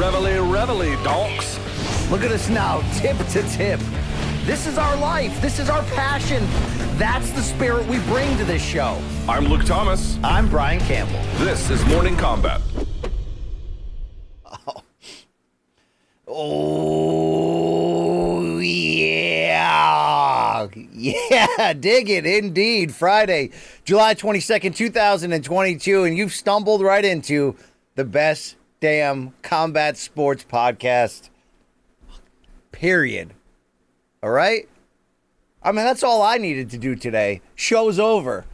Reveille, 0.00 0.50
reveille, 0.50 1.04
donks. 1.04 1.60
Look 2.10 2.24
at 2.24 2.32
us 2.32 2.48
now, 2.48 2.80
tip 2.94 3.18
to 3.18 3.42
tip. 3.50 3.78
This 4.46 4.66
is 4.66 4.78
our 4.78 4.96
life. 4.96 5.38
This 5.42 5.58
is 5.58 5.68
our 5.68 5.82
passion. 5.94 6.42
That's 6.96 7.30
the 7.32 7.42
spirit 7.42 7.86
we 7.86 7.98
bring 8.04 8.34
to 8.38 8.46
this 8.46 8.64
show. 8.64 8.98
I'm 9.28 9.44
Luke 9.44 9.66
Thomas. 9.66 10.18
I'm 10.24 10.48
Brian 10.48 10.80
Campbell. 10.80 11.20
This 11.44 11.68
is 11.68 11.84
Morning 11.84 12.16
Combat. 12.16 12.62
Oh, 16.26 16.28
oh 16.28 18.58
yeah. 18.60 20.66
Yeah, 20.94 21.74
dig 21.74 22.08
it 22.08 22.24
indeed. 22.24 22.94
Friday, 22.94 23.50
July 23.84 24.14
22nd, 24.14 24.74
2022. 24.74 26.04
And 26.04 26.16
you've 26.16 26.32
stumbled 26.32 26.80
right 26.80 27.04
into 27.04 27.54
the 27.96 28.04
best 28.04 28.56
damn 28.80 29.34
combat 29.42 29.96
sports 29.96 30.44
podcast. 30.50 31.28
Period. 32.72 33.34
All 34.22 34.30
right? 34.30 34.68
I 35.62 35.72
mean, 35.72 35.84
that's 35.84 36.02
all 36.02 36.22
I 36.22 36.38
needed 36.38 36.70
to 36.70 36.78
do 36.78 36.96
today. 36.96 37.42
Show's 37.54 37.98
over. 37.98 38.46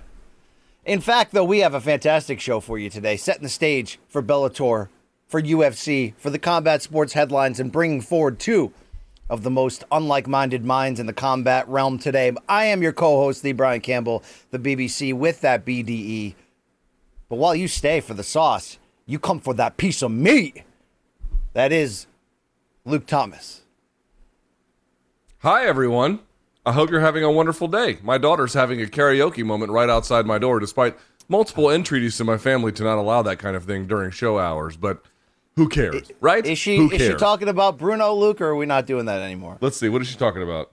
In 0.84 1.00
fact, 1.00 1.32
though, 1.32 1.44
we 1.44 1.60
have 1.60 1.74
a 1.74 1.80
fantastic 1.80 2.41
show 2.41 2.60
for 2.60 2.78
you 2.78 2.91
today, 2.91 3.16
setting 3.16 3.44
the 3.44 3.48
stage 3.48 3.98
for 4.08 4.22
Bellator, 4.22 4.88
for 5.28 5.41
UFC, 5.41 6.14
for 6.16 6.30
the 6.30 6.38
combat 6.38 6.82
sports 6.82 7.12
headlines, 7.12 7.60
and 7.60 7.72
bringing 7.72 8.00
forward 8.00 8.38
two 8.38 8.72
of 9.28 9.42
the 9.42 9.50
most 9.50 9.84
unlike 9.91 10.27
minded 10.27 10.64
minds 10.64 11.00
in 11.00 11.06
the 11.06 11.12
combat 11.12 11.69
realm 11.69 11.98
today. 11.98 12.32
I 12.48 12.66
am 12.66 12.82
your 12.82 12.92
co 12.92 13.16
host, 13.16 13.42
the 13.42 13.52
Brian 13.52 13.80
Campbell, 13.80 14.22
the 14.50 14.58
BBC, 14.58 15.12
with 15.14 15.41
that 15.41 15.64
BDE. 15.64 16.34
But 17.28 17.36
while 17.36 17.54
you 17.54 17.66
stay 17.66 18.00
for 18.00 18.14
the 18.14 18.22
sauce, 18.22 18.78
you 19.06 19.18
come 19.18 19.40
for 19.40 19.54
that 19.54 19.76
piece 19.76 20.02
of 20.02 20.10
meat. 20.10 20.62
That 21.52 21.72
is 21.72 22.06
Luke 22.84 23.06
Thomas. 23.06 23.62
Hi, 25.38 25.64
everyone. 25.64 26.20
I 26.64 26.72
hope 26.72 26.91
you're 26.91 27.00
having 27.00 27.22
a 27.22 27.31
wonderful 27.31 27.69
day. 27.69 27.98
My 28.03 28.19
daughter's 28.19 28.54
having 28.54 28.82
a 28.82 28.86
karaoke 28.86 29.44
moment 29.44 29.70
right 29.70 29.88
outside 29.88 30.26
my 30.26 30.38
door, 30.38 30.58
despite 30.58 30.98
multiple 31.28 31.70
entreaties 31.70 32.16
to 32.16 32.25
my 32.25 32.36
family 32.36 32.72
to 32.72 32.82
not 32.82 32.98
allow 32.98 33.22
that 33.22 33.38
kind 33.38 33.56
of 33.56 33.64
thing 33.64 33.86
during 33.86 34.10
show 34.10 34.38
hours. 34.38 34.76
But 34.76 35.03
who 35.54 35.69
cares, 35.69 36.10
right? 36.20 36.44
Is 36.44 36.58
she 36.58 36.78
is 36.78 37.00
she 37.00 37.14
talking 37.14 37.48
about 37.48 37.78
Bruno 37.78 38.12
Luke 38.14 38.41
or 38.41 38.48
are 38.48 38.56
we 38.56 38.66
not 38.66 38.86
doing 38.86 39.06
that 39.06 39.22
anymore? 39.22 39.58
Let's 39.60 39.76
see. 39.76 39.88
What 39.88 40.02
is 40.02 40.08
she 40.08 40.16
talking 40.16 40.42
about? 40.42 40.72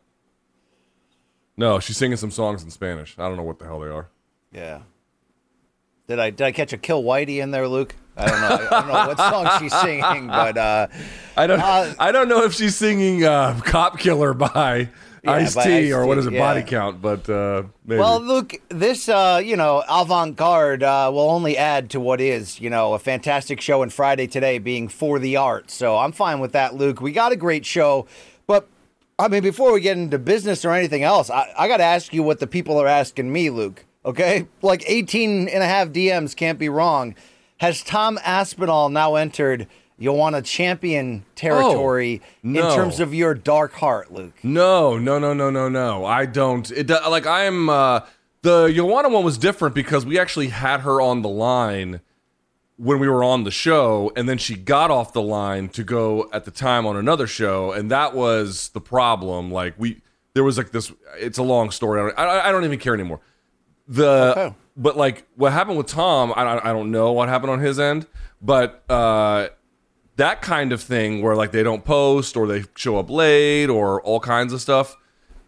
No, 1.56 1.80
she's 1.80 1.98
singing 1.98 2.18
some 2.18 2.32
songs 2.32 2.64
in 2.64 2.72
Spanish. 2.72 3.16
I 3.20 3.28
don't 3.28 3.38
know 3.38 3.44
what 3.44 3.60
the 3.60 3.66
hell 3.66 3.80
they 3.80 3.88
are. 3.88 4.10
Yeah. 4.52 4.82
Did 6.08 6.20
I 6.20 6.32
did 6.32 6.42
I 6.42 6.52
catch 6.52 6.74
a 6.74 6.78
kill 6.78 7.04
Whitey 7.04 7.42
in 7.42 7.52
there, 7.52 7.68
Luke? 7.68 7.96
I 8.16 8.28
don't 8.28 8.42
know. 8.42 8.68
I 8.72 8.80
don't 8.82 8.88
know 8.88 9.08
what 9.08 9.18
song 9.18 9.60
she's 9.60 9.74
singing, 9.82 10.28
but 10.28 10.58
uh, 10.58 10.88
I 11.36 11.48
don't. 11.48 11.60
Uh, 11.60 11.94
I 12.00 12.12
don't 12.12 12.30
know 12.30 12.44
if 12.44 12.54
she's 12.54 12.76
singing 12.76 13.24
uh, 13.24 13.60
"Cop 13.66 13.98
Killer" 14.00 14.34
by 14.34 14.90
Yeah, 15.24 15.32
Ice 15.32 15.56
T 15.56 15.92
or 15.92 16.06
what 16.06 16.18
is 16.18 16.28
it, 16.28 16.34
yeah. 16.34 16.40
Body 16.40 16.64
Count, 16.64 17.02
but 17.02 17.28
uh, 17.30 17.64
maybe. 17.86 18.00
well, 18.00 18.20
look, 18.22 18.54
this 18.70 19.10
uh, 19.10 19.42
you 19.44 19.56
know 19.56 19.84
avant 19.90 20.36
garde 20.36 20.84
uh, 20.84 21.10
will 21.12 21.30
only 21.30 21.58
add 21.58 21.90
to 21.92 22.00
what 22.00 22.22
is 22.22 22.60
you 22.62 22.70
know 22.70 22.94
a 22.94 23.00
fantastic 23.00 23.60
show. 23.62 23.82
And 23.82 23.92
Friday 23.92 24.28
today 24.28 24.60
being 24.60 24.88
for 24.90 25.18
the 25.18 25.36
art, 25.38 25.72
so 25.72 25.98
I'm 25.98 26.12
fine 26.12 26.40
with 26.40 26.52
that, 26.52 26.76
Luke. 26.76 27.02
We 27.02 27.12
got 27.14 27.32
a 27.32 27.36
great 27.36 27.66
show, 27.66 28.06
but 28.46 28.68
I 29.18 29.28
mean, 29.28 29.42
before 29.42 29.74
we 29.74 29.82
get 29.82 29.98
into 29.98 30.20
business 30.20 30.66
or 30.66 30.72
anything 30.72 31.04
else, 31.04 31.30
I, 31.30 31.52
I 31.58 31.68
got 31.68 31.78
to 31.78 31.84
ask 31.84 32.14
you 32.14 32.22
what 32.22 32.40
the 32.40 32.48
people 32.48 32.78
are 32.78 32.88
asking 32.88 33.32
me, 33.32 33.50
Luke. 33.50 33.86
Okay, 34.06 34.48
like 34.62 34.84
18 34.86 35.48
and 35.48 35.64
a 35.64 35.66
half 35.66 35.88
DMs 35.90 36.36
can't 36.36 36.60
be 36.60 36.68
wrong. 36.68 37.16
Has 37.64 37.82
Tom 37.82 38.20
Aspinall 38.26 38.90
now 38.90 39.16
entered? 39.16 39.68
Joanna 39.98 40.42
champion 40.42 41.24
territory 41.34 42.22
in 42.44 42.52
no. 42.52 42.76
terms 42.76 43.00
of 43.00 43.14
your 43.14 43.34
dark 43.34 43.72
heart, 43.72 44.12
Luke. 44.12 44.34
No, 44.44 44.98
no, 44.98 45.18
no, 45.18 45.34
no, 45.34 45.50
no, 45.50 45.70
no. 45.70 46.04
I 46.04 46.26
don't. 46.26 46.70
It 46.72 46.90
like 46.90 47.26
I 47.26 47.46
am. 47.46 47.70
Uh, 47.70 48.02
the 48.42 48.68
Joanna 48.68 49.08
one 49.08 49.24
was 49.24 49.38
different 49.38 49.76
because 49.76 50.06
we 50.06 50.20
actually 50.20 50.50
had 50.50 50.82
her 50.82 51.00
on 51.00 51.22
the 51.22 51.30
line 51.30 52.02
when 52.76 53.00
we 53.00 53.08
were 53.08 53.24
on 53.24 53.46
the 53.46 53.52
show, 53.52 54.12
and 54.18 54.28
then 54.28 54.38
she 54.38 54.56
got 54.56 54.92
off 54.92 55.14
the 55.14 55.22
line 55.22 55.70
to 55.70 55.86
go 55.86 56.30
at 56.34 56.44
the 56.44 56.52
time 56.52 56.86
on 56.86 56.98
another 56.98 57.28
show, 57.28 57.72
and 57.72 57.90
that 57.92 58.14
was 58.14 58.72
the 58.74 58.82
problem. 58.82 59.50
Like 59.54 59.76
we, 59.78 60.02
there 60.34 60.44
was 60.44 60.58
like 60.58 60.72
this. 60.72 60.92
It's 61.16 61.38
a 61.38 61.44
long 61.44 61.72
story. 61.72 62.02
I 62.02 62.04
don't, 62.04 62.20
I, 62.20 62.50
I 62.50 62.52
don't 62.52 62.66
even 62.66 62.80
care 62.80 62.94
anymore. 62.94 63.22
The 63.88 64.32
Okay. 64.38 64.56
But 64.76 64.98
like 64.98 65.28
what 65.36 65.52
happened 65.54 65.78
with 65.78 65.88
Tom, 65.88 66.34
I, 66.36 66.70
I 66.70 66.74
don't 66.74 66.92
know 66.92 67.12
what 67.12 67.30
happened 67.30 67.52
on 67.52 67.60
his 67.60 67.80
end, 67.80 68.08
but 68.42 68.84
uh, 68.90 69.50
that 70.16 70.42
kind 70.42 70.72
of 70.72 70.82
thing 70.82 71.22
where 71.22 71.36
like 71.36 71.52
they 71.52 71.64
don't 71.64 71.86
post 71.86 72.36
or 72.36 72.48
they 72.48 72.64
show 72.76 72.98
up 72.98 73.10
late 73.10 73.68
or 73.70 74.02
all 74.02 74.20
kinds 74.20 74.54
of 74.54 74.62
stuff, 74.62 74.96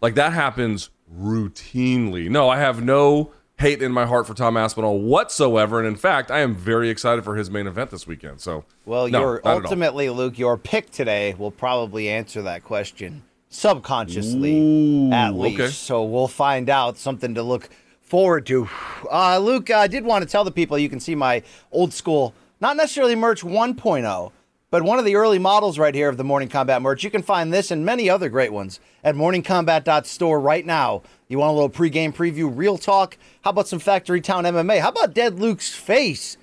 like 0.00 0.14
that 0.14 0.32
happens 0.32 0.90
routinely. 1.12 2.28
No, 2.28 2.48
I 2.48 2.58
have 2.58 2.82
no 2.82 3.32
hate 3.58 3.80
in 3.80 3.90
my 3.90 4.04
heart 4.04 4.26
for 4.26 4.34
Tom 4.34 4.56
Aspinall 4.56 5.00
whatsoever, 5.00 5.78
and 5.78 5.88
in 5.88 5.96
fact, 5.96 6.30
I 6.30 6.40
am 6.40 6.54
very 6.54 6.90
excited 6.90 7.24
for 7.24 7.36
his 7.36 7.50
main 7.50 7.66
event 7.66 7.90
this 7.90 8.06
weekend. 8.06 8.40
So, 8.40 8.64
Well, 8.84 9.08
no, 9.08 9.20
your 9.20 9.40
ultimately, 9.44 10.10
Luke, 10.10 10.38
your 10.38 10.58
pick 10.58 10.90
today 10.90 11.34
will 11.38 11.50
probably 11.50 12.08
answer 12.08 12.42
that 12.42 12.64
question 12.64 13.22
subconsciously, 13.48 14.58
Ooh, 14.58 15.12
at 15.12 15.30
least. 15.34 15.60
okay. 15.60 15.70
So 15.70 16.04
we'll 16.04 16.28
find 16.28 16.68
out 16.68 16.98
something 16.98 17.34
to 17.34 17.42
look 17.42 17.70
forward 18.06 18.46
to. 18.46 18.68
Uh, 19.10 19.38
Luke, 19.38 19.70
I 19.70 19.88
did 19.88 20.04
want 20.04 20.22
to 20.22 20.30
tell 20.30 20.44
the 20.44 20.50
people 20.50 20.78
you 20.78 20.88
can 20.88 21.00
see 21.00 21.14
my 21.14 21.42
old 21.70 21.92
school, 21.92 22.34
not 22.60 22.76
necessarily 22.76 23.14
merch 23.14 23.42
1.0, 23.42 24.32
but 24.70 24.82
one 24.82 24.98
of 24.98 25.04
the 25.04 25.16
early 25.16 25.38
models 25.38 25.78
right 25.78 25.94
here 25.94 26.08
of 26.08 26.16
the 26.16 26.24
Morning 26.24 26.48
Combat 26.48 26.80
merch. 26.80 27.04
You 27.04 27.10
can 27.10 27.22
find 27.22 27.52
this 27.52 27.70
and 27.70 27.84
many 27.84 28.08
other 28.08 28.28
great 28.28 28.52
ones 28.52 28.80
at 29.04 29.14
morningcombat.store 29.14 30.40
right 30.40 30.64
now. 30.64 31.02
You 31.28 31.38
want 31.38 31.50
a 31.50 31.54
little 31.54 31.70
pregame 31.70 32.14
preview, 32.14 32.50
real 32.52 32.78
talk? 32.78 33.18
How 33.42 33.50
about 33.50 33.68
some 33.68 33.80
Factory 33.80 34.20
Town 34.20 34.44
MMA? 34.44 34.80
How 34.80 34.88
about 34.88 35.12
Dead 35.12 35.38
Luke's 35.40 35.74
face? 35.74 36.36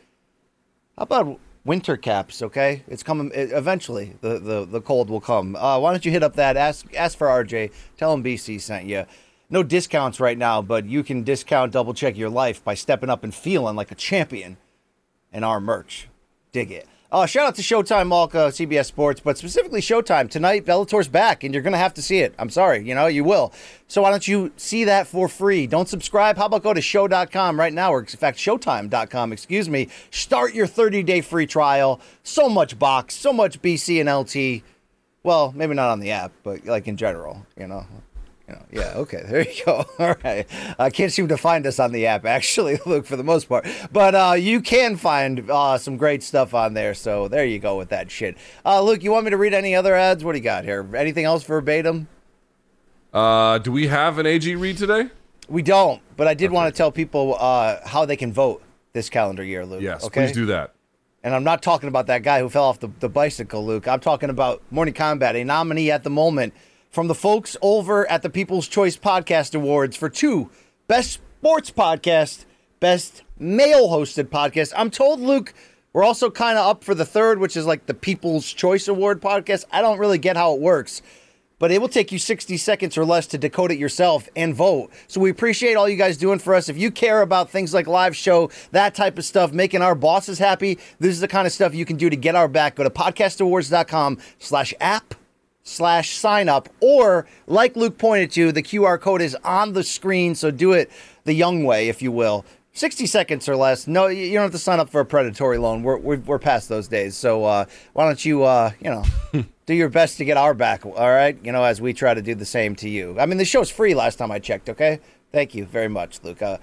How 0.98 1.04
about 1.04 1.40
winter 1.66 1.96
caps? 1.96 2.42
Okay, 2.42 2.84
it's 2.88 3.04
coming 3.04 3.32
it, 3.34 3.52
eventually. 3.52 4.14
The, 4.22 4.40
the 4.40 4.66
the 4.66 4.82
cold 4.82 5.10
will 5.10 5.22
come. 5.22 5.56
Uh, 5.56 5.80
why 5.80 5.92
don't 5.92 6.06
you 6.06 6.12
hit 6.12 6.24
up 6.24 6.36
that? 6.36 6.58
Ask 6.58 6.94
ask 6.94 7.18
for 7.18 7.28
RJ. 7.28 7.72
Tell 7.98 8.14
him 8.14 8.24
BC 8.24 8.62
sent 8.62 8.86
you. 8.86 9.06
No 9.54 9.62
discounts 9.62 10.20
right 10.20 10.36
now, 10.36 10.64
but 10.64 10.88
you 10.88 11.04
can 11.04 11.22
discount 11.22 11.74
double 11.74 11.94
check 11.94 12.18
your 12.18 12.32
life 12.32 12.64
by 12.64 12.74
stepping 12.74 13.12
up 13.12 13.24
and 13.24 13.32
feeling 13.32 13.76
like 13.76 13.92
a 13.92 13.96
champion 13.96 14.58
in 15.32 15.44
our 15.44 15.62
merch. 15.62 16.10
Dig 16.52 16.72
it. 16.72 16.88
Uh, 17.12 17.28
shout 17.28 17.46
out 17.46 17.54
to 17.58 17.62
Showtime 17.62 18.08
Malka, 18.08 18.48
CBS 18.48 18.86
Sports, 18.86 19.22
but 19.22 19.38
specifically 19.38 19.80
Showtime. 19.80 20.28
Tonight, 20.28 20.66
Bellator's 20.66 21.08
back, 21.08 21.44
and 21.44 21.54
you're 21.54 21.62
going 21.62 21.74
to 21.74 21.78
have 21.78 21.94
to 21.94 22.02
see 22.02 22.18
it. 22.18 22.34
I'm 22.40 22.50
sorry, 22.50 22.84
you 22.84 22.96
know, 22.96 23.06
you 23.06 23.24
will. 23.24 23.54
So 23.88 24.02
why 24.02 24.10
don't 24.10 24.28
you 24.28 24.52
see 24.58 24.86
that 24.86 25.06
for 25.06 25.28
free? 25.28 25.68
Don't 25.68 25.88
subscribe. 25.88 26.36
How 26.36 26.48
about 26.48 26.64
go 26.64 26.74
to 26.74 26.82
show.com 26.82 27.60
right 27.60 27.74
now, 27.74 27.94
or 27.94 28.00
in 28.00 28.08
fact, 28.08 28.40
showtime.com, 28.40 29.32
excuse 29.32 29.70
me. 29.70 29.88
Start 30.10 30.56
your 30.56 30.66
30 30.66 31.04
day 31.04 31.22
free 31.22 31.46
trial. 31.46 32.02
So 32.24 32.50
much 32.50 32.80
box, 32.80 33.14
so 33.14 33.32
much 33.32 33.62
BC 33.62 34.00
and 34.00 34.10
LT. 34.10 34.64
Well, 35.22 35.54
maybe 35.56 35.76
not 35.76 35.92
on 35.92 36.00
the 36.00 36.10
app, 36.10 36.32
but 36.42 36.66
like 36.66 36.88
in 36.88 36.98
general, 36.98 37.46
you 37.56 37.68
know. 37.68 37.86
You 38.48 38.56
know, 38.56 38.66
yeah, 38.72 38.94
okay, 38.96 39.24
there 39.28 39.48
you 39.50 39.66
go. 39.66 39.86
All 40.00 40.16
right. 40.24 40.46
I 40.78 40.90
can't 40.90 41.12
seem 41.12 41.30
to 41.30 41.38
find 41.38 41.66
us 41.66 41.80
on 41.80 41.92
the 41.92 42.08
app, 42.08 42.26
actually, 42.38 42.80
Luke, 42.86 43.06
for 43.06 43.16
the 43.16 43.24
most 43.24 43.48
part. 43.48 43.66
But 43.92 44.16
uh, 44.16 44.36
you 44.38 44.62
can 44.62 44.96
find 44.98 45.50
uh, 45.50 45.78
some 45.78 45.98
great 45.98 46.24
stuff 46.24 46.54
on 46.54 46.74
there. 46.74 46.94
So 46.94 47.28
there 47.28 47.46
you 47.46 47.60
go 47.60 47.78
with 47.78 47.90
that 47.90 48.12
shit. 48.12 48.38
Uh, 48.66 48.82
Luke, 48.82 49.04
you 49.04 49.12
want 49.12 49.26
me 49.26 49.32
to 49.32 49.38
read 49.38 49.54
any 49.54 49.76
other 49.76 49.96
ads? 49.96 50.24
What 50.24 50.34
do 50.34 50.40
you 50.40 50.44
got 50.44 50.66
here? 50.66 50.88
Anything 50.96 51.26
else 51.26 51.44
verbatim? 51.44 52.08
Uh, 53.14 53.60
do 53.60 53.72
we 53.72 53.88
have 53.88 54.18
an 54.18 54.26
AG 54.26 54.56
read 54.56 54.78
today? 54.78 55.10
We 55.48 55.62
don't, 55.62 56.02
but 56.18 56.28
I 56.28 56.34
did 56.34 56.52
want 56.52 56.74
to 56.74 56.78
tell 56.78 56.92
people 56.92 57.36
uh, 57.38 57.78
how 57.86 58.06
they 58.06 58.16
can 58.16 58.34
vote 58.34 58.64
this 58.94 59.10
calendar 59.10 59.44
year, 59.44 59.66
Luke. 59.66 59.82
Yes, 59.82 60.04
okay? 60.06 60.26
please 60.26 60.34
do 60.34 60.48
that. 60.48 60.74
And 61.24 61.34
I'm 61.34 61.44
not 61.44 61.62
talking 61.62 61.90
about 61.90 62.08
that 62.08 62.24
guy 62.24 62.40
who 62.40 62.50
fell 62.50 62.66
off 62.66 62.80
the, 62.80 62.90
the 63.00 63.10
bicycle, 63.10 63.66
Luke. 63.66 63.88
I'm 63.88 64.00
talking 64.00 64.30
about 64.30 64.62
Morning 64.72 64.94
Combat, 64.94 65.36
a 65.36 65.44
nominee 65.44 65.92
at 65.92 66.04
the 66.04 66.10
moment 66.10 66.54
from 66.94 67.08
the 67.08 67.16
folks 67.16 67.58
over 67.60 68.10
at 68.10 68.22
the 68.22 68.30
People's 68.30 68.68
Choice 68.68 68.96
Podcast 68.96 69.56
Awards 69.56 69.98
for 69.98 70.10
two 70.10 70.52
Best 70.88 71.20
Sports 71.40 71.72
Podcast, 71.72 72.46
Best 72.80 73.24
Male 73.40 73.90
Hosted 73.90 74.26
Podcast. 74.26 74.74
I'm 74.78 74.92
told, 74.92 75.20
Luke, 75.20 75.56
we're 75.92 76.04
also 76.04 76.30
kind 76.30 76.56
of 76.56 76.68
up 76.68 76.84
for 76.84 76.94
the 76.94 77.04
third, 77.04 77.40
which 77.40 77.58
is 77.58 77.66
like 77.66 77.88
the 77.88 77.96
People's 77.96 78.54
Choice 78.54 78.88
Award 78.88 79.22
podcast. 79.22 79.66
I 79.72 79.82
don't 79.82 79.98
really 79.98 80.20
get 80.20 80.38
how 80.38 80.54
it 80.54 80.60
works, 80.60 81.02
but 81.58 81.72
it 81.72 81.82
will 81.82 81.90
take 81.90 82.12
you 82.12 82.20
60 82.20 82.58
seconds 82.58 82.96
or 82.96 83.06
less 83.06 83.26
to 83.28 83.40
decode 83.40 83.72
it 83.72 83.80
yourself 83.80 84.30
and 84.36 84.54
vote. 84.54 84.92
So 85.08 85.20
we 85.20 85.32
appreciate 85.32 85.74
all 85.74 85.90
you 85.90 85.98
guys 85.98 86.16
doing 86.16 86.38
for 86.38 86.54
us. 86.54 86.70
If 86.70 86.78
you 86.78 86.92
care 86.92 87.24
about 87.24 87.50
things 87.50 87.74
like 87.74 87.88
live 87.88 88.16
show, 88.16 88.52
that 88.70 88.94
type 88.94 89.18
of 89.18 89.26
stuff, 89.26 89.52
making 89.52 89.82
our 89.82 89.96
bosses 89.96 90.38
happy, 90.38 90.78
this 91.00 91.10
is 91.10 91.22
the 91.22 91.28
kind 91.28 91.48
of 91.48 91.54
stuff 91.54 91.74
you 91.74 91.86
can 91.86 91.98
do 91.98 92.12
to 92.12 92.16
get 92.16 92.36
our 92.36 92.48
back. 92.48 92.76
Go 92.76 92.84
to 92.84 92.92
podcastawards.com 92.92 94.20
slash 94.38 94.76
app 94.80 95.16
slash 95.64 96.16
sign 96.16 96.50
up 96.50 96.68
or 96.82 97.26
like 97.48 97.76
luke 97.76 97.98
pointed 97.98 98.30
to 98.30 98.52
the 98.52 98.62
qr 98.62 99.00
code 99.00 99.22
is 99.22 99.36
on 99.46 99.72
the 99.72 99.84
screen 99.84 100.36
so 100.36 100.52
do 100.52 100.74
it 100.74 100.92
the 101.24 101.34
young 101.34 101.64
way 101.64 101.90
if 101.90 102.02
you 102.02 102.12
will. 102.12 102.46
60 102.76 103.06
seconds 103.06 103.48
or 103.48 103.56
less. 103.56 103.88
No 103.88 104.08
you 104.08 104.34
don't 104.34 104.44
have 104.44 104.52
to 104.52 104.58
sign 104.58 104.80
up 104.80 104.90
for 104.90 105.00
a 105.00 105.06
predatory 105.06 105.60
loan. 105.60 105.84
We're, 105.84 105.98
we're, 105.98 106.18
we're 106.18 106.40
past 106.40 106.70
those 106.70 106.88
days 106.88 107.16
so 107.16 107.46
uh, 107.46 107.66
why 107.94 108.06
don't 108.06 108.24
you 108.26 108.44
uh, 108.44 108.72
you 108.80 108.90
know 108.90 109.04
do 109.66 109.74
your 109.74 109.90
best 109.90 110.18
to 110.18 110.26
get 110.26 110.38
our 110.38 110.54
back 110.54 110.86
all 110.86 110.94
right? 110.94 111.38
You 111.44 111.52
know 111.52 111.64
as 111.64 111.80
we 111.82 111.94
try 111.94 112.14
to 112.14 112.22
do 112.22 112.36
the 112.36 112.46
same 112.46 112.76
to 112.78 112.90
you. 112.90 113.18
I 113.20 113.26
mean 113.26 113.38
the 113.38 113.46
show's 113.46 113.70
free 113.70 113.94
last 113.94 114.18
time 114.18 114.32
i 114.32 114.40
checked 114.40 114.70
okay? 114.70 115.00
Thank 115.32 115.56
you 115.56 115.66
very 115.66 115.88
much 115.88 116.22
luke. 116.24 116.42
Uh, 116.42 116.58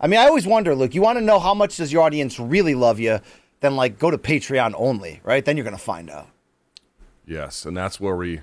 i 0.00 0.06
mean 0.06 0.18
i 0.20 0.24
always 0.26 0.46
wonder 0.46 0.74
luke 0.74 0.94
you 0.94 1.02
want 1.02 1.18
to 1.18 1.24
know 1.24 1.38
how 1.38 1.54
much 1.54 1.76
does 1.76 1.92
your 1.92 2.02
audience 2.02 2.38
really 2.38 2.74
love 2.74 2.98
you? 3.00 3.20
Then 3.60 3.76
like 3.76 3.98
go 3.98 4.10
to 4.10 4.18
patreon 4.18 4.72
only 4.76 5.20
right? 5.24 5.44
Then 5.44 5.56
you're 5.56 5.64
gonna 5.64 5.78
find 5.78 6.08
out 6.08 6.28
Yes, 7.26 7.64
and 7.66 7.76
that's 7.76 7.98
where 8.00 8.16
we 8.16 8.40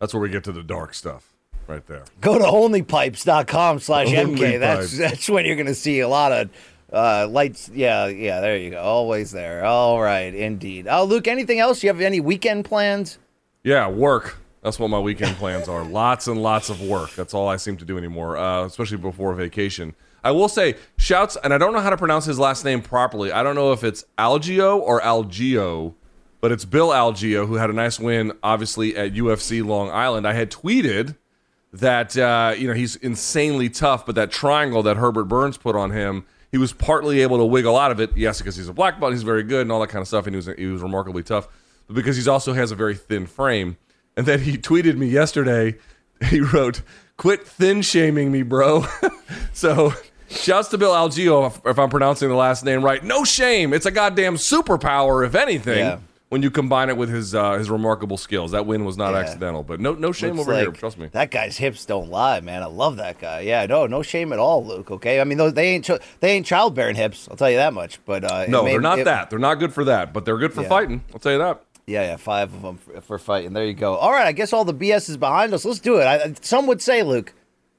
that's 0.00 0.14
where 0.14 0.20
we 0.20 0.28
get 0.28 0.44
to 0.44 0.52
the 0.52 0.62
dark 0.62 0.94
stuff 0.94 1.32
right 1.66 1.84
there. 1.86 2.04
go 2.20 2.38
to 2.38 2.44
onlypipes.com 2.44 3.80
slash 3.80 4.06
mk 4.08 4.60
that's 4.60 4.96
that's 4.96 5.28
when 5.28 5.44
you're 5.44 5.56
gonna 5.56 5.74
see 5.74 5.98
a 6.00 6.08
lot 6.08 6.30
of 6.30 6.48
uh 6.92 7.26
lights 7.28 7.68
yeah 7.74 8.06
yeah 8.06 8.40
there 8.40 8.56
you 8.56 8.70
go 8.70 8.80
always 8.80 9.32
there 9.32 9.64
all 9.64 10.00
right 10.00 10.32
indeed 10.34 10.86
oh 10.88 11.02
luke 11.04 11.26
anything 11.26 11.58
else 11.58 11.82
you 11.82 11.88
have 11.88 12.00
any 12.00 12.20
weekend 12.20 12.64
plans 12.64 13.18
Yeah, 13.64 13.88
work. 13.88 14.36
That's 14.62 14.78
what 14.78 14.88
my 14.90 14.98
weekend 15.00 15.36
plans 15.36 15.68
are. 15.68 15.84
Lots 15.84 16.26
and 16.28 16.40
lots 16.42 16.70
of 16.70 16.80
work. 16.80 17.10
That's 17.16 17.34
all 17.34 17.48
I 17.48 17.56
seem 17.56 17.76
to 17.78 17.84
do 17.84 17.98
anymore, 17.98 18.36
uh, 18.36 18.64
especially 18.64 18.96
before 18.98 19.32
vacation. 19.34 19.94
I 20.24 20.30
will 20.32 20.48
say, 20.48 20.74
shouts, 20.98 21.36
and 21.42 21.52
I 21.54 21.58
don't 21.58 21.72
know 21.72 21.78
how 21.80 21.90
to 21.90 21.96
pronounce 21.96 22.24
his 22.24 22.38
last 22.38 22.64
name 22.64 22.80
properly. 22.82 23.30
I 23.32 23.42
don't 23.44 23.54
know 23.56 23.70
if 23.72 23.82
it's 23.84 24.04
Algio 24.18 24.76
or 24.78 25.00
Algio, 25.00 25.94
but 26.40 26.52
it's 26.52 26.64
Bill 26.64 26.88
Algeo 26.88 27.46
who 27.46 27.54
had 27.54 27.70
a 27.70 27.72
nice 27.72 27.98
win, 27.98 28.32
obviously, 28.42 28.96
at 28.96 29.14
UFC 29.14 29.64
Long 29.64 29.90
Island. 29.90 30.26
I 30.26 30.34
had 30.34 30.50
tweeted 30.50 31.16
that, 31.72 32.16
uh, 32.16 32.54
you 32.56 32.68
know, 32.68 32.74
he's 32.74 32.96
insanely 32.96 33.68
tough, 33.68 34.06
but 34.06 34.14
that 34.14 34.30
triangle 34.30 34.82
that 34.82 34.96
Herbert 34.96 35.24
Burns 35.24 35.56
put 35.56 35.76
on 35.76 35.90
him, 35.90 36.24
he 36.50 36.58
was 36.58 36.72
partly 36.72 37.20
able 37.20 37.38
to 37.38 37.44
wiggle 37.44 37.76
out 37.76 37.90
of 37.90 38.00
it. 38.00 38.16
Yes, 38.16 38.38
because 38.38 38.56
he's 38.56 38.68
a 38.68 38.72
black 38.72 39.00
belt, 39.00 39.12
he's 39.12 39.22
very 39.22 39.42
good 39.42 39.62
and 39.62 39.72
all 39.72 39.80
that 39.80 39.88
kind 39.88 40.02
of 40.02 40.08
stuff, 40.08 40.26
and 40.26 40.34
he 40.34 40.36
was, 40.36 40.46
he 40.58 40.66
was 40.66 40.82
remarkably 40.82 41.22
tough, 41.22 41.48
but 41.86 41.94
because 41.94 42.16
he 42.16 42.28
also 42.28 42.52
has 42.52 42.70
a 42.70 42.74
very 42.76 42.94
thin 42.94 43.26
frame. 43.26 43.76
And 44.16 44.26
then 44.26 44.40
he 44.40 44.56
tweeted 44.58 44.96
me 44.96 45.06
yesterday. 45.06 45.76
He 46.30 46.40
wrote, 46.40 46.80
"Quit 47.18 47.46
thin 47.46 47.82
shaming 47.82 48.32
me, 48.32 48.42
bro." 48.42 48.86
so, 49.52 49.92
shouts 50.30 50.68
to 50.68 50.78
Bill 50.78 50.92
Algeo 50.92 51.46
if, 51.46 51.60
if 51.66 51.78
I'm 51.78 51.90
pronouncing 51.90 52.30
the 52.30 52.34
last 52.34 52.64
name 52.64 52.82
right. 52.82 53.04
No 53.04 53.24
shame. 53.24 53.74
It's 53.74 53.84
a 53.84 53.90
goddamn 53.90 54.36
superpower, 54.36 55.26
if 55.26 55.34
anything. 55.34 55.78
Yeah. 55.78 55.98
When 56.28 56.42
you 56.42 56.50
combine 56.50 56.88
it 56.88 56.96
with 56.96 57.08
his 57.08 57.36
uh, 57.36 57.52
his 57.52 57.70
remarkable 57.70 58.16
skills, 58.16 58.50
that 58.50 58.66
win 58.66 58.84
was 58.84 58.96
not 58.96 59.12
Yeah. 59.12 59.20
accidental. 59.20 59.62
But 59.62 59.78
no 59.78 59.94
no 59.94 60.10
shame 60.10 60.34
Looks 60.36 60.48
over 60.48 60.58
here. 60.58 60.72
Trust 60.72 60.98
me. 60.98 61.08
that 61.12 61.30
guy's 61.30 61.56
hips 61.56 61.84
don't 61.84 62.10
lie 62.10 62.40
man 62.40 62.62
i 62.64 62.66
love 62.66 62.96
that 62.96 63.18
guy 63.20 63.40
yeah 63.40 63.64
no 63.66 63.86
no 63.86 64.02
shame 64.02 64.32
at 64.32 64.38
all 64.40 64.64
luke 64.66 64.90
okay 64.90 65.20
i 65.20 65.24
mean 65.24 65.38
those 65.38 65.54
they 65.54 65.68
ain't 65.68 65.88
they 66.20 66.32
ain't 66.32 66.44
childbearing 66.44 66.96
hips 66.96 67.28
i'll 67.30 67.36
tell 67.36 67.48
you 67.50 67.56
that 67.58 67.72
much 67.72 68.00
but 68.04 68.24
uh 68.24 68.44
No, 68.48 68.64
they're 68.64 68.80
not 68.80 68.98
it- 68.98 69.04
that. 69.04 69.30
They're 69.30 69.38
not 69.38 69.54
good 69.60 69.72
for 69.72 69.84
that, 69.84 70.12
but 70.12 70.24
they're 70.24 70.38
good 70.38 70.52
for 70.52 70.62
Yeah. 70.62 70.68
fighting. 70.68 71.04
I'll 71.14 71.20
tell 71.20 71.32
you 71.32 71.38
that. 71.38 71.62
Yeah, 71.86 72.02
yeah, 72.02 72.16
five 72.16 72.52
of 72.52 72.62
them 72.62 72.78
for, 72.78 73.00
for 73.00 73.18
fighting. 73.20 73.52
There 73.52 73.64
you 73.64 73.72
go. 73.74 73.94
All 73.94 74.10
right, 74.10 74.26
I 74.26 74.32
guess 74.32 74.52
all 74.52 74.64
the 74.64 74.74
BS 74.74 75.08
is 75.08 75.16
behind 75.16 75.54
us. 75.54 75.64
Let's 75.64 75.78
do 75.78 75.98
it. 76.00 76.04
I, 76.04 76.34
some 76.40 76.66
would 76.66 76.82
say, 76.82 77.04
Luke, 77.04 77.32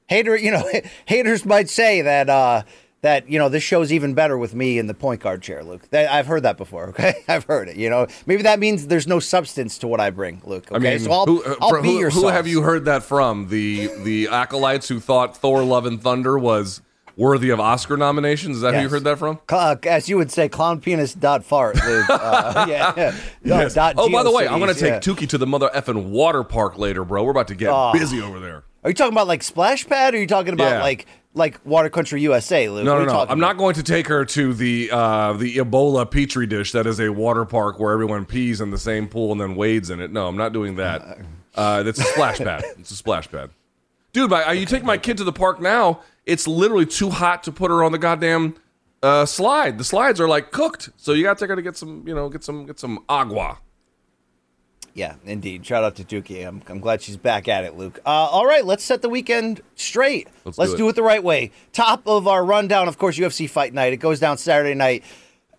hater, 0.06 0.34
you 0.34 0.50
know, 0.50 0.64
haters 1.04 1.44
might 1.44 1.68
say 1.68 2.00
that 2.00 2.30
uh, 2.30 2.62
that 3.02 3.28
you 3.30 3.38
know 3.38 3.48
this 3.48 3.62
show's 3.62 3.92
even 3.92 4.14
better 4.14 4.36
with 4.36 4.54
me 4.54 4.78
in 4.78 4.86
the 4.86 4.94
point 4.94 5.20
guard 5.20 5.42
chair, 5.42 5.62
Luke. 5.62 5.88
That, 5.90 6.10
I've 6.10 6.26
heard 6.26 6.42
that 6.42 6.56
before. 6.56 6.88
Okay, 6.98 7.14
I've 7.28 7.44
heard 7.44 7.68
it. 7.68 7.76
You 7.76 7.90
know, 7.90 8.06
maybe 8.26 8.42
that 8.42 8.58
means 8.58 8.86
there's 8.88 9.06
no 9.06 9.20
substance 9.20 9.78
to 9.78 9.86
what 9.86 10.00
I 10.00 10.10
bring, 10.10 10.40
Luke. 10.44 10.70
Okay, 10.72 10.76
I 10.76 10.90
mean, 10.96 10.98
so 11.00 11.12
I'll, 11.12 11.26
who, 11.26 11.44
uh, 11.44 11.54
I'll 11.60 11.80
be 11.82 11.88
who, 11.90 11.98
your. 11.98 12.10
who 12.10 12.22
sauce. 12.22 12.32
have 12.32 12.46
you 12.48 12.62
heard 12.62 12.84
that 12.86 13.02
from? 13.02 13.48
The 13.48 13.88
the 14.02 14.28
acolytes 14.28 14.88
who 14.88 14.98
thought 15.00 15.36
Thor: 15.36 15.62
Love 15.62 15.86
and 15.86 16.02
Thunder 16.02 16.38
was 16.38 16.80
worthy 17.16 17.50
of 17.50 17.58
Oscar 17.60 17.96
nominations. 17.96 18.56
Is 18.56 18.62
that 18.62 18.74
who 18.74 18.80
you 18.82 18.88
heard 18.88 19.02
that 19.04 19.18
from? 19.18 19.40
Uh, 19.48 19.74
as 19.84 20.08
you 20.08 20.16
would 20.16 20.30
say, 20.30 20.48
clown 20.48 20.80
penis 20.80 21.14
dot 21.14 21.44
fart, 21.44 21.74
Luke. 21.84 22.06
Uh, 22.08 22.64
yeah. 22.68 22.92
yeah. 22.96 23.14
No, 23.42 23.60
Yes. 23.60 23.74
dot 23.74 23.94
Oh, 23.98 24.08
by 24.10 24.22
the 24.22 24.30
way, 24.30 24.46
I'm 24.46 24.60
going 24.60 24.72
to 24.72 24.78
take 24.78 24.92
yeah. 24.92 25.00
Tukey 25.00 25.28
to 25.30 25.38
the 25.38 25.46
mother 25.46 25.68
effing 25.74 26.10
water 26.10 26.44
park 26.44 26.78
later, 26.78 27.04
bro. 27.04 27.24
We're 27.24 27.32
about 27.32 27.48
to 27.48 27.54
get 27.56 27.70
Oh. 27.72 27.92
busy 27.92 28.20
over 28.22 28.38
there. 28.38 28.62
Are 28.84 28.90
you 28.90 28.94
talking 28.94 29.12
about 29.12 29.26
like 29.26 29.42
splash 29.42 29.84
pad? 29.86 30.14
Or 30.14 30.16
are 30.18 30.20
you 30.20 30.26
talking 30.28 30.52
about 30.54 30.70
Yeah. 30.70 30.82
like 30.82 31.06
like 31.38 31.64
Water 31.64 31.88
Country 31.88 32.20
USA, 32.22 32.68
Luke? 32.68 32.84
No, 32.84 32.98
no, 32.98 33.04
no. 33.06 33.12
I'm 33.12 33.22
about? 33.22 33.38
not 33.38 33.56
going 33.56 33.74
to 33.76 33.82
take 33.82 34.08
her 34.08 34.24
to 34.26 34.52
the 34.52 34.90
uh, 34.90 35.32
the 35.32 35.56
Ebola 35.56 36.10
petri 36.10 36.46
dish 36.46 36.72
that 36.72 36.86
is 36.86 37.00
a 37.00 37.08
water 37.08 37.44
park 37.44 37.78
where 37.78 37.92
everyone 37.92 38.26
pees 38.26 38.60
in 38.60 38.70
the 38.70 38.78
same 38.78 39.08
pool 39.08 39.32
and 39.32 39.40
then 39.40 39.54
wades 39.54 39.88
in 39.88 40.00
it. 40.00 40.12
No, 40.12 40.28
I'm 40.28 40.36
not 40.36 40.52
doing 40.52 40.76
that. 40.76 41.18
Uh, 41.54 41.82
that's 41.82 41.98
a 41.98 42.04
splash 42.04 42.38
pad. 42.38 42.64
It's 42.78 42.90
a 42.90 42.96
splash 42.96 43.30
pad. 43.30 43.50
Dude, 44.12 44.30
my, 44.30 44.52
you 44.52 44.66
take 44.66 44.84
my 44.84 44.98
kid 44.98 45.16
to 45.18 45.24
the 45.24 45.32
park 45.32 45.60
now, 45.60 46.00
it's 46.26 46.46
literally 46.46 46.86
too 46.86 47.10
hot 47.10 47.42
to 47.44 47.52
put 47.52 47.70
her 47.70 47.82
on 47.82 47.92
the 47.92 47.98
goddamn 47.98 48.54
uh, 49.02 49.26
slide. 49.26 49.78
The 49.78 49.84
slides 49.84 50.20
are 50.20 50.28
like 50.28 50.50
cooked, 50.50 50.90
so 50.96 51.12
you 51.12 51.22
got 51.22 51.38
to 51.38 51.44
take 51.44 51.50
her 51.50 51.56
to 51.56 51.62
get 51.62 51.76
some, 51.76 52.06
you 52.06 52.14
know, 52.14 52.28
get 52.28 52.42
some, 52.42 52.66
get 52.66 52.78
some 52.78 53.04
agua. 53.08 53.58
Yeah, 54.94 55.14
indeed. 55.24 55.64
Shout 55.64 55.84
out 55.84 55.96
to 55.96 56.04
Dookie. 56.04 56.46
I'm, 56.46 56.62
I'm 56.68 56.80
glad 56.80 57.02
she's 57.02 57.16
back 57.16 57.46
at 57.46 57.64
it, 57.64 57.76
Luke. 57.76 58.00
Uh, 58.04 58.08
all 58.08 58.46
right, 58.46 58.64
let's 58.64 58.82
set 58.82 59.02
the 59.02 59.08
weekend 59.08 59.60
straight. 59.76 60.28
Let's 60.44 60.58
Let's, 60.58 60.72
do 60.72 60.78
do, 60.78 60.86
it. 60.86 60.90
it. 60.90 60.96
the 60.96 61.02
right 61.02 61.22
way. 61.22 61.52
Top 61.72 62.06
of 62.06 62.26
our 62.26 62.44
rundown, 62.44 62.88
of 62.88 62.98
course, 62.98 63.16
UFC 63.18 63.48
Fight 63.48 63.72
Night. 63.72 63.92
It 63.92 63.98
goes 63.98 64.18
down 64.18 64.38
Saturday 64.38 64.74
night. 64.74 65.04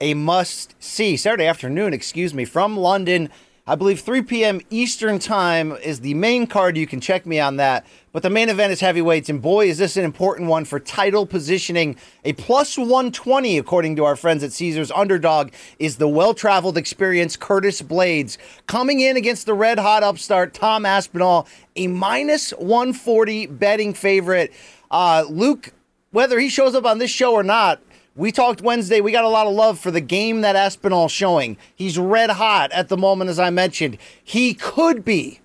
A 0.02 0.14
must 0.14 0.76
see. 0.82 1.16
Saturday 1.18 1.46
afternoon, 1.46 1.94
excuse 1.94 2.34
me, 2.34 2.46
from 2.46 2.78
London. 2.78 3.30
I 3.70 3.76
believe 3.76 4.00
3 4.00 4.24
p.m. 4.24 4.62
Eastern 4.72 5.20
Time 5.20 5.74
is 5.74 6.00
the 6.00 6.16
main 6.16 6.48
card. 6.48 6.76
You 6.76 6.88
can 6.88 7.00
check 7.00 7.28
me 7.28 7.40
on 7.40 7.58
that. 7.58 7.86
But 8.12 8.24
the 8.24 8.30
main 8.32 8.50
event 8.50 8.74
is 8.74 8.80
heavyweights, 8.80 9.30
and 9.30 9.44
boy, 9.44 9.68
is 9.68 9.78
this 9.78 9.96
an 9.96 10.06
important 10.06 10.50
one 10.50 10.66
for 10.66 10.80
title 10.80 11.28
positioning. 11.28 11.96
A 12.26 12.34
plus 12.34 12.80
120, 12.80 13.60
according 13.60 13.96
to 13.98 14.06
our 14.06 14.16
friends 14.16 14.42
at 14.42 14.54
Caesars 14.54 14.90
Underdog, 14.90 15.52
is 15.78 15.98
the 15.98 16.08
well 16.08 16.34
traveled, 16.34 16.80
experienced 16.80 17.42
Curtis 17.42 17.84
Blaydes 17.84 18.40
coming 18.66 19.02
in 19.02 19.18
against 19.18 19.46
the 19.46 19.54
red 19.54 19.78
hot 19.78 20.02
upstart 20.02 20.56
Tom 20.56 20.84
Aspinall, 20.84 21.48
a 21.76 21.86
minus 21.86 22.50
140 22.54 23.46
betting 23.46 23.94
favorite. 23.94 24.52
Uh, 24.90 25.26
Luke, 25.30 25.74
whether 26.10 26.40
he 26.40 26.50
shows 26.50 26.74
up 26.74 26.86
on 26.86 26.98
this 26.98 27.12
show 27.12 27.36
or 27.36 27.44
not, 27.44 27.80
we 28.20 28.34
talked 28.34 28.62
Wednesday. 28.62 29.00
We 29.00 29.14
got 29.14 29.24
a 29.24 29.30
lot 29.30 29.48
of 29.48 29.54
love 29.54 29.80
for 29.80 29.92
the 29.92 30.02
game 30.02 30.42
that 30.42 30.58
Aspinall's 30.58 31.12
showing. 31.12 31.58
He's 31.74 31.98
red 31.98 32.30
hot 32.30 32.72
at 32.74 32.90
the 32.90 32.98
moment, 32.98 33.30
as 33.30 33.40
I 33.40 33.50
mentioned. 33.50 33.98
He 34.22 34.54
could 34.54 35.06
be 35.06 35.40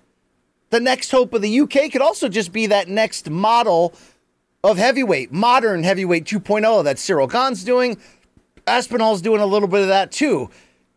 the 0.71 0.81
next 0.81 1.09
hope 1.11 1.33
of 1.33 1.41
the 1.41 1.61
UK. 1.61 1.89
Could 1.91 2.01
also 2.01 2.27
just 2.27 2.51
be 2.51 2.67
that 2.67 2.89
next 2.89 3.29
model 3.29 3.93
of 4.61 4.77
heavyweight, 4.77 5.31
modern 5.31 5.83
heavyweight 5.83 6.25
2.0 6.25 6.83
that 6.83 6.97
Ciryl 6.97 7.31
Gane's 7.31 7.63
doing. 7.63 7.97
Aspinall's 8.67 9.21
doing 9.21 9.41
a 9.41 9.45
little 9.45 9.69
bit 9.69 9.81
of 9.81 9.87
that 9.87 10.11
too. 10.11 10.49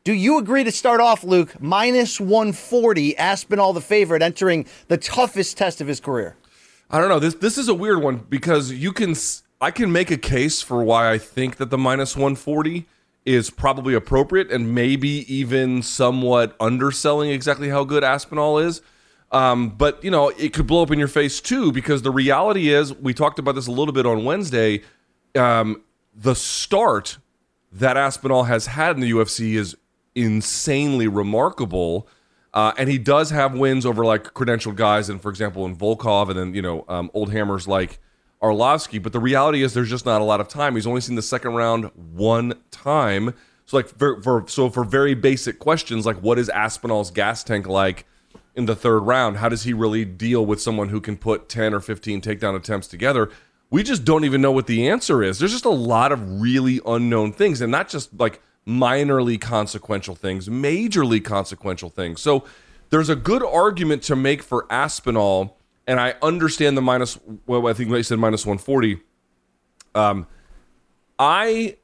Do 0.03 0.13
you 0.13 0.39
agree 0.39 0.65
to 0.65 0.73
start 0.73 1.01
off, 1.01 1.23
Luke, 1.23 1.61
minus 1.61 2.19
140, 2.19 3.17
Aspinall 3.17 3.73
the 3.73 3.81
favorite, 3.81 4.23
entering 4.23 4.67
the 4.89 4.97
toughest 4.97 5.57
test 5.57 5.81
of 5.81 5.87
his 5.87 6.01
career? 6.01 6.35
I 6.91 6.99
don't 6.99 7.11
know. 7.11 7.21
This 7.21 7.35
this 7.35 7.59
is 7.59 7.69
a 7.69 7.75
weird 7.75 8.03
one 8.03 8.25
because 8.29 8.73
you 8.73 8.93
can 8.93 9.15
I 9.61 9.71
can 9.71 9.91
make 9.91 10.11
a 10.11 10.17
case 10.17 10.63
for 10.63 10.85
why 10.85 11.11
I 11.11 11.19
think 11.19 11.57
that 11.57 11.71
the 11.71 11.79
minus 11.79 12.17
140 12.17 12.87
is 13.25 13.51
probably 13.51 13.93
appropriate 13.93 14.51
and 14.51 14.75
maybe 14.75 15.33
even 15.33 15.83
somewhat 15.83 16.57
underselling 16.61 17.31
exactly 17.31 17.69
how 17.69 17.85
good 17.85 18.05
Aspinall 18.05 18.59
is. 18.59 18.81
Um, 19.33 19.71
but 19.71 20.03
you 20.03 20.11
know, 20.11 20.29
it 20.31 20.55
could 20.55 20.67
blow 20.67 20.83
up 20.83 20.91
in 20.91 20.99
your 20.99 21.09
face 21.09 21.41
too 21.41 21.73
because 21.73 22.03
the 22.03 22.11
reality 22.11 22.69
is, 22.69 22.95
we 22.95 23.13
talked 23.13 23.39
about 23.39 23.55
this 23.55 23.67
a 23.67 23.73
little 23.73 23.93
bit 23.93 24.07
on 24.07 24.25
Wednesday. 24.25 24.83
Um, 25.35 25.83
the 26.15 26.35
start 26.35 27.19
that 27.73 27.97
Aspinall 27.97 28.45
has 28.45 28.67
had 28.67 28.97
in 28.97 29.01
the 29.01 29.11
UFC 29.11 29.55
is 29.55 29.77
insanely 30.15 31.09
remarkable. 31.09 32.09
Uh, 32.55 32.73
and 32.79 32.89
he 32.89 32.97
does 32.97 33.31
have 33.31 33.55
wins 33.55 33.85
over 33.85 34.05
like 34.05 34.33
credentialed 34.35 34.77
guys, 34.77 35.11
and 35.11 35.21
for 35.21 35.29
example, 35.29 35.67
in 35.67 35.77
Volkov, 35.77 36.31
and 36.31 36.39
then 36.39 36.55
you 36.55 36.63
know 36.63 36.85
um, 36.89 37.11
old 37.13 37.31
hammers 37.31 37.69
like 37.69 38.01
Arlovsky. 38.43 39.03
But 39.03 39.13
the 39.13 39.21
reality 39.21 39.63
is, 39.63 39.75
there's 39.75 39.91
just 39.91 40.07
not 40.07 40.21
a 40.21 40.25
lot 40.25 40.41
of 40.41 40.49
time. 40.49 40.75
He's 40.75 40.87
only 40.87 41.01
seen 41.01 41.17
the 41.17 41.23
second 41.23 41.55
round 41.55 41.91
one 41.95 42.55
time. 42.71 43.35
So 43.67 43.77
like 43.77 43.89
for, 43.99 44.23
for 44.23 44.45
so 44.49 44.71
for 44.71 44.83
very 44.83 45.13
basic 45.13 45.59
questions 45.59 46.07
like 46.07 46.17
what 46.23 46.39
is 46.39 46.49
Aspinall's 46.49 47.11
gas 47.11 47.45
tank 47.45 47.67
like 47.67 48.07
in 48.55 48.65
the 48.65 48.75
third 48.75 49.01
round? 49.01 49.37
How 49.37 49.51
does 49.51 49.65
he 49.65 49.75
really 49.75 50.07
deal 50.07 50.47
with 50.47 50.61
someone 50.61 50.89
who 50.89 51.03
can 51.03 51.19
put 51.19 51.51
10 51.51 51.75
or 51.75 51.81
15 51.81 52.23
takedown 52.23 52.57
attempts 52.57 52.89
together? 52.89 53.31
We 53.71 53.83
just 53.83 54.07
don't 54.07 54.25
even 54.25 54.41
know 54.41 54.53
what 54.53 54.67
the 54.67 54.89
answer 54.89 55.23
is. 55.23 55.39
There's 55.39 55.53
just 55.53 55.67
a 55.67 55.71
lot 55.71 56.13
of 56.13 56.41
really 56.41 56.81
unknown 56.87 57.35
things 57.35 57.61
and 57.61 57.71
not 57.71 57.91
just 57.91 58.19
like 58.19 58.41
minorly 58.67 59.39
consequential 59.39 60.15
things, 60.15 60.49
majorly 60.49 61.23
consequential 61.23 61.91
things. 61.91 62.23
So 62.23 62.45
there's 62.89 63.11
a 63.11 63.17
good 63.17 63.43
argument 63.43 64.03
to 64.05 64.17
make 64.17 64.43
for 64.43 64.67
Aspinall 64.71 65.58
and 65.89 65.99
I 65.99 66.15
understand 66.23 66.77
the 66.77 66.83
minus 66.83 67.19
well 67.47 67.67
I 67.67 67.73
think 67.73 67.91
they 67.91 68.05
said 68.05 68.21
minus 68.21 68.47
140. 68.47 69.01
Um 69.97 70.29
I 71.19 71.77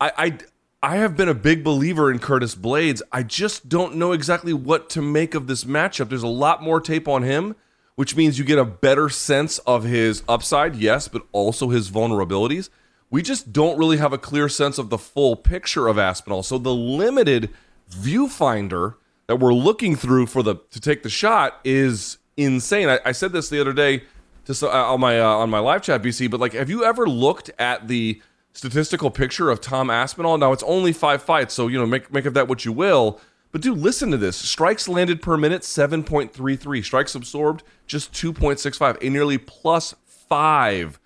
I, 0.00 0.12
I 0.16 0.38
I 0.82 0.96
have 0.96 1.16
been 1.16 1.28
a 1.28 1.34
big 1.34 1.62
believer 1.64 2.10
in 2.10 2.20
Curtis 2.20 2.54
Blaydes. 2.54 3.02
I 3.12 3.22
just 3.22 3.68
don't 3.68 3.96
know 3.96 4.12
exactly 4.12 4.52
what 4.52 4.88
to 4.90 5.02
make 5.02 5.34
of 5.34 5.46
this 5.46 5.64
matchup. 5.64 6.08
There's 6.08 6.22
a 6.22 6.28
lot 6.28 6.62
more 6.62 6.80
tape 6.80 7.06
on 7.06 7.22
him, 7.22 7.54
which 7.96 8.16
means 8.16 8.38
you 8.38 8.44
get 8.46 8.58
a 8.58 8.64
better 8.64 9.10
sense 9.10 9.58
of 9.60 9.84
his 9.84 10.22
upside, 10.26 10.76
yes, 10.76 11.06
but 11.06 11.26
also 11.32 11.68
his 11.68 11.90
vulnerabilities. 11.90 12.70
We 13.10 13.20
just 13.20 13.52
don't 13.52 13.76
really 13.76 13.98
have 13.98 14.14
a 14.14 14.18
clear 14.18 14.48
sense 14.48 14.78
of 14.78 14.88
the 14.88 14.96
full 14.96 15.36
picture 15.36 15.86
of 15.86 15.98
Aspinall. 15.98 16.42
So 16.42 16.56
the 16.56 16.74
limited 16.74 17.50
viewfinder 17.90 18.94
that 19.26 19.36
we're 19.36 19.52
looking 19.52 19.96
through 19.96 20.26
for 20.26 20.42
the 20.42 20.56
to 20.70 20.80
take 20.80 21.02
the 21.02 21.10
shot 21.10 21.60
is 21.62 22.16
insane. 22.44 22.88
I, 22.88 23.00
I 23.04 23.12
said 23.12 23.32
this 23.32 23.48
the 23.48 23.60
other 23.60 23.72
day 23.72 24.04
to 24.46 24.66
uh, 24.66 24.92
on 24.92 25.00
my 25.00 25.20
uh, 25.20 25.26
on 25.26 25.50
my 25.50 25.58
live 25.58 25.82
chat, 25.82 26.02
BC. 26.02 26.30
But 26.30 26.40
like, 26.40 26.52
have 26.52 26.70
you 26.70 26.84
ever 26.84 27.06
looked 27.06 27.50
at 27.58 27.88
the 27.88 28.20
statistical 28.52 29.10
picture 29.10 29.50
of 29.50 29.60
Tom 29.60 29.90
Aspinall. 29.90 30.38
Now 30.38 30.52
it's 30.52 30.62
only 30.64 30.92
five 30.92 31.22
fights, 31.22 31.54
so 31.54 31.68
you 31.68 31.78
know 31.78 31.86
make 31.86 32.12
make 32.12 32.26
of 32.26 32.34
that 32.34 32.48
what 32.48 32.64
you 32.64 32.72
will. 32.72 33.20
But 33.52 33.62
dude, 33.62 33.78
listen 33.78 34.10
to 34.10 34.16
this: 34.16 34.36
strikes 34.36 34.88
landed 34.88 35.22
per 35.22 35.36
minute 35.36 35.64
seven 35.64 36.04
point 36.04 36.32
three 36.32 36.56
three, 36.56 36.82
strikes 36.82 37.14
absorbed 37.14 37.62
just 37.86 38.12
two 38.12 38.32
point 38.32 38.60
six 38.60 38.78
five, 38.78 38.98
a 39.00 39.08
nearly 39.08 39.38
plus 39.38 39.94
five 40.06 40.98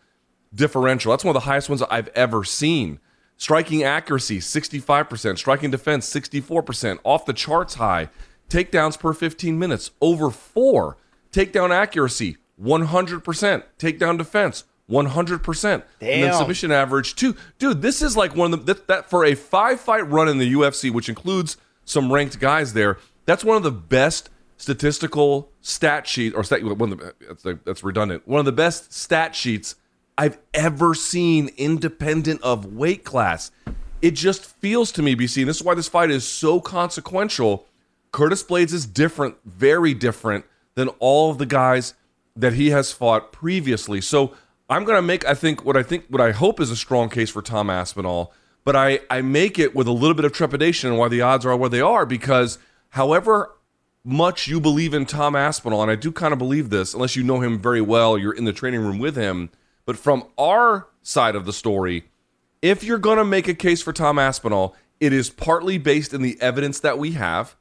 differential. 0.54 1.10
That's 1.10 1.24
one 1.24 1.34
of 1.34 1.42
the 1.42 1.48
highest 1.48 1.68
ones 1.68 1.82
I've 1.82 2.08
ever 2.08 2.44
seen. 2.44 3.00
Striking 3.36 3.82
accuracy 3.82 4.38
65%, 4.38 5.38
striking 5.38 5.72
defense 5.72 6.08
64%, 6.08 7.00
off 7.02 7.26
the 7.26 7.32
charts 7.32 7.74
high. 7.74 8.08
Takedowns 8.48 8.96
per 8.96 9.12
15 9.12 9.58
minutes 9.58 9.90
over 10.00 10.30
4. 10.30 10.96
Takedown 11.34 11.70
accuracy 11.70 12.36
100%, 12.62 13.64
takedown 13.76 14.16
defense 14.16 14.64
100%. 14.88 15.62
Damn. 15.98 16.08
And 16.08 16.22
then 16.22 16.34
submission 16.34 16.70
average 16.70 17.16
too. 17.16 17.34
Dude, 17.58 17.82
this 17.82 18.02
is 18.02 18.16
like 18.16 18.36
one 18.36 18.52
of 18.52 18.66
the 18.66 18.74
that, 18.74 18.86
that 18.86 19.10
for 19.10 19.24
a 19.24 19.34
five 19.34 19.80
fight 19.80 20.08
run 20.08 20.28
in 20.28 20.38
the 20.38 20.52
UFC, 20.52 20.92
which 20.92 21.08
includes 21.08 21.56
some 21.84 22.12
ranked 22.12 22.38
guys 22.38 22.72
there. 22.72 22.98
That's 23.26 23.42
one 23.42 23.56
of 23.56 23.64
the 23.64 23.72
best 23.72 24.30
statistical 24.58 25.50
stat 25.60 26.06
sheet 26.06 26.34
or 26.34 26.44
stat 26.44 26.62
one 26.62 26.92
of 26.92 26.98
the, 26.98 27.14
that's, 27.26 27.42
that's 27.64 27.82
redundant. 27.82 28.28
One 28.28 28.38
of 28.38 28.46
the 28.46 28.52
best 28.52 28.92
stat 28.92 29.34
sheets 29.34 29.74
I've 30.16 30.38
ever 30.52 30.94
seen 30.94 31.50
independent 31.56 32.42
of 32.42 32.74
weight 32.74 33.02
class. 33.02 33.50
It 34.00 34.12
just 34.12 34.44
feels 34.44 34.92
to 34.92 35.02
me, 35.02 35.16
BC, 35.16 35.38
and 35.38 35.48
this 35.48 35.56
is 35.56 35.64
why 35.64 35.74
this 35.74 35.88
fight 35.88 36.10
is 36.10 36.24
so 36.28 36.60
consequential. 36.60 37.66
Curtis 38.12 38.44
Blaydes 38.44 38.72
is 38.72 38.86
different, 38.86 39.36
very 39.44 39.94
different 39.94 40.44
than 40.74 40.88
all 40.98 41.30
of 41.30 41.38
the 41.38 41.46
guys 41.46 41.94
that 42.36 42.54
he 42.54 42.70
has 42.70 42.92
fought 42.92 43.32
previously. 43.32 44.00
So 44.00 44.34
I'm 44.68 44.84
going 44.84 44.96
to 44.96 45.02
make, 45.02 45.26
I 45.26 45.34
think, 45.34 45.64
what 45.64 45.76
I 45.76 45.82
think, 45.82 46.06
what 46.08 46.20
I 46.20 46.32
hope 46.32 46.60
is 46.60 46.70
a 46.70 46.76
strong 46.76 47.08
case 47.08 47.30
for 47.30 47.42
Tom 47.42 47.70
Aspinall, 47.70 48.32
but 48.64 48.74
I, 48.74 49.00
I 49.10 49.22
make 49.22 49.58
it 49.58 49.74
with 49.74 49.86
a 49.86 49.92
little 49.92 50.14
bit 50.14 50.24
of 50.24 50.32
trepidation 50.32 50.90
and 50.90 50.98
why 50.98 51.08
the 51.08 51.20
odds 51.20 51.44
are 51.46 51.56
where 51.56 51.68
they 51.68 51.80
are 51.80 52.06
because 52.06 52.58
however 52.90 53.54
much 54.04 54.46
you 54.46 54.60
believe 54.60 54.92
in 54.92 55.06
Tom 55.06 55.34
Aspinall, 55.34 55.82
and 55.82 55.90
I 55.90 55.96
do 55.96 56.12
kind 56.12 56.32
of 56.32 56.38
believe 56.38 56.70
this, 56.70 56.92
unless 56.92 57.16
you 57.16 57.22
know 57.22 57.40
him 57.40 57.58
very 57.58 57.80
well, 57.80 58.18
you're 58.18 58.34
in 58.34 58.44
the 58.44 58.52
training 58.52 58.80
room 58.80 58.98
with 58.98 59.16
him. 59.16 59.50
But 59.86 59.96
from 59.96 60.24
our 60.38 60.88
side 61.02 61.34
of 61.34 61.46
the 61.46 61.52
story, 61.52 62.04
if 62.62 62.84
you're 62.84 62.98
going 62.98 63.18
to 63.18 63.24
make 63.24 63.48
a 63.48 63.54
case 63.54 63.82
for 63.82 63.92
Tom 63.92 64.18
Aspinall, 64.18 64.76
it 65.00 65.12
is 65.12 65.30
partly 65.30 65.78
based 65.78 66.14
in 66.14 66.22
the 66.22 66.40
evidence 66.40 66.80
that 66.80 66.98
we 66.98 67.12
have, 67.12 67.56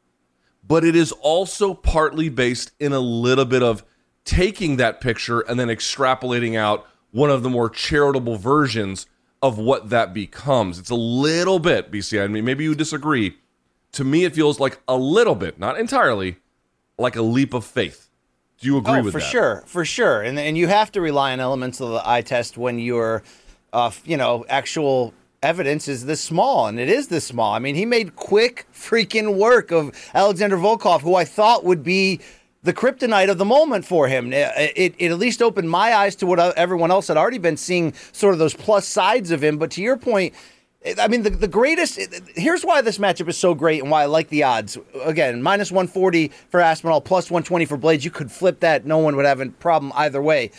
but 0.67 0.83
it 0.83 0.95
is 0.95 1.11
also 1.13 1.73
partly 1.73 2.29
based 2.29 2.71
in 2.79 2.93
a 2.93 2.99
little 2.99 3.45
bit 3.45 3.63
of 3.63 3.83
taking 4.25 4.77
that 4.77 5.01
picture 5.01 5.41
and 5.41 5.59
then 5.59 5.67
extrapolating 5.67 6.57
out 6.57 6.87
one 7.11 7.29
of 7.29 7.43
the 7.43 7.49
more 7.49 7.69
charitable 7.69 8.37
versions 8.37 9.05
of 9.41 9.57
what 9.57 9.89
that 9.89 10.13
becomes. 10.13 10.79
It's 10.79 10.89
a 10.89 10.95
little 10.95 11.59
bit, 11.59 11.91
BC. 11.91 12.23
I 12.23 12.27
mean, 12.27 12.45
maybe 12.45 12.63
you 12.63 12.73
disagree. 12.73 13.37
To 13.91 14.03
me, 14.03 14.23
it 14.23 14.33
feels 14.33 14.59
like 14.59 14.79
a 14.87 14.95
little 14.95 15.35
bit, 15.35 15.59
not 15.59 15.77
entirely, 15.77 16.37
like 16.97 17.15
a 17.15 17.21
leap 17.21 17.53
of 17.53 17.65
faith. 17.65 18.09
Do 18.59 18.67
you 18.67 18.77
agree 18.77 18.99
oh, 18.99 19.03
with 19.03 19.13
for 19.13 19.19
that? 19.19 19.25
For 19.25 19.31
sure, 19.31 19.63
for 19.67 19.85
sure. 19.85 20.21
And 20.21 20.39
and 20.39 20.57
you 20.57 20.67
have 20.67 20.91
to 20.93 21.01
rely 21.01 21.33
on 21.33 21.41
elements 21.41 21.81
of 21.81 21.89
the 21.89 22.01
eye 22.09 22.21
test 22.21 22.57
when 22.57 22.79
your, 22.79 23.21
uh, 23.73 23.91
you 24.05 24.15
know, 24.15 24.45
actual 24.47 25.13
evidence 25.43 25.87
is 25.87 26.05
this 26.05 26.21
small, 26.21 26.67
and 26.67 26.79
it 26.79 26.89
is 26.89 27.09
this 27.09 27.25
small. 27.25 27.53
I 27.53 27.59
mean, 27.59 27.75
he 27.75 27.85
made 27.85 28.15
quick 28.15 28.65
freaking 28.73 29.37
work 29.37 29.71
of 29.71 29.91
Alexander 30.13 30.57
Volkov, 30.57 31.01
who 31.01 31.15
I 31.15 31.25
thought 31.25 31.63
would 31.63 31.83
be 31.83 32.19
the 32.63 32.73
kryptonite 32.73 33.29
of 33.29 33.37
the 33.37 33.45
moment 33.45 33.85
for 33.85 34.07
him. 34.07 34.31
It, 34.31 34.51
it, 34.75 34.95
it, 34.97 35.11
at 35.11 35.19
least 35.19 35.41
opened 35.41 35.69
my 35.69 35.93
eyes 35.93 36.15
to 36.17 36.25
what 36.25 36.39
everyone 36.57 36.91
else 36.91 37.09
had 37.09 37.17
already 37.17 37.37
been 37.37 37.57
seeing, 37.57 37.93
sort 38.13 38.33
of 38.33 38.39
those 38.39 38.53
plus 38.53 38.87
sides 38.87 39.31
of 39.31 39.43
him. 39.43 39.57
But 39.57 39.71
to 39.71 39.81
your 39.81 39.97
point, 39.97 40.33
I 40.99 41.07
mean, 41.07 41.23
the, 41.23 41.29
the 41.29 41.47
greatest. 41.47 41.99
Here's 42.35 42.63
why 42.63 42.81
this 42.81 42.97
matchup 42.97 43.27
is 43.27 43.37
so 43.37 43.53
great 43.53 43.81
and 43.81 43.91
why 43.91 44.03
I 44.03 44.05
like 44.05 44.29
the 44.29 44.43
odds. 44.43 44.77
Again, 45.03 45.41
minus 45.41 45.71
140 45.71 46.29
for 46.49 46.59
Aspinall, 46.59 47.01
plus 47.01 47.29
120 47.29 47.65
for 47.65 47.77
Blaydes. 47.77 48.03
You 48.03 48.11
could 48.11 48.31
flip 48.31 48.61
that. 48.61 48.85
No 48.85 48.97
one 48.97 49.15
would 49.15 49.25
have 49.25 49.39
a 49.39 49.49
problem 49.49 49.91
either 49.95 50.21
way. 50.21 50.51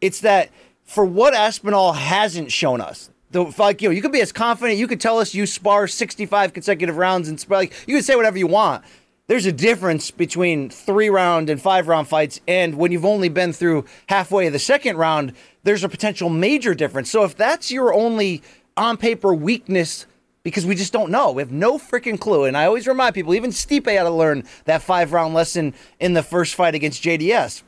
It's 0.00 0.20
that 0.20 0.50
for 0.84 1.04
what 1.04 1.34
Aspinall 1.34 1.92
hasn't 1.92 2.50
shown 2.50 2.80
us, 2.80 3.09
the, 3.30 3.44
like 3.58 3.82
you 3.82 3.88
know, 3.88 3.94
you 3.94 4.02
could 4.02 4.12
be 4.12 4.20
as 4.20 4.32
confident. 4.32 4.78
You 4.78 4.88
could 4.88 5.00
tell 5.00 5.18
us 5.18 5.34
you 5.34 5.46
spar 5.46 5.86
65 5.86 6.52
consecutive 6.52 6.96
rounds 6.96 7.28
and 7.28 7.44
like 7.48 7.72
you 7.86 7.96
could 7.96 8.04
say 8.04 8.16
whatever 8.16 8.38
you 8.38 8.46
want 8.46 8.84
there's 9.30 9.46
a 9.46 9.52
difference 9.52 10.10
between 10.10 10.68
three 10.70 11.08
round 11.08 11.50
and 11.50 11.62
five 11.62 11.86
round 11.86 12.08
fights. 12.08 12.40
And 12.48 12.74
when 12.74 12.90
you've 12.90 13.04
only 13.04 13.28
been 13.28 13.52
through 13.52 13.84
halfway 14.08 14.48
of 14.48 14.52
the 14.52 14.58
second 14.58 14.96
round, 14.96 15.34
there's 15.62 15.84
a 15.84 15.88
potential 15.88 16.28
major 16.28 16.74
difference. 16.74 17.12
So 17.12 17.22
if 17.22 17.36
that's 17.36 17.70
your 17.70 17.94
only 17.94 18.42
on 18.76 18.96
paper 18.96 19.32
weakness, 19.32 20.06
because 20.42 20.66
we 20.66 20.74
just 20.74 20.92
don't 20.92 21.12
know, 21.12 21.30
we 21.30 21.42
have 21.42 21.52
no 21.52 21.78
freaking 21.78 22.18
clue. 22.18 22.42
And 22.42 22.56
I 22.56 22.64
always 22.64 22.88
remind 22.88 23.14
people, 23.14 23.32
even 23.36 23.52
Stipe 23.52 23.88
had 23.88 24.02
to 24.02 24.10
learn 24.10 24.42
that 24.64 24.82
five 24.82 25.12
round 25.12 25.32
lesson 25.32 25.74
in 26.00 26.14
the 26.14 26.24
first 26.24 26.56
fight 26.56 26.74
against 26.74 27.00
JDS. 27.00 27.62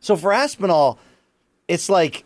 So 0.00 0.16
for 0.16 0.32
Aspinall, 0.32 0.98
it's 1.68 1.90
like 1.90 2.24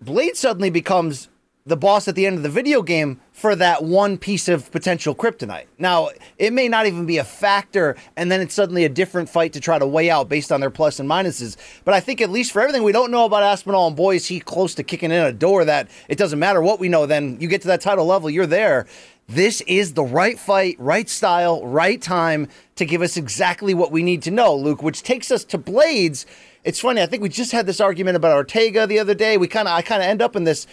Blade 0.00 0.38
suddenly 0.38 0.70
becomes 0.70 1.28
the 1.66 1.76
boss 1.78 2.06
at 2.06 2.14
the 2.14 2.26
end 2.26 2.36
of 2.36 2.42
the 2.42 2.50
video 2.50 2.82
game 2.82 3.18
for 3.32 3.56
that 3.56 3.82
one 3.82 4.18
piece 4.18 4.48
of 4.48 4.70
potential 4.70 5.14
kryptonite. 5.14 5.64
Now, 5.78 6.10
it 6.36 6.52
may 6.52 6.68
not 6.68 6.86
even 6.86 7.06
be 7.06 7.16
a 7.16 7.24
factor, 7.24 7.96
and 8.18 8.30
then 8.30 8.42
it's 8.42 8.52
suddenly 8.52 8.84
a 8.84 8.90
different 8.90 9.30
fight 9.30 9.54
to 9.54 9.60
try 9.60 9.78
to 9.78 9.86
weigh 9.86 10.10
out 10.10 10.28
based 10.28 10.52
on 10.52 10.60
their 10.60 10.68
plus 10.68 11.00
and 11.00 11.08
minuses. 11.08 11.56
But 11.86 11.94
I 11.94 12.00
think, 12.00 12.20
at 12.20 12.28
least 12.28 12.52
for 12.52 12.60
everything 12.60 12.82
we 12.82 12.92
don't 12.92 13.10
know 13.10 13.24
about 13.24 13.42
Aspinall 13.42 13.86
and 13.86 13.96
boy, 13.96 14.16
is 14.16 14.26
he 14.26 14.40
close 14.40 14.74
to 14.74 14.82
kicking 14.82 15.10
in 15.10 15.24
a 15.24 15.32
door 15.32 15.64
that 15.64 15.88
it 16.06 16.18
doesn't 16.18 16.38
matter 16.38 16.60
what 16.60 16.80
we 16.80 16.90
know, 16.90 17.06
then 17.06 17.38
you 17.40 17.48
get 17.48 17.62
to 17.62 17.68
that 17.68 17.80
title 17.80 18.04
level, 18.04 18.28
you're 18.28 18.46
there. 18.46 18.84
This 19.26 19.62
is 19.62 19.94
the 19.94 20.04
right 20.04 20.38
fight, 20.38 20.76
right 20.78 21.08
style, 21.08 21.66
right 21.66 22.00
time 22.00 22.46
to 22.76 22.84
give 22.84 23.00
us 23.00 23.16
exactly 23.16 23.72
what 23.72 23.90
we 23.90 24.02
need 24.02 24.20
to 24.24 24.30
know, 24.30 24.54
Luke, 24.54 24.82
which 24.82 25.02
takes 25.02 25.30
us 25.30 25.44
to 25.44 25.58
Blaydes. 25.58 26.26
It's 26.62 26.80
funny, 26.80 27.00
I 27.00 27.06
think 27.06 27.22
we 27.22 27.30
just 27.30 27.52
had 27.52 27.64
this 27.64 27.80
argument 27.80 28.16
about 28.16 28.32
Ortega 28.32 28.86
the 28.86 28.98
other 28.98 29.14
day. 29.14 29.38
We 29.38 29.48
kind 29.48 29.66
of 29.66 29.72
I 29.72 29.80
kind 29.80 30.02
of 30.02 30.08
end 30.08 30.20
up 30.20 30.36
in 30.36 30.44
this 30.44 30.66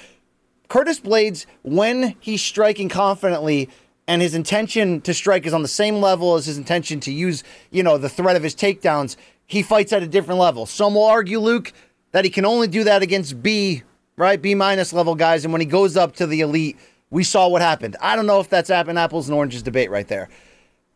Curtis 0.71 1.01
Blaydes, 1.01 1.47
when 1.63 2.15
he's 2.21 2.41
striking 2.41 2.87
confidently 2.87 3.67
and 4.07 4.21
his 4.21 4.33
intention 4.33 5.01
to 5.01 5.13
strike 5.13 5.45
is 5.45 5.53
on 5.53 5.63
the 5.63 5.67
same 5.67 5.97
level 5.97 6.35
as 6.35 6.45
his 6.45 6.57
intention 6.57 7.01
to 7.01 7.11
use, 7.11 7.43
you 7.71 7.83
know, 7.83 7.97
the 7.97 8.07
threat 8.07 8.37
of 8.37 8.43
his 8.43 8.55
takedowns, 8.55 9.17
he 9.45 9.63
fights 9.63 9.91
at 9.91 10.01
a 10.01 10.07
different 10.07 10.39
level. 10.39 10.65
Some 10.65 10.93
will 10.93 11.03
argue, 11.03 11.39
Luke, 11.39 11.73
that 12.13 12.23
he 12.23 12.31
can 12.31 12.45
only 12.45 12.69
do 12.69 12.85
that 12.85 13.01
against 13.01 13.43
B, 13.43 13.83
right? 14.15 14.41
B 14.41 14.55
minus 14.55 14.93
level 14.93 15.13
guys. 15.13 15.43
And 15.43 15.51
when 15.51 15.59
he 15.59 15.67
goes 15.67 15.97
up 15.97 16.15
to 16.15 16.25
the 16.25 16.39
elite, 16.39 16.77
we 17.09 17.25
saw 17.25 17.49
what 17.49 17.61
happened. 17.61 17.97
I 17.99 18.15
don't 18.15 18.25
know 18.25 18.39
if 18.39 18.47
that's 18.47 18.69
apples 18.69 19.27
and 19.27 19.35
oranges 19.35 19.63
debate 19.63 19.91
right 19.91 20.07
there. 20.07 20.29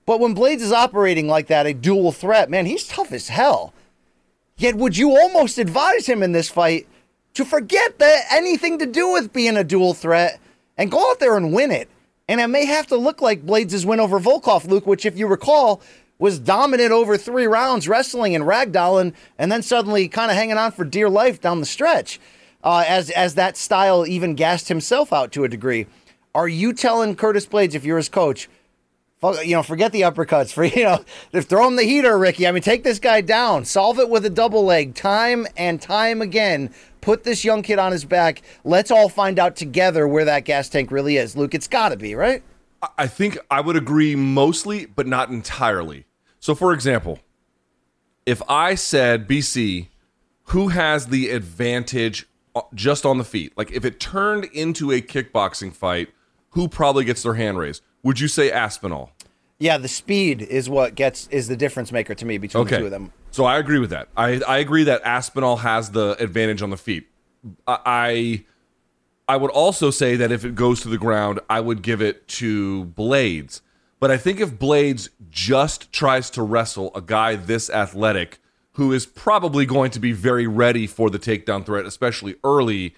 But 0.06 0.22
when 0.22 0.34
Blaydes 0.34 0.62
is 0.62 0.72
operating 0.72 1.28
like 1.28 1.48
that, 1.48 1.66
a 1.66 1.74
dual 1.74 2.14
threat, 2.14 2.50
man, 2.50 2.66
he's 2.66 2.88
tough 2.88 3.12
as 3.12 3.28
hell. 3.28 3.74
Yet, 4.56 4.76
would 4.76 4.96
you 4.96 5.18
almost 5.18 5.58
advise 5.58 6.08
him 6.08 6.24
in 6.24 6.32
this 6.32 6.50
fight 6.50 6.88
to 7.36 7.46
forget 7.46 8.00
that 8.00 8.26
anything 8.32 8.80
to 8.80 8.86
do 8.86 9.12
with 9.12 9.32
being 9.32 9.56
a 9.56 9.64
dual 9.64 9.94
threat 9.94 10.40
and 10.78 10.92
go 10.92 11.10
out 11.10 11.20
there 11.20 11.38
and 11.38 11.54
win 11.54 11.72
it? 11.72 11.90
And 12.28 12.42
it 12.42 12.48
may 12.48 12.66
have 12.66 12.88
to 12.88 12.98
look 12.98 13.22
like 13.22 13.46
Blaydes' 13.46 13.86
win 13.86 14.00
over 14.00 14.20
Volkov, 14.20 14.68
Luke, 14.68 14.88
which, 14.88 15.06
if 15.06 15.18
you 15.18 15.28
recall, 15.28 15.82
was 16.18 16.40
dominant 16.40 16.92
over 16.92 17.18
three 17.18 17.46
rounds, 17.46 17.88
wrestling 17.88 18.36
and 18.36 18.46
ragdolling, 18.46 19.14
and 19.38 19.52
then 19.52 19.62
suddenly 19.62 20.08
kind 20.08 20.32
of 20.32 20.38
hanging 20.38 20.58
on 20.58 20.72
for 20.72 20.86
dear 20.86 21.10
life 21.10 21.40
down 21.40 21.60
the 21.60 21.66
stretch, 21.66 22.20
uh, 22.64 22.84
as 22.88 23.10
as 23.12 23.36
that 23.36 23.58
style 23.58 24.08
even 24.08 24.34
gassed 24.34 24.70
himself 24.70 25.14
out 25.14 25.32
to 25.34 25.44
a 25.44 25.50
degree. 25.50 25.86
Are 26.34 26.48
you 26.48 26.74
telling 26.74 27.16
Curtis 27.16 27.46
Blaydes, 27.46 27.76
if 27.76 27.86
you're 27.86 27.98
his 27.98 28.10
coach, 28.10 28.50
you 29.24 29.56
know, 29.56 29.64
forget 29.64 29.92
the 29.92 30.02
uppercuts. 30.02 30.52
For 30.54 30.66
you 30.66 30.84
know, 30.84 31.04
throw 31.42 31.68
him 31.68 31.76
the 31.76 31.84
heater, 31.84 32.18
Ricky. 32.18 32.48
I 32.48 32.52
mean, 32.52 32.64
take 32.64 32.84
this 32.84 33.00
guy 33.00 33.22
down. 33.22 33.66
Solve 33.66 34.00
it 34.00 34.10
with 34.10 34.26
a 34.26 34.30
double 34.30 34.66
leg, 34.66 34.96
time 34.96 35.48
and 35.58 35.82
time 35.82 36.22
again. 36.22 36.74
Put 37.02 37.24
this 37.24 37.46
young 37.46 37.62
kid 37.62 37.78
on 37.78 37.92
his 37.92 38.04
back. 38.04 38.42
Let's 38.64 38.90
all 38.90 39.10
find 39.10 39.38
out 39.38 39.56
together 39.56 40.08
where 40.08 40.26
that 40.26 40.46
gas 40.46 40.70
tank 40.70 40.92
really 40.92 41.18
is, 41.18 41.38
Luke. 41.38 41.54
It's 41.54 41.68
got 41.68 41.90
to 41.90 41.98
be 41.98 42.16
right. 42.16 42.44
I 42.98 43.08
think 43.08 43.38
I 43.50 43.62
would 43.62 43.76
agree 43.76 44.16
mostly, 44.16 44.86
but 44.86 45.08
not 45.08 45.30
entirely. 45.30 46.06
So, 46.40 46.56
for 46.56 46.74
example, 46.74 47.20
if 48.26 48.42
I 48.48 48.76
said 48.76 49.28
BC, 49.28 49.88
who 50.46 50.70
has 50.70 51.08
the 51.08 51.30
advantage 51.30 52.28
uh, 52.56 52.62
just 52.74 53.06
on 53.06 53.18
the 53.18 53.24
feet? 53.24 53.54
Like, 53.58 53.72
if 53.72 53.86
it 53.86 54.00
turned 54.00 54.46
into 54.46 54.92
a 54.92 55.02
kickboxing 55.02 55.74
fight, 55.74 56.10
who 56.50 56.68
probably 56.68 57.04
gets 57.04 57.24
their 57.24 57.34
hand 57.34 57.58
raised? 57.58 57.82
Would 58.06 58.20
you 58.20 58.28
say 58.28 58.52
Aspinall? 58.52 59.10
Yeah, 59.58 59.80
the 59.80 59.88
speed 59.88 60.44
is 60.44 60.70
what 60.70 60.94
gets 60.94 61.28
is 61.30 61.48
the 61.48 61.58
difference 61.58 61.92
maker 61.92 62.14
to 62.14 62.24
me 62.24 62.38
between 62.38 62.62
okay. 62.62 62.76
the 62.76 62.80
two 62.82 62.86
of 62.86 62.92
them. 62.92 63.12
So 63.32 63.46
I 63.46 63.58
agree 63.58 63.80
with 63.80 63.90
that. 63.90 64.10
I 64.16 64.40
I 64.48 64.60
agree 64.60 64.84
that 64.84 65.02
Aspinall 65.04 65.58
has 65.58 65.90
the 65.90 66.16
advantage 66.20 66.62
on 66.62 66.70
the 66.70 66.78
feet. 66.78 67.08
I 67.68 68.46
I 69.28 69.38
would 69.38 69.50
also 69.50 69.90
say 69.90 70.16
that 70.18 70.32
if 70.32 70.46
it 70.46 70.54
goes 70.54 70.82
to 70.82 70.88
the 70.88 71.00
ground, 71.00 71.40
I 71.50 71.62
would 71.62 71.82
give 71.82 72.00
it 72.00 72.28
to 72.28 72.86
Blaydes. 72.96 73.62
But 74.00 74.12
I 74.12 74.18
think 74.18 74.40
if 74.40 74.52
Blaydes 74.52 75.10
just 75.32 75.92
tries 75.92 76.30
to 76.32 76.44
wrestle 76.44 76.92
a 76.94 77.02
guy 77.02 77.36
this 77.36 77.72
athletic, 77.72 78.38
who 78.74 78.94
is 78.94 79.08
probably 79.08 79.66
going 79.66 79.90
to 79.90 80.00
be 80.00 80.12
very 80.12 80.46
ready 80.46 80.86
for 80.86 81.10
the 81.10 81.18
takedown 81.18 81.66
threat, 81.66 81.86
especially 81.86 82.36
early, 82.44 82.94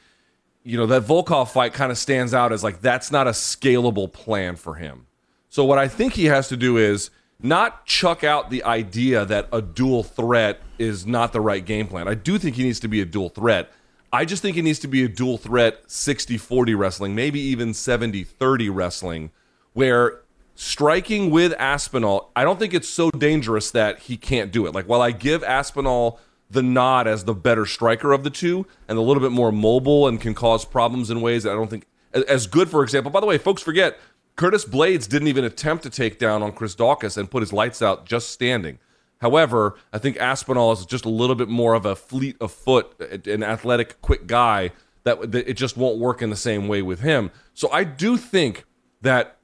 you 0.68 0.78
know, 0.78 0.86
that 0.88 1.04
Volkov 1.04 1.48
fight 1.48 1.74
kind 1.74 1.94
of 1.94 1.98
stands 1.98 2.34
out 2.34 2.52
as 2.52 2.62
like 2.62 2.82
that's 2.82 3.10
not 3.10 3.26
a 3.26 3.32
scalable 3.32 4.12
plan 4.12 4.58
for 4.58 4.76
him. 4.76 5.08
So 5.48 5.64
what 5.64 5.78
I 5.78 5.88
think 5.88 6.14
he 6.14 6.26
has 6.26 6.50
to 6.50 6.58
do 6.58 6.76
is 6.76 7.10
not 7.42 7.86
chuck 7.86 8.22
out 8.26 8.50
the 8.50 8.66
idea 8.66 9.24
that 9.26 9.48
a 9.54 9.62
dual 9.62 10.04
threat 10.04 10.60
is 10.78 11.06
not 11.06 11.32
the 11.32 11.40
right 11.40 11.64
game 11.64 11.88
plan. 11.88 12.10
I 12.10 12.16
do 12.16 12.38
think 12.38 12.58
he 12.58 12.64
needs 12.64 12.82
to 12.82 12.90
be 12.90 13.00
a 13.00 13.06
dual 13.06 13.30
threat. 13.30 13.72
I 14.12 14.26
just 14.26 14.42
think 14.42 14.58
he 14.58 14.62
needs 14.62 14.80
to 14.80 14.90
be 14.90 15.06
a 15.06 15.08
dual 15.08 15.38
threat 15.38 15.84
60 15.88 16.38
40 16.38 16.76
wrestling, 16.76 17.16
maybe 17.16 17.40
even 17.40 17.74
70 17.74 18.26
30 18.26 18.70
wrestling, 18.70 19.32
where 19.72 20.20
striking 20.56 21.32
with 21.32 21.54
Aspinall, 21.58 22.30
I 22.36 22.44
don't 22.44 22.60
think 22.60 22.74
it's 22.74 22.90
so 22.90 23.10
dangerous 23.12 23.72
that 23.72 24.00
he 24.00 24.18
can't 24.18 24.52
do 24.52 24.68
it. 24.68 24.74
Like, 24.74 24.86
while 24.86 25.02
I 25.02 25.12
give 25.12 25.46
Aspinall 25.46 26.20
the 26.50 26.64
nod 26.64 27.08
as 27.08 27.26
the 27.26 27.34
better 27.34 27.66
striker 27.66 28.14
of 28.14 28.24
the 28.24 28.30
two 28.30 28.66
and 28.88 28.98
a 28.98 29.02
little 29.02 29.22
bit 29.22 29.32
more 29.32 29.52
mobile 29.52 30.08
and 30.08 30.22
can 30.22 30.34
cause 30.34 30.64
problems 30.66 31.10
in 31.10 31.22
ways 31.22 31.44
that 31.44 31.52
I 31.52 31.56
don't 31.56 31.70
think 31.70 31.86
as 32.14 32.48
good, 32.48 32.70
for 32.70 32.84
example. 32.84 33.12
By 33.12 33.20
the 33.20 33.26
way, 33.26 33.38
folks 33.38 33.62
forget 33.62 34.00
Curtis 34.36 34.66
Blaydes 34.66 35.10
didn't 35.10 35.28
even 35.28 35.44
attempt 35.44 35.84
to 35.84 35.90
take 35.90 36.20
down 36.20 36.42
on 36.44 36.54
Chris 36.54 36.76
Daukaus 36.76 37.18
and 37.18 37.30
put 37.30 37.42
his 37.42 37.52
lights 37.52 37.82
out 37.82 38.06
just 38.06 38.30
standing. 38.30 38.80
However, 39.20 39.76
I 39.92 39.98
think 39.98 40.18
Aspinall 40.18 40.72
is 40.72 40.86
just 40.86 41.06
a 41.06 41.10
little 41.10 41.36
bit 41.36 41.50
more 41.50 41.74
of 41.74 41.86
a 41.86 41.96
fleet 41.96 42.38
of 42.40 42.52
foot, 42.52 43.00
an 43.28 43.44
athletic, 43.44 44.00
quick 44.02 44.28
guy 44.28 44.72
that, 45.04 45.32
that 45.32 45.50
it 45.50 45.56
just 45.56 45.76
won't 45.76 45.98
work 45.98 46.22
in 46.22 46.30
the 46.30 46.36
same 46.36 46.68
way 46.68 46.82
with 46.82 47.00
him. 47.02 47.32
So 47.54 47.72
I 47.72 47.84
do 47.84 48.16
think 48.18 48.66
that 49.02 49.38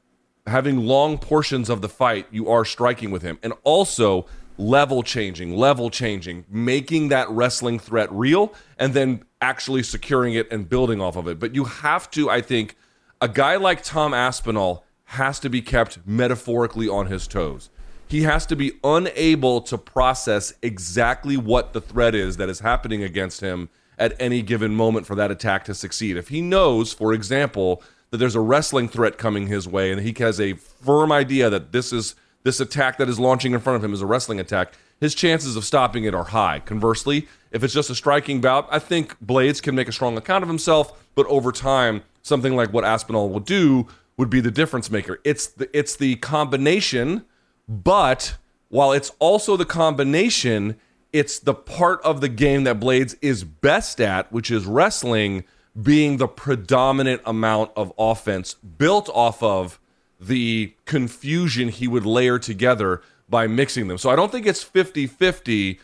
having 0.45 0.85
long 0.85 1.17
portions 1.17 1.69
of 1.69 1.81
the 1.81 1.89
fight, 1.89 2.27
you 2.29 2.49
are 2.49 2.65
striking 2.65 3.09
with 3.09 3.23
him, 3.23 3.39
and 3.41 3.53
also 3.63 4.27
level 4.57 5.03
changing, 5.03 5.55
level 5.55 5.89
changing, 5.89 6.45
making 6.49 7.09
that 7.09 7.29
wrestling 7.29 7.79
threat 7.79 8.11
real, 8.11 8.53
and 8.77 8.93
then 8.93 9.23
actually 9.41 9.83
securing 9.83 10.33
it 10.33 10.51
and 10.51 10.69
building 10.69 11.01
off 11.01 11.15
of 11.15 11.27
it. 11.27 11.39
But 11.39 11.55
you 11.55 11.65
have 11.65 12.09
to, 12.11 12.29
I 12.29 12.41
think, 12.41 12.75
a 13.21 13.27
guy 13.27 13.55
like 13.55 13.83
Tom 13.83 14.13
Aspinall 14.13 14.83
has 15.05 15.39
to 15.39 15.49
be 15.49 15.61
kept 15.61 15.99
metaphorically 16.05 16.87
on 16.87 17.07
his 17.07 17.27
toes. 17.27 17.69
He 18.07 18.23
has 18.23 18.45
to 18.47 18.55
be 18.55 18.73
unable 18.83 19.61
to 19.61 19.77
process 19.77 20.53
exactly 20.61 21.37
what 21.37 21.73
the 21.73 21.81
threat 21.81 22.13
is 22.13 22.37
that 22.37 22.49
is 22.49 22.59
happening 22.59 23.03
against 23.03 23.41
him 23.41 23.69
at 23.97 24.15
any 24.19 24.41
given 24.41 24.75
moment 24.75 25.05
for 25.05 25.15
that 25.15 25.31
attack 25.31 25.65
to 25.65 25.73
succeed. 25.73 26.17
If 26.17 26.29
he 26.29 26.41
knows, 26.41 26.93
for 26.93 27.13
example, 27.13 27.81
that 28.11 28.17
there's 28.17 28.35
a 28.35 28.41
wrestling 28.41 28.87
threat 28.87 29.17
coming 29.17 29.47
his 29.47 29.67
way 29.67 29.91
and 29.91 30.01
he 30.01 30.13
has 30.19 30.39
a 30.39 30.53
firm 30.53 31.11
idea 31.11 31.49
that 31.49 31.71
this 31.71 31.91
is 31.91 32.15
this 32.43 32.59
attack 32.59 32.97
that 32.97 33.09
is 33.09 33.19
launching 33.19 33.53
in 33.53 33.59
front 33.59 33.77
of 33.77 33.83
him 33.83 33.93
is 33.93 34.01
a 34.01 34.05
wrestling 34.05 34.39
attack, 34.39 34.73
his 34.99 35.15
chances 35.15 35.55
of 35.55 35.65
stopping 35.65 36.03
it 36.03 36.13
are 36.13 36.25
high. 36.25 36.59
Conversely, 36.59 37.27
if 37.51 37.63
it's 37.63 37.73
just 37.73 37.89
a 37.89 37.95
striking 37.95 38.41
bout, 38.41 38.67
I 38.71 38.79
think 38.79 39.17
Blaydes 39.23 39.61
can 39.61 39.75
make 39.75 39.87
a 39.87 39.91
strong 39.91 40.17
account 40.17 40.43
of 40.43 40.49
himself, 40.49 41.05
but 41.15 41.25
over 41.27 41.51
time 41.51 42.03
something 42.21 42.55
like 42.55 42.71
what 42.71 42.85
Aspinall 42.85 43.29
will 43.29 43.39
do 43.39 43.87
would 44.17 44.29
be 44.29 44.39
the 44.41 44.51
difference 44.51 44.91
maker. 44.91 45.19
It's 45.23 45.47
the 45.47 45.69
it's 45.77 45.95
the 45.95 46.15
combination, 46.17 47.25
but 47.67 48.37
while 48.69 48.91
it's 48.91 49.11
also 49.19 49.57
the 49.57 49.65
combination, 49.65 50.77
it's 51.11 51.39
the 51.39 51.53
part 51.53 52.01
of 52.01 52.21
the 52.21 52.29
game 52.29 52.63
that 52.63 52.79
Blaydes 52.79 53.15
is 53.21 53.43
best 53.43 54.01
at, 54.01 54.31
which 54.31 54.49
is 54.49 54.65
wrestling, 54.65 55.43
being 55.79 56.17
the 56.17 56.27
predominant 56.27 57.21
amount 57.25 57.71
of 57.75 57.93
offense 57.97 58.55
built 58.55 59.09
off 59.13 59.41
of 59.41 59.79
the 60.27 60.73
confusion 60.85 61.69
he 61.69 61.87
would 61.87 62.05
layer 62.05 62.39
together 62.39 63.01
by 63.29 63.47
mixing 63.47 63.87
them. 63.87 63.97
So 63.97 64.09
I 64.09 64.15
don't 64.15 64.31
think 64.31 64.45
it's 64.45 64.63
50 64.63 65.07
50 65.07 65.79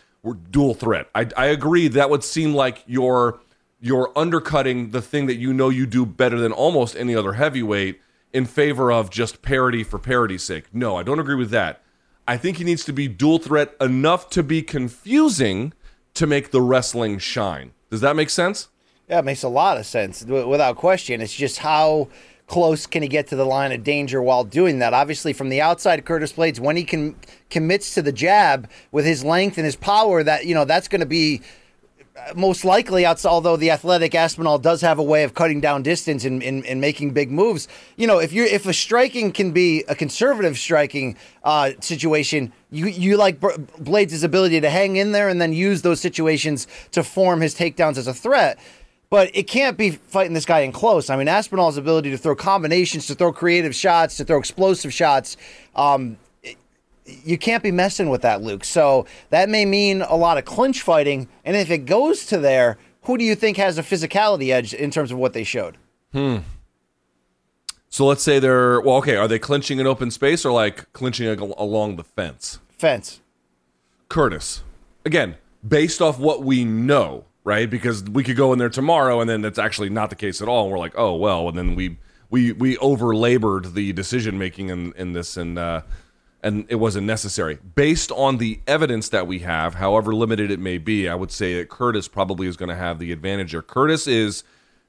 dual 0.52 0.73
threat. 0.73 1.08
I, 1.15 1.28
I 1.38 1.45
agree 1.47 1.88
that 1.88 2.10
would 2.10 2.23
seem 2.23 2.54
like 2.54 2.84
your 2.86 3.39
you're 3.82 4.12
undercutting 4.15 4.91
the 4.91 5.02
thing 5.02 5.25
that 5.28 5.38
you 5.38 5.54
know 5.54 5.69
you 5.69 5.86
do 5.86 6.06
better 6.06 6.38
than 6.39 6.52
almost 6.52 6.97
any 6.97 7.15
other 7.15 7.34
heavyweight 7.34 8.02
in 8.34 8.45
favor 8.45 8.91
of 8.91 9.10
just 9.10 9.41
parity 9.41 9.84
for 9.84 9.97
parity's 9.97 10.43
sake. 10.43 10.65
No, 10.73 10.97
I 10.97 11.04
don't 11.04 11.19
agree 11.19 11.36
with 11.36 11.49
that. 11.52 11.82
I 12.28 12.38
think 12.38 12.58
he 12.58 12.63
needs 12.63 12.86
to 12.86 12.93
be 12.93 13.08
dual 13.08 13.39
threat 13.39 13.75
enough 13.82 14.30
to 14.32 14.43
be 14.43 14.62
confusing 14.62 15.73
to 16.13 16.28
make 16.28 16.52
the 16.52 16.62
wrestling 16.62 17.17
shine. 17.17 17.71
Does 17.89 18.02
that 18.02 18.15
make 18.15 18.30
sense? 18.30 18.67
Yeah, 19.10 19.19
it 19.19 19.25
makes 19.25 19.41
a 19.41 19.49
lot 19.49 19.78
of 19.78 19.86
sense 19.88 20.23
without 20.23 20.75
question. 20.75 21.21
It's 21.21 21.34
just 21.34 21.58
how 21.58 22.10
close 22.50 22.86
can 22.86 23.02
he 23.02 23.08
get 23.08 23.28
to 23.28 23.36
the 23.36 23.46
line 23.46 23.72
of 23.72 23.84
danger 23.84 24.22
while 24.22 24.44
doing 24.44 24.80
that? 24.80 24.94
Obviously, 24.94 25.32
from 25.32 25.48
the 25.48 25.62
outside, 25.62 26.04
Curtis 26.04 26.34
Blaydes, 26.34 26.60
when 26.60 26.76
he 26.76 26.84
can 26.84 27.16
commits 27.50 27.94
to 27.94 28.02
the 28.02 28.12
jab 28.12 28.70
with 28.92 29.06
his 29.06 29.24
length 29.24 29.58
and 29.58 29.66
his 29.66 29.78
power, 29.78 30.24
that 30.24 30.46
you 30.46 30.54
know 30.54 30.66
that's 30.66 30.90
going 30.90 31.00
to 31.00 31.08
be 31.08 31.42
most 32.36 32.66
likely, 32.66 33.06
outside. 33.06 33.30
although 33.30 33.56
the 33.56 33.72
athletic 33.72 34.14
Aspinall 34.16 34.60
does 34.60 34.82
have 34.82 35.00
a 35.00 35.04
way 35.04 35.24
of 35.24 35.34
cutting 35.34 35.62
down 35.62 35.84
distance 35.84 36.26
and, 36.26 36.44
and, 36.44 36.66
and, 36.66 36.82
making 36.82 37.12
big 37.12 37.32
moves, 37.32 37.68
you 37.96 38.08
know, 38.08 38.20
if 38.20 38.34
you're 38.34 38.46
if 38.46 38.66
a 38.66 38.74
striking 38.74 39.32
can 39.32 39.52
be 39.52 39.84
a 39.88 39.96
conservative 39.96 40.58
striking 40.58 41.16
uh, 41.44 41.72
situation, 41.80 42.52
you 42.72 42.88
you 42.88 43.18
like 43.18 43.40
Blaydes' 43.40 44.24
ability 44.24 44.62
to 44.62 44.70
hang 44.70 44.96
in 44.96 45.12
there 45.12 45.30
and 45.30 45.42
then 45.42 45.54
use 45.54 45.82
those 45.82 46.00
situations 46.00 46.68
to 46.92 47.04
form 47.04 47.42
his 47.42 47.56
takedowns 47.56 47.98
as 47.98 48.08
a 48.08 48.14
threat. 48.14 48.60
But 49.10 49.36
it 49.36 49.43
can't 49.43 49.76
be 49.78 49.91
fighting 49.91 50.34
this 50.34 50.45
guy 50.45 50.60
in 50.60 50.72
close. 50.72 51.10
I 51.10 51.15
mean, 51.15 51.28
Aspinall's 51.28 51.78
ability 51.78 52.12
to 52.12 52.17
throw 52.17 52.36
combinations, 52.36 53.08
to 53.08 53.15
throw 53.15 53.34
creative 53.34 53.74
shots, 53.74 54.17
to 54.17 54.26
throw 54.26 54.38
explosive 54.38 54.93
shots. 54.93 55.36
Um, 55.76 56.17
you 57.06 57.38
can't 57.38 57.63
be 57.63 57.72
messing 57.72 58.10
with 58.10 58.22
that, 58.22 58.41
Luke. 58.43 58.63
So 58.63 59.08
that 59.32 59.50
may 59.50 59.65
mean 59.65 60.04
a 60.04 60.15
lot 60.15 60.38
of 60.38 60.45
clinch 60.45 60.82
fighting. 60.82 61.28
And 61.43 61.58
if 61.58 61.72
it 61.72 61.86
goes 61.86 62.28
to 62.28 62.38
there, 62.38 62.78
who 63.04 63.17
do 63.17 63.24
you 63.24 63.36
think 63.36 63.58
has 63.58 63.78
a 63.80 63.84
physicality 63.84 64.52
edge 64.52 64.74
in 64.74 64.91
terms 64.91 65.12
of 65.12 65.17
what 65.17 65.34
they 65.34 65.43
showed? 65.43 65.78
Hmm. 66.13 66.38
So 67.89 68.06
let's 68.06 68.22
say 68.22 68.38
they're 68.38 68.80
well. 68.82 68.98
Okay, 68.98 69.15
are 69.15 69.28
they 69.28 69.39
clinching 69.39 69.80
in 69.80 69.88
open 69.88 70.12
space 70.12 70.45
or 70.45 70.52
like 70.52 70.91
clinching 70.93 71.28
along 71.28 71.95
the 71.95 72.04
fence? 72.04 72.60
Fence. 72.78 73.22
Curtis. 74.10 74.63
Again, 75.06 75.36
based 75.67 76.02
off 76.02 76.19
what 76.19 76.43
we 76.43 76.63
know, 76.63 77.26
right? 77.43 77.69
Because 77.69 78.04
we 78.04 78.23
could 78.23 78.36
go 78.36 78.54
in 78.54 78.60
there 78.60 78.69
tomorrow 78.69 79.21
and 79.21 79.30
then 79.30 79.43
it's 79.45 79.60
actually 79.60 79.89
not 79.89 80.10
the 80.10 80.15
case 80.15 80.41
at 80.41 80.47
all. 80.47 80.63
And 80.63 80.71
we're 80.71 80.80
like, 80.80 80.97
oh 80.97 81.15
well, 81.15 81.47
and 81.49 81.58
then 81.58 81.75
we 81.75 81.97
we 82.30 82.52
we 82.52 82.78
over 82.78 83.15
labored 83.15 83.73
the 83.73 83.93
decision 83.93 84.38
making 84.38 84.69
in 84.69 84.93
in 84.93 85.13
this 85.13 85.38
and 85.38 85.58
uh, 85.58 85.82
and 86.41 86.65
it 86.69 86.75
wasn't 86.75 87.06
necessary. 87.06 87.60
Based 87.75 88.12
on 88.12 88.38
the 88.38 88.60
evidence 88.67 89.10
that 89.10 89.28
we 89.28 89.39
have, 89.39 89.75
however 89.75 90.13
limited 90.13 90.52
it 90.52 90.60
may 90.60 90.78
be, 90.78 91.10
I 91.10 91.15
would 91.15 91.32
say 91.32 91.58
that 91.58 91.69
Curtis 91.69 92.08
probably 92.08 92.47
is 92.47 92.56
going 92.56 92.69
to 92.69 92.75
have 92.75 92.99
the 92.99 93.12
advantage 93.12 93.52
here. 93.52 93.62
Curtis 93.62 94.08
is 94.08 94.43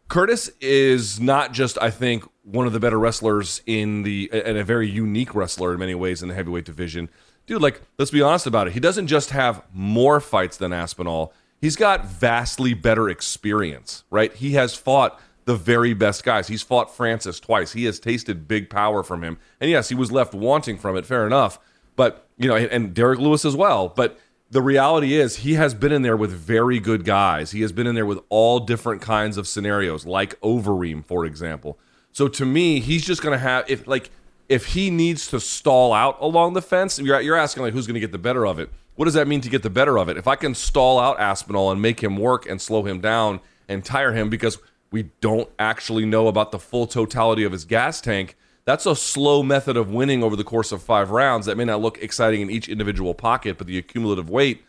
Curtis 0.08 0.50
is 0.60 1.20
not 1.20 1.52
just, 1.52 1.78
I 1.80 1.90
think, 1.90 2.24
one 2.42 2.66
of 2.66 2.72
the 2.72 2.80
better 2.80 2.98
wrestlers 2.98 3.62
in 3.64 4.02
the 4.02 4.28
and 4.32 4.58
a 4.58 4.64
very 4.64 4.88
unique 4.88 5.34
wrestler 5.34 5.72
in 5.72 5.78
many 5.78 5.94
ways 5.94 6.22
in 6.22 6.28
the 6.28 6.34
heavyweight 6.34 6.64
division. 6.64 7.08
Dude, 7.46 7.62
like, 7.62 7.82
let's 7.98 8.10
be 8.10 8.22
honest 8.22 8.46
about 8.46 8.66
it. 8.66 8.74
He 8.74 8.80
doesn't 8.80 9.06
just 9.06 9.30
have 9.30 9.62
more 9.72 10.20
fights 10.20 10.56
than 10.56 10.72
Aspinall. 10.72 11.32
He's 11.60 11.76
got 11.76 12.06
vastly 12.06 12.74
better 12.74 13.08
experience, 13.08 14.04
right? 14.10 14.32
He 14.32 14.52
has 14.52 14.74
fought 14.74 15.20
the 15.44 15.56
very 15.56 15.94
best 15.94 16.24
guys. 16.24 16.48
He's 16.48 16.62
fought 16.62 16.94
Francis 16.94 17.40
twice. 17.40 17.72
He 17.72 17.84
has 17.84 18.00
tasted 18.00 18.48
big 18.48 18.70
power 18.70 19.02
from 19.02 19.22
him. 19.22 19.38
And 19.60 19.70
yes, 19.70 19.88
he 19.88 19.94
was 19.94 20.10
left 20.10 20.32
wanting 20.34 20.78
from 20.78 20.96
it, 20.96 21.04
fair 21.04 21.26
enough. 21.26 21.58
But, 21.96 22.26
you 22.38 22.48
know, 22.48 22.56
and 22.56 22.94
Derek 22.94 23.18
Lewis 23.18 23.44
as 23.44 23.56
well. 23.56 23.88
But 23.88 24.18
the 24.50 24.62
reality 24.62 25.14
is 25.14 25.36
he 25.36 25.54
has 25.54 25.74
been 25.74 25.92
in 25.92 26.02
there 26.02 26.16
with 26.16 26.32
very 26.32 26.80
good 26.80 27.04
guys. 27.04 27.52
He 27.52 27.60
has 27.62 27.72
been 27.72 27.86
in 27.86 27.94
there 27.94 28.06
with 28.06 28.20
all 28.28 28.60
different 28.60 29.02
kinds 29.02 29.36
of 29.36 29.46
scenarios, 29.46 30.06
like 30.06 30.40
Overeem, 30.40 31.04
for 31.04 31.24
example. 31.24 31.78
So 32.12 32.26
to 32.28 32.44
me, 32.44 32.80
he's 32.80 33.04
just 33.04 33.22
going 33.22 33.32
to 33.32 33.38
have 33.38 33.70
if 33.70 33.86
like 33.86 34.10
if 34.48 34.66
he 34.66 34.90
needs 34.90 35.28
to 35.28 35.38
stall 35.38 35.92
out 35.92 36.16
along 36.20 36.54
the 36.54 36.62
fence, 36.62 36.98
you're, 36.98 37.20
you're 37.20 37.36
asking 37.36 37.62
like 37.62 37.72
who's 37.72 37.86
going 37.86 37.94
to 37.94 38.00
get 38.00 38.10
the 38.10 38.18
better 38.18 38.44
of 38.46 38.58
it. 38.58 38.70
What 39.00 39.06
does 39.06 39.14
that 39.14 39.28
mean 39.28 39.40
to 39.40 39.48
get 39.48 39.62
the 39.62 39.70
better 39.70 39.98
of 39.98 40.10
it? 40.10 40.18
If 40.18 40.28
I 40.28 40.36
can 40.36 40.54
stall 40.54 40.98
out 40.98 41.18
Aspinall 41.18 41.70
and 41.70 41.80
make 41.80 42.02
him 42.02 42.18
work 42.18 42.46
and 42.46 42.60
slow 42.60 42.82
him 42.82 43.00
down 43.00 43.40
and 43.66 43.82
tire 43.82 44.12
him 44.12 44.28
because 44.28 44.58
we 44.92 45.04
don't 45.22 45.48
actually 45.58 46.04
know 46.04 46.28
about 46.28 46.52
the 46.52 46.58
full 46.58 46.86
totality 46.86 47.42
of 47.42 47.52
his 47.52 47.64
gas 47.64 48.02
tank, 48.02 48.36
that's 48.66 48.84
a 48.84 48.94
slow 48.94 49.42
method 49.42 49.78
of 49.78 49.90
winning 49.90 50.22
over 50.22 50.36
the 50.36 50.44
course 50.44 50.70
of 50.70 50.82
five 50.82 51.10
rounds 51.10 51.46
that 51.46 51.56
may 51.56 51.64
not 51.64 51.80
look 51.80 51.96
exciting 52.02 52.42
in 52.42 52.50
each 52.50 52.68
individual 52.68 53.14
pocket, 53.14 53.56
but 53.56 53.66
the 53.66 53.78
accumulative 53.78 54.28
weight 54.28 54.64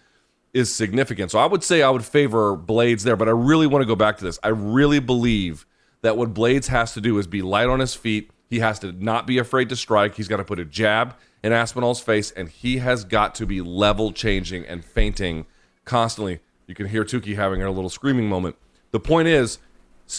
is 0.54 0.74
significant. 0.74 1.30
So 1.30 1.38
I 1.38 1.46
would 1.46 1.62
say 1.62 1.82
I 1.82 1.90
would 1.90 2.06
favor 2.06 2.56
Blaydes 2.56 3.04
there, 3.04 3.18
but 3.18 3.28
I 3.28 3.32
really 3.32 3.68
want 3.68 3.82
to 3.82 3.86
go 3.86 3.98
back 3.98 4.18
to 4.20 4.24
this. 4.24 4.40
I 4.42 4.48
really 4.48 5.00
believe 5.00 5.66
that 6.04 6.16
what 6.16 6.34
Blaydes 6.34 6.68
has 6.68 6.94
to 6.94 7.02
do 7.02 7.18
is 7.18 7.28
be 7.28 7.42
light 7.42 7.68
on 7.68 7.82
his 7.82 7.96
feet. 7.96 8.32
He 8.50 8.60
has 8.60 8.80
to 8.80 8.94
not 8.94 9.28
be 9.28 9.40
afraid 9.40 9.68
to 9.68 9.76
strike. 9.76 10.16
He's 10.16 10.30
got 10.30 10.38
to 10.38 10.46
put 10.46 10.58
a 10.58 10.64
jab 10.64 11.16
in 11.44 11.52
Aspinall's 11.52 12.00
face, 12.00 12.32
and 12.32 12.50
he 12.50 12.78
has 12.78 13.04
got 13.04 13.36
to 13.36 13.46
be 13.46 13.62
level 13.62 14.12
changing 14.12 14.66
and 14.66 14.86
feinting 14.86 15.46
constantly. 15.86 16.40
You 16.68 16.76
can 16.76 16.88
hear 16.88 17.04
Tukey 17.04 17.36
having 17.36 17.62
a 17.62 17.72
little 17.72 17.90
screaming 17.90 18.30
moment. 18.30 18.56
The 18.92 19.00
point 19.00 19.28
is, 19.28 19.58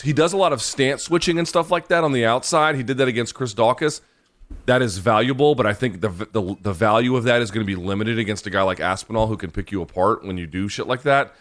he 0.03 0.13
does 0.13 0.33
a 0.33 0.37
lot 0.37 0.53
of 0.53 0.63
stance 0.63 1.03
switching 1.03 1.39
and 1.39 1.47
stuff 1.47 1.71
like 1.71 1.89
that 1.89 2.03
on 2.03 2.13
the 2.13 2.25
outside. 2.25 2.77
He 2.77 2.83
did 2.83 2.99
that 2.99 3.09
against 3.09 3.35
Chris 3.35 3.55
Daukaus. 3.55 4.01
That 4.67 4.83
is 4.83 4.99
valuable, 4.99 5.55
but 5.55 5.67
I 5.67 5.73
think 5.73 6.01
the, 6.01 6.09
the 6.09 6.57
the 6.61 6.73
value 6.73 7.17
of 7.17 7.25
that 7.25 7.41
is 7.41 7.51
going 7.51 7.65
to 7.65 7.67
be 7.67 7.77
limited 7.77 8.19
against 8.19 8.47
a 8.47 8.51
guy 8.51 8.63
like 8.63 8.81
Aspinall 8.81 9.27
who 9.27 9.37
can 9.37 9.51
pick 9.51 9.73
you 9.73 9.81
apart 9.81 10.25
when 10.25 10.37
you 10.37 10.47
do 10.47 10.69
shit 10.69 10.87
like 10.87 11.03
that. 11.03 11.35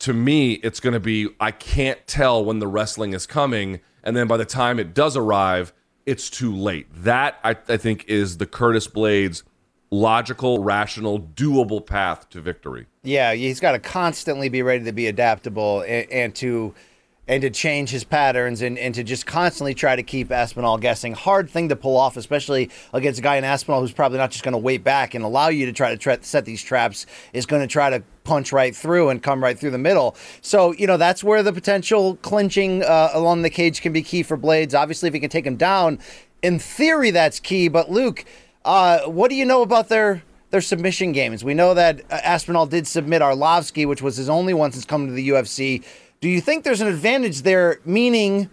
To 0.00 0.14
me, 0.14 0.54
it's 0.54 0.80
going 0.80 0.94
to 0.94 1.00
be 1.00 1.28
I 1.40 1.50
can't 1.50 1.98
tell 2.06 2.42
when 2.42 2.58
the 2.58 2.66
wrestling 2.66 3.12
is 3.12 3.26
coming, 3.26 3.80
and 4.02 4.16
then 4.16 4.26
by 4.26 4.38
the 4.38 4.46
time 4.46 4.78
it 4.78 4.94
does 4.94 5.14
arrive, 5.14 5.74
it's 6.08 6.30
too 6.30 6.56
late. 6.56 6.86
That 7.04 7.38
I, 7.44 7.50
I 7.68 7.76
think 7.76 8.06
is 8.08 8.38
the 8.38 8.46
Curtis 8.46 8.88
Blaydes 8.88 9.42
logical, 9.90 10.62
rational, 10.62 11.20
doable 11.20 11.84
path 11.84 12.30
to 12.30 12.40
victory. 12.40 12.86
Yeah, 13.02 13.34
he's 13.34 13.60
got 13.60 13.72
to 13.72 13.78
constantly 13.78 14.48
be 14.48 14.62
ready 14.62 14.84
to 14.84 14.92
be 14.92 15.06
adaptable 15.06 15.82
and, 15.82 16.10
and 16.10 16.34
to 16.36 16.74
and 17.26 17.42
to 17.42 17.50
change 17.50 17.90
his 17.90 18.04
patterns 18.04 18.62
and, 18.62 18.78
and 18.78 18.94
to 18.94 19.04
just 19.04 19.26
constantly 19.26 19.74
try 19.74 19.94
to 19.94 20.02
keep 20.02 20.32
Aspinall 20.32 20.78
guessing. 20.78 21.12
Hard 21.12 21.50
thing 21.50 21.68
to 21.68 21.76
pull 21.76 21.98
off, 21.98 22.16
especially 22.16 22.70
against 22.94 23.18
a 23.18 23.22
guy 23.22 23.36
in 23.36 23.44
Aspinall 23.44 23.82
who's 23.82 23.92
probably 23.92 24.16
not 24.16 24.30
just 24.30 24.44
going 24.44 24.52
to 24.52 24.58
wait 24.58 24.82
back 24.82 25.14
and 25.14 25.22
allow 25.22 25.48
you 25.48 25.66
to 25.66 25.72
try 25.72 25.90
to 25.90 25.98
tra- 25.98 26.22
set 26.22 26.46
these 26.46 26.62
traps, 26.62 27.04
is 27.34 27.44
going 27.44 27.60
to 27.60 27.68
try 27.68 27.90
to 27.90 28.02
punch 28.28 28.52
right 28.52 28.76
through 28.76 29.08
and 29.08 29.22
come 29.22 29.42
right 29.42 29.58
through 29.58 29.70
the 29.70 29.78
middle. 29.78 30.14
So, 30.42 30.72
you 30.74 30.86
know, 30.86 30.98
that's 30.98 31.24
where 31.24 31.42
the 31.42 31.52
potential 31.52 32.16
clinching 32.16 32.84
uh, 32.84 33.10
along 33.14 33.40
the 33.40 33.48
cage 33.48 33.80
can 33.80 33.92
be 33.92 34.02
key 34.02 34.22
for 34.22 34.36
Blaydes. 34.36 34.78
Obviously, 34.78 35.08
if 35.08 35.14
he 35.14 35.20
can 35.20 35.30
take 35.30 35.46
him 35.46 35.56
down, 35.56 35.98
in 36.42 36.58
theory, 36.58 37.10
that's 37.10 37.40
key. 37.40 37.68
But, 37.68 37.90
Luke, 37.90 38.26
uh, 38.66 39.00
what 39.06 39.30
do 39.30 39.34
you 39.34 39.46
know 39.46 39.62
about 39.62 39.88
their 39.88 40.22
their 40.50 40.60
submission 40.60 41.12
games? 41.12 41.42
We 41.42 41.54
know 41.54 41.72
that 41.72 42.02
uh, 42.10 42.20
Aspinall 42.22 42.66
did 42.66 42.86
submit 42.86 43.22
Arlovsky, 43.22 43.88
which 43.88 44.02
was 44.02 44.16
his 44.16 44.28
only 44.28 44.52
one 44.52 44.72
since 44.72 44.84
coming 44.84 45.08
to 45.08 45.14
the 45.14 45.30
UFC. 45.30 45.82
Do 46.20 46.28
you 46.28 46.42
think 46.42 46.64
there's 46.64 46.82
an 46.82 46.88
advantage 46.88 47.42
there? 47.42 47.80
Meaning, 47.86 48.50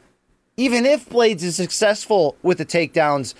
even 0.55 0.85
if 0.85 1.09
Blaydes 1.09 1.43
is 1.43 1.57
successful 1.57 2.37
with 2.41 2.59
the 2.59 2.65
takedowns, 2.65 3.33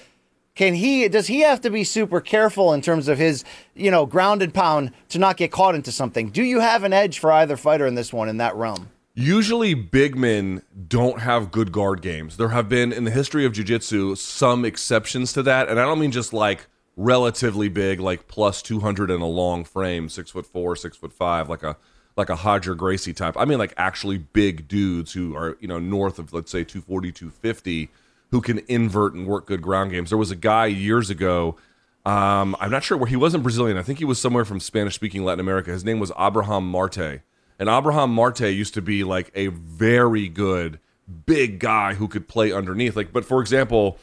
can 0.55 0.73
he 0.73 1.07
does 1.07 1.27
he 1.27 1.41
have 1.41 1.61
to 1.61 1.69
be 1.69 1.83
super 1.83 2.21
careful 2.21 2.73
in 2.73 2.81
terms 2.81 3.07
of 3.07 3.17
his 3.17 3.43
you 3.75 3.91
know 3.91 4.05
ground 4.05 4.41
and 4.41 4.53
pound 4.53 4.91
to 5.09 5.19
not 5.19 5.37
get 5.37 5.51
caught 5.51 5.75
into 5.75 5.91
something? 5.91 6.29
Do 6.29 6.43
you 6.43 6.61
have 6.61 6.83
an 6.83 6.93
edge 6.93 7.19
for 7.19 7.31
either 7.31 7.57
fighter 7.57 7.85
in 7.85 7.95
this 7.95 8.11
one 8.11 8.29
in 8.29 8.37
that 8.37 8.55
realm? 8.55 8.89
Usually, 9.17 9.73
big 9.73 10.17
men 10.17 10.61
don't 10.87 11.21
have 11.21 11.51
good 11.51 11.71
guard 11.71 12.01
games. 12.01 12.35
There 12.35 12.49
have 12.49 12.67
been 12.67 12.91
in 12.91 13.05
the 13.05 13.11
history 13.11 13.45
of 13.45 13.53
jiu-jitsu 13.53 14.15
some 14.15 14.65
exceptions 14.65 15.31
to 15.33 15.43
that, 15.43 15.69
and 15.69 15.79
I 15.79 15.83
don't 15.83 15.99
mean 15.99 16.11
just 16.11 16.33
like 16.33 16.67
relatively 16.97 17.69
big, 17.69 17.99
like 17.99 18.27
plus 18.27 18.61
two 18.61 18.81
hundred 18.81 19.11
in 19.11 19.21
a 19.21 19.27
long 19.27 19.63
frame, 19.63 20.09
six 20.09 20.31
foot 20.31 20.45
four, 20.45 20.75
six 20.75 20.97
foot 20.97 21.13
five, 21.13 21.47
like 21.49 21.63
a 21.63 21.77
like 22.17 22.29
a 22.29 22.35
Roger 22.35 22.75
Gracie 22.75 23.13
type. 23.13 23.35
I 23.37 23.45
mean, 23.45 23.57
like 23.57 23.73
actually 23.77 24.17
big 24.17 24.67
dudes 24.67 25.13
who 25.13 25.35
are, 25.35 25.57
you 25.59 25.67
know, 25.67 25.79
north 25.79 26.17
of, 26.17 26.31
let's 26.33 26.51
say, 26.51 26.63
240, 26.63 27.11
250, 27.11 27.89
who 28.31 28.41
can 28.41 28.59
invert 28.67 29.13
and 29.13 29.27
work 29.27 29.47
good 29.47 29.61
ground 29.61 29.91
games. 29.91 30.09
There 30.09 30.17
was 30.17 30.31
a 30.31 30.35
guy 30.35 30.67
years 30.67 31.09
ago. 31.09 31.57
Um, 32.05 32.55
I'm 32.59 32.71
not 32.71 32.83
sure 32.83 32.97
where 32.97 33.09
he 33.09 33.15
wasn't 33.15 33.43
Brazilian. 33.43 33.77
I 33.77 33.81
think 33.81 33.99
he 33.99 34.05
was 34.05 34.19
somewhere 34.19 34.45
from 34.45 34.59
Spanish 34.59 34.95
speaking 34.95 35.23
Latin 35.23 35.39
America. 35.39 35.71
His 35.71 35.83
name 35.83 35.99
was 35.99 36.11
Abraham 36.19 36.69
Marte. 36.69 37.21
And 37.57 37.69
Abraham 37.69 38.13
Marte 38.13 38.41
used 38.41 38.73
to 38.73 38.81
be 38.81 39.03
like 39.03 39.31
a 39.33 39.47
very 39.47 40.27
good 40.27 40.79
big 41.25 41.59
guy 41.59 41.93
who 41.93 42.07
could 42.07 42.27
play 42.27 42.51
underneath. 42.51 42.95
Like, 42.95 43.13
but 43.13 43.25
for 43.25 43.41
example, 43.41 43.97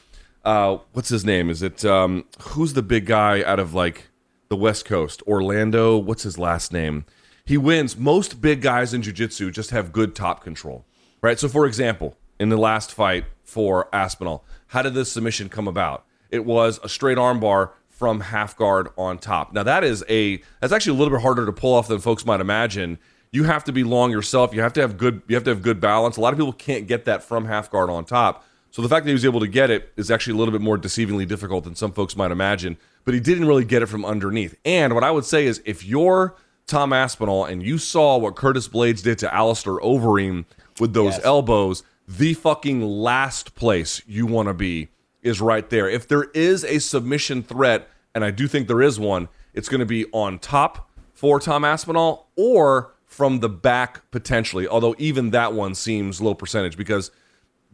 uh, 0.45 0.79
what's 0.93 1.11
his 1.11 1.25
name? 1.25 1.51
Is 1.51 1.63
it 1.63 1.85
um, 1.85 2.25
who's 2.41 2.73
the 2.73 2.83
big 2.83 3.07
guy 3.07 3.43
out 3.43 3.59
of 3.59 3.75
like 3.75 4.09
the 4.49 4.57
West 4.57 4.85
Coast? 4.85 5.23
Orlando. 5.27 5.99
What's 5.99 6.23
his 6.23 6.39
last 6.39 6.73
name? 6.73 7.05
he 7.45 7.57
wins. 7.57 7.97
Most 7.97 8.41
big 8.41 8.63
guys 8.63 8.95
in 8.95 9.03
jiu-jitsu 9.03 9.51
just 9.51 9.71
have 9.71 9.93
good 9.93 10.15
top 10.15 10.43
control, 10.43 10.85
right? 11.21 11.39
So, 11.39 11.49
for 11.49 11.67
example, 11.67 12.17
in 12.39 12.49
the 12.49 12.57
last 12.57 12.93
fight 12.93 13.25
for 13.45 13.89
Aspinall, 13.93 14.45
how 14.69 14.83
did 14.83 14.95
this 14.95 15.13
submission 15.13 15.49
come 15.49 15.69
about? 15.69 16.05
It 16.31 16.45
was 16.45 16.81
a 16.83 16.89
straight 16.89 17.19
armbar 17.19 17.71
from 17.91 18.21
half 18.21 18.57
guard 18.57 18.89
on 18.97 19.19
top. 19.19 19.53
Now 19.53 19.63
that 19.63 19.85
is 19.85 20.05
a 20.09 20.43
that's 20.61 20.73
actually 20.73 20.97
a 20.97 20.99
little 20.99 21.15
bit 21.15 21.23
harder 21.23 21.47
to 21.47 21.53
pull 21.53 21.75
off 21.75 21.89
than 21.89 22.01
folks 22.01 22.25
might 22.25 22.41
imagine. 22.41 22.99
You 23.31 23.45
have 23.45 23.65
to 23.65 23.73
be 23.73 23.85
long 23.85 24.11
yourself. 24.11 24.55
You 24.55 24.61
have 24.63 24.73
to 24.75 24.81
have 24.81 24.97
good 24.97 25.23
you 25.29 25.37
have 25.37 25.45
to 25.45 25.51
have 25.51 25.63
good 25.63 25.81
balance. 25.81 26.17
A 26.17 26.21
lot 26.21 26.33
of 26.33 26.39
people 26.39 26.53
can't 26.53 26.87
get 26.87 27.05
that 27.05 27.23
from 27.23 27.45
half 27.45 27.71
guard 27.71 27.91
on 27.91 28.05
top. 28.05 28.45
So 28.71 28.81
the 28.81 28.89
fact 28.89 29.05
that 29.05 29.11
he 29.11 29.15
was 29.15 29.27
able 29.27 29.41
to 29.41 29.47
get 29.47 29.71
it 29.71 29.93
is 29.97 30.11
actually 30.11 30.33
a 30.33 30.37
little 30.37 30.53
bit 30.53 30.63
more 30.63 30.79
deceivingly 30.79 31.29
difficult 31.29 31.65
than 31.65 31.75
some 31.75 31.93
folks 31.93 32.17
might 32.17 32.31
imagine. 32.31 32.79
But 33.05 33.13
he 33.15 33.21
didn't 33.21 33.47
really 33.47 33.67
get 33.67 33.83
it 33.83 33.87
from 33.87 34.05
underneath. 34.05 34.57
And 34.65 34.95
what 34.95 35.05
I 35.05 35.11
would 35.11 35.27
say 35.27 35.45
is 35.45 35.61
if 35.67 35.85
you're 35.85 36.35
Tom 36.67 36.93
Aspinall, 36.93 37.45
and 37.45 37.63
you 37.63 37.77
saw 37.77 38.17
what 38.17 38.37
Curtis 38.37 38.69
Blaydes 38.69 39.03
did 39.03 39.19
to 39.19 39.35
Alistair 39.35 39.75
Overeem 39.75 40.45
with 40.81 40.95
those 40.95 41.15
yes. 41.15 41.25
elbows, 41.25 41.83
the 42.07 42.35
fucking 42.35 42.83
last 42.83 43.55
place 43.55 44.03
you 44.07 44.27
want 44.27 44.49
to 44.49 44.55
be 44.55 44.89
is 45.23 45.41
right 45.41 45.69
there. 45.71 45.89
If 45.89 46.09
there 46.09 46.25
is 46.35 46.65
a 46.65 46.79
submission 46.79 47.43
threat, 47.43 47.89
and 48.15 48.25
I 48.25 48.31
do 48.31 48.49
think 48.49 48.69
there 48.69 48.83
is 48.83 48.99
one, 48.99 49.29
it's 49.55 49.69
going 49.69 49.81
to 49.81 49.87
be 49.87 50.07
on 50.13 50.39
top 50.39 50.91
for 51.13 51.39
Tom 51.39 51.65
Aspinall 51.65 52.29
or 52.37 52.95
from 53.07 53.41
the 53.41 53.49
back 53.49 54.11
potentially. 54.11 54.67
Although 54.67 54.95
even 54.99 55.31
that 55.31 55.53
one 55.53 55.75
seems 55.75 56.21
low 56.21 56.35
percentage 56.35 56.77
because 56.77 57.11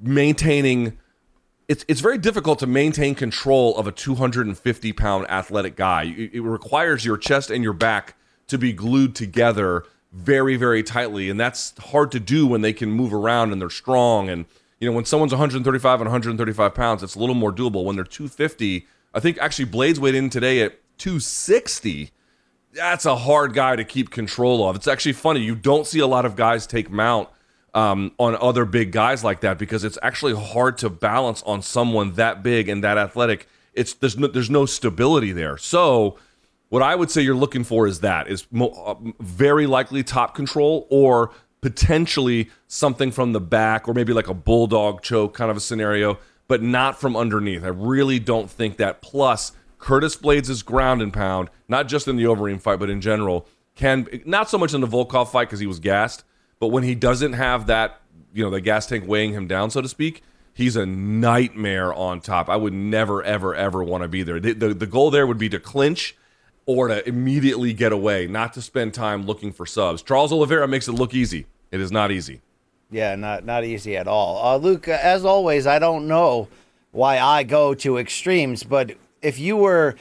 maintaining 0.00 0.98
it's 1.68 1.84
it's 1.86 2.00
very 2.00 2.18
difficult 2.18 2.58
to 2.60 2.66
maintain 2.66 3.14
control 3.14 3.76
of 3.76 3.86
a 3.86 3.92
250 3.92 4.92
pound 4.92 5.26
athletic 5.30 5.76
guy. 5.76 6.04
It, 6.04 6.34
it 6.34 6.40
requires 6.40 7.04
your 7.04 7.16
chest 7.16 7.50
and 7.50 7.62
your 7.62 7.72
back 7.72 8.16
to 8.48 8.58
be 8.58 8.72
glued 8.72 9.14
together 9.14 9.84
very 10.12 10.56
very 10.56 10.82
tightly 10.82 11.28
and 11.28 11.38
that's 11.38 11.76
hard 11.78 12.10
to 12.10 12.18
do 12.18 12.46
when 12.46 12.62
they 12.62 12.72
can 12.72 12.90
move 12.90 13.12
around 13.12 13.52
and 13.52 13.60
they're 13.60 13.70
strong. 13.70 14.28
And 14.28 14.46
you 14.80 14.88
know 14.88 14.94
when 14.94 15.04
someone's 15.04 15.32
135 15.32 16.00
and 16.00 16.08
135 16.08 16.74
pounds 16.74 17.02
it's 17.02 17.14
a 17.14 17.18
little 17.18 17.34
more 17.34 17.52
doable. 17.52 17.84
When 17.84 17.96
they're 17.96 18.04
250 18.04 18.86
i 19.14 19.20
think 19.20 19.38
actually 19.38 19.66
Blaydes 19.66 19.98
weighed 19.98 20.14
in 20.14 20.30
today 20.30 20.62
at 20.62 20.78
260 20.98 22.10
that's 22.72 23.06
a 23.06 23.16
hard 23.16 23.54
guy 23.54 23.76
to 23.76 23.84
keep 23.84 24.10
control 24.10 24.68
of. 24.68 24.76
It's 24.76 24.88
actually 24.88 25.14
funny 25.14 25.40
you 25.40 25.54
don't 25.54 25.86
see 25.86 26.00
a 26.00 26.06
lot 26.06 26.24
of 26.24 26.36
guys 26.36 26.66
take 26.66 26.90
mount 26.90 27.28
um, 27.74 28.12
on 28.18 28.36
other 28.36 28.64
big 28.64 28.92
guys 28.92 29.22
like 29.22 29.40
that 29.40 29.58
because 29.58 29.84
it's 29.84 29.98
actually 30.02 30.34
hard 30.34 30.78
to 30.78 30.90
balance 30.90 31.42
on 31.44 31.62
someone 31.62 32.14
that 32.14 32.42
big 32.42 32.68
and 32.68 32.82
that 32.82 32.98
athletic. 32.98 33.46
It's 33.74 33.94
there's 33.94 34.16
no, 34.16 34.26
there's 34.26 34.50
no 34.50 34.66
stability 34.66 35.32
there. 35.32 35.56
So 35.58 36.18
what 36.68 36.82
I 36.82 36.94
would 36.94 37.10
say 37.10 37.22
you're 37.22 37.34
looking 37.34 37.64
for 37.64 37.86
is 37.86 38.00
that 38.00 38.28
is 38.28 38.46
mo- 38.50 38.70
uh, 38.70 38.94
very 39.20 39.66
likely 39.66 40.02
top 40.02 40.34
control 40.34 40.86
or 40.90 41.30
potentially 41.60 42.50
something 42.66 43.10
from 43.10 43.32
the 43.32 43.40
back 43.40 43.88
or 43.88 43.94
maybe 43.94 44.12
like 44.12 44.28
a 44.28 44.34
bulldog 44.34 45.02
choke 45.02 45.34
kind 45.34 45.50
of 45.50 45.56
a 45.56 45.60
scenario, 45.60 46.18
but 46.46 46.62
not 46.62 47.00
from 47.00 47.16
underneath. 47.16 47.64
I 47.64 47.68
really 47.68 48.18
don't 48.18 48.50
think 48.50 48.76
that. 48.76 49.02
Plus, 49.02 49.52
Curtis 49.78 50.16
Blaydes' 50.16 50.64
ground 50.64 51.02
and 51.02 51.12
pound, 51.12 51.50
not 51.68 51.88
just 51.88 52.08
in 52.08 52.16
the 52.16 52.24
Overeem 52.24 52.60
fight, 52.60 52.78
but 52.78 52.90
in 52.90 53.00
general, 53.00 53.46
can 53.74 54.06
not 54.24 54.50
so 54.50 54.58
much 54.58 54.74
in 54.74 54.80
the 54.80 54.88
Volkov 54.88 55.28
fight 55.30 55.48
because 55.48 55.60
he 55.60 55.66
was 55.66 55.78
gassed, 55.78 56.24
but 56.58 56.68
when 56.68 56.82
he 56.82 56.94
doesn't 56.94 57.34
have 57.34 57.66
that 57.68 58.00
you 58.32 58.44
know 58.44 58.50
the 58.50 58.60
gas 58.60 58.86
tank 58.86 59.06
weighing 59.06 59.32
him 59.32 59.46
down, 59.46 59.70
so 59.70 59.80
to 59.80 59.88
speak. 59.88 60.22
He's 60.52 60.74
a 60.74 60.84
nightmare 60.84 61.94
on 61.94 62.20
top. 62.20 62.48
I 62.48 62.56
would 62.56 62.72
never, 62.72 63.22
ever, 63.22 63.54
ever 63.54 63.84
want 63.84 64.02
to 64.02 64.08
be 64.08 64.24
there. 64.24 64.40
The, 64.40 64.54
the, 64.54 64.74
the 64.74 64.86
goal 64.88 65.12
there 65.12 65.24
would 65.24 65.38
be 65.38 65.48
to 65.50 65.60
clinch 65.60 66.16
or 66.68 66.88
to 66.88 67.08
immediately 67.08 67.72
get 67.72 67.92
away, 67.92 68.26
not 68.26 68.52
to 68.52 68.60
spend 68.60 68.92
time 68.92 69.24
looking 69.24 69.50
for 69.50 69.64
subs. 69.64 70.02
Charles 70.02 70.30
Oliveira 70.30 70.68
makes 70.68 70.86
it 70.86 70.92
look 70.92 71.14
easy. 71.14 71.46
It 71.72 71.80
is 71.80 71.90
not 71.90 72.12
easy. 72.12 72.42
Yeah, 72.90 73.16
not 73.16 73.44
not 73.46 73.64
easy 73.64 73.96
at 73.96 74.06
all. 74.06 74.44
Uh, 74.44 74.58
Luke, 74.58 74.86
as 74.86 75.24
always, 75.24 75.66
I 75.66 75.78
don't 75.78 76.06
know 76.06 76.46
why 76.92 77.18
I 77.18 77.42
go 77.42 77.72
to 77.74 77.96
extremes, 77.96 78.64
but 78.64 78.92
if 79.22 79.38
you 79.38 79.56
were 79.56 79.96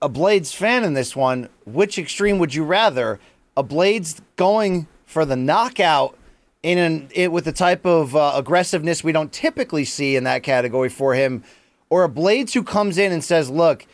a 0.00 0.08
Blaydes 0.08 0.54
fan 0.54 0.82
in 0.82 0.94
this 0.94 1.14
one, 1.14 1.50
which 1.66 1.98
extreme 1.98 2.38
would 2.38 2.54
you 2.54 2.64
rather? 2.64 3.20
A 3.54 3.62
Blaydes 3.62 4.20
going 4.36 4.86
for 5.04 5.26
the 5.26 5.36
knockout 5.36 6.16
in 6.62 6.78
an, 6.78 7.10
it 7.14 7.30
with 7.32 7.44
the 7.44 7.52
type 7.52 7.84
of 7.84 8.16
uh, 8.16 8.32
aggressiveness 8.34 9.04
we 9.04 9.12
don't 9.12 9.30
typically 9.30 9.84
see 9.84 10.16
in 10.16 10.24
that 10.24 10.42
category 10.42 10.88
for 10.88 11.14
him, 11.14 11.44
or 11.90 12.04
a 12.04 12.08
Blaydes 12.08 12.54
who 12.54 12.62
comes 12.62 12.96
in 12.96 13.12
and 13.12 13.22
says, 13.22 13.50
"Look, 13.50 13.86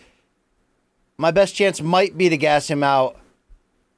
my 1.18 1.30
best 1.30 1.54
chance 1.54 1.82
might 1.82 2.16
be 2.16 2.28
to 2.28 2.36
gas 2.36 2.68
him 2.68 2.82
out, 2.82 3.18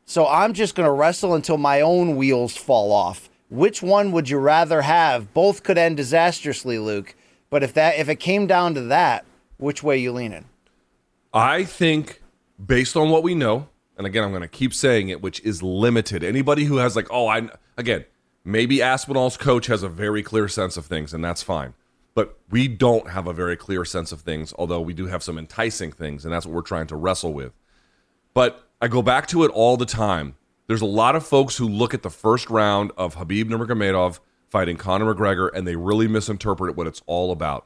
so 0.05 0.27
I'm 0.27 0.55
just 0.55 0.75
going 0.75 0.87
to 0.87 0.93
wrestle 0.93 1.35
until 1.35 1.59
my 1.59 1.81
own 1.81 2.17
wheels 2.17 2.57
fall 2.57 2.93
off." 2.93 3.29
Which 3.51 3.83
one 3.83 4.13
would 4.13 4.31
you 4.31 4.39
rather 4.39 4.83
have? 4.83 5.35
Both 5.35 5.65
could 5.65 5.77
end 5.77 5.97
disastrously, 5.97 6.79
Luke. 6.79 7.17
But 7.51 7.65
if 7.65 7.75
that 7.75 7.99
if 7.99 8.09
it 8.09 8.17
came 8.17 8.47
down 8.47 8.75
to 8.75 8.83
that, 8.83 9.25
which 9.59 9.83
way 9.83 9.99
you 9.99 10.13
leaning? 10.13 10.47
I 11.35 11.65
think 11.65 12.23
based 12.65 12.97
on 12.97 13.11
what 13.11 13.23
we 13.23 13.35
know, 13.35 13.69
and 13.99 14.07
again 14.07 14.23
I'm 14.23 14.31
going 14.31 14.43
to 14.43 14.49
keep 14.49 14.73
saying 14.73 15.09
it, 15.09 15.21
which 15.21 15.41
is 15.41 15.63
limited. 15.63 16.23
Anybody 16.23 16.65
who 16.65 16.77
has 16.77 16.95
like, 16.95 17.09
oh, 17.11 17.27
I 17.27 17.49
again, 17.77 18.05
maybe 18.45 18.81
Aspinall's 18.81 19.37
coach 19.37 19.67
has 19.67 19.83
a 19.83 19.89
very 19.89 20.23
clear 20.23 20.47
sense 20.47 20.77
of 20.77 20.87
things, 20.87 21.13
and 21.13 21.25
that's 21.25 21.43
fine. 21.43 21.75
But 22.21 22.39
we 22.51 22.69
don't 22.69 23.09
have 23.09 23.27
a 23.27 23.33
very 23.33 23.57
clear 23.57 23.83
sense 23.87 24.13
of 24.13 24.21
things, 24.21 24.53
although 24.59 24.83
we 24.83 24.93
do 24.93 25.07
have 25.07 25.23
some 25.23 25.39
enticing 25.39 25.91
things, 25.91 26.23
and 26.23 26.35
that's 26.35 26.45
what 26.45 26.55
we're 26.55 26.61
trying 26.61 26.87
to 26.89 26.97
wrestle 26.97 27.33
with. 27.33 27.55
But 28.35 28.69
I 28.79 28.89
go 28.89 29.01
back 29.01 29.27
to 29.29 29.43
it 29.45 29.51
all 29.53 29.79
the 29.79 29.87
time. 29.87 30.37
There's 30.67 30.83
a 30.83 30.87
lot 30.87 31.17
of 31.17 31.27
folks 31.27 31.57
who 31.57 31.67
look 31.67 31.95
at 31.95 32.03
the 32.03 32.11
first 32.11 32.51
round 32.51 32.93
of 32.99 33.17
Khabib 33.17 33.45
Nurmagomedov 33.45 34.21
fighting 34.51 34.77
Conor 34.77 35.15
McGregor 35.15 35.49
and 35.55 35.67
they 35.67 35.77
really 35.77 36.09
misinterpret 36.09 36.77
what 36.77 36.87
it's 36.87 37.01
all 37.07 37.33
about. 37.33 37.65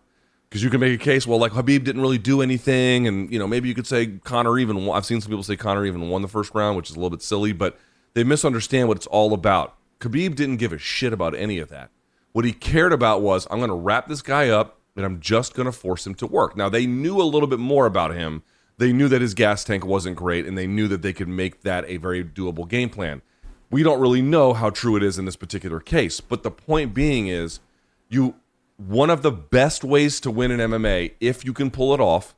Because 0.49 0.63
you 0.63 0.71
can 0.71 0.79
make 0.79 0.95
a 0.95 1.03
case, 1.03 1.27
well, 1.27 1.41
like 1.41 1.51
Khabib 1.51 1.83
didn't 1.83 2.01
really 2.01 2.19
do 2.19 2.41
anything, 2.41 3.09
and 3.09 3.33
you 3.33 3.41
know 3.41 3.49
maybe 3.49 3.69
you 3.69 3.75
could 3.75 3.89
say 3.89 4.07
Conor 4.23 4.57
even. 4.61 4.89
I've 4.89 5.05
seen 5.05 5.21
some 5.21 5.31
people 5.31 5.43
say 5.43 5.57
Conor 5.57 5.85
even 5.85 6.11
won 6.11 6.23
the 6.23 6.29
first 6.29 6.55
round, 6.55 6.77
which 6.77 6.91
is 6.91 6.95
a 6.95 7.01
little 7.01 7.11
bit 7.11 7.23
silly, 7.23 7.53
but 7.53 7.77
they 8.13 8.23
misunderstand 8.23 8.87
what 8.87 8.99
it's 8.99 9.09
all 9.09 9.35
about. 9.35 9.77
Khabib 9.99 10.37
didn't 10.37 10.59
give 10.59 10.73
a 10.73 10.79
shit 10.79 11.13
about 11.13 11.35
any 11.35 11.59
of 11.59 11.71
that. 11.71 11.91
What 12.35 12.45
he 12.45 12.53
cared 12.53 12.93
about 12.93 13.23
was, 13.23 13.49
I'm 13.51 13.59
going 13.59 13.71
to 13.71 13.75
wrap 13.75 14.07
this 14.07 14.21
guy 14.21 14.51
up 14.51 14.79
and 14.95 15.07
I'm 15.07 15.19
just 15.19 15.55
going 15.55 15.67
to 15.67 15.73
force 15.73 16.07
him 16.07 16.15
to 16.17 16.27
work. 16.27 16.57
Now 16.57 16.69
they 16.69 16.87
knew 16.87 17.21
a 17.21 17.25
little 17.25 17.49
bit 17.49 17.59
more 17.59 17.87
about 17.87 18.15
him 18.15 18.43
they 18.77 18.93
knew 18.93 19.09
that 19.09 19.23
his 19.23 19.35
gas 19.35 19.65
tank 19.65 19.85
wasn't 19.85 20.17
great 20.17 20.47
and 20.47 20.59
they 20.59 20.67
knew 20.67 20.89
that 20.89 21.03
they 21.03 21.13
could 21.13 21.29
make 21.29 21.63
that 21.63 21.85
a 21.87 21.97
very 21.99 22.25
doable 22.25 22.69
game 22.69 22.91
plan. 22.91 23.23
We 23.71 23.83
don't 23.83 24.01
really 24.01 24.23
know 24.23 24.53
how 24.53 24.71
true 24.71 24.97
it 24.97 25.03
is 25.03 25.19
in 25.19 25.25
this 25.25 25.37
particular 25.37 25.81
case, 25.81 26.21
but 26.21 26.43
the 26.43 26.51
point 26.51 26.95
being 26.95 27.29
is 27.29 27.61
you 28.09 28.37
one 28.77 29.11
of 29.11 29.23
the 29.23 29.31
best 29.31 29.85
ways 29.85 30.19
to 30.21 30.31
win 30.31 30.51
in 30.51 30.59
MMA 30.59 31.13
if 31.21 31.45
you 31.45 31.53
can 31.53 31.71
pull 31.71 31.95
it 31.95 32.01
off 32.01 32.35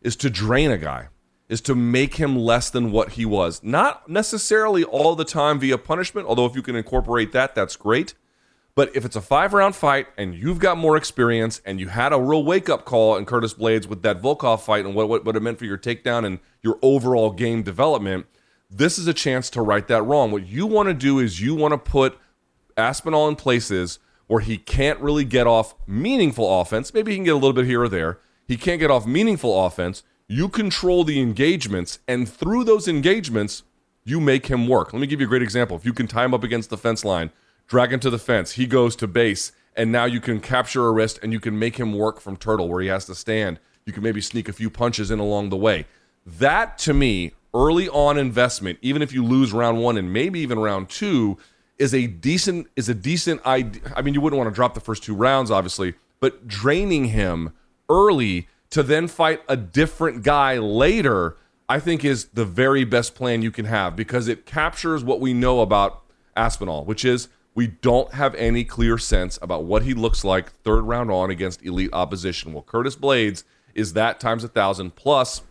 is 0.00 0.16
to 0.16 0.30
drain 0.30 0.70
a 0.70 0.78
guy, 0.78 1.08
is 1.48 1.60
to 1.62 1.74
make 1.74 2.14
him 2.14 2.36
less 2.36 2.70
than 2.70 2.90
what 2.90 3.12
he 3.12 3.26
was. 3.26 3.62
Not 3.62 4.08
necessarily 4.08 4.84
all 4.84 5.14
the 5.14 5.24
time 5.24 5.60
via 5.60 5.76
punishment, 5.76 6.26
although 6.26 6.46
if 6.46 6.56
you 6.56 6.62
can 6.62 6.76
incorporate 6.76 7.32
that 7.32 7.54
that's 7.54 7.76
great. 7.76 8.14
But 8.76 8.94
if 8.96 9.04
it's 9.04 9.14
a 9.14 9.20
five 9.20 9.52
round 9.52 9.76
fight 9.76 10.08
and 10.16 10.34
you've 10.34 10.58
got 10.58 10.76
more 10.76 10.96
experience 10.96 11.62
and 11.64 11.78
you 11.78 11.88
had 11.88 12.12
a 12.12 12.20
real 12.20 12.44
wake 12.44 12.68
up 12.68 12.84
call 12.84 13.16
in 13.16 13.24
Curtis 13.24 13.54
Blaydes 13.54 13.86
with 13.86 14.02
that 14.02 14.20
Volkov 14.20 14.60
fight 14.60 14.84
and 14.84 14.94
what, 14.94 15.08
what, 15.08 15.24
what 15.24 15.36
it 15.36 15.40
meant 15.40 15.58
for 15.58 15.64
your 15.64 15.78
takedown 15.78 16.24
and 16.24 16.40
your 16.62 16.78
overall 16.82 17.30
game 17.30 17.62
development, 17.62 18.26
this 18.68 18.98
is 18.98 19.06
a 19.06 19.14
chance 19.14 19.48
to 19.50 19.62
right 19.62 19.86
that 19.86 20.02
wrong. 20.02 20.32
What 20.32 20.46
you 20.46 20.66
want 20.66 20.88
to 20.88 20.94
do 20.94 21.20
is 21.20 21.40
you 21.40 21.54
want 21.54 21.72
to 21.72 21.78
put 21.78 22.18
Aspinall 22.76 23.28
in 23.28 23.36
places 23.36 24.00
where 24.26 24.40
he 24.40 24.56
can't 24.56 24.98
really 24.98 25.24
get 25.24 25.46
off 25.46 25.74
meaningful 25.86 26.60
offense. 26.60 26.92
Maybe 26.92 27.12
he 27.12 27.18
can 27.18 27.24
get 27.24 27.32
a 27.32 27.34
little 27.34 27.52
bit 27.52 27.66
here 27.66 27.82
or 27.82 27.88
there. 27.88 28.18
He 28.48 28.56
can't 28.56 28.80
get 28.80 28.90
off 28.90 29.06
meaningful 29.06 29.66
offense. 29.66 30.02
You 30.26 30.48
control 30.48 31.04
the 31.04 31.20
engagements, 31.20 31.98
and 32.08 32.28
through 32.28 32.64
those 32.64 32.88
engagements, 32.88 33.62
you 34.04 34.20
make 34.20 34.46
him 34.46 34.66
work. 34.66 34.92
Let 34.92 35.00
me 35.00 35.06
give 35.06 35.20
you 35.20 35.26
a 35.26 35.28
great 35.28 35.42
example. 35.42 35.76
If 35.76 35.84
you 35.84 35.92
can 35.92 36.06
tie 36.06 36.24
him 36.24 36.34
up 36.34 36.42
against 36.42 36.70
the 36.70 36.78
fence 36.78 37.04
line, 37.04 37.30
drag 37.66 37.92
him 37.92 38.00
to 38.00 38.10
the 38.10 38.18
fence. 38.18 38.52
He 38.52 38.66
goes 38.66 38.96
to 38.96 39.06
base, 39.06 39.52
and 39.76 39.90
now 39.90 40.04
you 40.04 40.20
can 40.20 40.40
capture 40.40 40.86
a 40.86 40.92
wrist 40.92 41.18
and 41.22 41.32
you 41.32 41.40
can 41.40 41.58
make 41.58 41.76
him 41.76 41.92
work 41.92 42.20
from 42.20 42.36
turtle 42.36 42.68
where 42.68 42.82
he 42.82 42.88
has 42.88 43.06
to 43.06 43.14
stand. 43.14 43.58
You 43.86 43.92
can 43.92 44.02
maybe 44.02 44.20
sneak 44.20 44.48
a 44.48 44.52
few 44.52 44.70
punches 44.70 45.10
in 45.10 45.18
along 45.18 45.50
the 45.50 45.56
way. 45.56 45.86
That 46.26 46.78
to 46.78 46.94
me, 46.94 47.32
early 47.52 47.88
on 47.88 48.18
investment, 48.18 48.78
even 48.82 49.02
if 49.02 49.12
you 49.12 49.24
lose 49.24 49.52
round 49.52 49.82
one 49.82 49.96
and 49.96 50.12
maybe 50.12 50.40
even 50.40 50.58
round 50.58 50.88
two, 50.88 51.38
is 51.78 51.92
a 51.92 52.06
decent 52.06 52.68
is 52.76 52.88
a 52.88 52.94
decent 52.94 53.44
idea. 53.44 53.82
I 53.96 54.02
mean, 54.02 54.14
you 54.14 54.20
wouldn't 54.20 54.38
want 54.38 54.48
to 54.50 54.54
drop 54.54 54.74
the 54.74 54.80
first 54.80 55.02
two 55.02 55.14
rounds, 55.14 55.50
obviously, 55.50 55.94
but 56.20 56.46
draining 56.46 57.06
him 57.06 57.52
early 57.88 58.48
to 58.70 58.82
then 58.82 59.08
fight 59.08 59.42
a 59.48 59.56
different 59.56 60.22
guy 60.22 60.58
later, 60.58 61.36
I 61.68 61.80
think 61.80 62.04
is 62.04 62.26
the 62.26 62.44
very 62.44 62.84
best 62.84 63.14
plan 63.14 63.42
you 63.42 63.50
can 63.50 63.66
have 63.66 63.96
because 63.96 64.28
it 64.28 64.46
captures 64.46 65.04
what 65.04 65.20
we 65.20 65.32
know 65.32 65.60
about 65.60 66.02
Aspinall, 66.36 66.84
which 66.84 67.04
is 67.04 67.28
we 67.54 67.68
don't 67.68 68.12
have 68.14 68.34
any 68.34 68.64
clear 68.64 68.98
sense 68.98 69.38
about 69.40 69.64
what 69.64 69.82
he 69.82 69.94
looks 69.94 70.24
like 70.24 70.50
third 70.50 70.82
round 70.82 71.10
on 71.10 71.30
against 71.30 71.64
elite 71.64 71.90
opposition. 71.92 72.52
Well, 72.52 72.64
Curtis 72.64 72.96
Blaydes 72.96 73.44
is 73.74 73.92
that 73.92 74.20
times 74.20 74.44
a 74.44 74.48
thousand. 74.48 74.96
Plus, 74.96 75.42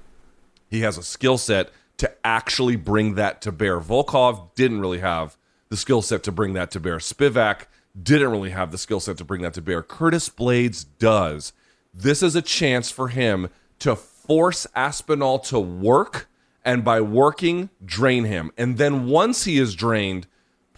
he 0.69 0.81
has 0.81 0.97
a 0.97 1.03
skill 1.03 1.37
set 1.37 1.71
to 1.97 2.11
actually 2.25 2.75
bring 2.75 3.15
that 3.15 3.41
to 3.41 3.51
bear. 3.51 3.79
Volkov 3.79 4.53
didn't 4.55 4.81
really 4.81 4.99
have 4.99 5.37
the 5.69 5.77
skill 5.77 6.01
set 6.01 6.23
to 6.23 6.31
bring 6.31 6.53
that 6.53 6.71
to 6.71 6.79
bear. 6.79 6.97
Spivak 6.97 7.67
didn't 8.01 8.31
really 8.31 8.49
have 8.49 8.71
the 8.71 8.77
skill 8.77 8.99
set 8.99 9.17
to 9.17 9.23
bring 9.23 9.41
that 9.43 9.53
to 9.53 9.61
bear. 9.61 9.81
Curtis 9.83 10.27
Blaydes 10.29 10.85
does. 10.99 11.53
This 11.93 12.23
is 12.23 12.35
a 12.35 12.41
chance 12.41 12.89
for 12.89 13.09
him 13.09 13.49
to 13.79 13.95
force 13.95 14.65
Aspinall 14.75 15.39
to 15.39 15.59
work 15.59 16.27
and 16.65 16.83
by 16.83 17.01
working, 17.01 17.69
drain 17.83 18.23
him. 18.23 18.51
And 18.57 18.77
then 18.77 19.07
once 19.07 19.43
he 19.43 19.57
is 19.57 19.75
drained, 19.75 20.27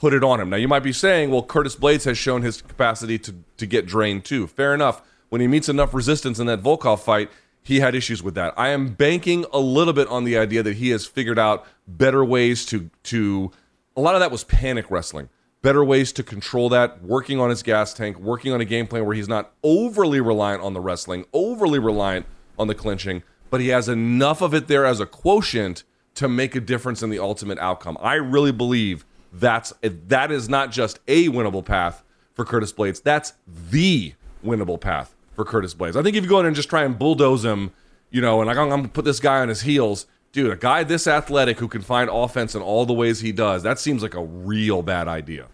put 0.06 0.14
it 0.14 0.24
on 0.24 0.40
him. 0.40 0.52
Now 0.52 0.58
you 0.58 0.68
might 0.68 0.84
be 0.84 0.94
saying, 0.94 1.32
well, 1.32 1.42
Curtis 1.42 1.76
Blaydes 1.76 2.06
has 2.06 2.16
shown 2.16 2.44
his 2.44 2.62
capacity 2.62 3.18
to 3.18 3.34
to 3.58 3.66
get 3.66 3.88
drained 3.88 4.24
too. 4.24 4.46
Fair 4.46 4.72
enough. 4.72 5.02
When 5.30 5.42
he 5.42 5.48
meets 5.48 5.68
enough 5.68 5.96
resistance 5.96 6.38
in 6.38 6.46
that 6.46 6.62
Volkov 6.62 7.00
fight, 7.00 7.32
he 7.64 7.80
had 7.80 7.96
issues 7.96 8.22
with 8.22 8.36
that. 8.36 8.54
I 8.56 8.70
am 8.70 8.90
banking 8.90 9.48
a 9.52 9.58
little 9.58 9.94
bit 9.94 10.08
on 10.10 10.24
the 10.24 10.38
idea 10.38 10.62
that 10.62 10.76
he 10.76 10.92
has 10.92 11.08
figured 11.08 11.40
out 11.40 11.66
better 11.88 12.24
ways 12.24 12.68
to 12.68 12.92
to 13.06 13.52
a 13.98 14.02
lot 14.02 14.14
of 14.14 14.20
that 14.20 14.30
was 14.30 14.44
panic 14.44 14.92
wrestling. 14.92 15.30
Better 15.64 15.84
ways 15.84 16.12
to 16.12 16.22
control 16.22 16.70
that, 16.70 17.02
working 17.02 17.40
on 17.40 17.50
his 17.50 17.64
gas 17.64 17.92
tank, 17.92 18.20
working 18.20 18.54
on 18.54 18.62
a 18.62 18.66
game 18.66 18.86
plan 18.86 19.08
where 19.08 19.16
he's 19.16 19.28
not 19.28 19.54
overly 19.64 20.22
reliant 20.22 20.62
on 20.62 20.74
the 20.74 20.82
wrestling, 20.82 21.26
overly 21.34 21.80
reliant 21.80 22.28
on 22.60 22.68
the 22.68 22.76
clinching, 22.76 23.24
but 23.50 23.60
he 23.60 23.70
has 23.70 23.90
enough 23.90 24.44
of 24.44 24.54
it 24.54 24.68
there 24.68 24.86
as 24.86 25.00
a 25.00 25.08
quotient 25.08 25.84
to 26.14 26.30
make 26.30 26.54
a 26.54 26.62
difference 26.62 27.02
in 27.02 27.10
the 27.10 27.18
ultimate 27.18 27.58
outcome. 27.58 27.98
I 28.00 28.14
really 28.14 28.52
believe 28.52 29.04
that's 29.40 29.74
that 29.82 30.32
is 30.32 30.50
not 30.50 30.72
just 30.72 31.00
a 31.08 31.28
winnable 31.30 31.64
path 31.66 32.04
for 32.34 32.46
Curtis 32.46 32.74
Blaydes. 32.74 33.02
That's 33.02 33.34
the 33.48 34.14
winnable 34.44 34.80
path 34.80 35.16
for 35.34 35.46
Curtis 35.46 35.74
Blaydes. 35.74 35.96
I 35.96 36.04
think 36.04 36.16
if 36.16 36.24
you 36.24 36.30
go 36.30 36.40
in 36.40 36.46
and 36.46 36.56
just 36.56 36.70
try 36.70 36.84
and 36.84 36.98
bulldoze 36.98 37.44
him, 37.44 37.72
you 38.12 38.22
know, 38.22 38.42
and 38.42 38.48
like 38.48 38.58
I'm 38.58 38.70
gonna 38.70 38.88
put 38.88 39.06
this 39.06 39.20
guy 39.20 39.40
on 39.40 39.50
his 39.50 39.62
heels, 39.62 40.06
dude, 40.32 40.52
a 40.52 40.56
guy 40.56 40.84
this 40.84 41.08
athletic 41.08 41.60
who 41.60 41.68
can 41.68 41.82
find 41.82 42.10
offense 42.12 42.56
in 42.56 42.62
all 42.62 42.86
the 42.86 42.94
ways 42.94 43.20
he 43.22 43.32
does, 43.32 43.64
that 43.64 43.80
seems 43.80 44.02
like 44.02 44.14
a 44.14 44.24
real 44.24 44.82
bad 44.82 45.08
idea. 45.08 45.48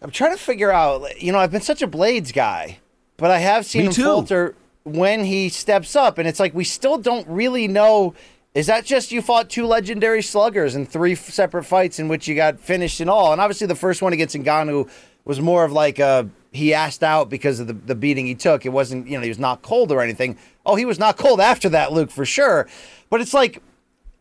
I'm 0.00 0.10
trying 0.10 0.32
to 0.36 0.42
figure 0.42 0.72
out, 0.72 1.22
you 1.22 1.30
know, 1.30 1.38
I've 1.38 1.52
been 1.52 1.60
such 1.60 1.80
a 1.80 1.86
Blaydes 1.86 2.32
guy, 2.32 2.78
but 3.16 3.30
I 3.30 3.38
have 3.38 3.64
seen 3.64 3.82
Me 3.82 3.86
him 3.86 3.92
too. 3.92 4.04
falter 4.04 4.54
when 4.84 5.24
he 5.24 5.48
steps 5.48 5.94
up, 5.94 6.18
and 6.18 6.26
it's 6.26 6.40
like 6.40 6.54
we 6.54 6.64
still 6.64 6.98
don't 6.98 7.26
really 7.28 7.68
know 7.68 8.14
is 8.54 8.66
that 8.66 8.84
just 8.84 9.12
you 9.12 9.22
fought 9.22 9.48
two 9.48 9.66
legendary 9.66 10.22
sluggers 10.22 10.74
in 10.74 10.84
three 10.84 11.14
separate 11.14 11.64
fights 11.64 11.98
in 11.98 12.08
which 12.08 12.28
you 12.28 12.34
got 12.34 12.60
finished 12.60 13.00
in 13.00 13.08
all? 13.08 13.32
And 13.32 13.40
obviously, 13.40 13.66
the 13.66 13.74
first 13.74 14.02
one 14.02 14.12
against 14.12 14.36
Ngannou 14.36 14.90
was 15.24 15.40
more 15.40 15.64
of 15.64 15.72
like 15.72 15.98
a, 15.98 16.28
he 16.52 16.74
asked 16.74 17.02
out 17.02 17.30
because 17.30 17.60
of 17.60 17.66
the, 17.66 17.72
the 17.72 17.94
beating 17.94 18.26
he 18.26 18.34
took. 18.34 18.66
It 18.66 18.70
wasn't, 18.70 19.06
you 19.06 19.16
know, 19.16 19.22
he 19.22 19.30
was 19.30 19.38
not 19.38 19.62
cold 19.62 19.90
or 19.90 20.02
anything. 20.02 20.36
Oh, 20.66 20.74
he 20.74 20.84
was 20.84 20.98
not 20.98 21.16
cold 21.16 21.40
after 21.40 21.70
that, 21.70 21.92
Luke, 21.92 22.10
for 22.10 22.26
sure. 22.26 22.68
But 23.08 23.22
it's 23.22 23.32
like, 23.32 23.62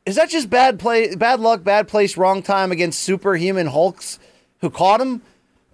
is 0.05 0.15
that 0.15 0.29
just 0.29 0.49
bad 0.49 0.79
play, 0.79 1.13
bad 1.15 1.41
luck, 1.41 1.63
bad 1.63 1.87
place, 1.87 2.15
wrong 2.15 2.41
time 2.41 2.71
against 2.71 3.01
superhuman 3.01 3.67
Hulks 3.67 4.17
who 4.61 4.69
caught 4.69 5.01
him? 5.01 5.21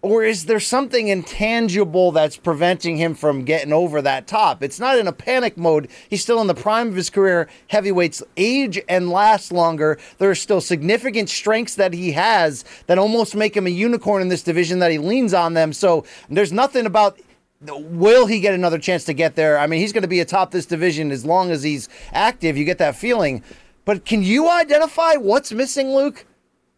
Or 0.04 0.24
is 0.24 0.46
there 0.46 0.60
something 0.60 1.08
intangible 1.08 2.12
that's 2.12 2.38
preventing 2.38 2.98
him 2.98 3.16
from 3.16 3.46
getting 3.46 3.74
over 3.74 4.00
that 4.02 4.28
top? 4.28 4.62
It's 4.62 4.80
not 4.80 5.00
in 5.00 5.08
a 5.08 5.12
panic 5.12 5.58
mode. 5.58 5.90
He's 6.08 6.22
still 6.22 6.40
in 6.40 6.46
the 6.46 6.54
prime 6.54 6.90
of 6.90 6.96
his 6.96 7.10
career. 7.10 7.50
Heavyweights 7.70 8.22
age 8.38 8.80
and 8.88 9.10
last 9.10 9.52
longer. 9.52 9.98
There 10.20 10.30
are 10.30 10.36
still 10.36 10.62
significant 10.62 11.30
strengths 11.30 11.76
that 11.76 11.94
he 11.94 12.12
has 12.12 12.64
that 12.86 13.00
almost 13.00 13.36
make 13.36 13.58
him 13.58 13.66
a 13.66 13.72
unicorn 13.72 14.22
in 14.22 14.30
this 14.30 14.44
division 14.44 14.80
that 14.80 14.92
he 14.92 15.00
leans 15.00 15.34
on 15.34 15.56
them. 15.56 15.74
So 15.74 16.06
there's 16.30 16.54
nothing 16.54 16.86
about 16.86 17.20
will 17.62 18.28
he 18.28 18.40
get 18.40 18.54
another 18.54 18.78
chance 18.78 19.04
to 19.06 19.14
get 19.14 19.36
there? 19.36 19.58
I 19.58 19.66
mean, 19.66 19.82
he's 19.82 19.94
going 19.94 20.04
to 20.04 20.08
be 20.08 20.20
atop 20.20 20.52
this 20.52 20.68
division 20.68 21.12
as 21.12 21.26
long 21.26 21.50
as 21.50 21.64
he's 21.64 21.90
active. 22.12 22.56
You 22.56 22.66
get 22.66 22.78
that 22.78 22.96
feeling. 22.96 23.42
But 23.84 24.06
can 24.06 24.22
you 24.22 24.48
identify 24.48 25.16
what's 25.16 25.52
missing, 25.52 25.90
Luke? 25.90 26.26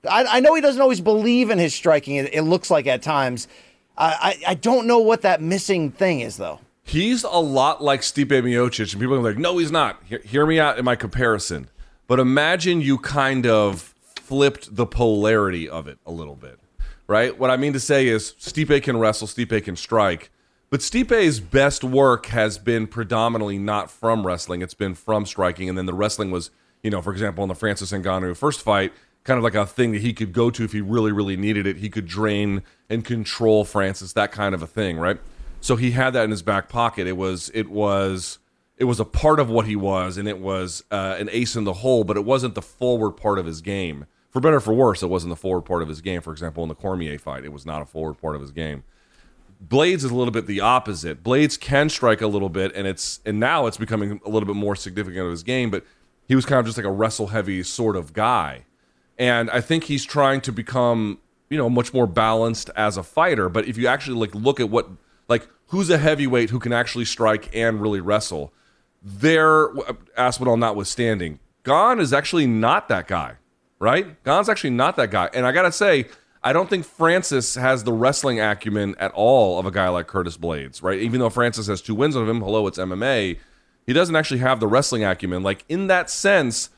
I, 0.07 0.25
I 0.37 0.39
know 0.39 0.53
he 0.53 0.61
doesn't 0.61 0.81
always 0.81 1.01
believe 1.01 1.49
in 1.49 1.57
his 1.57 1.73
striking. 1.73 2.15
It, 2.15 2.33
it 2.33 2.41
looks 2.43 2.69
like 2.69 2.87
at 2.87 3.01
times. 3.01 3.47
I, 3.97 4.37
I, 4.47 4.51
I 4.51 4.53
don't 4.53 4.87
know 4.87 4.99
what 4.99 5.21
that 5.21 5.41
missing 5.41 5.91
thing 5.91 6.21
is, 6.21 6.37
though. 6.37 6.59
He's 6.83 7.23
a 7.23 7.39
lot 7.39 7.83
like 7.83 8.01
Stipe 8.01 8.29
Miocic, 8.29 8.93
and 8.93 9.01
people 9.01 9.15
are 9.15 9.21
like, 9.21 9.37
"No, 9.37 9.57
he's 9.57 9.71
not." 9.71 10.01
Hear, 10.05 10.19
hear 10.25 10.45
me 10.45 10.59
out 10.59 10.79
in 10.79 10.85
my 10.85 10.95
comparison. 10.95 11.69
But 12.07 12.19
imagine 12.19 12.81
you 12.81 12.97
kind 12.97 13.45
of 13.45 13.93
flipped 14.03 14.75
the 14.75 14.87
polarity 14.87 15.69
of 15.69 15.87
it 15.87 15.99
a 16.05 16.11
little 16.11 16.35
bit, 16.35 16.59
right? 17.05 17.37
What 17.37 17.51
I 17.51 17.57
mean 17.57 17.73
to 17.73 17.79
say 17.79 18.07
is, 18.07 18.33
Stipe 18.39 18.81
can 18.81 18.97
wrestle, 18.97 19.27
Stipe 19.27 19.63
can 19.63 19.75
strike, 19.75 20.31
but 20.71 20.79
Stipe's 20.79 21.39
best 21.39 21.83
work 21.83 22.27
has 22.27 22.57
been 22.57 22.87
predominantly 22.87 23.59
not 23.59 23.91
from 23.91 24.25
wrestling; 24.25 24.63
it's 24.63 24.73
been 24.73 24.95
from 24.95 25.27
striking, 25.27 25.69
and 25.69 25.77
then 25.77 25.85
the 25.85 25.93
wrestling 25.93 26.31
was, 26.31 26.49
you 26.81 26.89
know, 26.89 27.03
for 27.03 27.11
example, 27.11 27.43
in 27.43 27.49
the 27.49 27.55
Francis 27.55 27.91
Ngannou 27.91 28.35
first 28.35 28.61
fight, 28.61 28.93
kind 29.29 29.37
of 29.37 29.43
like 29.43 29.53
a 29.53 29.67
thing 29.67 29.91
that 29.91 30.01
he 30.01 30.11
could 30.11 30.33
go 30.33 30.49
to 30.49 30.63
if 30.63 30.71
he 30.71 30.81
really, 30.81 31.11
really 31.11 31.37
needed 31.37 31.67
it. 31.67 31.77
He 31.77 31.87
could 31.87 32.07
drain 32.07 32.63
and 32.89 33.05
control 33.05 33.63
Francis, 33.63 34.11
that 34.13 34.31
kind 34.31 34.55
of 34.55 34.63
a 34.63 34.67
thing, 34.67 34.97
right? 34.97 35.19
So 35.61 35.75
he 35.75 35.91
had 35.91 36.13
that 36.13 36.23
in 36.23 36.31
his 36.31 36.41
back 36.41 36.67
pocket. 36.67 37.05
It 37.05 37.15
was, 37.15 37.51
it 37.53 37.69
was, 37.69 38.39
it 38.77 38.85
was 38.85 38.99
a 38.99 39.05
part 39.05 39.39
of 39.39 39.47
what 39.47 39.67
he 39.67 39.75
was, 39.75 40.17
and 40.17 40.27
it 40.27 40.39
was 40.39 40.83
uh, 40.89 41.15
an 41.19 41.29
ace 41.31 41.55
in 41.55 41.63
the 41.63 41.73
hole, 41.73 42.03
but 42.03 42.17
it 42.17 42.25
wasn't 42.25 42.55
the 42.55 42.63
forward 42.63 43.11
part 43.11 43.37
of 43.37 43.45
his 43.45 43.61
game. 43.61 44.07
For 44.31 44.39
better 44.39 44.55
or 44.55 44.61
for 44.61 44.73
worse, 44.73 45.03
it 45.03 45.09
wasn't 45.11 45.29
the 45.29 45.35
forward 45.35 45.61
part 45.61 45.83
of 45.83 45.89
his 45.89 46.01
game. 46.01 46.21
For 46.21 46.31
example, 46.31 46.63
in 46.63 46.69
the 46.69 46.75
Cormier 46.75 47.19
fight, 47.19 47.45
it 47.45 47.53
was 47.53 47.67
not 47.67 47.83
a 47.83 47.85
forward 47.85 48.15
part 48.15 48.33
of 48.35 48.41
his 48.41 48.51
game. 48.51 48.83
Blaydes 49.63 49.97
is 49.97 50.05
a 50.05 50.15
little 50.15 50.31
bit 50.31 50.47
the 50.47 50.61
opposite. 50.61 51.23
Blaydes 51.23 51.59
can 51.59 51.89
strike 51.89 52.21
a 52.21 52.27
little 52.27 52.49
bit, 52.49 52.71
and 52.73 52.87
it's 52.87 53.19
and 53.25 53.39
now 53.39 53.67
it's 53.67 53.77
becoming 53.77 54.21
a 54.25 54.29
little 54.29 54.47
bit 54.47 54.55
more 54.55 54.75
significant 54.75 55.25
of 55.25 55.31
his 55.31 55.43
game. 55.43 55.69
But 55.69 55.83
he 56.27 56.35
was 56.35 56.45
kind 56.45 56.59
of 56.59 56.65
just 56.65 56.77
like 56.77 56.85
a 56.85 56.91
wrestle 56.91 57.27
heavy 57.27 57.61
sort 57.61 57.95
of 57.95 58.13
guy 58.13 58.65
and 59.19 59.51
I 59.51 59.59
think 59.59 59.83
he's 59.83 60.05
trying 60.05 60.41
to 60.41 60.51
become 60.51 61.19
you 61.49 61.57
know 61.57 61.69
much 61.69 61.93
more 61.93 62.07
balanced 62.07 62.71
as 62.75 62.97
a 62.97 63.03
fighter. 63.03 63.49
But 63.49 63.67
if 63.67 63.77
you 63.77 63.85
actually 63.85 64.17
like 64.17 64.33
look 64.33 64.59
at 64.59 64.69
what 64.69 64.89
like 65.27 65.47
who's 65.67 65.89
a 65.89 65.97
heavyweight 65.97 66.49
who 66.49 66.59
can 66.59 66.73
actually 66.73 67.05
strike 67.05 67.53
and 67.55 67.81
really 67.81 67.99
wrestle, 67.99 68.53
there 69.03 69.77
uh, 69.77 69.93
Aspinall 70.17 70.57
notwithstanding, 70.57 71.39
Gane 71.63 71.99
is 71.99 72.13
actually 72.13 72.47
not 72.47 72.87
that 72.87 73.07
guy, 73.07 73.35
right? 73.77 74.23
Gane's 74.23 74.49
actually 74.49 74.71
not 74.71 74.95
that 74.95 75.11
guy, 75.11 75.29
and 75.33 75.45
I 75.45 75.51
gotta 75.51 75.71
say. 75.71 76.07
I 76.41 76.53
don't 76.53 76.69
think 76.69 76.85
Francis 76.85 77.55
has 77.55 77.83
the 77.83 77.91
wrestling 77.91 78.39
acumen 78.39 78.95
at 78.97 79.11
all 79.11 79.59
of 79.59 79.65
a 79.65 79.71
guy 79.71 79.89
like 79.89 80.07
Curtis 80.07 80.37
Blaydes, 80.37 80.81
right? 80.81 80.97
Even 80.97 81.19
though 81.19 81.29
Francis 81.29 81.67
has 81.67 81.81
two 81.81 81.93
wins 81.93 82.15
on 82.15 82.29
him, 82.29 82.39
hello, 82.39 82.65
it's 82.65 82.77
MMA. 82.77 83.37
He 83.85 83.91
doesn't 83.91 84.15
actually 84.15 84.39
have 84.39 84.61
the 84.61 84.67
wrestling 84.67 85.03
acumen. 85.03 85.43
Like 85.43 85.65
in 85.67 85.87
that 85.87 86.09
sense, 86.09 86.69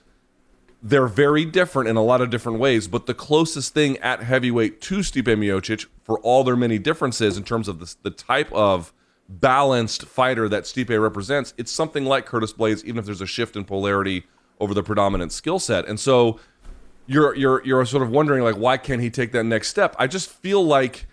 they're 0.81 1.07
very 1.07 1.45
different 1.45 1.89
in 1.89 1.95
a 1.95 2.03
lot 2.03 2.21
of 2.21 2.29
different 2.29 2.59
ways, 2.59 2.87
but 2.87 3.05
the 3.05 3.13
closest 3.13 3.73
thing 3.73 3.97
at 3.97 4.23
heavyweight 4.23 4.81
to 4.81 4.99
Stipe 4.99 5.25
Miocic, 5.25 5.85
for 6.03 6.19
all 6.19 6.43
their 6.43 6.55
many 6.55 6.79
differences 6.79 7.37
in 7.37 7.43
terms 7.43 7.67
of 7.67 7.79
the, 7.79 7.95
the 8.01 8.09
type 8.09 8.51
of 8.51 8.91
balanced 9.29 10.05
fighter 10.05 10.49
that 10.49 10.63
Stipe 10.63 10.99
represents, 11.01 11.53
it's 11.57 11.71
something 11.71 12.05
like 12.05 12.25
Curtis 12.25 12.53
Blaydes, 12.53 12.83
even 12.83 12.97
if 12.97 13.05
there's 13.05 13.21
a 13.21 13.27
shift 13.27 13.55
in 13.55 13.63
polarity 13.63 14.25
over 14.59 14.73
the 14.73 14.83
predominant 14.83 15.31
skill 15.31 15.59
set. 15.59 15.87
And 15.87 15.99
so 15.99 16.39
you're 17.07 17.35
you're 17.35 17.65
you're 17.65 17.85
sort 17.85 18.03
of 18.03 18.09
wondering 18.09 18.43
like 18.43 18.55
why 18.55 18.77
can't 18.77 19.01
he 19.01 19.09
take 19.09 19.31
that 19.33 19.43
next 19.43 19.69
step? 19.69 19.95
I 19.99 20.07
just 20.07 20.29
feel 20.29 20.63
like 20.63 21.07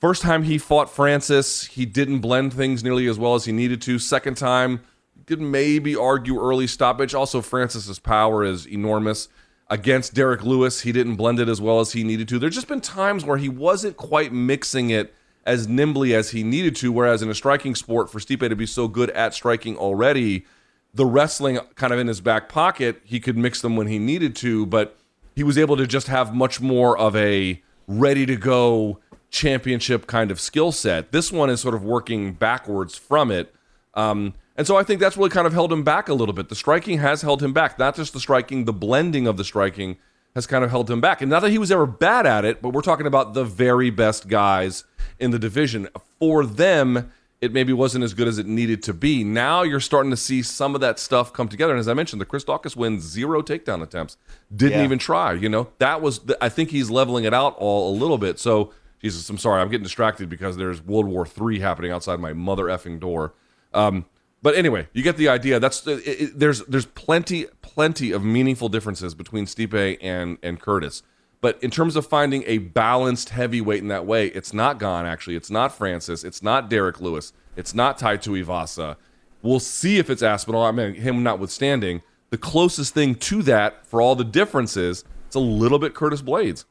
first 0.00 0.22
time 0.22 0.44
he 0.44 0.56
fought 0.56 0.90
Francis, 0.90 1.66
he 1.66 1.84
didn't 1.84 2.20
blend 2.20 2.52
things 2.52 2.82
nearly 2.82 3.06
as 3.06 3.18
well 3.18 3.34
as 3.34 3.44
he 3.44 3.52
needed 3.52 3.82
to. 3.82 3.98
Second 3.98 4.36
time 4.36 4.80
could 5.26 5.40
maybe 5.40 5.96
argue 5.96 6.40
early 6.40 6.66
stoppage. 6.66 7.14
Also, 7.14 7.42
Francis's 7.42 7.98
power 7.98 8.44
is 8.44 8.66
enormous. 8.66 9.28
Against 9.68 10.14
Derrick 10.14 10.44
Lewis, 10.44 10.82
he 10.82 10.92
didn't 10.92 11.16
blend 11.16 11.40
it 11.40 11.48
as 11.48 11.60
well 11.60 11.80
as 11.80 11.92
he 11.92 12.04
needed 12.04 12.28
to. 12.28 12.38
There's 12.38 12.54
just 12.54 12.68
been 12.68 12.80
times 12.80 13.24
where 13.24 13.36
he 13.36 13.48
wasn't 13.48 13.96
quite 13.96 14.32
mixing 14.32 14.90
it 14.90 15.12
as 15.44 15.66
nimbly 15.66 16.14
as 16.14 16.30
he 16.30 16.44
needed 16.44 16.76
to. 16.76 16.92
Whereas 16.92 17.22
in 17.22 17.28
a 17.28 17.34
striking 17.34 17.74
sport, 17.74 18.10
for 18.10 18.20
Stipe 18.20 18.48
to 18.48 18.56
be 18.56 18.66
so 18.66 18.86
good 18.86 19.10
at 19.10 19.34
striking 19.34 19.76
already, 19.76 20.46
the 20.94 21.04
wrestling 21.04 21.58
kind 21.74 21.92
of 21.92 21.98
in 21.98 22.06
his 22.06 22.20
back 22.20 22.48
pocket, 22.48 23.00
he 23.04 23.18
could 23.18 23.36
mix 23.36 23.60
them 23.60 23.76
when 23.76 23.88
he 23.88 23.98
needed 23.98 24.36
to, 24.36 24.66
but 24.66 24.96
he 25.34 25.42
was 25.42 25.58
able 25.58 25.76
to 25.76 25.86
just 25.86 26.06
have 26.06 26.34
much 26.34 26.60
more 26.60 26.96
of 26.96 27.16
a 27.16 27.60
ready 27.88 28.24
to 28.26 28.36
go 28.36 29.00
championship 29.30 30.06
kind 30.06 30.30
of 30.30 30.40
skill 30.40 30.72
set. 30.72 31.12
This 31.12 31.32
one 31.32 31.50
is 31.50 31.60
sort 31.60 31.74
of 31.74 31.84
working 31.84 32.32
backwards 32.32 32.96
from 32.96 33.30
it. 33.30 33.54
Um, 33.94 34.34
and 34.56 34.66
so 34.66 34.76
I 34.76 34.82
think 34.82 35.00
that's 35.00 35.16
really 35.16 35.30
kind 35.30 35.46
of 35.46 35.52
held 35.52 35.72
him 35.72 35.82
back 35.82 36.08
a 36.08 36.14
little 36.14 36.32
bit. 36.32 36.48
The 36.48 36.54
striking 36.54 36.98
has 36.98 37.22
held 37.22 37.42
him 37.42 37.52
back. 37.52 37.78
Not 37.78 37.96
just 37.96 38.12
the 38.12 38.20
striking, 38.20 38.64
the 38.64 38.72
blending 38.72 39.26
of 39.26 39.36
the 39.36 39.44
striking 39.44 39.98
has 40.34 40.46
kind 40.46 40.64
of 40.64 40.70
held 40.70 40.90
him 40.90 41.00
back. 41.00 41.20
And 41.22 41.30
not 41.30 41.40
that 41.40 41.50
he 41.50 41.58
was 41.58 41.70
ever 41.70 41.86
bad 41.86 42.26
at 42.26 42.44
it, 42.44 42.60
but 42.60 42.70
we're 42.70 42.82
talking 42.82 43.06
about 43.06 43.34
the 43.34 43.44
very 43.44 43.90
best 43.90 44.28
guys 44.28 44.84
in 45.18 45.30
the 45.30 45.38
division. 45.38 45.88
For 46.18 46.44
them, 46.44 47.10
it 47.40 47.52
maybe 47.52 47.72
wasn't 47.72 48.04
as 48.04 48.14
good 48.14 48.28
as 48.28 48.38
it 48.38 48.46
needed 48.46 48.82
to 48.84 48.94
be. 48.94 49.24
Now 49.24 49.62
you're 49.62 49.80
starting 49.80 50.10
to 50.10 50.16
see 50.16 50.42
some 50.42 50.74
of 50.74 50.80
that 50.80 50.98
stuff 50.98 51.32
come 51.32 51.48
together. 51.48 51.72
And 51.72 51.80
as 51.80 51.88
I 51.88 51.94
mentioned, 51.94 52.20
the 52.20 52.26
Chris 52.26 52.44
Daukaus 52.44 52.76
win 52.76 53.00
zero 53.00 53.42
takedown 53.42 53.82
attempts, 53.82 54.16
didn't 54.54 54.78
yeah. 54.78 54.84
even 54.84 54.98
try. 54.98 55.32
You 55.32 55.48
know, 55.48 55.68
that 55.78 56.00
was, 56.00 56.20
the, 56.20 56.42
I 56.42 56.48
think 56.48 56.70
he's 56.70 56.90
leveling 56.90 57.24
it 57.24 57.34
out 57.34 57.56
all 57.58 57.94
a 57.94 57.94
little 57.94 58.18
bit. 58.18 58.38
So, 58.38 58.72
Jesus, 59.02 59.28
I'm 59.28 59.38
sorry, 59.38 59.60
I'm 59.60 59.70
getting 59.70 59.84
distracted 59.84 60.30
because 60.30 60.56
there's 60.56 60.82
World 60.82 61.06
War 61.06 61.26
III 61.26 61.60
happening 61.60 61.92
outside 61.92 62.20
my 62.20 62.32
mother 62.32 62.64
effing 62.64 62.98
door. 62.98 63.34
Um, 63.74 64.06
but 64.42 64.54
anyway, 64.54 64.88
you 64.92 65.02
get 65.02 65.16
the 65.16 65.28
idea. 65.28 65.58
That's 65.58 65.86
it, 65.86 66.06
it, 66.06 66.38
there's 66.38 66.64
there's 66.66 66.86
plenty 66.86 67.46
plenty 67.62 68.12
of 68.12 68.24
meaningful 68.24 68.68
differences 68.68 69.14
between 69.14 69.46
Stipe 69.46 69.98
and 70.00 70.38
and 70.42 70.60
Curtis. 70.60 71.02
But 71.40 71.62
in 71.62 71.70
terms 71.70 71.96
of 71.96 72.06
finding 72.06 72.44
a 72.46 72.58
balanced 72.58 73.30
heavyweight 73.30 73.80
in 73.80 73.88
that 73.88 74.06
way, 74.06 74.28
it's 74.28 74.52
not 74.52 74.78
gone 74.78 75.06
actually. 75.06 75.36
It's 75.36 75.50
not 75.50 75.76
Francis. 75.76 76.24
It's 76.24 76.42
not 76.42 76.70
Derrick 76.70 77.00
Lewis. 77.00 77.32
It's 77.56 77.74
not 77.74 77.98
Tai 77.98 78.18
Tuivasa. 78.18 78.96
We'll 79.42 79.60
see 79.60 79.98
if 79.98 80.10
it's 80.10 80.22
Aspinall. 80.22 80.62
I 80.62 80.72
mean, 80.72 80.94
him 80.94 81.22
notwithstanding, 81.22 82.02
the 82.30 82.38
closest 82.38 82.94
thing 82.94 83.14
to 83.16 83.42
that 83.42 83.86
for 83.86 84.00
all 84.00 84.16
the 84.16 84.24
differences, 84.24 85.04
it's 85.26 85.36
a 85.36 85.40
little 85.40 85.78
bit 85.78 85.94
Curtis 85.94 86.22
Blaydes. 86.22 86.64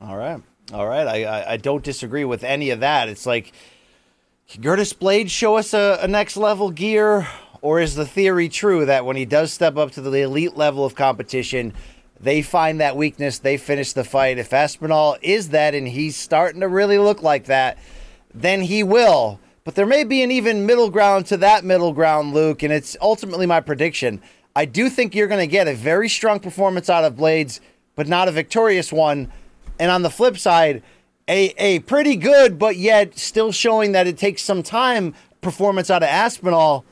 All 0.00 0.16
right, 0.16 0.40
all 0.72 0.86
right. 0.86 1.06
I, 1.06 1.24
I 1.24 1.52
I 1.52 1.56
don't 1.56 1.82
disagree 1.82 2.24
with 2.24 2.44
any 2.44 2.70
of 2.70 2.80
that. 2.80 3.08
It's 3.08 3.26
like 3.26 3.52
can 4.48 4.62
Curtis 4.62 4.94
Blaydes 4.94 5.28
show 5.28 5.56
us 5.56 5.74
a, 5.74 5.98
a 6.00 6.08
next 6.08 6.36
level 6.36 6.70
gear? 6.70 7.28
Or 7.60 7.80
is 7.80 7.94
the 7.94 8.06
theory 8.06 8.48
true 8.48 8.86
that 8.86 9.04
when 9.04 9.16
he 9.16 9.24
does 9.24 9.52
step 9.52 9.76
up 9.76 9.90
to 9.92 10.00
the 10.00 10.22
elite 10.22 10.56
level 10.56 10.84
of 10.84 10.94
competition, 10.94 11.74
they 12.20 12.40
find 12.40 12.80
that 12.80 12.96
weakness, 12.96 13.38
they 13.38 13.56
finish 13.56 13.92
the 13.92 14.04
fight? 14.04 14.38
If 14.38 14.52
Aspinall 14.52 15.18
is 15.22 15.50
that 15.50 15.74
and 15.74 15.86
he's 15.86 16.16
starting 16.16 16.60
to 16.62 16.68
really 16.68 16.98
look 16.98 17.22
like 17.22 17.44
that, 17.46 17.76
then 18.32 18.62
he 18.62 18.82
will. 18.82 19.38
But 19.64 19.74
there 19.74 19.86
may 19.86 20.04
be 20.04 20.22
an 20.22 20.30
even 20.30 20.64
middle 20.64 20.88
ground 20.88 21.26
to 21.26 21.36
that 21.38 21.64
middle 21.64 21.92
ground, 21.92 22.32
Luke, 22.32 22.62
and 22.62 22.72
it's 22.72 22.96
ultimately 23.02 23.44
my 23.44 23.60
prediction. 23.60 24.22
I 24.56 24.64
do 24.64 24.88
think 24.88 25.14
you're 25.14 25.28
going 25.28 25.46
to 25.46 25.50
get 25.50 25.68
a 25.68 25.74
very 25.74 26.08
strong 26.08 26.40
performance 26.40 26.88
out 26.88 27.04
of 27.04 27.16
Blaydes, 27.16 27.60
but 27.96 28.08
not 28.08 28.28
a 28.28 28.32
victorious 28.32 28.92
one. 28.92 29.30
And 29.78 29.90
on 29.90 30.02
the 30.02 30.10
flip 30.10 30.38
side, 30.38 30.82
a, 31.28 31.54
a 31.58 31.78
pretty 31.80 32.16
good, 32.16 32.58
but 32.58 32.76
yet 32.76 33.18
still 33.18 33.52
showing 33.52 33.92
that 33.92 34.06
it 34.06 34.16
takes 34.16 34.42
some 34.42 34.62
time 34.62 35.14
performance 35.40 35.90
out 35.90 36.02
of 36.02 36.08
Aspinall, 36.08 36.84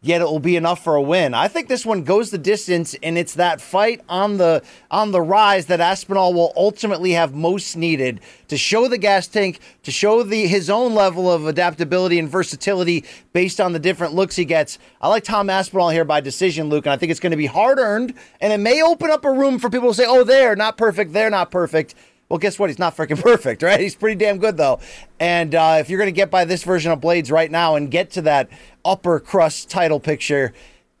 yet 0.00 0.20
it 0.20 0.24
will 0.24 0.40
be 0.40 0.56
enough 0.56 0.82
for 0.82 0.96
a 0.96 1.02
win. 1.02 1.34
I 1.34 1.48
think 1.48 1.68
this 1.68 1.84
one 1.84 2.02
goes 2.02 2.30
the 2.30 2.38
distance, 2.38 2.94
and 3.02 3.16
it's 3.18 3.34
that 3.34 3.60
fight 3.60 4.00
on 4.08 4.38
the 4.38 4.62
on 4.90 5.12
the 5.12 5.20
rise 5.20 5.66
that 5.66 5.80
Aspinall 5.80 6.32
will 6.32 6.52
ultimately 6.56 7.12
have 7.12 7.34
most 7.34 7.76
needed 7.76 8.20
to 8.48 8.56
show 8.56 8.88
the 8.88 8.98
gas 8.98 9.26
tank, 9.26 9.60
to 9.82 9.90
show 9.90 10.22
the 10.22 10.46
his 10.46 10.70
own 10.70 10.94
level 10.94 11.30
of 11.30 11.46
adaptability 11.46 12.18
and 12.18 12.28
versatility 12.28 13.04
based 13.34 13.60
on 13.60 13.72
the 13.74 13.78
different 13.78 14.14
looks 14.14 14.34
he 14.34 14.46
gets. 14.46 14.78
I 15.00 15.08
like 15.08 15.24
Tom 15.24 15.50
Aspinall 15.50 15.90
here 15.90 16.04
by 16.04 16.20
decision, 16.20 16.70
Luke, 16.70 16.86
and 16.86 16.92
I 16.92 16.96
think 16.96 17.10
it's 17.10 17.20
going 17.20 17.32
to 17.32 17.36
be 17.36 17.46
hard 17.46 17.78
earned, 17.78 18.14
and 18.40 18.50
it 18.52 18.58
may 18.58 18.82
open 18.82 19.10
up 19.10 19.26
a 19.26 19.30
room 19.30 19.58
for 19.58 19.68
people 19.68 19.88
to 19.88 19.94
say, 19.94 20.06
"Oh, 20.06 20.24
they're 20.24 20.56
not 20.56 20.78
perfect, 20.78 21.12
they're 21.12 21.30
not 21.30 21.50
perfect." 21.50 21.94
Well, 22.28 22.38
guess 22.38 22.58
what? 22.58 22.70
He's 22.70 22.78
not 22.78 22.96
freaking 22.96 23.20
perfect, 23.22 23.62
right? 23.62 23.80
He's 23.80 23.94
pretty 23.94 24.16
damn 24.16 24.38
good, 24.38 24.56
though. 24.56 24.80
And 25.20 25.54
uh, 25.54 25.76
if 25.80 25.90
you're 25.90 25.98
going 25.98 26.08
to 26.08 26.12
get 26.12 26.30
by 26.30 26.44
this 26.44 26.62
version 26.62 26.90
of 26.92 27.00
Blaydes 27.00 27.30
right 27.30 27.50
now 27.50 27.76
and 27.76 27.90
get 27.90 28.10
to 28.12 28.22
that 28.22 28.48
upper 28.84 29.20
crust 29.20 29.70
title 29.70 30.00
picture, 30.00 30.52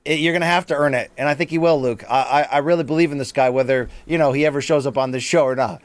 it, 0.04 0.20
you're 0.20 0.32
going 0.32 0.42
to 0.42 0.46
have 0.46 0.66
to 0.66 0.74
earn 0.74 0.94
it. 0.94 1.10
And 1.16 1.28
I 1.28 1.34
think 1.34 1.50
he 1.50 1.58
will, 1.58 1.80
Luke. 1.80 2.04
I, 2.08 2.18
I, 2.18 2.42
I 2.42 2.58
really 2.58 2.84
believe 2.84 3.10
in 3.12 3.18
this 3.18 3.32
guy, 3.32 3.50
whether, 3.50 3.88
you 4.06 4.18
know, 4.18 4.32
he 4.32 4.44
ever 4.46 4.60
shows 4.60 4.86
up 4.86 4.98
on 4.98 5.10
this 5.10 5.22
show 5.22 5.44
or 5.44 5.56
not. 5.56 5.82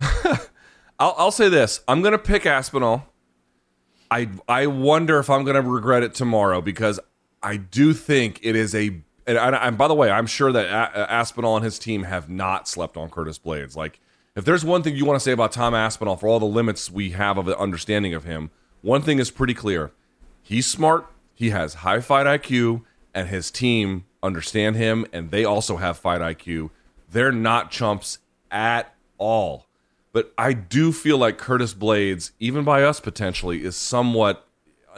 I'll, 0.98 1.14
I'll 1.16 1.30
say 1.30 1.48
this: 1.48 1.80
I'm 1.88 2.02
going 2.02 2.12
to 2.12 2.18
pick 2.18 2.46
Aspinall. 2.46 3.06
I 4.10 4.28
I 4.48 4.66
wonder 4.66 5.18
if 5.18 5.28
I'm 5.28 5.44
going 5.44 5.62
to 5.62 5.68
regret 5.68 6.02
it 6.02 6.14
tomorrow 6.14 6.60
because 6.60 7.00
I 7.42 7.56
do 7.56 7.92
think 7.92 8.40
it 8.42 8.56
is 8.56 8.74
a. 8.74 9.02
And, 9.28 9.38
and 9.38 9.76
by 9.76 9.88
the 9.88 9.94
way, 9.94 10.10
I'm 10.10 10.26
sure 10.26 10.52
that 10.52 10.66
a- 10.66 11.12
Aspinall 11.12 11.56
and 11.56 11.64
his 11.64 11.78
team 11.80 12.04
have 12.04 12.28
not 12.30 12.68
slept 12.68 12.96
on 12.96 13.10
Curtis 13.10 13.40
Blaydes. 13.40 13.74
Like, 13.74 14.00
if 14.36 14.44
there's 14.44 14.64
one 14.64 14.82
thing 14.82 14.94
you 14.94 15.04
want 15.04 15.18
to 15.18 15.24
say 15.24 15.32
about 15.32 15.50
Tom 15.50 15.74
Aspinall, 15.74 16.16
for 16.16 16.28
all 16.28 16.38
the 16.38 16.46
limits 16.46 16.90
we 16.90 17.10
have 17.10 17.38
of 17.38 17.46
the 17.46 17.58
understanding 17.58 18.14
of 18.14 18.24
him, 18.24 18.50
one 18.82 19.02
thing 19.02 19.18
is 19.18 19.30
pretty 19.30 19.54
clear: 19.54 19.90
he's 20.42 20.66
smart, 20.66 21.06
he 21.34 21.50
has 21.50 21.74
high 21.74 22.00
fight 22.00 22.26
IQ, 22.26 22.82
and 23.14 23.28
his 23.28 23.50
team 23.50 24.04
understand 24.22 24.76
him, 24.76 25.06
and 25.12 25.30
they 25.30 25.44
also 25.44 25.78
have 25.78 25.96
fight 25.96 26.20
IQ. 26.20 26.70
They're 27.10 27.32
not 27.32 27.70
chumps 27.70 28.18
at 28.50 28.94
all. 29.18 29.66
But 30.12 30.32
I 30.38 30.52
do 30.52 30.92
feel 30.92 31.18
like 31.18 31.38
Curtis 31.38 31.74
Blaydes, 31.74 32.30
even 32.38 32.64
by 32.64 32.82
us 32.82 33.00
potentially, 33.00 33.64
is 33.64 33.76
somewhat 33.76 34.46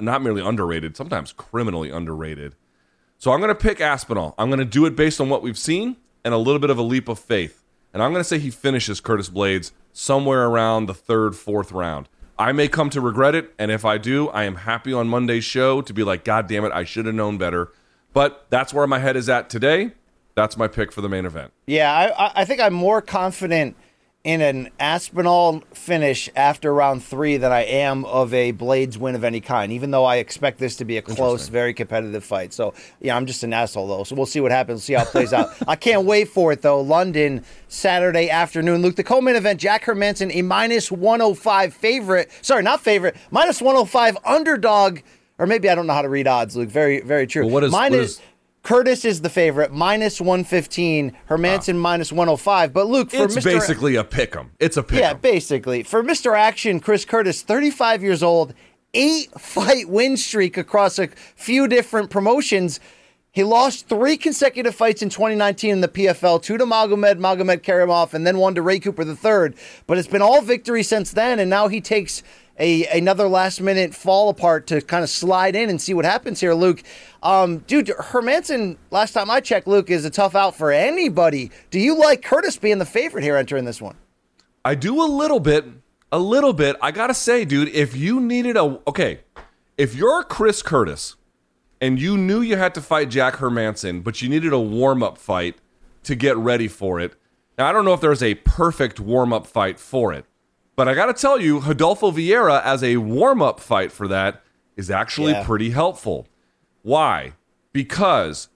not 0.01 0.23
merely 0.23 0.43
underrated, 0.43 0.97
sometimes 0.97 1.33
criminally 1.33 1.91
underrated. 1.91 2.55
So 3.19 3.33
I'm 3.33 3.41
going 3.41 3.49
to 3.49 3.55
pick 3.55 3.81
Aspinall. 3.81 4.35
I'm 4.39 4.49
going 4.49 4.61
to 4.61 4.65
do 4.65 4.87
it 4.87 4.95
based 4.95 5.21
on 5.21 5.29
what 5.29 5.43
we've 5.43 5.59
seen 5.59 5.97
and 6.25 6.33
a 6.33 6.39
little 6.39 6.61
bit 6.61 6.71
of 6.71 6.79
a 6.79 6.83
leap 6.83 7.09
of 7.09 7.19
faith. 7.19 7.65
And 7.99 8.05
I'm 8.05 8.13
going 8.13 8.21
to 8.21 8.29
say 8.29 8.39
he 8.39 8.51
finishes 8.53 9.01
Curtis 9.01 9.29
Blaydes 9.29 9.73
somewhere 9.93 10.47
around 10.47 10.87
the 10.87 10.95
third, 10.95 11.35
fourth 11.35 11.73
round. 11.73 12.09
I 12.39 12.53
may 12.53 12.69
come 12.69 12.91
to 12.91 13.01
regret 13.01 13.35
it, 13.35 13.53
and 13.59 13.73
if 13.73 13.85
I 13.85 13.99
do, 13.99 14.29
I 14.29 14.45
am 14.45 14.55
happy 14.55 14.93
on 14.93 15.09
Monday's 15.09 15.43
show 15.43 15.81
to 15.83 15.93
be 15.93 16.05
like, 16.05 16.23
God 16.23 16.47
damn 16.47 16.65
it, 16.65 16.71
I 16.71 16.85
should 16.85 17.07
have 17.07 17.17
known 17.17 17.39
better. 17.39 17.73
But 18.13 18.47
that's 18.51 18.73
where 18.73 18.87
my 18.87 19.01
head 19.01 19.17
is 19.17 19.29
at 19.29 19.51
today. 19.51 19.95
That's 20.37 20.57
my 20.57 20.69
pick 20.69 20.93
for 20.93 21.01
the 21.01 21.09
main 21.09 21.27
event. 21.27 21.53
Yeah, 21.67 22.15
I, 22.17 22.43
I 22.43 22.45
think 22.45 22.61
I'm 22.61 22.73
more 22.73 23.03
confident 23.03 23.75
in 24.25 24.41
an 24.41 24.69
Aspinall 24.81 25.63
finish 25.73 26.29
after 26.35 26.75
round 26.75 27.05
three 27.05 27.37
than 27.37 27.53
I 27.53 27.65
am 27.65 28.05
of 28.05 28.35
a 28.35 28.53
Blaydes 28.53 28.97
win 28.97 29.15
of 29.15 29.23
any 29.23 29.41
kind, 29.41 29.73
even 29.73 29.91
though 29.91 30.05
I 30.05 30.17
expect 30.17 30.59
this 30.59 30.77
to 30.77 30.85
be 30.85 30.97
a 30.97 31.03
close, 31.03 31.49
very 31.49 31.73
competitive 31.73 32.25
fight. 32.25 32.53
So, 32.53 32.75
yeah, 33.01 33.17
I'm 33.17 33.27
just 33.27 33.45
an 33.45 33.53
asshole, 33.53 33.87
though. 33.87 34.05
So 34.05 34.17
we'll 34.17 34.27
see 34.27 34.41
what 34.41 34.51
happens, 34.51 34.85
see 34.85 34.95
how 34.95 35.03
it 35.03 35.09
plays 35.09 35.33
out. 35.33 35.51
I 35.69 35.77
can't 35.77 36.05
wait 36.05 36.29
for 36.29 36.53
it, 36.53 36.63
though. 36.63 36.81
London, 36.81 37.45
Saturday 37.69 38.29
afternoon. 38.29 38.83
Luke, 38.83 38.97
the 38.97 39.05
co 39.05 39.21
main 39.21 39.37
event, 39.37 39.61
Jack 39.61 39.85
Hermansson, 39.85 40.35
a 40.35 40.43
minus 40.43 40.91
105 40.91 41.73
favorite. 41.73 42.31
Sorry, 42.43 42.63
not 42.63 42.81
favorite, 42.81 43.17
minus 43.31 43.63
105 43.63 44.19
underdog. 44.25 44.99
Or 45.39 45.47
maybe 45.47 45.71
I 45.71 45.77
don't 45.77 45.87
know 45.87 45.95
how 45.95 46.03
to 46.03 46.09
read 46.09 46.27
odds, 46.27 46.57
Luke. 46.57 46.69
Very, 46.69 47.01
very 47.01 47.29
true. 47.29 47.45
Well, 47.45 47.55
what 47.55 47.65
is, 47.65 47.71
minus, 47.71 47.93
what 47.93 48.05
is 48.05 48.21
Curtis 48.69 49.07
is 49.07 49.23
the 49.23 49.31
favorite, 49.31 49.73
minus 49.73 50.21
115. 50.21 51.17
Hermansson, 51.31 51.77
ah. 51.77 51.79
minus 51.79 52.13
105. 52.13 52.75
But 52.75 52.87
Luke, 52.87 53.11
for 53.11 53.25
it's 53.25 53.37
Mr. 53.37 53.45
basically 53.45 53.97
a 53.97 54.05
pick 54.05 54.37
'em. 54.37 54.51
It's 54.61 54.77
a 54.77 54.83
pick 54.83 54.99
'em. 54.99 55.05
Yeah, 55.05 55.15
basically. 55.15 55.83
For 55.83 56.03
Mr. 56.03 56.37
Action, 56.37 56.79
Chris 56.79 57.07
Curtis, 57.07 57.41
35 57.41 58.03
years 58.03 58.23
old, 58.23 58.53
eight 58.93 59.31
fight 59.41 59.89
win 59.89 60.19
streak 60.19 60.59
across 60.59 60.99
a 60.99 61.07
few 61.35 61.67
different 61.67 62.11
promotions. 62.11 62.79
He 63.31 63.43
lost 63.43 63.89
three 63.89 64.19
consecutive 64.19 64.75
fights 64.75 65.01
in 65.01 65.09
2019 65.09 65.71
in 65.71 65.81
the 65.81 65.89
PFL, 65.89 66.43
two 66.43 66.59
to 66.59 66.67
Magomed, 66.67 67.19
Magomedkerimov, 67.19 68.13
and 68.13 68.27
then 68.27 68.37
one 68.37 68.55
to 68.55 68.61
Ray 68.61 68.81
Cooper 68.81 69.03
III. 69.03 69.55
But 69.87 69.97
it's 69.97 70.09
been 70.09 70.21
all 70.21 70.43
victory 70.43 70.83
since 70.83 71.13
then, 71.13 71.39
and 71.39 71.49
now 71.49 71.69
he 71.69 71.81
takes 71.81 72.23
a 72.59 72.87
another 72.87 73.29
last 73.29 73.61
minute 73.61 73.95
fall 73.95 74.29
apart 74.29 74.67
to 74.69 74.81
kind 74.81 75.05
of 75.05 75.11
slide 75.11 75.55
in 75.55 75.71
and 75.71 75.81
see 75.81 75.95
what 75.95 76.05
happens 76.05 76.41
here, 76.41 76.55
Luke. 76.55 76.83
Um, 77.23 77.59
dude, 77.59 77.89
Hermansson, 77.89 78.77
last 78.91 79.13
time 79.13 79.31
I 79.31 79.41
checked, 79.41 79.67
Luke, 79.67 79.91
is 79.91 80.05
a 80.05 80.11
tough 80.11 80.35
out 80.35 80.57
for 80.57 80.71
anybody. 80.71 81.51
Do 81.71 81.79
you 81.79 81.99
like 81.99 82.23
Curtis 82.23 82.57
being 82.57 82.79
the 82.79 82.87
favorite 82.87 83.23
here 83.23 83.37
entering 83.37 83.65
this 83.65 83.81
one? 83.81 83.97
I 84.65 84.75
do 84.75 85.03
a 85.03 85.07
little 85.07 85.41
bit, 85.41 85.65
a 86.13 86.19
little 86.19 86.53
bit. 86.53 86.77
I 86.83 86.91
gotta 86.91 87.15
say, 87.15 87.45
dude, 87.45 87.69
if 87.69 87.97
you 87.97 88.21
needed 88.21 88.57
a 88.57 88.81
okay, 88.87 89.21
if 89.77 89.95
you're 89.95 90.25
Chris 90.25 90.63
Curtis 90.63 91.17
and 91.81 92.01
you 92.01 92.17
knew 92.17 92.41
you 92.41 92.57
had 92.57 92.75
to 92.75 92.81
fight 92.81 93.09
Jack 93.09 93.37
Hermansson, 93.37 94.03
but 94.03 94.21
you 94.21 94.29
needed 94.29 94.53
a 94.53 94.59
warm 94.59 95.03
up 95.03 95.19
fight 95.19 95.57
to 96.03 96.15
get 96.15 96.37
ready 96.37 96.69
for 96.69 96.99
it. 96.99 97.15
Now 97.57 97.69
I 97.69 97.73
don't 97.73 97.85
know 97.85 97.93
if 97.93 98.01
there's 98.01 98.23
a 98.23 98.35
perfect 98.35 98.99
warm 99.01 99.33
up 99.33 99.47
fight 99.47 99.79
for 99.79 100.13
it, 100.13 100.25
but 100.79 100.87
I 100.87 100.95
gotta 100.95 101.13
tell 101.13 101.41
you, 101.41 101.59
Rodolfo 101.59 102.13
Vieira 102.13 102.63
as 102.65 102.85
a 102.85 102.99
warm 102.99 103.43
up 103.43 103.59
fight 103.59 103.91
for 103.91 104.07
that 104.07 104.43
is 104.77 104.93
actually 104.93 105.33
Yeah. 105.33 105.43
pretty 105.45 105.71
helpful. 105.71 106.29
Why? 106.83 107.33
Because 107.73 108.47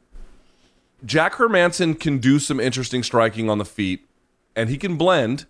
Jack 1.05 1.35
Hermansson 1.35 1.99
can 1.99 2.18
do 2.18 2.39
some 2.39 2.61
interesting 2.61 3.03
striking 3.03 3.51
on 3.51 3.59
the 3.59 3.64
feet, 3.64 4.07
and 4.55 4.70
he 4.70 4.79
can 4.79 4.97
blend, 4.97 5.47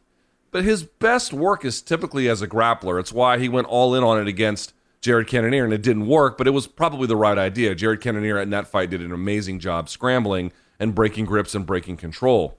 but 0.50 0.64
his 0.64 0.82
best 0.82 1.34
work 1.34 1.62
is 1.62 1.82
typically 1.82 2.26
as 2.26 2.40
a 2.40 2.48
grappler. 2.48 2.98
It's 2.98 3.12
why 3.12 3.36
he 3.36 3.50
went 3.50 3.66
all 3.66 3.94
in 3.94 4.02
on 4.02 4.18
it 4.18 4.26
against 4.26 4.72
Jared 5.02 5.26
Cannonier, 5.26 5.64
and 5.64 5.74
it 5.74 5.82
didn't 5.82 6.06
work, 6.06 6.38
but 6.38 6.46
it 6.46 6.52
was 6.52 6.66
probably 6.66 7.06
the 7.06 7.16
right 7.16 7.36
idea. 7.36 7.74
Jared 7.74 8.00
Cannonier 8.00 8.38
in 8.40 8.48
that 8.48 8.66
fight 8.66 8.88
did 8.88 9.02
an 9.02 9.12
amazing 9.12 9.58
job 9.58 9.90
scrambling 9.90 10.52
and 10.80 10.94
breaking 10.94 11.26
grips 11.26 11.54
and 11.54 11.66
breaking 11.66 11.98
control. 11.98 12.56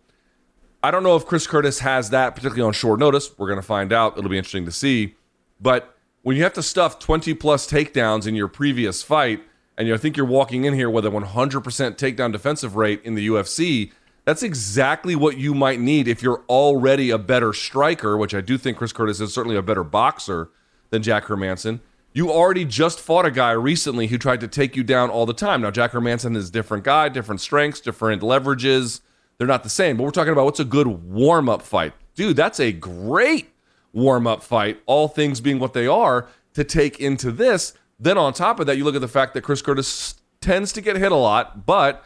I 0.83 0.91
don't 0.91 1.03
know 1.03 1.15
if 1.15 1.25
Chris 1.25 1.47
Curtis 1.47 1.79
has 1.79 2.09
that, 2.09 2.35
particularly 2.35 2.67
on 2.67 2.73
short 2.73 2.99
notice. 2.99 3.31
We're 3.37 3.47
going 3.47 3.59
to 3.59 3.65
find 3.65 3.93
out. 3.93 4.17
It'll 4.17 4.29
be 4.29 4.37
interesting 4.37 4.65
to 4.65 4.71
see. 4.71 5.15
But 5.61 5.95
when 6.23 6.35
you 6.35 6.43
have 6.43 6.53
to 6.53 6.61
stuff 6.61 6.99
20 6.99 7.33
plus 7.35 7.65
takedowns 7.65 8.27
in 8.27 8.35
your 8.35 8.49
previous 8.49 9.01
fight, 9.01 9.41
and 9.77 9.87
you 9.87 9.97
think 9.97 10.17
you're 10.17 10.25
walking 10.25 10.65
in 10.65 10.73
here 10.73 10.89
with 10.89 11.05
a 11.05 11.09
100% 11.09 11.23
takedown 11.23 12.33
defensive 12.33 12.75
rate 12.75 13.01
in 13.05 13.15
the 13.15 13.27
UFC, 13.27 13.93
that's 14.25 14.43
exactly 14.43 15.15
what 15.15 15.37
you 15.37 15.53
might 15.53 15.79
need 15.79 16.07
if 16.07 16.21
you're 16.21 16.43
already 16.49 17.09
a 17.09 17.17
better 17.17 17.53
striker, 17.53 18.17
which 18.17 18.35
I 18.35 18.41
do 18.41 18.57
think 18.57 18.77
Chris 18.77 18.93
Curtis 18.93 19.21
is 19.21 19.33
certainly 19.33 19.57
a 19.57 19.61
better 19.61 19.83
boxer 19.85 20.49
than 20.89 21.01
Jack 21.01 21.25
Hermansson. 21.25 21.79
You 22.11 22.29
already 22.29 22.65
just 22.65 22.99
fought 22.99 23.25
a 23.25 23.31
guy 23.31 23.51
recently 23.51 24.07
who 24.07 24.17
tried 24.17 24.41
to 24.41 24.47
take 24.47 24.75
you 24.75 24.83
down 24.83 25.09
all 25.09 25.25
the 25.25 25.33
time. 25.33 25.61
Now, 25.61 25.71
Jack 25.71 25.93
Hermansson 25.93 26.35
is 26.35 26.49
a 26.49 26.51
different 26.51 26.83
guy, 26.83 27.09
different 27.09 27.41
strengths, 27.41 27.79
different 27.79 28.21
leverages. 28.21 28.99
They're 29.37 29.47
not 29.47 29.63
the 29.63 29.69
same, 29.69 29.97
but 29.97 30.03
we're 30.03 30.11
talking 30.11 30.33
about 30.33 30.45
what's 30.45 30.59
a 30.59 30.65
good 30.65 30.87
warm 30.87 31.49
up 31.49 31.61
fight. 31.61 31.93
Dude, 32.15 32.35
that's 32.35 32.59
a 32.59 32.71
great 32.71 33.51
warm 33.91 34.27
up 34.27 34.43
fight, 34.43 34.81
all 34.85 35.07
things 35.07 35.41
being 35.41 35.59
what 35.59 35.73
they 35.73 35.87
are, 35.87 36.27
to 36.53 36.63
take 36.63 36.99
into 36.99 37.31
this. 37.31 37.73
Then 37.99 38.17
on 38.17 38.33
top 38.33 38.59
of 38.59 38.67
that, 38.67 38.77
you 38.77 38.83
look 38.83 38.95
at 38.95 39.01
the 39.01 39.07
fact 39.07 39.33
that 39.33 39.41
Chris 39.41 39.61
Curtis 39.61 40.15
tends 40.41 40.73
to 40.73 40.81
get 40.81 40.95
hit 40.97 41.11
a 41.11 41.15
lot, 41.15 41.65
but 41.65 42.03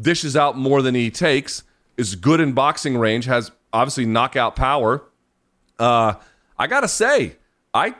dishes 0.00 0.36
out 0.36 0.56
more 0.56 0.82
than 0.82 0.94
he 0.94 1.10
takes, 1.10 1.62
is 1.96 2.14
good 2.14 2.40
in 2.40 2.52
boxing 2.52 2.96
range, 2.96 3.24
has 3.24 3.50
obviously 3.72 4.06
knockout 4.06 4.54
power. 4.54 5.02
Uh, 5.78 6.14
I 6.58 6.66
gotta 6.66 6.88
say, 6.88 7.36
I, 7.74 7.94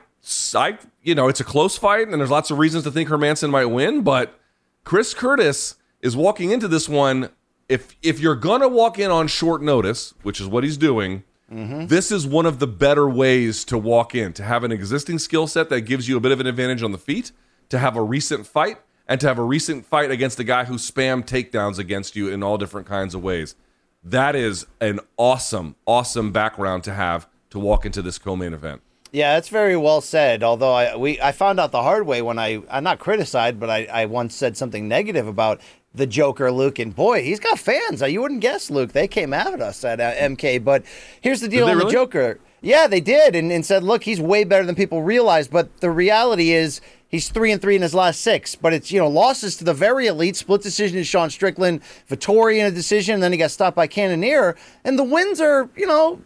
I, 0.54 0.78
you 1.02 1.14
know, 1.14 1.28
it's 1.28 1.40
a 1.40 1.44
close 1.44 1.76
fight, 1.76 2.08
and 2.08 2.20
there's 2.20 2.30
lots 2.30 2.50
of 2.50 2.58
reasons 2.58 2.84
to 2.84 2.90
think 2.90 3.08
Hermansson 3.08 3.50
might 3.50 3.66
win, 3.66 4.02
but 4.02 4.38
Chris 4.84 5.14
Curtis 5.14 5.76
is 6.00 6.16
walking 6.16 6.50
into 6.50 6.68
this 6.68 6.88
one. 6.88 7.30
If 7.68 7.96
if 8.02 8.20
you're 8.20 8.34
gonna 8.34 8.68
walk 8.68 8.98
in 8.98 9.10
on 9.10 9.28
short 9.28 9.62
notice, 9.62 10.14
which 10.22 10.40
is 10.40 10.46
what 10.46 10.64
he's 10.64 10.76
doing, 10.76 11.24
mm-hmm. 11.52 11.86
this 11.86 12.10
is 12.10 12.26
one 12.26 12.46
of 12.46 12.58
the 12.58 12.66
better 12.66 13.08
ways 13.08 13.64
to 13.66 13.76
walk 13.76 14.14
in, 14.14 14.32
to 14.34 14.42
have 14.42 14.64
an 14.64 14.72
existing 14.72 15.18
skill 15.18 15.46
set 15.46 15.68
that 15.68 15.82
gives 15.82 16.08
you 16.08 16.16
a 16.16 16.20
bit 16.20 16.32
of 16.32 16.40
an 16.40 16.46
advantage 16.46 16.82
on 16.82 16.92
the 16.92 16.98
feet, 16.98 17.32
to 17.68 17.78
have 17.78 17.96
a 17.96 18.02
recent 18.02 18.46
fight, 18.46 18.78
and 19.06 19.20
to 19.20 19.28
have 19.28 19.38
a 19.38 19.42
recent 19.42 19.84
fight 19.84 20.10
against 20.10 20.40
a 20.40 20.44
guy 20.44 20.64
who 20.64 20.74
spam 20.74 21.24
takedowns 21.26 21.78
against 21.78 22.16
you 22.16 22.28
in 22.28 22.42
all 22.42 22.58
different 22.58 22.86
kinds 22.86 23.14
of 23.14 23.22
ways. 23.22 23.54
That 24.02 24.34
is 24.36 24.66
an 24.80 25.00
awesome, 25.16 25.76
awesome 25.86 26.32
background 26.32 26.84
to 26.84 26.94
have 26.94 27.28
to 27.50 27.58
walk 27.58 27.84
into 27.84 28.00
this 28.02 28.18
co-main 28.18 28.54
event. 28.54 28.82
Yeah, 29.10 29.34
that's 29.34 29.48
very 29.48 29.76
well 29.76 30.00
said. 30.02 30.42
Although 30.42 30.72
I 30.72 30.96
we 30.96 31.20
I 31.20 31.32
found 31.32 31.58
out 31.58 31.72
the 31.72 31.82
hard 31.82 32.06
way 32.06 32.20
when 32.20 32.38
I 32.38 32.62
I'm 32.70 32.84
not 32.84 32.98
criticized, 32.98 33.58
but 33.58 33.70
I, 33.70 33.84
I 33.86 34.04
once 34.06 34.34
said 34.34 34.56
something 34.56 34.86
negative 34.86 35.26
about 35.26 35.60
the 35.94 36.06
Joker, 36.06 36.50
Luke, 36.52 36.78
and 36.78 36.94
boy, 36.94 37.22
he's 37.22 37.40
got 37.40 37.58
fans. 37.58 38.02
You 38.02 38.22
wouldn't 38.22 38.40
guess, 38.40 38.70
Luke. 38.70 38.92
They 38.92 39.08
came 39.08 39.32
at 39.32 39.60
us 39.60 39.84
at 39.84 40.00
uh, 40.00 40.12
MK. 40.14 40.62
But 40.64 40.84
here's 41.20 41.40
the 41.40 41.48
deal 41.48 41.66
on 41.66 41.76
really? 41.76 41.86
the 41.86 41.92
Joker. 41.92 42.38
Yeah, 42.60 42.88
they 42.88 43.00
did, 43.00 43.36
and, 43.36 43.52
and 43.52 43.64
said, 43.64 43.84
look, 43.84 44.02
he's 44.02 44.20
way 44.20 44.42
better 44.44 44.66
than 44.66 44.74
people 44.74 45.02
realize. 45.02 45.46
But 45.46 45.80
the 45.80 45.90
reality 45.90 46.50
is, 46.50 46.80
he's 47.08 47.28
three 47.28 47.52
and 47.52 47.62
three 47.62 47.76
in 47.76 47.82
his 47.82 47.94
last 47.94 48.20
six. 48.20 48.54
But 48.54 48.72
it's 48.72 48.90
you 48.90 48.98
know 48.98 49.08
losses 49.08 49.56
to 49.58 49.64
the 49.64 49.74
very 49.74 50.06
elite, 50.06 50.36
split 50.36 50.62
decision 50.62 50.96
to 50.96 51.04
Sean 51.04 51.30
Strickland, 51.30 51.82
Vettori 52.08 52.58
in 52.58 52.66
a 52.66 52.70
decision, 52.70 53.14
and 53.14 53.22
then 53.22 53.32
he 53.32 53.38
got 53.38 53.50
stopped 53.50 53.76
by 53.76 53.86
Cannonier, 53.86 54.56
and 54.84 54.98
the 54.98 55.04
wins 55.04 55.40
are 55.40 55.68
you 55.76 55.86
know 55.86 56.20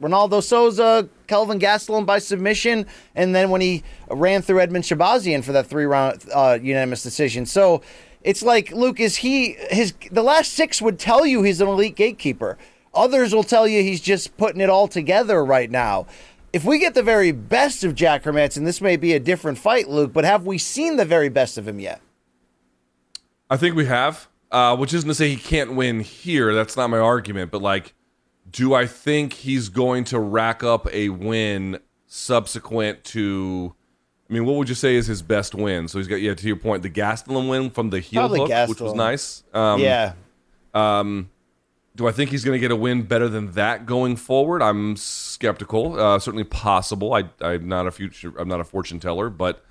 Ronaldo 0.00 0.42
Souza, 0.42 1.08
Kelvin 1.26 1.58
Gastelum 1.58 2.04
by 2.04 2.18
submission, 2.18 2.86
and 3.14 3.34
then 3.34 3.50
when 3.50 3.60
he 3.60 3.82
ran 4.10 4.42
through 4.42 4.58
Edmen 4.58 4.82
Shahbazyan 4.82 5.42
for 5.42 5.52
that 5.52 5.66
three 5.66 5.86
round 5.86 6.24
uh, 6.34 6.58
unanimous 6.60 7.02
decision. 7.02 7.46
So 7.46 7.82
it's 8.26 8.42
like 8.42 8.72
Luke 8.72 8.98
is 8.98 9.18
he 9.18 9.56
his 9.70 9.94
the 10.10 10.22
last 10.22 10.52
six 10.52 10.82
would 10.82 10.98
tell 10.98 11.24
you 11.24 11.44
he's 11.44 11.60
an 11.60 11.68
elite 11.68 11.94
gatekeeper. 11.94 12.58
Others 12.92 13.32
will 13.32 13.44
tell 13.44 13.68
you 13.68 13.82
he's 13.82 14.00
just 14.00 14.36
putting 14.36 14.60
it 14.60 14.68
all 14.68 14.88
together 14.88 15.44
right 15.44 15.70
now. 15.70 16.06
If 16.52 16.64
we 16.64 16.80
get 16.80 16.94
the 16.94 17.04
very 17.04 17.30
best 17.30 17.84
of 17.84 17.94
Jack 17.94 18.24
Hermansson, 18.24 18.64
this 18.64 18.80
may 18.80 18.96
be 18.96 19.12
a 19.12 19.20
different 19.20 19.58
fight, 19.58 19.88
Luke. 19.88 20.12
But 20.12 20.24
have 20.24 20.44
we 20.44 20.58
seen 20.58 20.96
the 20.96 21.04
very 21.04 21.28
best 21.28 21.56
of 21.56 21.68
him 21.68 21.78
yet? 21.78 22.00
I 23.48 23.56
think 23.56 23.76
we 23.76 23.84
have, 23.84 24.26
uh, 24.50 24.76
which 24.76 24.92
isn't 24.92 25.08
to 25.08 25.14
say 25.14 25.28
he 25.28 25.36
can't 25.36 25.76
win 25.76 26.00
here. 26.00 26.52
That's 26.52 26.76
not 26.76 26.90
my 26.90 26.98
argument. 26.98 27.52
But 27.52 27.62
like, 27.62 27.94
Do 28.50 28.74
I 28.74 28.86
think 28.86 29.34
he's 29.34 29.68
going 29.68 30.02
to 30.04 30.18
rack 30.18 30.64
up 30.64 30.92
a 30.92 31.10
win 31.10 31.78
subsequent 32.08 33.04
to? 33.04 33.75
I 34.28 34.32
mean, 34.32 34.44
what 34.44 34.56
would 34.56 34.68
you 34.68 34.74
say 34.74 34.96
is 34.96 35.06
his 35.06 35.22
best 35.22 35.54
win? 35.54 35.88
So 35.88 35.98
he's 35.98 36.08
got 36.08 36.16
yeah. 36.16 36.34
To 36.34 36.46
your 36.46 36.56
point, 36.56 36.82
the 36.82 36.90
Gastelum 36.90 37.48
win 37.48 37.70
from 37.70 37.90
the 37.90 38.00
heel 38.00 38.22
Probably 38.22 38.40
hook, 38.40 38.68
which 38.68 38.80
was 38.80 38.94
nice. 38.94 39.44
Um, 39.54 39.80
yeah. 39.80 40.14
Do 41.96 42.06
I 42.06 42.12
think 42.12 42.30
he's 42.30 42.44
going 42.44 42.54
to 42.54 42.60
get 42.60 42.70
a 42.70 42.76
win 42.76 43.04
better 43.04 43.26
than 43.26 43.52
that 43.52 43.86
going 43.86 44.16
forward? 44.16 44.60
I'm 44.60 44.96
skeptical. 44.96 45.98
Uh, 45.98 46.18
certainly 46.18 46.44
possible. 46.44 47.14
I, 47.14 47.24
I'm 47.40 47.68
not 47.68 47.86
a 47.86 47.90
future. 47.90 48.34
I'm 48.38 48.48
not 48.48 48.60
a 48.60 48.64
fortune 48.64 49.00
teller, 49.00 49.30
but 49.30 49.64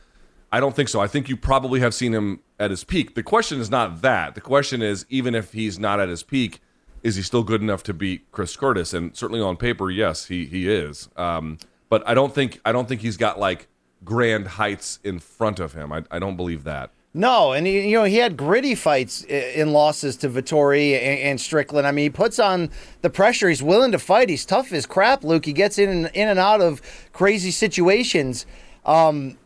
I 0.51 0.59
don't 0.59 0.75
think 0.75 0.89
so. 0.89 0.99
I 0.99 1.07
think 1.07 1.29
you 1.29 1.37
probably 1.37 1.81
have 1.81 1.93
seen 1.93 2.13
him 2.13 2.39
at 2.59 2.71
his 2.71 2.83
peak. 2.83 3.13
The 3.13 3.21
question 3.21 3.59
is 3.59 3.69
not 3.69 4.01
that. 4.01 4.33
The 4.33 4.41
question 4.41 4.81
is, 4.81 5.05
even 5.09 5.35
if 5.35 5.53
he's 5.53 5.77
not 5.77 5.99
at 5.99 6.09
his 6.09 6.23
peak, 6.23 6.61
is 7.03 7.15
he 7.15 7.21
still 7.21 7.43
good 7.43 7.61
enough 7.61 7.83
to 7.83 7.93
beat 7.93 8.31
Chris 8.31 8.57
Curtis? 8.57 8.91
And 8.91 9.15
certainly 9.15 9.41
on 9.41 9.55
paper, 9.55 9.91
yes, 9.91 10.25
he 10.25 10.45
he 10.45 10.67
is. 10.67 11.09
Um, 11.15 11.59
but 11.89 12.07
I 12.07 12.15
don't 12.15 12.33
think 12.33 12.59
I 12.65 12.71
don't 12.71 12.87
think 12.87 13.01
he's 13.01 13.17
got 13.17 13.37
like 13.37 13.67
grand 14.05 14.47
heights 14.47 14.99
in 15.03 15.19
front 15.19 15.59
of 15.59 15.73
him. 15.73 15.91
I, 15.91 16.03
I 16.11 16.19
don't 16.19 16.37
believe 16.37 16.63
that. 16.63 16.91
No, 17.17 17.53
and 17.53 17.65
he, 17.65 17.89
you 17.89 17.97
know 17.97 18.03
he 18.03 18.17
had 18.17 18.35
gritty 18.35 18.75
fights 18.75 19.23
in 19.23 19.71
losses 19.71 20.17
to 20.17 20.29
Vettori 20.29 20.95
and, 20.95 21.19
and 21.19 21.41
Strickland. 21.41 21.87
I 21.87 21.91
mean, 21.91 22.03
he 22.03 22.09
puts 22.09 22.39
on 22.39 22.69
the 23.01 23.09
pressure. 23.09 23.47
He's 23.47 23.63
willing 23.63 23.93
to 23.93 23.99
fight. 23.99 24.27
He's 24.27 24.45
tough 24.45 24.73
as 24.73 24.85
crap, 24.85 25.23
Luke. 25.23 25.45
He 25.45 25.53
gets 25.53 25.77
in 25.77 25.89
and, 25.89 26.11
in 26.13 26.27
and 26.27 26.37
out 26.37 26.59
of 26.59 26.81
crazy 27.13 27.51
situations. 27.51 28.45
Um, 28.83 29.37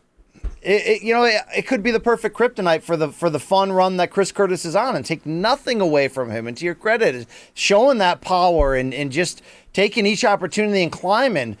it, 0.62 0.86
it, 0.86 1.02
you 1.02 1.14
know, 1.14 1.22
it, 1.22 1.36
it 1.56 1.66
could 1.68 1.84
be 1.84 1.92
the 1.92 2.00
perfect 2.00 2.36
kryptonite 2.36 2.82
for 2.82 2.96
the 2.96 3.12
for 3.12 3.30
the 3.30 3.38
fun 3.38 3.70
run 3.70 3.98
that 3.98 4.10
Chris 4.10 4.32
Curtis 4.32 4.64
is 4.64 4.74
on, 4.74 4.96
and 4.96 5.06
take 5.06 5.24
nothing 5.24 5.80
away 5.80 6.08
from 6.08 6.28
him. 6.28 6.48
And 6.48 6.56
to 6.56 6.64
your 6.64 6.74
credit, 6.74 7.28
showing 7.54 7.98
that 7.98 8.20
power 8.20 8.74
and, 8.74 8.92
and 8.92 9.12
just 9.12 9.42
taking 9.72 10.06
each 10.06 10.24
opportunity 10.24 10.82
and 10.82 10.90
climbing. 10.90 11.56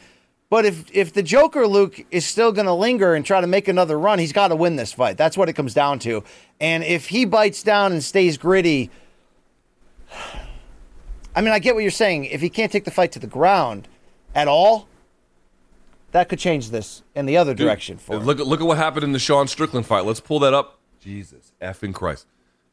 But 0.50 0.64
if 0.66 0.84
if 0.92 1.12
the 1.12 1.22
Joker 1.22 1.66
Luke 1.66 2.04
is 2.10 2.26
still 2.26 2.50
going 2.50 2.66
to 2.66 2.72
linger 2.72 3.14
and 3.14 3.24
try 3.24 3.40
to 3.40 3.46
make 3.46 3.68
another 3.68 3.98
run, 3.98 4.18
he's 4.18 4.32
got 4.32 4.48
to 4.48 4.56
win 4.56 4.74
this 4.76 4.92
fight. 4.92 5.16
That's 5.16 5.36
what 5.36 5.48
it 5.48 5.52
comes 5.52 5.72
down 5.74 6.00
to. 6.00 6.24
And 6.60 6.82
if 6.82 7.06
he 7.06 7.24
bites 7.24 7.62
down 7.62 7.92
and 7.92 8.02
stays 8.02 8.36
gritty, 8.36 8.90
I 11.34 11.40
mean, 11.40 11.52
I 11.52 11.60
get 11.60 11.76
what 11.76 11.82
you're 11.82 11.92
saying. 11.92 12.24
If 12.24 12.40
he 12.40 12.50
can't 12.50 12.72
take 12.72 12.84
the 12.84 12.90
fight 12.90 13.12
to 13.12 13.20
the 13.20 13.28
ground 13.28 13.86
at 14.34 14.48
all, 14.48 14.88
that 16.10 16.28
could 16.28 16.40
change 16.40 16.70
this 16.70 17.02
in 17.14 17.26
the 17.26 17.36
other 17.36 17.54
direction 17.54 17.96
for 17.98 18.16
him. 18.16 18.24
Look 18.24 18.40
at 18.40 18.46
look 18.46 18.60
at 18.60 18.66
what 18.66 18.76
happened 18.76 19.04
in 19.04 19.12
the 19.12 19.20
Sean 19.20 19.46
Strickland 19.46 19.86
fight. 19.86 20.04
Let's 20.04 20.20
pull 20.20 20.40
that 20.40 20.52
up. 20.52 20.80
Jesus 21.00 21.52
effing 21.62 21.94
Christ. 21.94 22.26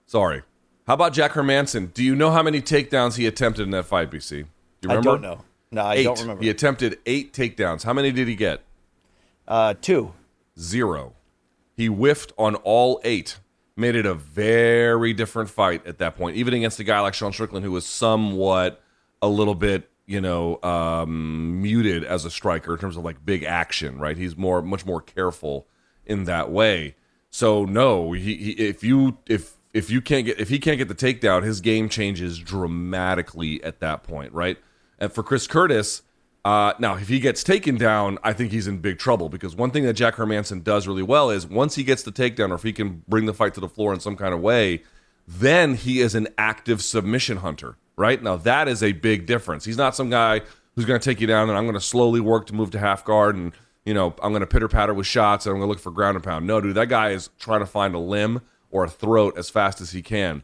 Sorry. 0.08 0.42
How 0.88 0.96
about 0.96 1.14
Jack 1.14 1.34
Hermansson? 1.34 1.94
Do 1.94 2.04
you 2.04 2.16
know 2.16 2.32
how 2.32 2.42
many 2.42 2.62
takedowns 2.62 3.18
he 3.18 3.28
attempted 3.28 3.64
in 3.64 3.72
that 3.72 3.86
fight, 3.86 4.10
BC? 4.10 4.30
Do 4.30 4.38
you 4.38 4.46
I 4.90 4.96
remember? 4.96 5.10
don't 5.12 5.22
know. 5.22 5.44
No, 5.72 5.82
I 5.82 5.96
Eight. 5.96 6.04
don't 6.04 6.20
remember. 6.22 6.44
He 6.44 6.50
attempted 6.50 6.98
eight 7.06 7.34
takedowns. 7.34 7.84
How 7.84 7.94
many 7.94 8.12
did 8.12 8.28
he 8.28 8.36
get? 8.36 8.62
Uh, 9.48 9.74
two. 9.80 10.14
Zero. 10.60 11.14
He 11.76 11.88
whiffed 11.88 12.32
on 12.38 12.56
all 12.56 13.00
eight. 13.04 13.38
Made 13.76 13.96
it 13.96 14.06
a 14.06 14.16
very 14.16 15.14
different 15.14 15.50
fight 15.52 15.86
at 15.86 16.00
that 16.00 16.16
point, 16.16 16.36
even 16.36 16.54
against 16.56 16.80
a 16.80 16.84
guy 16.84 17.00
like 17.02 17.14
Sean 17.14 17.32
Strickland, 17.32 17.64
who 17.64 17.72
was 17.72 17.86
somewhat 17.86 18.82
a 19.22 19.28
little 19.28 19.54
bit, 19.54 19.88
you 20.08 20.20
know, 20.20 20.60
um, 20.64 21.62
muted 21.62 22.04
as 22.04 22.26
a 22.26 22.32
striker 22.32 22.74
in 22.74 22.80
terms 22.80 22.98
of 22.98 23.04
like 23.04 23.24
big 23.24 23.44
action, 23.44 24.00
right? 24.00 24.18
He's 24.18 24.36
more, 24.36 24.64
much 24.64 24.84
more 24.84 25.00
careful 25.00 25.68
in 26.08 26.24
that 26.24 26.50
way. 26.50 26.96
So 27.30 27.66
no, 27.66 28.14
he, 28.14 28.36
he 28.36 28.52
if 28.54 28.84
you 28.84 29.18
if 29.28 29.54
if 29.76 29.92
you 29.92 30.02
can't 30.02 30.26
get 30.26 30.40
if 30.40 30.50
he 30.50 30.58
can't 30.58 30.80
get 30.80 30.88
the 30.88 30.96
takedown, 30.96 31.44
his 31.44 31.62
game 31.62 31.88
changes 31.88 32.40
dramatically 32.40 33.64
at 33.64 33.80
that 33.82 34.02
point, 34.02 34.34
right? 34.34 34.58
And 35.00 35.12
for 35.12 35.24
Chris 35.24 35.48
Curtis, 35.48 36.02
uh, 36.46 36.74
now 36.80 36.96
if 36.96 37.08
he 37.08 37.20
gets 37.20 37.44
taken 37.44 37.76
down, 37.76 38.18
I 38.24 38.34
think 38.34 38.52
he's 38.52 38.68
in 38.68 38.78
big 38.78 39.00
trouble 39.00 39.30
because 39.30 39.56
one 39.56 39.72
thing 39.72 39.84
that 39.84 39.94
Jack 39.94 40.16
Hermansson 40.16 40.64
does 40.64 40.88
really 40.88 41.04
well 41.04 41.30
is 41.30 41.46
once 41.46 41.76
he 41.76 41.84
gets 41.84 42.04
the 42.04 42.12
takedown, 42.12 42.52
or 42.52 42.56
if 42.56 42.64
he 42.64 42.74
can 42.74 43.04
bring 43.08 43.26
the 43.26 43.34
fight 43.34 43.54
to 43.56 43.60
the 43.60 43.70
floor 43.70 43.94
in 43.94 44.00
some 44.00 44.16
kind 44.16 44.34
of 44.34 44.40
way, 44.40 44.84
then 45.28 45.76
he 45.76 46.00
is 46.00 46.16
an 46.16 46.28
active 46.38 46.82
submission 46.82 47.38
hunter, 47.38 47.78
right? 47.98 48.22
Now 48.22 48.38
that 48.38 48.68
is 48.68 48.82
a 48.82 48.94
big 48.94 49.26
difference. 49.26 49.66
He's 49.66 49.78
not 49.78 49.96
some 49.96 50.10
guy 50.10 50.42
who's 50.76 50.86
going 50.86 51.00
to 51.00 51.04
take 51.04 51.20
you 51.20 51.28
down 51.28 51.50
and 51.50 51.58
I'm 51.58 51.66
going 51.66 51.74
to 51.74 51.82
slowly 51.82 52.20
work 52.20 52.46
to 52.48 52.56
move 52.56 52.72
to 52.72 52.80
half 52.80 53.04
guard 53.04 53.36
and 53.36 53.52
you 53.84 53.94
know 53.94 54.16
I'm 54.22 54.32
going 54.32 54.42
to 54.42 54.48
pitter 54.48 54.68
patter 54.68 54.94
with 54.94 55.08
shots 55.08 55.46
and 55.46 55.52
I'm 55.52 55.60
going 55.60 55.68
to 55.68 55.72
look 55.72 55.80
for 55.80 55.92
ground 55.92 56.16
and 56.16 56.24
pound. 56.24 56.48
No, 56.48 56.62
dude, 56.62 56.76
that 56.76 56.88
guy 56.88 57.10
is 57.10 57.30
trying 57.40 57.60
to 57.60 57.66
find 57.66 57.94
a 57.94 58.00
limb 58.00 58.42
or 58.70 58.86
a 58.86 58.90
throat 58.90 59.38
as 59.38 59.50
fast 59.50 59.82
as 59.82 59.92
he 59.92 60.02
can. 60.02 60.44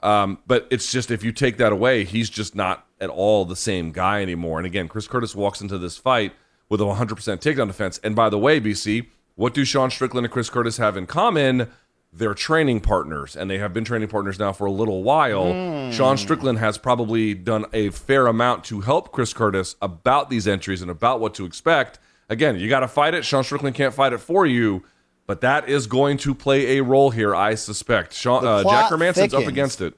Um, 0.00 0.38
but 0.46 0.68
it's 0.70 0.92
just 0.92 1.10
if 1.10 1.24
you 1.24 1.32
take 1.32 1.56
that 1.58 1.72
away, 1.72 2.04
he's 2.04 2.30
just 2.30 2.54
not 2.54 2.86
at 3.04 3.10
all 3.10 3.44
the 3.44 3.54
same 3.54 3.92
guy 3.92 4.20
anymore. 4.22 4.58
And 4.58 4.66
again, 4.66 4.88
Chris 4.88 5.06
Curtis 5.06 5.36
walks 5.36 5.60
into 5.60 5.78
this 5.78 5.96
fight 5.96 6.32
with 6.68 6.80
a 6.80 6.84
100% 6.84 6.96
takedown 6.96 7.68
defense. 7.68 8.00
And 8.02 8.16
by 8.16 8.28
the 8.28 8.38
way, 8.38 8.60
BC, 8.60 9.06
what 9.36 9.54
do 9.54 9.64
Sean 9.64 9.90
Strickland 9.90 10.26
and 10.26 10.32
Chris 10.32 10.50
Curtis 10.50 10.78
have 10.78 10.96
in 10.96 11.06
common? 11.06 11.68
They're 12.12 12.34
training 12.34 12.80
partners, 12.80 13.34
and 13.34 13.50
they 13.50 13.58
have 13.58 13.72
been 13.72 13.84
training 13.84 14.08
partners 14.08 14.38
now 14.38 14.52
for 14.52 14.66
a 14.66 14.70
little 14.70 15.02
while. 15.02 15.90
Sean 15.90 16.16
Strickland 16.16 16.58
has 16.58 16.78
probably 16.78 17.34
done 17.34 17.66
a 17.72 17.90
fair 17.90 18.28
amount 18.28 18.62
to 18.64 18.82
help 18.82 19.10
Chris 19.10 19.32
Curtis 19.32 19.74
about 19.82 20.30
these 20.30 20.46
entries 20.46 20.80
and 20.80 20.90
about 20.92 21.18
what 21.18 21.34
to 21.34 21.44
expect. 21.44 21.98
Again, 22.28 22.56
you 22.58 22.68
got 22.68 22.80
to 22.80 22.88
fight 22.88 23.14
it. 23.14 23.24
Sean 23.24 23.42
Strickland 23.42 23.74
can't 23.74 23.92
fight 23.92 24.12
it 24.12 24.18
for 24.18 24.46
you, 24.46 24.84
but 25.26 25.40
that 25.40 25.68
is 25.68 25.88
going 25.88 26.16
to 26.18 26.34
play 26.36 26.78
a 26.78 26.84
role 26.84 27.10
here, 27.10 27.34
I 27.34 27.56
suspect. 27.56 28.14
Sean, 28.14 28.46
uh, 28.46 28.62
Jack 28.62 28.90
Hermansson's 28.90 29.34
up 29.34 29.42
against 29.48 29.80
it. 29.80 29.94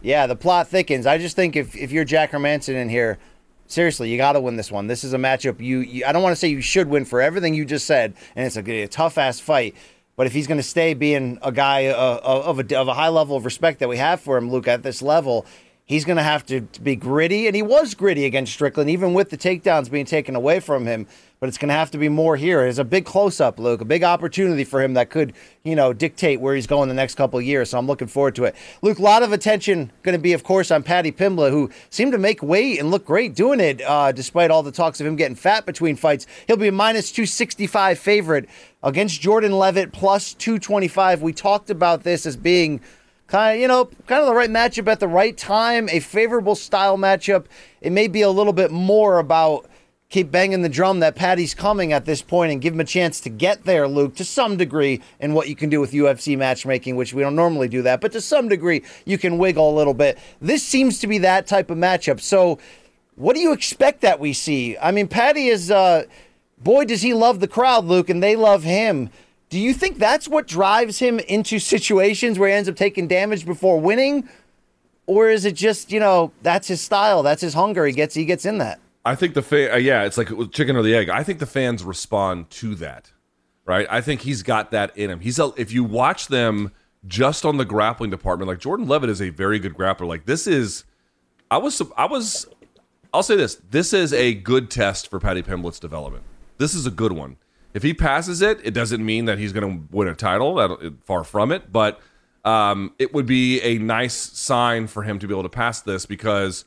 Yeah, 0.00 0.26
the 0.26 0.36
plot 0.36 0.68
thickens. 0.68 1.06
I 1.06 1.18
just 1.18 1.34
think 1.34 1.56
if, 1.56 1.76
if 1.76 1.90
you're 1.90 2.04
Jack 2.04 2.30
Hermansson 2.30 2.74
in 2.74 2.88
here, 2.88 3.18
seriously, 3.66 4.10
you 4.10 4.16
got 4.16 4.32
to 4.32 4.40
win 4.40 4.56
this 4.56 4.70
one. 4.70 4.86
This 4.86 5.02
is 5.02 5.12
a 5.12 5.18
matchup 5.18 5.60
you, 5.60 5.80
you 5.80 6.04
I 6.06 6.12
don't 6.12 6.22
want 6.22 6.32
to 6.32 6.36
say 6.36 6.48
you 6.48 6.60
should 6.60 6.88
win 6.88 7.04
for 7.04 7.20
everything 7.20 7.54
you 7.54 7.64
just 7.64 7.86
said, 7.86 8.14
and 8.36 8.46
it's 8.46 8.56
a, 8.56 8.82
a 8.82 8.88
tough 8.88 9.18
ass 9.18 9.40
fight. 9.40 9.74
But 10.16 10.26
if 10.26 10.32
he's 10.32 10.48
going 10.48 10.58
to 10.58 10.64
stay 10.64 10.94
being 10.94 11.38
a 11.42 11.52
guy 11.52 11.86
uh, 11.86 12.20
of, 12.22 12.58
a, 12.58 12.76
of 12.76 12.88
a 12.88 12.94
high 12.94 13.08
level 13.08 13.36
of 13.36 13.44
respect 13.44 13.78
that 13.78 13.88
we 13.88 13.98
have 13.98 14.20
for 14.20 14.36
him, 14.36 14.50
Luke, 14.50 14.66
at 14.66 14.82
this 14.82 15.00
level, 15.00 15.46
he's 15.84 16.04
going 16.04 16.16
to 16.16 16.24
have 16.24 16.44
to 16.46 16.62
be 16.82 16.96
gritty. 16.96 17.46
And 17.46 17.54
he 17.54 17.62
was 17.62 17.94
gritty 17.94 18.24
against 18.24 18.52
Strickland, 18.52 18.90
even 18.90 19.14
with 19.14 19.30
the 19.30 19.38
takedowns 19.38 19.88
being 19.88 20.06
taken 20.06 20.34
away 20.34 20.58
from 20.58 20.86
him. 20.86 21.06
But 21.40 21.48
it's 21.48 21.58
going 21.58 21.68
to 21.68 21.74
have 21.74 21.92
to 21.92 21.98
be 21.98 22.08
more 22.08 22.36
here. 22.36 22.66
It's 22.66 22.78
a 22.78 22.84
big 22.84 23.04
close 23.04 23.40
up, 23.40 23.60
Luke, 23.60 23.80
a 23.80 23.84
big 23.84 24.02
opportunity 24.02 24.64
for 24.64 24.82
him 24.82 24.94
that 24.94 25.08
could, 25.08 25.34
you 25.62 25.76
know, 25.76 25.92
dictate 25.92 26.40
where 26.40 26.54
he's 26.54 26.66
going 26.66 26.88
the 26.88 26.94
next 26.96 27.14
couple 27.14 27.40
years. 27.40 27.70
So 27.70 27.78
I'm 27.78 27.86
looking 27.86 28.08
forward 28.08 28.34
to 28.36 28.44
it. 28.44 28.56
Luke, 28.82 28.98
a 28.98 29.02
lot 29.02 29.22
of 29.22 29.32
attention 29.32 29.92
going 30.02 30.16
to 30.16 30.22
be, 30.22 30.32
of 30.32 30.42
course, 30.42 30.72
on 30.72 30.82
Paddy 30.82 31.12
Pimblett, 31.12 31.50
who 31.50 31.70
seemed 31.90 32.10
to 32.10 32.18
make 32.18 32.42
weight 32.42 32.80
and 32.80 32.90
look 32.90 33.04
great 33.04 33.36
doing 33.36 33.60
it, 33.60 33.80
uh, 33.82 34.10
despite 34.10 34.50
all 34.50 34.64
the 34.64 34.72
talks 34.72 35.00
of 35.00 35.06
him 35.06 35.14
getting 35.14 35.36
fat 35.36 35.64
between 35.64 35.94
fights. 35.94 36.26
He'll 36.48 36.56
be 36.56 36.68
a 36.68 36.72
minus 36.72 37.12
265 37.12 38.00
favorite 38.00 38.48
against 38.82 39.20
Jordan 39.20 39.52
Leavitt, 39.52 39.92
plus 39.92 40.34
225. 40.34 41.22
We 41.22 41.32
talked 41.32 41.70
about 41.70 42.02
this 42.02 42.26
as 42.26 42.36
being 42.36 42.80
kind 43.28 43.56
of 43.56 43.60
you 43.60 43.68
know 43.68 43.84
kind 44.06 44.22
of 44.22 44.26
the 44.26 44.34
right 44.34 44.50
matchup 44.50 44.88
at 44.88 45.00
the 45.00 45.06
right 45.06 45.36
time 45.36 45.86
a 45.90 46.00
favorable 46.00 46.54
style 46.54 46.96
matchup 46.96 47.44
it 47.82 47.92
may 47.92 48.08
be 48.08 48.22
a 48.22 48.30
little 48.30 48.54
bit 48.54 48.70
more 48.70 49.18
about 49.18 49.68
keep 50.10 50.30
banging 50.30 50.62
the 50.62 50.68
drum 50.68 51.00
that 51.00 51.14
paddy's 51.14 51.54
coming 51.54 51.92
at 51.92 52.04
this 52.04 52.22
point 52.22 52.50
and 52.50 52.60
give 52.60 52.74
him 52.74 52.80
a 52.80 52.84
chance 52.84 53.20
to 53.20 53.28
get 53.28 53.64
there 53.64 53.86
luke 53.86 54.14
to 54.14 54.24
some 54.24 54.56
degree 54.56 55.00
in 55.20 55.34
what 55.34 55.48
you 55.48 55.56
can 55.56 55.68
do 55.68 55.80
with 55.80 55.92
ufc 55.92 56.36
matchmaking 56.36 56.96
which 56.96 57.12
we 57.12 57.22
don't 57.22 57.36
normally 57.36 57.68
do 57.68 57.82
that 57.82 58.00
but 58.00 58.12
to 58.12 58.20
some 58.20 58.48
degree 58.48 58.82
you 59.04 59.18
can 59.18 59.38
wiggle 59.38 59.70
a 59.70 59.76
little 59.76 59.94
bit 59.94 60.18
this 60.40 60.62
seems 60.62 60.98
to 60.98 61.06
be 61.06 61.18
that 61.18 61.46
type 61.46 61.70
of 61.70 61.78
matchup 61.78 62.20
so 62.20 62.58
what 63.16 63.34
do 63.34 63.40
you 63.40 63.52
expect 63.52 64.00
that 64.00 64.18
we 64.18 64.32
see 64.32 64.76
i 64.78 64.90
mean 64.90 65.08
paddy 65.08 65.48
is 65.48 65.70
uh 65.70 66.04
boy 66.58 66.84
does 66.84 67.02
he 67.02 67.12
love 67.12 67.40
the 67.40 67.48
crowd 67.48 67.84
luke 67.84 68.08
and 68.08 68.22
they 68.22 68.36
love 68.36 68.62
him 68.62 69.10
do 69.50 69.58
you 69.58 69.72
think 69.72 69.98
that's 69.98 70.28
what 70.28 70.46
drives 70.46 70.98
him 70.98 71.18
into 71.20 71.58
situations 71.58 72.38
where 72.38 72.48
he 72.48 72.54
ends 72.54 72.68
up 72.68 72.76
taking 72.76 73.08
damage 73.08 73.46
before 73.46 73.80
winning? 73.80 74.28
Or 75.06 75.30
is 75.30 75.46
it 75.46 75.54
just, 75.54 75.90
you 75.90 76.00
know, 76.00 76.32
that's 76.42 76.68
his 76.68 76.82
style, 76.82 77.22
that's 77.22 77.40
his 77.40 77.54
hunger, 77.54 77.86
he 77.86 77.94
gets 77.94 78.14
he 78.14 78.26
gets 78.26 78.44
in 78.44 78.58
that. 78.58 78.78
I 79.04 79.14
think 79.14 79.34
the 79.34 79.42
fa- 79.42 79.74
uh, 79.74 79.78
yeah, 79.78 80.04
it's 80.04 80.18
like 80.18 80.28
chicken 80.50 80.76
or 80.76 80.82
the 80.82 80.94
egg. 80.94 81.08
I 81.08 81.22
think 81.22 81.38
the 81.38 81.46
fans 81.46 81.82
respond 81.84 82.50
to 82.50 82.74
that, 82.76 83.12
right? 83.64 83.86
I 83.90 84.00
think 84.00 84.22
he's 84.22 84.42
got 84.42 84.70
that 84.72 84.96
in 84.96 85.10
him. 85.10 85.20
He's 85.20 85.38
a, 85.38 85.52
if 85.56 85.72
you 85.72 85.84
watch 85.84 86.28
them 86.28 86.72
just 87.06 87.44
on 87.44 87.56
the 87.56 87.64
grappling 87.64 88.10
department, 88.10 88.48
like 88.48 88.58
Jordan 88.58 88.86
Leavitt 88.86 89.10
is 89.10 89.22
a 89.22 89.30
very 89.30 89.58
good 89.58 89.74
grappler. 89.74 90.06
Like 90.06 90.26
this 90.26 90.46
is, 90.46 90.84
I 91.50 91.58
was 91.58 91.80
I 91.96 92.06
was, 92.06 92.46
I'll 93.14 93.22
say 93.22 93.36
this: 93.36 93.56
this 93.70 93.92
is 93.92 94.12
a 94.12 94.34
good 94.34 94.70
test 94.70 95.08
for 95.08 95.18
Paddy 95.18 95.42
Pimblett's 95.42 95.80
development. 95.80 96.24
This 96.58 96.74
is 96.74 96.86
a 96.86 96.90
good 96.90 97.12
one. 97.12 97.36
If 97.74 97.82
he 97.82 97.94
passes 97.94 98.42
it, 98.42 98.60
it 98.64 98.72
doesn't 98.72 99.04
mean 99.04 99.26
that 99.26 99.38
he's 99.38 99.52
going 99.52 99.88
to 99.88 99.96
win 99.96 100.08
a 100.08 100.14
title. 100.14 100.56
That 100.56 100.94
far 101.04 101.24
from 101.24 101.52
it, 101.52 101.72
but 101.72 102.00
um, 102.44 102.92
it 102.98 103.14
would 103.14 103.26
be 103.26 103.60
a 103.62 103.78
nice 103.78 104.14
sign 104.14 104.86
for 104.86 105.02
him 105.02 105.18
to 105.18 105.26
be 105.26 105.34
able 105.34 105.42
to 105.44 105.48
pass 105.48 105.82
this 105.82 106.06
because 106.06 106.64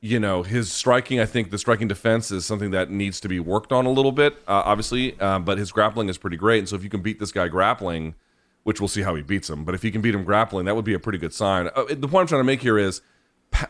you 0.00 0.18
know 0.18 0.42
his 0.42 0.72
striking 0.72 1.20
i 1.20 1.26
think 1.26 1.50
the 1.50 1.58
striking 1.58 1.88
defense 1.88 2.30
is 2.30 2.46
something 2.46 2.70
that 2.70 2.90
needs 2.90 3.20
to 3.20 3.28
be 3.28 3.38
worked 3.38 3.72
on 3.72 3.86
a 3.86 3.90
little 3.90 4.12
bit 4.12 4.34
uh, 4.48 4.62
obviously 4.64 5.18
uh, 5.20 5.38
but 5.38 5.58
his 5.58 5.72
grappling 5.72 6.08
is 6.08 6.18
pretty 6.18 6.36
great 6.36 6.58
and 6.58 6.68
so 6.68 6.76
if 6.76 6.82
you 6.82 6.90
can 6.90 7.02
beat 7.02 7.18
this 7.18 7.32
guy 7.32 7.48
grappling 7.48 8.14
which 8.62 8.80
we'll 8.80 8.88
see 8.88 9.02
how 9.02 9.14
he 9.14 9.22
beats 9.22 9.50
him 9.50 9.64
but 9.64 9.74
if 9.74 9.84
you 9.84 9.92
can 9.92 10.00
beat 10.00 10.14
him 10.14 10.24
grappling 10.24 10.64
that 10.64 10.74
would 10.74 10.84
be 10.84 10.94
a 10.94 10.98
pretty 10.98 11.18
good 11.18 11.34
sign 11.34 11.68
uh, 11.74 11.84
the 11.88 12.08
point 12.08 12.22
i'm 12.22 12.26
trying 12.26 12.40
to 12.40 12.44
make 12.44 12.62
here 12.62 12.78
is 12.78 13.02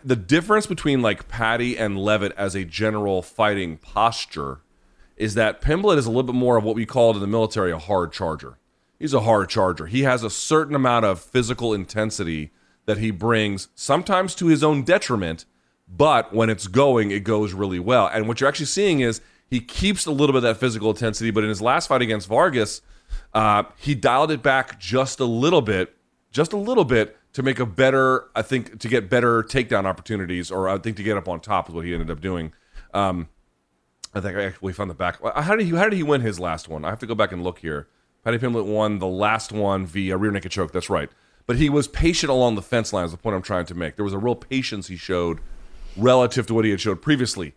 the 0.04 0.16
difference 0.16 0.66
between 0.66 1.02
like 1.02 1.26
paddy 1.28 1.76
and 1.76 1.98
Leavitt 1.98 2.32
as 2.36 2.54
a 2.54 2.64
general 2.64 3.22
fighting 3.22 3.78
posture 3.78 4.60
is 5.20 5.34
that 5.34 5.60
Pimblett 5.60 5.98
is 5.98 6.06
a 6.06 6.10
little 6.10 6.22
bit 6.22 6.34
more 6.34 6.56
of 6.56 6.64
what 6.64 6.74
we 6.74 6.86
called 6.86 7.14
in 7.14 7.20
the 7.20 7.26
military 7.28 7.70
a 7.70 7.78
hard 7.78 8.10
charger. 8.10 8.58
He's 8.98 9.12
a 9.12 9.20
hard 9.20 9.50
charger. 9.50 9.86
He 9.86 10.02
has 10.02 10.22
a 10.22 10.30
certain 10.30 10.74
amount 10.74 11.04
of 11.04 11.20
physical 11.20 11.74
intensity 11.74 12.52
that 12.86 12.96
he 12.96 13.10
brings, 13.10 13.68
sometimes 13.74 14.34
to 14.36 14.46
his 14.46 14.64
own 14.64 14.82
detriment, 14.82 15.44
but 15.94 16.32
when 16.32 16.50
it's 16.50 16.66
going, 16.66 17.10
it 17.10 17.24
goes 17.24 17.52
really 17.52 17.78
well. 17.78 18.08
And 18.12 18.28
what 18.28 18.40
you're 18.40 18.48
actually 18.48 18.66
seeing 18.66 19.00
is 19.00 19.20
he 19.48 19.60
keeps 19.60 20.06
a 20.06 20.10
little 20.10 20.32
bit 20.32 20.38
of 20.38 20.42
that 20.44 20.56
physical 20.56 20.90
intensity, 20.90 21.30
but 21.30 21.42
in 21.42 21.48
his 21.48 21.60
last 21.60 21.88
fight 21.88 22.02
against 22.02 22.28
Vargas, 22.28 22.82
uh, 23.34 23.64
he 23.76 23.94
dialed 23.94 24.30
it 24.30 24.42
back 24.42 24.78
just 24.78 25.18
a 25.18 25.24
little 25.24 25.62
bit, 25.62 25.96
just 26.30 26.52
a 26.52 26.56
little 26.56 26.84
bit 26.84 27.16
to 27.32 27.42
make 27.42 27.58
a 27.58 27.66
better, 27.66 28.28
I 28.34 28.42
think, 28.42 28.78
to 28.80 28.88
get 28.88 29.10
better 29.10 29.42
takedown 29.42 29.84
opportunities, 29.84 30.50
or 30.50 30.68
I 30.68 30.78
think 30.78 30.96
to 30.96 31.02
get 31.02 31.16
up 31.16 31.28
on 31.28 31.40
top 31.40 31.68
is 31.68 31.74
what 31.74 31.84
he 31.84 31.92
ended 31.92 32.10
up 32.10 32.20
doing. 32.20 32.52
Um, 32.94 33.28
I 34.14 34.20
think 34.20 34.36
I 34.36 34.44
actually 34.44 34.72
found 34.72 34.90
the 34.90 34.94
back. 34.94 35.20
How 35.22 35.54
did 35.54 35.66
he? 35.66 35.76
How 35.76 35.84
did 35.84 35.92
he 35.92 36.02
win 36.02 36.20
his 36.20 36.40
last 36.40 36.68
one? 36.68 36.84
I 36.84 36.90
have 36.90 36.98
to 37.00 37.06
go 37.06 37.14
back 37.14 37.30
and 37.30 37.44
look 37.44 37.60
here. 37.60 37.88
Paddy 38.24 38.38
Pimblett 38.38 38.66
won 38.66 38.98
the 38.98 39.06
last 39.06 39.52
one 39.52 39.86
via 39.86 40.16
rear 40.16 40.30
naked 40.30 40.50
choke. 40.50 40.72
That's 40.72 40.90
right. 40.90 41.08
But 41.46 41.56
he 41.56 41.70
was 41.70 41.88
patient 41.88 42.30
along 42.30 42.56
the 42.56 42.62
fence 42.62 42.92
line. 42.92 43.04
Is 43.04 43.12
the 43.12 43.16
point 43.16 43.36
I'm 43.36 43.42
trying 43.42 43.66
to 43.66 43.74
make. 43.74 43.96
There 43.96 44.04
was 44.04 44.12
a 44.12 44.18
real 44.18 44.34
patience 44.34 44.88
he 44.88 44.96
showed 44.96 45.40
relative 46.00 46.46
to 46.46 46.54
what 46.54 46.64
he 46.64 46.70
had 46.70 46.80
showed 46.80 47.02
previously. 47.02 47.54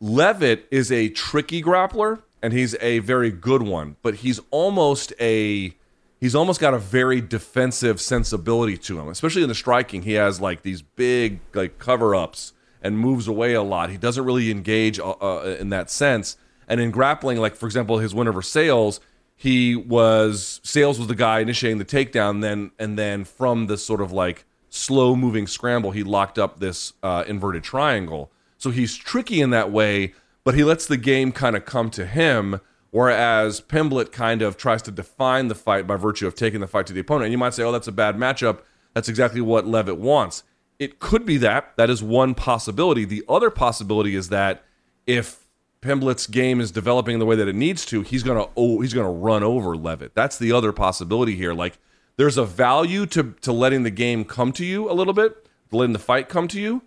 Leavitt 0.00 0.66
is 0.70 0.92
a 0.92 1.08
tricky 1.08 1.62
grappler, 1.62 2.22
and 2.42 2.52
he's 2.52 2.76
a 2.80 2.98
very 3.00 3.30
good 3.30 3.62
one. 3.62 3.96
But 4.02 4.16
he's 4.16 4.40
almost 4.50 5.12
a 5.20 5.74
he's 6.20 6.34
almost 6.34 6.60
got 6.60 6.74
a 6.74 6.78
very 6.78 7.20
defensive 7.20 8.00
sensibility 8.00 8.76
to 8.78 9.00
him, 9.00 9.08
especially 9.08 9.42
in 9.42 9.48
the 9.48 9.54
striking. 9.54 10.02
He 10.02 10.12
has 10.12 10.40
like 10.40 10.62
these 10.62 10.82
big 10.82 11.40
like 11.54 11.78
cover 11.78 12.14
ups 12.14 12.52
and 12.82 12.98
moves 12.98 13.26
away 13.26 13.54
a 13.54 13.62
lot. 13.62 13.90
He 13.90 13.96
doesn't 13.96 14.24
really 14.24 14.50
engage 14.50 14.98
uh, 14.98 15.10
uh, 15.12 15.56
in 15.58 15.70
that 15.70 15.90
sense. 15.90 16.36
And 16.68 16.80
in 16.80 16.90
grappling, 16.90 17.38
like 17.38 17.54
for 17.54 17.66
example, 17.66 17.98
his 17.98 18.14
win 18.14 18.28
over 18.28 18.42
Sales, 18.42 19.00
he 19.34 19.76
was 19.76 20.60
Sales 20.62 20.98
was 20.98 21.08
the 21.08 21.14
guy 21.14 21.40
initiating 21.40 21.78
the 21.78 21.84
takedown. 21.84 22.42
Then 22.42 22.70
and 22.78 22.98
then 22.98 23.24
from 23.24 23.66
this 23.66 23.84
sort 23.84 24.00
of 24.00 24.12
like 24.12 24.44
slow 24.76 25.16
moving 25.16 25.46
scramble, 25.46 25.90
he 25.90 26.02
locked 26.02 26.38
up 26.38 26.60
this 26.60 26.92
uh, 27.02 27.24
inverted 27.26 27.64
triangle. 27.64 28.30
So 28.58 28.70
he's 28.70 28.96
tricky 28.96 29.40
in 29.40 29.50
that 29.50 29.70
way, 29.70 30.14
but 30.44 30.54
he 30.54 30.64
lets 30.64 30.86
the 30.86 30.96
game 30.96 31.32
kind 31.32 31.56
of 31.56 31.64
come 31.64 31.90
to 31.90 32.06
him. 32.06 32.60
Whereas 32.90 33.60
Pimblett 33.60 34.12
kind 34.12 34.40
of 34.40 34.56
tries 34.56 34.80
to 34.82 34.90
define 34.90 35.48
the 35.48 35.54
fight 35.54 35.86
by 35.86 35.96
virtue 35.96 36.26
of 36.26 36.34
taking 36.34 36.60
the 36.60 36.66
fight 36.66 36.86
to 36.86 36.92
the 36.92 37.00
opponent. 37.00 37.26
And 37.26 37.32
you 37.32 37.38
might 37.38 37.52
say, 37.52 37.62
oh, 37.62 37.72
that's 37.72 37.88
a 37.88 37.92
bad 37.92 38.16
matchup. 38.16 38.60
That's 38.94 39.08
exactly 39.08 39.40
what 39.40 39.66
Leavitt 39.66 39.98
wants. 39.98 40.44
It 40.78 40.98
could 40.98 41.26
be 41.26 41.36
that. 41.38 41.76
That 41.76 41.90
is 41.90 42.02
one 42.02 42.34
possibility. 42.34 43.04
The 43.04 43.24
other 43.28 43.50
possibility 43.50 44.14
is 44.14 44.30
that 44.30 44.64
if 45.06 45.46
Pimblett's 45.82 46.26
game 46.26 46.60
is 46.60 46.70
developing 46.70 47.18
the 47.18 47.26
way 47.26 47.36
that 47.36 47.48
it 47.48 47.54
needs 47.54 47.84
to, 47.86 48.02
he's 48.02 48.22
gonna 48.22 48.46
oh, 48.56 48.80
he's 48.80 48.94
gonna 48.94 49.10
run 49.10 49.42
over 49.42 49.76
Leavitt. 49.76 50.14
That's 50.14 50.38
the 50.38 50.52
other 50.52 50.72
possibility 50.72 51.36
here. 51.36 51.52
Like 51.52 51.78
there's 52.16 52.36
a 52.36 52.44
value 52.44 53.06
to 53.06 53.34
to 53.42 53.52
letting 53.52 53.82
the 53.82 53.90
game 53.90 54.24
come 54.24 54.52
to 54.52 54.64
you 54.64 54.90
a 54.90 54.94
little 54.94 55.12
bit, 55.12 55.48
letting 55.70 55.92
the 55.92 55.98
fight 55.98 56.28
come 56.28 56.48
to 56.48 56.60
you, 56.60 56.82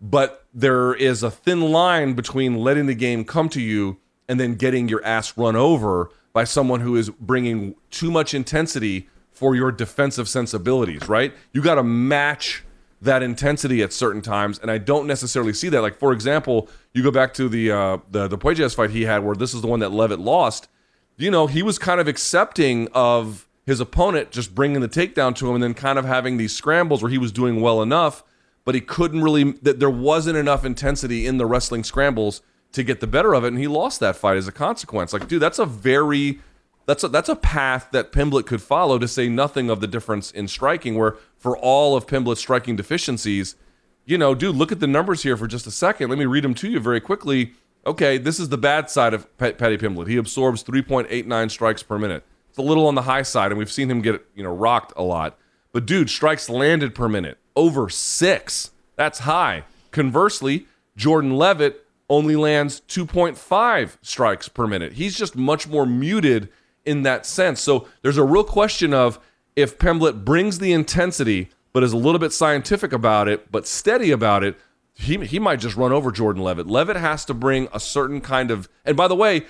but 0.00 0.44
there 0.52 0.94
is 0.94 1.22
a 1.22 1.30
thin 1.30 1.60
line 1.60 2.14
between 2.14 2.56
letting 2.56 2.86
the 2.86 2.94
game 2.94 3.24
come 3.24 3.48
to 3.50 3.60
you 3.60 3.98
and 4.28 4.38
then 4.40 4.54
getting 4.54 4.88
your 4.88 5.04
ass 5.04 5.36
run 5.36 5.56
over 5.56 6.10
by 6.32 6.44
someone 6.44 6.80
who 6.80 6.96
is 6.96 7.10
bringing 7.10 7.74
too 7.90 8.10
much 8.10 8.34
intensity 8.34 9.08
for 9.30 9.54
your 9.54 9.70
defensive 9.70 10.28
sensibilities, 10.28 11.08
right? 11.08 11.34
You 11.52 11.62
got 11.62 11.76
to 11.76 11.82
match 11.82 12.64
that 13.02 13.22
intensity 13.22 13.82
at 13.82 13.92
certain 13.92 14.22
times, 14.22 14.58
and 14.58 14.70
I 14.70 14.78
don't 14.78 15.06
necessarily 15.06 15.52
see 15.52 15.68
that. 15.68 15.82
Like 15.82 15.98
for 15.98 16.12
example, 16.12 16.68
you 16.92 17.02
go 17.02 17.10
back 17.10 17.34
to 17.34 17.48
the 17.48 17.70
uh, 17.70 17.98
the 18.10 18.28
the 18.28 18.38
Puelles 18.38 18.74
fight 18.74 18.90
he 18.90 19.02
had, 19.02 19.24
where 19.24 19.36
this 19.36 19.54
is 19.54 19.60
the 19.60 19.66
one 19.66 19.80
that 19.80 19.92
Leavitt 19.92 20.20
lost. 20.20 20.68
You 21.18 21.30
know, 21.30 21.46
he 21.46 21.62
was 21.62 21.78
kind 21.78 22.00
of 22.00 22.08
accepting 22.08 22.88
of 22.92 23.45
his 23.66 23.80
opponent 23.80 24.30
just 24.30 24.54
bringing 24.54 24.80
the 24.80 24.88
takedown 24.88 25.34
to 25.36 25.48
him, 25.48 25.56
and 25.56 25.62
then 25.62 25.74
kind 25.74 25.98
of 25.98 26.04
having 26.04 26.36
these 26.36 26.56
scrambles 26.56 27.02
where 27.02 27.10
he 27.10 27.18
was 27.18 27.32
doing 27.32 27.60
well 27.60 27.82
enough, 27.82 28.22
but 28.64 28.74
he 28.74 28.80
couldn't 28.80 29.22
really. 29.22 29.52
That 29.52 29.80
there 29.80 29.90
wasn't 29.90 30.36
enough 30.38 30.64
intensity 30.64 31.26
in 31.26 31.38
the 31.38 31.46
wrestling 31.46 31.84
scrambles 31.84 32.42
to 32.72 32.82
get 32.82 33.00
the 33.00 33.06
better 33.06 33.34
of 33.34 33.44
it, 33.44 33.48
and 33.48 33.58
he 33.58 33.66
lost 33.66 34.00
that 34.00 34.16
fight 34.16 34.36
as 34.36 34.48
a 34.48 34.52
consequence. 34.52 35.12
Like, 35.12 35.28
dude, 35.28 35.42
that's 35.42 35.58
a 35.58 35.66
very 35.66 36.40
that's 36.86 37.02
a, 37.02 37.08
that's 37.08 37.28
a 37.28 37.36
path 37.36 37.88
that 37.92 38.12
Pimblett 38.12 38.46
could 38.46 38.62
follow 38.62 38.98
to 38.98 39.08
say 39.08 39.28
nothing 39.28 39.68
of 39.68 39.80
the 39.80 39.86
difference 39.88 40.30
in 40.30 40.46
striking, 40.48 40.96
where 40.96 41.16
for 41.36 41.58
all 41.58 41.96
of 41.96 42.06
Pimblett's 42.06 42.40
striking 42.40 42.76
deficiencies, 42.76 43.56
you 44.04 44.16
know, 44.16 44.34
dude, 44.34 44.54
look 44.54 44.70
at 44.70 44.78
the 44.78 44.86
numbers 44.86 45.24
here 45.24 45.36
for 45.36 45.48
just 45.48 45.66
a 45.66 45.72
second. 45.72 46.08
Let 46.08 46.18
me 46.18 46.26
read 46.26 46.44
them 46.44 46.54
to 46.54 46.70
you 46.70 46.78
very 46.78 47.00
quickly. 47.00 47.54
Okay, 47.84 48.18
this 48.18 48.38
is 48.38 48.48
the 48.48 48.58
bad 48.58 48.88
side 48.88 49.14
of 49.14 49.36
Paddy 49.36 49.76
Pimblett. 49.76 50.08
He 50.08 50.16
absorbs 50.16 50.62
3.89 50.62 51.50
strikes 51.50 51.82
per 51.82 51.98
minute. 51.98 52.24
It's 52.56 52.64
a 52.64 52.66
little 52.66 52.86
on 52.86 52.94
the 52.94 53.02
high 53.02 53.20
side, 53.20 53.52
and 53.52 53.58
we've 53.58 53.70
seen 53.70 53.90
him 53.90 54.00
get, 54.00 54.24
you 54.34 54.42
know, 54.42 54.54
rocked 54.54 54.94
a 54.96 55.02
lot. 55.02 55.38
But 55.72 55.84
dude, 55.84 56.08
strikes 56.08 56.48
landed 56.48 56.94
per 56.94 57.06
minute 57.06 57.36
over 57.54 57.90
six. 57.90 58.70
That's 58.94 59.18
high. 59.18 59.64
Conversely, 59.90 60.66
Jordan 60.96 61.36
Leavitt 61.36 61.84
only 62.08 62.34
lands 62.34 62.80
2.5 62.88 63.98
strikes 64.00 64.48
per 64.48 64.66
minute. 64.66 64.94
He's 64.94 65.18
just 65.18 65.36
much 65.36 65.68
more 65.68 65.84
muted 65.84 66.48
in 66.86 67.02
that 67.02 67.26
sense. 67.26 67.60
So 67.60 67.88
there's 68.00 68.16
a 68.16 68.24
real 68.24 68.42
question 68.42 68.94
of 68.94 69.20
if 69.54 69.76
Pimblett 69.76 70.24
brings 70.24 70.58
the 70.58 70.72
intensity, 70.72 71.50
but 71.74 71.82
is 71.82 71.92
a 71.92 71.98
little 71.98 72.18
bit 72.18 72.32
scientific 72.32 72.90
about 72.90 73.28
it, 73.28 73.52
but 73.52 73.66
steady 73.66 74.12
about 74.12 74.42
it, 74.42 74.56
he, 74.94 75.22
he 75.26 75.38
might 75.38 75.60
just 75.60 75.76
run 75.76 75.92
over 75.92 76.10
Jordan 76.10 76.42
Leavitt. 76.42 76.66
Leavitt 76.66 76.96
has 76.96 77.26
to 77.26 77.34
bring 77.34 77.68
a 77.74 77.80
certain 77.80 78.22
kind 78.22 78.50
of. 78.50 78.66
And 78.82 78.96
by 78.96 79.08
the 79.08 79.14
way, 79.14 79.42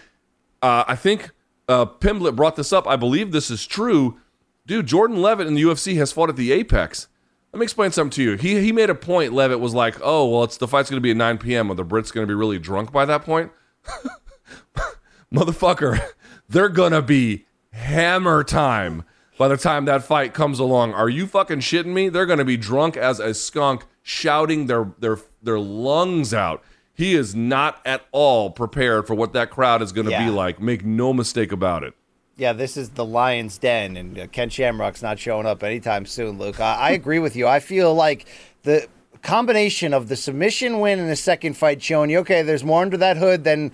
uh, 0.61 0.83
I 0.89 0.97
think 0.97 1.31
uh, 1.69 1.85
brought 1.85 2.57
this 2.57 2.73
up. 2.73 2.87
I 2.87 2.97
believe 2.97 3.33
this 3.33 3.51
is 3.51 3.67
true. 3.67 4.19
Dude, 4.67 4.87
Jordan 4.87 5.23
Leavitt 5.23 5.47
in 5.47 5.55
the 5.55 5.63
UFC 5.63 5.97
has 5.97 6.13
fought 6.13 6.29
at 6.29 6.37
the 6.37 6.53
Apex. 6.53 7.09
Let 7.53 7.61
me 7.61 7.65
explain 7.65 7.93
something 7.93 8.11
to 8.17 8.23
you. 8.23 8.37
He 8.37 8.61
he 8.61 8.73
made 8.73 8.91
a 8.91 8.95
point. 8.95 9.33
Leavitt 9.33 9.61
was 9.61 9.75
like, 9.75 9.97
"Oh, 10.03 10.29
well, 10.29 10.45
it's 10.45 10.57
the 10.57 10.69
fight's 10.69 10.91
going 10.91 10.99
to 10.99 11.03
be 11.03 11.13
at 11.13 11.17
9 11.17 11.39
p.m. 11.39 11.71
Or 11.71 11.75
the 11.75 11.85
Brits 11.85 12.13
going 12.13 12.27
to 12.27 12.31
be 12.31 12.35
really 12.35 12.59
drunk 12.59 12.93
by 12.93 13.05
that 13.05 13.23
point." 13.23 13.53
Motherfucker, 15.33 16.01
they're 16.49 16.69
gonna 16.69 17.03
be 17.03 17.47
hammer 17.73 18.45
time 18.45 19.05
by 19.39 19.49
the 19.49 19.57
time 19.57 19.85
that 19.85 20.03
fight 20.03 20.33
comes 20.33 20.59
along. 20.59 20.95
Are 20.95 21.09
you 21.09 21.27
fucking 21.27 21.61
shitting 21.61 21.87
me? 21.87 22.09
They're 22.09 22.27
gonna 22.27 22.45
be 22.45 22.57
drunk 22.57 22.97
as 22.97 23.19
a 23.19 23.35
skunk, 23.35 23.85
shouting 24.03 24.67
their 24.67 24.93
their 24.99 25.19
their 25.43 25.59
lungs 25.59 26.33
out. 26.33 26.63
He 26.97 27.15
is 27.15 27.35
not 27.35 27.81
at 27.85 28.03
all 28.11 28.51
prepared 28.51 29.07
for 29.07 29.15
what 29.15 29.35
that 29.35 29.51
crowd 29.51 29.83
is 29.83 29.93
going 29.93 30.07
to 30.07 30.11
Yeah. 30.13 30.25
be 30.25 30.31
like. 30.31 30.61
Make 30.61 30.85
no 30.85 31.13
mistake 31.13 31.53
about 31.53 31.85
it. 31.85 31.93
Yeah, 32.39 32.53
this 32.53 32.77
is 32.77 32.91
the 32.91 33.05
Lion's 33.05 33.59
Den, 33.59 33.97
and 33.97 34.19
uh, 34.19 34.27
Ken 34.29 34.49
Shamrock's 34.51 35.03
not 35.03 35.19
showing 35.19 35.47
up 35.47 35.63
anytime 35.63 36.05
soon, 36.07 36.39
Luke. 36.39 36.59
I, 36.61 36.75
I 36.75 36.91
agree 36.91 37.19
with 37.19 37.37
you. 37.37 37.47
I 37.47 37.61
feel 37.61 37.95
like 37.95 38.27
the 38.63 38.89
combination 39.23 39.93
of 39.95 40.09
the 40.09 40.17
submission 40.17 40.81
win 40.81 40.99
and 40.99 41.09
the 41.11 41.17
second 41.17 41.55
fight 41.57 41.83
showing 41.83 42.11
you, 42.11 42.19
okay, 42.19 42.43
there's 42.43 42.65
more 42.65 42.83
under 42.83 42.97
that 42.97 43.17
hood 43.17 43.45
than 43.45 43.73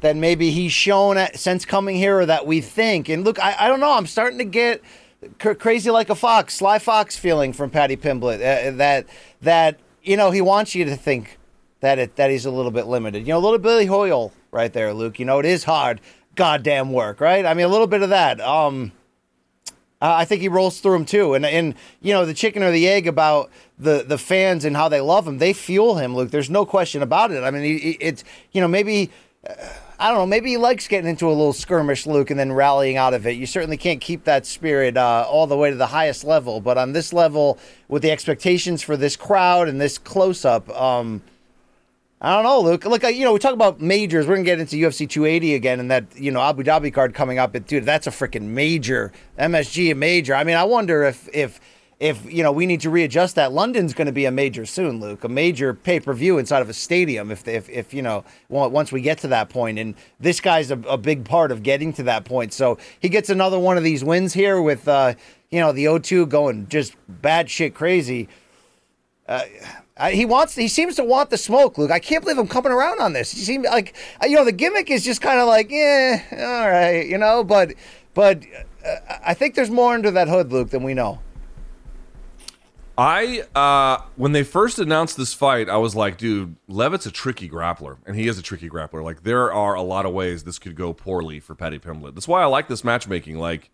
than 0.00 0.18
maybe 0.20 0.50
he's 0.50 0.72
shown 0.72 1.16
at, 1.16 1.38
since 1.38 1.64
coming 1.64 1.94
here 1.94 2.18
or 2.18 2.26
that 2.26 2.44
we 2.44 2.60
think. 2.60 3.08
And 3.08 3.22
look, 3.24 3.38
I, 3.38 3.54
I 3.60 3.68
don't 3.68 3.78
know. 3.80 3.92
I'm 3.92 4.06
starting 4.08 4.38
to 4.38 4.44
get 4.44 4.82
cr- 5.38 5.52
crazy 5.52 5.90
like 5.90 6.10
a 6.10 6.14
fox, 6.16 6.54
sly 6.54 6.80
fox 6.80 7.16
feeling 7.16 7.52
from 7.52 7.70
Paddy 7.70 7.96
Pimblett. 7.96 8.36
Uh, 8.40 8.76
that 8.78 9.06
that 9.42 9.78
you 10.02 10.16
know 10.16 10.30
he 10.32 10.40
wants 10.40 10.74
you 10.74 10.84
to 10.86 10.96
think 10.96 11.38
that 11.82 11.98
it 11.98 12.16
that 12.16 12.30
he's 12.30 12.46
a 12.46 12.50
little 12.50 12.70
bit 12.70 12.86
limited. 12.86 13.26
You 13.26 13.34
know, 13.34 13.38
a 13.38 13.40
little 13.40 13.58
Billy 13.58 13.86
Hoyle 13.86 14.32
right 14.50 14.72
there, 14.72 14.94
Luke. 14.94 15.18
You 15.18 15.26
know, 15.26 15.38
it 15.40 15.46
is 15.46 15.64
hard, 15.64 16.00
goddamn 16.34 16.92
work, 16.92 17.20
right? 17.20 17.44
I 17.44 17.52
mean, 17.52 17.66
a 17.66 17.68
little 17.68 17.86
bit 17.86 18.02
of 18.02 18.08
that. 18.08 18.40
Um, 18.40 18.92
I 20.00 20.24
think 20.24 20.40
he 20.40 20.48
rolls 20.48 20.80
through 20.80 20.92
them 20.92 21.04
too, 21.04 21.34
and 21.34 21.44
and 21.44 21.74
you 22.00 22.12
know 22.12 22.24
the 22.24 22.34
chicken 22.34 22.62
or 22.62 22.70
the 22.70 22.88
egg 22.88 23.06
about 23.06 23.50
the 23.78 24.04
the 24.06 24.18
fans 24.18 24.64
and 24.64 24.76
how 24.76 24.88
they 24.88 25.00
love 25.00 25.28
him. 25.28 25.38
They 25.38 25.52
fuel 25.52 25.96
him, 25.96 26.16
Luke. 26.16 26.30
There's 26.30 26.50
no 26.50 26.64
question 26.64 27.02
about 27.02 27.30
it. 27.30 27.42
I 27.44 27.50
mean, 27.50 27.96
it's 28.00 28.24
you 28.52 28.60
know 28.60 28.68
maybe. 28.68 29.10
uh, 29.48 29.54
I 29.98 30.08
don't 30.08 30.18
know. 30.18 30.26
Maybe 30.26 30.50
he 30.50 30.56
likes 30.56 30.88
getting 30.88 31.08
into 31.08 31.28
a 31.28 31.30
little 31.30 31.52
skirmish, 31.52 32.08
Luke, 32.08 32.30
and 32.30 32.40
then 32.40 32.50
rallying 32.50 32.96
out 32.96 33.14
of 33.14 33.24
it. 33.24 33.36
You 33.36 33.46
certainly 33.46 33.76
can't 33.76 34.00
keep 34.00 34.24
that 34.24 34.46
spirit 34.46 34.96
uh, 34.96 35.24
all 35.28 35.46
the 35.46 35.56
way 35.56 35.70
to 35.70 35.76
the 35.76 35.86
highest 35.86 36.24
level. 36.24 36.60
But 36.60 36.76
on 36.76 36.90
this 36.90 37.12
level, 37.12 37.56
with 37.86 38.02
the 38.02 38.10
expectations 38.10 38.82
for 38.82 38.96
this 38.96 39.14
crowd 39.14 39.68
and 39.68 39.80
this 39.80 39.98
close 39.98 40.44
up, 40.44 40.68
um, 40.70 41.22
I 42.24 42.36
don't 42.36 42.44
know, 42.44 42.60
Luke. 42.60 42.84
Look, 42.84 43.02
you 43.02 43.24
know, 43.24 43.32
we 43.32 43.40
talk 43.40 43.52
about 43.52 43.80
majors. 43.80 44.28
We're 44.28 44.36
gonna 44.36 44.44
get 44.44 44.60
into 44.60 44.76
UFC 44.76 45.08
280 45.08 45.56
again, 45.56 45.80
and 45.80 45.90
that 45.90 46.04
you 46.16 46.30
know 46.30 46.40
Abu 46.40 46.62
Dhabi 46.62 46.94
card 46.94 47.14
coming 47.14 47.40
up. 47.40 47.52
Dude, 47.66 47.84
that's 47.84 48.06
a 48.06 48.10
freaking 48.10 48.42
major 48.42 49.12
MSG, 49.40 49.90
a 49.90 49.96
major. 49.96 50.32
I 50.36 50.44
mean, 50.44 50.54
I 50.56 50.62
wonder 50.62 51.02
if 51.02 51.28
if 51.34 51.60
if 51.98 52.24
you 52.32 52.44
know 52.44 52.52
we 52.52 52.64
need 52.64 52.80
to 52.82 52.90
readjust 52.90 53.34
that. 53.34 53.50
London's 53.50 53.92
going 53.92 54.06
to 54.06 54.12
be 54.12 54.24
a 54.24 54.30
major 54.30 54.64
soon, 54.66 55.00
Luke. 55.00 55.24
A 55.24 55.28
major 55.28 55.74
pay 55.74 55.98
per 55.98 56.14
view 56.14 56.38
inside 56.38 56.62
of 56.62 56.68
a 56.68 56.72
stadium. 56.72 57.32
If 57.32 57.48
if 57.48 57.68
if 57.68 57.92
you 57.92 58.02
know 58.02 58.24
once 58.48 58.92
we 58.92 59.00
get 59.00 59.18
to 59.18 59.28
that 59.28 59.48
point, 59.48 59.80
and 59.80 59.96
this 60.20 60.40
guy's 60.40 60.70
a, 60.70 60.78
a 60.88 60.96
big 60.96 61.24
part 61.24 61.50
of 61.50 61.64
getting 61.64 61.92
to 61.94 62.04
that 62.04 62.24
point. 62.24 62.52
So 62.52 62.78
he 63.00 63.08
gets 63.08 63.30
another 63.30 63.58
one 63.58 63.76
of 63.76 63.82
these 63.82 64.04
wins 64.04 64.32
here 64.32 64.62
with 64.62 64.86
uh, 64.86 65.14
you 65.50 65.58
know 65.58 65.72
the 65.72 65.86
O2 65.86 66.28
going 66.28 66.68
just 66.68 66.94
bad 67.08 67.50
shit 67.50 67.74
crazy 67.74 68.28
Uh, 69.26 69.42
he 70.10 70.24
wants. 70.24 70.54
He 70.54 70.68
seems 70.68 70.96
to 70.96 71.04
want 71.04 71.30
the 71.30 71.38
smoke, 71.38 71.78
Luke. 71.78 71.90
I 71.90 71.98
can't 71.98 72.22
believe 72.22 72.38
I'm 72.38 72.48
coming 72.48 72.72
around 72.72 73.00
on 73.00 73.12
this. 73.12 73.32
He 73.32 73.40
seems 73.40 73.66
like 73.66 73.94
uh, 74.22 74.26
you 74.26 74.36
know 74.36 74.44
the 74.44 74.52
gimmick 74.52 74.90
is 74.90 75.04
just 75.04 75.20
kind 75.20 75.40
of 75.40 75.46
like, 75.46 75.70
yeah, 75.70 76.22
all 76.32 76.70
right, 76.70 77.06
you 77.06 77.18
know. 77.18 77.44
But 77.44 77.74
but 78.14 78.42
uh, 78.86 78.96
I 79.24 79.34
think 79.34 79.54
there's 79.54 79.70
more 79.70 79.94
under 79.94 80.10
that 80.10 80.28
hood, 80.28 80.52
Luke, 80.52 80.70
than 80.70 80.82
we 80.82 80.94
know. 80.94 81.20
I 82.96 83.44
uh 83.54 84.02
when 84.16 84.32
they 84.32 84.42
first 84.42 84.78
announced 84.78 85.16
this 85.16 85.32
fight, 85.32 85.68
I 85.68 85.76
was 85.78 85.96
like, 85.96 86.18
dude, 86.18 86.56
Leavitt's 86.68 87.06
a 87.06 87.10
tricky 87.10 87.48
grappler, 87.48 87.96
and 88.04 88.16
he 88.16 88.28
is 88.28 88.38
a 88.38 88.42
tricky 88.42 88.68
grappler. 88.68 89.02
Like 89.02 89.22
there 89.22 89.52
are 89.52 89.74
a 89.74 89.82
lot 89.82 90.04
of 90.04 90.12
ways 90.12 90.44
this 90.44 90.58
could 90.58 90.76
go 90.76 90.92
poorly 90.92 91.40
for 91.40 91.54
Paddy 91.54 91.78
Pimblett. 91.78 92.14
That's 92.14 92.28
why 92.28 92.42
I 92.42 92.46
like 92.46 92.68
this 92.68 92.84
matchmaking. 92.84 93.38
Like 93.38 93.70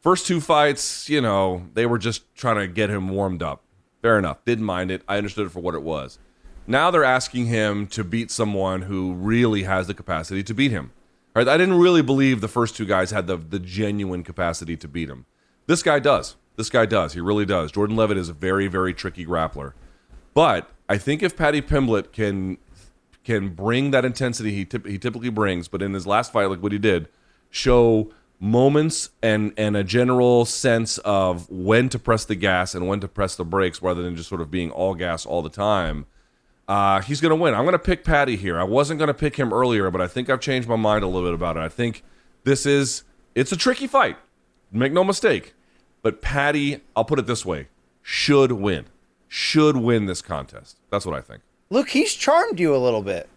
first 0.00 0.26
two 0.26 0.40
fights, 0.40 1.08
you 1.08 1.20
know, 1.20 1.66
they 1.74 1.86
were 1.86 1.98
just 1.98 2.34
trying 2.34 2.56
to 2.56 2.68
get 2.68 2.90
him 2.90 3.08
warmed 3.08 3.42
up. 3.42 3.62
Fair 4.02 4.18
enough. 4.18 4.44
Didn't 4.44 4.64
mind 4.64 4.90
it. 4.90 5.02
I 5.08 5.18
understood 5.18 5.46
it 5.46 5.50
for 5.50 5.60
what 5.60 5.74
it 5.74 5.82
was. 5.82 6.18
Now 6.66 6.90
they're 6.90 7.04
asking 7.04 7.46
him 7.46 7.86
to 7.88 8.04
beat 8.04 8.30
someone 8.30 8.82
who 8.82 9.14
really 9.14 9.62
has 9.62 9.86
the 9.86 9.94
capacity 9.94 10.42
to 10.42 10.54
beat 10.54 10.70
him. 10.70 10.92
I 11.34 11.44
didn't 11.44 11.78
really 11.78 12.02
believe 12.02 12.40
the 12.40 12.48
first 12.48 12.76
two 12.76 12.84
guys 12.84 13.12
had 13.12 13.28
the 13.28 13.36
the 13.36 13.60
genuine 13.60 14.24
capacity 14.24 14.76
to 14.76 14.88
beat 14.88 15.08
him. 15.08 15.26
This 15.66 15.82
guy 15.82 16.00
does. 16.00 16.36
This 16.56 16.68
guy 16.68 16.84
does. 16.86 17.12
He 17.12 17.20
really 17.20 17.46
does. 17.46 17.70
Jordan 17.70 17.96
Leavitt 17.96 18.16
is 18.16 18.28
a 18.28 18.32
very, 18.32 18.66
very 18.66 18.92
tricky 18.92 19.24
grappler. 19.24 19.74
But 20.34 20.68
I 20.88 20.98
think 20.98 21.22
if 21.22 21.36
Paddy 21.36 21.62
Pimblett 21.62 22.12
can 22.12 22.58
can 23.22 23.50
bring 23.50 23.90
that 23.92 24.04
intensity 24.04 24.50
he 24.50 24.66
he 24.86 24.98
typically 24.98 25.30
brings, 25.30 25.68
but 25.68 25.82
in 25.82 25.94
his 25.94 26.06
last 26.06 26.32
fight, 26.32 26.46
like 26.46 26.62
what 26.62 26.72
he 26.72 26.78
did, 26.78 27.08
show 27.50 28.10
moments 28.40 29.10
and 29.22 29.52
and 29.56 29.76
a 29.76 29.82
general 29.82 30.44
sense 30.44 30.98
of 30.98 31.48
when 31.50 31.88
to 31.88 31.98
press 31.98 32.24
the 32.24 32.34
gas 32.34 32.74
and 32.74 32.86
when 32.86 33.00
to 33.00 33.08
press 33.08 33.36
the 33.36 33.44
brakes, 33.44 33.82
rather 33.82 34.02
than 34.02 34.16
just 34.16 34.28
sort 34.28 34.40
of 34.40 34.50
being 34.50 34.70
all 34.70 34.94
gas 34.94 35.26
all 35.26 35.42
the 35.42 35.50
time. 35.50 36.06
Uh, 36.66 37.00
he's 37.00 37.20
going 37.20 37.30
to 37.30 37.36
win. 37.36 37.54
I'm 37.54 37.64
going 37.64 37.72
to 37.72 37.78
pick 37.78 38.04
paddy 38.04 38.36
here. 38.36 38.60
I 38.60 38.64
wasn't 38.64 38.98
going 38.98 39.08
to 39.08 39.14
pick 39.14 39.36
him 39.36 39.54
earlier, 39.54 39.90
but 39.90 40.02
I 40.02 40.06
think 40.06 40.28
I've 40.28 40.40
changed 40.40 40.68
my 40.68 40.76
mind 40.76 41.02
a 41.02 41.06
little 41.06 41.26
bit 41.26 41.34
about 41.34 41.56
it. 41.56 41.60
I 41.60 41.68
think 41.70 42.04
this 42.44 42.66
is 42.66 43.04
it's 43.34 43.52
a 43.52 43.56
tricky 43.56 43.86
fight. 43.86 44.16
Make 44.70 44.92
no 44.92 45.02
mistake. 45.02 45.54
But 46.02 46.20
paddy 46.20 46.80
I'll 46.94 47.04
put 47.04 47.18
it 47.18 47.26
this 47.26 47.44
way, 47.44 47.68
should 48.02 48.52
win. 48.52 48.86
Should 49.28 49.76
win 49.76 50.06
this 50.06 50.22
contest. 50.22 50.78
That's 50.90 51.04
what 51.04 51.14
I 51.14 51.20
think. 51.20 51.42
Look, 51.70 51.90
he's 51.90 52.14
charmed 52.14 52.58
you 52.58 52.74
a 52.74 52.78
little 52.78 53.02
bit. 53.02 53.28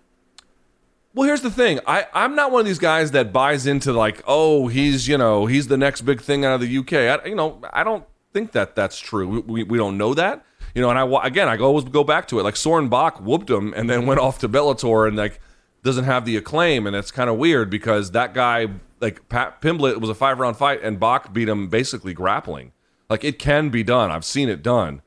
Well, 1.13 1.27
here's 1.27 1.41
the 1.41 1.51
thing. 1.51 1.79
I, 1.85 2.07
I'm 2.13 2.35
not 2.35 2.51
one 2.51 2.61
of 2.61 2.65
these 2.65 2.79
guys 2.79 3.11
that 3.11 3.33
buys 3.33 3.67
into 3.67 3.91
like, 3.91 4.23
oh, 4.25 4.67
he's 4.67 5.07
you 5.07 5.17
know 5.17 5.45
he's 5.45 5.67
the 5.67 5.77
next 5.77 6.01
big 6.01 6.21
thing 6.21 6.45
out 6.45 6.55
of 6.55 6.61
the 6.61 6.77
UK. 6.77 6.93
I, 6.93 7.27
you 7.27 7.35
know, 7.35 7.61
I 7.73 7.83
don't 7.83 8.05
think 8.33 8.53
that 8.53 8.75
that's 8.75 8.97
true. 8.97 9.27
We, 9.27 9.39
we, 9.39 9.63
we 9.63 9.77
don't 9.77 9.97
know 9.97 10.13
that. 10.13 10.45
You 10.73 10.81
know, 10.81 10.89
and 10.89 10.97
I 10.97 11.27
again, 11.27 11.49
I 11.49 11.57
always 11.57 11.83
go 11.85 12.03
back 12.03 12.27
to 12.29 12.39
it. 12.39 12.43
Like 12.43 12.55
Soren 12.55 12.87
Bak 12.87 13.19
whooped 13.19 13.49
him 13.49 13.73
and 13.75 13.89
then 13.89 14.05
went 14.05 14.21
off 14.21 14.39
to 14.39 14.49
Bellator 14.49 15.07
and 15.07 15.17
like 15.17 15.41
doesn't 15.83 16.05
have 16.05 16.25
the 16.25 16.37
acclaim, 16.37 16.87
and 16.87 16.95
it's 16.95 17.11
kind 17.11 17.29
of 17.29 17.37
weird 17.37 17.69
because 17.69 18.11
that 18.11 18.33
guy 18.33 18.67
like 19.01 19.27
Pat 19.27 19.61
Pimblett 19.61 19.99
was 19.99 20.09
a 20.09 20.15
five 20.15 20.39
round 20.39 20.55
fight 20.55 20.81
and 20.81 20.99
Bak 20.99 21.33
beat 21.33 21.49
him 21.49 21.67
basically 21.67 22.13
grappling. 22.13 22.71
Like 23.09 23.25
it 23.25 23.37
can 23.37 23.69
be 23.69 23.83
done. 23.83 24.11
I've 24.11 24.23
seen 24.23 24.47
it 24.47 24.63
done. 24.63 25.01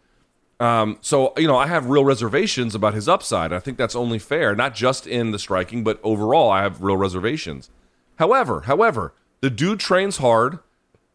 Um, 0.65 0.99
so 1.01 1.33
you 1.37 1.47
know, 1.47 1.57
I 1.57 1.67
have 1.67 1.87
real 1.87 2.05
reservations 2.05 2.75
about 2.75 2.95
his 2.95 3.09
upside. 3.09 3.53
I 3.53 3.59
think 3.59 3.77
that's 3.77 3.95
only 3.95 4.19
fair, 4.19 4.55
not 4.55 4.75
just 4.75 5.07
in 5.07 5.31
the 5.31 5.39
striking, 5.39 5.85
but 5.85 6.01
overall, 6.03 6.51
I 6.51 6.63
have 6.63 6.83
real 6.83 6.97
reservations. 6.97 7.71
However, 8.17 8.63
however, 8.63 9.13
the 9.41 9.51
dude 9.51 9.81
trains 9.81 10.19
hard. 10.19 10.59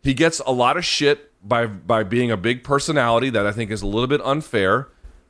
He 0.01 0.13
gets 0.13 0.39
a 0.45 0.51
lot 0.51 0.77
of 0.77 0.85
shit 0.85 1.31
by 1.47 1.65
by 1.67 2.03
being 2.03 2.31
a 2.31 2.37
big 2.37 2.63
personality 2.63 3.29
that 3.29 3.47
I 3.47 3.51
think 3.51 3.71
is 3.71 3.81
a 3.81 3.87
little 3.87 4.07
bit 4.07 4.21
unfair. 4.23 4.89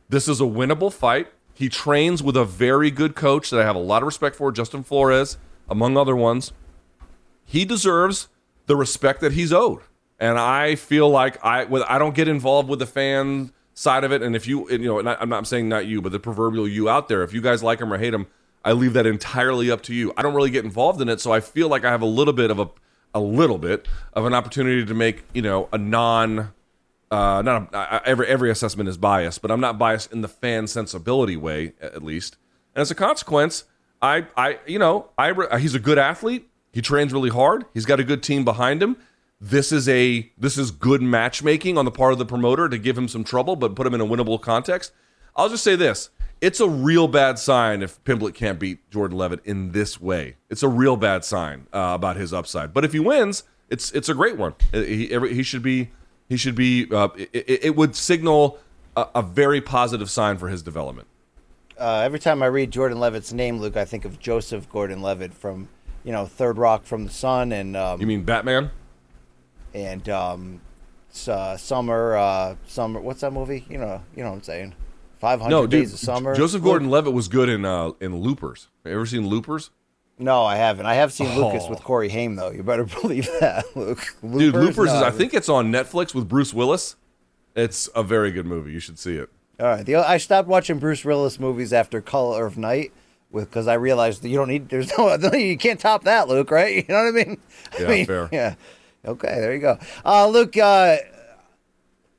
This 0.09 0.27
is 0.27 0.41
a 0.41 0.45
winnable 0.45 0.91
fight. 0.91 1.27
He 1.53 1.69
trains 1.69 2.23
with 2.23 2.35
a 2.35 2.45
very 2.45 2.89
good 2.89 3.15
coach 3.15 3.49
that 3.49 3.59
I 3.59 3.65
have 3.65 3.75
a 3.75 3.79
lot 3.79 4.01
of 4.01 4.07
respect 4.07 4.35
for, 4.35 4.51
Justin 4.51 4.83
Flores, 4.83 5.37
among 5.69 5.97
other 5.97 6.15
ones 6.15 6.51
he 7.49 7.65
deserves 7.65 8.27
the 8.67 8.75
respect 8.75 9.21
that 9.21 9.31
he's 9.31 9.51
owed. 9.51 9.81
And 10.19 10.37
I 10.37 10.75
feel 10.75 11.09
like 11.09 11.43
I 11.43 11.65
I 11.87 11.97
don't 11.97 12.13
get 12.13 12.27
involved 12.27 12.69
with 12.69 12.77
the 12.77 12.85
fan 12.85 13.51
side 13.79 14.03
of 14.03 14.11
it. 14.11 14.21
And 14.21 14.35
if 14.35 14.45
you 14.45 14.69
you 14.69 14.77
know, 14.79 14.99
I'm 14.99 15.29
not 15.29 15.47
saying 15.47 15.69
not 15.69 15.85
you, 15.85 16.01
but 16.01 16.11
the 16.11 16.19
proverbial 16.19 16.67
you 16.67 16.89
out 16.89 17.07
there, 17.07 17.23
if 17.23 17.33
you 17.33 17.41
guys 17.41 17.63
like 17.63 17.79
him 17.79 17.93
or 17.93 17.97
hate 17.97 18.13
him, 18.13 18.27
I 18.63 18.73
leave 18.73 18.93
that 18.93 19.05
entirely 19.05 19.71
up 19.71 19.81
to 19.83 19.93
you. 19.93 20.13
I 20.17 20.21
don't 20.21 20.33
really 20.33 20.49
get 20.49 20.65
involved 20.65 21.01
in 21.01 21.07
it, 21.07 21.21
so 21.21 21.31
I 21.31 21.39
feel 21.39 21.69
like 21.69 21.85
I 21.85 21.91
have 21.91 22.01
a 22.01 22.05
little 22.05 22.33
bit 22.33 22.51
of 22.51 22.59
a 22.59 22.69
a 23.13 23.21
little 23.21 23.57
bit 23.57 23.87
of 24.13 24.25
an 24.25 24.33
opportunity 24.33 24.85
to 24.85 24.93
make 24.93 25.23
you 25.33 25.41
know 25.41 25.69
a 25.71 25.77
non 25.77 26.51
uh, 27.09 27.41
not 27.41 27.73
a, 27.73 28.01
every 28.05 28.27
every 28.27 28.51
assessment 28.51 28.89
is 28.89 28.97
biased, 28.97 29.41
but 29.41 29.49
I'm 29.49 29.61
not 29.61 29.77
biased 29.77 30.11
in 30.11 30.21
the 30.21 30.27
fan 30.27 30.67
sensibility 30.67 31.37
way 31.37 31.73
at 31.81 32.03
least. 32.03 32.35
And 32.75 32.81
as 32.81 32.91
a 32.91 32.95
consequence, 32.95 33.63
I 34.01 34.27
I 34.35 34.59
you 34.67 34.77
know 34.77 35.09
I 35.17 35.57
he's 35.57 35.73
a 35.73 35.79
good 35.79 35.97
athlete. 35.97 36.49
He 36.71 36.81
trains 36.81 37.13
really 37.13 37.29
hard. 37.29 37.65
He's 37.73 37.85
got 37.85 37.99
a 37.99 38.03
good 38.03 38.21
team 38.21 38.43
behind 38.43 38.83
him. 38.83 38.97
This 39.41 39.71
is 39.71 39.87
a 39.87 40.29
this 40.37 40.57
is 40.57 40.71
good 40.71 41.01
matchmaking 41.01 41.77
on 41.77 41.85
the 41.85 41.91
part 41.91 42.11
of 42.11 42.19
the 42.19 42.25
promoter 42.25 42.67
to 42.67 42.77
give 42.77 42.97
him 42.97 43.07
some 43.07 43.23
trouble, 43.23 43.55
but 43.55 43.75
put 43.75 43.87
him 43.87 43.93
in 43.93 44.01
a 44.01 44.05
winnable 44.05 44.41
context. 44.41 44.91
I'll 45.35 45.47
just 45.47 45.63
say 45.63 45.77
this: 45.77 46.09
it's 46.41 46.59
a 46.59 46.67
real 46.67 47.07
bad 47.07 47.39
sign 47.39 47.81
if 47.81 48.03
Pimblett 48.03 48.33
can't 48.33 48.59
beat 48.59 48.89
Jordan 48.89 49.17
Leavitt 49.17 49.39
in 49.45 49.71
this 49.71 50.01
way. 50.01 50.35
It's 50.49 50.61
a 50.61 50.67
real 50.67 50.97
bad 50.97 51.23
sign 51.23 51.67
uh, 51.71 51.91
about 51.95 52.17
his 52.17 52.33
upside. 52.33 52.73
But 52.73 52.83
if 52.83 52.91
he 52.91 52.99
wins, 52.99 53.43
it's 53.69 53.91
it's 53.91 54.09
a 54.09 54.13
great 54.13 54.37
one. 54.37 54.55
He, 54.73 55.07
he 55.07 55.43
should 55.43 55.63
be 55.63 55.89
he 56.27 56.35
should 56.35 56.55
be. 56.55 56.87
Uh, 56.91 57.09
it, 57.15 57.63
it, 57.63 57.75
would 57.77 57.95
signal 57.95 58.59
a, 58.97 59.07
a, 59.15 59.21
very 59.21 59.61
positive 59.61 60.09
sign 60.09 60.37
for 60.37 60.49
his 60.49 60.61
development. 60.61 61.07
Uh, 61.77 62.01
every 62.03 62.19
time 62.19 62.43
I 62.43 62.47
read 62.47 62.71
Jordan 62.71 62.99
Leavitt's 62.99 63.31
name, 63.31 63.59
Luke, 63.59 63.77
I 63.77 63.85
think 63.85 64.03
of 64.03 64.19
Joseph 64.19 64.69
Gordon-Levitt 64.69 65.33
from 65.33 65.69
you 66.03 66.11
know, 66.11 66.25
Third 66.25 66.57
Rock 66.57 66.85
from 66.85 67.05
the 67.05 67.11
Sun, 67.11 67.51
and 67.51 67.75
um, 67.75 67.99
you 67.99 68.07
mean 68.07 68.23
Batman? 68.23 68.71
And 69.73 70.07
um, 70.09 70.61
uh, 71.27 71.57
Summer, 71.57 72.17
uh, 72.17 72.55
Summer. 72.67 72.99
What's 72.99 73.21
that 73.21 73.31
movie? 73.31 73.65
You 73.69 73.77
know, 73.77 74.01
you 74.15 74.23
know 74.23 74.29
what 74.29 74.37
I'm 74.37 74.43
saying. 74.43 74.75
Five 75.19 75.41
hundred 75.41 75.55
no, 75.55 75.67
Days 75.67 75.93
of 75.93 75.99
Summer. 75.99 76.35
Joseph 76.35 76.63
Gordon-Levitt 76.63 77.13
was 77.13 77.27
good 77.27 77.49
in 77.49 77.65
uh, 77.65 77.91
in 77.99 78.17
Loopers. 78.17 78.67
Have 78.83 78.91
you 78.91 78.97
ever 78.97 79.05
seen 79.05 79.27
Loopers? 79.27 79.69
No, 80.17 80.43
I 80.43 80.57
haven't. 80.57 80.85
I 80.85 80.95
have 80.95 81.13
seen 81.13 81.27
oh. 81.31 81.47
Lucas 81.47 81.69
with 81.69 81.83
Corey 81.83 82.09
Haim 82.09 82.35
though. 82.35 82.51
You 82.51 82.63
better 82.63 82.85
believe 83.01 83.29
that, 83.39 83.65
Luke. 83.75 84.03
Loopers? 84.21 84.39
Dude, 84.39 84.55
Loopers 84.55 84.87
no, 84.87 84.95
is. 84.97 85.01
I 85.01 85.11
think 85.11 85.33
it's 85.33 85.49
on 85.49 85.71
Netflix 85.71 86.13
with 86.13 86.27
Bruce 86.27 86.53
Willis. 86.53 86.95
It's 87.55 87.89
a 87.95 88.03
very 88.03 88.31
good 88.31 88.45
movie. 88.45 88.71
You 88.71 88.79
should 88.79 88.99
see 88.99 89.15
it. 89.15 89.29
All 89.59 89.67
right. 89.67 89.85
The, 89.85 89.95
I 89.95 90.17
stopped 90.17 90.47
watching 90.47 90.79
Bruce 90.79 91.03
Willis 91.03 91.39
movies 91.39 91.73
after 91.73 92.01
Color 92.01 92.45
of 92.45 92.57
Night 92.57 92.93
with 93.31 93.49
because 93.49 93.67
I 93.67 93.73
realized 93.73 94.21
that 94.21 94.29
you 94.29 94.37
don't 94.37 94.47
need 94.47 94.69
there's 94.69 94.95
no 94.97 95.15
you 95.33 95.57
can't 95.57 95.79
top 95.79 96.03
that, 96.03 96.27
Luke. 96.27 96.51
Right? 96.51 96.69
You 96.89 96.93
know 96.93 97.03
what 97.03 97.07
I 97.07 97.25
mean? 97.25 97.41
Yeah, 97.79 97.85
I 97.85 97.89
mean, 97.89 98.05
fair. 98.05 98.29
Yeah. 98.31 98.55
Okay, 99.05 99.35
there 99.39 99.53
you 99.53 99.59
go. 99.59 99.77
Uh, 100.05 100.27
Luke, 100.27 100.57
uh, 100.57 100.97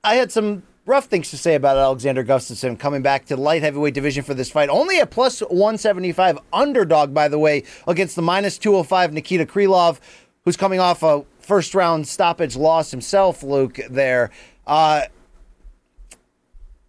I 0.02 0.14
had 0.14 0.32
some 0.32 0.62
rough 0.86 1.06
things 1.06 1.30
to 1.30 1.36
say 1.36 1.54
about 1.54 1.76
Alexander 1.76 2.24
Gustafsson 2.24 2.78
coming 2.78 3.02
back 3.02 3.26
to 3.26 3.36
the 3.36 3.42
light 3.42 3.62
heavyweight 3.62 3.94
division 3.94 4.24
for 4.24 4.34
this 4.34 4.50
fight. 4.50 4.68
Only 4.68 4.98
a 4.98 5.06
plus 5.06 5.40
175 5.40 6.38
underdog, 6.52 7.12
by 7.12 7.28
the 7.28 7.38
way, 7.38 7.64
against 7.86 8.16
the 8.16 8.22
minus 8.22 8.58
205 8.58 9.12
Nikita 9.12 9.46
Krylov, 9.46 10.00
who's 10.44 10.56
coming 10.56 10.80
off 10.80 11.02
a 11.02 11.24
first 11.38 11.74
round 11.74 12.08
stoppage 12.08 12.56
loss 12.56 12.90
himself, 12.90 13.42
Luke, 13.42 13.78
there. 13.90 14.30
Uh, 14.66 15.02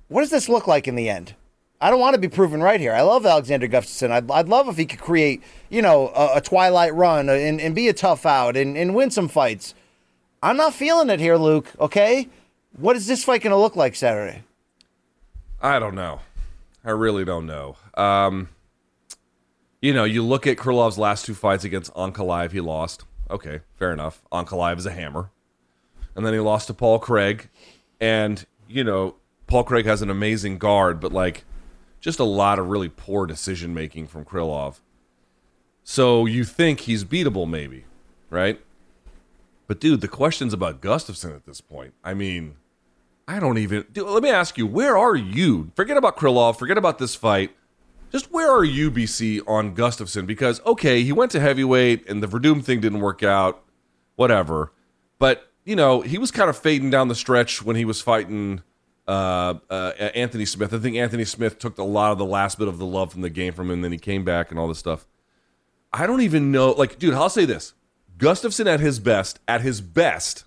what 0.07 0.21
does 0.21 0.29
this 0.29 0.47
look 0.49 0.67
like 0.67 0.87
in 0.87 0.95
the 0.95 1.09
end? 1.09 1.35
I 1.81 1.89
don't 1.89 1.99
want 1.99 2.13
to 2.13 2.19
be 2.19 2.27
proven 2.27 2.61
right 2.61 2.79
here. 2.79 2.93
I 2.93 3.01
love 3.01 3.25
Alexander 3.25 3.67
Gustafsson. 3.67 4.11
I'd, 4.11 4.29
I'd 4.29 4.47
love 4.47 4.67
if 4.67 4.77
he 4.77 4.85
could 4.85 4.99
create, 4.99 5.41
you 5.69 5.81
know, 5.81 6.09
a, 6.09 6.37
a 6.37 6.41
twilight 6.41 6.93
run 6.93 7.27
and, 7.27 7.59
and 7.59 7.73
be 7.73 7.87
a 7.87 7.93
tough 7.93 8.25
out 8.25 8.55
and, 8.55 8.77
and 8.77 8.93
win 8.93 9.09
some 9.09 9.27
fights. 9.27 9.73
I'm 10.43 10.57
not 10.57 10.73
feeling 10.73 11.09
it 11.09 11.19
here, 11.19 11.37
Luke, 11.37 11.67
okay? 11.79 12.27
What 12.77 12.95
is 12.95 13.05
this 13.05 13.23
fight 13.23 13.43
going 13.43 13.51
to 13.51 13.57
look 13.57 13.75
like 13.75 13.95
Saturday? 13.95 14.43
I 15.61 15.77
don't 15.77 15.95
know. 15.95 16.21
I 16.83 16.91
really 16.91 17.25
don't 17.25 17.45
know. 17.45 17.75
Um, 17.93 18.49
you 19.81 19.93
know, 19.93 20.03
you 20.03 20.23
look 20.23 20.47
at 20.47 20.57
Krylov's 20.57 20.97
last 20.97 21.25
two 21.25 21.35
fights 21.35 21.63
against 21.63 21.93
Ankalaev, 21.93 22.51
he 22.51 22.61
lost. 22.61 23.05
Okay, 23.29 23.61
fair 23.77 23.93
enough. 23.93 24.21
Ankalaev 24.31 24.77
is 24.77 24.85
a 24.85 24.91
hammer. 24.91 25.29
And 26.15 26.25
then 26.25 26.33
he 26.33 26.39
lost 26.39 26.67
to 26.67 26.73
Paul 26.73 26.99
Craig. 26.99 27.49
And, 27.99 28.45
you 28.67 28.83
know, 28.83 29.15
Paul 29.47 29.63
Craig 29.63 29.85
has 29.85 30.01
an 30.01 30.09
amazing 30.09 30.57
guard, 30.57 30.99
but 30.99 31.11
like 31.11 31.43
just 31.99 32.19
a 32.19 32.23
lot 32.23 32.57
of 32.57 32.67
really 32.67 32.89
poor 32.89 33.27
decision 33.27 33.73
making 33.73 34.07
from 34.07 34.25
Krylov. 34.25 34.79
So 35.83 36.25
you 36.25 36.43
think 36.43 36.81
he's 36.81 37.03
beatable, 37.03 37.47
maybe, 37.47 37.85
right? 38.29 38.59
But 39.71 39.79
dude, 39.79 40.01
the 40.01 40.09
questions 40.09 40.51
about 40.51 40.81
Gustafsson 40.81 41.33
at 41.33 41.45
this 41.45 41.61
point. 41.61 41.93
I 42.03 42.13
mean, 42.13 42.57
I 43.25 43.39
don't 43.39 43.57
even. 43.57 43.85
Dude, 43.89 44.05
let 44.05 44.21
me 44.21 44.29
ask 44.29 44.57
you, 44.57 44.67
where 44.67 44.97
are 44.97 45.15
you? 45.15 45.71
Forget 45.77 45.95
about 45.95 46.17
Krylov. 46.17 46.59
Forget 46.59 46.77
about 46.77 46.99
this 46.99 47.15
fight. 47.15 47.55
Just 48.11 48.33
where 48.33 48.51
are 48.51 48.65
you, 48.65 48.91
BC, 48.91 49.39
on 49.47 49.73
Gustafsson? 49.73 50.27
Because 50.27 50.59
okay, 50.65 51.03
he 51.03 51.13
went 51.13 51.31
to 51.31 51.39
heavyweight, 51.39 52.05
and 52.09 52.21
the 52.21 52.27
Werdum 52.27 52.61
thing 52.61 52.81
didn't 52.81 52.99
work 52.99 53.23
out. 53.23 53.63
Whatever. 54.17 54.73
But 55.19 55.49
you 55.63 55.77
know, 55.77 56.01
he 56.01 56.17
was 56.17 56.31
kind 56.31 56.49
of 56.49 56.57
fading 56.57 56.89
down 56.89 57.07
the 57.07 57.15
stretch 57.15 57.63
when 57.63 57.77
he 57.77 57.85
was 57.85 58.01
fighting 58.01 58.63
uh, 59.07 59.53
uh, 59.69 59.93
Anthony 60.13 60.43
Smith. 60.43 60.73
I 60.73 60.79
think 60.79 60.97
Anthony 60.97 61.23
Smith 61.23 61.59
took 61.59 61.77
a 61.77 61.83
lot 61.83 62.11
of 62.11 62.17
the 62.17 62.25
last 62.25 62.59
bit 62.59 62.67
of 62.67 62.77
the 62.77 62.85
love 62.85 63.13
from 63.13 63.21
the 63.21 63.29
game 63.29 63.53
from 63.53 63.67
him, 63.67 63.75
and 63.75 63.85
then 63.85 63.93
he 63.93 63.97
came 63.97 64.25
back 64.25 64.51
and 64.51 64.59
all 64.59 64.67
this 64.67 64.79
stuff. 64.79 65.07
I 65.93 66.07
don't 66.07 66.23
even 66.23 66.51
know. 66.51 66.71
Like, 66.71 66.99
dude, 66.99 67.13
I'll 67.13 67.29
say 67.29 67.45
this: 67.45 67.73
Gustafsson 68.21 68.67
at 68.67 68.79
his 68.79 68.99
best, 68.99 69.39
at 69.47 69.61
his 69.61 69.81
best, 69.81 70.45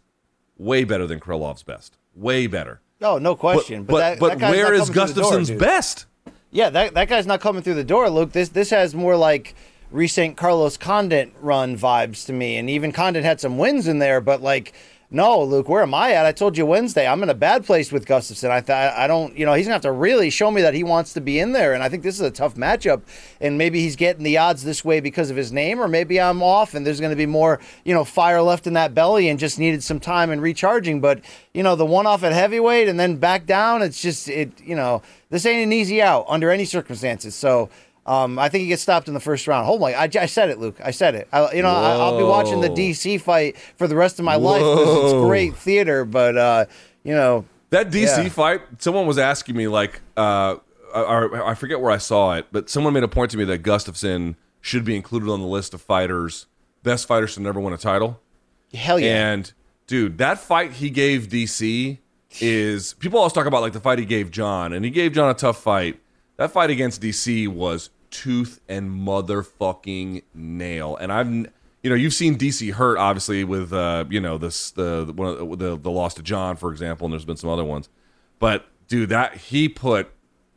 way 0.56 0.84
better 0.84 1.06
than 1.06 1.18
Krylov's 1.18 1.64
best. 1.64 1.98
Way 2.14 2.46
better. 2.46 2.80
Oh, 3.02 3.18
no 3.18 3.34
question. 3.34 3.82
But 3.82 3.92
but, 3.92 3.98
that, 3.98 4.18
but 4.20 4.38
that 4.38 4.50
where 4.50 4.72
is 4.72 4.88
the 4.88 5.06
door, 5.06 5.58
best? 5.58 6.06
Yeah, 6.52 6.70
that 6.70 6.94
that 6.94 7.08
guy's 7.08 7.26
not 7.26 7.40
coming 7.40 7.62
through 7.62 7.74
the 7.74 7.84
door, 7.84 8.08
Luke. 8.08 8.32
This 8.32 8.50
this 8.50 8.70
has 8.70 8.94
more 8.94 9.16
like 9.16 9.56
recent 9.90 10.36
Carlos 10.36 10.76
Condit 10.76 11.34
run 11.40 11.76
vibes 11.76 12.24
to 12.26 12.32
me, 12.32 12.56
and 12.56 12.70
even 12.70 12.92
Condit 12.92 13.24
had 13.24 13.40
some 13.40 13.58
wins 13.58 13.88
in 13.88 13.98
there, 13.98 14.20
but 14.20 14.40
like. 14.40 14.72
No, 15.14 15.44
Luke, 15.44 15.68
where 15.68 15.84
am 15.84 15.94
I 15.94 16.10
at? 16.10 16.26
I 16.26 16.32
told 16.32 16.58
you 16.58 16.66
Wednesday. 16.66 17.06
I'm 17.06 17.22
in 17.22 17.28
a 17.28 17.34
bad 17.34 17.64
place 17.64 17.92
with 17.92 18.04
Gustafsson. 18.04 18.50
I 18.50 18.60
thought 18.60 18.94
I 18.94 19.06
don't, 19.06 19.38
you 19.38 19.46
know, 19.46 19.52
he's 19.52 19.66
gonna 19.66 19.74
have 19.74 19.82
to 19.82 19.92
really 19.92 20.28
show 20.28 20.50
me 20.50 20.60
that 20.62 20.74
he 20.74 20.82
wants 20.82 21.12
to 21.12 21.20
be 21.20 21.38
in 21.38 21.52
there. 21.52 21.72
And 21.72 21.84
I 21.84 21.88
think 21.88 22.02
this 22.02 22.16
is 22.16 22.20
a 22.22 22.32
tough 22.32 22.56
matchup. 22.56 23.02
And 23.40 23.56
maybe 23.56 23.78
he's 23.78 23.94
getting 23.94 24.24
the 24.24 24.38
odds 24.38 24.64
this 24.64 24.84
way 24.84 24.98
because 24.98 25.30
of 25.30 25.36
his 25.36 25.52
name, 25.52 25.80
or 25.80 25.86
maybe 25.86 26.20
I'm 26.20 26.42
off 26.42 26.74
and 26.74 26.84
there's 26.84 27.00
gonna 27.00 27.14
be 27.14 27.26
more, 27.26 27.60
you 27.84 27.94
know, 27.94 28.02
fire 28.02 28.42
left 28.42 28.66
in 28.66 28.72
that 28.72 28.92
belly 28.92 29.28
and 29.28 29.38
just 29.38 29.56
needed 29.56 29.84
some 29.84 30.00
time 30.00 30.32
and 30.32 30.42
recharging. 30.42 31.00
But 31.00 31.20
you 31.52 31.62
know, 31.62 31.76
the 31.76 31.86
one 31.86 32.08
off 32.08 32.24
at 32.24 32.32
heavyweight 32.32 32.88
and 32.88 32.98
then 32.98 33.14
back 33.14 33.46
down, 33.46 33.82
it's 33.82 34.02
just 34.02 34.28
it, 34.28 34.50
you 34.60 34.74
know, 34.74 35.00
this 35.30 35.46
ain't 35.46 35.62
an 35.62 35.72
easy 35.72 36.02
out 36.02 36.24
under 36.28 36.50
any 36.50 36.64
circumstances. 36.64 37.36
So. 37.36 37.70
Um, 38.06 38.38
I 38.38 38.48
think 38.50 38.62
he 38.62 38.68
gets 38.68 38.82
stopped 38.82 39.08
in 39.08 39.14
the 39.14 39.20
first 39.20 39.46
round. 39.48 39.66
Oh 39.68 39.78
my! 39.78 39.94
I, 39.94 40.08
I 40.20 40.26
said 40.26 40.50
it, 40.50 40.58
Luke. 40.58 40.76
I 40.84 40.90
said 40.90 41.14
it. 41.14 41.26
I, 41.32 41.52
you 41.54 41.62
know, 41.62 41.68
I, 41.70 41.92
I'll 41.96 42.18
be 42.18 42.24
watching 42.24 42.60
the 42.60 42.68
DC 42.68 43.20
fight 43.20 43.56
for 43.76 43.88
the 43.88 43.96
rest 43.96 44.18
of 44.18 44.24
my 44.24 44.34
life 44.36 44.60
because 44.60 45.12
it's 45.12 45.24
great 45.26 45.56
theater. 45.56 46.04
But 46.04 46.36
uh, 46.36 46.64
you 47.02 47.14
know, 47.14 47.46
That 47.70 47.90
DC 47.90 48.24
Yeah. 48.24 48.28
fight, 48.28 48.60
someone 48.78 49.06
was 49.06 49.16
asking 49.18 49.56
me 49.56 49.68
like, 49.68 50.02
uh, 50.16 50.56
I, 50.94 51.28
I 51.46 51.54
forget 51.54 51.80
where 51.80 51.90
I 51.90 51.96
saw 51.98 52.34
it, 52.34 52.46
but 52.52 52.68
someone 52.68 52.92
made 52.92 53.02
a 53.04 53.08
point 53.08 53.30
to 53.32 53.36
me 53.38 53.44
that 53.44 53.62
Gustafsson 53.62 54.36
should 54.60 54.84
be 54.84 54.94
included 54.96 55.30
on 55.30 55.40
the 55.40 55.46
list 55.46 55.72
of 55.74 55.80
fighters, 55.80 56.46
best 56.82 57.08
fighters 57.08 57.34
to 57.34 57.40
never 57.40 57.58
win 57.58 57.72
a 57.72 57.78
title. 57.78 58.20
hell 58.74 58.98
yeah. 59.00 59.32
And 59.32 59.52
dude, 59.86 60.18
that 60.18 60.38
fight 60.38 60.72
he 60.72 60.90
gave 60.90 61.28
DC 61.28 61.98
is 62.40 62.92
people 62.94 63.18
always 63.18 63.32
talk 63.32 63.46
about 63.46 63.62
like 63.62 63.72
the 63.72 63.80
fight 63.80 63.98
he 63.98 64.04
gave 64.04 64.30
John, 64.30 64.72
and 64.74 64.84
he 64.84 64.90
gave 64.90 65.12
John 65.12 65.30
a 65.30 65.34
tough 65.34 65.62
fight. 65.62 66.00
That 66.36 66.50
fight 66.50 66.70
against 66.70 67.00
DC 67.00 67.48
was 67.48 67.90
tooth 68.10 68.60
and 68.68 68.90
motherfucking 68.90 70.22
nail. 70.34 70.96
And 70.96 71.12
I've 71.12 71.28
you 71.82 71.90
know, 71.90 71.96
you've 71.96 72.14
seen 72.14 72.38
DC 72.38 72.72
hurt 72.72 72.96
obviously 72.96 73.44
with 73.44 73.72
uh, 73.72 74.06
you 74.08 74.20
know, 74.20 74.38
this 74.38 74.70
the 74.70 75.12
one 75.14 75.36
the, 75.36 75.56
the 75.56 75.76
the 75.76 75.90
loss 75.90 76.14
to 76.14 76.22
John, 76.22 76.56
for 76.56 76.72
example, 76.72 77.04
and 77.04 77.12
there's 77.12 77.24
been 77.24 77.36
some 77.36 77.50
other 77.50 77.64
ones. 77.64 77.88
But 78.38 78.66
dude, 78.88 79.10
that 79.10 79.36
he 79.36 79.68
put 79.68 80.10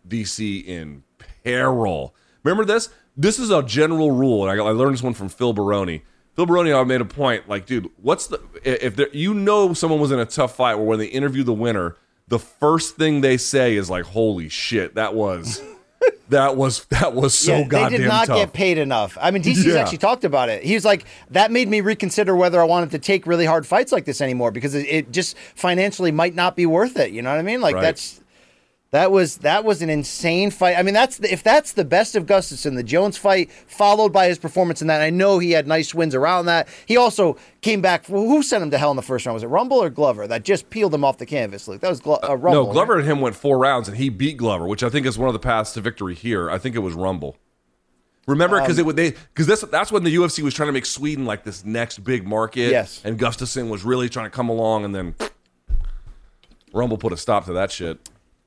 DC 0.07 0.65
in 0.65 1.03
peril. 1.43 2.15
Remember 2.43 2.65
this? 2.65 2.89
This 3.15 3.39
is 3.39 3.49
a 3.49 3.63
general 3.63 4.11
rule, 4.11 4.47
and 4.47 4.61
I, 4.61 4.63
I 4.63 4.69
learned 4.69 4.93
this 4.93 5.03
one 5.03 5.13
from 5.13 5.27
Phil 5.29 5.51
Baroni. 5.51 6.03
Phil 6.35 6.45
Baroni 6.45 6.71
I 6.71 6.83
made 6.83 7.01
a 7.01 7.05
point, 7.05 7.49
like, 7.49 7.65
dude, 7.65 7.89
what's 8.01 8.27
the 8.27 8.39
if 8.63 8.95
there, 8.95 9.09
you 9.11 9.33
know 9.33 9.73
someone 9.73 9.99
was 9.99 10.11
in 10.11 10.19
a 10.19 10.25
tough 10.25 10.55
fight, 10.55 10.75
or 10.75 10.85
when 10.85 10.99
they 10.99 11.07
interview 11.07 11.43
the 11.43 11.53
winner, 11.53 11.97
the 12.27 12.39
first 12.39 12.95
thing 12.97 13.21
they 13.21 13.37
say 13.37 13.75
is 13.75 13.89
like, 13.89 14.03
"Holy 14.05 14.49
shit, 14.49 14.95
that 14.95 15.13
was 15.13 15.61
that 16.29 16.55
was 16.57 16.85
that 16.85 17.13
was 17.13 17.33
so 17.33 17.57
yeah, 17.59 17.63
goddamn 17.63 17.91
they 17.91 17.97
did 17.99 18.07
not 18.07 18.27
tough." 18.27 18.37
get 18.37 18.53
paid 18.53 18.77
enough. 18.77 19.17
I 19.19 19.31
mean, 19.31 19.41
DC's 19.43 19.65
Yeah. 19.67 19.75
actually 19.75 19.99
talked 19.99 20.23
about 20.25 20.49
it. 20.49 20.63
He 20.63 20.73
was 20.73 20.83
like, 20.85 21.05
that 21.31 21.51
made 21.51 21.67
me 21.69 21.81
reconsider 21.81 22.35
whether 22.35 22.59
I 22.61 22.65
wanted 22.65 22.91
to 22.91 22.99
take 22.99 23.25
really 23.27 23.45
hard 23.45 23.65
fights 23.65 23.91
like 23.91 24.05
this 24.05 24.19
anymore 24.21 24.51
because 24.51 24.75
it, 24.75 24.85
it 24.87 25.11
just 25.11 25.37
financially 25.55 26.11
might 26.11 26.35
not 26.35 26.55
be 26.55 26.65
worth 26.65 26.97
it. 26.97 27.11
You 27.11 27.21
know 27.21 27.29
what 27.31 27.39
I 27.39 27.43
mean? 27.43 27.61
Like 27.61 27.75
Right. 27.75 27.81
that's 27.81 28.19
that 28.91 29.11
was 29.11 29.37
that 29.39 29.65
was 29.65 29.81
an 29.81 29.89
insane 29.89 30.49
fight. 30.49 30.77
I 30.77 30.81
mean, 30.83 30.93
that's 30.93 31.17
the, 31.17 31.31
if 31.31 31.43
that's 31.43 31.73
the 31.73 31.83
best 31.83 32.15
of 32.15 32.25
Gustafsson, 32.25 32.75
the 32.75 32.83
Jones 32.83 33.17
fight 33.17 33.51
followed 33.51 34.13
by 34.13 34.27
his 34.27 34.37
performance 34.37 34.81
in 34.81 34.87
that. 34.87 35.01
I 35.01 35.09
know 35.09 35.39
he 35.39 35.51
had 35.51 35.67
nice 35.67 35.93
wins 35.93 36.15
around 36.15 36.45
that. 36.45 36.67
He 36.85 36.95
also 36.95 37.37
came 37.61 37.81
back. 37.81 38.05
Who 38.05 38.41
sent 38.41 38.63
him 38.63 38.71
to 38.71 38.77
hell 38.77 38.91
in 38.91 38.95
the 38.95 39.01
first 39.03 39.25
round? 39.25 39.33
Was 39.33 39.43
it 39.43 39.47
Rumble 39.47 39.77
or 39.77 39.89
Glover 39.89 40.25
that 40.27 40.43
just 40.43 40.69
peeled 40.69 40.93
him 40.93 41.03
off 41.03 41.17
the 41.17 41.25
canvas? 41.25 41.67
Luke, 41.67 41.81
that 41.81 41.89
was 41.89 41.99
Glo- 41.99 42.19
uh, 42.23 42.35
Rumble. 42.37 42.67
no, 42.67 42.71
Glover 42.71 42.97
and 42.99 43.05
him 43.07 43.19
went 43.19 43.35
four 43.35 43.57
rounds, 43.57 43.89
and 43.89 43.97
he 43.97 44.07
beat 44.07 44.37
Glover, 44.37 44.65
which 44.67 44.83
I 44.83 44.89
think 44.89 45.05
is 45.05 45.17
one 45.17 45.27
of 45.27 45.33
the 45.33 45.39
paths 45.39 45.73
to 45.73 45.81
victory 45.81 46.15
here. 46.15 46.49
I 46.49 46.57
think 46.57 46.75
it 46.75 46.79
was 46.79 46.93
Rumble. 46.93 47.35
Remember, 48.25 48.57
Um, 48.57 48.63
because 48.63 48.77
it 48.79 48.85
would 48.85 48.95
they 48.95 49.11
because 49.11 49.47
this 49.47 49.61
that's 49.69 49.91
when 49.91 50.03
the 50.03 50.13
UFC 50.15 50.43
was 50.43 50.53
trying 50.53 50.67
to 50.67 50.73
make 50.73 50.85
Sweden 50.85 51.25
like 51.25 51.43
this 51.43 51.63
next 51.65 52.03
big 52.05 52.25
market. 52.27 52.71
Yes. 52.71 53.01
and 53.05 53.17
Gustafsson 53.19 53.69
was 53.69 53.83
really 53.83 54.07
trying 54.09 54.25
to 54.25 54.29
come 54.29 54.49
along, 54.49 54.83
and 54.85 54.93
then 54.95 55.15
Rumble 56.73 56.97
put 56.97 57.13
a 57.13 57.17
stop 57.17 57.45
to 57.45 57.53
that 57.53 57.71
shit. 57.71 57.99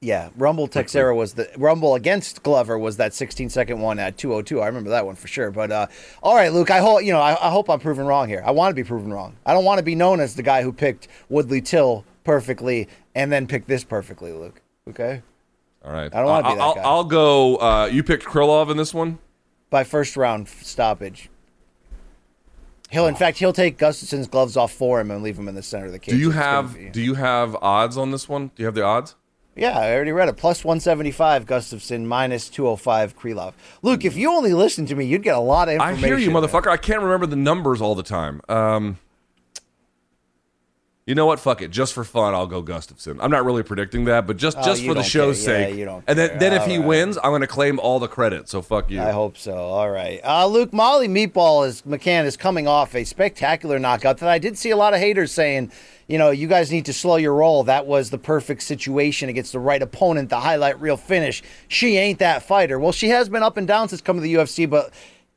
Yeah, 0.03 0.30
Rumble 0.34 0.66
Teixeira 0.66 1.14
was 1.14 1.34
the 1.34 1.51
Rumble 1.59 1.94
against 1.94 2.42
Glover 2.42 2.78
was 2.78 2.96
that 2.96 3.12
16 3.12 3.51
second 3.51 3.80
one 3.80 3.98
at 3.98 4.16
202. 4.16 4.59
I 4.62 4.66
remember 4.66 4.88
that 4.90 5.05
one 5.05 5.14
for 5.14 5.28
sure. 5.28 5.51
But 5.51 5.70
uh, 5.70 5.86
all 6.22 6.34
right, 6.34 6.51
Luke, 6.51 6.70
I 6.70 6.78
hope 6.78 7.03
you 7.03 7.12
know 7.12 7.20
I, 7.20 7.32
I 7.32 7.51
hope 7.51 7.68
I'm 7.68 7.80
proven 7.80 8.07
wrong 8.07 8.26
here. 8.26 8.42
I 8.42 8.51
want 8.51 8.70
to 8.70 8.74
be 8.74 8.82
proven 8.86 9.12
wrong. 9.12 9.36
I 9.44 9.53
don't 9.53 9.64
want 9.66 9.76
to 9.76 9.84
be 9.84 9.94
known 9.94 10.20
as 10.20 10.36
the 10.36 10.42
guy 10.42 10.62
who 10.62 10.72
picked 10.72 11.09
Woodley 11.28 11.61
Till 11.61 12.07
perfectly 12.24 12.88
and 13.14 13.30
then 13.30 13.46
picked 13.46 13.68
this 13.68 13.84
perfectly, 13.84 14.32
Luke. 14.32 14.62
Okay, 14.88 15.20
All 15.84 15.92
right, 15.92 16.12
I 16.14 16.18
don't 16.20 16.26
wanna 16.28 16.48
be 16.48 16.55
that 16.55 16.62
I'll, 16.62 16.74
guy. 16.74 16.80
I'll 16.80 17.05
go. 17.05 17.57
Uh, 17.57 17.86
you 17.92 18.03
picked 18.03 18.24
Krylov 18.24 18.70
in 18.70 18.78
this 18.78 18.94
one. 18.94 19.18
by 19.68 19.84
first 19.84 20.16
round 20.16 20.48
stoppage. 20.48 21.28
He'll, 22.88 23.07
in 23.07 23.14
fact, 23.16 23.36
he'll 23.38 23.53
take 23.53 23.76
Gustafsson's 23.76 24.26
gloves 24.26 24.57
off 24.57 24.72
for 24.72 24.98
him 24.98 25.11
and 25.11 25.22
leave 25.22 25.38
him 25.38 25.46
in 25.46 25.55
the 25.55 25.62
center 25.62 25.86
of 25.86 25.92
the 25.92 25.98
cage. 25.98 26.14
Do 26.14 26.18
you 26.18 26.30
It's 26.30 26.38
have 26.38 26.92
Do 26.92 27.03
you 27.03 27.14
have 27.14 27.55
odds 27.61 27.98
on 27.98 28.11
this 28.12 28.28
one? 28.30 28.48
Do 28.57 28.62
you 28.62 28.64
have 28.64 28.74
the 28.74 28.82
odds? 28.82 29.14
Yeah, 29.57 29.78
I 29.78 29.92
already 29.92 30.12
read 30.12 30.28
it. 30.28 30.36
Plus 30.36 30.64
175 30.64 31.44
Gustafsson, 31.44 32.05
minus 32.05 32.48
205 32.48 33.18
Krylov. 33.18 33.53
Luke, 33.82 34.05
if 34.05 34.16
you 34.16 34.30
only 34.30 34.55
listened 34.55 34.88
to 34.88 34.94
me, 34.94 35.05
you'd 35.05 35.22
get 35.22 35.34
a 35.34 35.40
lot 35.40 35.68
of 35.68 35.74
information. 35.74 36.05
I 36.05 36.07
hear 36.07 36.18
you, 36.18 36.30
motherfucker. 36.30 36.68
I 36.68 36.76
can't 36.76 37.03
remember 37.03 37.26
the 37.26 37.36
numbers 37.36 37.82
all 37.82 37.94
the 37.94 38.03
time. 38.03 38.40
Um, 38.48 38.98
you 41.11 41.16
know 41.16 41.26
what? 41.26 41.40
Fuck 41.40 41.61
it. 41.61 41.72
Just 41.72 41.92
for 41.92 42.04
fun, 42.04 42.34
I'll 42.34 42.46
go 42.46 42.62
Gustafsson. 42.62 43.18
I'm 43.20 43.32
not 43.32 43.44
really 43.44 43.64
predicting 43.64 44.04
that, 44.04 44.26
but 44.28 44.36
just 44.36 44.56
Oh, 44.58 44.62
just 44.62 44.84
for 44.84 44.94
the 44.94 45.02
show's 45.02 45.44
care. 45.44 45.61
Yeah, 45.61 45.66
sake. 45.66 45.76
you 45.76 45.84
don't 45.84 46.04
and 46.06 46.16
then, 46.16 46.28
care. 46.30 46.38
then 46.38 46.52
if 46.52 46.62
All 46.62 46.68
he 46.68 46.78
right. 46.78 46.86
wins, 46.86 47.16
I'm 47.18 47.30
going 47.32 47.40
to 47.40 47.46
claim 47.48 47.80
all 47.80 47.98
the 47.98 48.06
credit. 48.06 48.48
So 48.48 48.62
fuck 48.62 48.90
you. 48.90 49.02
I 49.02 49.11
hope 49.11 49.36
so. 49.36 49.52
All 49.56 49.90
right. 49.90 50.20
Uh, 50.24 50.46
Luke 50.46 50.72
Molly 50.72 51.08
Meatball 51.08 51.66
is 51.66 51.82
McCann 51.82 52.24
is 52.26 52.36
coming 52.36 52.68
off 52.68 52.94
a 52.94 53.02
spectacular 53.02 53.78
knockout 53.80 54.18
that 54.18 54.28
I 54.28 54.38
did 54.38 54.56
see 54.56 54.70
a 54.70 54.76
lot 54.76 54.94
of 54.94 55.00
haters 55.00 55.32
saying, 55.32 55.72
you 56.06 56.16
know, 56.18 56.30
you 56.30 56.46
guys 56.46 56.70
need 56.70 56.84
to 56.86 56.92
slow 56.92 57.16
your 57.16 57.34
roll. 57.34 57.64
That 57.64 57.86
was 57.86 58.11
the 58.11 58.18
perfect 58.18 58.62
situation 58.62 59.28
against 59.28 59.52
the 59.52 59.58
right 59.61 59.82
opponent, 59.82 60.28
the 60.28 60.40
highlight 60.40 60.80
reel 60.80 60.96
finish. 60.96 61.42
She 61.68 61.96
ain't 61.96 62.20
that 62.20 62.42
fighter. 62.44 62.78
Well, 62.78 62.92
she 62.92 63.08
has 63.08 63.28
been 63.28 63.42
up 63.42 63.56
and 63.56 63.66
down 63.66 63.88
since 63.88 64.00
coming 64.00 64.22
to 64.22 64.28
the 64.28 64.34
UFC, 64.34 64.70
but 64.70 64.92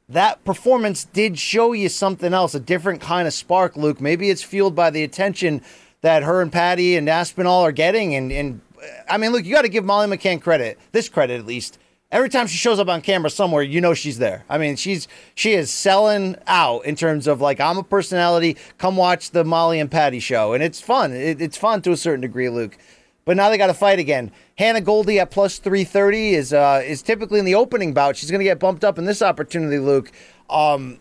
that 0.09 0.43
performance 0.43 1.05
did 1.05 1.39
show 1.39 1.73
you 1.73 1.89
something 1.89 2.33
else, 2.33 2.53
a 2.53 2.59
different 2.59 3.01
kind 3.01 3.27
of 3.27 3.33
spark, 3.33 3.75
Luke. 3.75 4.01
Maybe 4.01 4.29
it's 4.29 4.43
fueled 4.43 4.75
by 4.75 4.89
the 4.89 5.03
attention 5.03 5.61
that 6.01 6.23
her 6.23 6.41
and 6.41 6.51
Paddy 6.51 6.97
and 6.97 7.09
Aspinall 7.09 7.61
are 7.61 7.71
getting. 7.71 8.13
And, 8.15 8.31
and 8.31 8.61
I 9.09 9.17
mean, 9.17 9.31
look, 9.31 9.45
you 9.45 9.53
got 9.53 9.63
to 9.63 9.69
give 9.69 9.85
Molly 9.85 10.07
McCann 10.07 10.41
credit, 10.41 10.77
this 10.91 11.09
credit 11.09 11.39
at 11.39 11.45
least. 11.45 11.79
Every 12.11 12.29
time 12.29 12.45
she 12.45 12.57
shows 12.57 12.79
up 12.79 12.89
on 12.89 13.01
camera 13.01 13.31
somewhere, 13.31 13.63
you 13.63 13.81
know 13.81 13.95
she's 13.95 14.19
there. 14.19 14.45
I 14.47 14.59
mean, 14.59 14.75
she's 14.75 15.07
she 15.33 15.53
is 15.53 15.71
selling 15.71 16.35
out 16.45 16.85
in 16.85 16.95
terms 16.95 17.25
of 17.25 17.41
like 17.41 17.59
I'm 17.59 17.79
a 17.79 17.83
personality. 17.83 18.55
Come 18.77 18.97
watch 18.97 19.31
the 19.31 19.43
Molly 19.43 19.79
and 19.79 19.89
Paddy 19.89 20.19
show, 20.19 20.53
and 20.53 20.61
it's 20.61 20.79
fun. 20.79 21.11
It, 21.11 21.41
it's 21.41 21.57
fun 21.57 21.81
to 21.81 21.91
a 21.91 21.97
certain 21.97 22.21
degree, 22.21 22.49
Luke. 22.49 22.77
But 23.25 23.37
now 23.37 23.49
they 23.49 23.57
got 23.57 23.67
to 23.67 23.73
fight 23.73 23.99
again. 23.99 24.31
Hannah 24.57 24.81
Goldy 24.81 25.19
at 25.19 25.31
plus 25.31 25.57
three 25.57 25.83
thirty 25.85 26.33
is 26.33 26.51
uh, 26.53 26.81
is 26.85 27.01
typically 27.01 27.39
in 27.39 27.45
the 27.45 27.55
opening 27.55 27.93
bout. 27.93 28.17
She's 28.17 28.29
going 28.29 28.39
to 28.39 28.45
get 28.45 28.59
bumped 28.59 28.83
up 28.83 28.97
in 28.97 29.05
this 29.05 29.21
opportunity, 29.21 29.79
Luke. 29.79 30.11
Um, 30.49 30.99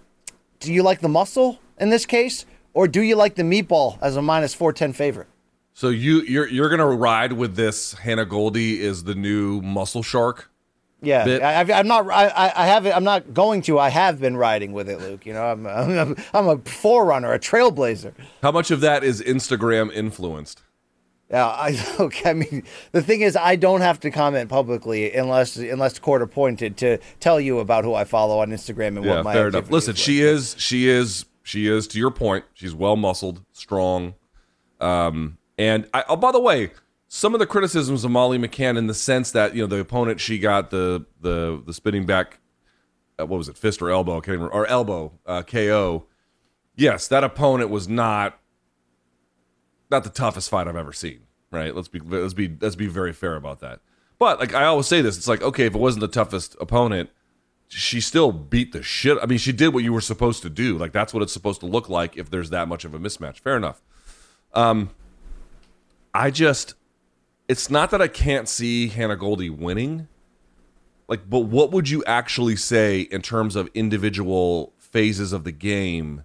do 0.61 0.73
you 0.73 0.83
like 0.83 1.01
the 1.01 1.09
muscle 1.09 1.59
in 1.81 1.91
this 1.91 2.07
case, 2.07 2.47
or 2.75 2.87
do 2.87 3.01
you 3.03 3.17
like 3.17 3.35
the 3.35 3.43
meatball 3.43 3.99
as 4.01 4.17
a 4.17 4.23
minus 4.23 4.55
four 4.55 4.73
ten 4.73 4.93
favorite? 4.93 5.27
So 5.75 5.89
you 5.89 6.21
you're 6.21 6.47
you're 6.49 6.69
going 6.69 6.79
to 6.79 6.87
ride 6.87 7.33
with 7.33 7.57
this. 7.57 7.95
Hannah 7.95 8.27
Goldy 8.27 8.81
is 8.81 9.05
the 9.05 9.15
new 9.17 9.61
muscle 9.63 10.03
shark. 10.05 10.49
Yeah, 11.05 11.25
bit. 11.25 11.43
I, 11.43 11.63
I'm 11.81 11.89
not. 11.89 12.09
I, 12.09 12.29
I- 12.29 12.63
I 12.63 12.67
haven't. 12.67 12.93
I'm 12.95 13.03
not 13.03 13.35
going 13.35 13.63
to. 13.63 13.81
I 13.81 13.89
have 13.89 14.21
been 14.21 14.37
riding 14.37 14.73
with 14.73 14.89
it, 14.89 15.01
Luke. 15.01 15.27
You 15.27 15.33
know, 15.33 15.43
I'm. 15.43 15.67
I'm, 15.67 16.17
I'm 16.35 16.47
a 16.49 16.59
forerunner, 16.59 17.33
a 17.33 17.41
trailblazer. 17.41 18.13
How 18.43 18.53
much 18.53 18.71
of 18.71 18.81
that 18.83 19.03
is 19.03 19.21
Instagram 19.21 19.93
influenced? 19.93 20.63
Yeah, 21.33 21.47
I. 21.47 21.79
Okay, 21.99 22.31
I 22.31 22.33
mean, 22.35 22.65
the 22.93 23.03
thing 23.03 23.21
is, 23.21 23.37
I 23.37 23.57
don't 23.57 23.81
have 23.81 24.01
to 24.01 24.11
comment 24.11 24.49
publicly 24.51 25.13
unless 25.15 25.57
unless 25.57 25.99
court 25.99 26.21
appointed 26.21 26.77
to 26.79 26.99
tell 27.21 27.41
you 27.41 27.59
about 27.59 27.85
who 27.85 27.95
I 27.95 28.05
follow 28.05 28.41
on 28.41 28.51
Instagram 28.51 28.97
and 28.97 29.05
Yeah, 29.05 29.17
what 29.17 29.25
my 29.25 29.33
fair 29.33 29.49
enough. 29.49 29.71
Listen, 29.71 29.95
is 29.95 30.01
she 30.01 30.25
like. 30.25 30.35
is 30.35 30.57
she 30.59 30.89
is 30.89 31.27
she 31.43 31.67
is 31.67 31.87
to 31.89 31.99
your 31.99 32.11
point. 32.11 32.45
She's 32.55 32.75
well 32.75 32.97
muscled, 32.97 33.43
strong. 33.53 34.15
Um, 34.81 35.39
and 35.59 35.89
I, 35.95 36.05
oh, 36.09 36.17
by 36.17 36.33
the 36.33 36.41
way, 36.41 36.71
some 37.09 37.35
of 37.35 37.41
the 37.41 37.47
criticisms 37.47 38.05
of 38.05 38.11
Molly 38.11 38.39
McCann 38.39 38.77
in 38.77 38.87
the 38.87 38.95
sense 38.95 39.31
that 39.33 39.55
you 39.55 39.63
know 39.63 39.67
the 39.67 39.79
opponent 39.79 40.21
she 40.21 40.39
got 40.39 40.71
the 40.71 41.07
the 41.21 41.63
the 41.65 41.73
spinning 41.73 42.05
back, 42.05 42.41
uh, 43.21 43.27
what 43.27 43.39
was 43.39 43.49
it, 43.49 43.57
fist 43.57 43.81
or 43.81 43.91
elbow? 43.91 44.13
I 44.13 44.21
can't 44.21 44.29
remember, 44.39 44.53
or 44.55 44.67
elbow 44.67 45.13
uh, 45.27 45.43
KO. 45.43 46.07
Yes, 46.75 47.07
that 47.09 47.23
opponent 47.23 47.71
was 47.71 47.87
not 47.89 48.39
not 49.93 50.05
the 50.05 50.11
toughest 50.11 50.51
fight 50.51 50.67
I've 50.67 50.77
ever 50.77 50.93
seen. 50.93 51.21
right? 51.51 51.75
Let's 51.75 51.89
be 51.89 52.01
let's 52.01 52.35
be 52.35 52.57
let's 52.61 52.77
be 52.77 52.89
very 52.89 53.13
fair 53.13 53.37
about 53.37 53.61
that. 53.61 53.81
But 54.19 54.41
like 54.41 54.55
I 54.55 54.65
always 54.65 54.87
say 54.87 55.03
this, 55.03 55.17
it's 55.17 55.29
like 55.29 55.43
okay, 55.43 55.67
if 55.67 55.75
it 55.75 55.79
wasn't 55.79 56.01
the 56.01 56.09
toughest 56.09 56.57
opponent, 56.61 57.11
she 57.69 58.01
still 58.01 58.33
beat 58.33 58.73
the 58.73 58.83
shit. 58.83 59.19
I 59.23 59.27
mean, 59.27 59.39
she 59.39 59.53
did 59.53 59.73
what 59.75 59.83
you 59.83 59.93
were 59.93 60.01
supposed 60.01 60.43
to 60.43 60.51
do. 60.51 60.77
Like 60.77 60.93
that's 60.93 61.15
what 61.15 61.23
it's 61.23 61.33
supposed 61.33 61.61
to 61.61 61.67
look 61.67 61.89
like 61.89 62.17
if 62.17 62.31
there's 62.31 62.51
that 62.51 62.69
much 62.69 62.85
of 62.85 62.95
a 62.95 62.99
mismatch. 62.99 63.39
Fair 63.39 63.57
enough. 63.57 63.81
Um, 64.55 64.91
I 66.15 66.31
just, 66.31 66.75
it's 67.49 67.71
not 67.71 67.91
that 67.91 68.03
I 68.03 68.09
can't 68.09 68.49
see 68.49 68.89
Hannah 68.89 69.17
Goldy 69.17 69.49
winning. 69.49 70.09
Like, 71.09 71.29
but 71.29 71.41
what 71.41 71.73
would 71.73 71.89
you 71.89 72.05
actually 72.05 72.57
say 72.57 73.01
in 73.01 73.23
terms 73.23 73.57
of 73.57 73.71
individual 73.75 74.75
phases 74.79 75.33
of 75.33 75.45
the 75.45 75.53
game 75.53 76.25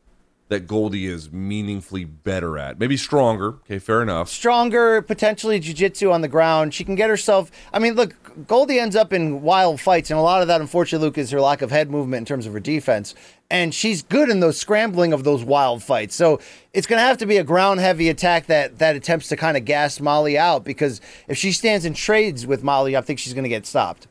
that 0.50 0.68
Goldy 0.68 1.08
is 1.08 1.32
meaningfully 1.32 2.06
better 2.06 2.58
at? 2.58 2.80
Maybe 2.80 2.98
stronger. 2.98 3.56
Okay, 3.66 3.80
fair 3.80 4.02
enough. 4.02 4.30
Stronger, 4.30 5.02
potentially 5.02 5.60
jujitsu 5.60 6.12
on 6.12 6.22
the 6.22 6.28
ground. 6.28 6.74
She 6.74 6.84
can 6.84 6.96
get 6.96 7.10
herself. 7.10 7.52
I 7.74 7.80
mean, 7.80 7.96
look, 7.96 8.16
Goldy 8.48 8.80
ends 8.80 8.96
up 8.96 9.12
in 9.12 9.42
wild 9.42 9.82
fights, 9.82 10.10
and 10.10 10.20
a 10.20 10.22
lot 10.22 10.42
of 10.42 10.48
that, 10.48 10.62
unfortunately, 10.62 11.08
Luke, 11.08 11.18
is 11.18 11.32
her 11.32 11.42
lack 11.42 11.62
of 11.62 11.72
head 11.72 11.90
movement 11.90 12.20
in 12.20 12.26
terms 12.26 12.46
of 12.46 12.54
her 12.54 12.60
defense. 12.60 13.16
And 13.50 13.74
she's 13.74 14.02
good 14.02 14.30
in 14.30 14.40
those 14.42 14.58
scrambling 14.58 15.14
of 15.14 15.24
those 15.24 15.44
wild 15.44 15.82
fights. 15.82 16.16
So 16.16 16.40
it's 16.74 16.86
going 16.86 17.00
to 17.00 17.04
have 17.04 17.18
to 17.18 17.26
be 17.26 17.38
a 17.38 17.44
ground 17.44 17.80
heavy 17.80 18.10
attack 18.10 18.46
that 18.48 18.80
that 18.80 18.96
attempts 18.96 19.30
to 19.30 19.38
kind 19.38 19.58
of 19.58 19.66
gas 19.66 20.00
Molly 20.00 20.38
out 20.38 20.64
because 20.64 21.02
if 21.28 21.38
she 21.38 21.52
stands 21.52 21.86
in 21.86 21.94
trades 21.94 22.46
with 22.46 22.64
Molly, 22.64 22.96
I 22.96 23.02
think 23.02 23.20
she's 23.20 23.34
going 23.34 23.44
to 23.44 23.50
get 23.50 23.66
stopped. 23.66 24.08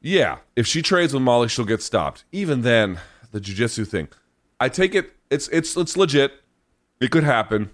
Yeah, 0.00 0.38
if 0.56 0.66
she 0.66 0.82
trades 0.82 1.14
with 1.14 1.22
Molly, 1.22 1.46
she'll 1.48 1.64
get 1.64 1.80
stopped. 1.80 2.24
Even 2.32 2.62
then, 2.62 2.98
the 3.32 3.40
jujitsu 3.40 3.86
thing, 3.86 4.08
I 4.60 4.68
take 4.68 4.94
it. 4.94 5.12
It's 5.30 5.48
it's 5.48 5.76
it's 5.76 5.96
legit. 5.96 6.32
It 7.00 7.10
could 7.10 7.24
happen. 7.24 7.70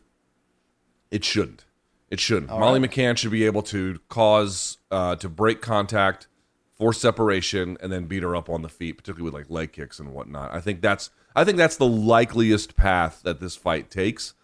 It 1.10 1.24
shouldn't. 1.24 1.64
It 2.10 2.20
shouldn't. 2.20 2.50
All 2.50 2.60
Molly 2.60 2.80
right. 2.80 2.90
McCann 2.90 3.18
should 3.18 3.30
be 3.30 3.44
able 3.44 3.62
to 3.64 4.00
cause 4.08 4.78
uh, 4.90 5.16
to 5.16 5.28
break 5.28 5.60
contact, 5.60 6.28
force 6.74 7.00
separation, 7.00 7.76
and 7.80 7.92
then 7.92 8.06
beat 8.06 8.22
her 8.22 8.34
up 8.34 8.48
on 8.48 8.62
the 8.62 8.68
feet, 8.68 8.96
particularly 8.96 9.24
with 9.24 9.34
like 9.34 9.50
leg 9.50 9.72
kicks 9.72 9.98
and 9.98 10.14
whatnot. 10.14 10.54
I 10.54 10.60
think 10.60 10.80
that's 10.80 11.10
I 11.36 11.44
think 11.44 11.58
that's 11.58 11.76
the 11.76 11.86
likeliest 11.86 12.76
path 12.76 13.20
that 13.24 13.40
this 13.40 13.56
fight 13.56 13.90
takes. 13.90 14.34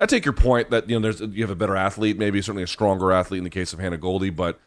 I 0.00 0.06
take 0.06 0.24
your 0.24 0.34
point 0.34 0.70
that 0.70 0.90
you 0.90 0.98
know 0.98 1.02
there's 1.02 1.20
you 1.20 1.44
have 1.44 1.50
a 1.50 1.56
better 1.56 1.76
athlete, 1.76 2.18
maybe 2.18 2.42
certainly 2.42 2.64
a 2.64 2.68
stronger 2.68 3.12
athlete 3.12 3.38
in 3.38 3.44
the 3.44 3.50
case 3.50 3.72
of 3.72 3.78
Hannah 3.78 3.98
Goldy, 3.98 4.30
but 4.30 4.58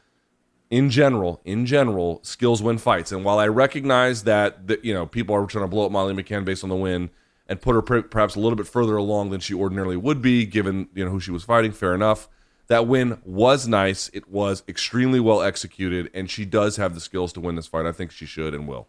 in 0.69 0.89
general, 0.89 1.41
in 1.45 1.65
general, 1.65 2.19
skills 2.23 2.61
win 2.61 2.77
fights. 2.77 3.11
And 3.11 3.23
while 3.23 3.39
I 3.39 3.47
recognize 3.47 4.23
that, 4.23 4.67
that 4.67 4.83
you 4.83 4.93
know 4.93 5.05
people 5.05 5.35
are 5.35 5.45
trying 5.45 5.63
to 5.63 5.69
blow 5.69 5.85
up 5.85 5.91
Molly 5.91 6.13
McCann 6.13 6.45
based 6.45 6.63
on 6.63 6.69
the 6.69 6.75
win 6.75 7.09
and 7.47 7.61
put 7.61 7.75
her 7.75 7.81
per- 7.81 8.01
perhaps 8.01 8.35
a 8.35 8.39
little 8.39 8.55
bit 8.55 8.67
further 8.67 8.97
along 8.97 9.29
than 9.29 9.39
she 9.39 9.53
ordinarily 9.53 9.97
would 9.97 10.21
be, 10.21 10.45
given 10.45 10.89
you 10.93 11.05
know 11.05 11.11
who 11.11 11.19
she 11.19 11.31
was 11.31 11.43
fighting, 11.43 11.71
fair 11.71 11.93
enough. 11.93 12.27
That 12.67 12.87
win 12.87 13.21
was 13.23 13.67
nice. 13.67 14.09
It 14.11 14.27
was 14.27 14.63
extremely 14.67 15.19
well 15.19 15.41
executed, 15.41 16.09
and 16.13 16.29
she 16.29 16.45
does 16.45 16.77
have 16.77 16.95
the 16.95 17.01
skills 17.01 17.31
to 17.33 17.39
win 17.39 17.55
this 17.55 17.67
fight. 17.67 17.85
I 17.85 17.91
think 17.91 18.11
she 18.11 18.25
should 18.25 18.55
and 18.55 18.67
will. 18.67 18.87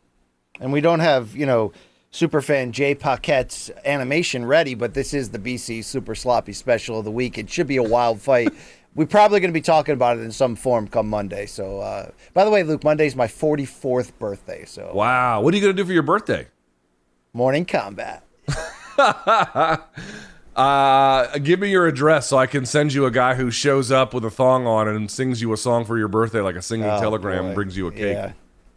And 0.59 0.73
we 0.73 0.81
don't 0.81 1.01
have, 1.01 1.37
you 1.37 1.45
know, 1.45 1.73
superfan 2.11 2.71
Jay 2.71 2.95
Paquette's 2.95 3.71
animation 3.85 4.47
ready, 4.47 4.75
but 4.75 4.95
this 4.95 5.13
is 5.13 5.29
the 5.29 5.39
BC 5.39 5.85
Super 5.85 6.15
Sloppy 6.15 6.55
Special 6.55 6.99
of 6.99 7.05
the 7.05 7.11
week. 7.11 7.37
It 7.37 7.51
should 7.51 7.67
be 7.67 7.77
a 7.77 7.83
wild 7.83 8.23
fight. 8.23 8.55
We're 8.97 9.07
probably 9.07 9.39
going 9.41 9.51
to 9.51 9.55
be 9.55 9.61
talking 9.61 9.93
about 9.93 10.17
it 10.19 10.23
in 10.23 10.33
some 10.33 10.57
form 10.57 10.89
come 10.89 11.09
Monday. 11.09 11.47
So, 11.47 11.79
uh, 11.81 12.11
by 12.35 12.45
the 12.45 12.51
way, 12.51 12.63
Luke, 12.65 12.83
Monday's 12.83 13.15
my 13.15 13.27
44th 13.29 14.11
birthday. 14.19 14.65
So, 14.65 14.91
Wow, 14.95 15.43
what 15.43 15.55
are 15.55 15.57
you 15.57 15.63
gonna 15.63 15.75
do 15.75 15.85
for 15.85 15.93
your 15.93 16.03
birthday? 16.03 16.49
morning 17.33 17.65
combat. 17.67 18.25
Uh, 20.57 21.37
give 21.37 21.61
me 21.61 21.71
your 21.71 21.87
address 21.87 22.29
so 22.29 22.39
I 22.39 22.47
can 22.47 22.65
send 22.65 22.95
you 22.95 23.05
a 23.05 23.11
guy 23.11 23.35
who 23.35 23.51
shows 23.51 23.93
up 23.93 24.15
with 24.15 24.25
a 24.25 24.31
thong 24.31 24.67
on 24.67 24.89
and 24.89 25.11
sings 25.11 25.43
you 25.43 25.53
a 25.53 25.57
song 25.59 25.85
for 25.85 25.99
your 25.99 26.09
birthday, 26.09 26.41
like 26.41 26.57
a 26.57 26.63
singing 26.63 26.89
Oh, 26.89 26.99
telegram, 26.99 27.43
boy. 27.43 27.47
and 27.49 27.55
brings 27.55 27.77
you 27.77 27.89
a 27.89 27.93
cake. 27.93 28.15
Yeah. 28.17 28.33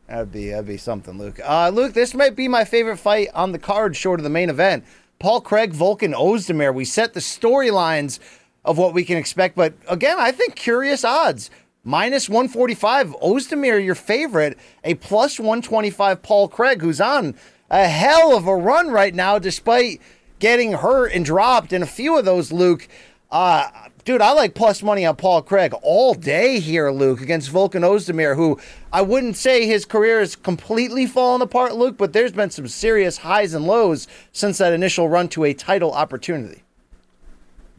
That'd 0.09 0.29
be 0.33 0.49
that'd 0.49 0.65
be 0.67 0.75
something, 0.75 1.17
Luke. 1.17 1.39
Uh, 1.41 1.69
Luke, 1.69 1.93
this 1.93 2.13
might 2.13 2.35
be 2.35 2.49
my 2.49 2.65
favorite 2.65 2.97
fight 2.97 3.29
on 3.33 3.53
the 3.53 3.59
card, 3.59 3.95
short 3.95 4.19
of 4.19 4.25
the 4.25 4.29
main 4.29 4.49
event. 4.49 4.83
Paul 5.19 5.39
Craig, 5.39 5.71
Volkan 5.71 6.13
Ozdemir. 6.13 6.73
We 6.73 6.83
set 6.83 7.13
the 7.13 7.21
storylines 7.21 8.19
of 8.65 8.77
what 8.77 8.93
we 8.93 9.03
can 9.03 9.17
expect, 9.17 9.55
but 9.55 9.73
again, 9.87 10.17
I 10.19 10.31
think 10.31 10.55
curious 10.55 11.03
odds. 11.03 11.49
Minus 11.83 12.27
145, 12.27 13.15
Ozdemir, 13.21 13.83
your 13.83 13.95
favorite. 13.95 14.57
A 14.83 14.95
plus 14.95 15.39
125, 15.39 16.21
Paul 16.21 16.47
Craig, 16.49 16.81
who's 16.81 16.99
on 16.99 17.35
a 17.69 17.87
hell 17.87 18.35
of 18.35 18.47
a 18.47 18.55
run 18.55 18.89
right 18.89 19.15
now, 19.15 19.39
despite 19.39 20.01
getting 20.39 20.73
hurt 20.73 21.13
and 21.13 21.23
dropped 21.23 21.71
in 21.71 21.81
a 21.81 21.87
few 21.87 22.17
of 22.17 22.25
those, 22.25 22.51
Luke. 22.51 22.87
Uh, 23.31 23.69
dude, 24.03 24.21
I 24.21 24.33
like 24.33 24.55
plus 24.55 24.81
money 24.81 25.05
on 25.05 25.15
Paul 25.15 25.41
Craig 25.41 25.73
all 25.81 26.13
day 26.13 26.59
here, 26.59 26.91
Luke, 26.91 27.21
against 27.21 27.51
Volkan 27.51 27.83
Ozdemir, 27.83 28.35
who 28.35 28.59
I 28.91 29.01
wouldn't 29.01 29.37
say 29.37 29.65
his 29.65 29.85
career 29.85 30.19
has 30.19 30.35
completely 30.35 31.05
fallen 31.05 31.41
apart, 31.41 31.75
Luke, 31.75 31.97
but 31.97 32.11
there's 32.11 32.31
been 32.31 32.49
some 32.49 32.67
serious 32.67 33.19
highs 33.19 33.53
and 33.53 33.65
lows 33.65 34.07
since 34.31 34.57
that 34.57 34.73
initial 34.73 35.07
run 35.07 35.29
to 35.29 35.45
a 35.45 35.53
title 35.53 35.93
opportunity. 35.93 36.63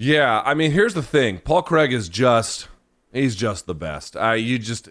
Yeah, 0.02 0.40
I 0.46 0.54
mean, 0.54 0.70
here's 0.70 0.94
the 0.94 1.02
thing. 1.02 1.40
Paul 1.40 1.60
Craig 1.60 1.92
is 1.92 2.08
just 2.08 2.68
he's 3.12 3.36
just 3.36 3.66
the 3.66 3.74
best. 3.74 4.16
I 4.16 4.36
you 4.36 4.58
just 4.58 4.88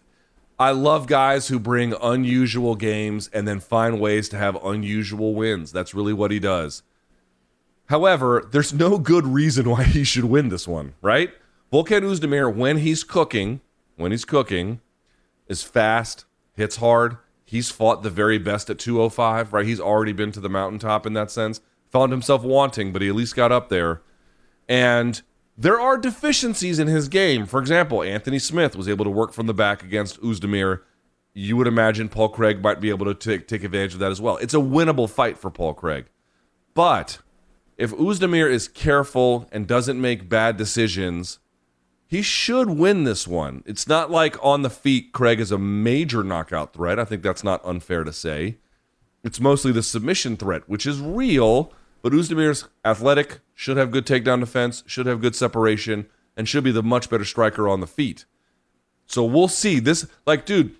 I 0.60 0.70
love 0.70 1.07
guys 1.07 1.47
who 1.47 1.57
bring 1.57 1.95
unusual 1.99 2.76
games 2.76 3.28
and 3.34 3.47
then 3.47 3.60
find 3.60 3.99
ways 3.99 4.30
to 4.30 4.38
have 4.38 4.64
unusual 4.64 5.34
wins. 5.34 5.72
That's 5.72 5.95
really 5.95 6.14
what 6.14 6.30
he 6.30 6.38
does. 6.38 6.84
However, 7.88 8.47
there's 8.51 8.72
no 8.72 8.99
good 8.99 9.26
reason 9.26 9.68
why 9.68 9.84
he 9.84 10.03
should 10.03 10.26
win 10.26 10.49
this 10.49 10.68
one, 10.68 10.93
right? 11.01 11.32
Volkan 11.74 12.03
Ozdemir, 12.03 12.55
when 12.55 12.78
he's 12.78 13.03
cooking, 13.03 13.62
when 13.95 14.12
he's 14.12 14.26
cooking, 14.26 14.80
is 15.47 15.64
fast, 15.64 16.26
hits 16.53 16.76
hard. 16.76 17.18
He's 17.45 17.72
fought 17.72 18.03
the 18.03 18.12
very 18.12 18.38
best 18.38 18.70
at 18.70 18.78
205, 18.78 19.53
right? 19.53 19.66
He's 19.66 19.80
already 19.80 20.14
been 20.14 20.32
to 20.34 20.39
the 20.39 20.49
mountaintop 20.49 21.07
in 21.07 21.14
that 21.14 21.32
sense. 21.32 21.62
Found 21.89 22.12
himself 22.12 22.43
wanting, 22.43 22.93
but 22.93 23.01
he 23.01 23.10
at 23.10 23.16
least 23.16 23.36
got 23.36 23.51
up 23.51 23.70
there. 23.70 24.03
And 24.70 25.22
there 25.58 25.80
are 25.80 25.98
deficiencies 25.98 26.80
in 26.80 26.88
his 26.88 27.10
game. 27.10 27.46
For 27.46 27.60
example, 27.60 28.02
Anthony 28.02 28.40
Smith 28.40 28.76
was 28.78 28.88
able 28.88 29.04
to 29.04 29.12
work 29.12 29.34
from 29.34 29.48
the 29.48 29.54
back 29.54 29.84
against 29.84 30.22
Ozdemir. 30.22 30.82
You 31.34 31.58
would 31.58 31.68
imagine 31.68 32.08
Paul 32.08 32.30
Craig 32.30 32.62
might 32.62 32.80
be 32.80 32.90
able 32.90 33.06
to 33.08 33.14
take, 33.14 33.48
take 33.48 33.64
advantage 33.64 33.94
of 33.94 34.00
that 34.00 34.12
as 34.12 34.22
well. 34.22 34.38
It's 34.38 34.54
a 34.54 34.58
winnable 34.58 35.10
fight 35.10 35.38
for 35.38 35.50
Paul 35.50 35.74
Craig. 35.74 36.06
But 36.74 37.18
if 37.78 37.92
Ozdemir 37.92 38.50
is 38.50 38.68
careful 38.68 39.50
and 39.52 39.68
doesn't 39.68 40.00
make 40.00 40.30
bad 40.30 40.56
decisions, 40.56 41.40
he 42.06 42.22
should 42.22 42.70
win 42.70 43.04
this 43.04 43.28
one. 43.28 43.64
It's 43.66 43.88
not 43.88 44.10
like 44.10 44.38
on 44.44 44.62
the 44.62 44.70
feet, 44.70 45.14
Craig 45.14 45.40
is 45.40 45.52
a 45.52 45.58
major 45.58 46.24
knockout 46.24 46.74
threat. 46.74 47.00
I 47.00 47.06
think 47.06 47.22
that's 47.22 47.44
not 47.44 47.66
unfair 47.66 48.04
to 48.04 48.14
say. 48.14 48.58
It's 49.24 49.40
mostly 49.40 49.72
the 49.72 49.84
submission 49.84 50.38
threat, 50.38 50.68
which 50.70 50.86
is 50.86 51.02
real, 51.02 51.74
but 52.02 52.14
Ozdemir's 52.14 52.68
athletic, 52.86 53.39
should 53.54 53.78
have 53.78 53.91
good 53.91 54.06
takedown 54.06 54.39
defense, 54.39 54.84
should 54.86 55.06
have 55.06 55.22
good 55.22 55.36
separation, 55.36 56.08
and 56.38 56.47
should 56.47 56.64
be 56.64 56.72
the 56.72 56.84
much 56.84 57.10
better 57.10 57.26
striker 57.26 57.68
on 57.68 57.82
the 57.82 57.88
feet. 57.88 58.26
So 59.06 59.24
we'll 59.24 59.47
see. 59.47 59.80
This, 59.80 60.08
like, 60.26 60.45
dude, 60.45 60.76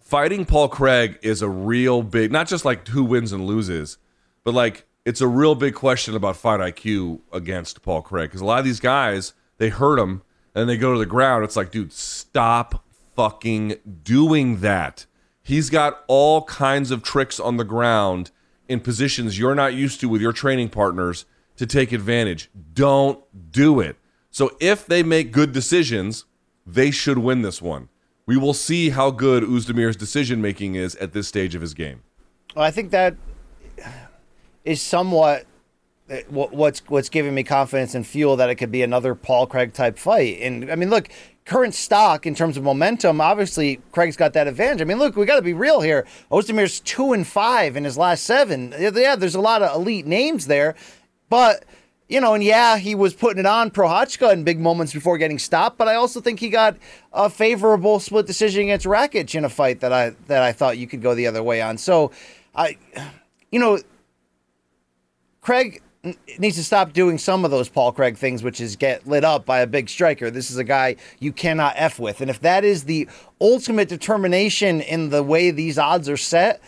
fighting 0.00 0.46
Paul 0.46 0.68
Craig 0.68 1.18
is 1.20 1.42
a 1.42 1.48
real 1.48 2.02
big, 2.02 2.32
not 2.32 2.48
just 2.48 2.64
like 2.64 2.88
who 2.88 3.04
wins 3.04 3.32
and 3.32 3.44
loses, 3.44 3.98
but 4.44 4.54
like 4.54 4.86
it's 5.04 5.20
a 5.20 5.26
real 5.26 5.54
big 5.54 5.74
question 5.74 6.14
about 6.14 6.36
fight 6.36 6.60
IQ 6.60 7.20
against 7.32 7.82
Paul 7.82 8.02
Craig. 8.02 8.30
Because 8.30 8.40
a 8.40 8.44
lot 8.44 8.58
of 8.58 8.64
these 8.64 8.80
guys, 8.80 9.32
they 9.58 9.68
hurt 9.68 9.98
him 9.98 10.22
and 10.54 10.68
they 10.68 10.76
go 10.76 10.92
to 10.92 10.98
the 10.98 11.06
ground. 11.06 11.44
It's 11.44 11.56
like, 11.56 11.70
dude, 11.70 11.92
stop 11.92 12.84
fucking 13.14 13.76
doing 14.02 14.60
that. 14.60 15.06
He's 15.42 15.70
got 15.70 16.04
all 16.08 16.44
kinds 16.44 16.90
of 16.90 17.02
tricks 17.02 17.40
on 17.40 17.56
the 17.56 17.64
ground 17.64 18.30
in 18.68 18.80
positions 18.80 19.38
you're 19.38 19.54
not 19.54 19.74
used 19.74 20.00
to 20.00 20.08
with 20.08 20.20
your 20.20 20.32
training 20.32 20.68
partners 20.68 21.24
to 21.56 21.66
take 21.66 21.92
advantage. 21.92 22.50
Don't 22.72 23.22
do 23.50 23.80
it. 23.80 23.96
So 24.30 24.56
if 24.60 24.86
they 24.86 25.02
make 25.02 25.32
good 25.32 25.52
decisions, 25.52 26.24
they 26.66 26.90
should 26.90 27.18
win 27.18 27.42
this 27.42 27.60
one. 27.60 27.88
We 28.26 28.36
will 28.36 28.54
see 28.54 28.90
how 28.90 29.10
good 29.10 29.42
Ozdemir's 29.42 29.96
decision 29.96 30.42
making 30.42 30.74
is 30.74 30.94
at 30.96 31.12
this 31.12 31.26
stage 31.26 31.54
of 31.54 31.62
his 31.62 31.72
game. 31.72 32.02
Well, 32.54 32.64
I 32.64 32.70
think 32.70 32.90
that 32.90 33.16
is 34.64 34.82
somewhat 34.82 35.46
what's 36.28 36.80
what's 36.88 37.08
giving 37.08 37.34
me 37.34 37.42
confidence 37.42 37.94
and 37.94 38.06
fuel 38.06 38.36
that 38.36 38.50
it 38.50 38.56
could 38.56 38.70
be 38.70 38.82
another 38.82 39.14
Paul 39.14 39.46
Craig 39.46 39.72
type 39.72 39.98
fight. 39.98 40.38
And 40.40 40.70
I 40.70 40.74
mean, 40.74 40.90
look, 40.90 41.08
current 41.48 41.74
stock 41.74 42.26
in 42.26 42.34
terms 42.34 42.56
of 42.58 42.62
momentum, 42.62 43.20
obviously 43.20 43.80
Craig's 43.90 44.16
got 44.16 44.34
that 44.34 44.46
advantage. 44.46 44.82
I 44.82 44.84
mean, 44.84 44.98
look, 44.98 45.16
we 45.16 45.24
got 45.24 45.36
to 45.36 45.42
be 45.42 45.54
real 45.54 45.80
here. 45.80 46.06
Ozdemir's 46.30 46.78
two 46.80 47.14
and 47.14 47.26
five 47.26 47.74
in 47.74 47.84
his 47.84 47.96
last 47.96 48.24
seven. 48.24 48.74
Yeah, 48.78 49.16
there's 49.16 49.34
a 49.34 49.40
lot 49.40 49.62
of 49.62 49.74
elite 49.74 50.06
names 50.06 50.46
there, 50.46 50.76
but. 51.28 51.64
You 52.10 52.22
know, 52.22 52.32
and 52.32 52.42
yeah, 52.42 52.78
he 52.78 52.94
was 52.94 53.12
putting 53.12 53.40
it 53.40 53.44
on 53.44 53.70
Prochazka 53.70 54.32
in 54.32 54.42
big 54.42 54.58
moments 54.58 54.94
before 54.94 55.18
getting 55.18 55.38
stopped, 55.38 55.76
but 55.76 55.88
I 55.88 55.96
also 55.96 56.22
think 56.22 56.40
he 56.40 56.48
got 56.48 56.78
a 57.12 57.28
favorable 57.28 58.00
split 58.00 58.26
decision 58.26 58.62
against 58.62 58.86
Rakic 58.86 59.34
in 59.34 59.44
a 59.44 59.50
fight 59.50 59.80
that 59.80 59.92
I 59.92 60.14
that 60.26 60.42
I 60.42 60.52
thought 60.52 60.78
you 60.78 60.86
could 60.86 61.02
go 61.02 61.14
the 61.14 61.26
other 61.26 61.42
way 61.42 61.60
on. 61.60 61.76
So, 61.76 62.10
I, 62.54 62.78
you 63.52 63.60
know, 63.60 63.78
Craig 65.42 65.82
needs 66.38 66.56
to 66.56 66.64
stop 66.64 66.92
doing 66.92 67.18
some 67.18 67.44
of 67.44 67.50
those 67.50 67.68
Paul 67.68 67.92
Craig 67.92 68.16
things, 68.16 68.42
which 68.42 68.60
is 68.60 68.76
get 68.76 69.06
lit 69.06 69.24
up 69.24 69.44
by 69.44 69.60
a 69.60 69.66
big 69.66 69.88
striker. 69.88 70.30
This 70.30 70.50
is 70.50 70.56
a 70.56 70.64
guy 70.64 70.96
you 71.18 71.32
cannot 71.32 71.74
F 71.76 71.98
with. 71.98 72.20
And 72.20 72.30
if 72.30 72.40
that 72.40 72.64
is 72.64 72.84
the 72.84 73.08
ultimate 73.40 73.88
determination 73.88 74.80
in 74.80 75.10
the 75.10 75.22
way 75.22 75.50
these 75.50 75.78
odds 75.78 76.08
are 76.08 76.16
set, 76.16 76.60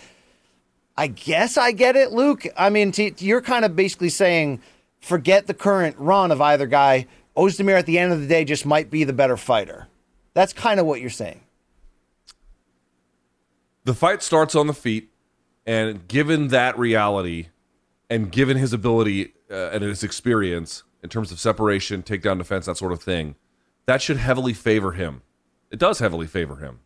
I 0.96 1.06
guess 1.06 1.56
I 1.56 1.72
get 1.72 1.96
it, 1.96 2.12
Luke. 2.12 2.46
I 2.56 2.70
mean, 2.70 2.92
t- 2.92 3.14
you're 3.18 3.40
kind 3.40 3.64
of 3.64 3.74
basically 3.76 4.10
saying 4.10 4.60
forget 5.00 5.46
the 5.46 5.54
current 5.54 5.96
run 5.98 6.30
of 6.30 6.40
either 6.40 6.66
guy. 6.66 7.06
Ozdemir 7.36 7.78
at 7.78 7.86
the 7.86 7.98
end 7.98 8.12
of 8.12 8.20
the 8.20 8.26
day 8.26 8.44
just 8.44 8.66
might 8.66 8.90
be 8.90 9.04
the 9.04 9.12
better 9.12 9.36
fighter. 9.36 9.88
That's 10.34 10.52
kind 10.52 10.78
of 10.78 10.86
what 10.86 11.00
you're 11.00 11.10
saying. 11.10 11.40
The 13.84 13.94
fight 13.94 14.22
starts 14.22 14.54
on 14.54 14.66
the 14.66 14.74
feet, 14.74 15.10
and 15.66 16.06
given 16.06 16.48
that 16.48 16.78
reality, 16.78 17.48
and 18.10 18.30
given 18.32 18.56
his 18.56 18.72
ability 18.72 19.32
uh, 19.50 19.70
and 19.70 19.82
his 19.84 20.02
experience 20.02 20.82
in 21.02 21.08
terms 21.08 21.32
of 21.32 21.38
separation, 21.40 22.02
takedown 22.02 22.36
defense, 22.38 22.66
that 22.66 22.76
sort 22.76 22.92
of 22.92 23.02
thing, 23.02 23.36
that 23.86 24.02
should 24.02 24.18
heavily 24.18 24.52
favor 24.52 24.92
him. 24.92 25.22
It 25.70 25.78
does 25.78 26.00
heavily 26.00 26.26
favor 26.26 26.56
him. 26.56 26.80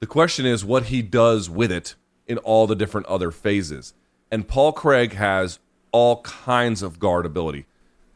The 0.00 0.06
question 0.06 0.46
is 0.46 0.64
what 0.64 0.84
he 0.84 1.02
does 1.02 1.50
with 1.50 1.70
it 1.70 1.96
in 2.26 2.38
all 2.38 2.66
the 2.66 2.76
different 2.76 3.06
other 3.08 3.30
phases. 3.30 3.94
And 4.30 4.48
Paul 4.48 4.72
Craig 4.72 5.14
has 5.14 5.58
all 5.90 6.22
kinds 6.22 6.80
of 6.80 6.98
guard 6.98 7.26
ability 7.26 7.66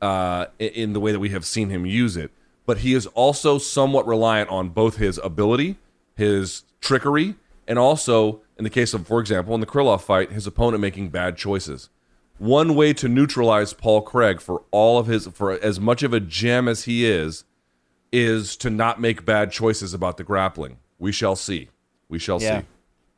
uh, 0.00 0.46
in 0.58 0.92
the 0.92 1.00
way 1.00 1.12
that 1.12 1.18
we 1.18 1.30
have 1.30 1.44
seen 1.44 1.68
him 1.68 1.84
use 1.84 2.16
it. 2.16 2.30
But 2.64 2.78
he 2.78 2.94
is 2.94 3.06
also 3.08 3.58
somewhat 3.58 4.06
reliant 4.06 4.50
on 4.50 4.70
both 4.70 4.96
his 4.96 5.18
ability, 5.22 5.76
his 6.14 6.64
trickery, 6.80 7.34
and 7.68 7.78
also, 7.78 8.40
in 8.56 8.64
the 8.64 8.70
case 8.70 8.94
of, 8.94 9.06
for 9.06 9.20
example, 9.20 9.54
in 9.54 9.60
the 9.60 9.66
Krylov 9.66 10.00
fight, 10.00 10.32
his 10.32 10.46
opponent 10.46 10.80
making 10.80 11.10
bad 11.10 11.36
choices. 11.36 11.90
One 12.38 12.74
way 12.74 12.92
to 12.94 13.08
neutralize 13.08 13.72
Paul 13.72 14.02
Craig 14.02 14.40
for 14.40 14.62
all 14.70 14.98
of 14.98 15.06
his, 15.06 15.26
for 15.28 15.52
as 15.52 15.80
much 15.80 16.02
of 16.02 16.12
a 16.12 16.20
gem 16.20 16.68
as 16.68 16.84
he 16.84 17.06
is, 17.06 17.44
is 18.12 18.56
to 18.58 18.70
not 18.70 19.00
make 19.00 19.24
bad 19.24 19.52
choices 19.52 19.94
about 19.94 20.16
the 20.16 20.24
grappling. 20.24 20.78
We 20.98 21.12
shall 21.12 21.36
see. 21.36 21.70
We 22.08 22.18
shall 22.18 22.40
yeah. 22.40 22.60
see. 22.60 22.66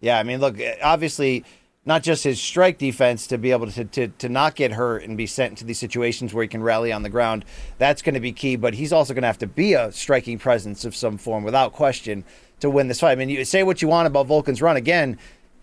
Yeah, 0.00 0.18
I 0.18 0.22
mean, 0.22 0.40
look, 0.40 0.56
obviously, 0.82 1.44
not 1.84 2.02
just 2.02 2.22
his 2.22 2.40
strike 2.40 2.78
defense 2.78 3.26
to 3.28 3.38
be 3.38 3.50
able 3.50 3.70
to, 3.70 3.84
to, 3.84 4.08
to 4.08 4.28
not 4.28 4.54
get 4.54 4.72
hurt 4.72 5.02
and 5.02 5.16
be 5.16 5.26
sent 5.26 5.50
into 5.50 5.64
these 5.64 5.78
situations 5.78 6.32
where 6.32 6.42
he 6.42 6.48
can 6.48 6.62
rally 6.62 6.92
on 6.92 7.02
the 7.02 7.08
ground. 7.08 7.44
That's 7.78 8.02
going 8.02 8.14
to 8.14 8.20
be 8.20 8.32
key, 8.32 8.56
but 8.56 8.74
he's 8.74 8.92
also 8.92 9.14
going 9.14 9.22
to 9.22 9.28
have 9.28 9.38
to 9.38 9.46
be 9.46 9.72
a 9.72 9.90
striking 9.90 10.38
presence 10.38 10.84
of 10.84 10.94
some 10.94 11.18
form 11.18 11.44
without 11.44 11.72
question 11.72 12.24
to 12.60 12.70
win 12.70 12.88
this 12.88 13.00
fight. 13.00 13.12
I 13.12 13.14
mean, 13.16 13.28
you 13.28 13.44
say 13.44 13.62
what 13.62 13.82
you 13.82 13.88
want 13.88 14.06
about 14.06 14.28
Volkan's 14.28 14.60
run. 14.60 14.76
Again, 14.76 15.18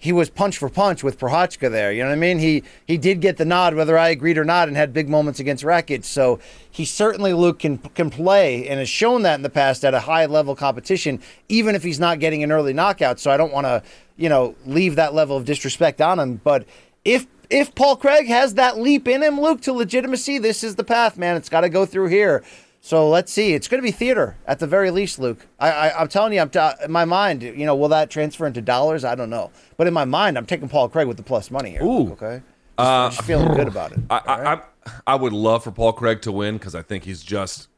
he 0.05 0.13
was 0.13 0.29
punch 0.29 0.59
for 0.59 0.69
punch 0.69 1.03
with 1.03 1.17
Prochazka 1.17 1.71
there. 1.71 1.91
You 1.91 2.03
know 2.03 2.09
what 2.09 2.15
I 2.15 2.19
mean? 2.19 2.37
He 2.37 2.61
he 2.85 2.95
did 2.95 3.21
get 3.21 3.37
the 3.37 3.43
nod, 3.43 3.73
whether 3.73 3.97
I 3.97 4.09
agreed 4.09 4.37
or 4.37 4.45
not, 4.45 4.67
and 4.67 4.77
had 4.77 4.93
big 4.93 5.09
moments 5.09 5.39
against 5.39 5.63
Rakic. 5.63 6.05
So 6.05 6.39
he 6.69 6.85
certainly 6.85 7.33
Luke 7.33 7.57
can 7.57 7.79
can 7.79 8.11
play 8.11 8.67
and 8.67 8.77
has 8.77 8.87
shown 8.87 9.23
that 9.23 9.33
in 9.33 9.41
the 9.41 9.49
past 9.49 9.83
at 9.83 9.95
a 9.95 10.01
high 10.01 10.27
level 10.27 10.55
competition, 10.55 11.19
even 11.49 11.73
if 11.73 11.81
he's 11.81 11.99
not 11.99 12.19
getting 12.19 12.43
an 12.43 12.51
early 12.51 12.71
knockout. 12.71 13.19
So 13.19 13.31
I 13.31 13.37
don't 13.37 13.51
want 13.51 13.65
to 13.65 13.81
you 14.15 14.29
know 14.29 14.53
leave 14.67 14.95
that 14.95 15.15
level 15.15 15.37
of 15.37 15.45
disrespect 15.45 15.99
on 16.01 16.19
him. 16.19 16.39
But 16.43 16.67
if 17.03 17.25
if 17.49 17.73
Paul 17.73 17.95
Craig 17.95 18.27
has 18.27 18.53
that 18.53 18.77
leap 18.77 19.07
in 19.07 19.23
him, 19.23 19.41
Luke, 19.41 19.61
to 19.61 19.73
legitimacy, 19.73 20.37
this 20.37 20.63
is 20.63 20.75
the 20.75 20.83
path, 20.83 21.17
man. 21.17 21.35
It's 21.35 21.49
got 21.49 21.61
to 21.61 21.69
go 21.69 21.87
through 21.87 22.09
here. 22.09 22.43
So 22.85 23.09
let's 23.09 23.31
see. 23.31 23.55
It's 23.55 23.67
going 23.67 23.81
to 23.81 23.83
be 23.83 23.91
theater 23.91 24.37
at 24.45 24.59
the 24.59 24.67
very 24.67 24.91
least, 24.91 25.17
Luke. 25.17 25.47
I, 25.59 25.71
I, 25.71 26.01
am 26.03 26.07
telling 26.07 26.33
you, 26.33 26.39
I'm 26.39 26.51
t- 26.51 26.59
in 26.83 26.91
my 26.91 27.03
mind. 27.03 27.41
You 27.41 27.65
know, 27.65 27.75
will 27.75 27.89
that 27.89 28.11
transfer 28.11 28.45
into 28.45 28.61
dollars? 28.61 29.03
I 29.03 29.15
don't 29.15 29.31
know. 29.31 29.49
But 29.75 29.87
in 29.87 29.93
my 29.95 30.05
mind, 30.05 30.37
I'm 30.37 30.45
taking 30.45 30.69
Paul 30.69 30.87
Craig 30.89 31.07
with 31.07 31.17
the 31.17 31.23
plus 31.23 31.49
money 31.49 31.71
here. 31.71 31.81
Ooh, 31.81 32.01
Luke, 32.01 32.21
okay. 32.21 32.43
Just, 32.77 32.87
uh, 32.87 33.09
just 33.09 33.23
feeling 33.23 33.55
good 33.55 33.67
about 33.67 33.93
it. 33.93 34.01
I, 34.07 34.13
right? 34.13 34.63
I, 34.85 34.91
I, 35.07 35.15
would 35.15 35.33
love 35.33 35.63
for 35.63 35.71
Paul 35.71 35.93
Craig 35.93 36.21
to 36.21 36.31
win 36.31 36.59
because 36.59 36.75
I 36.75 36.83
think 36.83 37.05
he's 37.05 37.23
just 37.23 37.69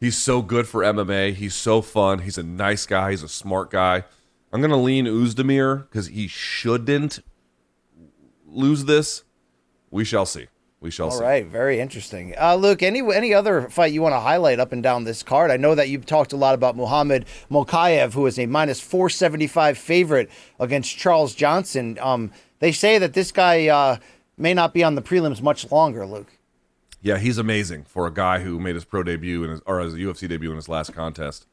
he's 0.00 0.16
so 0.16 0.40
good 0.40 0.66
for 0.66 0.80
MMA. 0.80 1.34
He's 1.34 1.54
so 1.54 1.82
fun. 1.82 2.20
He's 2.20 2.38
a 2.38 2.42
nice 2.42 2.86
guy. 2.86 3.10
He's 3.10 3.22
a 3.22 3.28
smart 3.28 3.70
guy. 3.70 4.04
I'm 4.54 4.62
going 4.62 4.70
to 4.70 4.78
lean 4.78 5.04
Ozdemir 5.04 5.82
because 5.82 6.06
he 6.06 6.28
shouldn't 6.28 7.18
lose 8.46 8.86
this. 8.86 9.22
We 9.90 10.06
shall 10.06 10.24
see. 10.24 10.46
We 10.80 10.90
shall 10.90 11.06
All 11.06 11.12
see. 11.12 11.18
All 11.18 11.30
right, 11.30 11.46
very 11.46 11.80
interesting. 11.80 12.34
Uh, 12.38 12.54
Luke, 12.54 12.82
any 12.82 13.00
any 13.12 13.32
other 13.32 13.68
fight 13.70 13.92
you 13.92 14.02
want 14.02 14.14
to 14.14 14.20
highlight 14.20 14.60
up 14.60 14.72
and 14.72 14.82
down 14.82 15.04
this 15.04 15.22
card? 15.22 15.50
I 15.50 15.56
know 15.56 15.74
that 15.74 15.88
you've 15.88 16.06
talked 16.06 16.32
a 16.32 16.36
lot 16.36 16.54
about 16.54 16.76
Muhammad 16.76 17.26
Mokaev, 17.50 18.12
who 18.12 18.26
is 18.26 18.38
a 18.38 18.46
minus 18.46 18.80
475 18.80 19.78
favorite 19.78 20.30
against 20.60 20.96
Charles 20.96 21.34
Johnson. 21.34 21.98
Um, 22.00 22.30
they 22.58 22.72
say 22.72 22.98
that 22.98 23.14
this 23.14 23.32
guy 23.32 23.68
uh, 23.68 23.96
may 24.36 24.52
not 24.52 24.74
be 24.74 24.84
on 24.84 24.94
the 24.94 25.02
prelims 25.02 25.40
much 25.40 25.70
longer, 25.70 26.06
Luke. 26.06 26.38
Yeah, 27.00 27.18
he's 27.18 27.38
amazing 27.38 27.84
for 27.84 28.06
a 28.06 28.12
guy 28.12 28.40
who 28.40 28.58
made 28.58 28.74
his 28.74 28.84
pro 28.84 29.02
debut 29.02 29.44
in 29.44 29.50
his, 29.50 29.60
or 29.64 29.80
his 29.80 29.94
UFC 29.94 30.28
debut 30.28 30.50
in 30.50 30.56
his 30.56 30.68
last 30.68 30.92
contest. 30.92 31.46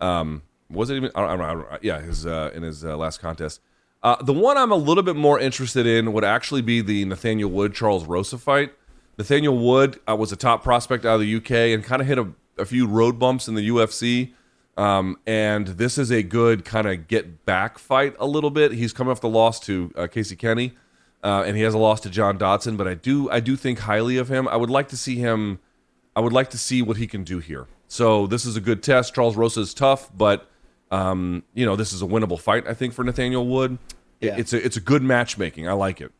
Um, 0.00 0.42
was 0.70 0.88
it 0.88 0.96
even? 0.96 1.10
I 1.14 1.20
don't, 1.20 1.30
I 1.30 1.36
don't, 1.36 1.44
I 1.44 1.70
don't, 1.70 1.84
yeah, 1.84 2.00
his 2.00 2.26
uh, 2.26 2.50
in 2.54 2.62
his 2.62 2.84
uh, 2.84 2.96
last 2.96 3.20
contest. 3.20 3.60
Uh, 4.02 4.22
the 4.22 4.32
one 4.32 4.56
I'm 4.56 4.72
a 4.72 4.76
little 4.76 5.02
bit 5.02 5.16
more 5.16 5.38
interested 5.38 5.86
in 5.86 6.12
would 6.12 6.24
actually 6.24 6.62
be 6.62 6.80
the 6.80 7.04
Nathaniel 7.04 7.50
Wood 7.50 7.74
Charles 7.74 8.04
Rosa 8.06 8.38
fight. 8.38 8.72
Nathaniel 9.18 9.58
Wood 9.58 10.00
uh, 10.08 10.16
was 10.16 10.32
a 10.32 10.36
top 10.36 10.62
prospect 10.62 11.04
out 11.04 11.16
of 11.16 11.20
the 11.20 11.36
UK 11.36 11.50
and 11.50 11.84
kind 11.84 12.00
of 12.00 12.08
hit 12.08 12.18
a, 12.18 12.28
a, 12.56 12.64
few 12.64 12.86
road 12.86 13.18
bumps 13.18 13.48
in 13.48 13.54
the 13.54 13.68
UFC. 13.68 14.32
Um, 14.78 15.18
and 15.26 15.66
this 15.66 15.98
is 15.98 16.10
a 16.10 16.22
good 16.22 16.64
kind 16.64 16.88
of 16.88 17.06
get 17.06 17.44
back 17.44 17.78
fight 17.78 18.16
a 18.18 18.26
little 18.26 18.50
bit. 18.50 18.72
He's 18.72 18.94
coming 18.94 19.10
off 19.10 19.20
the 19.20 19.28
loss 19.28 19.60
to 19.60 19.92
uh, 19.94 20.06
Casey 20.06 20.36
Kenney, 20.36 20.72
uh, 21.22 21.44
and 21.46 21.54
he 21.54 21.62
has 21.64 21.74
a 21.74 21.78
loss 21.78 22.00
to 22.00 22.10
John 22.10 22.38
Dodson. 22.38 22.78
But 22.78 22.88
I 22.88 22.94
do 22.94 23.30
I 23.30 23.40
do 23.40 23.56
think 23.56 23.80
highly 23.80 24.16
of 24.16 24.30
him. 24.30 24.48
I 24.48 24.56
would 24.56 24.70
like 24.70 24.88
to 24.88 24.96
see 24.96 25.16
him. 25.16 25.58
I 26.16 26.20
would 26.20 26.32
like 26.32 26.48
to 26.50 26.58
see 26.58 26.80
what 26.80 26.96
he 26.96 27.06
can 27.06 27.24
do 27.24 27.40
here. 27.40 27.66
So 27.88 28.26
this 28.26 28.46
is 28.46 28.56
a 28.56 28.60
good 28.60 28.82
test. 28.82 29.14
Charles 29.14 29.36
Rosa 29.36 29.60
is 29.60 29.74
tough, 29.74 30.10
but 30.16 30.49
um, 30.90 31.42
you 31.54 31.64
know, 31.64 31.76
this 31.76 31.92
is 31.92 32.02
a 32.02 32.06
winnable 32.06 32.40
fight, 32.40 32.66
I 32.66 32.74
think, 32.74 32.94
for 32.94 33.04
Nathaniel 33.04 33.46
Wood. 33.46 33.78
Yeah. 34.20 34.36
It's 34.38 34.52
a 34.52 34.64
it's 34.64 34.76
a 34.76 34.80
good 34.80 35.02
matchmaking. 35.02 35.68
I 35.68 35.72
like 35.72 36.00
it. 36.00 36.12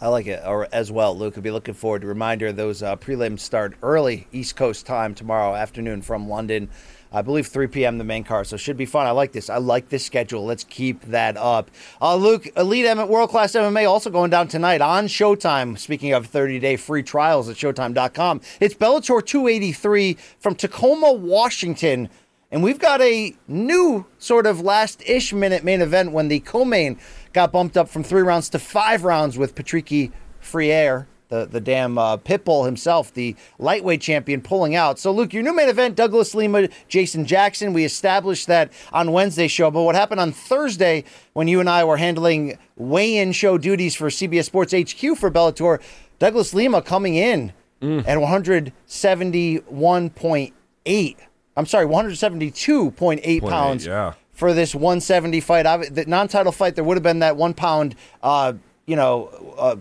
I 0.00 0.08
like 0.08 0.26
it 0.26 0.42
or 0.46 0.68
as 0.72 0.92
well, 0.92 1.16
Luke. 1.16 1.34
I'll 1.36 1.42
be 1.42 1.50
looking 1.50 1.74
forward 1.74 2.02
to 2.02 2.06
reminder 2.08 2.52
those 2.52 2.82
uh, 2.82 2.96
prelims 2.96 3.40
start 3.40 3.76
early 3.82 4.28
East 4.32 4.56
Coast 4.56 4.86
time 4.86 5.14
tomorrow 5.14 5.54
afternoon 5.54 6.02
from 6.02 6.28
London. 6.28 6.68
I 7.10 7.22
believe 7.22 7.46
3 7.46 7.68
p.m. 7.68 7.96
the 7.96 8.04
main 8.04 8.22
card, 8.22 8.46
so 8.46 8.58
should 8.58 8.76
be 8.76 8.84
fun. 8.84 9.06
I 9.06 9.12
like 9.12 9.32
this. 9.32 9.48
I 9.48 9.56
like 9.56 9.88
this 9.88 10.04
schedule. 10.04 10.44
Let's 10.44 10.64
keep 10.64 11.00
that 11.06 11.38
up. 11.38 11.70
Uh, 12.02 12.16
Luke, 12.16 12.48
Elite 12.54 12.84
M- 12.84 13.08
World 13.08 13.30
Class 13.30 13.52
MMA 13.52 13.88
also 13.88 14.10
going 14.10 14.30
down 14.30 14.46
tonight 14.46 14.82
on 14.82 15.06
Showtime. 15.06 15.78
Speaking 15.78 16.12
of 16.12 16.26
30 16.26 16.58
day 16.58 16.76
free 16.76 17.02
trials 17.02 17.48
at 17.48 17.56
Showtime.com, 17.56 18.42
it's 18.60 18.74
Bellator 18.74 19.24
283 19.24 20.18
from 20.38 20.54
Tacoma, 20.54 21.12
Washington. 21.12 22.10
And 22.50 22.62
we've 22.62 22.78
got 22.78 23.02
a 23.02 23.34
new 23.46 24.06
sort 24.18 24.46
of 24.46 24.58
last 24.60 25.02
ish 25.06 25.34
minute 25.34 25.64
main 25.64 25.82
event 25.82 26.12
when 26.12 26.28
the 26.28 26.40
co 26.40 26.64
main 26.64 26.98
got 27.34 27.52
bumped 27.52 27.76
up 27.76 27.90
from 27.90 28.02
three 28.02 28.22
rounds 28.22 28.48
to 28.50 28.58
five 28.58 29.04
rounds 29.04 29.36
with 29.36 29.54
Patricky 29.54 30.12
Freire, 30.40 31.06
the, 31.28 31.44
the 31.44 31.60
damn 31.60 31.98
uh, 31.98 32.16
Pitbull 32.16 32.64
himself, 32.64 33.12
the 33.12 33.36
lightweight 33.58 34.00
champion, 34.00 34.40
pulling 34.40 34.74
out. 34.74 34.98
So, 34.98 35.12
Luke, 35.12 35.34
your 35.34 35.42
new 35.42 35.54
main 35.54 35.68
event, 35.68 35.94
Douglas 35.94 36.34
Lima, 36.34 36.68
Jason 36.88 37.26
Jackson. 37.26 37.74
We 37.74 37.84
established 37.84 38.46
that 38.46 38.72
on 38.94 39.12
Wednesday 39.12 39.46
show. 39.46 39.70
But 39.70 39.82
what 39.82 39.94
happened 39.94 40.20
on 40.20 40.32
Thursday 40.32 41.04
when 41.34 41.48
you 41.48 41.60
and 41.60 41.68
I 41.68 41.84
were 41.84 41.98
handling 41.98 42.56
weigh 42.76 43.18
in 43.18 43.32
show 43.32 43.58
duties 43.58 43.94
for 43.94 44.08
CBS 44.08 44.46
Sports 44.46 44.72
HQ 44.72 45.18
for 45.18 45.30
Bellator, 45.30 45.82
Douglas 46.18 46.54
Lima 46.54 46.80
coming 46.80 47.14
in 47.14 47.52
mm. 47.82 48.08
at 48.08 48.16
171.8 48.16 51.16
I'm 51.58 51.66
sorry, 51.66 51.86
172.8 51.86 53.48
pounds 53.48 53.84
yeah. 53.84 54.12
for 54.32 54.54
this 54.54 54.76
170 54.76 55.40
fight. 55.40 55.64
The 55.92 56.04
non-title 56.06 56.52
fight, 56.52 56.76
there 56.76 56.84
would 56.84 56.96
have 56.96 57.02
been 57.02 57.18
that 57.18 57.36
one 57.36 57.52
pound, 57.52 57.96
uh, 58.22 58.52
you 58.86 58.94
know, 58.94 59.26
uh, 59.58 59.76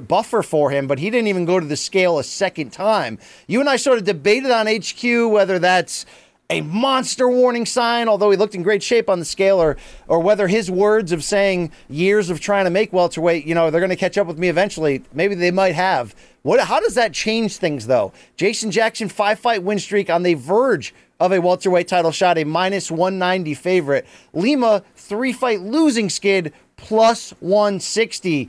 buffer 0.00 0.44
for 0.44 0.70
him, 0.70 0.86
but 0.86 1.00
he 1.00 1.10
didn't 1.10 1.26
even 1.26 1.44
go 1.44 1.58
to 1.58 1.66
the 1.66 1.76
scale 1.76 2.20
a 2.20 2.24
second 2.24 2.72
time. 2.72 3.18
You 3.48 3.58
and 3.58 3.68
I 3.68 3.74
sort 3.74 3.98
of 3.98 4.04
debated 4.04 4.52
on 4.52 4.68
HQ 4.68 5.32
whether 5.32 5.58
that's 5.58 6.06
a 6.50 6.60
monster 6.62 7.28
warning 7.28 7.66
sign, 7.66 8.08
although 8.08 8.30
he 8.30 8.36
looked 8.36 8.54
in 8.54 8.62
great 8.62 8.82
shape 8.82 9.10
on 9.10 9.18
the 9.18 9.24
scale, 9.24 9.60
or 9.60 9.76
or 10.06 10.20
whether 10.20 10.48
his 10.48 10.70
words 10.70 11.12
of 11.12 11.22
saying 11.22 11.72
years 11.90 12.30
of 12.30 12.40
trying 12.40 12.64
to 12.64 12.70
make 12.70 12.92
welterweight, 12.92 13.44
you 13.44 13.54
know, 13.54 13.70
they're 13.70 13.80
going 13.80 13.90
to 13.90 13.96
catch 13.96 14.16
up 14.16 14.26
with 14.26 14.38
me 14.38 14.48
eventually. 14.48 15.02
Maybe 15.12 15.34
they 15.34 15.50
might 15.50 15.74
have. 15.74 16.14
What? 16.42 16.60
How 16.60 16.80
does 16.80 16.94
that 16.94 17.12
change 17.12 17.58
things, 17.58 17.86
though? 17.86 18.12
Jason 18.36 18.70
Jackson 18.70 19.08
five 19.08 19.38
fight 19.38 19.62
win 19.62 19.78
streak 19.78 20.08
on 20.08 20.22
the 20.22 20.34
verge 20.34 20.94
of 21.20 21.32
a 21.32 21.40
welterweight 21.40 21.88
title 21.88 22.12
shot, 22.12 22.38
a 22.38 22.44
minus 22.44 22.90
190 22.90 23.54
favorite. 23.54 24.06
Lima, 24.32 24.82
three 24.94 25.32
fight 25.32 25.60
losing 25.60 26.08
skid, 26.10 26.52
plus 26.76 27.30
160. 27.40 28.48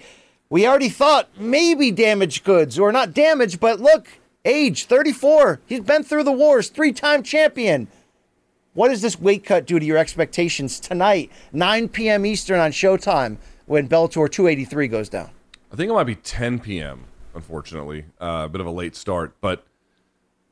We 0.50 0.68
already 0.68 0.90
thought 0.90 1.30
maybe 1.38 1.92
damaged 1.92 2.44
goods, 2.44 2.80
or 2.80 2.92
not 2.92 3.14
damaged, 3.14 3.60
but 3.60 3.80
look, 3.80 4.08
age 4.46 4.86
34. 4.86 5.60
He's 5.66 5.82
been 5.82 6.04
through 6.04 6.24
the 6.24 6.32
wars, 6.32 6.70
three 6.70 6.92
time 6.92 7.24
champion. 7.24 7.88
What 8.74 8.90
does 8.90 9.02
this 9.02 9.20
weight 9.20 9.44
cut 9.44 9.66
do 9.66 9.80
to 9.80 9.86
your 9.86 9.98
expectations 9.98 10.80
tonight, 10.80 11.32
9 11.52 11.90
p.m. 11.90 12.26
Eastern 12.26 12.60
on 12.60 12.72
Showtime, 12.72 13.38
when 13.66 13.90
Bellator 13.90 14.32
283 14.32 14.88
goes 14.88 15.10
down? 15.10 15.32
I 15.72 15.76
think 15.76 15.90
it 15.90 15.94
might 15.94 16.06
be 16.06 16.16
10 16.16 16.60
p.m. 16.60 17.06
unfortunately. 17.34 18.06
Uh, 18.22 18.44
a 18.46 18.50
bit 18.50 18.62
of 18.62 18.68
a 18.68 18.72
late 18.72 18.96
start, 18.96 19.34
but 19.42 19.66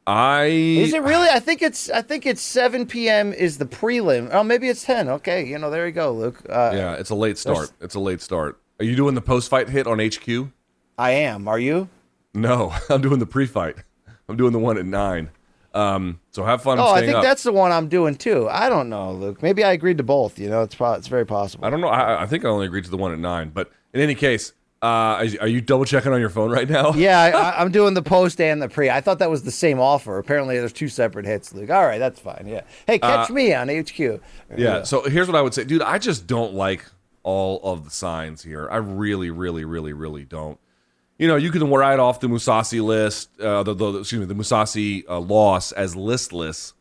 I 0.08 0.46
Is 0.46 0.94
it 0.94 1.04
really? 1.04 1.28
I 1.28 1.40
think 1.40 1.62
it's 1.62 1.90
I 1.90 2.02
think 2.02 2.26
it's 2.26 2.42
7 2.42 2.86
p.m. 2.86 3.34
is 3.34 3.58
the 3.58 3.66
prelim. 3.66 4.30
Oh, 4.32 4.42
maybe 4.42 4.70
it's 4.70 4.84
10. 4.86 5.10
Okay, 5.10 5.46
you 5.46 5.60
know, 5.60 5.70
there 5.70 5.86
you 5.86 5.92
go, 5.92 6.14
Luke. 6.14 6.42
Uh, 6.50 6.72
Yeah, 6.74 6.94
it's 6.94 7.10
a 7.10 7.16
late 7.16 7.38
start. 7.38 7.72
It's 7.82 7.96
a 7.96 8.00
late 8.00 8.22
start. 8.22 8.58
Are 8.80 8.86
you 8.86 8.96
doing 8.96 9.16
the 9.16 9.22
post 9.22 9.50
fight 9.50 9.68
hit 9.68 9.86
on 9.86 10.00
HQ? 10.00 10.48
I 10.98 11.12
am. 11.12 11.48
Are 11.50 11.60
you? 11.60 11.90
No, 12.34 12.74
I'm 12.90 13.02
doing 13.02 13.20
the 13.20 13.26
pre 13.26 13.46
fight. 13.46 13.76
I'm 14.30 14.38
doing 14.38 14.54
the 14.54 14.60
one 14.60 14.78
at 14.78 14.86
nine. 14.86 15.30
Um, 15.74 16.22
so 16.32 16.44
have 16.46 16.64
fun. 16.64 16.80
Oh, 16.80 16.94
I 16.94 17.02
think 17.02 17.18
up. 17.18 17.24
that's 17.24 17.44
the 17.44 17.52
one 17.52 17.74
I'm 17.74 17.90
doing 17.90 18.16
too. 18.16 18.48
I 18.50 18.70
don't 18.70 18.90
know, 18.90 19.12
Luke. 19.12 19.44
Maybe 19.44 19.64
I 19.64 19.74
agreed 19.74 19.98
to 19.98 20.04
both. 20.04 20.40
You 20.40 20.50
know, 20.50 20.62
it's 20.62 20.74
po- 20.74 20.94
it's 20.94 21.08
very 21.08 21.26
possible. 21.26 21.66
I 21.66 21.70
don't 21.70 21.82
know. 21.82 21.90
I, 21.90 22.24
I 22.24 22.26
think 22.28 22.46
I 22.46 22.48
only 22.48 22.66
agreed 22.66 22.86
to 22.86 22.90
the 22.90 22.98
one 22.98 23.12
at 23.12 23.20
nine. 23.20 23.50
But 23.50 23.72
in 23.94 24.00
any 24.00 24.16
case, 24.16 24.54
uh, 24.82 25.28
are 25.42 25.48
you 25.48 25.60
double 25.62 25.86
checking 25.86 26.14
on 26.14 26.20
your 26.20 26.30
phone 26.30 26.52
right 26.52 26.70
now? 26.70 26.94
Yeah, 26.94 27.20
I, 27.20 27.62
I'm 27.62 27.72
doing 27.72 27.94
the 27.96 28.04
post 28.04 28.40
and 28.40 28.62
the 28.62 28.70
pre. 28.70 28.90
I 28.90 29.02
thought 29.02 29.20
that 29.20 29.30
was 29.30 29.44
the 29.44 29.52
same 29.52 29.80
offer. 29.80 30.18
Apparently, 30.20 30.60
there's 30.60 30.74
two 30.74 30.88
separate 30.88 31.26
hits, 31.26 31.54
Luke. 31.54 31.70
All 31.72 31.86
right, 31.86 31.98
that's 31.98 32.20
fine. 32.20 32.46
Yeah. 32.46 32.62
Hey, 32.86 33.00
catch 33.00 33.30
me 33.30 33.54
on 33.54 33.70
HQ. 33.70 34.00
Uh, 34.00 34.18
Yeah. 34.56 34.84
So 34.84 35.04
here's 35.04 35.28
what 35.28 35.36
I 35.36 35.42
would 35.42 35.54
say, 35.54 35.64
dude. 35.64 35.82
I 35.82 35.98
just 35.98 36.28
don't 36.28 36.54
like 36.54 36.86
all 37.24 37.60
of 37.64 37.86
the 37.86 37.90
signs 37.90 38.44
here. 38.44 38.70
I 38.72 38.78
really, 38.78 39.32
really, 39.32 39.66
really, 39.66 39.94
really 39.94 40.26
don't. 40.26 40.60
You 41.18 41.28
know, 41.28 41.36
you 41.36 41.50
can 41.50 41.68
write 41.70 42.00
off 42.00 42.20
the 42.20 42.28
Mousasi 42.28 42.82
list, 42.84 43.30
uh, 43.42 43.64
the, 43.64 43.74
the 43.74 44.00
excuse 44.00 44.20
me, 44.20 44.26
the 44.28 44.36
Mousasi 44.36 45.04
uh, 45.10 45.20
loss 45.20 45.72
as 45.72 45.96
listless. 45.96 46.74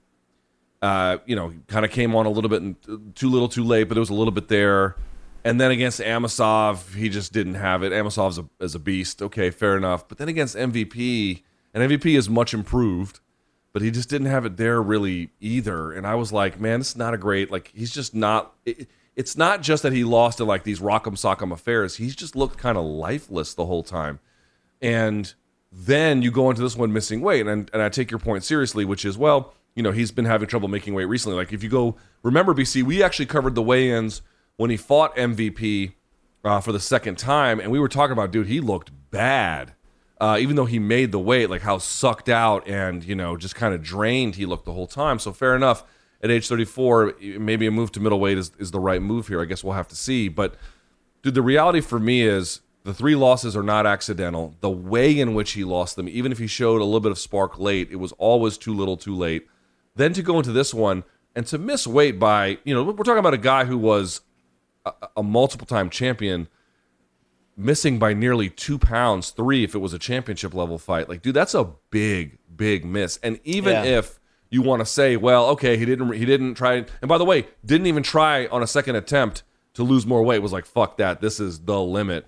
Uh, 0.82 1.16
you 1.24 1.34
know, 1.34 1.54
kind 1.68 1.86
of 1.86 1.90
came 1.90 2.14
on 2.14 2.26
a 2.26 2.30
little 2.30 2.50
bit 2.50 2.60
and 2.60 3.16
too 3.16 3.30
little, 3.30 3.48
too 3.48 3.64
late, 3.64 3.84
but 3.84 3.96
it 3.96 4.00
was 4.00 4.10
a 4.10 4.14
little 4.14 4.30
bit 4.30 4.48
there. 4.48 4.94
And 5.46 5.60
then 5.60 5.70
against 5.70 6.00
Amosov, 6.00 6.96
he 6.96 7.08
just 7.08 7.32
didn't 7.32 7.54
have 7.54 7.84
it. 7.84 7.92
Amosov's 7.92 8.38
a, 8.38 8.48
is 8.58 8.74
a 8.74 8.80
beast. 8.80 9.22
Okay, 9.22 9.50
fair 9.50 9.76
enough. 9.76 10.08
But 10.08 10.18
then 10.18 10.28
against 10.28 10.56
MVP, 10.56 11.44
and 11.72 11.88
MVP 11.88 12.18
is 12.18 12.28
much 12.28 12.52
improved, 12.52 13.20
but 13.72 13.80
he 13.80 13.92
just 13.92 14.08
didn't 14.08 14.26
have 14.26 14.44
it 14.44 14.56
there 14.56 14.82
really 14.82 15.30
either. 15.38 15.92
And 15.92 16.04
I 16.04 16.16
was 16.16 16.32
like, 16.32 16.58
man, 16.58 16.80
this 16.80 16.88
is 16.88 16.96
not 16.96 17.14
a 17.14 17.16
great. 17.16 17.52
Like, 17.52 17.70
he's 17.72 17.92
just 17.92 18.12
not. 18.12 18.54
It, 18.64 18.88
it's 19.14 19.36
not 19.36 19.62
just 19.62 19.84
that 19.84 19.92
he 19.92 20.02
lost 20.02 20.40
in 20.40 20.48
like 20.48 20.64
these 20.64 20.80
rock'em 20.80 21.14
sock'em 21.14 21.52
affairs. 21.52 21.94
He's 21.94 22.16
just 22.16 22.34
looked 22.34 22.58
kind 22.58 22.76
of 22.76 22.84
lifeless 22.84 23.54
the 23.54 23.66
whole 23.66 23.84
time. 23.84 24.18
And 24.82 25.32
then 25.70 26.22
you 26.22 26.32
go 26.32 26.50
into 26.50 26.60
this 26.60 26.76
one 26.76 26.92
missing 26.92 27.20
weight, 27.20 27.46
and 27.46 27.70
and 27.72 27.82
I 27.82 27.88
take 27.88 28.10
your 28.10 28.18
point 28.18 28.42
seriously, 28.42 28.84
which 28.84 29.04
is 29.04 29.16
well, 29.16 29.54
you 29.76 29.84
know, 29.84 29.92
he's 29.92 30.10
been 30.10 30.24
having 30.24 30.48
trouble 30.48 30.66
making 30.66 30.94
weight 30.94 31.04
recently. 31.04 31.36
Like 31.36 31.52
if 31.52 31.62
you 31.62 31.68
go, 31.68 31.94
remember 32.24 32.52
BC, 32.52 32.82
we 32.82 33.00
actually 33.00 33.26
covered 33.26 33.54
the 33.54 33.62
weigh-ins 33.62 34.22
when 34.56 34.70
he 34.70 34.76
fought 34.76 35.14
MVP 35.16 35.92
uh, 36.44 36.60
for 36.60 36.72
the 36.72 36.80
second 36.80 37.18
time, 37.18 37.60
and 37.60 37.70
we 37.70 37.78
were 37.78 37.88
talking 37.88 38.12
about, 38.12 38.30
dude, 38.30 38.46
he 38.46 38.60
looked 38.60 38.90
bad. 39.10 39.72
Uh, 40.18 40.38
even 40.40 40.56
though 40.56 40.64
he 40.64 40.78
made 40.78 41.12
the 41.12 41.18
weight, 41.18 41.50
like 41.50 41.60
how 41.60 41.76
sucked 41.76 42.30
out 42.30 42.66
and 42.66 43.04
you 43.04 43.14
know 43.14 43.36
just 43.36 43.54
kind 43.54 43.74
of 43.74 43.82
drained 43.82 44.36
he 44.36 44.46
looked 44.46 44.64
the 44.64 44.72
whole 44.72 44.86
time. 44.86 45.18
So 45.18 45.32
fair 45.32 45.54
enough. 45.54 45.84
At 46.22 46.30
age 46.30 46.48
34, 46.48 47.16
maybe 47.38 47.66
a 47.66 47.70
move 47.70 47.92
to 47.92 48.00
middleweight 48.00 48.38
is, 48.38 48.50
is 48.58 48.70
the 48.70 48.80
right 48.80 49.02
move 49.02 49.28
here. 49.28 49.42
I 49.42 49.44
guess 49.44 49.62
we'll 49.62 49.74
have 49.74 49.88
to 49.88 49.96
see. 49.96 50.28
But 50.28 50.54
dude, 51.22 51.34
the 51.34 51.42
reality 51.42 51.82
for 51.82 51.98
me 51.98 52.22
is 52.22 52.62
the 52.84 52.94
three 52.94 53.14
losses 53.14 53.54
are 53.54 53.62
not 53.62 53.84
accidental. 53.84 54.54
The 54.60 54.70
way 54.70 55.18
in 55.20 55.34
which 55.34 55.52
he 55.52 55.62
lost 55.62 55.96
them, 55.96 56.08
even 56.08 56.32
if 56.32 56.38
he 56.38 56.46
showed 56.46 56.80
a 56.80 56.84
little 56.84 57.00
bit 57.00 57.12
of 57.12 57.18
spark 57.18 57.58
late, 57.58 57.90
it 57.90 57.96
was 57.96 58.12
always 58.12 58.56
too 58.56 58.72
little, 58.72 58.96
too 58.96 59.14
late. 59.14 59.46
Then 59.94 60.14
to 60.14 60.22
go 60.22 60.38
into 60.38 60.52
this 60.52 60.72
one 60.72 61.04
and 61.34 61.46
to 61.48 61.58
miss 61.58 61.86
weight 61.86 62.18
by, 62.18 62.58
you 62.64 62.74
know, 62.74 62.82
we're 62.82 63.04
talking 63.04 63.18
about 63.18 63.34
a 63.34 63.38
guy 63.38 63.66
who 63.66 63.76
was 63.76 64.22
a, 64.86 65.08
a 65.18 65.22
multiple 65.22 65.66
time 65.66 65.90
champion 65.90 66.48
missing 67.56 67.98
by 67.98 68.12
nearly 68.12 68.50
two 68.50 68.78
pounds, 68.78 69.30
three 69.30 69.64
if 69.64 69.74
it 69.74 69.78
was 69.78 69.92
a 69.92 69.98
championship 69.98 70.54
level 70.54 70.78
fight. 70.78 71.08
Like, 71.08 71.22
dude, 71.22 71.34
that's 71.34 71.54
a 71.54 71.70
big, 71.90 72.38
big 72.54 72.84
miss. 72.84 73.18
And 73.22 73.40
even 73.44 73.72
Yeah. 73.72 73.98
if 73.98 74.20
you 74.50 74.62
want 74.62 74.80
to 74.80 74.86
say, 74.86 75.16
well, 75.16 75.46
okay, 75.48 75.76
he 75.76 75.84
didn't, 75.84 76.12
he 76.12 76.24
didn't 76.24 76.54
try, 76.54 76.74
and 76.74 77.08
by 77.08 77.18
the 77.18 77.24
way, 77.24 77.46
didn't 77.64 77.86
even 77.86 78.02
try 78.02 78.46
on 78.46 78.62
a 78.62 78.66
second 78.66 78.96
attempt 78.96 79.42
to 79.74 79.82
lose 79.82 80.06
more 80.06 80.22
weight. 80.22 80.40
Was 80.40 80.52
like, 80.52 80.66
fuck 80.66 80.96
that, 80.98 81.20
this 81.20 81.40
is 81.40 81.60
the 81.60 81.80
limit, 81.80 82.26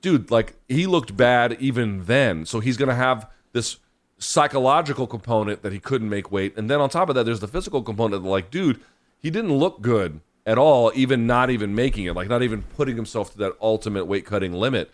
dude. 0.00 0.30
Like, 0.30 0.54
he 0.68 0.86
looked 0.86 1.16
bad 1.16 1.56
even 1.60 2.04
then, 2.04 2.44
so 2.46 2.60
he's 2.60 2.76
gonna 2.76 2.94
have 2.94 3.30
this 3.52 3.76
psychological 4.18 5.06
component 5.06 5.62
that 5.62 5.72
he 5.72 5.78
couldn't 5.78 6.08
make 6.08 6.32
weight, 6.32 6.56
and 6.56 6.68
then 6.70 6.80
on 6.80 6.88
top 6.88 7.08
of 7.08 7.14
that, 7.14 7.24
there's 7.24 7.40
the 7.40 7.48
physical 7.48 7.82
component. 7.82 8.22
That 8.22 8.28
like, 8.28 8.50
dude, 8.50 8.80
he 9.18 9.30
didn't 9.30 9.52
look 9.52 9.82
good 9.82 10.20
at 10.46 10.58
all, 10.58 10.90
even 10.94 11.26
not 11.26 11.50
even 11.50 11.74
making 11.74 12.06
it, 12.06 12.14
like 12.14 12.28
not 12.28 12.42
even 12.42 12.62
putting 12.62 12.96
himself 12.96 13.32
to 13.32 13.38
that 13.38 13.56
ultimate 13.60 14.06
weight 14.06 14.26
cutting 14.26 14.52
limit. 14.52 14.90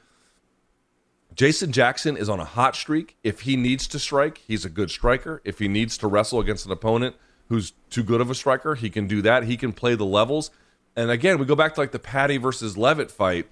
Jason 1.34 1.72
Jackson 1.72 2.16
is 2.16 2.28
on 2.28 2.40
a 2.40 2.44
hot 2.44 2.74
streak. 2.74 3.16
If 3.22 3.42
he 3.42 3.56
needs 3.56 3.86
to 3.88 3.98
strike, 3.98 4.38
he's 4.38 4.64
a 4.64 4.68
good 4.68 4.90
striker. 4.90 5.40
If 5.44 5.58
he 5.58 5.68
needs 5.68 5.96
to 5.98 6.06
wrestle 6.06 6.40
against 6.40 6.66
an 6.66 6.72
opponent 6.72 7.16
who's 7.48 7.72
too 7.90 8.02
good 8.02 8.20
of 8.20 8.30
a 8.30 8.34
striker, 8.34 8.74
he 8.74 8.90
can 8.90 9.06
do 9.06 9.22
that. 9.22 9.44
He 9.44 9.56
can 9.56 9.72
play 9.72 9.94
the 9.94 10.04
levels. 10.04 10.50
And 10.96 11.10
again, 11.10 11.38
we 11.38 11.46
go 11.46 11.54
back 11.54 11.74
to 11.74 11.80
like 11.80 11.92
the 11.92 11.98
Paddy 11.98 12.38
versus 12.38 12.76
Leavitt 12.76 13.10
fight. 13.10 13.46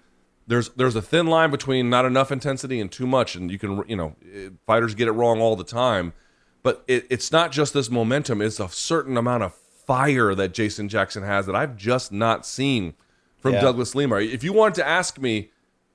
There's 0.49 0.71
there's 0.71 0.97
a 0.97 1.03
thin 1.03 1.27
line 1.27 1.51
between 1.51 1.89
not 1.89 2.05
enough 2.05 2.31
intensity 2.31 2.81
and 2.81 2.91
too 2.91 3.07
much, 3.07 3.35
and 3.37 3.51
you 3.51 3.59
can 3.59 3.83
you 3.89 3.97
know 3.97 4.17
fighters 4.67 4.95
get 4.95 5.09
it 5.09 5.13
wrong 5.13 5.41
all 5.41 5.57
the 5.57 5.65
time. 5.65 6.13
But 6.63 6.85
it, 6.89 7.07
it's 7.09 7.31
not 7.31 7.53
just 7.53 7.73
this 7.73 7.91
momentum; 7.91 8.43
it's 8.43 8.61
a 8.61 8.69
certain 8.69 9.17
amount 9.17 9.45
of 9.45 9.55
fire 9.87 10.35
that 10.35 10.53
Jason 10.53 10.89
Jackson 10.89 11.23
has 11.23 11.47
that 11.47 11.55
I've 11.55 11.77
just 11.77 12.13
not 12.13 12.45
seen 12.45 12.95
from 13.39 13.55
Yeah. 13.55 13.61
Douglas 13.61 13.95
Lima. 13.95 14.17
If 14.17 14.43
you 14.43 14.53
wanted 14.53 14.75
to 14.77 14.87
ask 14.87 15.19
me, 15.19 15.51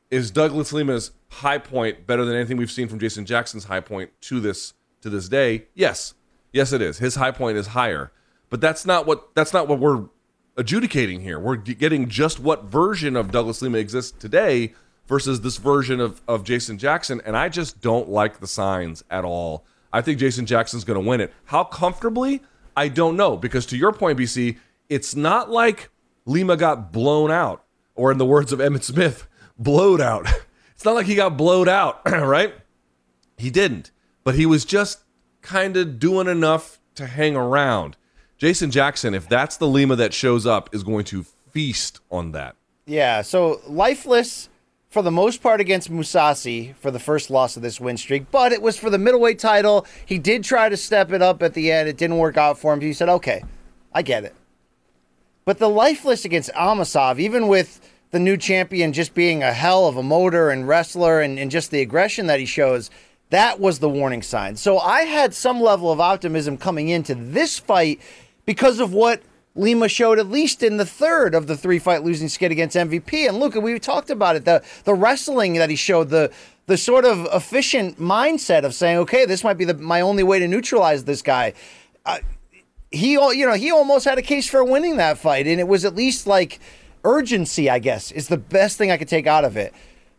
is 0.09 0.31
Douglas 0.31 0.73
Lima's 0.73 1.11
high 1.29 1.57
point 1.57 2.05
better 2.07 2.25
than 2.25 2.35
anything 2.35 2.57
we've 2.57 2.71
seen 2.71 2.87
from 2.87 2.99
Jason 2.99 3.25
Jackson's 3.25 3.65
high 3.65 3.79
point 3.79 4.11
to 4.21 4.39
this 4.39 4.73
to 5.01 5.09
this 5.09 5.27
day? 5.29 5.65
Yes, 5.73 6.13
yes, 6.53 6.71
it 6.73 6.81
is. 6.81 6.97
His 6.99 7.15
high 7.15 7.31
point 7.31 7.57
is 7.57 7.67
higher, 7.67 8.11
but 8.49 8.61
that's 8.61 8.85
not 8.85 9.05
what 9.05 9.33
that's 9.35 9.53
not 9.53 9.67
what 9.67 9.79
we're 9.79 10.05
adjudicating 10.57 11.21
here. 11.21 11.39
We're 11.39 11.55
getting 11.55 12.09
just 12.09 12.39
what 12.39 12.65
version 12.65 13.15
of 13.15 13.31
Douglas 13.31 13.61
Lima 13.61 13.77
exists 13.77 14.11
today 14.11 14.73
versus 15.07 15.41
this 15.41 15.57
version 15.57 15.99
of 15.99 16.21
of 16.27 16.43
Jason 16.43 16.77
Jackson, 16.77 17.21
and 17.25 17.35
I 17.37 17.49
just 17.49 17.81
don't 17.81 18.09
like 18.09 18.39
the 18.39 18.47
signs 18.47 19.03
at 19.09 19.23
all. 19.25 19.65
I 19.93 20.01
think 20.01 20.19
Jason 20.19 20.45
Jackson's 20.45 20.83
going 20.85 21.01
to 21.01 21.07
win 21.07 21.19
it. 21.19 21.33
How 21.45 21.63
comfortably? 21.65 22.41
I 22.75 22.87
don't 22.87 23.17
know 23.17 23.37
because 23.37 23.65
to 23.67 23.77
your 23.77 23.91
point, 23.91 24.19
BC, 24.19 24.57
it's 24.89 25.15
not 25.15 25.49
like 25.49 25.89
Lima 26.25 26.57
got 26.57 26.91
blown 26.91 27.31
out, 27.31 27.63
or 27.95 28.11
in 28.11 28.17
the 28.17 28.25
words 28.25 28.51
of 28.51 28.59
Emmitt 28.59 28.83
Smith, 28.83 29.27
blowed 29.57 30.01
out. 30.01 30.27
It's 30.73 30.85
not 30.87 30.95
like 30.95 31.05
he 31.05 31.13
got 31.13 31.37
blowed 31.37 31.69
out, 31.69 32.01
right? 32.11 32.55
He 33.37 33.51
didn't, 33.51 33.91
but 34.23 34.33
he 34.33 34.47
was 34.47 34.65
just 34.65 35.03
kind 35.43 35.77
of 35.77 35.99
doing 35.99 36.25
enough 36.25 36.79
to 36.95 37.05
hang 37.05 37.35
around. 37.35 37.97
Jason 38.39 38.71
Jackson, 38.71 39.13
if 39.13 39.29
that's 39.29 39.57
the 39.57 39.67
Lima 39.67 39.95
that 39.95 40.11
shows 40.11 40.47
up, 40.47 40.73
is 40.73 40.81
going 40.81 41.05
to 41.05 41.23
feast 41.51 41.99
on 42.09 42.31
that. 42.31 42.55
Yeah, 42.87 43.21
so 43.21 43.61
lifeless 43.67 44.49
for 44.91 45.01
the 45.01 45.09
most 45.09 45.41
part 45.41 45.61
against 45.61 45.89
Mousasi 45.89 46.75
for 46.75 46.91
the 46.91 46.99
first 46.99 47.29
loss 47.29 47.55
of 47.55 47.63
this 47.63 47.79
win 47.79 47.95
streak, 47.95 48.29
but 48.29 48.51
it 48.51 48.61
was 48.61 48.77
for 48.77 48.89
the 48.89 48.97
middleweight 48.97 49.39
title. 49.39 49.87
He 50.05 50.19
did 50.19 50.43
try 50.43 50.67
to 50.67 50.75
step 50.75 51.13
it 51.13 51.21
up 51.21 51.41
at 51.41 51.53
the 51.53 51.71
end. 51.71 51.87
It 51.87 51.97
didn't 51.97 52.17
work 52.17 52.37
out 52.37 52.59
for 52.59 52.73
him. 52.73 52.81
He 52.81 52.93
said, 52.93 53.07
"Okay, 53.07 53.41
I 53.93 54.01
get 54.01 54.25
it." 54.25 54.35
But 55.45 55.59
the 55.59 55.69
lifeless 55.69 56.25
against 56.25 56.51
Amosov, 56.53 57.19
even 57.19 57.47
with 57.47 57.79
the 58.11 58.19
new 58.19 58.35
champion 58.35 58.91
just 58.91 59.13
being 59.13 59.41
a 59.41 59.53
hell 59.53 59.87
of 59.87 59.95
a 59.95 60.03
motor 60.03 60.49
and 60.49 60.67
wrestler 60.67 61.21
and, 61.21 61.39
and 61.39 61.49
just 61.49 61.71
the 61.71 61.79
aggression 61.79 62.27
that 62.27 62.41
he 62.41 62.45
shows, 62.45 62.91
that 63.29 63.61
was 63.61 63.79
the 63.79 63.89
warning 63.89 64.21
sign. 64.21 64.57
So 64.57 64.77
I 64.77 65.03
had 65.03 65.33
some 65.33 65.61
level 65.61 65.89
of 65.89 66.01
optimism 66.01 66.57
coming 66.57 66.89
into 66.89 67.15
this 67.15 67.57
fight 67.57 68.01
because 68.45 68.81
of 68.81 68.93
what 68.93 69.21
Lima 69.55 69.89
showed 69.89 70.17
at 70.17 70.29
least 70.29 70.63
in 70.63 70.77
the 70.77 70.85
third 70.85 71.35
of 71.35 71.47
the 71.47 71.57
three 71.57 71.79
fight 71.79 72.03
losing 72.03 72.29
skid 72.29 72.51
against 72.51 72.75
MVP. 72.75 73.27
And 73.27 73.37
Luca, 73.37 73.59
we 73.59 73.77
talked 73.79 74.09
about 74.09 74.35
it, 74.35 74.45
the 74.45 74.63
the 74.85 74.93
wrestling 74.93 75.53
that 75.53 75.69
he 75.69 75.75
showed, 75.75 76.09
the 76.09 76.31
the 76.67 76.77
sort 76.77 77.03
of 77.03 77.27
efficient 77.33 77.99
mindset 77.99 78.63
of 78.63 78.73
saying, 78.73 78.97
okay, 78.99 79.25
this 79.25 79.43
might 79.43 79.57
be 79.57 79.65
the, 79.65 79.73
my 79.73 79.99
only 79.99 80.23
way 80.23 80.39
to 80.39 80.47
neutralize 80.47 81.03
this 81.03 81.21
guy. 81.21 81.53
Uh, 82.05 82.19
he, 82.91 83.13
you 83.13 83.45
know, 83.45 83.53
he 83.53 83.71
almost 83.71 84.05
had 84.05 84.17
a 84.17 84.21
case 84.21 84.47
for 84.47 84.63
winning 84.63 84.97
that 84.97 85.17
fight, 85.17 85.47
and 85.47 85.59
it 85.59 85.67
was 85.67 85.83
at 85.83 85.95
least 85.95 86.27
like 86.27 86.59
urgency. 87.03 87.69
I 87.69 87.79
guess 87.79 88.11
is 88.11 88.29
the 88.29 88.37
best 88.37 88.77
thing 88.77 88.89
I 88.89 88.97
could 88.97 89.09
take 89.09 89.27
out 89.27 89.43
of 89.43 89.57
it. 89.57 89.73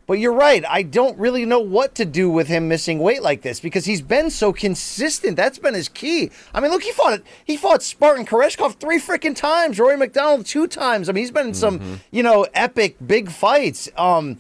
But 0.07 0.15
you're 0.15 0.33
right. 0.33 0.65
I 0.69 0.83
don't 0.83 1.17
really 1.19 1.45
know 1.45 1.61
what 1.61 1.95
to 1.95 2.05
do 2.05 2.29
with 2.29 2.49
him 2.49 2.69
missing 2.69 2.99
weight 2.99 3.23
like 3.23 3.43
this 3.43 3.61
because 3.61 3.85
he's 3.85 4.03
been 4.03 4.31
so 4.31 4.53
consistent. 4.53 5.37
That's 5.37 5.59
been 5.59 5.75
his 5.75 5.89
key. 5.89 6.31
I 6.53 6.61
mean, 6.61 6.71
look, 6.71 6.83
he 6.83 6.93
fought 6.93 7.21
he 7.45 7.57
fought 7.57 7.83
Spartan 7.83 8.27
Koreshkov 8.27 8.75
three 8.75 8.99
freaking 8.99 9.37
times, 9.37 9.79
Rory 9.79 9.97
MacDonald 9.97 10.47
two 10.47 10.67
times. 10.67 11.09
I 11.09 11.13
mean, 11.13 11.23
he's 11.23 11.31
been 11.31 11.49
in 11.49 11.55
some 11.55 12.01
you 12.11 12.23
know 12.23 12.47
epic 12.53 12.97
big 13.07 13.31
fights. 13.31 13.89
Um, 13.97 14.39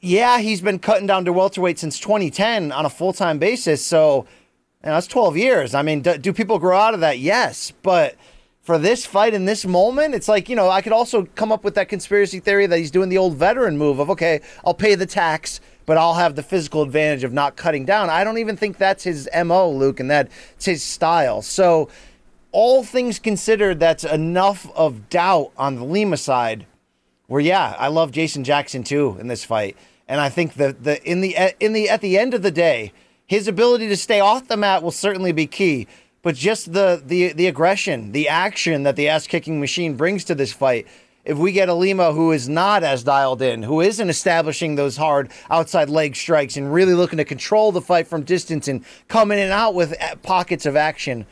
yeah, 0.00 0.38
he's 0.38 0.60
been 0.60 0.78
cutting 0.78 1.06
down 1.06 1.24
to 1.26 1.32
welterweight 1.32 1.78
since 1.78 2.00
2010 2.00 2.72
on 2.72 2.86
a 2.86 2.90
full 2.90 3.12
time 3.12 3.38
basis. 3.38 3.84
So, 3.84 4.26
you 4.82 4.88
know, 4.88 4.94
that's 4.94 5.06
12 5.06 5.36
years. 5.36 5.74
I 5.74 5.82
mean, 5.82 6.00
do, 6.00 6.16
do 6.16 6.32
people 6.32 6.58
grow 6.58 6.78
out 6.78 6.94
of 6.94 7.00
that? 7.00 7.18
Yes, 7.18 7.72
but 7.82 8.16
for 8.70 8.78
this 8.78 9.04
fight 9.04 9.34
in 9.34 9.46
this 9.46 9.66
moment, 9.66 10.14
it's 10.14 10.28
like 10.28 10.48
you 10.48 10.54
know, 10.54 10.70
I 10.70 10.80
could 10.80 10.92
also 10.92 11.24
come 11.34 11.50
up 11.50 11.64
with 11.64 11.74
that 11.74 11.88
conspiracy 11.88 12.38
theory 12.38 12.66
that 12.66 12.78
he's 12.78 12.92
doing 12.92 13.08
the 13.08 13.18
old 13.18 13.34
veteran 13.34 13.76
move 13.76 13.98
of 13.98 14.08
okay, 14.10 14.42
I'll 14.64 14.74
pay 14.74 14.94
the 14.94 15.06
tax, 15.06 15.60
but 15.86 15.98
I'll 15.98 16.14
have 16.14 16.36
the 16.36 16.44
physical 16.44 16.82
advantage 16.82 17.24
of 17.24 17.32
not 17.32 17.56
cutting 17.56 17.84
down. 17.84 18.10
I 18.10 18.22
don't 18.22 18.38
even 18.38 18.56
think 18.56 18.78
that's 18.78 19.02
his 19.02 19.28
MO, 19.44 19.68
Luke, 19.72 19.98
and 19.98 20.08
that's 20.08 20.64
his 20.64 20.84
style. 20.84 21.42
So, 21.42 21.88
all 22.52 22.84
things 22.84 23.18
considered, 23.18 23.80
that's 23.80 24.04
enough 24.04 24.70
of 24.76 25.08
doubt 25.08 25.50
on 25.56 25.74
the 25.74 25.84
Lima 25.84 26.16
side. 26.16 26.64
Where 27.26 27.40
yeah, 27.40 27.74
I 27.76 27.88
love 27.88 28.12
Jason 28.12 28.44
Jackson 28.44 28.84
too 28.84 29.16
in 29.18 29.26
this 29.26 29.44
fight, 29.44 29.76
and 30.06 30.20
I 30.20 30.28
think 30.28 30.54
that 30.54 30.84
the 30.84 31.02
in 31.02 31.22
the 31.22 31.56
in 31.58 31.72
the 31.72 31.88
at 31.88 32.02
the 32.02 32.16
end 32.16 32.34
of 32.34 32.42
the 32.42 32.52
day, 32.52 32.92
his 33.26 33.48
ability 33.48 33.88
to 33.88 33.96
stay 33.96 34.20
off 34.20 34.46
the 34.46 34.56
mat 34.56 34.84
will 34.84 34.92
certainly 34.92 35.32
be 35.32 35.48
key. 35.48 35.88
But 36.22 36.34
just 36.34 36.72
the 36.72 37.02
the 37.04 37.32
the 37.32 37.46
aggression, 37.46 38.12
the 38.12 38.28
action 38.28 38.82
that 38.82 38.96
the 38.96 39.08
ass 39.08 39.26
kicking 39.26 39.60
machine 39.60 39.96
brings 39.96 40.24
to 40.24 40.34
this 40.34 40.52
fight 40.52 40.86
if 41.24 41.36
we 41.36 41.52
get 41.52 41.68
a 41.68 41.74
Lima 41.74 42.12
who 42.12 42.32
is 42.32 42.48
not 42.48 42.82
as 42.82 43.04
dialed 43.04 43.42
in, 43.42 43.62
who 43.62 43.80
isn't 43.80 44.08
establishing 44.08 44.74
those 44.74 44.96
hard 44.96 45.30
outside 45.50 45.90
leg 45.90 46.16
strikes 46.16 46.56
and 46.56 46.72
really 46.72 46.94
looking 46.94 47.18
to 47.18 47.24
control 47.24 47.72
the 47.72 47.80
fight 47.80 48.06
from 48.06 48.22
distance 48.22 48.68
and 48.68 48.84
coming 49.08 49.38
in 49.38 49.44
and 49.44 49.52
out 49.52 49.74
with 49.74 49.94
pockets 50.22 50.64
of 50.66 50.76
action. 50.76 51.26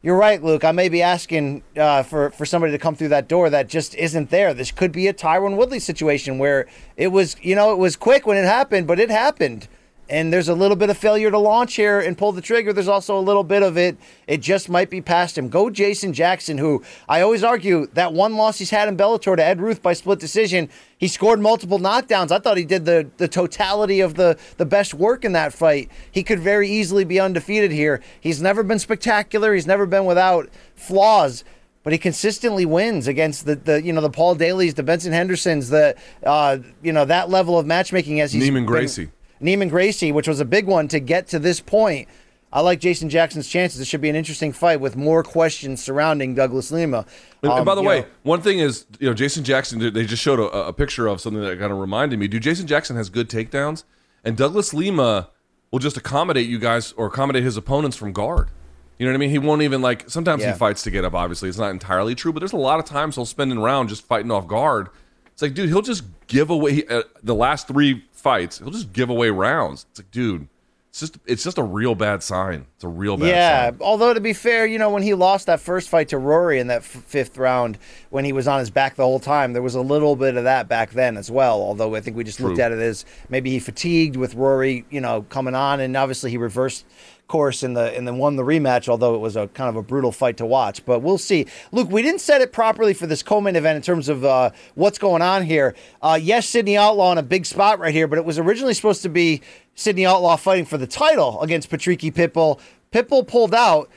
You're 0.00 0.16
right, 0.16 0.42
Luke. 0.42 0.64
I 0.64 0.72
may 0.72 0.88
be 0.88 1.02
asking 1.02 1.62
uh, 1.76 2.02
for 2.02 2.30
for 2.30 2.44
somebody 2.44 2.72
to 2.72 2.78
come 2.78 2.96
through 2.96 3.08
that 3.08 3.28
door 3.28 3.50
that 3.50 3.68
just 3.68 3.94
isn't 3.94 4.30
there. 4.30 4.52
This 4.52 4.72
could 4.72 4.90
be 4.90 5.06
a 5.06 5.14
Tyron 5.14 5.56
Woodley 5.56 5.78
situation 5.78 6.38
where 6.38 6.66
it 6.96 7.08
was, 7.08 7.36
you 7.40 7.54
know, 7.54 7.72
it 7.72 7.78
was 7.78 7.94
quick 7.94 8.26
when 8.26 8.36
it 8.36 8.44
happened, 8.44 8.88
but 8.88 8.98
it 8.98 9.10
happened 9.10 9.68
and 10.12 10.30
there's 10.30 10.50
a 10.50 10.54
little 10.54 10.76
bit 10.76 10.90
of 10.90 10.98
failure 10.98 11.30
to 11.30 11.38
launch 11.38 11.74
here 11.74 11.98
and 11.98 12.18
pull 12.18 12.32
the 12.32 12.42
trigger. 12.42 12.74
There's 12.74 12.86
also 12.86 13.18
a 13.18 13.20
little 13.20 13.42
bit 13.42 13.62
of 13.62 13.78
it. 13.78 13.96
It 14.26 14.42
just 14.42 14.68
might 14.68 14.90
be 14.90 15.00
past 15.00 15.38
him. 15.38 15.48
Go 15.48 15.70
Jason 15.70 16.12
Jackson, 16.12 16.58
who 16.58 16.82
I 17.08 17.22
always 17.22 17.42
argue 17.42 17.86
that 17.94 18.12
one 18.12 18.36
loss 18.36 18.58
he's 18.58 18.68
had 18.68 18.88
in 18.88 18.96
Bellator 18.98 19.34
to 19.36 19.42
Ed 19.42 19.62
Ruth 19.62 19.80
by 19.80 19.94
split 19.94 20.18
decision. 20.18 20.68
He 20.98 21.08
scored 21.08 21.40
multiple 21.40 21.78
knockdowns. 21.78 22.30
I 22.30 22.40
thought 22.40 22.58
he 22.58 22.66
did 22.66 22.84
the 22.84 23.08
the 23.16 23.26
totality 23.26 24.00
of 24.00 24.14
the 24.14 24.38
the 24.58 24.66
best 24.66 24.92
work 24.92 25.24
in 25.24 25.32
that 25.32 25.54
fight. 25.54 25.90
He 26.10 26.22
could 26.22 26.40
very 26.40 26.68
easily 26.68 27.04
be 27.04 27.18
undefeated 27.18 27.72
here. 27.72 28.02
He's 28.20 28.42
never 28.42 28.62
been 28.62 28.78
spectacular. 28.78 29.54
He's 29.54 29.66
never 29.66 29.86
been 29.86 30.04
without 30.04 30.50
flaws 30.76 31.42
but 31.84 31.92
he 31.92 31.98
consistently 31.98 32.64
wins 32.64 33.08
against 33.08 33.44
the, 33.44 33.56
the 33.56 33.82
you 33.82 33.92
know 33.92 34.02
the 34.02 34.10
Paul 34.10 34.36
Daley's, 34.36 34.74
the 34.74 34.84
Benson 34.84 35.12
Hendersons, 35.12 35.68
the 35.68 35.96
uh, 36.22 36.58
you 36.80 36.92
know 36.92 37.04
that 37.06 37.28
level 37.28 37.58
of 37.58 37.66
matchmaking 37.66 38.20
as 38.20 38.32
he's 38.32 38.48
Neiman 38.48 38.66
Gracie. 38.66 39.10
Neiman 39.42 39.68
Gracie, 39.68 40.12
which 40.12 40.28
was 40.28 40.40
a 40.40 40.44
big 40.44 40.66
one 40.66 40.88
to 40.88 41.00
get 41.00 41.26
to 41.28 41.38
this 41.38 41.60
point. 41.60 42.08
I 42.52 42.60
like 42.60 42.80
Jason 42.80 43.08
Jackson's 43.08 43.48
chances. 43.48 43.80
It 43.80 43.86
should 43.86 44.02
be 44.02 44.10
an 44.10 44.16
interesting 44.16 44.52
fight 44.52 44.78
with 44.78 44.94
more 44.94 45.22
questions 45.22 45.82
surrounding 45.82 46.34
Douglas 46.34 46.70
Lima. 46.70 47.06
Um, 47.42 47.50
and 47.50 47.64
by 47.64 47.74
the 47.74 47.82
way, 47.82 48.00
know, 48.00 48.06
one 48.24 48.42
thing 48.42 48.58
is, 48.58 48.84
you 49.00 49.08
know, 49.08 49.14
Jason 49.14 49.42
Jackson. 49.42 49.78
They 49.92 50.04
just 50.04 50.22
showed 50.22 50.38
a, 50.38 50.66
a 50.68 50.72
picture 50.72 51.06
of 51.06 51.20
something 51.20 51.40
that 51.42 51.58
kind 51.58 51.72
of 51.72 51.78
reminded 51.78 52.18
me. 52.18 52.28
Dude, 52.28 52.42
Jason 52.42 52.66
Jackson 52.66 52.94
has 52.96 53.08
good 53.08 53.30
takedowns, 53.30 53.84
and 54.22 54.36
Douglas 54.36 54.74
Lima 54.74 55.30
will 55.70 55.78
just 55.78 55.96
accommodate 55.96 56.46
you 56.46 56.58
guys 56.58 56.92
or 56.92 57.06
accommodate 57.06 57.42
his 57.42 57.56
opponents 57.56 57.96
from 57.96 58.12
guard. 58.12 58.50
You 58.98 59.06
know 59.06 59.12
what 59.12 59.16
I 59.16 59.20
mean? 59.20 59.30
He 59.30 59.38
won't 59.38 59.62
even 59.62 59.80
like. 59.80 60.10
Sometimes 60.10 60.42
yeah. 60.42 60.52
he 60.52 60.58
fights 60.58 60.82
to 60.82 60.90
get 60.90 61.06
up. 61.06 61.14
Obviously, 61.14 61.48
it's 61.48 61.58
not 61.58 61.70
entirely 61.70 62.14
true, 62.14 62.34
but 62.34 62.40
there's 62.40 62.52
a 62.52 62.58
lot 62.58 62.78
of 62.78 62.84
times 62.84 63.14
he'll 63.14 63.24
spend 63.24 63.50
in 63.50 63.58
round 63.60 63.88
just 63.88 64.06
fighting 64.06 64.30
off 64.30 64.46
guard. 64.46 64.88
It's 65.32 65.40
like, 65.40 65.54
dude, 65.54 65.70
he'll 65.70 65.80
just 65.80 66.04
give 66.26 66.50
away 66.50 66.84
uh, 66.86 67.02
the 67.22 67.34
last 67.34 67.66
three 67.66 68.04
fights, 68.22 68.58
he'll 68.58 68.70
just 68.70 68.92
give 68.92 69.10
away 69.10 69.30
rounds. 69.30 69.86
It's 69.90 70.00
like, 70.00 70.10
dude, 70.10 70.48
it's 70.92 71.00
just 71.00 71.18
it's 71.24 71.42
just 71.42 71.56
a 71.56 71.62
real 71.62 71.94
bad 71.94 72.22
sign. 72.22 72.66
It's 72.74 72.84
a 72.84 72.88
real 72.88 73.16
bad 73.16 73.28
yeah, 73.28 73.70
sign. 73.70 73.78
although 73.80 74.12
to 74.12 74.20
be 74.20 74.34
fair, 74.34 74.66
you 74.66 74.78
know, 74.78 74.90
when 74.90 75.02
he 75.02 75.14
lost 75.14 75.46
that 75.46 75.58
first 75.58 75.88
fight 75.88 76.10
to 76.10 76.18
Rory 76.18 76.60
in 76.60 76.66
that 76.66 76.82
f- 76.82 76.84
fifth 76.84 77.38
round, 77.38 77.78
when 78.10 78.26
he 78.26 78.32
was 78.34 78.46
on 78.46 78.60
his 78.60 78.68
back 78.68 78.96
the 78.96 79.02
whole 79.02 79.18
time, 79.18 79.54
there 79.54 79.62
was 79.62 79.74
a 79.74 79.80
little 79.80 80.16
bit 80.16 80.36
of 80.36 80.44
that 80.44 80.68
back 80.68 80.90
then 80.90 81.16
as 81.16 81.30
well. 81.30 81.62
Although 81.62 81.94
I 81.94 82.02
think 82.02 82.18
we 82.18 82.24
just 82.24 82.38
True. 82.38 82.48
looked 82.48 82.60
at 82.60 82.72
it 82.72 82.78
as 82.78 83.06
maybe 83.30 83.48
he 83.48 83.58
fatigued 83.58 84.16
with 84.16 84.34
Rory, 84.34 84.84
you 84.90 85.00
know, 85.00 85.22
coming 85.30 85.54
on, 85.54 85.80
and 85.80 85.96
obviously 85.96 86.30
he 86.30 86.36
reversed 86.36 86.84
course 87.28 87.62
in 87.62 87.74
the 87.74 87.96
and 87.96 88.06
then 88.06 88.18
won 88.18 88.36
the 88.36 88.42
rematch, 88.42 88.88
although 88.88 89.14
it 89.14 89.18
was 89.18 89.36
a 89.36 89.48
kind 89.48 89.68
of 89.70 89.76
a 89.76 89.82
brutal 89.82 90.12
fight 90.12 90.36
to 90.36 90.46
watch. 90.46 90.84
But 90.84 91.00
we'll 91.00 91.18
see. 91.18 91.46
Luke, 91.70 91.90
we 91.90 92.02
didn't 92.02 92.20
set 92.20 92.40
it 92.40 92.52
properly 92.52 92.94
for 92.94 93.06
this 93.06 93.22
co-main 93.22 93.56
event 93.56 93.76
in 93.76 93.82
terms 93.82 94.08
of 94.08 94.24
uh, 94.24 94.50
what's 94.74 94.98
going 94.98 95.22
on 95.22 95.44
here. 95.44 95.74
Uh, 96.02 96.18
yes, 96.20 96.48
Sidney 96.48 96.76
Outlaw 96.76 97.12
in 97.12 97.18
a 97.18 97.22
big 97.22 97.46
spot 97.46 97.78
right 97.78 97.94
here, 97.94 98.06
but 98.06 98.18
it 98.18 98.24
was 98.24 98.38
originally 98.38 98.74
supposed 98.74 99.02
to 99.02 99.08
be 99.08 99.40
Sidney 99.74 100.04
Outlaw 100.04 100.36
fighting 100.36 100.66
for 100.66 100.76
the 100.76 100.86
title 100.86 101.40
against 101.40 101.70
Patricky 101.70 102.12
Pitbull. 102.12 102.60
Pitbull 102.92 103.26
pulled 103.26 103.54
out, 103.54 103.88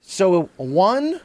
so 0.00 0.50
one. 0.56 1.20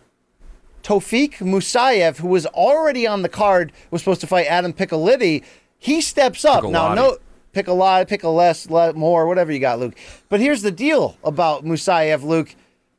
Tofik 0.83 1.39
Musayev, 1.39 2.19
who 2.19 2.29
was 2.29 2.45
already 2.45 3.05
on 3.05 3.21
the 3.21 3.27
card, 3.27 3.73
was 3.91 4.01
supposed 4.01 4.21
to 4.21 4.27
fight 4.27 4.45
Adam 4.47 4.71
Piccolotti. 4.71 5.43
He 5.77 5.99
steps 5.99 6.45
up. 6.45 6.63
Now, 6.63 6.93
no, 6.93 7.17
pick 7.57 7.67
a 7.67 7.73
lot, 7.73 8.07
pick 8.07 8.21
a 8.21 8.29
less, 8.29 8.69
more, 8.69 9.25
whatever 9.25 9.51
you 9.51 9.57
got, 9.57 9.79
Luke. 9.79 9.95
But 10.29 10.39
here's 10.39 10.61
the 10.61 10.69
deal 10.69 11.17
about 11.23 11.65
Musayev, 11.65 12.21
Luke, 12.21 12.55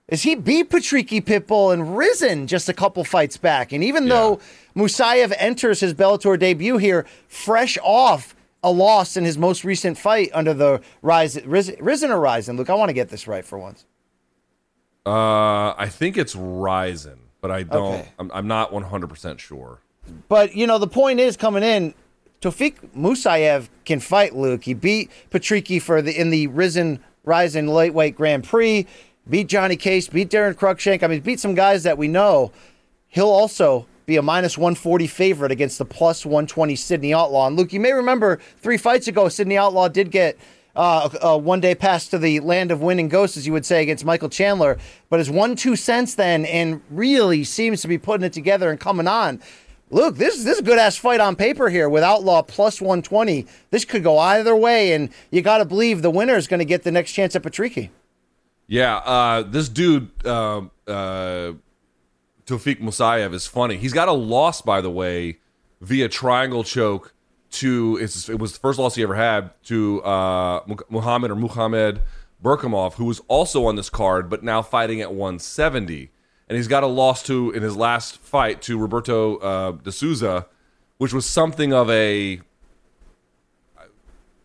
is 0.08 0.24
he 0.24 0.34
beat 0.34 0.68
Patricky 0.68 1.22
Pitbull 1.22 1.72
and 1.72 1.96
risen 1.96 2.48
just 2.48 2.68
a 2.68 2.72
couple 2.72 3.04
fights 3.04 3.36
back. 3.36 3.70
And 3.70 3.84
even 3.84 4.04
yeah. 4.04 4.14
though 4.14 4.40
Musayev 4.74 5.32
enters 5.38 5.78
his 5.78 5.94
Bellator 5.94 6.36
debut 6.36 6.76
here 6.76 7.06
fresh 7.28 7.78
off 7.84 8.34
a 8.64 8.72
loss 8.72 9.16
in 9.16 9.24
his 9.24 9.38
most 9.38 9.62
recent 9.62 9.96
fight 9.96 10.30
under 10.34 10.52
the 10.52 10.80
Rise, 11.02 11.40
Rizin 11.46 12.10
or 12.10 12.20
Rizin, 12.20 12.56
Luke, 12.56 12.68
I 12.68 12.74
want 12.74 12.88
to 12.88 12.94
get 12.94 13.10
this 13.10 13.28
right 13.28 13.44
for 13.44 13.60
once. 13.60 13.84
Uh, 15.06 15.72
I 15.78 15.86
think 15.88 16.16
it's 16.16 16.34
Rizin, 16.34 17.20
but 17.40 17.52
I 17.52 17.62
don't. 17.62 18.00
Okay. 18.00 18.08
I'm, 18.18 18.32
I'm 18.34 18.48
not 18.48 18.72
100 18.72 19.06
percent 19.06 19.40
sure. 19.40 19.78
But 20.28 20.56
you 20.56 20.66
know, 20.66 20.78
the 20.78 20.88
point 20.88 21.20
is 21.20 21.36
coming 21.36 21.62
in. 21.62 21.94
Tofik 22.40 22.74
Musayev 22.96 23.68
can 23.84 24.00
fight 24.00 24.36
Luke. 24.36 24.64
He 24.64 24.74
beat 24.74 25.10
Patricky 25.30 25.80
for 25.82 26.00
the 26.00 26.18
in 26.18 26.30
the 26.30 26.46
Rizin 26.46 27.00
Rizin 27.24 27.66
lightweight 27.66 28.16
Grand 28.16 28.44
Prix. 28.44 28.86
Beat 29.28 29.48
Johnny 29.48 29.76
Case. 29.76 30.08
Beat 30.08 30.30
Darren 30.30 30.54
Cruikshank. 30.54 31.02
I 31.02 31.08
mean, 31.08 31.20
beat 31.20 31.40
some 31.40 31.54
guys 31.54 31.82
that 31.82 31.98
we 31.98 32.08
know. 32.08 32.52
He'll 33.08 33.26
also 33.26 33.86
be 34.06 34.16
a 34.16 34.22
minus 34.22 34.56
140 34.56 35.06
favorite 35.06 35.52
against 35.52 35.78
the 35.78 35.84
plus 35.84 36.24
120 36.24 36.74
Sidney 36.76 37.12
Outlaw. 37.12 37.46
And 37.46 37.56
Luke, 37.56 37.72
you 37.72 37.80
may 37.80 37.92
remember 37.92 38.38
three 38.56 38.78
fights 38.78 39.06
ago, 39.06 39.28
Sidney 39.28 39.58
Outlaw 39.58 39.88
did 39.88 40.10
get 40.10 40.38
uh, 40.74 41.10
a 41.20 41.36
one 41.36 41.60
day 41.60 41.74
pass 41.74 42.08
to 42.08 42.18
the 42.18 42.40
land 42.40 42.70
of 42.70 42.80
winning 42.80 43.08
ghosts, 43.08 43.36
as 43.36 43.46
you 43.46 43.52
would 43.52 43.66
say, 43.66 43.82
against 43.82 44.04
Michael 44.04 44.28
Chandler, 44.28 44.78
but 45.10 45.18
has 45.18 45.28
won 45.28 45.56
two 45.56 45.76
cents 45.76 46.14
then 46.14 46.46
and 46.46 46.80
really 46.88 47.44
seems 47.44 47.82
to 47.82 47.88
be 47.88 47.98
putting 47.98 48.24
it 48.24 48.32
together 48.32 48.70
and 48.70 48.78
coming 48.78 49.08
on. 49.08 49.42
Luke, 49.90 50.16
this, 50.16 50.44
this 50.44 50.54
is 50.54 50.58
a 50.60 50.62
good 50.62 50.78
ass 50.78 50.96
fight 50.96 51.20
on 51.20 51.34
paper 51.34 51.70
here 51.70 51.88
with 51.88 52.02
Outlaw 52.02 52.42
plus 52.42 52.80
120. 52.80 53.46
This 53.70 53.84
could 53.84 54.02
go 54.02 54.18
either 54.18 54.54
way, 54.54 54.92
and 54.92 55.08
you 55.30 55.40
got 55.40 55.58
to 55.58 55.64
believe 55.64 56.02
the 56.02 56.10
winner 56.10 56.36
is 56.36 56.46
going 56.46 56.58
to 56.58 56.66
get 56.66 56.82
the 56.82 56.90
next 56.90 57.12
chance 57.12 57.34
at 57.34 57.42
Patricky. 57.42 57.88
Yeah, 58.66 58.96
uh, 58.98 59.42
this 59.42 59.70
dude, 59.70 60.10
uh, 60.26 60.62
uh, 60.86 61.54
Tofik 62.44 62.80
Musayev, 62.80 63.32
is 63.32 63.46
funny. 63.46 63.78
He's 63.78 63.94
got 63.94 64.08
a 64.08 64.12
loss, 64.12 64.60
by 64.60 64.82
the 64.82 64.90
way, 64.90 65.38
via 65.80 66.08
triangle 66.08 66.64
choke 66.64 67.14
to 67.50 67.96
it 67.98 68.38
was 68.38 68.52
the 68.52 68.58
first 68.58 68.78
loss 68.78 68.94
he 68.94 69.02
ever 69.02 69.14
had 69.14 69.50
to 69.64 70.02
uh, 70.02 70.60
Muhammad 70.90 71.30
or 71.30 71.36
Muhammad 71.36 72.02
Berkhamov, 72.42 72.94
who 72.94 73.06
was 73.06 73.22
also 73.26 73.64
on 73.64 73.76
this 73.76 73.88
card, 73.88 74.28
but 74.28 74.42
now 74.42 74.60
fighting 74.60 75.00
at 75.00 75.12
170 75.12 76.10
and 76.48 76.56
he's 76.56 76.68
got 76.68 76.82
a 76.82 76.86
loss 76.86 77.22
to 77.24 77.50
in 77.50 77.62
his 77.62 77.76
last 77.76 78.18
fight 78.18 78.62
to 78.62 78.78
Roberto 78.78 79.36
uh, 79.36 79.72
de 79.72 79.92
Souza, 79.92 80.46
which 80.96 81.12
was 81.12 81.26
something 81.26 81.72
of 81.72 81.90
a 81.90 82.40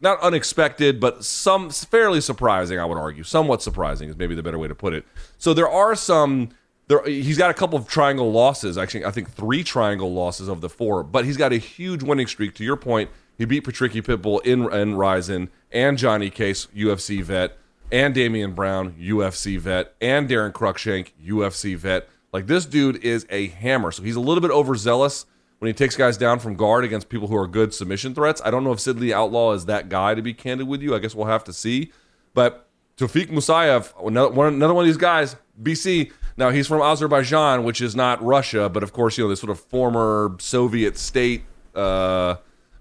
not 0.01 0.19
unexpected, 0.19 0.99
but 0.99 1.23
some 1.23 1.69
fairly 1.69 2.19
surprising. 2.19 2.77
I 2.77 2.85
would 2.85 2.97
argue, 2.97 3.23
somewhat 3.23 3.61
surprising 3.61 4.09
is 4.09 4.17
maybe 4.17 4.35
the 4.35 4.43
better 4.43 4.59
way 4.59 4.67
to 4.67 4.75
put 4.75 4.93
it. 4.93 5.05
So 5.37 5.53
there 5.53 5.69
are 5.69 5.95
some. 5.95 6.49
There, 6.87 7.01
he's 7.05 7.37
got 7.37 7.49
a 7.49 7.53
couple 7.53 7.79
of 7.79 7.87
triangle 7.87 8.29
losses. 8.29 8.77
Actually, 8.77 9.05
I 9.05 9.11
think 9.11 9.31
three 9.31 9.63
triangle 9.63 10.13
losses 10.13 10.49
of 10.49 10.59
the 10.59 10.67
four, 10.67 11.01
but 11.01 11.23
he's 11.23 11.37
got 11.37 11.53
a 11.53 11.57
huge 11.57 12.03
winning 12.03 12.27
streak. 12.27 12.53
To 12.55 12.65
your 12.65 12.75
point, 12.75 13.09
he 13.37 13.45
beat 13.45 13.63
Patricky 13.63 14.03
Pitbull 14.03 14.45
in, 14.45 14.71
in 14.73 14.95
Rizin 14.95 15.49
and 15.71 15.97
Johnny 15.97 16.29
Case, 16.29 16.67
UFC 16.75 17.23
vet 17.23 17.57
and 17.93 18.15
Damien 18.15 18.53
Brown, 18.53 18.93
UFC 18.93 19.59
vet, 19.59 19.93
and 20.01 20.27
Darren 20.27 20.51
Cruikshank, 20.51 21.11
UFC 21.23 21.77
vet. 21.77 22.09
Like 22.33 22.47
this 22.47 22.65
dude 22.65 22.97
is 23.05 23.27
a 23.29 23.47
hammer. 23.49 23.91
So 23.91 24.01
he's 24.01 24.15
a 24.15 24.19
little 24.19 24.41
bit 24.41 24.49
overzealous 24.49 25.27
when 25.59 25.67
he 25.67 25.73
takes 25.73 25.95
guys 25.95 26.17
down 26.17 26.39
from 26.39 26.55
guard 26.55 26.83
against 26.83 27.07
people 27.07 27.27
who 27.27 27.37
are 27.37 27.47
good 27.47 27.71
submission 27.71 28.15
threats. 28.15 28.41
I 28.43 28.49
don't 28.49 28.63
know 28.63 28.71
if 28.71 28.79
Sidney 28.79 29.13
Outlaw 29.13 29.53
is 29.53 29.67
that 29.67 29.89
guy, 29.89 30.15
to 30.15 30.23
be 30.23 30.33
candid 30.33 30.67
with 30.67 30.81
you. 30.81 30.95
I 30.95 30.99
guess 30.99 31.13
we'll 31.13 31.27
have 31.27 31.43
to 31.43 31.53
see. 31.53 31.91
But 32.33 32.67
Tofik 32.97 33.29
Musayev, 33.29 33.93
another 34.03 34.31
one, 34.31 34.55
another 34.55 34.73
one 34.73 34.85
of 34.85 34.87
these 34.87 34.97
guys, 34.97 35.35
BC. 35.61 36.11
Now 36.35 36.49
he's 36.49 36.65
from 36.65 36.81
Azerbaijan, 36.81 37.63
which 37.63 37.79
is 37.79 37.95
not 37.95 38.23
Russia, 38.23 38.69
but 38.69 38.81
of 38.81 38.91
course, 38.91 39.19
you 39.19 39.23
know, 39.23 39.29
this 39.29 39.39
sort 39.39 39.51
of 39.51 39.59
former 39.59 40.35
Soviet 40.39 40.97
state 40.97 41.43
uh, 41.75 42.37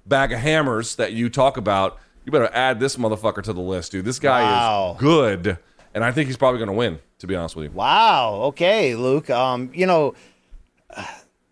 bag 0.07 0.33
of 0.33 0.39
hammers 0.39 0.97
that 0.97 1.13
you 1.13 1.29
talk 1.29 1.59
about 1.59 1.99
you 2.25 2.33
better 2.33 2.51
add 2.53 2.81
this 2.81 2.97
motherfucker 2.97 3.43
to 3.43 3.53
the 3.53 3.61
list, 3.61 3.93
dude. 3.93 4.05
This 4.05 4.19
guy 4.19 4.43
wow. 4.43 4.93
is 4.95 5.01
good, 5.01 5.59
and 5.95 6.05
I 6.05 6.13
think 6.13 6.27
he's 6.29 6.37
probably 6.37 6.59
going 6.59 6.69
to 6.69 6.75
win. 6.75 6.99
To 7.19 7.29
be 7.29 7.37
honest 7.37 7.55
with 7.55 7.67
you. 7.67 7.71
Wow. 7.71 8.41
Okay, 8.47 8.97
Luke. 8.97 9.31
Um, 9.31 9.71
you 9.73 9.87
know, 9.87 10.15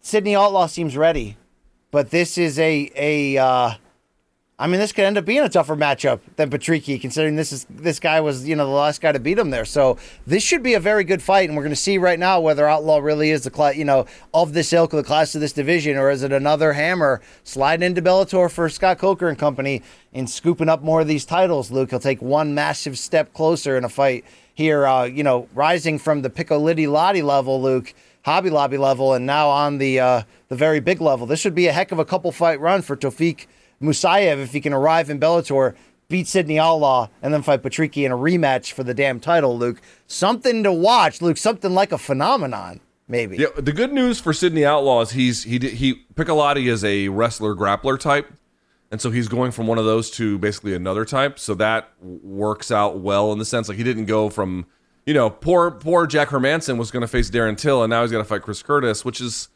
Sidney 0.00 0.34
Outlaw 0.34 0.66
seems 0.66 0.96
ready, 0.96 1.36
but 1.92 2.10
this 2.10 2.36
is 2.38 2.58
a 2.58 2.90
a. 2.96 3.38
Uh, 3.38 3.74
I 4.60 4.66
mean, 4.66 4.78
this 4.78 4.92
could 4.92 5.06
end 5.06 5.16
up 5.16 5.24
being 5.24 5.40
a 5.40 5.48
tougher 5.48 5.74
matchup 5.74 6.20
than 6.36 6.50
Patricky, 6.50 7.00
considering 7.00 7.34
this 7.34 7.50
is 7.50 7.64
this 7.70 7.98
guy 7.98 8.20
was 8.20 8.46
you 8.46 8.54
know 8.54 8.66
the 8.66 8.70
last 8.70 9.00
guy 9.00 9.10
to 9.10 9.18
beat 9.18 9.38
him 9.38 9.48
there. 9.48 9.64
So 9.64 9.96
this 10.26 10.42
should 10.42 10.62
be 10.62 10.74
a 10.74 10.80
very 10.80 11.02
good 11.02 11.22
fight, 11.22 11.48
and 11.48 11.56
we're 11.56 11.62
going 11.62 11.72
to 11.72 11.76
see 11.76 11.96
right 11.96 12.18
now 12.18 12.40
whether 12.40 12.68
Outlaw 12.68 12.98
really 12.98 13.30
is 13.30 13.44
the 13.44 13.50
class 13.50 13.76
you 13.76 13.86
know 13.86 14.04
of 14.34 14.52
this 14.52 14.74
ilk 14.74 14.92
of 14.92 14.98
the 14.98 15.02
class 15.02 15.34
of 15.34 15.40
this 15.40 15.54
division, 15.54 15.96
or 15.96 16.10
is 16.10 16.22
it 16.22 16.30
another 16.30 16.74
hammer 16.74 17.22
sliding 17.42 17.86
into 17.86 18.02
Bellator 18.02 18.50
for 18.50 18.68
Scott 18.68 18.98
Coker 18.98 19.30
and 19.30 19.38
company 19.38 19.80
and 20.12 20.28
scooping 20.28 20.68
up 20.68 20.82
more 20.82 21.00
of 21.00 21.08
these 21.08 21.24
titles. 21.24 21.70
Luke, 21.70 21.88
he'll 21.88 21.98
take 21.98 22.20
one 22.20 22.54
massive 22.54 22.98
step 22.98 23.32
closer 23.32 23.78
in 23.78 23.84
a 23.84 23.88
fight 23.88 24.26
here. 24.52 24.86
Uh, 24.86 25.04
you 25.04 25.22
know, 25.22 25.48
rising 25.54 25.98
from 25.98 26.20
the 26.20 26.28
Piccolotti 26.28 26.86
Lottie 26.86 27.22
level, 27.22 27.62
Luke. 27.62 27.94
Hobby 28.22 28.50
Lobby 28.50 28.76
level, 28.76 29.14
and 29.14 29.24
now 29.24 29.48
on 29.48 29.78
the 29.78 29.98
uh, 29.98 30.22
the 30.48 30.54
very 30.54 30.80
big 30.80 31.00
level. 31.00 31.26
This 31.26 31.40
should 31.40 31.54
be 31.54 31.68
a 31.68 31.72
heck 31.72 31.90
of 31.90 31.98
a 31.98 32.04
couple 32.04 32.30
fight 32.32 32.60
run 32.60 32.82
for 32.82 32.94
Tofik 32.94 33.46
Musayev 33.82 34.42
if 34.42 34.52
he 34.52 34.60
can 34.60 34.72
arrive 34.72 35.08
in 35.10 35.18
Bellator, 35.18 35.74
beat 36.08 36.26
Sidney 36.26 36.58
Outlaw, 36.58 37.08
and 37.22 37.32
then 37.32 37.42
fight 37.42 37.62
Patricky 37.62 38.04
in 38.04 38.12
a 38.12 38.16
rematch 38.16 38.72
for 38.72 38.84
the 38.84 38.92
damn 38.92 39.20
title, 39.20 39.56
Luke. 39.56 39.80
Something 40.06 40.62
to 40.64 40.72
watch, 40.72 41.22
Luke. 41.22 41.38
Something 41.38 41.72
like 41.72 41.92
a 41.92 41.98
phenomenon, 41.98 42.80
maybe. 43.08 43.38
Yeah, 43.38 43.48
the 43.56 43.72
good 43.72 43.92
news 43.92 44.20
for 44.20 44.32
Sidney 44.32 44.64
Outlaw 44.64 45.00
is 45.02 45.12
he's 45.12 45.44
he 45.44 45.58
he 45.58 46.04
Piccolotti 46.14 46.66
is 46.66 46.84
a 46.84 47.08
wrestler 47.08 47.54
grappler 47.54 47.98
type, 47.98 48.30
and 48.90 49.00
so 49.00 49.10
he's 49.10 49.28
going 49.28 49.52
from 49.52 49.66
one 49.66 49.78
of 49.78 49.86
those 49.86 50.10
to 50.12 50.36
basically 50.38 50.74
another 50.74 51.06
type. 51.06 51.38
So 51.38 51.54
that 51.54 51.90
works 52.02 52.70
out 52.70 52.98
well 52.98 53.32
in 53.32 53.38
the 53.38 53.44
sense 53.46 53.68
like 53.68 53.78
he 53.78 53.84
didn't 53.84 54.06
go 54.06 54.28
from 54.28 54.66
you 55.06 55.14
know 55.14 55.30
poor 55.30 55.70
poor 55.70 56.06
Jack 56.06 56.28
Hermansson 56.28 56.76
was 56.76 56.90
going 56.90 57.02
to 57.02 57.08
face 57.08 57.30
Darren 57.30 57.56
Till, 57.56 57.82
and 57.82 57.90
now 57.90 58.02
he's 58.02 58.10
going 58.10 58.24
to 58.24 58.28
fight 58.28 58.42
Chris 58.42 58.62
Curtis, 58.62 59.04
which 59.04 59.20
is 59.20 59.48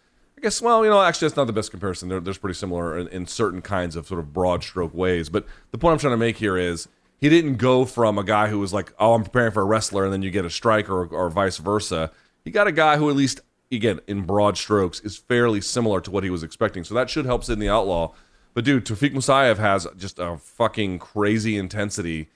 guess, 0.45 0.61
well, 0.61 0.85
you 0.85 0.91
know, 0.91 1.03
actually, 1.03 1.27
that's 1.29 1.37
not 1.37 1.47
the 1.47 1.53
best 1.53 1.71
comparison. 1.71 2.09
They're, 2.09 2.21
they're 2.21 2.35
pretty 2.35 2.55
similar 2.55 2.99
in, 2.99 3.09
in, 3.09 3.27
certain 3.27 3.63
kinds 3.63 3.97
of 3.97 4.07
sort 4.07 4.21
of 4.21 4.33
broad 4.33 4.63
stroke 4.63 4.95
ways. 4.95 5.29
But 5.29 5.47
the 5.71 5.79
point 5.79 5.95
I'm 5.95 5.99
trying 5.99 6.13
to 6.13 6.19
make 6.19 6.37
here 6.37 6.57
is 6.57 6.87
he 7.19 7.29
didn't 7.29 7.57
go 7.57 7.85
from 7.85 8.19
a 8.19 8.23
guy 8.23 8.49
who 8.49 8.59
was 8.59 8.73
like, 8.73 8.93
oh, 8.99 9.15
I'm 9.15 9.25
preparing 9.25 9.53
for 9.53 9.63
a 9.63 9.65
wrestler, 9.65 10.05
and 10.05 10.13
then 10.13 10.23
you 10.23 10.31
get 10.31 10.45
a 10.45 10.51
striker 10.51 11.03
or, 11.03 11.07
or 11.07 11.31
vice 11.31 11.57
versa. 11.57 12.13
He 12.45 12.51
got 12.51 12.67
a 12.67 12.73
guy 12.73 12.99
who, 12.99 13.09
at 13.09 13.17
least, 13.17 13.41
again, 13.73 14.01
in 14.07 14.23
broad 14.23 14.59
strokes, 14.59 15.01
is 15.01 15.17
fairly 15.17 15.63
similar 15.63 16.01
to 16.03 16.11
what 16.11 16.25
he 16.25 16.31
was 16.31 16.43
expecting. 16.43 16.85
So 16.85 16.95
that 16.95 17.09
should 17.09 17.25
help 17.25 17.43
Sidney 17.43 17.69
Outlaw. 17.69 18.13
But 18.53 18.65
dude, 18.65 18.85
Tofik 18.85 19.15
Musayev 19.15 19.57
has 19.57 19.87
just 19.97 20.19
a 20.19 20.37
fucking 20.37 20.99
crazy 20.99 21.57
intensity, 21.57 22.29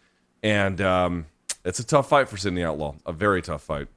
and 0.43 0.81
um, 0.81 1.27
it's 1.65 1.79
a 1.79 1.87
tough 1.87 2.09
fight 2.09 2.29
for 2.29 2.39
Sidney 2.39 2.65
Outlaw. 2.65 2.95
A 3.05 3.13
very 3.13 3.43
tough 3.43 3.63
fight 3.63 3.89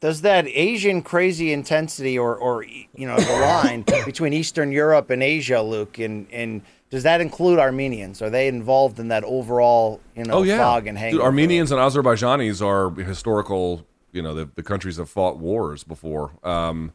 does 0.00 0.22
that 0.22 0.46
Asian 0.48 1.02
crazy 1.02 1.52
intensity 1.52 2.18
or, 2.18 2.36
or 2.36 2.64
you 2.64 3.06
know 3.06 3.16
the 3.16 3.32
line 3.40 3.84
between 4.04 4.32
Eastern 4.32 4.72
Europe 4.72 5.10
and 5.10 5.22
Asia, 5.22 5.60
Luke, 5.60 5.98
and 5.98 6.26
and 6.32 6.62
does 6.90 7.02
that 7.02 7.20
include 7.20 7.58
Armenians? 7.58 8.22
Are 8.22 8.30
they 8.30 8.48
involved 8.48 8.98
in 8.98 9.08
that 9.08 9.24
overall 9.24 10.00
you 10.14 10.24
know 10.24 10.34
oh, 10.34 10.42
yeah. 10.42 10.58
fog 10.58 10.86
and 10.86 10.96
hang? 10.96 11.20
Armenians 11.20 11.72
and 11.72 11.80
Azerbaijanis 11.80 12.64
are 12.64 12.90
historical. 13.02 13.86
You 14.12 14.22
know 14.22 14.34
the, 14.34 14.48
the 14.54 14.62
countries 14.62 14.96
have 14.96 15.10
fought 15.10 15.38
wars 15.38 15.84
before. 15.84 16.32
Um, 16.42 16.92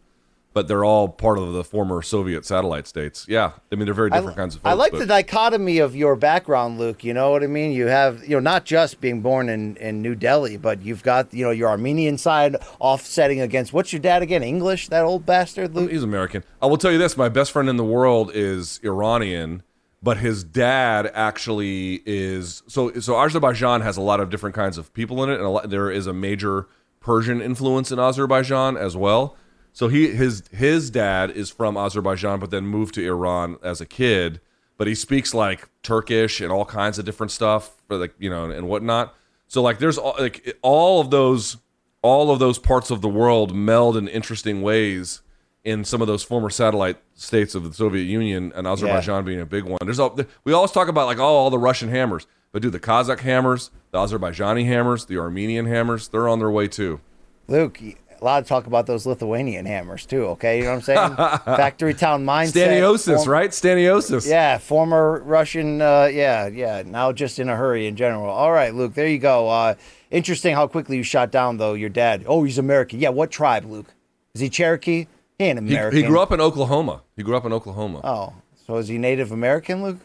but 0.53 0.67
they're 0.67 0.85
all 0.85 1.09
part 1.09 1.37
of 1.39 1.51
the 1.53 1.63
former 1.63 2.01
Soviet 2.01 2.45
satellite 2.45 2.87
states. 2.87 3.25
Yeah, 3.27 3.53
I 3.71 3.75
mean 3.75 3.85
they're 3.85 3.93
very 3.93 4.09
different 4.09 4.37
I, 4.37 4.41
kinds 4.41 4.55
of. 4.55 4.61
Folks, 4.61 4.71
I 4.71 4.73
like 4.75 4.91
but. 4.91 4.99
the 4.99 5.05
dichotomy 5.07 5.79
of 5.79 5.95
your 5.95 6.15
background, 6.15 6.79
Luke. 6.79 7.03
You 7.03 7.13
know 7.13 7.31
what 7.31 7.43
I 7.43 7.47
mean? 7.47 7.71
You 7.71 7.87
have 7.87 8.23
you 8.23 8.31
know 8.31 8.39
not 8.39 8.65
just 8.65 9.01
being 9.01 9.21
born 9.21 9.49
in, 9.49 9.75
in 9.77 10.01
New 10.01 10.15
Delhi, 10.15 10.57
but 10.57 10.81
you've 10.81 11.03
got 11.03 11.33
you 11.33 11.43
know 11.43 11.51
your 11.51 11.69
Armenian 11.69 12.17
side 12.17 12.55
offsetting 12.79 13.41
against 13.41 13.73
what's 13.73 13.91
your 13.91 14.01
dad 14.01 14.21
again? 14.21 14.43
English? 14.43 14.89
That 14.89 15.03
old 15.03 15.25
bastard, 15.25 15.75
Luke. 15.75 15.91
He's 15.91 16.03
American. 16.03 16.43
I 16.61 16.67
will 16.67 16.77
tell 16.77 16.91
you 16.91 16.99
this: 16.99 17.17
my 17.17 17.29
best 17.29 17.51
friend 17.51 17.67
in 17.67 17.77
the 17.77 17.83
world 17.83 18.31
is 18.33 18.79
Iranian, 18.83 19.63
but 20.01 20.17
his 20.17 20.43
dad 20.43 21.09
actually 21.13 22.01
is 22.05 22.61
so. 22.67 22.93
So 22.99 23.19
Azerbaijan 23.19 23.81
has 23.81 23.97
a 23.97 24.01
lot 24.01 24.19
of 24.19 24.29
different 24.29 24.55
kinds 24.55 24.77
of 24.77 24.93
people 24.93 25.23
in 25.23 25.29
it, 25.29 25.39
and 25.39 25.49
lot, 25.49 25.69
there 25.69 25.89
is 25.89 26.05
a 26.05 26.13
major 26.13 26.67
Persian 26.99 27.41
influence 27.41 27.91
in 27.91 27.99
Azerbaijan 27.99 28.77
as 28.77 28.95
well. 28.95 29.35
So 29.73 29.87
he 29.87 30.09
his 30.09 30.43
his 30.51 30.89
dad 30.91 31.31
is 31.31 31.49
from 31.49 31.75
Azerbaijan, 31.75 32.39
but 32.39 32.51
then 32.51 32.65
moved 32.65 32.93
to 32.95 33.05
Iran 33.05 33.57
as 33.63 33.81
a 33.81 33.85
kid. 33.85 34.39
But 34.77 34.87
he 34.87 34.95
speaks 34.95 35.33
like 35.33 35.67
Turkish 35.81 36.39
and 36.39 36.51
all 36.51 36.65
kinds 36.65 36.99
of 36.99 37.05
different 37.05 37.31
stuff, 37.31 37.75
for 37.87 37.97
like 37.97 38.13
you 38.19 38.29
know 38.29 38.49
and 38.49 38.69
whatnot. 38.69 39.15
So 39.47 39.61
like 39.61 39.79
there's 39.79 39.97
all, 39.97 40.15
like 40.19 40.57
all 40.61 41.01
of 41.01 41.09
those 41.09 41.57
all 42.03 42.31
of 42.31 42.39
those 42.39 42.59
parts 42.59 42.91
of 42.91 43.01
the 43.01 43.09
world 43.09 43.55
meld 43.55 43.97
in 43.97 44.07
interesting 44.07 44.61
ways 44.61 45.21
in 45.63 45.85
some 45.85 46.01
of 46.01 46.07
those 46.07 46.21
former 46.21 46.49
satellite 46.49 46.97
states 47.15 47.55
of 47.55 47.63
the 47.63 47.73
Soviet 47.73 48.03
Union 48.03 48.51
and 48.55 48.67
Azerbaijan 48.67 49.15
yeah. 49.15 49.21
being 49.21 49.41
a 49.41 49.45
big 49.45 49.63
one. 49.63 49.79
There's 49.83 49.99
all 49.99 50.17
we 50.43 50.53
always 50.53 50.71
talk 50.71 50.87
about 50.87 51.07
like 51.07 51.17
oh 51.17 51.23
all 51.23 51.49
the 51.49 51.57
Russian 51.57 51.89
hammers, 51.89 52.27
but 52.51 52.61
do 52.61 52.69
the 52.69 52.79
Kazakh 52.79 53.21
hammers, 53.21 53.71
the 53.91 53.97
Azerbaijani 53.97 54.65
hammers, 54.65 55.05
the 55.05 55.17
Armenian 55.17 55.65
hammers, 55.65 56.09
they're 56.09 56.27
on 56.27 56.39
their 56.39 56.51
way 56.51 56.67
too. 56.67 56.99
Luke, 57.47 57.79
a 58.23 58.25
lot 58.25 58.41
of 58.41 58.47
talk 58.47 58.67
about 58.67 58.87
those 58.87 59.05
Lithuanian 59.05 59.65
hammers 59.65 60.05
too. 60.05 60.27
Okay, 60.27 60.59
you 60.59 60.63
know 60.63 60.69
what 60.69 60.75
I'm 60.75 60.81
saying? 60.81 61.15
Factory 61.57 61.93
town 61.93 62.25
mindset. 62.25 62.67
Staniosis, 62.69 63.17
form- 63.17 63.29
right? 63.29 63.49
Staniosis. 63.49 64.29
Yeah, 64.29 64.57
former 64.59 65.21
Russian. 65.25 65.81
Uh, 65.81 66.05
yeah, 66.05 66.47
yeah. 66.47 66.83
Now 66.85 67.11
just 67.11 67.37
in 67.37 67.49
a 67.49 67.55
hurry 67.55 67.85
in 67.85 67.97
general. 67.97 68.29
All 68.29 68.53
right, 68.53 68.73
Luke. 68.73 68.93
There 68.93 69.07
you 69.09 69.19
go. 69.19 69.49
Uh, 69.49 69.75
interesting 70.09 70.55
how 70.55 70.67
quickly 70.67 70.95
you 70.95 71.03
shot 71.03 71.31
down 71.31 71.57
though 71.57 71.73
your 71.73 71.89
dad. 71.89 72.23
Oh, 72.25 72.45
he's 72.45 72.57
American. 72.57 73.01
Yeah, 73.01 73.09
what 73.09 73.29
tribe, 73.29 73.65
Luke? 73.65 73.93
Is 74.33 74.39
he 74.39 74.49
Cherokee? 74.49 75.07
He 75.37 75.45
ain't 75.45 75.59
American. 75.59 75.97
He, 75.97 76.03
he 76.03 76.07
grew 76.07 76.21
up 76.21 76.31
in 76.31 76.39
Oklahoma. 76.39 77.01
He 77.17 77.23
grew 77.23 77.35
up 77.35 77.43
in 77.43 77.51
Oklahoma. 77.51 77.99
Oh, 78.05 78.33
so 78.65 78.77
is 78.77 78.87
he 78.87 78.97
Native 78.97 79.33
American, 79.33 79.83
Luke? 79.83 79.99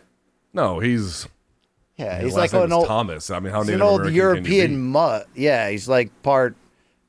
No, 0.52 0.80
he's. 0.80 1.28
Yeah, 1.96 2.20
he's 2.20 2.34
like 2.34 2.52
an 2.52 2.72
old 2.72 2.88
Thomas. 2.88 3.30
I 3.30 3.38
mean, 3.38 3.52
how 3.52 3.60
he's 3.60 3.68
Native 3.68 3.80
an 3.80 3.86
old 3.86 4.00
American 4.00 4.16
European 4.16 4.90
mutt. 4.90 5.28
Yeah, 5.36 5.70
he's 5.70 5.88
like 5.88 6.10
part 6.24 6.56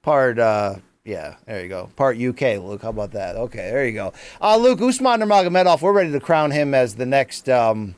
part 0.04 0.38
uh 0.38 0.76
yeah, 1.10 1.36
there 1.46 1.64
you 1.64 1.70
go. 1.70 1.90
Part 1.96 2.18
UK, 2.18 2.64
Luke. 2.64 2.84
How 2.84 2.90
about 2.90 3.14
that? 3.14 3.36
Okay, 3.36 3.72
there 3.72 3.86
you 3.86 3.94
go. 3.94 4.14
Uh, 4.40 4.58
Luke, 4.58 4.80
Usman 4.80 5.22
Nurmagomedov, 5.22 5.82
we're 5.82 5.92
ready 5.92 6.12
to 6.12 6.20
crown 6.20 6.52
him 6.52 6.76
as 6.76 6.96
the 6.96 7.06
next, 7.08 7.50
um, 7.50 7.96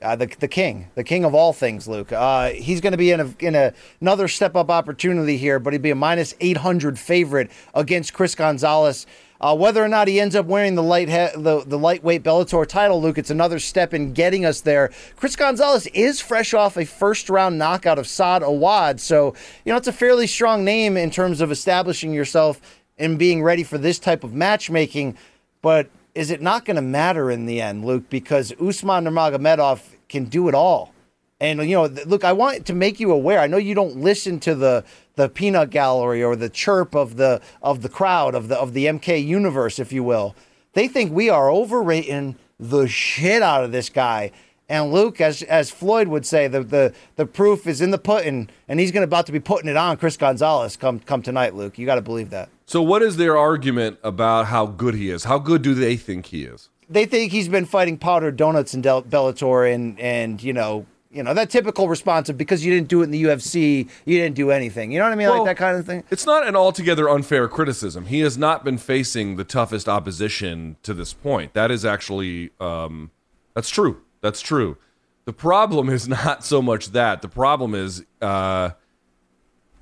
uh, 0.00 0.14
the, 0.14 0.26
the 0.38 0.46
king, 0.46 0.88
the 0.94 1.02
king 1.02 1.24
of 1.24 1.34
all 1.34 1.52
things, 1.52 1.88
Luke. 1.88 2.12
Uh, 2.12 2.50
he's 2.50 2.80
going 2.80 2.92
to 2.92 2.96
be 2.96 3.10
in, 3.10 3.20
a, 3.20 3.34
in 3.40 3.56
a, 3.56 3.74
another 4.00 4.28
step 4.28 4.54
up 4.54 4.70
opportunity 4.70 5.36
here, 5.36 5.58
but 5.58 5.72
he'd 5.72 5.82
be 5.82 5.90
a 5.90 5.96
minus 5.96 6.32
800 6.40 6.96
favorite 6.96 7.50
against 7.74 8.14
Chris 8.14 8.36
Gonzalez. 8.36 9.04
Uh, 9.40 9.54
whether 9.54 9.84
or 9.84 9.88
not 9.88 10.08
he 10.08 10.18
ends 10.18 10.34
up 10.34 10.46
wearing 10.46 10.74
the 10.74 10.82
light 10.82 11.08
he- 11.08 11.40
the, 11.40 11.62
the 11.64 11.78
lightweight 11.78 12.24
Bellator 12.24 12.66
title, 12.66 13.00
Luke, 13.00 13.18
it's 13.18 13.30
another 13.30 13.60
step 13.60 13.94
in 13.94 14.12
getting 14.12 14.44
us 14.44 14.60
there. 14.62 14.90
Chris 15.16 15.36
Gonzalez 15.36 15.86
is 15.88 16.20
fresh 16.20 16.54
off 16.54 16.76
a 16.76 16.84
first 16.84 17.30
round 17.30 17.56
knockout 17.56 17.98
of 17.98 18.08
Saad 18.08 18.42
Awad, 18.42 19.00
so 19.00 19.34
you 19.64 19.72
know 19.72 19.76
it's 19.76 19.86
a 19.86 19.92
fairly 19.92 20.26
strong 20.26 20.64
name 20.64 20.96
in 20.96 21.10
terms 21.10 21.40
of 21.40 21.52
establishing 21.52 22.12
yourself 22.12 22.60
and 22.98 23.16
being 23.18 23.42
ready 23.42 23.62
for 23.62 23.78
this 23.78 24.00
type 24.00 24.24
of 24.24 24.34
matchmaking. 24.34 25.16
But 25.62 25.88
is 26.16 26.32
it 26.32 26.42
not 26.42 26.64
going 26.64 26.76
to 26.76 26.82
matter 26.82 27.30
in 27.30 27.46
the 27.46 27.60
end, 27.60 27.84
Luke? 27.84 28.10
Because 28.10 28.52
Usman 28.60 29.04
Nurmagomedov 29.04 29.80
can 30.08 30.24
do 30.24 30.48
it 30.48 30.54
all. 30.54 30.92
And 31.40 31.60
you 31.68 31.76
know, 31.76 31.86
look, 32.06 32.24
I 32.24 32.32
want 32.32 32.66
to 32.66 32.74
make 32.74 32.98
you 32.98 33.12
aware. 33.12 33.38
I 33.38 33.46
know 33.46 33.58
you 33.58 33.74
don't 33.74 33.96
listen 33.98 34.40
to 34.40 34.54
the 34.54 34.84
the 35.14 35.28
peanut 35.28 35.70
gallery 35.70 36.22
or 36.22 36.36
the 36.36 36.48
chirp 36.48 36.94
of 36.94 37.16
the 37.16 37.40
of 37.62 37.82
the 37.82 37.88
crowd 37.88 38.34
of 38.34 38.48
the 38.48 38.56
of 38.56 38.72
the 38.72 38.86
MK 38.86 39.24
universe, 39.24 39.78
if 39.78 39.92
you 39.92 40.02
will. 40.02 40.34
They 40.72 40.88
think 40.88 41.12
we 41.12 41.30
are 41.30 41.50
overrating 41.50 42.36
the 42.58 42.86
shit 42.88 43.42
out 43.42 43.64
of 43.64 43.72
this 43.72 43.88
guy. 43.88 44.32
And 44.68 44.92
Luke, 44.92 45.20
as 45.20 45.42
as 45.42 45.70
Floyd 45.70 46.08
would 46.08 46.26
say, 46.26 46.46
the 46.48 46.62
the, 46.62 46.94
the 47.16 47.24
proof 47.24 47.66
is 47.66 47.80
in 47.80 47.90
the 47.90 47.98
pudding, 47.98 48.50
and 48.68 48.78
he's 48.78 48.92
going 48.92 49.02
to 49.02 49.08
about 49.08 49.26
to 49.26 49.32
be 49.32 49.40
putting 49.40 49.70
it 49.70 49.76
on 49.76 49.96
Chris 49.96 50.16
Gonzalez 50.16 50.76
come 50.76 51.00
come 51.00 51.22
tonight. 51.22 51.54
Luke, 51.54 51.78
you 51.78 51.86
got 51.86 51.94
to 51.94 52.02
believe 52.02 52.30
that. 52.30 52.50
So, 52.66 52.82
what 52.82 53.00
is 53.00 53.16
their 53.16 53.38
argument 53.38 53.98
about 54.02 54.46
how 54.46 54.66
good 54.66 54.94
he 54.94 55.08
is? 55.08 55.24
How 55.24 55.38
good 55.38 55.62
do 55.62 55.72
they 55.72 55.96
think 55.96 56.26
he 56.26 56.44
is? 56.44 56.68
They 56.90 57.06
think 57.06 57.32
he's 57.32 57.48
been 57.48 57.64
fighting 57.64 57.96
powdered 57.96 58.36
donuts 58.36 58.74
in 58.74 58.82
Del- 58.82 59.04
Bellator 59.04 59.72
and 59.72 59.98
and 59.98 60.42
you 60.42 60.52
know 60.52 60.84
you 61.10 61.22
know 61.22 61.32
that 61.34 61.50
typical 61.50 61.88
response 61.88 62.28
of 62.28 62.36
because 62.36 62.64
you 62.64 62.72
didn't 62.72 62.88
do 62.88 63.00
it 63.00 63.04
in 63.04 63.10
the 63.10 63.24
UFC, 63.24 63.88
you 64.04 64.18
didn't 64.18 64.34
do 64.34 64.50
anything. 64.50 64.92
You 64.92 64.98
know 64.98 65.06
what 65.06 65.12
I 65.12 65.16
mean, 65.16 65.28
well, 65.28 65.38
like 65.38 65.56
that 65.56 65.56
kind 65.56 65.78
of 65.78 65.86
thing. 65.86 66.04
It's 66.10 66.26
not 66.26 66.46
an 66.46 66.54
altogether 66.54 67.08
unfair 67.08 67.48
criticism. 67.48 68.06
He 68.06 68.20
has 68.20 68.36
not 68.36 68.64
been 68.64 68.78
facing 68.78 69.36
the 69.36 69.44
toughest 69.44 69.88
opposition 69.88 70.76
to 70.82 70.92
this 70.92 71.12
point. 71.12 71.54
That 71.54 71.70
is 71.70 71.84
actually 71.84 72.50
um, 72.60 73.10
that's 73.54 73.70
true. 73.70 74.02
That's 74.20 74.40
true. 74.40 74.76
The 75.24 75.32
problem 75.32 75.88
is 75.88 76.08
not 76.26 76.44
so 76.44 76.60
much 76.60 76.92
that. 76.92 77.22
The 77.22 77.28
problem 77.28 77.74
is, 77.74 78.04
uh, 78.20 78.70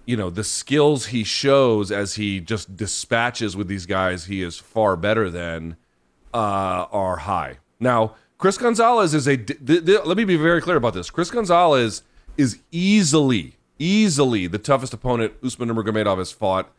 you 0.05 0.17
know, 0.17 0.31
the 0.31 0.45
skills 0.45 1.07
he 1.07 1.25
shows 1.25 1.91
as 1.91 2.15
he 2.15 2.41
just 2.41 2.77
dispatches 2.77 3.57
with 3.57 3.67
these 3.67 3.87
guys 3.87 4.27
he 4.27 4.43
is 4.43 4.59
far 4.59 4.97
better 4.97 5.29
than 5.29 5.77
uh, 6.33 6.87
are 6.93 7.17
high. 7.17 7.59
Now 7.81 8.15
Chris 8.39 8.59
Gonzalez 8.59 9.15
is 9.15 9.27
a. 9.27 9.37
let 10.05 10.17
me 10.17 10.25
be 10.25 10.37
very 10.37 10.61
clear 10.61 10.77
about 10.77 10.95
this. 10.95 11.11
Chris 11.11 11.31
Gonzalez 11.31 12.03
is 12.37 12.59
easily, 12.71 13.57
easily 13.79 14.47
the 14.47 14.59
toughest 14.59 14.93
opponent 14.93 15.33
Usman 15.43 15.71
Nurmagomedov 15.71 16.19
has 16.19 16.33
fought 16.33 16.71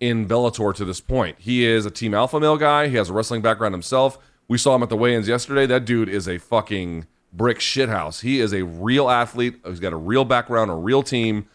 in 0.00 0.26
Bellator 0.26 0.74
to 0.74 0.84
this 0.84 1.00
point. 1.00 1.36
He 1.38 1.66
is 1.66 1.84
a 1.84 1.90
Team 1.90 2.14
Alpha 2.14 2.40
Male 2.40 2.56
guy. 2.56 2.88
He 2.88 2.96
has 2.96 3.10
a 3.10 3.12
wrestling 3.12 3.42
background 3.42 3.74
himself. 3.74 4.18
We 4.48 4.58
saw 4.58 4.74
him 4.74 4.82
at 4.82 4.88
the 4.88 4.96
weigh-ins 4.96 5.28
yesterday. 5.28 5.66
That 5.66 5.84
dude 5.84 6.08
is 6.08 6.26
a 6.26 6.38
fucking 6.38 7.06
brick 7.32 7.58
shithouse. 7.58 8.22
He 8.22 8.40
is 8.40 8.52
a 8.52 8.64
real 8.64 9.08
athlete. 9.08 9.60
He's 9.66 9.80
got 9.80 9.92
a 9.92 9.96
real 9.96 10.24
background, 10.24 10.70
a 10.70 10.74
real 10.74 11.02
team. 11.02 11.46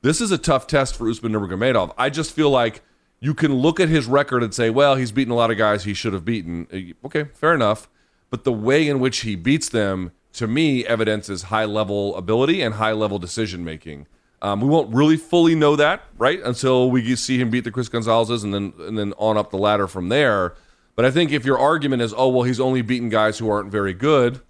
This 0.00 0.20
is 0.20 0.32
a 0.32 0.38
tough 0.38 0.66
test 0.66 0.96
for 0.96 1.08
Usman 1.08 1.32
Nurmagomedov. 1.32 1.94
I 1.96 2.10
just 2.10 2.32
feel 2.32 2.50
like 2.50 2.82
you 3.20 3.34
can 3.34 3.54
look 3.54 3.78
at 3.78 3.88
his 3.88 4.06
record 4.06 4.42
and 4.42 4.52
say, 4.52 4.68
well, 4.70 4.96
he's 4.96 5.12
beaten 5.12 5.32
a 5.32 5.36
lot 5.36 5.50
of 5.50 5.58
guys 5.58 5.84
he 5.84 5.94
should 5.94 6.12
have 6.12 6.24
beaten. 6.24 6.66
Uh, 6.72 7.06
okay, 7.06 7.28
fair 7.34 7.54
enough. 7.54 7.88
But 8.32 8.44
the 8.44 8.52
way 8.52 8.88
in 8.88 8.98
which 8.98 9.18
he 9.20 9.36
beats 9.36 9.68
them, 9.68 10.10
to 10.32 10.46
me, 10.46 10.86
evidences 10.86 11.42
high 11.44 11.66
level 11.66 12.16
ability 12.16 12.62
and 12.62 12.76
high 12.76 12.92
level 12.92 13.18
decision 13.18 13.62
making. 13.62 14.06
Um, 14.40 14.62
we 14.62 14.68
won't 14.68 14.92
really 14.94 15.18
fully 15.18 15.54
know 15.54 15.76
that, 15.76 16.04
right, 16.16 16.40
until 16.42 16.90
we 16.90 17.14
see 17.14 17.38
him 17.38 17.50
beat 17.50 17.64
the 17.64 17.70
Chris 17.70 17.90
Gonzalez's 17.90 18.42
and 18.42 18.54
then 18.54 18.72
and 18.78 18.96
then 18.96 19.12
on 19.18 19.36
up 19.36 19.50
the 19.50 19.58
ladder 19.58 19.86
from 19.86 20.08
there. 20.08 20.54
But 20.96 21.04
I 21.04 21.10
think 21.10 21.30
if 21.30 21.44
your 21.44 21.58
argument 21.58 22.00
is, 22.00 22.14
oh 22.16 22.30
well, 22.30 22.44
he's 22.44 22.58
only 22.58 22.80
beaten 22.80 23.10
guys 23.10 23.36
who 23.36 23.50
aren't 23.50 23.70
very 23.70 23.92
good, 23.92 24.40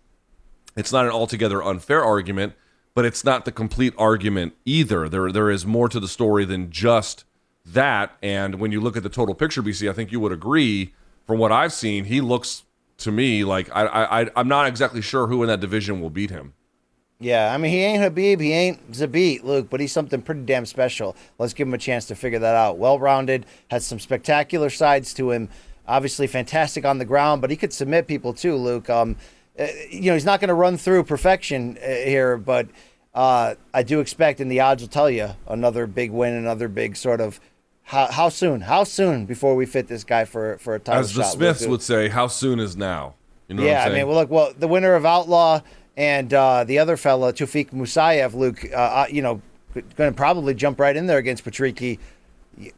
it's 0.77 0.93
not 0.93 1.05
an 1.05 1.11
altogether 1.11 1.61
unfair 1.61 2.05
argument, 2.05 2.53
but 2.95 3.05
it's 3.05 3.25
not 3.25 3.45
the 3.45 3.51
complete 3.51 3.95
argument 3.99 4.55
either. 4.65 5.09
There 5.09 5.33
there 5.33 5.51
is 5.51 5.67
more 5.67 5.89
to 5.89 5.99
the 5.99 6.07
story 6.07 6.45
than 6.45 6.71
just 6.71 7.25
that. 7.67 8.17
And 8.23 8.61
when 8.61 8.71
you 8.71 8.81
look 8.81 8.97
at 8.97 9.03
the 9.03 9.09
total 9.09 9.35
picture, 9.35 9.61
BC, 9.61 9.91
I 9.91 9.93
think 9.93 10.13
you 10.13 10.21
would 10.21 10.33
agree. 10.33 10.95
From 11.27 11.39
what 11.39 11.51
I've 11.51 11.73
seen, 11.73 12.05
he 12.05 12.21
looks 12.21 12.63
to 12.99 13.13
me 13.13 13.45
like 13.45 13.71
I, 13.75 14.23
I 14.23 14.31
I'm 14.37 14.49
not 14.49 14.67
exactly 14.67 15.03
sure 15.03 15.27
who 15.27 15.43
in 15.43 15.49
that 15.49 15.61
division 15.61 16.01
will 16.01 16.11
beat 16.11 16.31
him. 16.31 16.55
Yeah, 17.23 17.55
I 17.55 17.57
mean, 17.57 17.71
he 17.71 17.79
ain't 17.79 18.03
Khabib, 18.03 18.41
he 18.41 18.53
ain't 18.53 18.91
Zabit, 18.91 19.45
Luke, 19.45 19.69
but 19.71 19.79
he's 19.79 19.93
something 19.93 20.21
pretty 20.21 20.43
damn 20.43 20.67
special. 20.67 21.15
Let's 21.39 21.55
give 21.55 21.69
him 21.69 21.75
a 21.75 21.79
chance 21.79 22.07
to 22.07 22.17
figure 22.17 22.41
that 22.41 22.57
out. 22.57 22.79
Well 22.79 22.99
rounded, 22.99 23.47
has 23.71 23.87
some 23.87 24.01
spectacular 24.01 24.71
sides 24.71 25.15
to 25.15 25.31
him. 25.31 25.49
Obviously, 25.87 26.27
fantastic 26.27 26.85
on 26.85 26.99
the 26.99 27.05
ground, 27.05 27.41
but 27.41 27.51
he 27.51 27.57
could 27.57 27.73
submit 27.73 28.09
people 28.09 28.33
too, 28.33 28.57
Luke. 28.57 28.91
Um, 28.91 29.17
uh, 29.57 29.67
you 29.89 30.07
know, 30.07 30.15
he's 30.15 30.25
not 30.25 30.41
going 30.41 30.49
to 30.49 30.55
run 30.55 30.77
through 30.77 31.05
perfection 31.05 31.79
uh, 31.81 31.87
here, 31.87 32.37
but 32.37 32.67
uh, 33.15 33.55
I 33.73 33.83
do 33.85 34.01
expect, 34.01 34.41
and 34.41 34.51
the 34.51 34.61
odds 34.61 34.83
will 34.83 34.89
tell 34.89 35.11
you, 35.11 35.31
another 35.47 35.87
big 35.87 36.11
win, 36.11 36.35
another 36.35 36.69
big 36.69 36.97
sort 36.97 37.21
of. 37.21 37.39
How, 37.85 38.11
how 38.11 38.29
soon? 38.29 38.63
How 38.63 38.85
soon 38.85 39.27
before 39.27 39.55
we 39.55 39.67
fit 39.67 39.89
this 39.89 40.05
guy 40.05 40.25
for 40.25 40.57
for 40.59 40.75
a 40.75 40.79
title 40.79 41.01
As 41.01 41.15
the 41.15 41.23
shot, 41.23 41.33
Smiths 41.33 41.61
Luke? 41.63 41.71
would 41.71 41.83
say, 41.83 42.09
how 42.09 42.27
soon 42.27 42.59
is 42.59 42.77
now? 42.77 43.15
You 43.49 43.57
know 43.57 43.65
yeah, 43.65 43.85
I 43.85 43.91
mean, 43.91 44.07
well, 44.07 44.17
look, 44.17 44.31
well, 44.31 44.53
the 44.57 44.69
winner 44.69 44.95
of 44.95 45.05
Outlaw 45.05 45.61
and 45.97 46.33
uh, 46.33 46.65
the 46.65 46.79
other 46.79 46.97
fella, 46.97 47.33
Tofik 47.33 47.71
Musayev, 47.71 48.33
Luke, 48.35 48.65
uh, 48.73 48.77
uh, 48.77 49.07
you 49.11 49.21
know, 49.21 49.43
going 49.75 50.11
to 50.11 50.17
probably 50.17 50.55
jump 50.55 50.81
right 50.81 50.97
in 50.97 51.07
there 51.07 51.19
against 51.19 51.45
Patricky. 51.45 51.99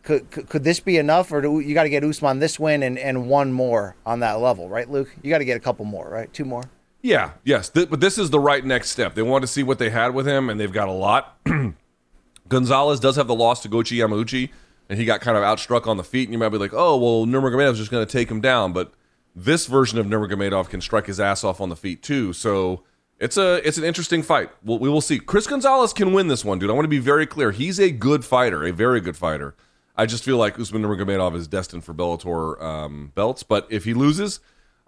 Could, 0.03 0.31
could, 0.31 0.49
could 0.49 0.65
this 0.65 0.81
be 0.81 0.97
enough, 0.99 1.31
or 1.33 1.41
do 1.41 1.61
you 1.61 1.75
got 1.75 1.83
to 1.85 1.89
get 1.91 2.03
Usman 2.03 2.39
this 2.39 2.59
win 2.59 2.83
and, 2.83 2.99
and 2.99 3.29
one 3.29 3.53
more 3.53 3.95
on 4.07 4.21
that 4.21 4.41
level, 4.41 4.69
right, 4.69 4.89
Luke? 4.91 5.15
You 5.23 5.31
got 5.31 5.39
to 5.39 5.45
get 5.45 5.57
a 5.57 5.61
couple 5.61 5.85
more, 5.85 6.09
right? 6.09 6.33
Two 6.33 6.45
more. 6.45 6.65
Yeah, 7.03 7.33
yes, 7.45 7.69
Th- 7.69 7.89
but 7.89 8.01
this 8.01 8.17
is 8.17 8.31
the 8.31 8.41
right 8.41 8.65
next 8.65 8.91
step. 8.91 9.15
They 9.15 9.23
want 9.23 9.43
to 9.43 9.49
see 9.49 9.63
what 9.63 9.79
they 9.79 9.91
had 9.91 10.15
with 10.15 10.27
him, 10.27 10.49
and 10.49 10.59
they've 10.59 10.73
got 10.73 10.89
a 10.89 10.93
lot. 10.93 11.37
Gonzalez 12.49 13.01
does 13.01 13.17
have 13.17 13.27
the 13.27 13.35
loss 13.35 13.63
to 13.63 13.69
Goiti 13.69 13.99
Yamauchi, 13.99 14.51
and 14.89 14.99
he 14.99 15.05
got 15.05 15.21
kind 15.21 15.37
of 15.37 15.43
outstruck 15.43 15.87
on 15.87 15.97
the 15.97 16.05
feet. 16.05 16.25
And 16.29 16.33
you 16.33 16.39
might 16.39 16.49
be 16.51 16.59
like, 16.59 16.73
"Oh, 16.75 16.97
well, 16.97 17.27
Nurmagomedov's 17.27 17.79
just 17.79 17.91
going 17.91 18.05
to 18.07 18.11
take 18.13 18.31
him 18.31 18.41
down," 18.41 18.73
but 18.73 18.93
this 19.35 19.67
version 19.67 19.99
of 19.99 20.07
Nurmagomedov 20.07 20.69
can 20.69 20.81
strike 20.81 21.07
his 21.07 21.19
ass 21.21 21.43
off 21.45 21.61
on 21.61 21.69
the 21.69 21.77
feet 21.77 22.03
too. 22.03 22.33
So 22.33 22.83
it's 23.19 23.37
a 23.37 23.67
it's 23.67 23.79
an 23.79 23.85
interesting 23.85 24.23
fight. 24.23 24.51
We'll, 24.63 24.79
we 24.79 24.89
will 24.89 25.01
see. 25.01 25.19
Chris 25.19 25.47
Gonzalez 25.47 25.93
can 25.93 26.13
win 26.13 26.29
this 26.29 26.45
one, 26.45 26.59
dude. 26.59 26.71
I 26.71 26.73
want 26.73 26.85
to 26.85 26.89
be 26.89 26.99
very 26.99 27.27
clear. 27.27 27.51
He's 27.51 27.79
a 27.81 27.91
good 27.91 28.25
fighter, 28.25 28.65
a 28.65 28.73
very 28.73 29.01
good 29.01 29.17
fighter. 29.17 29.55
I 29.97 30.07
just 30.07 30.25
feel 30.25 30.37
like 30.39 30.59
Usman 30.59 30.83
Nurmagomedov 30.83 31.37
is 31.37 31.47
destined 31.47 31.85
for 31.85 31.95
Bellator 31.95 32.61
um, 32.61 33.13
belts. 33.15 33.45
But 33.45 33.69
if 33.71 33.85
he 33.85 33.95
loses, 33.95 34.41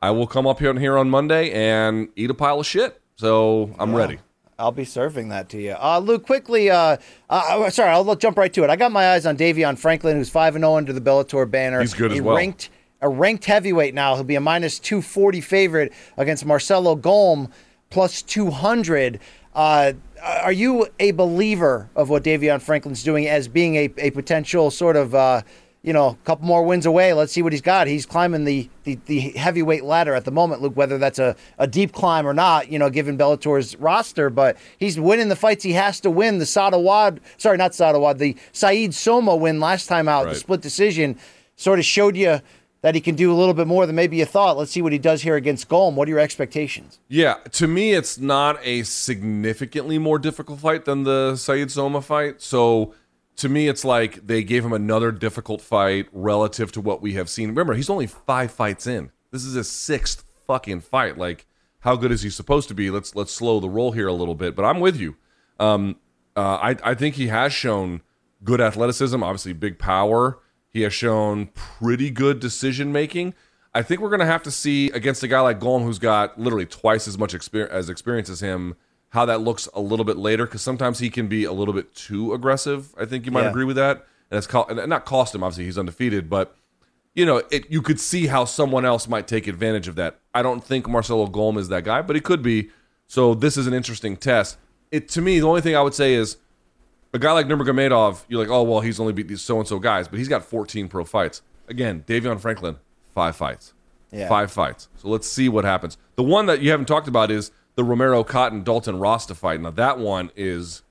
I 0.02 0.10
will 0.10 0.26
come 0.26 0.48
up 0.48 0.58
here, 0.58 0.70
on 0.70 0.76
here 0.78 0.98
on 0.98 1.08
Monday 1.08 1.50
and 1.52 2.08
eat 2.16 2.28
a 2.28 2.34
pile 2.34 2.58
of 2.58 2.66
shit. 2.66 3.00
So 3.14 3.74
I'm 3.78 3.92
Yeah. 3.92 3.98
ready. 3.98 4.18
I'll 4.58 4.72
be 4.72 4.86
serving 4.86 5.28
that 5.28 5.50
to 5.50 5.60
you. 5.60 5.76
Uh, 5.78 5.98
Luke, 5.98 6.24
quickly, 6.24 6.70
uh, 6.70 6.96
uh, 7.28 7.68
sorry, 7.70 7.90
I'll 7.90 8.16
jump 8.16 8.38
right 8.38 8.52
to 8.54 8.64
it. 8.64 8.70
I 8.70 8.76
got 8.76 8.90
my 8.90 9.12
eyes 9.12 9.26
on 9.26 9.36
Davion 9.36 9.76
Franklin, 9.76 10.16
who's 10.16 10.30
5 10.30 10.54
0 10.54 10.74
under 10.74 10.92
the 10.94 11.00
Bellator 11.00 11.50
banner. 11.50 11.80
He's 11.80 11.92
good 11.92 12.12
as 12.12 12.18
a 12.18 12.22
well. 12.22 12.36
Ranked, 12.36 12.70
a 13.02 13.08
ranked 13.08 13.44
heavyweight 13.44 13.92
now. 13.92 14.14
He'll 14.14 14.24
be 14.24 14.34
a 14.34 14.40
minus 14.40 14.78
240 14.78 15.42
favorite 15.42 15.92
against 16.16 16.46
Marcelo 16.46 16.94
Golm, 16.94 17.50
plus 17.90 18.22
200. 18.22 19.20
Uh, 19.54 19.92
are 20.22 20.52
you 20.52 20.88
a 20.98 21.10
believer 21.10 21.90
of 21.94 22.08
what 22.08 22.24
Davion 22.24 22.60
Franklin's 22.60 23.02
doing 23.02 23.26
as 23.28 23.48
being 23.48 23.76
a, 23.76 23.92
a 23.98 24.10
potential 24.10 24.70
sort 24.70 24.96
of, 24.96 25.14
uh, 25.14 25.42
you 25.86 25.92
know, 25.92 26.08
a 26.08 26.16
couple 26.24 26.44
more 26.44 26.64
wins 26.64 26.84
away? 26.84 27.12
Let's 27.12 27.32
see 27.32 27.42
what 27.42 27.52
he's 27.52 27.62
got. 27.62 27.86
He's 27.86 28.04
climbing 28.04 28.44
the, 28.44 28.68
the, 28.82 28.98
the 29.06 29.20
heavyweight 29.20 29.84
ladder 29.84 30.14
at 30.14 30.24
the 30.24 30.32
moment, 30.32 30.60
Luke, 30.60 30.76
whether 30.76 30.98
that's 30.98 31.20
a, 31.20 31.36
a 31.58 31.68
deep 31.68 31.92
climb 31.92 32.26
or 32.26 32.34
not, 32.34 32.72
you 32.72 32.78
know, 32.78 32.90
given 32.90 33.16
Bellator's 33.16 33.76
roster, 33.76 34.28
but 34.28 34.56
he's 34.78 34.98
winning 34.98 35.28
the 35.28 35.36
fights 35.36 35.62
he 35.62 35.72
has 35.74 36.00
to 36.00 36.10
win. 36.10 36.38
The 36.38 36.44
Sadawad, 36.44 37.20
sorry, 37.38 37.56
not 37.56 37.70
Sadawad, 37.70 38.18
the 38.18 38.36
Saeed 38.50 38.94
Soma 38.94 39.36
win 39.36 39.60
last 39.60 39.86
time 39.86 40.08
out, 40.08 40.28
the 40.28 40.34
split 40.34 40.60
decision, 40.60 41.16
sort 41.54 41.78
of 41.78 41.84
showed 41.84 42.16
you 42.16 42.40
that 42.82 42.96
he 42.96 43.00
can 43.00 43.14
do 43.14 43.32
a 43.32 43.36
little 43.36 43.54
bit 43.54 43.68
more 43.68 43.86
than 43.86 43.94
maybe 43.94 44.16
you 44.16 44.24
thought. 44.24 44.56
Let's 44.56 44.72
see 44.72 44.82
what 44.82 44.92
he 44.92 44.98
does 44.98 45.22
here 45.22 45.36
against 45.36 45.68
Golm. 45.68 45.94
What 45.94 46.08
are 46.08 46.10
your 46.10 46.20
expectations? 46.20 46.98
Yeah, 47.08 47.34
to 47.52 47.68
me, 47.68 47.92
it's 47.92 48.18
not 48.18 48.58
a 48.64 48.82
significantly 48.82 49.98
more 49.98 50.18
difficult 50.18 50.58
fight 50.58 50.84
than 50.84 51.04
the 51.04 51.36
Saeed 51.36 51.70
Soma 51.70 52.02
fight. 52.02 52.42
So 52.42 52.92
to 53.36 53.48
me, 53.48 53.68
it's 53.68 53.84
like 53.84 54.26
they 54.26 54.42
gave 54.42 54.64
him 54.64 54.72
another 54.72 55.12
difficult 55.12 55.60
fight 55.60 56.08
relative 56.12 56.72
to 56.72 56.80
what 56.80 57.02
we 57.02 57.14
have 57.14 57.28
seen. 57.28 57.50
Remember, 57.50 57.74
he's 57.74 57.90
only 57.90 58.06
five 58.06 58.50
fights 58.50 58.86
in. 58.86 59.10
This 59.30 59.44
is 59.44 59.54
his 59.54 59.68
sixth 59.68 60.24
fucking 60.46 60.80
fight. 60.80 61.18
Like, 61.18 61.46
how 61.80 61.96
good 61.96 62.10
is 62.12 62.22
he 62.22 62.30
supposed 62.30 62.68
to 62.68 62.74
be? 62.74 62.90
Let's 62.90 63.14
let's 63.14 63.32
slow 63.32 63.60
the 63.60 63.68
roll 63.68 63.92
here 63.92 64.08
a 64.08 64.12
little 64.12 64.34
bit. 64.34 64.56
But 64.56 64.64
I'm 64.64 64.80
with 64.80 64.96
you. 64.96 65.16
Um, 65.60 65.96
uh, 66.34 66.56
I 66.56 66.76
I 66.82 66.94
think 66.94 67.16
he 67.16 67.28
has 67.28 67.52
shown 67.52 68.02
good 68.42 68.60
athleticism, 68.60 69.22
obviously 69.22 69.52
big 69.52 69.78
power. 69.78 70.38
He 70.70 70.82
has 70.82 70.92
shown 70.92 71.46
pretty 71.54 72.10
good 72.10 72.40
decision 72.40 72.92
making. 72.92 73.34
I 73.74 73.82
think 73.82 74.00
we're 74.00 74.08
going 74.08 74.20
to 74.20 74.26
have 74.26 74.42
to 74.44 74.50
see 74.50 74.90
against 74.90 75.22
a 75.22 75.28
guy 75.28 75.40
like 75.40 75.60
Golm, 75.60 75.82
who's 75.82 75.98
got 75.98 76.40
literally 76.40 76.64
twice 76.64 77.06
as 77.06 77.18
much 77.18 77.34
experience 77.34 77.72
as 77.72 77.90
experience 77.90 78.30
as 78.30 78.40
him, 78.40 78.74
how 79.10 79.24
that 79.24 79.40
looks 79.40 79.68
a 79.74 79.80
little 79.80 80.04
bit 80.04 80.16
later. 80.16 80.44
Because 80.46 80.62
sometimes 80.62 80.98
he 80.98 81.10
can 81.10 81.28
be 81.28 81.44
a 81.44 81.52
little 81.52 81.74
bit 81.74 81.94
too 81.94 82.32
aggressive. 82.34 82.94
I 82.98 83.04
think 83.04 83.26
you 83.26 83.32
might 83.32 83.42
Yeah. 83.44 83.50
agree 83.50 83.64
with 83.64 83.76
that, 83.76 84.06
and 84.30 84.38
it's 84.38 84.46
co- 84.46 84.64
and 84.64 84.88
not 84.88 85.04
cost 85.04 85.34
him. 85.34 85.42
Obviously, 85.42 85.64
he's 85.64 85.78
undefeated, 85.78 86.28
but 86.30 86.54
you 87.14 87.24
know, 87.24 87.42
it, 87.50 87.70
you 87.70 87.80
could 87.80 87.98
see 87.98 88.26
how 88.26 88.44
someone 88.44 88.84
else 88.84 89.08
might 89.08 89.26
take 89.26 89.46
advantage 89.46 89.88
of 89.88 89.94
that. 89.96 90.18
I 90.34 90.42
don't 90.42 90.62
think 90.62 90.86
Marcelo 90.86 91.26
Golm 91.26 91.56
is 91.56 91.68
that 91.68 91.82
guy, 91.84 92.02
but 92.02 92.14
he 92.14 92.20
could 92.20 92.42
be. 92.42 92.68
So 93.06 93.32
this 93.34 93.56
is 93.56 93.66
an 93.66 93.72
interesting 93.72 94.16
test. 94.18 94.58
It 94.90 95.08
to 95.10 95.22
me, 95.22 95.40
the 95.40 95.46
only 95.48 95.62
thing 95.62 95.74
I 95.76 95.80
would 95.80 95.94
say 95.94 96.12
is 96.14 96.36
a 97.14 97.18
guy 97.18 97.32
like 97.32 97.46
Nurmagomedov. 97.46 98.24
You're 98.28 98.40
like, 98.40 98.50
oh 98.50 98.62
well, 98.64 98.80
he's 98.80 99.00
only 99.00 99.12
beat 99.14 99.28
these 99.28 99.40
so 99.40 99.58
and 99.58 99.66
so 99.66 99.78
guys, 99.78 100.08
but 100.08 100.18
he's 100.18 100.28
got 100.28 100.44
14 100.44 100.88
pro 100.88 101.04
fights. 101.04 101.40
Again, 101.68 102.04
Davion 102.06 102.38
Franklin, 102.38 102.76
five 103.14 103.34
fights, 103.34 103.72
Yeah. 104.12 104.28
five 104.28 104.52
fights. 104.52 104.88
So 104.96 105.08
let's 105.08 105.26
see 105.26 105.48
what 105.48 105.64
happens. 105.64 105.96
The 106.16 106.22
one 106.22 106.46
that 106.46 106.60
you 106.60 106.70
haven't 106.70 106.86
talked 106.86 107.08
about 107.08 107.30
is 107.30 107.50
the 107.76 107.84
Romero 107.84 108.24
Cotton 108.24 108.64
Dalton 108.64 108.98
Rosta 108.98 109.34
fight. 109.34 109.60
Now 109.60 109.70
that 109.70 109.98
one 109.98 110.32
is, 110.34 110.82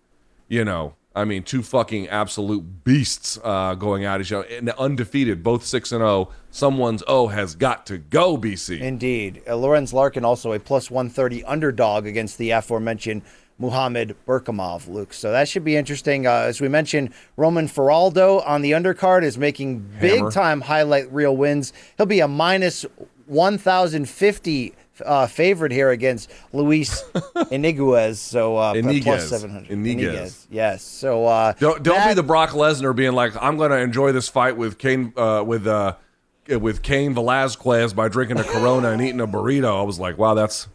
you 0.47 0.63
know, 0.63 0.95
I 1.15 1.23
mean, 1.23 1.43
two 1.43 1.63
fucking 1.63 2.09
absolute 2.09 2.83
beasts 2.83 3.39
uh, 3.43 3.75
going 3.75 4.03
at 4.03 4.19
each 4.19 4.33
other, 4.33 4.45
and 4.47 4.69
undefeated, 4.71 5.43
both 5.43 5.65
six 5.65 5.91
and 5.91 5.99
zero. 5.99 6.29
Someone's 6.51 7.03
O 7.07 7.27
has 7.27 7.55
got 7.55 7.85
to 7.87 7.97
go, 7.97 8.37
BC. 8.37 8.81
Indeed. 8.81 9.41
Uh, 9.47 9.55
Lorenz 9.55 9.93
Larkin 9.93 10.25
also 10.25 10.51
a 10.51 10.59
plus 10.59 10.91
130 10.91 11.43
underdog 11.45 12.05
against 12.05 12.37
the 12.37 12.51
aforementioned 12.51 13.21
Muhammad 13.57 14.17
Berkhamov, 14.27 14.89
Luke. 14.89 15.13
So 15.13 15.31
that 15.31 15.47
should 15.47 15.63
be 15.63 15.77
interesting. 15.77 16.27
Uh, 16.27 16.31
as 16.31 16.59
we 16.59 16.67
mentioned, 16.67 17.13
Roman 17.37 17.67
Faraldo 17.67 18.45
on 18.45 18.61
the 18.61 18.73
undercard 18.73 19.23
is 19.23 19.37
making 19.37 19.79
big 20.01 20.17
Hammer. 20.17 20.31
time 20.31 20.61
highlight 20.61 21.09
reel 21.13 21.35
wins. 21.35 21.71
He'll 21.95 22.05
be 22.05 22.19
a 22.19 22.27
minus 22.27 22.85
1,050 23.27 24.73
uh, 25.03 25.27
favorite 25.27 25.71
here 25.71 25.89
against 25.89 26.31
Luis 26.53 27.03
Iniguez. 27.51 28.17
So 28.17 28.57
uh, 28.57 28.73
Iniguez. 28.73 29.03
plus 29.03 29.29
700. 29.29 29.69
Iniguez. 29.71 30.47
Yes. 30.49 30.83
So 30.83 31.25
uh, 31.25 31.53
Don't 31.59 31.83
don't 31.83 31.95
that- 31.95 32.07
be 32.09 32.13
the 32.13 32.23
Brock 32.23 32.51
Lesnar 32.51 32.95
being 32.95 33.13
like, 33.13 33.33
I'm 33.41 33.57
going 33.57 33.71
to 33.71 33.77
enjoy 33.79 34.11
this 34.11 34.29
fight 34.29 34.57
with 34.57 34.77
Cain 34.77 35.13
uh, 35.17 35.43
with 35.45 35.67
uh, 35.67 35.95
with 36.47 36.81
Cain 36.83 37.13
Velasquez 37.13 37.93
by 37.93 38.07
drinking 38.07 38.39
a 38.39 38.43
Corona 38.43 38.89
and 38.91 39.01
eating 39.01 39.21
a 39.21 39.27
burrito. 39.27 39.79
I 39.79 39.83
was 39.83 39.99
like, 39.99 40.17
wow, 40.17 40.33
that's 40.33 40.67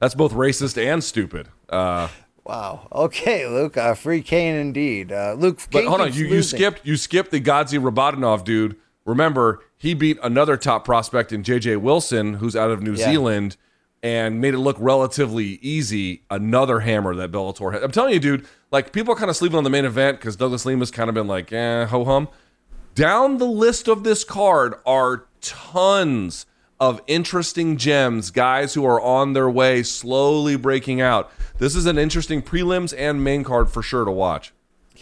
that's 0.00 0.14
both 0.14 0.32
racist 0.32 0.82
and 0.82 1.02
stupid. 1.02 1.48
Uh, 1.68 2.08
Wow. 2.44 2.88
Okay, 2.90 3.46
Luke. 3.46 3.76
Uh, 3.76 3.92
free 3.92 4.22
Cain 4.22 4.54
indeed. 4.54 5.12
Uh, 5.12 5.34
Luke. 5.36 5.58
but 5.70 5.80
Cain 5.80 5.86
hold 5.88 6.00
on, 6.00 6.14
you, 6.14 6.24
you 6.24 6.42
skipped 6.42 6.80
you 6.86 6.96
skipped 6.96 7.30
the 7.30 7.42
Gadzhi 7.42 7.78
Rabadanov 7.78 8.42
dude. 8.42 8.74
Remember, 9.04 9.60
he 9.76 9.92
beat 9.92 10.16
another 10.22 10.56
top 10.56 10.82
prospect 10.86 11.30
in 11.30 11.42
JJ 11.42 11.82
Wilson, 11.82 12.34
who's 12.34 12.56
out 12.56 12.70
of 12.70 12.80
New 12.82 12.94
Yeah. 12.94 13.04
Zealand, 13.04 13.58
and 14.02 14.40
made 14.40 14.54
it 14.54 14.58
look 14.58 14.76
relatively 14.78 15.58
easy. 15.62 16.22
Another 16.30 16.80
hammer 16.80 17.14
that 17.14 17.32
Bellator 17.32 17.72
had. 17.72 17.82
I'm 17.82 17.90
telling 17.90 18.14
you, 18.14 18.20
dude. 18.20 18.46
Like 18.70 18.92
people 18.92 19.14
are 19.14 19.16
kind 19.16 19.30
of 19.30 19.36
sleeping 19.36 19.56
on 19.56 19.64
the 19.64 19.70
main 19.70 19.84
event 19.84 20.18
because 20.18 20.36
Douglas 20.36 20.66
Lima's 20.66 20.90
kind 20.90 21.08
of 21.08 21.14
been 21.14 21.26
like, 21.26 21.52
eh, 21.52 21.86
ho 21.86 22.04
hum. 22.04 22.28
Down 22.94 23.38
the 23.38 23.46
list 23.46 23.88
of 23.88 24.04
this 24.04 24.24
card 24.24 24.74
are 24.84 25.26
tons 25.40 26.46
of 26.80 27.00
interesting 27.06 27.76
gems, 27.76 28.30
guys 28.30 28.74
who 28.74 28.84
are 28.84 29.00
on 29.00 29.32
their 29.32 29.50
way, 29.50 29.82
slowly 29.82 30.56
breaking 30.56 31.00
out. 31.00 31.30
This 31.58 31.74
is 31.74 31.86
an 31.86 31.98
interesting 31.98 32.42
prelims 32.42 32.94
and 32.96 33.22
main 33.22 33.42
card 33.44 33.70
for 33.70 33.82
sure 33.82 34.04
to 34.04 34.10
watch. 34.10 34.52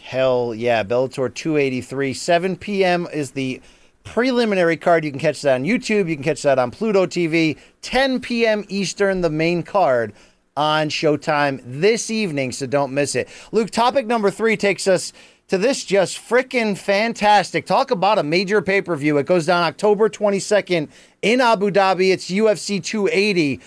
Hell 0.02 0.54
yeah, 0.54 0.84
Bellator 0.84 1.32
283, 1.34 2.14
7 2.14 2.56
p.m. 2.56 3.08
is 3.12 3.32
the 3.32 3.60
preliminary 4.06 4.78
card. 4.78 5.04
You 5.04 5.10
can 5.10 5.20
catch 5.20 5.42
that 5.42 5.56
on 5.56 5.64
YouTube. 5.64 6.08
You 6.08 6.14
can 6.16 6.22
catch 6.22 6.40
that 6.42 6.58
on 6.58 6.70
Pluto 6.70 7.04
TV. 7.04 7.58
10 7.82 8.20
p.m. 8.20 8.64
Eastern, 8.68 9.20
the 9.20 9.28
main 9.28 9.62
card 9.62 10.14
on 10.56 10.88
Showtime 10.88 11.60
this 11.62 12.10
evening, 12.10 12.52
so 12.52 12.66
don't 12.66 12.94
miss 12.94 13.14
it. 13.14 13.28
Luke, 13.52 13.70
topic 13.70 14.06
number 14.06 14.30
three 14.30 14.56
takes 14.56 14.88
us 14.88 15.12
to 15.48 15.58
this 15.58 15.84
just 15.84 16.16
freaking 16.16 16.78
fantastic. 16.78 17.66
Talk 17.66 17.90
about 17.90 18.18
a 18.18 18.22
major 18.22 18.62
pay 18.62 18.80
per 18.80 18.96
view. 18.96 19.18
It 19.18 19.26
goes 19.26 19.44
down 19.44 19.62
October 19.64 20.08
22nd 20.08 20.88
in 21.20 21.40
Abu 21.40 21.70
Dhabi. 21.70 22.10
It's 22.10 22.30
UFC 22.30 22.82
280. 22.82 23.60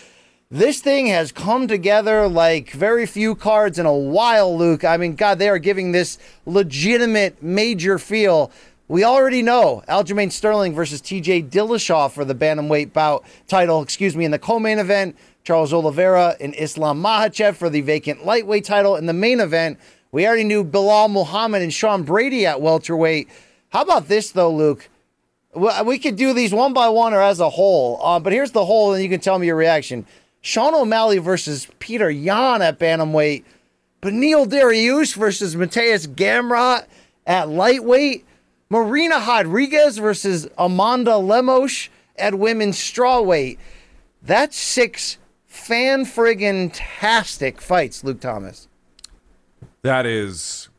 This 0.52 0.82
thing 0.82 1.06
has 1.06 1.32
come 1.32 1.68
together 1.68 2.28
like 2.28 2.72
very 2.72 3.06
few 3.06 3.36
cards 3.36 3.78
in 3.78 3.86
a 3.86 3.94
while, 3.94 4.58
Luke. 4.58 4.84
I 4.84 4.98
mean, 4.98 5.14
God, 5.14 5.38
they 5.38 5.48
are 5.48 5.60
giving 5.60 5.92
this 5.92 6.18
legitimate 6.48 7.44
major 7.44 8.00
feel. 8.00 8.52
We 8.90 9.04
already 9.04 9.44
know 9.44 9.84
Aljamain 9.88 10.32
Sterling 10.32 10.74
versus 10.74 11.00
TJ 11.00 11.52
Dillashaw 11.52 12.12
for 12.12 12.26
the 12.26 12.34
bantamweight 12.34 12.92
bout 12.92 13.24
title, 13.48 13.84
excuse 13.84 14.16
me, 14.16 14.26
in 14.26 14.32
the 14.32 14.40
co-main 14.40 14.80
event. 14.80 15.16
Charles 15.44 15.72
Oliveira 15.72 16.36
and 16.42 16.56
Islam 16.56 17.00
Makhachev 17.00 17.56
for 17.56 17.70
the 17.70 17.82
vacant 17.82 18.26
lightweight 18.26 18.66
title. 18.66 18.96
In 18.96 19.06
the 19.06 19.14
main 19.14 19.42
event, 19.42 19.80
we 20.12 20.26
already 20.26 20.44
knew 20.44 20.64
Belal 20.64 21.08
Muhammad 21.08 21.62
and 21.62 21.72
Sean 21.72 22.02
Brady 22.02 22.48
at 22.48 22.62
welterweight. 22.62 23.30
How 23.70 23.84
about 23.84 24.08
this, 24.08 24.32
though, 24.32 24.52
Luke? 24.52 24.90
We 25.86 26.00
could 26.00 26.16
do 26.16 26.34
these 26.34 26.52
one 26.52 26.74
by 26.74 26.90
one 26.90 27.14
or 27.14 27.22
as 27.22 27.40
a 27.40 27.50
whole, 27.52 28.00
uh, 28.04 28.20
but 28.20 28.34
here's 28.34 28.52
the 28.52 28.66
whole, 28.66 28.94
and 28.94 29.04
you 29.04 29.10
can 29.10 29.20
tell 29.20 29.38
me 29.38 29.46
your 29.46 29.56
reaction. 29.56 30.08
Sean 30.42 30.74
O'Malley 30.74 31.20
versus 31.20 31.68
Petr 31.80 32.12
Yan 32.12 32.64
at 32.64 32.80
bantamweight, 32.80 33.44
Beneil 34.02 34.48
Dariush 34.48 35.16
versus 35.16 35.56
Mateusz 35.56 36.08
Gamrot 36.08 36.88
at 37.28 37.50
lightweight, 37.50 38.26
Marina 38.70 39.16
Rodriguez 39.16 39.98
versus 39.98 40.48
Amanda 40.58 41.18
Lemos 41.18 41.90
at 42.18 42.36
women's 42.36 42.78
strawweight. 42.78 43.58
That's 44.22 44.58
six 44.58 45.18
fan 45.48 46.06
friggin' 46.06 46.70
tastic 46.74 47.62
fights, 47.62 48.04
Luke 48.04 48.20
Thomas. 48.20 48.68
That 49.82 50.06
is, 50.06 50.70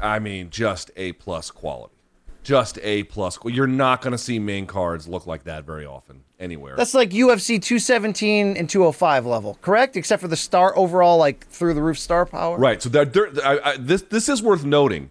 I 0.00 0.18
mean, 0.18 0.50
just 0.50 0.90
A 0.96 1.12
plus 1.12 1.52
quality. 1.52 1.94
Just 2.42 2.78
A 2.82 3.04
plus. 3.04 3.38
You're 3.44 3.66
not 3.68 4.02
going 4.02 4.12
to 4.12 4.18
see 4.18 4.38
main 4.40 4.66
cards 4.66 5.06
look 5.06 5.26
like 5.26 5.44
that 5.44 5.64
very 5.64 5.86
often 5.86 6.22
anywhere. 6.40 6.74
That's 6.76 6.94
like 6.94 7.10
UFC 7.10 7.62
217 7.62 8.56
and 8.56 8.68
205 8.68 9.26
level, 9.26 9.58
correct? 9.62 9.96
Except 9.96 10.22
for 10.22 10.28
the 10.28 10.36
star 10.36 10.76
overall, 10.76 11.18
like 11.18 11.46
through 11.46 11.74
the 11.74 11.82
roof 11.82 11.98
star 11.98 12.26
power. 12.26 12.58
Right. 12.58 12.82
So 12.82 12.88
that 12.88 13.40
I, 13.44 13.70
I, 13.70 13.76
this 13.76 14.02
this 14.02 14.28
is 14.28 14.42
worth 14.42 14.64
noting. 14.64 15.10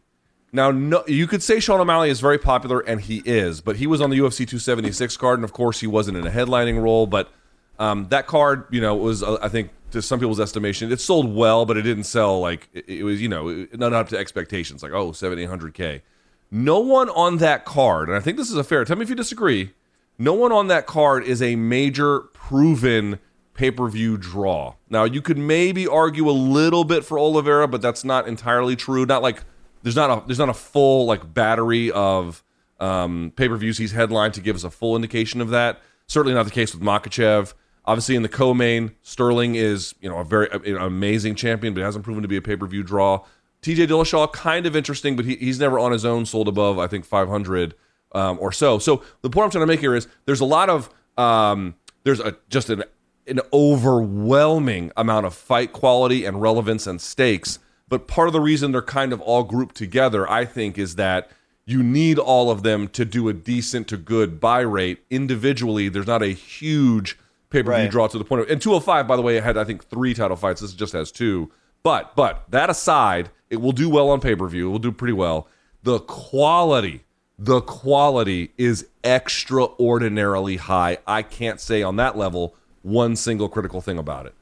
Now, 0.52 0.72
no, 0.72 1.04
you 1.08 1.28
could 1.28 1.44
say 1.44 1.60
Sean 1.60 1.82
O'Malley 1.82 2.10
is 2.10 2.22
very 2.22 2.38
popular, 2.38 2.80
and 2.80 3.02
he 3.02 3.22
is, 3.26 3.62
but 3.62 3.76
he 3.76 3.88
was 3.88 4.00
on 4.00 4.10
the 4.10 4.18
UFC 4.18 4.38
276 4.38 5.18
card, 5.18 5.40
and 5.40 5.44
of 5.44 5.52
course, 5.52 5.82
he 5.82 5.88
wasn't 5.88 6.18
in 6.18 6.26
a 6.26 6.32
headlining 6.32 6.82
role. 6.82 7.08
But 7.08 7.30
um, 7.78 8.08
that 8.10 8.26
card, 8.28 8.66
you 8.72 8.80
know, 8.80 8.96
was 8.96 9.22
uh, 9.22 9.38
I 9.42 9.50
think 9.50 9.72
to 9.92 10.02
some 10.02 10.20
people's 10.20 10.40
estimation, 10.40 10.92
it 10.92 11.02
sold 11.02 11.34
well, 11.34 11.66
but 11.66 11.78
it 11.78 11.82
didn't 11.82 12.06
sell 12.06 12.40
like 12.40 12.70
it, 12.74 12.88
it 12.88 13.04
was, 13.04 13.22
you 13.22 13.28
know, 13.28 13.68
not 13.74 13.94
up 13.94 14.10
to 14.10 14.18
expectations. 14.18 14.82
Like 14.82 14.94
oh, 14.94 15.12
seven, 15.12 15.40
eight 15.40 15.50
hundred 15.50 15.74
k. 15.74 16.04
No 16.52 16.80
one 16.80 17.10
on 17.10 17.38
that 17.38 17.66
card, 17.66 18.08
and 18.08 18.18
I 18.18 18.22
think 18.22 18.38
this 18.38 18.50
is 18.50 18.56
a 18.56 18.64
fair. 18.64 18.86
Tell 18.86 18.96
me 18.96 19.04
if 19.04 19.10
you 19.10 19.16
disagree. 19.16 19.74
No 20.18 20.34
one 20.34 20.54
on 20.54 20.68
that 20.68 20.88
card 20.88 21.26
is 21.26 21.42
a 21.42 21.58
major 21.58 22.20
proven 22.34 23.20
pay 23.56 23.72
per 23.72 23.90
view 23.90 24.18
draw. 24.18 24.76
Now 24.90 25.04
you 25.04 25.22
could 25.22 25.38
maybe 25.38 25.88
argue 25.88 26.30
a 26.30 26.32
little 26.32 26.84
bit 26.84 27.04
for 27.04 27.20
Oliveira, 27.20 27.68
but 27.68 27.82
that's 27.82 28.04
not 28.04 28.28
entirely 28.28 28.76
true. 28.76 29.06
Not 29.06 29.22
like 29.22 29.44
there's 29.86 29.96
not 29.96 30.10
a 30.10 30.26
there's 30.26 30.40
not 30.40 30.50
a 30.50 30.54
full 30.54 31.06
like 31.06 31.32
battery 31.32 31.92
of 31.92 32.44
um, 32.80 33.32
pay 33.36 33.48
per 33.48 33.56
views 33.56 33.78
he's 33.78 33.92
headlined 33.92 34.34
to 34.34 34.42
give 34.42 34.56
us 34.56 34.64
a 34.64 34.72
full 34.72 34.96
indication 34.96 35.42
of 35.42 35.52
that. 35.52 35.80
Certainly 36.08 36.34
not 36.34 36.44
the 36.44 36.52
case 36.52 36.74
with 36.74 36.82
Makhachev. 36.82 37.54
Obviously, 37.86 38.16
in 38.16 38.24
the 38.24 38.30
co-main, 38.30 38.96
Sterling 39.04 39.54
is 39.54 39.94
you 40.02 40.10
know 40.10 40.18
a 40.18 40.24
very 40.24 40.50
know, 40.74 40.84
amazing 40.84 41.36
champion, 41.36 41.76
but 41.76 41.84
hasn't 41.84 42.04
proven 42.04 42.24
to 42.24 42.28
be 42.28 42.36
a 42.36 42.42
pay-per-view 42.42 42.82
draw. 42.82 43.24
TJ 43.62 43.88
Dillashaw, 43.88 44.34
kind 44.34 44.66
of 44.66 44.76
interesting, 44.76 45.16
but 45.16 45.26
he, 45.26 45.36
he's 45.36 45.60
never 45.60 45.78
on 45.78 45.92
his 45.92 46.04
own 46.04 46.26
sold 46.26 46.48
above 46.48 46.80
I 46.80 46.88
think 46.88 47.06
500 47.06 47.76
um, 48.14 48.40
or 48.42 48.52
so. 48.52 48.80
So 48.80 49.04
the 49.22 49.30
point 49.30 49.46
I'm 49.46 49.52
trying 49.52 49.62
to 49.62 49.68
make 49.68 49.82
here 49.82 49.96
is 49.96 50.08
there's 50.26 50.42
a 50.42 50.46
lot 50.46 50.68
of 50.68 50.90
um, 51.16 51.76
there's 52.04 52.20
a 52.20 52.36
just 52.50 52.72
an 52.72 52.84
an 53.28 53.40
overwhelming 53.54 54.92
amount 54.98 55.28
of 55.28 55.36
fight 55.36 55.74
quality 55.74 56.26
and 56.26 56.42
relevance 56.42 56.88
and 56.88 57.00
stakes. 57.00 57.60
But 57.88 58.08
part 58.08 58.28
of 58.28 58.34
the 58.34 58.42
reason 58.42 58.72
they're 58.72 58.82
kind 58.82 59.14
of 59.14 59.22
all 59.22 59.44
grouped 59.44 59.76
together, 59.76 60.30
I 60.30 60.46
think, 60.46 60.78
is 60.78 60.96
that 60.96 61.30
you 61.66 61.84
need 61.84 62.20
all 62.20 62.50
of 62.50 62.64
them 62.64 62.88
to 62.90 63.06
do 63.06 63.28
a 63.30 63.34
decent 63.34 63.88
to 63.90 63.98
good 63.98 64.40
buy 64.40 64.62
rate. 64.62 65.04
Individually, 65.10 65.90
there's 65.90 66.08
not 66.08 66.22
a 66.22 66.28
huge 66.28 67.18
pay 67.50 67.64
per 67.64 67.72
view 67.72 67.84
right. 67.84 67.92
draw 67.92 68.08
to 68.08 68.18
the 68.18 68.26
point 68.26 68.42
of. 68.42 68.50
And 68.50 68.62
205, 68.62 69.08
by 69.08 69.16
the 69.16 69.22
way, 69.22 69.40
had 69.40 69.58
I 69.58 69.64
think 69.64 69.86
three 69.86 70.14
title 70.14 70.38
fights. 70.38 70.62
This 70.62 70.74
just 70.74 70.94
has 70.94 71.12
two. 71.12 71.52
But 71.84 72.16
but 72.16 72.44
that 72.50 72.70
aside, 72.70 73.30
it 73.50 73.58
will 73.58 73.72
do 73.72 73.90
well 73.90 74.10
on 74.10 74.20
pay 74.20 74.36
per 74.36 74.48
view. 74.48 74.70
It 74.70 74.72
will 74.72 74.80
do 74.80 74.92
pretty 74.92 75.14
well. 75.14 75.48
The 75.84 76.00
quality, 76.00 77.04
the 77.38 77.62
quality 77.62 78.52
is 78.58 78.88
extraordinarily 79.04 80.58
high. 80.58 80.98
I 81.06 81.22
can't 81.22 81.60
say 81.60 81.84
on 81.84 81.96
that 81.98 82.18
level 82.18 82.56
one 82.82 83.16
single 83.16 83.50
critical 83.50 83.82
thing 83.82 83.98
about 83.98 84.26
it. 84.26 84.34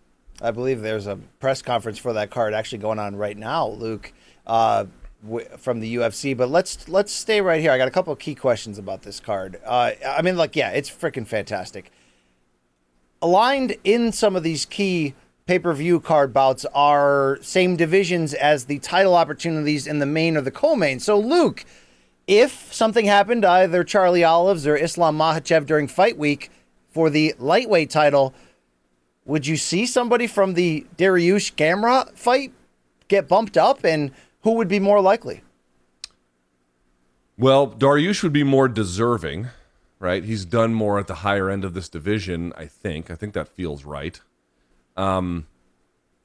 I 0.44 0.52
believe 0.52 0.82
there's 0.82 1.08
a 1.08 1.18
press 1.40 1.62
conference 1.62 1.98
for 1.98 2.14
that 2.14 2.30
card 2.30 2.54
actually 2.54 2.80
going 2.80 3.00
on 3.00 3.16
right 3.16 3.38
now, 3.38 3.68
Luke, 3.68 4.14
uh, 4.46 4.86
w- 5.24 5.48
from 5.58 5.80
the 5.80 5.96
UFC. 5.96 6.36
But 6.36 6.50
let's 6.50 6.88
let's 6.90 7.12
stay 7.12 7.42
right 7.42 7.62
here. 7.62 7.72
I 7.72 7.78
got 7.78 7.88
a 7.88 7.92
couple 7.92 8.14
of 8.14 8.20
key 8.20 8.36
questions 8.36 8.78
about 8.78 9.04
this 9.04 9.20
card. 9.20 9.60
Uh, 9.66 9.92
I 10.06 10.22
mean, 10.22 10.38
like, 10.38 10.56
yeah, 10.56 10.70
it's 10.72 10.90
freaking 10.90 11.26
fantastic 11.26 11.92
aligned 13.24 13.78
in 13.86 14.12
some 14.12 14.36
of 14.36 14.44
these 14.44 14.66
key 14.66 15.16
pay 15.48 15.58
per 15.58 15.74
view 15.74 16.00
card 16.00 16.34
bouts 16.34 16.66
are 16.76 17.40
same 17.42 17.76
divisions 17.76 18.34
as 18.34 18.66
the 18.66 18.78
title 18.80 19.16
opportunities 19.16 19.88
in 19.88 20.00
the 20.00 20.06
main 20.06 20.38
or 20.38 20.42
the 20.42 20.52
co 20.52 20.76
main. 20.76 21.00
So, 21.00 21.18
Luke, 21.18 21.66
if 22.28 22.72
something 22.74 23.06
happened 23.06 23.46
either 23.46 23.84
Charlie 23.84 24.24
Olives 24.24 24.68
or 24.68 24.76
Islam 24.76 25.18
Makhachev 25.18 25.66
during 25.66 25.88
fight 25.88 26.18
week 26.18 26.52
for 26.92 27.10
the 27.10 27.34
lightweight 27.40 27.90
title, 27.90 28.36
would 29.26 29.48
you 29.48 29.58
see 29.58 29.86
somebody 29.86 30.28
from 30.28 30.54
the 30.54 30.86
Dariush 30.98 31.54
Gamrot 31.56 32.18
fight 32.18 32.54
get 33.08 33.28
bumped 33.28 33.58
up, 33.58 33.84
and 33.84 34.12
who 34.42 34.54
would 34.54 34.68
be 34.68 34.80
more 34.80 35.02
likely? 35.02 35.44
Well, 37.38 37.68
Dariush 37.68 38.24
would 38.24 38.34
be 38.34 38.44
more 38.44 38.68
deserving 38.68 39.50
right? 40.04 40.26
He's 40.26 40.44
done 40.44 40.74
more 40.74 41.00
at 41.00 41.08
the 41.08 41.16
higher 41.16 41.50
end 41.50 41.64
of 41.64 41.74
this 41.74 41.88
division, 41.88 42.52
I 42.58 42.66
think. 42.66 43.10
I 43.10 43.16
think 43.16 43.34
that 43.34 43.48
feels 43.48 43.86
right. 43.86 44.20
Um, 44.98 45.48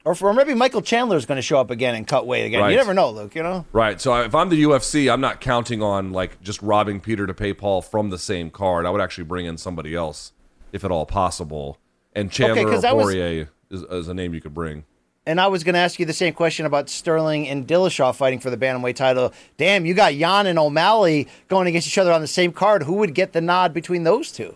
or 0.03 0.13
for 0.13 0.33
maybe 0.33 0.53
Michael 0.53 0.81
Chandler 0.81 1.15
is 1.15 1.25
going 1.25 1.37
to 1.37 1.41
show 1.41 1.59
up 1.59 1.71
again 1.71 1.95
and 1.95 2.05
cut 2.05 2.27
weight 2.27 2.45
again. 2.45 2.59
Right. 2.59 2.71
You 2.71 2.77
never 2.77 2.93
know, 2.93 3.09
Luke. 3.09 3.35
You 3.35 3.43
know. 3.43 3.65
Right. 3.71 3.99
So 4.01 4.13
if 4.21 4.35
I'm 4.35 4.49
the 4.49 4.61
UFC, 4.63 5.11
I'm 5.11 5.21
not 5.21 5.39
counting 5.39 5.81
on 5.81 6.11
like 6.11 6.41
just 6.41 6.61
robbing 6.61 6.99
Peter 6.99 7.25
to 7.25 7.33
pay 7.33 7.53
Paul 7.53 7.81
from 7.81 8.09
the 8.09 8.17
same 8.17 8.51
card. 8.51 8.85
I 8.85 8.89
would 8.89 9.01
actually 9.01 9.23
bring 9.23 9.45
in 9.45 9.57
somebody 9.57 9.95
else, 9.95 10.33
if 10.73 10.83
at 10.83 10.91
all 10.91 11.05
possible. 11.05 11.77
And 12.19 12.31
Chandler 12.31 12.67
okay, 12.67 12.87
or 12.87 13.01
Poirier 13.01 13.49
was... 13.69 13.83
is, 13.83 13.89
is 13.89 14.07
a 14.07 14.13
name 14.13 14.33
you 14.33 14.41
could 14.41 14.53
bring. 14.53 14.83
And 15.25 15.39
I 15.39 15.47
was 15.47 15.63
going 15.63 15.73
to 15.73 15.79
ask 15.79 15.99
you 15.99 16.05
the 16.05 16.13
same 16.13 16.33
question 16.33 16.65
about 16.65 16.89
Sterling 16.89 17.47
and 17.47 17.67
Dillashaw 17.67 18.15
fighting 18.15 18.39
for 18.39 18.49
the 18.49 18.57
bantamweight 18.57 18.95
title. 18.95 19.31
Damn, 19.57 19.85
you 19.85 19.93
got 19.93 20.15
Yan 20.15 20.47
and 20.47 20.57
O'Malley 20.57 21.27
going 21.49 21.67
against 21.67 21.87
each 21.87 21.97
other 21.97 22.11
on 22.11 22.21
the 22.21 22.27
same 22.27 22.51
card. 22.51 22.83
Who 22.83 22.93
would 22.93 23.13
get 23.13 23.33
the 23.33 23.41
nod 23.41 23.73
between 23.73 24.03
those 24.05 24.31
two? 24.31 24.55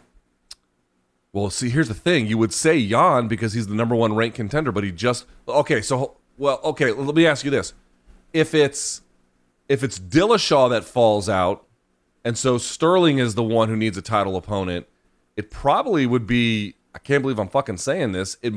Well, 1.31 1.49
see, 1.49 1.69
here's 1.69 1.89
the 1.89 1.93
thing. 1.93 2.27
You 2.27 2.37
would 2.37 2.53
say 2.53 2.75
Yan 2.75 3.27
because 3.27 3.53
he's 3.53 3.67
the 3.67 3.75
number 3.75 3.95
one 3.95 4.15
ranked 4.15 4.35
contender, 4.35 4.71
but 4.71 4.83
he 4.83 4.91
just 4.91 5.25
okay. 5.47 5.81
So, 5.81 6.17
well, 6.37 6.59
okay. 6.63 6.91
Let 6.91 7.15
me 7.15 7.25
ask 7.25 7.43
you 7.43 7.51
this: 7.51 7.73
if 8.33 8.53
it's 8.53 9.01
if 9.67 9.83
it's 9.83 9.99
Dillashaw 9.99 10.69
that 10.69 10.83
falls 10.85 11.29
out, 11.29 11.65
and 12.23 12.37
so 12.37 12.57
Sterling 12.57 13.17
is 13.17 13.35
the 13.35 13.43
one 13.43 13.69
who 13.69 13.75
needs 13.75 13.97
a 13.97 14.01
title 14.01 14.35
opponent, 14.35 14.87
it 15.35 15.51
probably 15.51 16.05
would 16.05 16.25
be. 16.27 16.75
I 16.93 16.99
can't 16.99 17.21
believe 17.21 17.39
I'm 17.39 17.49
fucking 17.49 17.77
saying 17.77 18.11
this. 18.11 18.37
It 18.41 18.53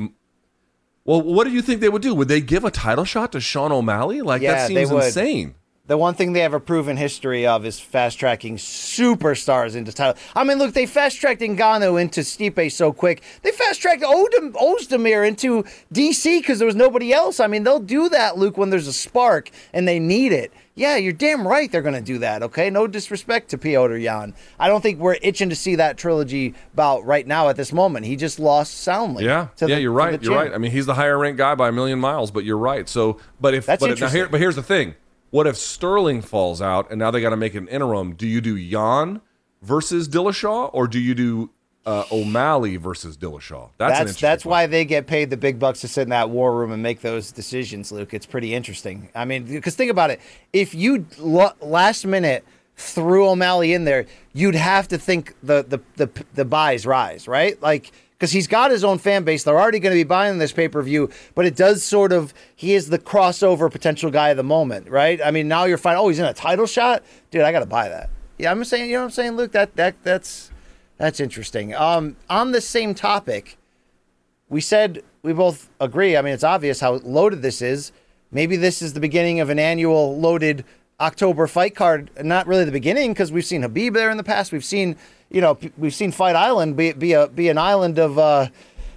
well, 1.04 1.22
what 1.22 1.44
do 1.44 1.52
you 1.52 1.62
think 1.62 1.80
they 1.80 1.88
would 1.88 2.02
do? 2.02 2.14
Would 2.16 2.26
they 2.26 2.40
give 2.40 2.64
a 2.64 2.70
title 2.70 3.04
shot 3.04 3.30
to 3.32 3.40
Sean 3.40 3.70
O'Malley? 3.70 4.22
Like 4.22 4.42
yeah, 4.42 4.54
that 4.54 4.68
seems 4.68 4.90
insane. 4.90 5.54
The 5.86 5.96
one 5.96 6.14
thing 6.14 6.32
they 6.32 6.40
have 6.40 6.52
a 6.52 6.58
proven 6.58 6.96
history 6.96 7.46
of 7.46 7.64
is 7.64 7.78
fast 7.78 8.18
tracking 8.18 8.56
superstars 8.56 9.76
into 9.76 9.92
title. 9.92 10.20
I 10.34 10.42
mean, 10.42 10.58
look, 10.58 10.74
they 10.74 10.84
fast 10.84 11.20
tracked 11.20 11.40
Ngannou 11.40 12.00
into 12.00 12.22
Stipe 12.22 12.72
so 12.72 12.92
quick. 12.92 13.22
They 13.42 13.52
fast 13.52 13.80
tracked 13.80 14.02
Odom, 14.02 14.52
Ozdemir 14.54 15.26
into 15.26 15.62
DC 15.94 16.40
because 16.40 16.58
there 16.58 16.66
was 16.66 16.74
nobody 16.74 17.12
else. 17.12 17.38
I 17.38 17.46
mean, 17.46 17.62
they'll 17.62 17.78
do 17.78 18.08
that, 18.08 18.36
Luke, 18.36 18.58
when 18.58 18.70
there's 18.70 18.88
a 18.88 18.92
spark 18.92 19.50
and 19.72 19.86
they 19.86 20.00
need 20.00 20.32
it. 20.32 20.52
Yeah, 20.78 20.96
you're 20.96 21.14
damn 21.14 21.48
right 21.48 21.72
they're 21.72 21.80
going 21.80 21.94
to 21.94 22.02
do 22.02 22.18
that, 22.18 22.42
okay? 22.42 22.68
No 22.68 22.86
disrespect 22.86 23.48
to 23.50 23.58
Petr 23.58 24.00
Yan. 24.00 24.34
I 24.60 24.68
don't 24.68 24.82
think 24.82 25.00
we're 25.00 25.16
itching 25.22 25.48
to 25.48 25.56
see 25.56 25.76
that 25.76 25.96
trilogy 25.96 26.54
bout 26.74 27.02
right 27.06 27.26
now 27.26 27.48
at 27.48 27.56
this 27.56 27.72
moment. 27.72 28.04
He 28.04 28.14
just 28.14 28.38
lost 28.38 28.74
soundly. 28.82 29.24
Yeah, 29.24 29.48
yeah, 29.58 29.66
the- 29.68 29.80
you're 29.80 29.90
right. 29.90 30.22
You're 30.22 30.34
right. 30.34 30.52
I 30.52 30.58
mean, 30.58 30.70
he's 30.72 30.84
the 30.84 30.94
higher 30.94 31.18
ranked 31.18 31.38
guy 31.38 31.54
by 31.54 31.70
a 31.70 31.72
million 31.72 31.98
miles, 31.98 32.30
but 32.30 32.44
you're 32.44 32.58
right. 32.58 32.86
So, 32.90 33.18
but 33.40 33.54
if 33.54 33.64
That's 33.64 33.80
but 33.80 33.86
now 33.86 33.92
interesting. 33.92 34.18
here, 34.18 34.28
but 34.28 34.38
here's 34.38 34.56
the 34.56 34.62
thing: 34.62 34.94
what 35.30 35.46
if 35.46 35.56
Sterling 35.56 36.20
falls 36.20 36.60
out 36.60 36.90
and 36.90 36.98
now 36.98 37.10
they 37.10 37.22
got 37.22 37.30
to 37.30 37.36
make 37.38 37.54
an 37.54 37.68
interim? 37.68 38.14
Do 38.14 38.26
you 38.26 38.42
do 38.42 38.54
Yan 38.54 39.22
versus 39.62 40.08
Dillashaw, 40.08 40.68
or 40.74 40.86
do 40.86 40.98
you 40.98 41.14
do 41.14 41.50
uh, 41.86 42.04
O'Malley 42.10 42.76
versus 42.76 43.16
Dillashaw? 43.16 43.70
That's 43.78 43.90
That's 43.90 44.00
interesting 44.00 44.26
that's 44.26 44.44
why 44.44 44.66
they 44.66 44.84
get 44.84 45.06
paid 45.06 45.30
the 45.30 45.36
big 45.36 45.58
bucks 45.58 45.80
to 45.82 45.88
sit 45.88 46.02
in 46.02 46.08
that 46.10 46.28
war 46.28 46.54
room 46.54 46.72
and 46.72 46.82
make 46.82 47.00
those 47.00 47.30
decisions, 47.30 47.92
Luke. 47.92 48.12
It's 48.12 48.26
pretty 48.26 48.52
interesting. 48.52 49.08
I 49.14 49.24
mean, 49.24 49.44
because 49.44 49.76
think 49.76 49.90
about 49.90 50.10
it. 50.10 50.20
If 50.52 50.74
you 50.74 51.06
lo- 51.18 51.52
last 51.60 52.04
minute 52.04 52.44
threw 52.76 53.28
O'Malley 53.28 53.72
in 53.72 53.84
there, 53.84 54.06
you'd 54.34 54.56
have 54.56 54.88
to 54.88 54.98
think 54.98 55.34
the 55.42 55.62
the 55.62 55.80
the, 56.04 56.24
the 56.34 56.44
buys 56.44 56.84
rise, 56.84 57.28
right? 57.28 57.60
Like 57.62 57.92
because 58.18 58.32
he's 58.32 58.46
got 58.46 58.70
his 58.70 58.82
own 58.82 58.98
fan 58.98 59.24
base. 59.24 59.44
They're 59.44 59.58
already 59.58 59.78
going 59.78 59.92
to 59.92 59.98
be 59.98 60.04
buying 60.04 60.38
this 60.38 60.52
pay 60.52 60.68
per 60.68 60.82
view, 60.82 61.10
but 61.34 61.46
it 61.46 61.54
does 61.54 61.84
sort 61.84 62.12
of 62.12 62.34
he 62.56 62.74
is 62.74 62.88
the 62.88 62.98
crossover 62.98 63.70
potential 63.70 64.10
guy 64.10 64.30
of 64.30 64.36
the 64.36 64.42
moment, 64.42 64.88
right? 64.88 65.20
I 65.24 65.30
mean, 65.30 65.46
now 65.46 65.64
you're 65.64 65.78
finding 65.78 66.04
oh 66.04 66.08
he's 66.08 66.18
in 66.18 66.24
a 66.24 66.34
title 66.34 66.66
shot, 66.66 67.04
dude. 67.30 67.42
I 67.42 67.52
got 67.52 67.60
to 67.60 67.66
buy 67.66 67.88
that. 67.88 68.10
Yeah, 68.38 68.50
I'm 68.50 68.64
saying, 68.64 68.90
you 68.90 68.96
know 68.96 69.00
what 69.00 69.04
I'm 69.06 69.10
saying, 69.12 69.36
Luke. 69.36 69.52
That 69.52 69.76
that 69.76 70.02
that's 70.02 70.50
that's 70.98 71.20
interesting. 71.20 71.74
Um, 71.74 72.16
on 72.28 72.52
the 72.52 72.60
same 72.60 72.94
topic 72.94 73.58
we 74.48 74.60
said 74.60 75.02
we 75.22 75.32
both 75.32 75.68
agree. 75.80 76.16
I 76.16 76.22
mean, 76.22 76.32
it's 76.32 76.44
obvious 76.44 76.80
how 76.80 76.94
loaded 76.94 77.42
this 77.42 77.60
is. 77.60 77.92
Maybe 78.30 78.56
this 78.56 78.82
is 78.82 78.92
the 78.92 79.00
beginning 79.00 79.40
of 79.40 79.50
an 79.50 79.58
annual 79.58 80.18
loaded 80.18 80.64
October 81.00 81.46
fight 81.46 81.74
card. 81.74 82.10
Not 82.22 82.46
really 82.46 82.64
the 82.64 82.72
beginning 82.72 83.12
because 83.12 83.32
we've 83.32 83.44
seen 83.44 83.62
Khabib 83.62 83.94
there 83.94 84.10
in 84.10 84.16
the 84.16 84.24
past. 84.24 84.52
We've 84.52 84.64
seen, 84.64 84.96
you 85.30 85.40
know, 85.40 85.58
we've 85.76 85.94
seen 85.94 86.12
Fight 86.12 86.36
Island 86.36 86.76
be 86.76 86.92
be 86.92 87.12
a 87.12 87.26
be 87.26 87.48
an 87.48 87.58
island 87.58 87.98
of 87.98 88.18
uh, 88.18 88.48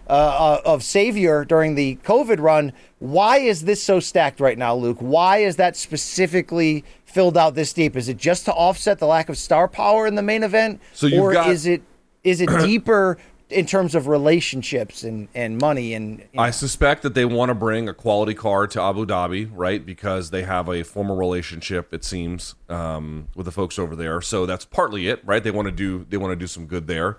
uh, 0.08 0.12
uh, 0.12 0.62
of 0.66 0.84
savior 0.84 1.46
during 1.46 1.76
the 1.76 1.98
COVID 2.04 2.40
run. 2.40 2.74
Why 3.00 3.38
is 3.38 3.64
this 3.64 3.82
so 3.82 4.00
stacked 4.00 4.40
right 4.40 4.58
now, 4.58 4.76
Luke? 4.76 4.98
Why 5.00 5.38
is 5.38 5.56
that 5.56 5.76
specifically 5.76 6.84
filled 7.10 7.38
out 7.38 7.56
this 7.56 7.74
deep? 7.74 7.96
Is 7.96 8.08
it 8.10 8.18
just 8.18 8.46
to 8.46 8.54
offset 8.54 9.00
the 9.00 9.08
lack 9.08 9.30
of 9.30 9.38
star 9.38 9.68
power 9.68 10.06
in 10.08 10.16
the 10.16 10.22
main 10.22 10.44
event, 10.44 10.80
So 10.94 11.10
or 11.20 11.34
got- 11.34 11.50
is 11.50 11.66
it 11.66 11.82
is 12.24 12.42
it 12.42 12.50
deeper 12.62 13.18
in 13.50 13.66
terms 13.66 13.96
of 13.96 14.08
relationships 14.08 15.04
and, 15.04 15.28
and 15.34 15.58
money 15.58 15.96
and 15.96 16.20
you 16.20 16.26
know, 16.36 16.44
I 16.44 16.52
suspect 16.52 17.02
that 17.02 17.16
they 17.16 17.26
want 17.26 17.50
to 17.50 17.56
bring 17.56 17.90
a 17.90 17.96
quality 17.96 18.36
card 18.36 18.70
to 18.72 18.82
Abu 18.82 19.08
Dhabi, 19.08 19.50
right? 19.52 19.84
Because 19.84 20.30
they 20.30 20.44
have 20.44 20.70
a 20.70 20.84
former 20.84 21.16
relationship, 21.16 21.92
it 21.92 22.04
seems, 22.04 22.54
um, 22.70 23.28
with 23.36 23.46
the 23.48 23.52
folks 23.52 23.80
over 23.80 23.96
there. 23.96 24.22
So 24.22 24.46
that's 24.46 24.66
partly 24.66 25.08
it, 25.08 25.26
right? 25.26 25.44
They 25.44 25.50
want 25.50 25.68
to 25.68 25.72
do 25.72 26.06
they 26.10 26.18
want 26.18 26.32
to 26.32 26.36
do 26.36 26.46
some 26.48 26.68
good 26.68 26.86
there. 26.88 27.18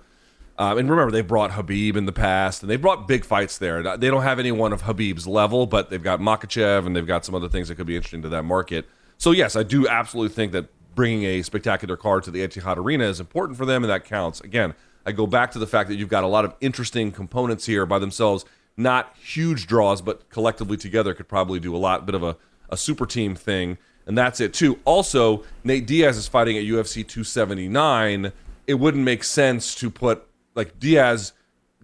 Um, 0.57 0.77
and 0.77 0.91
remember, 0.91 1.11
they 1.11 1.23
brought 1.23 1.53
Khabib 1.53 1.97
in 1.97 2.05
the 2.05 2.13
past, 2.13 2.63
and 2.63 2.71
they 2.71 2.77
brought 2.77 3.09
big 3.09 3.25
fights 3.25 3.57
there. 3.57 3.97
They 3.97 4.11
don't 4.11 4.23
have 4.23 4.39
anyone 4.39 4.75
of 4.75 4.83
Khabib's 4.83 5.27
level, 5.27 5.67
but 5.67 5.89
they've 5.89 6.03
got 6.03 6.21
Makhachev, 6.21 6.85
and 6.85 6.95
they've 6.95 7.07
got 7.07 7.25
some 7.25 7.35
other 7.35 7.49
things 7.49 7.69
that 7.69 7.77
could 7.77 7.87
be 7.87 7.97
interesting 7.97 8.21
to 8.23 8.29
that 8.29 8.43
market. 8.43 8.87
So 9.21 9.33
yes, 9.33 9.55
I 9.55 9.65
do 9.65 9.87
absolutely 9.87 10.35
think 10.35 10.53
that 10.53 10.71
bringing 10.95 11.25
a 11.25 11.43
spectacular 11.43 11.95
card 11.95 12.25
to 12.25 12.31
the 12.31 12.41
Etihad 12.41 12.79
Arena 12.79 13.05
is 13.05 13.21
important 13.21 13.59
for 13.59 13.67
them, 13.67 13.85
and 13.85 13.91
that 13.91 14.07
counts. 14.07 14.41
Again, 14.41 14.73
I 15.05 15.13
go 15.13 15.27
back 15.27 15.51
to 15.51 15.59
the 15.59 15.67
fact 15.67 15.91
that 15.91 15.97
you've 15.97 16.09
got 16.09 16.25
a 16.25 16.27
lot 16.27 16.47
of 16.47 16.55
interesting 16.63 17.13
components 17.13 17.67
here 17.67 17.85
by 17.85 17.99
themselves, 17.99 18.47
not 18.79 19.15
huge 19.19 19.67
draws, 19.67 20.01
but 20.01 20.31
collectively 20.31 20.79
together 20.79 21.13
could 21.13 21.29
probably 21.29 21.61
do 21.61 21.77
a 21.77 21.79
lot, 21.79 22.07
bit 22.07 22.15
of 22.15 22.23
a, 22.23 22.39
a 22.71 22.79
super 22.79 23.05
team 23.05 23.35
thing, 23.35 23.77
and 24.07 24.17
that's 24.17 24.41
it 24.41 24.55
too. 24.55 24.81
Also, 24.87 25.45
Nate 25.65 25.87
Diaz 25.87 26.17
is 26.17 26.27
fighting 26.27 26.57
at 26.57 26.65
UFC 26.65 27.07
279. 27.07 28.33
It 28.67 28.75
wouldn't 28.75 29.05
make 29.05 29.23
sense 29.23 29.75
to 29.75 29.91
put 29.91 30.27
like 30.55 30.81
Diaz, 30.81 31.35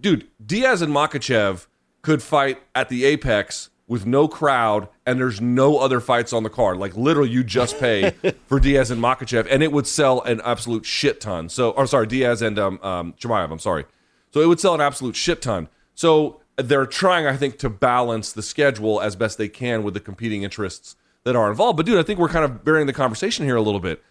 dude. 0.01 0.27
Diaz 0.45 0.81
and 0.81 0.91
Makhachev 0.91 1.67
could 2.01 2.23
fight 2.23 2.63
at 2.75 2.89
the 2.89 3.05
Apex 3.05 3.69
with 3.89 4.05
no 4.05 4.27
crowd, 4.27 4.89
and 5.05 5.19
there's 5.19 5.41
no 5.41 5.79
other 5.79 6.01
fights 6.01 6.33
on 6.33 6.43
the 6.43 6.51
card. 6.51 6.79
Like 6.79 6.97
literally, 6.97 7.31
you 7.31 7.45
just 7.45 7.79
pay 7.79 8.11
for 8.47 8.59
Diaz 8.59 8.91
and 8.91 9.01
Makhachev, 9.03 9.47
and 9.51 9.63
it 9.63 9.71
would 9.71 9.87
sell 9.87 10.23
an 10.23 10.41
absolute 10.45 10.85
shit 10.85 11.21
ton. 11.21 11.49
So, 11.49 11.71
or 11.71 11.87
sorry, 11.87 12.07
Diaz 12.07 12.43
and 12.43 12.59
um, 12.59 12.81
um, 12.83 13.13
Chimaev. 13.15 13.51
I'm 13.51 13.59
sorry. 13.59 13.85
So 14.33 14.41
it 14.41 14.47
would 14.47 14.61
sell 14.61 14.75
an 14.75 14.81
absolute 14.81 15.17
shit 15.17 15.41
ton. 15.41 15.69
So 15.95 16.41
they're 16.57 16.87
trying, 16.87 17.27
I 17.27 17.37
think, 17.37 17.59
to 17.59 17.71
balance 17.71 18.33
the 18.33 18.43
schedule 18.43 19.01
as 19.01 19.15
best 19.15 19.39
they 19.39 19.49
can 19.49 19.83
with 19.83 19.95
the 19.95 20.01
competing 20.01 20.43
interests 20.43 20.97
that 21.25 21.37
are 21.37 21.49
involved. 21.49 21.77
But 21.77 21.87
dude, 21.87 21.99
I 21.99 22.03
think 22.03 22.19
we're 22.19 22.29
kind 22.29 22.45
of 22.45 22.65
bearing 22.65 22.87
the 22.87 22.93
conversation 22.93 23.45
here 23.45 23.57
a 23.57 23.63
little 23.63 23.81
bit. 23.81 24.03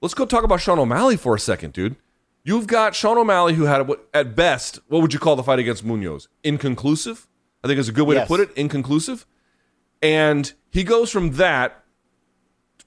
Let's 0.00 0.14
go 0.14 0.24
talk 0.24 0.44
about 0.44 0.60
Sean 0.60 0.78
O'Malley 0.78 1.16
for 1.16 1.34
a 1.34 1.40
second, 1.40 1.72
dude. 1.72 1.96
You've 2.42 2.66
got 2.66 2.94
Sean 2.94 3.18
O'Malley 3.18 3.54
who 3.54 3.64
had, 3.64 3.88
at 4.14 4.34
best, 4.34 4.80
what 4.88 5.02
would 5.02 5.12
you 5.12 5.18
call 5.18 5.36
the 5.36 5.42
fight 5.42 5.58
against 5.58 5.84
Munhoz? 5.86 6.26
Inconclusive. 6.42 7.26
I 7.62 7.68
think 7.68 7.78
is 7.78 7.88
a 7.88 7.92
good 7.92 8.06
way 8.06 8.16
Yes. 8.16 8.24
to 8.24 8.28
put 8.28 8.40
it. 8.40 8.50
Inconclusive. 8.56 9.26
And 10.02 10.52
he 10.70 10.82
goes 10.84 11.10
from 11.10 11.32
that 11.32 11.84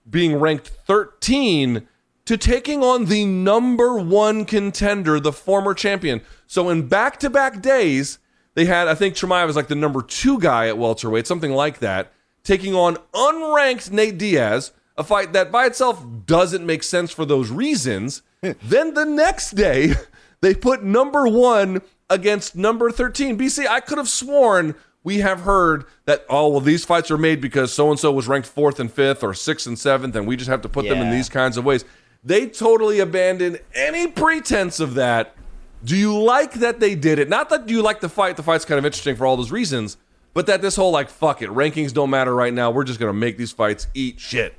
being 0.09 0.35
ranked 0.39 0.67
13 0.67 1.87
to 2.25 2.37
taking 2.37 2.81
on 2.83 3.05
the 3.05 3.25
number 3.25 3.97
one 3.97 4.45
contender, 4.45 5.19
the 5.19 5.33
former 5.33 5.73
champion. 5.73 6.21
So 6.47 6.69
in 6.69 6.87
back 6.87 7.19
to 7.19 7.29
back 7.29 7.61
days, 7.61 8.19
they 8.55 8.65
had, 8.65 8.87
I 8.87 8.95
think 8.95 9.15
Chimaev 9.15 9.47
was 9.47 9.55
like 9.55 9.67
the 9.67 9.75
number 9.75 10.01
two 10.01 10.39
guy 10.39 10.67
at 10.67 10.77
welterweight, 10.77 11.27
something 11.27 11.51
like 11.51 11.79
that, 11.79 12.11
taking 12.43 12.73
on 12.73 12.97
unranked 13.13 13.91
Nate 13.91 14.17
Diaz, 14.17 14.71
a 14.97 15.03
fight 15.03 15.33
that 15.33 15.51
by 15.51 15.65
itself 15.65 16.03
doesn't 16.25 16.65
make 16.65 16.83
sense 16.83 17.11
for 17.11 17.25
those 17.25 17.49
reasons. 17.49 18.21
then 18.41 18.93
the 18.93 19.05
next 19.05 19.51
day, 19.51 19.93
they 20.41 20.53
put 20.53 20.83
number 20.83 21.27
one 21.27 21.81
against 22.13 22.55
number 22.55 22.91
13. 22.91 23.37
BC, 23.37 23.67
I 23.67 23.79
could 23.79 23.97
have 23.97 24.07
sworn 24.07 24.75
we 25.03 25.17
have 25.17 25.41
heard 25.41 25.85
that, 26.05 26.25
oh, 26.29 26.47
well, 26.47 26.61
these 26.61 26.85
fights 26.85 27.11
are 27.11 27.17
made 27.17 27.41
because 27.41 27.73
so 27.73 27.89
and 27.89 27.99
so 27.99 28.11
was 28.11 28.27
ranked 28.27 28.47
fourth 28.47 28.79
and 28.79 28.91
fifth 28.91 29.23
or 29.23 29.33
sixth 29.33 29.67
and 29.67 29.77
seventh, 29.77 30.15
and 30.15 30.25
we 30.25 30.37
just 30.37 30.49
have 30.49 30.61
to 30.61 30.69
put 30.69 30.87
them 30.87 30.99
in 30.99 31.11
these 31.11 31.29
kinds 31.29 31.57
of 31.57 31.65
ways. 31.65 31.83
They 32.23 32.47
totally 32.47 32.99
abandoned 32.99 33.59
any 33.75 34.07
pretense 34.07 34.79
of 34.79 34.93
that. 34.93 35.35
Do 35.83 35.97
you 35.97 36.17
like 36.17 36.53
that 36.53 36.79
they 36.79 36.95
did 36.95 37.19
it? 37.19 37.27
Not 37.27 37.49
that 37.49 37.67
you 37.67 37.81
like 37.81 37.99
the 37.99 38.07
fight, 38.07 38.37
the 38.37 38.43
fight's 38.43 38.63
kind 38.63 38.79
of 38.79 38.85
interesting 38.85 39.17
for 39.17 39.25
all 39.25 39.35
those 39.35 39.51
reasons, 39.51 39.97
but 40.33 40.45
that 40.45 40.61
this 40.61 40.77
whole, 40.77 40.91
like, 40.91 41.09
fuck 41.09 41.41
it, 41.41 41.49
rankings 41.49 41.93
don't 41.93 42.09
matter 42.09 42.33
right 42.33 42.53
now. 42.53 42.71
We're 42.71 42.85
just 42.85 42.99
going 42.99 43.09
to 43.09 43.17
make 43.17 43.37
these 43.37 43.51
fights 43.51 43.87
eat 43.93 44.21
shit. 44.21 44.55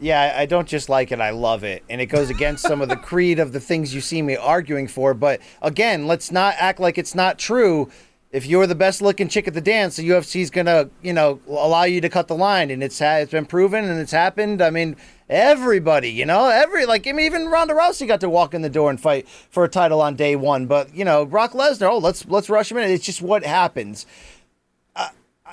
Yeah 0.00 0.34
I- 0.36 0.46
don't 0.46 0.68
just 0.68 0.88
like 0.88 1.12
it 1.12 1.20
i 1.20 1.30
love 1.30 1.64
it. 1.64 1.82
And 1.88 2.00
it 2.00 2.06
goes 2.06 2.30
against 2.30 2.62
some 2.62 2.80
of 2.80 2.88
the 2.88 2.96
creed 3.08 3.38
of 3.38 3.52
the 3.52 3.60
things 3.60 3.94
you 3.94 4.00
see 4.00 4.22
me 4.22 4.36
arguing 4.36 4.88
for. 4.88 5.14
But 5.14 5.40
again 5.62 6.06
let's 6.06 6.30
not 6.30 6.54
act 6.58 6.80
like 6.80 6.98
it's 6.98 7.14
not 7.14 7.38
true. 7.38 7.90
If 8.30 8.44
you're 8.44 8.66
the 8.66 8.74
best 8.74 9.00
looking 9.00 9.28
chick 9.28 9.48
at 9.48 9.54
the 9.54 9.60
dance 9.60 9.96
the 9.96 10.08
ufc's 10.10 10.50
gonna 10.50 10.90
you 11.02 11.12
know 11.12 11.40
allow 11.48 11.84
you 11.84 12.00
to 12.00 12.08
cut 12.08 12.28
the 12.28 12.36
line. 12.36 12.70
And 12.70 12.82
it's 12.82 12.98
ha- 12.98 13.18
it's 13.18 13.32
been 13.32 13.46
proven 13.46 13.84
and 13.84 14.00
it's 14.00 14.12
happened. 14.12 14.62
I 14.62 14.70
mean 14.70 14.96
everybody 15.30 16.10
you 16.10 16.24
know 16.24 16.48
every 16.48 16.86
like 16.86 17.06
I 17.06 17.12
mean, 17.12 17.26
even 17.26 17.48
ronda 17.48 17.74
rousey 17.74 18.06
got 18.06 18.20
to 18.20 18.30
walk 18.30 18.54
in 18.54 18.62
the 18.62 18.70
door 18.70 18.88
and 18.88 18.98
fight 19.00 19.28
for 19.28 19.64
a 19.64 19.68
title 19.68 20.00
on 20.00 20.14
day 20.16 20.36
one. 20.36 20.66
But 20.66 20.94
you 20.94 21.04
know 21.04 21.26
brock 21.26 21.52
lesnar 21.52 21.90
oh 21.90 21.98
let's 21.98 22.26
let's 22.26 22.48
rush 22.48 22.70
him 22.70 22.78
in. 22.78 22.90
It's 22.90 23.04
just 23.04 23.20
what 23.22 23.44
happens 23.44 24.06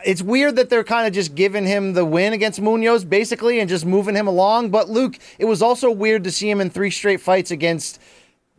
it's 0.04 0.22
weird 0.22 0.56
that 0.58 0.70
they're 0.70 0.84
kind 0.84 1.08
of 1.08 1.14
just 1.14 1.36
giving 1.36 1.66
him 1.66 1.94
the 1.94 2.06
win 2.06 2.34
against 2.34 2.62
Munhoz, 2.62 3.08
basically, 3.08 3.60
and 3.60 3.70
just 3.70 3.86
moving 3.86 4.16
him 4.16 4.28
along. 4.28 4.70
But 4.70 4.90
Luke, 4.90 5.18
it 5.40 5.46
was 5.46 5.62
also 5.62 5.90
weird 5.90 6.24
to 6.26 6.32
see 6.32 6.50
him 6.50 6.60
in 6.60 6.70
three 6.70 6.92
straight 6.92 7.22
fights 7.22 7.52
against 7.52 8.00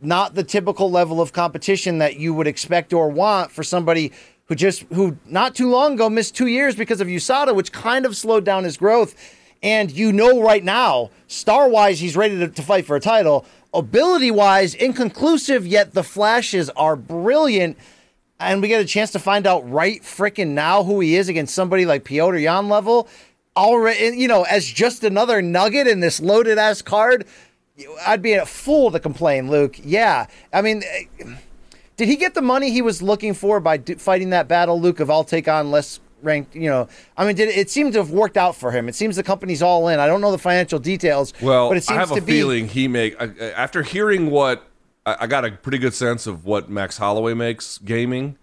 not 0.01 0.35
the 0.35 0.43
typical 0.43 0.91
level 0.91 1.21
of 1.21 1.33
competition 1.33 1.97
that 1.99 2.17
you 2.17 2.33
would 2.33 2.47
expect 2.47 2.93
or 2.93 3.09
want 3.09 3.51
for 3.51 3.63
somebody 3.63 4.11
who 4.45 4.55
just 4.55 4.83
who 4.93 5.17
not 5.25 5.55
too 5.55 5.69
long 5.69 5.93
ago 5.93 6.09
missed 6.09 6.35
two 6.35 6.47
years 6.47 6.75
because 6.75 7.01
of 7.01 7.07
USADA, 7.07 7.55
which 7.55 7.71
kind 7.71 8.05
of 8.05 8.15
slowed 8.15 8.45
down 8.45 8.63
his 8.63 8.77
growth. 8.77 9.15
And 9.63 9.91
you 9.91 10.13
know 10.13 10.41
right 10.41 10.63
now, 10.63 11.09
star 11.27 11.67
wise, 11.67 11.99
he's 11.99 12.15
ready 12.15 12.37
to, 12.39 12.47
to 12.47 12.61
fight 12.61 12.85
for 12.85 12.95
a 12.95 12.99
title. 12.99 13.45
Ability 13.73 14.31
wise, 14.31 14.75
inconclusive, 14.75 15.65
yet 15.65 15.93
the 15.93 16.03
flashes 16.03 16.69
are 16.71 16.95
brilliant 16.95 17.77
and 18.39 18.61
we 18.61 18.67
get 18.67 18.81
a 18.81 18.85
chance 18.85 19.11
to 19.11 19.19
find 19.19 19.47
out 19.47 19.69
right 19.69 20.01
frickin' 20.01 20.49
now 20.49 20.83
who 20.83 20.99
he 20.99 21.15
is 21.15 21.29
against 21.29 21.55
somebody 21.55 21.85
like 21.85 22.03
Petr 22.03 22.39
Yan 22.41 22.69
level, 22.69 23.07
already, 23.55 24.17
you 24.17 24.27
know, 24.27 24.43
as 24.43 24.65
just 24.65 25.03
another 25.03 25.41
nugget 25.41 25.87
in 25.87 25.99
this 25.99 26.19
loaded 26.19 26.57
ass 26.57 26.81
card, 26.81 27.25
I'd 28.05 28.21
be 28.21 28.33
a 28.33 28.45
fool 28.45 28.91
to 28.91 28.99
complain, 28.99 29.49
Luke. 29.49 29.77
Yeah. 29.83 30.27
I 30.53 30.61
mean, 30.61 30.83
eh, 30.85 31.33
did 31.95 32.07
he 32.07 32.15
get 32.15 32.33
the 32.35 32.41
money 32.41 32.71
he 32.71 32.81
was 32.81 33.01
looking 33.01 33.33
for 33.33 33.59
by 33.59 33.77
do, 33.77 33.95
fighting 33.95 34.29
that 34.31 34.47
battle, 34.47 34.79
Luke, 34.79 34.99
of 34.99 35.09
I'll 35.09 35.23
take 35.23 35.47
on 35.47 35.71
less 35.71 35.99
ranked, 36.21 36.55
you 36.55 36.69
know? 36.69 36.87
I 37.15 37.25
mean, 37.25 37.35
did 37.35 37.49
it, 37.49 37.57
it 37.57 37.69
seemed 37.71 37.93
to 37.93 37.99
have 37.99 38.11
worked 38.11 38.37
out 38.37 38.55
for 38.55 38.71
him. 38.71 38.87
It 38.89 38.93
seems 38.95 39.15
the 39.15 39.23
company's 39.23 39.61
all 39.63 39.87
in. 39.87 39.99
I 39.99 40.05
don't 40.07 40.21
know 40.21 40.31
the 40.31 40.37
financial 40.37 40.77
details, 40.79 41.33
Well, 41.41 41.69
but 41.69 41.77
it 41.77 41.83
seems 41.83 41.97
I 41.97 41.99
have 42.01 42.09
to 42.09 42.15
a 42.15 42.21
be. 42.21 42.31
feeling 42.33 42.67
he 42.67 42.87
make 42.87 43.19
I- 43.19 43.31
I- 43.39 43.49
after 43.51 43.81
hearing 43.83 44.29
what 44.31 44.63
I, 45.07 45.15
I 45.21 45.27
got 45.27 45.45
a 45.45 45.51
pretty 45.51 45.77
good 45.77 45.93
sense 45.93 46.27
of 46.27 46.45
what 46.45 46.69
Max 46.69 46.97
Holloway 46.97 47.33
makes 47.33 47.77
gaming. 47.79 48.37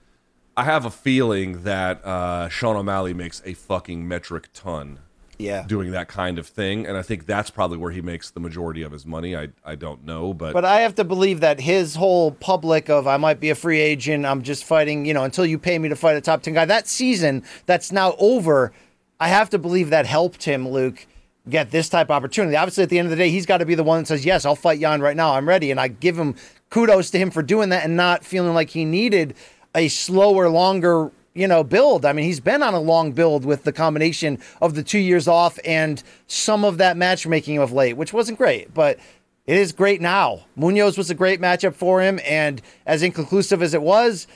I 0.57 0.65
have 0.65 0.85
a 0.85 0.91
feeling 0.91 1.63
that 1.65 2.05
uh, 2.05 2.49
Sean 2.49 2.77
O'Malley 2.77 3.13
makes 3.13 3.43
a 3.45 3.55
fucking 3.55 4.09
metric 4.09 4.49
ton. 4.55 5.01
Yeah. 5.37 5.65
doing 5.67 5.91
that 5.91 6.07
kind 6.07 6.39
of 6.39 6.47
thing, 6.47 6.87
and 6.87 6.97
I 6.97 7.03
think 7.03 7.27
that's 7.27 7.51
probably 7.51 7.77
where 7.77 7.91
he 7.91 8.01
makes 8.01 8.31
the 8.31 8.39
majority 8.39 8.83
of 8.83 8.93
his 8.93 9.05
money. 9.05 9.37
I 9.37 9.49
I 9.65 9.75
don't 9.75 10.05
know, 10.05 10.33
but, 10.33 10.53
But 10.53 10.65
I 10.65 10.83
have 10.83 10.95
to 10.95 11.03
believe 11.03 11.41
that 11.41 11.59
his 11.59 11.97
whole 11.97 12.31
public 12.31 12.89
of 12.89 13.09
I 13.09 13.17
might 13.17 13.41
be 13.41 13.51
a 13.51 13.57
free 13.57 13.81
agent, 13.81 14.25
I'm 14.25 14.43
just 14.43 14.63
fighting, 14.63 15.05
you 15.05 15.13
know, 15.13 15.25
until 15.25 15.45
you 15.45 15.59
pay 15.59 15.77
me 15.81 15.89
to 15.89 15.97
fight 15.97 16.17
a 16.17 16.21
top 16.21 16.43
10 16.43 16.55
guy. 16.55 16.65
That 16.67 16.87
season 16.87 17.43
that's 17.67 17.91
now 17.91 18.15
over, 18.21 18.73
I 19.19 19.27
have 19.27 19.51
to 19.51 19.59
believe 19.59 19.91
that 19.91 20.07
helped 20.07 20.45
him, 20.45 20.69
Luke, 20.69 21.05
get 21.49 21.71
this 21.71 21.89
type 21.89 22.07
of 22.07 22.13
opportunity. 22.13 22.57
Obviously, 22.57 22.83
at 22.85 22.89
the 22.89 22.99
end 22.99 23.07
of 23.07 23.11
the 23.11 23.17
day, 23.17 23.31
he's 23.31 23.47
got 23.47 23.59
to 23.59 23.67
be 23.67 23.75
the 23.75 23.85
one 23.85 24.01
that 24.01 24.07
says, 24.07 24.25
Yes, 24.25 24.45
I'll 24.45 24.57
fight 24.57 24.79
Yan 24.79 25.01
right 25.01 25.17
now. 25.17 25.35
I'm 25.35 25.49
ready. 25.49 25.71
And 25.71 25.81
I 25.81 25.89
give 25.89 26.19
him 26.19 26.37
kudos 26.71 27.11
to 27.11 27.19
him 27.19 27.31
for 27.31 27.43
doing 27.43 27.69
that 27.71 27.85
and 27.85 27.97
not 27.97 28.25
feeling 28.25 28.55
like 28.55 28.71
he 28.71 28.85
needed 28.85 29.35
a 29.75 29.89
slower, 29.89 30.49
longer 30.49 31.11
you 31.35 31.49
know, 31.49 31.65
build. 31.65 32.05
I 32.05 32.13
mean, 32.13 32.25
he's 32.25 32.41
been 32.41 32.63
on 32.63 32.75
a 32.75 32.81
long 32.81 33.13
build 33.13 33.45
with 33.45 33.65
the 33.65 33.73
combination 33.73 34.39
of 34.63 34.75
the 34.75 34.83
two 34.83 34.99
years 34.99 35.27
off 35.27 35.59
and 35.65 36.03
some 36.29 36.65
of 36.65 36.79
that 36.79 36.97
matchmaking 36.97 37.59
of 37.59 37.73
late, 37.73 37.95
which 37.95 38.13
wasn't 38.13 38.39
great, 38.39 38.73
but 38.73 38.99
it 39.47 39.57
is 39.57 39.73
great 39.73 40.01
now. 40.01 40.47
Munhoz 40.57 40.97
was 40.97 41.11
a 41.11 41.15
great 41.15 41.41
matchup 41.41 41.75
for 41.75 42.01
him, 42.01 42.21
and 42.25 42.63
as 42.87 43.03
inconclusive 43.03 43.63
as 43.63 43.75
it 43.75 43.83
was, 43.83 44.27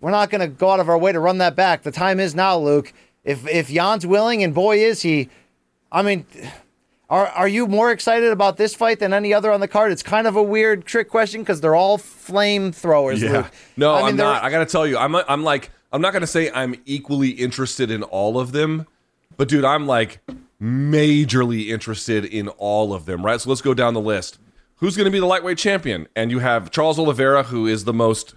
we're 0.00 0.10
not 0.10 0.30
going 0.30 0.40
to 0.40 0.48
go 0.48 0.70
out 0.70 0.80
of 0.80 0.88
our 0.88 0.98
way 0.98 1.12
to 1.12 1.20
run 1.20 1.38
that 1.38 1.56
back. 1.56 1.82
The 1.82 1.90
time 1.90 2.20
is 2.20 2.34
now, 2.34 2.58
Luke. 2.58 2.92
If 3.24 3.46
if 3.48 3.70
Yan's 3.70 4.06
willing, 4.06 4.42
and 4.42 4.54
boy 4.54 4.78
is 4.78 5.02
he, 5.02 5.28
I 5.90 6.02
mean. 6.02 6.26
Are, 7.10 7.26
are 7.28 7.48
you 7.48 7.66
more 7.66 7.90
excited 7.90 8.32
about 8.32 8.58
this 8.58 8.74
fight 8.74 8.98
than 8.98 9.14
any 9.14 9.32
other 9.32 9.50
on 9.50 9.60
the 9.60 9.68
card? 9.68 9.92
It's 9.92 10.02
kind 10.02 10.26
of 10.26 10.36
a 10.36 10.42
weird 10.42 10.84
trick 10.84 11.08
question 11.08 11.40
because 11.40 11.62
they're 11.62 11.74
all 11.74 11.96
flamethrowers. 11.96 13.22
yeah, 13.22 13.32
Luke. 13.32 13.50
no, 13.78 13.94
I 13.94 14.06
mean, 14.08 14.16
they're- 14.18 14.26
not. 14.26 14.44
I 14.44 14.50
got 14.50 14.58
to 14.58 14.66
tell 14.66 14.86
you, 14.86 14.98
I'm 14.98 15.16
I'm 15.16 15.42
like 15.42 15.70
I'm 15.90 16.02
not 16.02 16.12
going 16.12 16.20
to 16.20 16.26
say 16.26 16.50
I'm 16.50 16.74
equally 16.84 17.30
interested 17.30 17.90
in 17.90 18.02
all 18.02 18.38
of 18.38 18.52
them, 18.52 18.86
but 19.38 19.48
dude, 19.48 19.64
I'm 19.64 19.86
like 19.86 20.20
majorly 20.60 21.68
interested 21.68 22.26
in 22.26 22.48
all 22.48 22.92
of 22.92 23.06
them. 23.06 23.24
Right, 23.24 23.40
so 23.40 23.48
let's 23.48 23.62
go 23.62 23.72
down 23.72 23.94
the 23.94 24.02
list. 24.02 24.38
Who's 24.76 24.94
going 24.94 25.06
to 25.06 25.10
be 25.10 25.18
the 25.18 25.24
lightweight 25.24 25.56
champion? 25.56 26.08
And 26.14 26.30
you 26.30 26.40
have 26.40 26.70
Charles 26.70 26.98
Oliveira, 26.98 27.44
who 27.44 27.66
is 27.66 27.84
the 27.84 27.94
most 27.94 28.34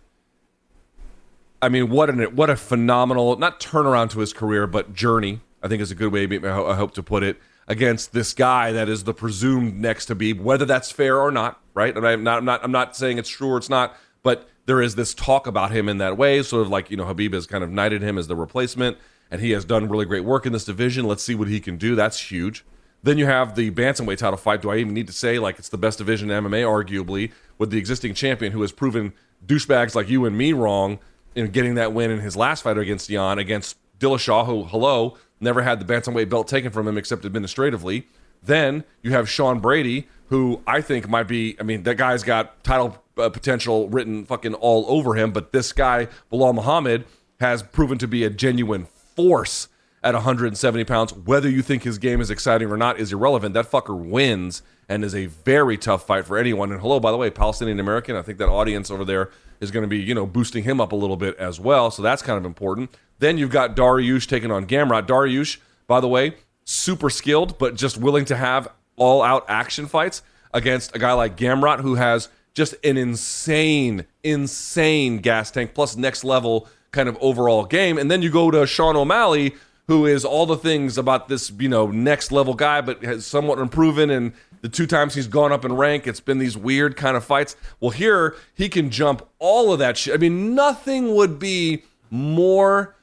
I 1.61 1.67
mean, 1.67 1.89
what 1.89 2.09
an 2.09 2.21
what 2.37 2.49
a 2.49 2.55
phenomenal 2.55 3.35
not 3.35 3.59
turnaround 3.59 4.11
to 4.11 4.19
his 4.19 4.31
career, 4.33 4.65
but 4.65 4.93
journey. 4.93 5.41
I 5.63 5.67
think 5.67 5.81
is 5.81 5.91
a 5.91 5.95
good 5.95 6.11
way 6.11 6.25
I 6.25 6.75
hope 6.75 6.93
to 6.95 7.03
put 7.03 7.23
it 7.23 7.37
against 7.67 8.13
this 8.13 8.33
guy 8.33 8.71
that 8.71 8.89
is 8.89 9.03
the 9.03 9.13
presumed 9.13 9.79
next 9.79 10.07
to 10.07 10.15
Khabib, 10.15 10.41
whether 10.41 10.65
that's 10.65 10.91
fair 10.91 11.19
or 11.19 11.31
not. 11.31 11.59
Right? 11.73 11.95
I'm 11.95 12.23
not. 12.23 12.39
I'm 12.39 12.45
not. 12.45 12.63
I'm 12.63 12.71
not 12.71 12.95
saying 12.95 13.17
it's 13.17 13.29
true 13.29 13.49
or 13.49 13.57
it's 13.57 13.69
not, 13.69 13.95
but 14.23 14.49
there 14.65 14.81
is 14.81 14.95
this 14.95 15.13
talk 15.13 15.47
about 15.47 15.71
him 15.71 15.87
in 15.87 15.97
that 15.99 16.17
way, 16.17 16.43
sort 16.43 16.63
of 16.63 16.69
like 16.69 16.91
you 16.91 16.97
know 16.97 17.05
Khabib 17.05 17.33
has 17.33 17.47
kind 17.47 17.63
of 17.63 17.69
knighted 17.69 18.01
him 18.01 18.17
as 18.17 18.27
the 18.27 18.35
replacement, 18.35 18.97
and 19.29 19.41
he 19.41 19.51
has 19.51 19.63
done 19.63 19.87
really 19.87 20.05
great 20.05 20.25
work 20.25 20.45
in 20.45 20.53
this 20.53 20.65
division. 20.65 21.05
Let's 21.05 21.23
see 21.23 21.35
what 21.35 21.47
he 21.47 21.59
can 21.59 21.77
do. 21.77 21.95
That's 21.95 22.19
huge. 22.19 22.65
Then 23.03 23.17
you 23.17 23.25
have 23.25 23.55
the 23.55 23.71
bantamweight 23.71 24.17
title 24.17 24.37
fight. 24.37 24.61
Do 24.61 24.69
I 24.69 24.77
even 24.77 24.93
need 24.93 25.07
to 25.07 25.13
say 25.13 25.39
like 25.39 25.57
it's 25.57 25.69
the 25.69 25.77
best 25.77 25.97
division 25.97 26.29
in 26.29 26.43
MMA, 26.43 26.63
arguably, 26.63 27.31
with 27.57 27.71
the 27.71 27.77
existing 27.77 28.13
champion 28.13 28.51
who 28.51 28.61
has 28.61 28.71
proven 28.71 29.13
douchebags 29.45 29.95
like 29.95 30.09
you 30.09 30.25
and 30.25 30.37
me 30.37 30.53
wrong 30.53 30.99
in 31.33 31.49
getting 31.51 31.75
that 31.75 31.93
win 31.93 32.11
in 32.11 32.19
his 32.19 32.35
last 32.35 32.63
fight 32.63 32.77
against 32.77 33.09
Yan 33.09 33.39
against 33.39 33.77
Dillashaw, 33.99 34.45
who 34.45 34.65
hello 34.65 35.17
never 35.41 35.61
had 35.61 35.79
the 35.79 35.93
bantamweight 35.93 36.29
belt 36.29 36.47
taken 36.47 36.71
from 36.71 36.87
him 36.87 36.97
except 36.97 37.25
administratively. 37.25 38.07
Then 38.43 38.83
you 39.01 39.11
have 39.11 39.29
Sean 39.29 39.59
Brady, 39.59 40.07
who 40.27 40.61
I 40.65 40.81
think 40.81 41.07
might 41.07 41.27
be. 41.27 41.55
I 41.59 41.63
mean, 41.63 41.83
that 41.83 41.95
guy's 41.95 42.23
got 42.23 42.63
title 42.63 43.03
uh, 43.17 43.29
potential 43.29 43.89
written 43.89 44.25
fucking 44.25 44.53
all 44.55 44.85
over 44.87 45.15
him, 45.15 45.31
but 45.31 45.51
this 45.51 45.73
guy 45.73 46.07
Belal 46.31 46.55
Muhammad 46.55 47.05
has 47.39 47.63
proven 47.63 47.97
to 47.97 48.07
be 48.07 48.23
a 48.23 48.29
genuine 48.29 48.85
force 48.85 49.67
at 50.03 50.13
170 50.13 50.83
pounds. 50.85 51.13
Whether 51.13 51.49
you 51.49 51.61
think 51.61 51.83
his 51.83 51.97
game 51.97 52.21
is 52.21 52.29
exciting 52.31 52.71
or 52.71 52.77
not 52.77 52.99
is 52.99 53.13
irrelevant. 53.13 53.53
That 53.53 53.69
fucker 53.69 53.97
wins 53.97 54.63
and 54.89 55.03
is 55.03 55.15
a 55.15 55.27
very 55.27 55.77
tough 55.77 56.05
fight 56.05 56.25
for 56.25 56.37
anyone. 56.37 56.71
And 56.71 56.81
hello, 56.81 56.99
by 56.99 57.11
the 57.11 57.17
way, 57.17 57.29
Palestinian 57.29 57.79
American. 57.79 58.15
I 58.15 58.21
think 58.21 58.37
that 58.39 58.49
audience 58.49 58.89
over 58.89 59.05
there 59.05 59.29
is 59.61 59.71
going 59.71 59.83
to 59.83 59.87
be, 59.87 59.99
you 59.99 60.13
know, 60.13 60.25
boosting 60.25 60.63
him 60.63 60.81
up 60.81 60.91
a 60.91 60.95
little 60.95 61.15
bit 61.15 61.37
as 61.37 61.59
well. 61.59 61.91
So 61.91 62.01
that's 62.01 62.21
kind 62.21 62.37
of 62.37 62.45
important. 62.45 62.89
Then 63.19 63.37
you've 63.37 63.51
got 63.51 63.75
Dariush 63.75 64.27
taking 64.27 64.51
on 64.51 64.65
Gamrot. 64.65 65.07
Dariush, 65.07 65.57
by 65.87 66.01
the 66.01 66.07
way, 66.07 66.35
super 66.65 67.09
skilled, 67.09 67.57
but 67.57 67.75
just 67.75 67.97
willing 67.97 68.25
to 68.25 68.35
have 68.35 68.67
all 68.97 69.21
out 69.21 69.45
action 69.47 69.85
fights 69.85 70.23
against 70.53 70.95
a 70.95 70.99
guy 70.99 71.13
like 71.13 71.37
Gamrot 71.37 71.81
who 71.81 71.95
has 71.95 72.27
just 72.53 72.75
an 72.83 72.97
insane, 72.97 74.05
insane 74.23 75.19
gas 75.19 75.51
tank 75.51 75.73
plus 75.73 75.95
next 75.95 76.23
level 76.23 76.67
kind 76.91 77.07
of 77.07 77.17
overall 77.21 77.63
game. 77.65 77.97
And 77.97 78.11
then 78.11 78.21
you 78.21 78.29
go 78.29 78.51
to 78.51 78.67
Sean 78.67 78.95
O'Malley, 78.95 79.55
who 79.91 80.05
is 80.05 80.23
all 80.23 80.45
the 80.45 80.55
things 80.55 80.97
about 80.97 81.27
this, 81.27 81.51
you 81.59 81.67
know, 81.67 81.87
next 81.87 82.31
level 82.31 82.53
guy, 82.53 82.79
but 82.79 83.03
has 83.03 83.25
somewhat 83.25 83.59
unproven. 83.59 84.09
And 84.09 84.31
the 84.61 84.69
two 84.69 84.87
times 84.87 85.15
he's 85.15 85.27
gone 85.27 85.51
up 85.51 85.65
in 85.65 85.73
rank, 85.73 86.07
it's 86.07 86.21
been 86.21 86.37
these 86.37 86.55
weird 86.55 86.95
kind 86.95 87.17
of 87.17 87.25
fights. 87.25 87.57
Well, 87.81 87.91
here 87.91 88.37
he 88.53 88.69
can 88.69 88.89
jump 88.89 89.27
all 89.37 89.73
of 89.73 89.79
that 89.79 89.97
shit. 89.97 90.13
I 90.13 90.17
mean, 90.17 90.55
nothing 90.55 91.13
would 91.13 91.39
be 91.39 91.83
more, 92.09 92.95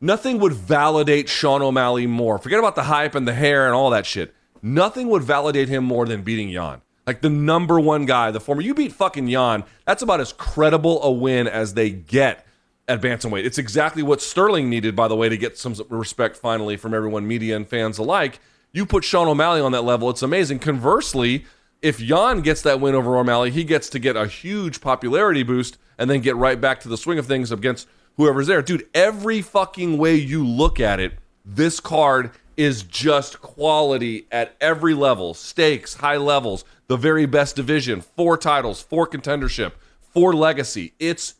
nothing 0.00 0.38
would 0.38 0.52
validate 0.52 1.28
Sean 1.28 1.62
O'Malley 1.62 2.06
more. 2.06 2.38
Forget 2.38 2.60
about 2.60 2.76
the 2.76 2.84
hype 2.84 3.16
and 3.16 3.26
the 3.26 3.34
hair 3.34 3.66
and 3.66 3.74
all 3.74 3.90
that 3.90 4.06
shit. 4.06 4.32
Nothing 4.62 5.08
would 5.08 5.24
validate 5.24 5.68
him 5.68 5.82
more 5.82 6.06
than 6.06 6.22
beating 6.22 6.48
Yan. 6.48 6.80
Like 7.08 7.22
the 7.22 7.30
number 7.30 7.80
one 7.80 8.06
guy, 8.06 8.30
the 8.30 8.38
former. 8.38 8.62
You 8.62 8.72
beat 8.72 8.92
fucking 8.92 9.26
Yan. 9.26 9.64
That's 9.84 10.02
about 10.02 10.20
as 10.20 10.32
credible 10.32 11.02
a 11.02 11.10
win 11.10 11.48
as 11.48 11.74
they 11.74 11.90
get 11.90 12.46
at 12.90 13.00
bantamweight. 13.00 13.44
It's 13.44 13.56
exactly 13.56 14.02
what 14.02 14.20
Sterling 14.20 14.68
needed, 14.68 14.96
by 14.96 15.06
the 15.06 15.14
way, 15.14 15.28
to 15.28 15.36
get 15.36 15.56
some 15.56 15.74
respect 15.88 16.36
finally 16.36 16.76
from 16.76 16.92
everyone, 16.92 17.26
media 17.26 17.54
and 17.54 17.66
fans 17.66 17.98
alike. 17.98 18.40
You 18.72 18.84
put 18.84 19.04
Sean 19.04 19.28
O'Malley 19.28 19.60
on 19.60 19.70
that 19.72 19.82
level, 19.82 20.10
it's 20.10 20.22
amazing. 20.22 20.58
Conversely, 20.58 21.44
if 21.80 22.00
Yan 22.00 22.40
gets 22.40 22.62
that 22.62 22.80
win 22.80 22.96
over 22.96 23.16
O'Malley, 23.16 23.52
he 23.52 23.62
gets 23.62 23.88
to 23.90 24.00
get 24.00 24.16
a 24.16 24.26
huge 24.26 24.80
popularity 24.80 25.44
boost 25.44 25.78
and 25.98 26.10
then 26.10 26.20
get 26.20 26.34
right 26.34 26.60
back 26.60 26.80
to 26.80 26.88
the 26.88 26.96
swing 26.96 27.18
of 27.18 27.26
things 27.26 27.52
against 27.52 27.86
whoever's 28.16 28.48
there. 28.48 28.60
Dude, 28.60 28.88
every 28.92 29.40
fucking 29.40 29.96
way 29.96 30.16
you 30.16 30.44
look 30.44 30.80
at 30.80 30.98
it, 30.98 31.12
this 31.44 31.78
card 31.78 32.32
is 32.56 32.82
just 32.82 33.40
quality 33.40 34.26
at 34.32 34.56
every 34.60 34.94
level 34.94 35.32
stakes, 35.32 35.94
high 35.94 36.16
levels, 36.16 36.64
the 36.88 36.96
very 36.96 37.24
best 37.24 37.54
division, 37.54 38.00
four 38.00 38.36
titles, 38.36 38.82
four 38.82 39.06
contendership, 39.06 39.72
four 40.00 40.34
legacy. 40.34 40.92
It's 40.98 41.34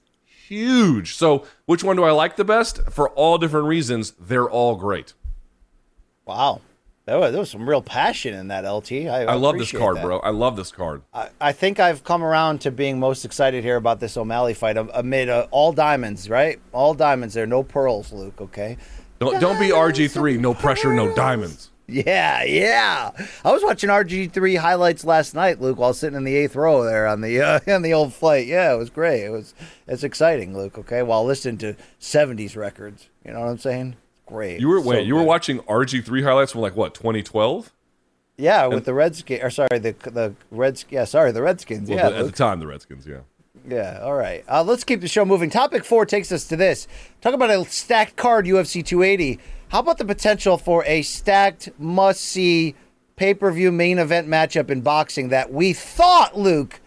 huge. 0.51 1.15
So, 1.15 1.47
which 1.65 1.83
one 1.83 1.97
do 1.97 2.05
I 2.05 2.11
like 2.11 2.37
the 2.37 2.45
best? 2.45 2.81
For 2.91 3.09
all 3.11 3.39
different 3.39 3.67
reasons, 3.67 4.13
they're 4.21 4.51
all 4.51 4.75
great. 4.77 5.15
Wow. 6.27 6.61
There 7.07 7.19
was, 7.19 7.33
there 7.33 7.41
was 7.41 7.51
some 7.51 7.69
real 7.69 7.83
passion 7.83 8.35
in 8.35 8.49
that 8.49 8.71
LT. 8.71 8.93
I, 8.93 9.25
I 9.25 9.35
love 9.35 9.59
this 9.59 9.73
card, 9.73 9.97
that. 9.97 10.05
bro. 10.05 10.19
I 10.19 10.31
love 10.31 10.57
this 10.57 10.71
card. 10.71 11.03
I, 11.15 11.31
I 11.41 11.53
think 11.53 11.81
I've 11.81 12.05
come 12.05 12.23
around 12.23 12.61
to 12.63 12.71
being 12.71 13.01
most 13.01 13.25
excited 13.25 13.65
here 13.65 13.77
about 13.77 14.01
this 14.01 14.17
O'Malley 14.17 14.55
fight 14.55 14.77
amid 14.77 15.29
uh, 15.29 15.47
all 15.51 15.73
diamonds, 15.73 16.29
right? 16.29 16.61
All 16.73 16.95
diamonds 16.95 17.35
there, 17.35 17.47
no 17.47 17.63
pearls, 17.63 18.13
Luke, 18.13 18.41
okay? 18.41 18.77
Don't 19.19 19.41
don't 19.41 19.59
be 19.59 19.69
RG3. 19.69 20.39
No 20.39 20.55
pressure, 20.55 20.95
no 20.95 21.15
diamonds. 21.15 21.71
Yeah, 21.91 22.43
yeah. 22.45 23.11
I 23.45 23.53
was 23.53 23.63
watching 23.63 23.91
RG3 23.91 24.59
highlights 24.59 25.05
last 25.05 25.35
night, 25.35 25.61
Luke, 25.61 25.79
while 25.79 25.93
sitting 25.95 26.17
in 26.17 26.25
the 26.25 26.37
eighth 26.37 26.55
row 26.57 26.85
there 26.85 27.07
on 27.07 27.21
the 27.21 27.41
uh, 27.41 27.61
on 27.75 27.83
the 27.83 27.93
old 27.93 28.15
flight. 28.15 28.47
Yeah, 28.47 28.73
it 28.73 28.77
was 28.79 28.91
great. 28.91 29.25
It 29.25 29.31
was 29.31 29.55
it's 29.87 30.03
exciting, 30.05 30.57
Luke. 30.57 30.79
Okay, 30.79 31.03
while 31.03 31.25
listening 31.25 31.59
to 31.59 31.77
'70s 32.01 32.57
records. 32.57 33.09
You 33.25 33.33
know 33.33 33.41
what 33.41 33.49
I'm 33.49 33.59
saying? 33.59 33.97
Great. 34.27 34.61
You 34.61 34.69
were 34.69 34.81
So 34.81 34.89
wait, 34.89 35.07
you 35.07 35.15
were 35.17 35.25
watching 35.25 35.59
RG3 35.61 36.23
highlights 36.23 36.53
from 36.53 36.61
like 36.61 36.77
what 36.77 36.95
2012? 36.95 37.73
Yeah, 38.37 38.67
with 38.67 38.85
the 38.87 38.95
Redskins. 38.95 39.43
Or 39.43 39.51
sorry, 39.51 39.79
the 39.79 39.95
the 40.11 40.35
Reds. 40.51 40.87
Yeah, 40.89 41.05
sorry, 41.05 41.33
the 41.33 41.43
Redskins. 41.43 41.89
Well, 41.91 41.99
yeah, 41.99 42.09
the- 42.09 42.17
at 42.19 42.25
the 42.27 42.33
time, 42.33 42.61
the 42.61 42.67
Redskins. 42.67 43.07
Yeah. 43.07 43.19
Yeah, 43.69 44.01
all 44.03 44.15
right. 44.15 44.43
Uh, 44.49 44.63
let's 44.63 44.85
keep 44.85 45.03
the 45.03 45.09
show 45.09 45.25
moving. 45.27 45.51
Topic 45.51 45.85
four 45.85 46.07
takes 46.07 46.33
us 46.33 46.47
to 46.49 46.57
this. 46.57 46.89
Talk 47.21 47.35
about 47.35 47.51
a 47.51 47.63
stacked 47.67 48.17
card, 48.17 48.47
UFC 48.47 48.83
280. 48.83 49.39
How 49.71 49.79
about 49.79 49.99
the 49.99 50.05
potential 50.05 50.59
for 50.59 50.85
a 50.85 51.03
stacked, 51.03 51.71
must 51.79 52.23
see 52.23 52.75
pay 53.15 53.35
per 53.35 53.53
view 53.53 53.71
main 53.71 54.01
event 54.01 54.27
matchup 54.27 54.69
in 54.69 54.81
boxing 54.81 55.29
that 55.29 55.53
we 55.53 55.73
thought, 55.73 56.37
Luke, 56.37 56.81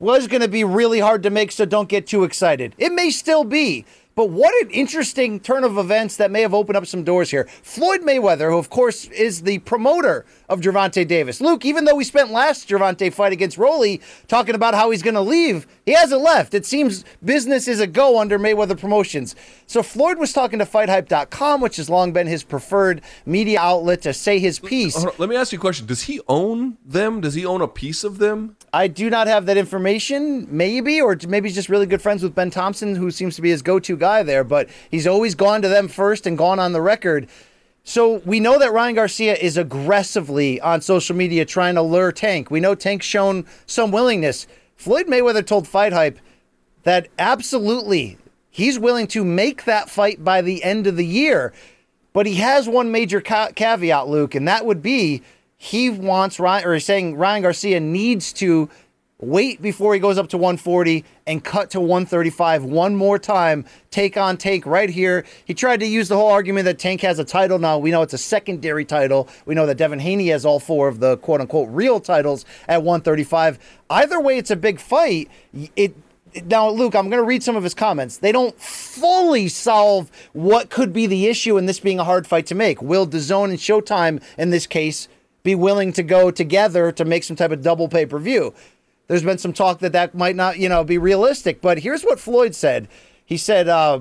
was 0.00 0.26
going 0.26 0.40
to 0.42 0.48
be 0.48 0.64
really 0.64 0.98
hard 0.98 1.22
to 1.22 1.30
make, 1.30 1.52
so 1.52 1.64
don't 1.64 1.88
get 1.88 2.08
too 2.08 2.24
excited. 2.24 2.74
It 2.76 2.92
may 2.92 3.10
still 3.10 3.44
be. 3.44 3.84
But 4.14 4.30
what 4.30 4.54
an 4.62 4.70
interesting 4.70 5.40
turn 5.40 5.64
of 5.64 5.78
events 5.78 6.16
that 6.16 6.30
may 6.30 6.42
have 6.42 6.52
opened 6.52 6.76
up 6.76 6.86
some 6.86 7.02
doors 7.02 7.30
here. 7.30 7.46
Floyd 7.62 8.02
Mayweather, 8.02 8.50
who 8.50 8.58
of 8.58 8.68
course 8.68 9.06
is 9.06 9.42
the 9.42 9.58
promoter 9.60 10.26
of 10.48 10.60
Gervonta 10.60 11.06
Davis. 11.06 11.40
Luke, 11.40 11.64
even 11.64 11.86
though 11.86 11.94
we 11.94 12.04
spent 12.04 12.30
last 12.30 12.68
Gervonta 12.68 13.12
fight 13.12 13.32
against 13.32 13.56
Rolly 13.56 14.00
talking 14.28 14.54
about 14.54 14.74
how 14.74 14.90
he's 14.90 15.02
going 15.02 15.14
to 15.14 15.22
leave, 15.22 15.66
he 15.86 15.92
hasn't 15.92 16.20
left. 16.20 16.52
It 16.52 16.66
seems 16.66 17.04
business 17.24 17.66
is 17.66 17.80
a 17.80 17.86
go 17.86 18.20
under 18.20 18.38
Mayweather 18.38 18.78
Promotions. 18.78 19.34
So 19.66 19.82
Floyd 19.82 20.18
was 20.18 20.32
talking 20.32 20.58
to 20.58 20.66
FightHype.com, 20.66 21.62
which 21.62 21.76
has 21.76 21.88
long 21.88 22.12
been 22.12 22.26
his 22.26 22.42
preferred 22.42 23.00
media 23.24 23.60
outlet 23.60 24.02
to 24.02 24.12
say 24.12 24.38
his 24.38 24.58
piece. 24.58 25.02
Let 25.18 25.28
me 25.30 25.36
ask 25.36 25.52
you 25.52 25.58
a 25.58 25.60
question. 25.60 25.86
Does 25.86 26.02
he 26.02 26.20
own 26.28 26.76
them? 26.84 27.22
Does 27.22 27.34
he 27.34 27.46
own 27.46 27.62
a 27.62 27.68
piece 27.68 28.04
of 28.04 28.18
them? 28.18 28.56
I 28.74 28.88
do 28.88 29.08
not 29.08 29.26
have 29.26 29.46
that 29.46 29.56
information, 29.56 30.46
maybe, 30.50 31.00
or 31.00 31.16
maybe 31.26 31.48
he's 31.48 31.54
just 31.54 31.68
really 31.68 31.86
good 31.86 32.02
friends 32.02 32.22
with 32.22 32.34
Ben 32.34 32.50
Thompson, 32.50 32.94
who 32.94 33.10
seems 33.10 33.36
to 33.36 33.42
be 33.42 33.50
his 33.50 33.62
go 33.62 33.78
to 33.80 33.96
guy 34.02 34.22
there, 34.22 34.44
but 34.44 34.68
he's 34.90 35.06
always 35.06 35.34
gone 35.34 35.62
to 35.62 35.68
them 35.68 35.88
first 35.88 36.26
and 36.26 36.36
gone 36.36 36.58
on 36.58 36.72
the 36.72 36.82
record. 36.82 37.28
So 37.84 38.18
we 38.24 38.40
know 38.40 38.58
that 38.58 38.72
Ryan 38.72 38.96
Garcia 38.96 39.34
is 39.34 39.56
aggressively 39.56 40.60
on 40.60 40.80
social 40.80 41.16
media 41.16 41.44
trying 41.44 41.76
to 41.76 41.82
lure 41.82 42.12
Tank. 42.12 42.50
We 42.50 42.60
know 42.60 42.74
Tank's 42.74 43.06
shown 43.06 43.46
some 43.66 43.90
willingness. 43.90 44.46
Floyd 44.76 45.06
Mayweather 45.06 45.46
told 45.46 45.68
Fight 45.68 45.92
Hype 45.92 46.18
that 46.82 47.08
absolutely 47.18 48.18
he's 48.50 48.78
willing 48.78 49.06
to 49.08 49.24
make 49.24 49.64
that 49.64 49.88
fight 49.88 50.22
by 50.22 50.42
the 50.42 50.62
end 50.64 50.86
of 50.86 50.96
the 50.96 51.06
year. 51.06 51.52
But 52.12 52.26
he 52.26 52.34
has 52.36 52.68
one 52.68 52.92
major 52.92 53.20
ca- 53.20 53.52
caveat, 53.54 54.08
Luke, 54.08 54.34
and 54.34 54.46
that 54.46 54.66
would 54.66 54.82
be 54.82 55.22
he 55.56 55.88
wants 55.90 56.40
Ryan, 56.40 56.66
or 56.66 56.74
he's 56.74 56.84
saying 56.84 57.16
Ryan 57.16 57.42
Garcia 57.42 57.80
needs 57.80 58.32
to 58.34 58.68
wait 59.22 59.62
before 59.62 59.94
he 59.94 60.00
goes 60.00 60.18
up 60.18 60.28
to 60.28 60.36
140 60.36 61.04
and 61.26 61.42
cut 61.42 61.70
to 61.70 61.80
135 61.80 62.64
one 62.64 62.96
more 62.96 63.18
time, 63.18 63.64
take 63.90 64.16
on 64.16 64.36
Tank 64.36 64.66
right 64.66 64.90
here. 64.90 65.24
He 65.44 65.54
tried 65.54 65.80
to 65.80 65.86
use 65.86 66.08
the 66.08 66.16
whole 66.16 66.30
argument 66.30 66.64
that 66.64 66.78
Tank 66.78 67.00
has 67.02 67.18
a 67.18 67.24
title 67.24 67.58
now. 67.58 67.78
We 67.78 67.90
know 67.90 68.02
it's 68.02 68.12
a 68.12 68.18
secondary 68.18 68.84
title. 68.84 69.28
We 69.46 69.54
know 69.54 69.64
that 69.66 69.76
Devin 69.76 70.00
Haney 70.00 70.28
has 70.28 70.44
all 70.44 70.58
four 70.58 70.88
of 70.88 70.98
the 71.00 71.16
quote 71.18 71.40
unquote 71.40 71.68
real 71.70 72.00
titles 72.00 72.44
at 72.68 72.82
135. 72.82 73.58
Either 73.88 74.20
way, 74.20 74.38
it's 74.38 74.50
a 74.50 74.56
big 74.56 74.80
fight. 74.80 75.30
It 75.76 75.94
now, 76.46 76.70
Luke, 76.70 76.94
I'm 76.94 77.10
going 77.10 77.22
to 77.22 77.26
read 77.26 77.42
some 77.42 77.56
of 77.56 77.62
his 77.62 77.74
comments. 77.74 78.16
They 78.16 78.32
don't 78.32 78.58
fully 78.58 79.48
solve 79.48 80.10
what 80.32 80.70
could 80.70 80.92
be 80.92 81.06
the 81.06 81.26
issue 81.26 81.58
in 81.58 81.66
this 81.66 81.78
being 81.78 81.98
a 81.98 82.04
hard 82.04 82.26
fight 82.26 82.46
to 82.46 82.54
make. 82.54 82.80
Will 82.80 83.06
DAZN 83.06 83.50
and 83.50 83.58
Showtime, 83.58 84.22
in 84.38 84.48
this 84.48 84.66
case, 84.66 85.08
be 85.42 85.54
willing 85.54 85.92
to 85.92 86.02
go 86.02 86.30
together 86.30 86.90
to 86.92 87.04
make 87.04 87.24
some 87.24 87.36
type 87.36 87.50
of 87.50 87.60
double 87.60 87.86
pay 87.86 88.06
per 88.06 88.18
view? 88.18 88.54
There's 89.12 89.22
been 89.22 89.36
some 89.36 89.52
talk 89.52 89.80
that 89.80 89.92
that 89.92 90.14
might 90.14 90.36
not, 90.36 90.58
you 90.58 90.70
know, 90.70 90.84
be 90.84 90.96
realistic. 90.96 91.60
But 91.60 91.80
here's 91.80 92.02
what 92.02 92.18
Floyd 92.18 92.54
said. 92.54 92.88
He 93.26 93.36
said, 93.36 93.68
uh, 93.68 94.00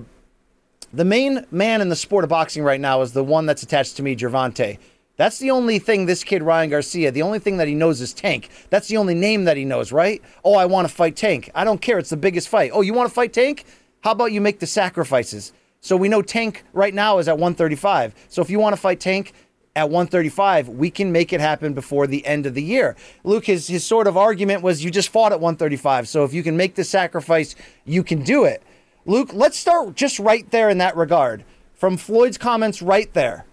"The 0.93 1.03
main 1.03 1.45
man 1.51 1.81
in 1.81 1.89
the 1.89 1.97
sport 1.97 2.23
of 2.23 2.29
boxing 2.29 2.63
right 2.63 2.79
now 2.79 3.01
is 3.01 3.11
the 3.11 3.21
one 3.21 3.45
that's 3.45 3.61
attached 3.61 3.97
to 3.97 4.03
me, 4.03 4.15
Gervonta. 4.15 4.77
That's 5.17 5.37
the 5.37 5.51
only 5.51 5.79
thing 5.79 6.05
this 6.05 6.23
kid 6.23 6.43
Ryan 6.43 6.69
Garcia, 6.69 7.11
the 7.11 7.23
only 7.23 7.39
thing 7.39 7.57
that 7.57 7.67
he 7.67 7.75
knows 7.75 7.99
is 7.99 8.13
Tank. 8.13 8.47
That's 8.69 8.87
the 8.87 8.95
only 8.95 9.13
name 9.13 9.43
that 9.43 9.57
he 9.57 9.65
knows, 9.65 9.91
right? 9.91 10.21
Oh, 10.45 10.55
I 10.55 10.65
want 10.65 10.87
to 10.87 10.93
fight 10.93 11.17
Tank. 11.17 11.51
I 11.53 11.65
don't 11.65 11.81
care. 11.81 11.97
It's 11.97 12.11
the 12.11 12.15
biggest 12.15 12.47
fight. 12.47 12.71
Oh, 12.73 12.79
you 12.79 12.93
want 12.93 13.09
to 13.09 13.13
fight 13.13 13.33
Tank? 13.33 13.65
How 14.05 14.11
about 14.11 14.31
you 14.31 14.39
make 14.39 14.59
the 14.59 14.65
sacrifices? 14.65 15.51
So 15.81 15.97
we 15.97 16.07
know 16.07 16.21
Tank 16.21 16.63
right 16.71 16.93
now 16.93 17.17
is 17.17 17.27
at 17.27 17.35
135. 17.35 18.15
So 18.29 18.41
if 18.41 18.49
you 18.49 18.59
want 18.59 18.77
to 18.77 18.81
fight 18.81 19.01
Tank 19.01 19.33
at 19.75 19.89
135, 19.89 20.67
we 20.69 20.89
can 20.89 21.11
make 21.11 21.31
it 21.31 21.39
happen 21.39 21.73
before 21.73 22.05
the 22.05 22.25
end 22.25 22.45
of 22.45 22.53
the 22.53 22.63
year. 22.63 22.95
Luke, 23.23 23.45
his, 23.45 23.67
his 23.67 23.85
sort 23.85 24.07
of 24.07 24.17
argument 24.17 24.63
was 24.63 24.83
you 24.83 24.91
just 24.91 25.09
fought 25.09 25.31
at 25.31 25.39
135. 25.39 26.09
So 26.09 26.23
if 26.23 26.33
you 26.33 26.43
can 26.43 26.57
make 26.57 26.75
the 26.75 26.83
sacrifice, 26.83 27.55
you 27.85 28.03
can 28.03 28.23
do 28.23 28.43
it. 28.43 28.61
Luke, 29.05 29.31
let's 29.33 29.57
start 29.57 29.95
just 29.95 30.19
right 30.19 30.49
there 30.51 30.69
in 30.69 30.77
that 30.79 30.97
regard. 30.97 31.45
From 31.73 31.97
Floyd's 31.97 32.37
comments 32.37 32.81
right 32.81 33.11
there. 33.13 33.45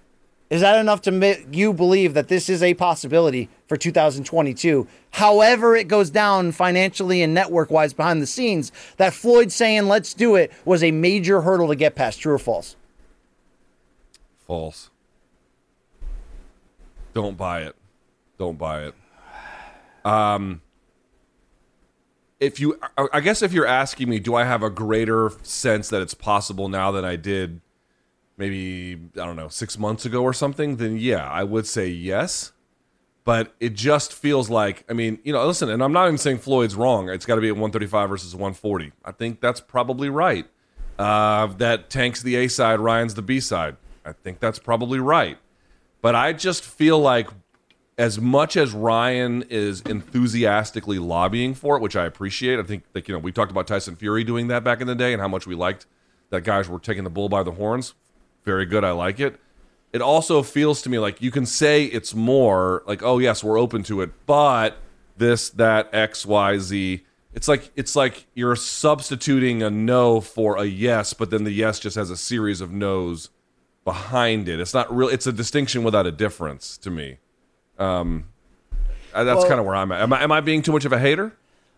Is 0.50 0.62
that 0.62 0.80
enough 0.80 1.02
to 1.02 1.10
make 1.10 1.46
you 1.52 1.74
believe 1.74 2.14
that 2.14 2.28
this 2.28 2.48
is 2.48 2.62
a 2.62 2.74
possibility 2.74 3.50
for 3.66 3.76
2022? 3.76 4.86
However, 5.12 5.76
it 5.76 5.88
goes 5.88 6.08
down 6.08 6.52
financially 6.52 7.22
and 7.22 7.34
network 7.34 7.70
wise 7.70 7.92
behind 7.92 8.22
the 8.22 8.26
scenes, 8.26 8.72
that 8.96 9.12
Floyd 9.12 9.52
saying, 9.52 9.88
let's 9.88 10.14
do 10.14 10.36
it, 10.36 10.50
was 10.64 10.82
a 10.82 10.90
major 10.90 11.42
hurdle 11.42 11.68
to 11.68 11.76
get 11.76 11.94
past. 11.94 12.20
True 12.20 12.34
or 12.34 12.38
false? 12.38 12.76
False. 14.46 14.90
Don't 17.18 17.36
buy 17.36 17.62
it. 17.62 17.74
Don't 18.38 18.56
buy 18.56 18.84
it. 18.84 18.94
Um, 20.04 20.62
if 22.38 22.60
you, 22.60 22.78
I 22.96 23.18
guess 23.18 23.42
if 23.42 23.52
you're 23.52 23.66
asking 23.66 24.08
me, 24.08 24.20
do 24.20 24.36
I 24.36 24.44
have 24.44 24.62
a 24.62 24.70
greater 24.70 25.32
sense 25.42 25.88
that 25.88 26.00
it's 26.00 26.14
possible 26.14 26.68
now 26.68 26.92
than 26.92 27.04
I 27.04 27.16
did 27.16 27.60
maybe 28.36 28.96
I 29.20 29.26
don't 29.26 29.34
know 29.34 29.48
six 29.48 29.76
months 29.76 30.06
ago 30.06 30.22
or 30.22 30.32
something, 30.32 30.76
then 30.76 30.96
yeah, 30.96 31.28
I 31.28 31.42
would 31.42 31.66
say 31.66 31.88
yes. 31.88 32.52
But 33.24 33.52
it 33.58 33.74
just 33.74 34.12
feels 34.12 34.48
like 34.48 34.84
I 34.88 34.92
mean, 34.92 35.18
you 35.24 35.32
know, 35.32 35.44
listen, 35.44 35.68
and 35.70 35.82
I'm 35.82 35.92
not 35.92 36.06
even 36.06 36.18
saying 36.18 36.38
Floyd's 36.38 36.76
wrong. 36.76 37.10
It's 37.10 37.26
got 37.26 37.34
to 37.34 37.40
be 37.40 37.48
at 37.48 37.54
135 37.54 38.08
versus 38.08 38.32
140. 38.32 38.92
I 39.04 39.10
think 39.10 39.40
that's 39.40 39.60
probably 39.60 40.08
right. 40.08 40.46
Uh, 41.00 41.48
that 41.58 41.90
Tank's 41.90 42.22
the 42.22 42.36
A 42.36 42.46
side, 42.46 42.78
Ryan's 42.78 43.14
the 43.14 43.22
B 43.22 43.40
side. 43.40 43.76
I 44.04 44.12
think 44.12 44.38
that's 44.38 44.60
probably 44.60 45.00
right. 45.00 45.36
But 46.00 46.14
I 46.14 46.32
just 46.32 46.64
feel 46.64 46.98
like 46.98 47.28
as 47.96 48.20
much 48.20 48.56
as 48.56 48.72
Ryan 48.72 49.44
is 49.50 49.80
enthusiastically 49.82 50.98
lobbying 50.98 51.54
for 51.54 51.76
it, 51.76 51.82
which 51.82 51.96
I 51.96 52.04
appreciate, 52.06 52.58
I 52.58 52.62
think 52.62 52.84
that 52.92 53.08
you 53.08 53.14
know 53.14 53.18
we 53.18 53.32
talked 53.32 53.50
about 53.50 53.66
Tyson 53.66 53.96
Fury 53.96 54.24
doing 54.24 54.48
that 54.48 54.62
back 54.62 54.80
in 54.80 54.86
the 54.86 54.94
day 54.94 55.12
and 55.12 55.20
how 55.20 55.28
much 55.28 55.46
we 55.46 55.54
liked 55.54 55.86
that 56.30 56.44
guys 56.44 56.68
were 56.68 56.78
taking 56.78 57.04
the 57.04 57.10
bull 57.10 57.28
by 57.28 57.42
the 57.42 57.52
horns 57.52 57.94
very 58.48 58.64
good. 58.64 58.82
I 58.82 58.92
like 58.92 59.20
it. 59.20 59.38
It 59.92 60.00
also 60.00 60.42
feels 60.42 60.80
to 60.82 60.88
me 60.88 60.98
like 60.98 61.20
you 61.20 61.30
can 61.30 61.44
say 61.44 61.84
it's 61.84 62.14
more 62.14 62.82
like, 62.86 63.02
oh 63.02 63.18
yes, 63.18 63.44
we're 63.44 63.58
open 63.58 63.82
to 63.84 64.00
it, 64.00 64.10
but 64.24 64.78
this, 65.18 65.50
that, 65.50 65.90
X, 65.92 66.24
Y, 66.24 66.58
Z. 66.58 67.04
It's 67.34 67.46
like 67.46 67.70
it's 67.76 67.94
like 67.94 68.26
you're 68.34 68.56
substituting 68.56 69.62
a 69.62 69.68
no 69.68 70.22
for 70.22 70.56
a 70.56 70.64
yes, 70.64 71.12
but 71.12 71.28
then 71.28 71.44
the 71.44 71.50
yes 71.50 71.78
just 71.78 71.96
has 71.96 72.10
a 72.10 72.16
series 72.16 72.62
of 72.62 72.72
no's 72.72 73.28
behind 73.88 74.50
it. 74.50 74.60
It's 74.60 74.74
not 74.74 74.94
real. 74.94 75.08
It's 75.08 75.26
a 75.26 75.32
distinction 75.32 75.82
without 75.82 76.06
a 76.06 76.12
difference 76.12 76.76
to 76.76 76.90
me. 76.90 77.16
Um, 77.78 78.26
that's 79.14 79.24
well, 79.24 79.48
kind 79.48 79.58
of 79.58 79.64
where 79.64 79.76
I'm 79.76 79.90
at. 79.92 80.02
Am 80.02 80.12
I, 80.12 80.22
am 80.22 80.30
I 80.30 80.42
being 80.42 80.60
too 80.60 80.72
much 80.72 80.84
of 80.84 80.92
a 80.92 80.98
hater? 80.98 81.32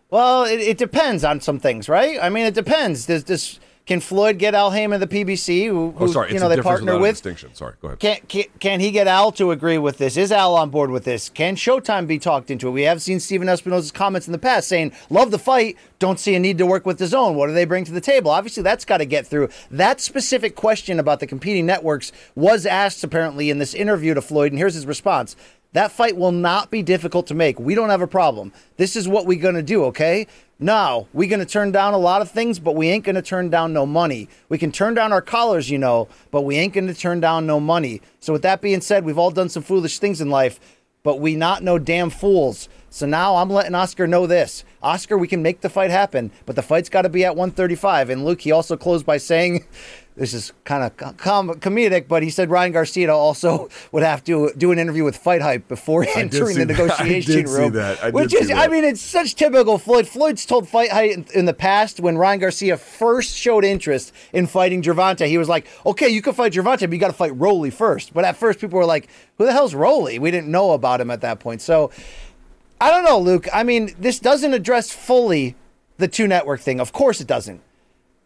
Well, 0.09 0.43
it, 0.43 0.59
it 0.59 0.77
depends 0.77 1.23
on 1.23 1.39
some 1.39 1.57
things, 1.57 1.87
right? 1.87 2.19
I 2.21 2.27
mean, 2.27 2.45
it 2.45 2.53
depends. 2.53 3.05
There's 3.05 3.23
this 3.23 3.61
can 3.85 3.99
Floyd 3.99 4.37
get 4.37 4.53
Al 4.53 4.71
Haymon, 4.71 4.99
the 4.99 5.07
PBC, 5.07 5.65
who, 5.67 5.91
who 5.91 6.05
oh, 6.05 6.07
sorry, 6.07 6.33
you 6.33 6.39
know 6.39 6.47
they 6.47 6.61
partner 6.61 6.99
with? 6.99 7.15
Distinction. 7.15 7.53
Sorry, 7.55 7.73
go 7.81 7.87
ahead. 7.87 7.99
Can, 7.99 8.19
can, 8.27 8.43
can 8.59 8.79
he 8.79 8.91
get 8.91 9.07
Al 9.07 9.31
to 9.33 9.51
agree 9.51 9.77
with 9.77 9.97
this? 9.97 10.17
Is 10.17 10.31
Al 10.31 10.55
on 10.55 10.69
board 10.69 10.91
with 10.91 11.03
this? 11.03 11.29
Can 11.29 11.55
Showtime 11.55 12.05
be 12.05 12.19
talked 12.19 12.51
into 12.51 12.67
it? 12.67 12.71
We 12.71 12.83
have 12.83 13.01
seen 13.01 13.19
Stephen 13.19 13.47
Espinoza's 13.47 13.91
comments 13.91 14.27
in 14.27 14.33
the 14.33 14.37
past 14.37 14.67
saying, 14.67 14.93
"Love 15.09 15.31
the 15.31 15.39
fight, 15.39 15.77
don't 15.97 16.19
see 16.19 16.35
a 16.35 16.39
need 16.39 16.59
to 16.59 16.65
work 16.65 16.85
with 16.85 16.99
DAZN. 16.99 17.33
What 17.33 17.47
do 17.47 17.53
they 17.53 17.65
bring 17.65 17.83
to 17.85 17.91
the 17.91 18.01
table?" 18.01 18.29
Obviously, 18.29 18.61
that's 18.61 18.85
got 18.85 18.97
to 18.97 19.05
get 19.05 19.25
through. 19.25 19.49
That 19.71 19.99
specific 19.99 20.55
question 20.55 20.99
about 20.99 21.19
the 21.19 21.27
competing 21.27 21.65
networks 21.65 22.11
was 22.35 22.65
asked 22.65 23.03
apparently 23.03 23.49
in 23.49 23.57
this 23.57 23.73
interview 23.73 24.13
to 24.13 24.21
Floyd, 24.21 24.51
and 24.51 24.59
here's 24.59 24.75
his 24.75 24.85
response. 24.85 25.35
That 25.73 25.91
fight 25.91 26.17
will 26.17 26.33
not 26.33 26.69
be 26.69 26.83
difficult 26.83 27.27
to 27.27 27.33
make. 27.33 27.59
We 27.59 27.75
don't 27.75 27.89
have 27.89 28.01
a 28.01 28.07
problem. 28.07 28.51
This 28.75 28.95
is 28.97 29.07
what 29.07 29.25
we're 29.25 29.41
going 29.41 29.55
to 29.55 29.63
do, 29.63 29.85
okay? 29.85 30.27
No, 30.59 31.07
we're 31.13 31.29
going 31.29 31.39
to 31.39 31.45
turn 31.45 31.71
down 31.71 31.93
a 31.93 31.97
lot 31.97 32.21
of 32.21 32.29
things, 32.29 32.59
but 32.59 32.75
we 32.75 32.89
ain't 32.89 33.05
going 33.05 33.15
to 33.15 33.21
turn 33.21 33.49
down 33.49 33.71
no 33.71 33.85
money. 33.85 34.27
We 34.49 34.57
can 34.57 34.71
turn 34.71 34.93
down 34.93 35.13
our 35.13 35.21
collars, 35.21 35.69
you 35.69 35.77
know, 35.77 36.09
but 36.29 36.41
we 36.41 36.57
ain't 36.57 36.73
going 36.73 36.87
to 36.87 36.93
turn 36.93 37.21
down 37.21 37.47
no 37.47 37.59
money. 37.59 38.01
So 38.19 38.33
with 38.33 38.41
that 38.41 38.61
being 38.61 38.81
said, 38.81 39.05
we've 39.05 39.17
all 39.17 39.31
done 39.31 39.49
some 39.49 39.63
foolish 39.63 39.97
things 39.99 40.19
in 40.19 40.29
life, 40.29 40.59
but 41.03 41.19
we 41.19 41.35
not 41.35 41.63
no 41.63 41.79
damn 41.79 42.09
fools. 42.09 42.67
So 42.89 43.05
now 43.05 43.37
I'm 43.37 43.49
letting 43.49 43.73
Oscar 43.73 44.05
know 44.05 44.27
this. 44.27 44.65
Oscar, 44.83 45.17
we 45.17 45.27
can 45.27 45.41
make 45.41 45.61
the 45.61 45.69
fight 45.69 45.89
happen, 45.89 46.31
but 46.45 46.57
the 46.57 46.61
fight's 46.61 46.89
got 46.89 47.03
to 47.03 47.09
be 47.09 47.23
at 47.23 47.37
135. 47.37 48.09
And 48.09 48.25
Luke, 48.25 48.41
he 48.41 48.51
also 48.51 48.75
closed 48.75 49.05
by 49.05 49.17
saying 49.17 49.65
this 50.15 50.33
is 50.33 50.51
kind 50.65 50.83
of 50.83 51.17
com- 51.17 51.55
comedic, 51.55 52.07
but 52.07 52.21
he 52.21 52.29
said 52.29 52.49
Ryan 52.49 52.73
Garcia 52.73 53.13
also 53.13 53.69
would 53.91 54.03
have 54.03 54.23
to 54.25 54.51
do 54.57 54.71
an 54.71 54.79
interview 54.79 55.03
with 55.03 55.15
Fight 55.15 55.41
Hype 55.41 55.67
before 55.67 56.05
entering 56.15 56.57
the 56.57 56.65
negotiation 56.73 57.45
room. 57.45 57.73
which 58.11 58.33
is, 58.33 58.51
I 58.51 58.67
mean, 58.67 58.83
it's 58.83 59.01
such 59.01 59.35
typical 59.35 59.77
Floyd. 59.77 60.07
Floyd's 60.07 60.45
told 60.45 60.67
Fight 60.67 60.91
Hype 60.91 61.11
in, 61.11 61.25
in, 61.33 61.45
the 61.45 61.53
past 61.53 61.99
when 61.99 62.17
Ryan 62.17 62.39
Garcia 62.39 62.77
first 62.77 63.35
showed 63.35 63.63
interest 63.63 64.13
in 64.33 64.47
fighting 64.47 64.81
Gervonta, 64.81 65.27
he 65.27 65.37
was 65.37 65.47
like, 65.47 65.65
"Okay, 65.85 66.09
you 66.09 66.21
can 66.21 66.33
fight 66.33 66.53
Gervonta, 66.53 66.81
but 66.81 66.91
you 66.91 66.99
got 66.99 67.07
to 67.07 67.13
fight 67.13 67.37
Rolly 67.37 67.69
first. 67.69 68.13
But 68.13 68.25
at 68.25 68.35
first, 68.35 68.59
people 68.59 68.79
were 68.79 68.85
like, 68.85 69.07
"Who 69.37 69.45
the 69.45 69.53
hell's 69.53 69.73
Rolly?" 69.73 70.19
We 70.19 70.29
didn't 70.29 70.51
know 70.51 70.71
about 70.71 70.99
him 70.99 71.09
at 71.09 71.21
that 71.21 71.39
point. 71.39 71.61
So, 71.61 71.89
I 72.81 72.91
don't 72.91 73.05
know, 73.05 73.19
Luke. 73.19 73.47
I 73.53 73.63
mean, 73.63 73.95
this 73.97 74.19
doesn't 74.19 74.53
address 74.53 74.91
fully 74.91 75.55
the 75.97 76.07
two 76.07 76.27
network 76.27 76.59
thing. 76.59 76.81
Of 76.81 76.91
course, 76.91 77.21
it 77.21 77.27
doesn't. 77.27 77.61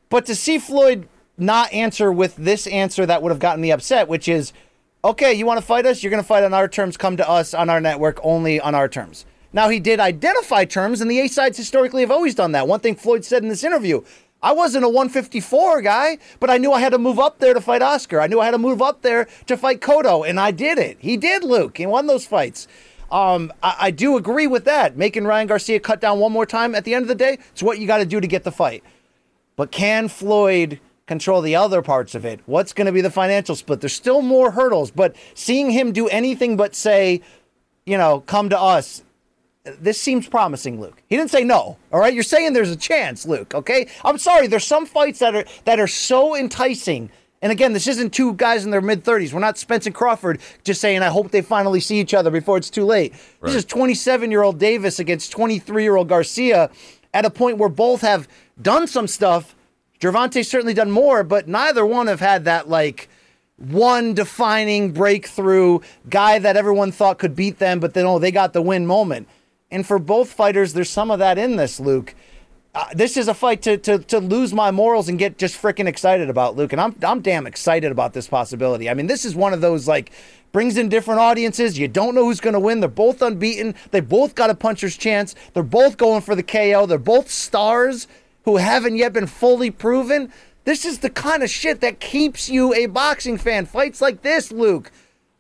But 0.09 0.25
to 0.27 0.35
see 0.35 0.57
Floyd 0.57 1.07
not 1.37 1.71
answer 1.73 2.11
with 2.11 2.35
this 2.35 2.67
answer 2.67 3.05
that 3.05 3.21
would 3.21 3.31
have 3.31 3.39
gotten 3.39 3.61
me 3.61 3.71
upset, 3.71 4.07
which 4.07 4.27
is, 4.27 4.53
okay, 5.03 5.33
you 5.33 5.45
want 5.45 5.59
to 5.59 5.65
fight 5.65 5.85
us? 5.85 6.01
You're 6.01 6.11
going 6.11 6.23
to 6.23 6.27
fight 6.27 6.43
on 6.43 6.53
our 6.53 6.67
terms. 6.67 6.97
Come 6.97 7.17
to 7.17 7.29
us 7.29 7.53
on 7.53 7.69
our 7.69 7.81
network, 7.81 8.19
only 8.23 8.59
on 8.59 8.75
our 8.75 8.87
terms. 8.87 9.25
Now, 9.53 9.69
he 9.69 9.79
did 9.79 9.99
identify 9.99 10.65
terms, 10.65 10.99
and 10.99 11.09
the 11.09 11.19
A 11.21 11.27
sides 11.27 11.57
historically 11.57 12.01
have 12.01 12.11
always 12.11 12.35
done 12.35 12.51
that. 12.51 12.67
One 12.67 12.81
thing 12.81 12.95
Floyd 12.95 13.23
said 13.23 13.43
in 13.43 13.49
this 13.49 13.63
interview 13.63 14.01
I 14.43 14.51
wasn't 14.51 14.85
a 14.85 14.89
154 14.89 15.81
guy, 15.81 16.17
but 16.39 16.49
I 16.49 16.57
knew 16.57 16.71
I 16.71 16.79
had 16.79 16.91
to 16.91 16.99
move 16.99 17.19
up 17.19 17.39
there 17.39 17.53
to 17.53 17.61
fight 17.61 17.81
Oscar. 17.81 18.21
I 18.21 18.27
knew 18.27 18.39
I 18.39 18.45
had 18.45 18.51
to 18.51 18.57
move 18.57 18.81
up 18.81 19.01
there 19.01 19.27
to 19.47 19.57
fight 19.57 19.81
Cotto, 19.81 20.27
and 20.27 20.39
I 20.39 20.51
did 20.51 20.77
it. 20.77 20.97
He 20.99 21.17
did, 21.17 21.43
Luke. 21.43 21.77
He 21.77 21.85
won 21.85 22.07
those 22.07 22.27
fights. 22.27 22.67
Um, 23.11 23.51
I, 23.63 23.75
I 23.79 23.91
do 23.91 24.17
agree 24.17 24.45
with 24.45 24.65
that. 24.65 24.97
Making 24.97 25.25
Ryan 25.25 25.47
Garcia 25.47 25.79
cut 25.79 26.01
down 26.01 26.19
one 26.19 26.31
more 26.31 26.45
time 26.45 26.75
at 26.75 26.83
the 26.83 26.93
end 26.93 27.03
of 27.03 27.07
the 27.07 27.15
day, 27.15 27.39
it's 27.51 27.63
what 27.63 27.79
you 27.79 27.87
got 27.87 27.99
to 27.99 28.05
do 28.05 28.19
to 28.19 28.27
get 28.27 28.43
the 28.43 28.51
fight. 28.51 28.83
But 29.55 29.71
can 29.71 30.09
Floyd 30.09 30.79
control 31.07 31.41
the 31.41 31.55
other 31.55 31.81
parts 31.81 32.15
of 32.15 32.25
it. 32.25 32.39
What's 32.45 32.73
going 32.73 32.87
to 32.87 32.91
be 32.91 33.01
the 33.01 33.11
financial 33.11 33.55
split? 33.55 33.81
There's 33.81 33.93
still 33.93 34.21
more 34.21 34.51
hurdles, 34.51 34.91
but 34.91 35.15
seeing 35.33 35.69
him 35.69 35.91
do 35.91 36.07
anything 36.07 36.57
but 36.57 36.75
say, 36.75 37.21
you 37.85 37.97
know, 37.97 38.21
come 38.21 38.49
to 38.49 38.59
us, 38.59 39.03
this 39.63 39.99
seems 39.99 40.27
promising, 40.27 40.79
Luke. 40.79 41.01
He 41.07 41.17
didn't 41.17 41.31
say 41.31 41.43
no. 41.43 41.77
All 41.91 41.99
right, 41.99 42.13
you're 42.13 42.23
saying 42.23 42.53
there's 42.53 42.71
a 42.71 42.75
chance, 42.75 43.25
Luke. 43.25 43.53
Okay, 43.55 43.87
I'm 44.03 44.17
sorry. 44.17 44.47
There's 44.47 44.65
some 44.65 44.85
fights 44.85 45.19
that 45.19 45.35
are 45.35 45.45
that 45.65 45.79
are 45.79 45.87
so 45.87 46.35
enticing 46.35 47.09
And 47.41 47.51
again, 47.51 47.73
this 47.73 47.87
isn't 47.87 48.11
two 48.11 48.33
guys 48.33 48.65
in 48.65 48.71
their 48.71 48.81
mid 48.81 49.03
30s. 49.03 49.33
We're 49.33 49.39
not 49.39 49.57
Spence 49.57 49.85
and 49.85 49.93
Crawford 49.93 50.39
just 50.63 50.81
saying, 50.81 51.01
I 51.03 51.09
hope 51.09 51.31
they 51.31 51.41
finally 51.41 51.79
see 51.79 51.99
each 51.99 52.13
other 52.13 52.31
before 52.31 52.57
it's 52.57 52.69
too 52.69 52.85
late. 52.85 53.13
Right. 53.13 53.49
This 53.51 53.55
is 53.55 53.65
27 53.65 54.31
year 54.31 54.41
old 54.43 54.59
Davis 54.59 54.99
against 54.99 55.31
23 55.31 55.83
year 55.83 55.95
old 55.95 56.09
Garcia 56.09 56.69
at 57.13 57.25
a 57.25 57.29
point 57.29 57.57
where 57.57 57.69
both 57.69 58.01
have 58.01 58.27
done 58.61 58.87
some 58.87 59.07
stuff. 59.07 59.55
Gervonta's 59.99 60.49
certainly 60.49 60.73
done 60.73 60.91
more, 60.91 61.23
but 61.23 61.47
neither 61.47 61.85
one 61.85 62.07
have 62.07 62.19
had 62.19 62.45
that 62.45 62.69
like 62.69 63.09
one 63.57 64.13
defining 64.13 64.91
breakthrough 64.91 65.79
guy 66.09 66.39
that 66.39 66.57
everyone 66.57 66.91
thought 66.91 67.19
could 67.19 67.35
beat 67.35 67.59
them, 67.59 67.79
but 67.79 67.93
then 67.93 68.05
oh, 68.05 68.19
they 68.19 68.31
got 68.31 68.53
the 68.53 68.61
win 68.61 68.85
moment. 68.85 69.27
And 69.71 69.85
for 69.85 69.99
both 69.99 70.31
fighters, 70.31 70.73
there's 70.73 70.89
some 70.89 71.11
of 71.11 71.19
that 71.19 71.37
in 71.37 71.55
this, 71.55 71.79
Luke. 71.79 72.13
Uh, 72.73 72.85
this 72.93 73.15
is 73.15 73.29
a 73.29 73.33
fight 73.33 73.61
to, 73.61 73.77
to 73.77 73.99
to 73.99 74.19
lose 74.19 74.53
my 74.53 74.69
morals 74.69 75.07
and 75.07 75.17
get 75.17 75.37
just 75.37 75.59
freaking 75.61 75.87
excited 75.87 76.29
about, 76.29 76.57
Luke. 76.57 76.73
And 76.73 76.81
I'm 76.81 76.93
I'm 77.03 77.21
damn 77.21 77.47
excited 77.47 77.89
about 77.89 78.11
this 78.11 78.27
possibility. 78.27 78.89
I 78.89 78.93
mean, 78.93 79.07
this 79.07 79.23
is 79.23 79.33
one 79.33 79.53
of 79.53 79.61
those 79.61 79.87
like 79.87 80.11
brings 80.51 80.77
in 80.77 80.89
different 80.89 81.21
audiences. 81.21 81.79
You 81.79 81.87
don't 81.87 82.15
know 82.15 82.25
who's 82.25 82.41
going 82.41 82.53
to 82.53 82.59
win. 82.59 82.81
They're 82.81 82.89
both 82.89 83.21
unbeaten. 83.21 83.75
They 83.91 84.01
both 84.01 84.35
got 84.35 84.49
a 84.49 84.55
puncher's 84.55 84.97
chance. 84.97 85.35
They're 85.53 85.63
both 85.63 85.95
going 85.95 86.21
for 86.21 86.35
the 86.35 86.43
KO. 86.43 86.85
They're 86.85 86.97
both 86.97 87.29
stars 87.29 88.07
who 88.45 88.57
haven't 88.57 88.95
yet 88.95 89.11
been 89.11 89.27
fully 89.27 89.71
proven. 89.71 90.31
This 90.63 90.85
is 90.85 90.99
the 90.99 91.09
kind 91.09 91.43
of 91.43 91.49
shit 91.49 91.81
that 91.81 91.99
keeps 91.99 92.49
you 92.49 92.73
a 92.73 92.85
boxing 92.85 93.37
fan. 93.37 93.65
Fights 93.65 94.01
like 94.01 94.21
this, 94.21 94.51
Luke. 94.51 94.91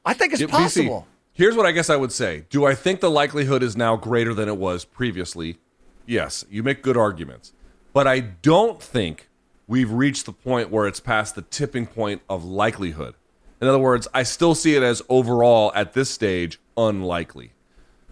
I 0.03 0.13
think 0.13 0.33
it's 0.33 0.41
yeah, 0.41 0.47
possible. 0.47 1.07
BC, 1.07 1.33
here's 1.33 1.55
what 1.55 1.65
I 1.65 1.71
guess 1.71 1.89
I 1.89 1.95
would 1.95 2.11
say. 2.11 2.45
Do 2.49 2.65
I 2.65 2.75
think 2.75 2.99
the 2.99 3.09
likelihood 3.09 3.63
is 3.63 3.77
now 3.77 3.95
greater 3.95 4.33
than 4.33 4.49
it 4.49 4.57
was 4.57 4.85
previously? 4.85 5.57
Yes, 6.05 6.45
you 6.49 6.61
make 6.61 6.83
good 6.83 6.97
arguments. 6.97 7.53
But 7.93 8.07
I 8.07 8.19
don't 8.19 8.81
think 8.81 9.29
we've 9.67 9.91
reached 9.91 10.25
the 10.25 10.33
point 10.33 10.69
where 10.69 10.87
it's 10.87 10.99
past 10.99 11.35
the 11.35 11.41
tipping 11.43 11.87
point 11.87 12.21
of 12.29 12.43
likelihood. 12.43 13.15
In 13.61 13.67
other 13.67 13.79
words, 13.79 14.07
I 14.13 14.23
still 14.23 14.53
see 14.53 14.75
it 14.75 14.83
as 14.83 15.01
overall 15.09 15.71
at 15.73 15.93
this 15.93 16.09
stage 16.09 16.59
unlikely. 16.75 17.53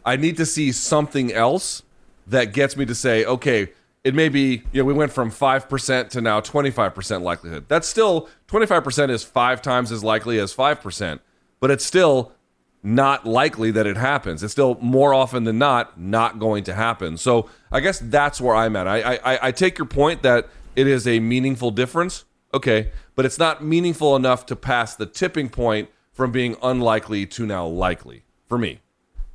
I 0.05 0.15
need 0.15 0.37
to 0.37 0.45
see 0.45 0.71
something 0.71 1.31
else 1.31 1.83
that 2.25 2.53
gets 2.53 2.77
me 2.77 2.85
to 2.85 2.95
say, 2.95 3.25
okay, 3.25 3.69
it 4.03 4.13
may 4.13 4.29
be, 4.29 4.63
you 4.71 4.81
know, 4.81 4.85
we 4.85 4.93
went 4.93 5.11
from 5.11 5.31
5% 5.31 6.09
to 6.09 6.21
now 6.21 6.41
25% 6.41 7.21
likelihood. 7.21 7.65
That's 7.67 7.87
still 7.87 8.27
25% 8.47 9.09
is 9.09 9.23
five 9.23 9.61
times 9.61 9.91
as 9.91 10.03
likely 10.03 10.39
as 10.39 10.53
5%, 10.53 11.19
but 11.59 11.71
it's 11.71 11.85
still 11.85 12.33
not 12.83 13.25
likely 13.25 13.71
that 13.71 13.87
it 13.87 13.95
happens. 13.95 14.43
It's 14.43 14.51
still 14.51 14.77
more 14.81 15.13
often 15.13 15.45
than 15.45 15.57
not 15.57 15.97
not 15.97 16.37
going 16.37 16.65
to 16.65 16.73
happen. 16.73 17.15
So 17.15 17.49
I 17.71 17.79
guess 17.79 17.99
that's 17.99 18.41
where 18.41 18.55
I'm 18.55 18.75
at. 18.75 18.87
I, 18.87 19.15
I, 19.15 19.47
I 19.47 19.51
take 19.51 19.77
your 19.77 19.87
point 19.87 20.21
that 20.23 20.49
it 20.75 20.85
is 20.85 21.07
a 21.07 21.19
meaningful 21.19 21.71
difference. 21.71 22.25
Okay. 22.53 22.91
But 23.15 23.25
it's 23.25 23.39
not 23.39 23.63
meaningful 23.63 24.15
enough 24.17 24.45
to 24.47 24.55
pass 24.55 24.95
the 24.95 25.05
tipping 25.05 25.47
point 25.47 25.89
from 26.11 26.31
being 26.31 26.57
unlikely 26.61 27.25
to 27.27 27.45
now 27.45 27.65
likely 27.65 28.23
for 28.47 28.57
me. 28.57 28.82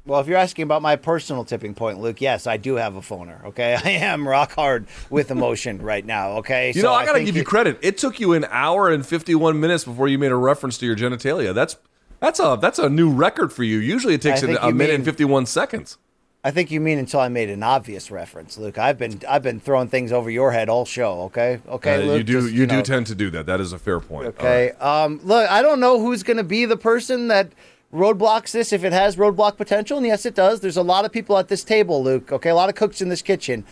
Well, 0.09 0.20
if 0.20 0.26
you're 0.26 0.39
asking 0.39 0.62
about 0.62 0.80
my 0.80 0.97
personal 0.97 1.44
tipping 1.44 1.74
point, 1.74 2.01
Luke, 2.01 2.22
yes, 2.22 2.47
I 2.47 2.56
do 2.56 2.76
have 2.76 2.97
a 2.97 3.02
phoner. 3.02 3.44
Okay, 3.44 3.74
I 3.85 3.90
am 3.90 4.26
rock 4.26 4.52
hard 4.52 4.86
with 5.10 5.30
emotion 5.30 5.82
right 5.82 6.05
now. 6.05 6.39
Okay, 6.39 6.68
you 6.68 6.80
so 6.80 6.89
know 6.89 6.94
I, 6.94 7.05
gotta 7.05 7.22
give 7.22 7.36
you 7.36 7.44
credit. 7.44 7.78
It 7.82 7.98
took 7.98 8.18
you 8.18 8.32
an 8.32 8.47
hour 8.51 8.90
and 8.90 9.06
51 9.06 9.60
minutes 9.60 9.85
before 9.85 10.09
you 10.09 10.18
made 10.18 10.32
a 10.32 10.36
reference 10.36 10.78
to 10.78 10.86
your 10.86 10.97
genitalia. 10.97 11.55
That's 11.55 11.76
that's 12.20 12.40
a 12.40 12.59
that's 12.60 12.78
a 12.78 12.89
new 12.89 13.10
record 13.10 13.52
for 13.52 13.64
you. 13.64 13.78
Usually 13.78 14.14
it 14.14 14.22
takes 14.22 14.43
a 14.43 14.47
minute 14.47 14.74
mean, 14.74 14.90
and 14.90 15.05
51 15.05 15.44
seconds. 15.44 15.98
I 16.43 16.52
think 16.52 16.70
you 16.70 16.80
mean 16.80 16.98
until 16.98 17.20
I 17.20 17.28
made 17.28 17.51
an 17.51 17.62
obvious 17.62 18.10
reference, 18.10 18.56
Luke. 18.56 18.78
I've 18.78 18.97
been 18.97 19.20
I've 19.28 19.43
been 19.43 19.60
throwing 19.60 19.89
things 19.89 20.10
over 20.10 20.30
your 20.30 20.52
head 20.52 20.70
all 20.70 20.86
show. 20.86 21.22
Okay, 21.24 21.60
okay, 21.68 21.97
uh, 21.97 22.06
Luke, 22.06 22.18
you 22.18 22.24
do 22.24 22.40
just, 22.40 22.52
you, 22.55 22.60
you 22.60 22.66
know, 22.66 22.76
do 22.76 22.82
tend 22.82 23.09
to 23.09 23.14
do 23.14 23.28
that. 23.30 23.44
That 23.44 23.60
is 23.60 23.74
a 23.74 23.78
fair 23.78 24.01
point. 24.01 24.28
Okay, 24.28 24.72
right. 24.80 25.05
um, 25.05 25.20
look, 25.22 25.51
I 25.51 25.60
don't 25.60 25.80
know 25.80 26.01
who's 26.01 26.22
going 26.22 26.39
to 26.39 26.44
be 26.44 26.64
the 26.64 26.78
person 26.78 27.28
that 27.28 27.52
roadblocks 27.93 28.52
this 28.52 28.73
if 28.73 28.85
it 28.85 28.93
has 28.93 29.16
roadblock 29.16 29.56
potential, 29.56 29.98
and 29.98 30.06
yes, 30.06 30.27
it 30.27 30.35
does. 30.35 30.60
There's 30.60 30.77
a 30.77 30.82
lot 30.82 31.05
of 31.05 31.12
people 31.12 31.39
at 31.39 31.48
this 31.48 31.65
table, 31.65 32.02
Luke. 32.02 32.32
Okay, 32.32 32.51
a 32.51 32.55
lot 32.55 32.69
of 32.69 32.74
cooks 32.74 33.01
in 33.01 33.09
this 33.09 33.23
kitchen, 33.23 33.65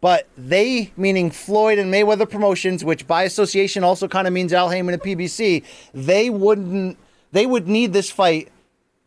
but 0.00 0.28
they, 0.36 0.92
meaning 0.96 1.30
Floyd 1.30 1.78
and 1.78 1.92
Mayweather 1.92 2.28
Promotions, 2.28 2.84
which 2.84 3.06
by 3.06 3.22
association 3.24 3.84
also 3.84 4.08
kind 4.08 4.26
of 4.26 4.32
means 4.32 4.52
Al 4.52 4.70
Haymon 4.70 4.94
and 4.94 5.02
PBC, 5.02 5.64
they 5.94 6.30
wouldn't. 6.30 6.98
They 7.32 7.46
would 7.46 7.68
need 7.68 7.92
this 7.92 8.10
fight 8.10 8.48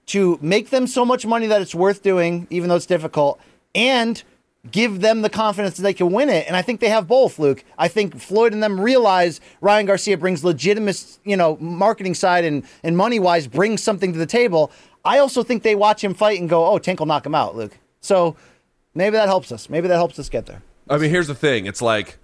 to 0.08 0.38
make 0.42 0.70
them 0.70 0.88
so 0.88 1.04
much 1.04 1.26
money 1.26 1.48
that 1.48 1.62
it's 1.62 1.76
worth 1.76 2.02
doing, 2.02 2.48
even 2.50 2.70
though 2.70 2.76
it's 2.76 2.86
difficult, 2.86 3.40
and 3.76 4.24
give 4.72 5.02
them 5.02 5.22
the 5.22 5.30
confidence 5.30 5.76
that 5.78 5.84
they 5.84 5.94
can 5.94 6.12
win 6.12 6.30
it. 6.30 6.48
And 6.48 6.56
I 6.56 6.62
think 6.62 6.80
they 6.80 6.90
have 6.90 7.08
both, 7.08 7.38
Luke. 7.38 7.64
I 7.78 7.88
think 7.88 8.20
Floyd 8.20 8.54
and 8.54 8.64
them 8.64 8.80
realize 8.80 9.42
Ryan 9.62 9.86
Garcia 9.86 10.18
brings 10.18 10.44
legitimate, 10.44 11.18
you 11.26 11.36
know, 11.36 11.58
marketing 11.58 12.16
side 12.16 12.46
and, 12.46 12.64
and 12.82 12.96
money 12.96 13.20
wise 13.20 13.48
brings 13.48 13.84
something 13.84 14.14
to 14.14 14.20
the 14.20 14.26
table. 14.26 14.72
I 15.04 15.20
also 15.20 15.44
think 15.44 15.64
they 15.64 15.76
watch 15.76 16.04
him 16.04 16.14
fight 16.14 16.40
and 16.40 16.50
go, 16.50 16.66
oh, 16.66 16.80
Tank 16.80 17.00
will 17.00 17.08
knock 17.08 17.26
him 17.26 17.36
out, 17.36 17.56
Luke. 17.56 17.78
So 18.00 18.38
maybe 18.94 19.18
that 19.18 19.28
helps 19.28 19.52
us. 19.52 19.70
Maybe 19.70 19.90
that 19.90 19.96
helps 19.96 20.18
us 20.18 20.30
get 20.30 20.46
there. 20.46 20.62
I 20.90 20.98
mean, 20.98 21.10
here's 21.10 21.28
the 21.28 21.36
thing. 21.36 21.66
It's 21.66 21.82
like 21.82 22.18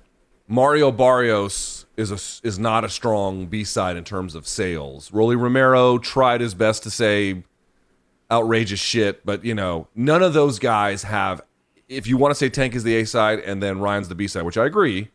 Mario 0.48 0.92
Barrios 0.92 1.86
is 1.98 2.12
a, 2.12 2.48
is 2.48 2.58
not 2.58 2.86
a 2.86 2.90
strong 2.90 3.48
B 3.48 3.66
side 3.66 3.98
in 3.98 4.06
terms 4.06 4.34
of 4.34 4.48
sales. 4.48 5.12
Rolly 5.12 5.36
Romero 5.36 5.98
tried 5.98 6.40
his 6.40 6.54
best 6.54 6.84
to 6.84 6.90
say 6.90 7.44
outrageous 8.32 8.80
shit, 8.80 9.26
but 9.26 9.44
you 9.44 9.56
know, 9.56 9.88
none 9.94 10.24
of 10.24 10.34
those 10.34 10.60
guys 10.60 11.04
have 11.04 11.42
if 11.90 12.08
you 12.08 12.16
want 12.16 12.32
to 12.32 12.36
say 12.36 12.50
Tank 12.50 12.76
is 12.76 12.84
the 12.84 12.96
A 12.96 13.06
side 13.06 13.40
and 13.40 13.62
then 13.62 13.80
Ryan's 13.80 14.08
the 14.08 14.16
B 14.16 14.28
side, 14.28 14.44
which 14.44 14.58
I 14.58 14.66
agree, 14.66 15.10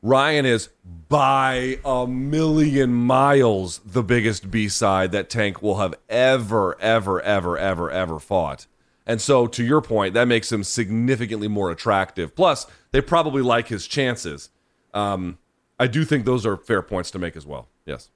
Ryan 0.00 0.46
is 0.46 0.68
by 1.08 1.78
a 1.84 2.06
million 2.06 2.94
miles 2.94 3.80
the 3.84 4.02
biggest 4.02 4.50
B 4.50 4.68
side 4.68 5.12
that 5.12 5.28
Tank 5.28 5.62
will 5.62 5.78
have 5.78 5.94
ever, 6.08 6.80
ever, 6.80 7.20
ever, 7.22 7.58
ever, 7.58 7.90
ever 7.90 8.18
fought. 8.18 8.66
And 9.06 9.20
so, 9.20 9.46
to 9.48 9.64
your 9.64 9.82
point, 9.82 10.14
that 10.14 10.26
makes 10.26 10.50
him 10.50 10.64
significantly 10.64 11.48
more 11.48 11.70
attractive. 11.70 12.34
Plus, 12.34 12.66
they 12.92 13.00
probably 13.00 13.42
like 13.42 13.68
his 13.68 13.86
chances. 13.86 14.50
Um, 14.94 15.38
I 15.78 15.88
do 15.88 16.04
think 16.04 16.24
those 16.24 16.46
are 16.46 16.56
fair 16.56 16.80
points 16.80 17.10
to 17.10 17.18
make 17.18 17.36
as 17.36 17.44
well. 17.44 17.68
Yes. 17.84 18.10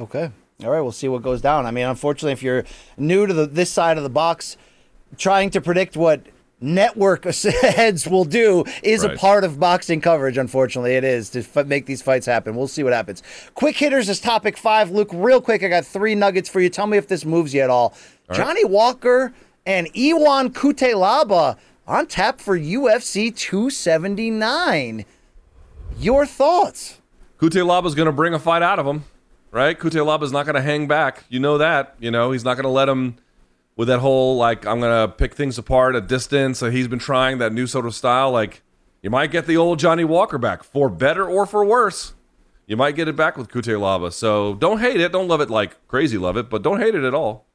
Okay. 0.00 0.30
All 0.64 0.70
right. 0.70 0.80
We'll 0.80 0.92
see 0.92 1.08
what 1.08 1.22
goes 1.22 1.40
down. 1.40 1.66
I 1.66 1.70
mean, 1.70 1.86
unfortunately, 1.86 2.32
if 2.32 2.42
you're 2.42 2.64
new 2.96 3.26
to 3.26 3.34
the, 3.34 3.46
this 3.46 3.70
side 3.70 3.96
of 3.96 4.02
the 4.02 4.10
box, 4.10 4.56
trying 5.18 5.50
to 5.50 5.60
predict 5.60 5.96
what 5.96 6.26
network 6.62 7.24
heads 7.62 8.06
will 8.06 8.24
do 8.24 8.64
is 8.82 9.04
right. 9.04 9.14
a 9.14 9.18
part 9.18 9.44
of 9.44 9.58
boxing 9.58 10.00
coverage. 10.00 10.38
Unfortunately, 10.38 10.94
it 10.94 11.04
is 11.04 11.30
to 11.30 11.40
f- 11.40 11.66
make 11.66 11.86
these 11.86 12.02
fights 12.02 12.26
happen. 12.26 12.56
We'll 12.56 12.68
see 12.68 12.82
what 12.82 12.92
happens. 12.92 13.22
Quick 13.54 13.76
hitters 13.76 14.08
is 14.08 14.20
topic 14.20 14.56
five. 14.56 14.90
Luke, 14.90 15.10
real 15.12 15.40
quick, 15.40 15.62
I 15.62 15.68
got 15.68 15.84
three 15.84 16.14
nuggets 16.14 16.48
for 16.48 16.60
you. 16.60 16.68
Tell 16.68 16.86
me 16.86 16.96
if 16.98 17.08
this 17.08 17.24
moves 17.24 17.52
you 17.52 17.60
at 17.60 17.70
all. 17.70 17.94
all 18.28 18.36
Johnny 18.36 18.64
right. 18.64 18.70
Walker 18.72 19.34
and 19.66 19.88
Ion 19.96 20.52
Cutelaba 20.52 21.56
on 21.86 22.06
tap 22.06 22.40
for 22.40 22.58
UFC 22.58 23.34
279. 23.34 25.04
Your 25.98 26.26
thoughts? 26.26 27.00
Cutelaba 27.38 27.86
is 27.86 27.94
going 27.94 28.06
to 28.06 28.12
bring 28.12 28.34
a 28.34 28.38
fight 28.38 28.62
out 28.62 28.78
of 28.78 28.86
him, 28.86 29.04
right? 29.50 29.78
Cutelaba 29.78 30.22
is 30.22 30.32
not 30.32 30.46
going 30.46 30.54
to 30.54 30.62
hang 30.62 30.86
back. 30.86 31.24
You 31.28 31.40
know 31.40 31.58
that. 31.58 31.96
You 31.98 32.10
know 32.10 32.30
he's 32.32 32.44
not 32.44 32.54
going 32.54 32.64
to 32.64 32.70
let 32.70 32.88
him 32.88 33.16
with 33.76 33.88
that 33.88 34.00
whole 34.00 34.36
like 34.36 34.66
I'm 34.66 34.80
gonna 34.80 35.08
pick 35.08 35.34
things 35.34 35.58
apart 35.58 35.94
at 35.94 36.06
distance. 36.06 36.58
So 36.58 36.70
he's 36.70 36.88
been 36.88 36.98
trying 36.98 37.38
that 37.38 37.52
new 37.52 37.66
sort 37.66 37.86
of 37.86 37.94
style. 37.94 38.30
Like 38.30 38.62
you 39.02 39.10
might 39.10 39.30
get 39.30 39.46
the 39.46 39.56
old 39.56 39.78
Johnny 39.78 40.04
Walker 40.04 40.38
back 40.38 40.62
for 40.62 40.88
better 40.88 41.26
or 41.26 41.46
for 41.46 41.64
worse. 41.64 42.14
You 42.66 42.76
might 42.76 42.94
get 42.94 43.08
it 43.08 43.16
back 43.16 43.36
with 43.36 43.48
Cutelaba. 43.48 44.12
So 44.12 44.54
don't 44.54 44.78
hate 44.78 45.00
it. 45.00 45.12
Don't 45.12 45.28
love 45.28 45.40
it 45.40 45.50
like 45.50 45.86
crazy 45.88 46.18
love 46.18 46.36
it, 46.36 46.48
but 46.48 46.62
don't 46.62 46.80
hate 46.80 46.94
it 46.94 47.04
at 47.04 47.14
all. 47.14 47.46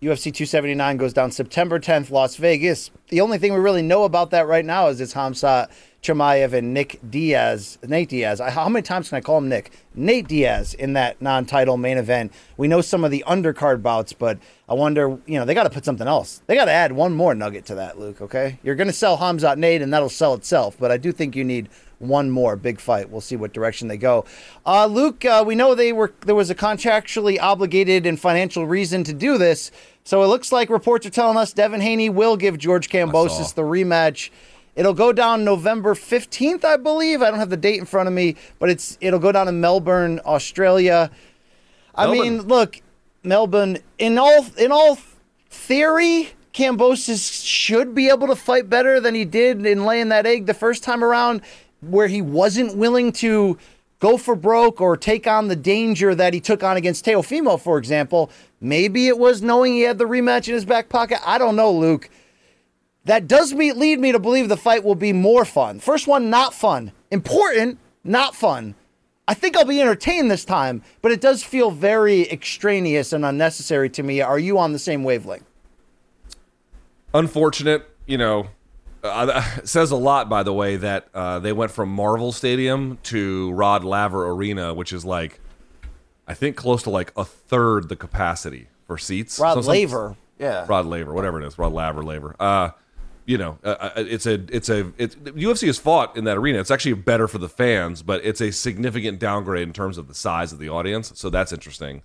UFC 0.00 0.32
279 0.32 0.96
goes 0.96 1.12
down 1.12 1.32
September 1.32 1.80
10th, 1.80 2.10
Las 2.10 2.36
Vegas. 2.36 2.92
The 3.08 3.20
only 3.20 3.38
thing 3.38 3.52
we 3.52 3.58
really 3.58 3.82
know 3.82 4.04
about 4.04 4.30
that 4.30 4.46
right 4.46 4.64
now 4.64 4.86
is 4.88 5.00
it's 5.00 5.14
Khamzat 5.14 5.70
Chimaev 6.02 6.52
and 6.52 6.72
Nick 6.72 7.00
Diaz, 7.08 7.78
Nate 7.86 8.08
Diaz. 8.08 8.40
How 8.40 8.68
many 8.68 8.82
times 8.82 9.08
can 9.08 9.18
I 9.18 9.20
call 9.20 9.38
him 9.38 9.48
Nick? 9.48 9.72
Nate 9.94 10.28
Diaz 10.28 10.74
in 10.74 10.92
that 10.92 11.20
non-title 11.20 11.76
main 11.76 11.98
event. 11.98 12.32
We 12.56 12.68
know 12.68 12.80
some 12.80 13.04
of 13.04 13.10
the 13.10 13.24
undercard 13.26 13.82
bouts, 13.82 14.12
but 14.12 14.38
I 14.68 14.74
wonder, 14.74 15.18
you 15.26 15.38
know, 15.38 15.44
they 15.44 15.54
got 15.54 15.64
to 15.64 15.70
put 15.70 15.84
something 15.84 16.06
else. 16.06 16.40
They 16.46 16.54
got 16.54 16.66
to 16.66 16.72
add 16.72 16.92
one 16.92 17.14
more 17.14 17.34
nugget 17.34 17.66
to 17.66 17.74
that, 17.76 17.98
Luke. 17.98 18.20
Okay, 18.20 18.58
you're 18.62 18.76
going 18.76 18.86
to 18.86 18.92
sell 18.92 19.18
Khamzat 19.18 19.58
Nate, 19.58 19.82
and 19.82 19.92
that'll 19.92 20.08
sell 20.08 20.34
itself. 20.34 20.76
But 20.78 20.92
I 20.92 20.98
do 20.98 21.10
think 21.10 21.34
you 21.34 21.44
need 21.44 21.68
one 21.98 22.30
more 22.30 22.54
big 22.54 22.78
fight. 22.78 23.10
We'll 23.10 23.20
see 23.20 23.34
what 23.34 23.52
direction 23.52 23.88
they 23.88 23.96
go. 23.96 24.24
Uh, 24.64 24.86
Luke, 24.86 25.24
uh, 25.24 25.42
we 25.44 25.56
know 25.56 25.74
they 25.74 25.92
were 25.92 26.12
there 26.24 26.34
was 26.34 26.48
a 26.48 26.54
contractually 26.54 27.40
obligated 27.40 28.06
and 28.06 28.20
financial 28.20 28.66
reason 28.66 29.02
to 29.04 29.12
do 29.12 29.36
this. 29.36 29.72
So 30.04 30.22
it 30.22 30.28
looks 30.28 30.52
like 30.52 30.70
reports 30.70 31.06
are 31.06 31.10
telling 31.10 31.36
us 31.36 31.52
Devin 31.52 31.80
Haney 31.80 32.08
will 32.08 32.36
give 32.36 32.56
George 32.56 32.88
Kambosos 32.88 33.54
the 33.54 33.62
rematch 33.62 34.30
It'll 34.78 34.94
go 34.94 35.12
down 35.12 35.44
November 35.44 35.96
15th, 35.96 36.64
I 36.64 36.76
believe. 36.76 37.20
I 37.20 37.30
don't 37.30 37.40
have 37.40 37.50
the 37.50 37.56
date 37.56 37.80
in 37.80 37.84
front 37.84 38.06
of 38.06 38.12
me, 38.12 38.36
but 38.60 38.70
it's 38.70 38.96
it'll 39.00 39.18
go 39.18 39.32
down 39.32 39.48
in 39.48 39.60
Melbourne, 39.60 40.20
Australia. 40.24 41.10
I 41.96 42.08
mean, 42.08 42.42
look, 42.42 42.80
Melbourne 43.24 43.78
in 43.98 44.18
all 44.18 44.46
in 44.56 44.70
all 44.70 44.96
theory, 45.50 46.30
Kambosos 46.54 47.44
should 47.44 47.92
be 47.92 48.08
able 48.08 48.28
to 48.28 48.36
fight 48.36 48.70
better 48.70 49.00
than 49.00 49.16
he 49.16 49.24
did 49.24 49.66
in 49.66 49.84
laying 49.84 50.10
that 50.10 50.26
egg 50.26 50.46
the 50.46 50.54
first 50.54 50.84
time 50.84 51.02
around, 51.02 51.40
where 51.80 52.06
he 52.06 52.22
wasn't 52.22 52.76
willing 52.76 53.10
to 53.14 53.58
go 53.98 54.16
for 54.16 54.36
broke 54.36 54.80
or 54.80 54.96
take 54.96 55.26
on 55.26 55.48
the 55.48 55.56
danger 55.56 56.14
that 56.14 56.32
he 56.32 56.38
took 56.38 56.62
on 56.62 56.76
against 56.76 57.04
Teofimo, 57.04 57.60
for 57.60 57.78
example. 57.78 58.30
Maybe 58.60 59.08
it 59.08 59.18
was 59.18 59.42
knowing 59.42 59.72
he 59.72 59.80
had 59.80 59.98
the 59.98 60.04
rematch 60.04 60.46
in 60.46 60.54
his 60.54 60.64
back 60.64 60.88
pocket. 60.88 61.18
I 61.26 61.36
don't 61.36 61.56
know, 61.56 61.72
Luke. 61.72 62.08
That 63.08 63.26
does 63.26 63.54
me, 63.54 63.72
lead 63.72 64.00
me 64.00 64.12
to 64.12 64.18
believe 64.18 64.50
the 64.50 64.56
fight 64.58 64.84
will 64.84 64.94
be 64.94 65.14
more 65.14 65.46
fun. 65.46 65.80
First 65.80 66.06
one, 66.06 66.28
not 66.28 66.52
fun. 66.52 66.92
Important, 67.10 67.78
not 68.04 68.36
fun. 68.36 68.74
I 69.26 69.32
think 69.32 69.56
I'll 69.56 69.64
be 69.64 69.80
entertained 69.80 70.30
this 70.30 70.44
time, 70.44 70.82
but 71.00 71.10
it 71.10 71.18
does 71.18 71.42
feel 71.42 71.70
very 71.70 72.30
extraneous 72.30 73.14
and 73.14 73.24
unnecessary 73.24 73.88
to 73.90 74.02
me. 74.02 74.20
Are 74.20 74.38
you 74.38 74.58
on 74.58 74.74
the 74.74 74.78
same 74.78 75.04
wavelength? 75.04 75.46
Unfortunate, 77.14 77.88
you 78.06 78.18
know. 78.18 78.48
Uh, 79.02 79.40
says 79.64 79.90
a 79.90 79.96
lot, 79.96 80.28
by 80.28 80.42
the 80.42 80.52
way, 80.52 80.76
that 80.76 81.08
uh, 81.14 81.38
they 81.38 81.54
went 81.54 81.70
from 81.70 81.88
Marvel 81.88 82.30
Stadium 82.30 82.98
to 83.04 83.50
Rod 83.52 83.84
Laver 83.84 84.28
Arena, 84.28 84.74
which 84.74 84.92
is 84.92 85.06
like, 85.06 85.40
I 86.26 86.34
think, 86.34 86.56
close 86.56 86.82
to 86.82 86.90
like 86.90 87.14
a 87.16 87.24
third 87.24 87.88
the 87.88 87.96
capacity 87.96 88.68
for 88.86 88.98
seats. 88.98 89.38
Rod 89.38 89.64
So 89.64 89.70
Laver. 89.70 90.16
Yeah. 90.38 90.66
Rod 90.68 90.84
Laver, 90.84 91.14
whatever 91.14 91.40
it 91.40 91.46
is, 91.46 91.56
Rod 91.56 91.72
Laver, 91.72 92.02
Laver. 92.02 92.36
Uh, 92.38 92.70
you 93.28 93.36
know, 93.36 93.58
uh, 93.62 93.76
uh, 93.78 93.90
it's 93.96 94.24
a, 94.24 94.42
it's 94.50 94.70
a, 94.70 94.90
it's 94.96 95.14
UFC 95.14 95.66
has 95.66 95.78
fought 95.78 96.16
in 96.16 96.24
that 96.24 96.38
arena. 96.38 96.60
It's 96.60 96.70
actually 96.70 96.94
better 96.94 97.28
for 97.28 97.36
the 97.36 97.48
fans, 97.48 98.02
but 98.02 98.24
it's 98.24 98.40
a 98.40 98.50
significant 98.50 99.18
downgrade 99.18 99.68
in 99.68 99.74
terms 99.74 99.98
of 99.98 100.08
the 100.08 100.14
size 100.14 100.50
of 100.50 100.58
the 100.58 100.70
audience. 100.70 101.12
So 101.14 101.28
that's 101.28 101.52
interesting. 101.52 102.00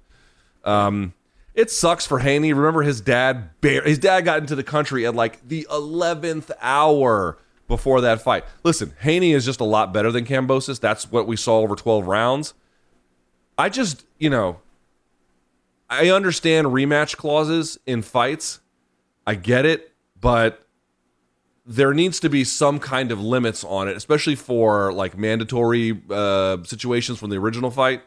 Um, 0.65 1.13
it 1.55 1.71
sucks 1.71 2.05
for 2.05 2.19
Haney. 2.19 2.51
Remember 2.51 2.81
his 2.81 2.99
dad? 2.99 3.61
Bar- 3.61 3.83
his 3.83 3.99
dad 3.99 4.25
got 4.25 4.39
into 4.39 4.53
the 4.53 4.65
country 4.65 5.05
at 5.05 5.15
like 5.15 5.47
the 5.47 5.65
eleventh 5.71 6.51
hour 6.59 7.37
before 7.69 8.01
that 8.01 8.21
fight. 8.21 8.43
Listen, 8.65 8.93
Haney 8.99 9.31
is 9.31 9.45
just 9.45 9.61
a 9.61 9.65
lot 9.65 9.93
better 9.93 10.11
than 10.11 10.25
Kambosos. 10.25 10.81
That's 10.81 11.09
what 11.09 11.25
we 11.25 11.37
saw 11.37 11.59
over 11.59 11.77
twelve 11.77 12.05
rounds. 12.05 12.53
I 13.57 13.69
just, 13.69 14.05
you 14.19 14.29
know, 14.29 14.59
I 15.89 16.09
understand 16.09 16.67
rematch 16.67 17.15
clauses 17.15 17.79
in 17.85 18.01
fights. 18.01 18.59
I 19.25 19.35
get 19.35 19.65
it, 19.65 19.93
but 20.19 20.62
there 21.65 21.94
needs 21.94 22.19
to 22.19 22.30
be 22.30 22.44
some 22.44 22.80
kind 22.80 23.11
of 23.11 23.22
limits 23.22 23.64
on 23.64 23.88
it, 23.88 23.95
especially 23.95 24.35
for 24.35 24.91
like 24.91 25.18
mandatory 25.18 26.02
uh, 26.10 26.57
situations 26.64 27.19
from 27.19 27.30
the 27.30 27.38
original 27.38 27.72
fight 27.72 28.02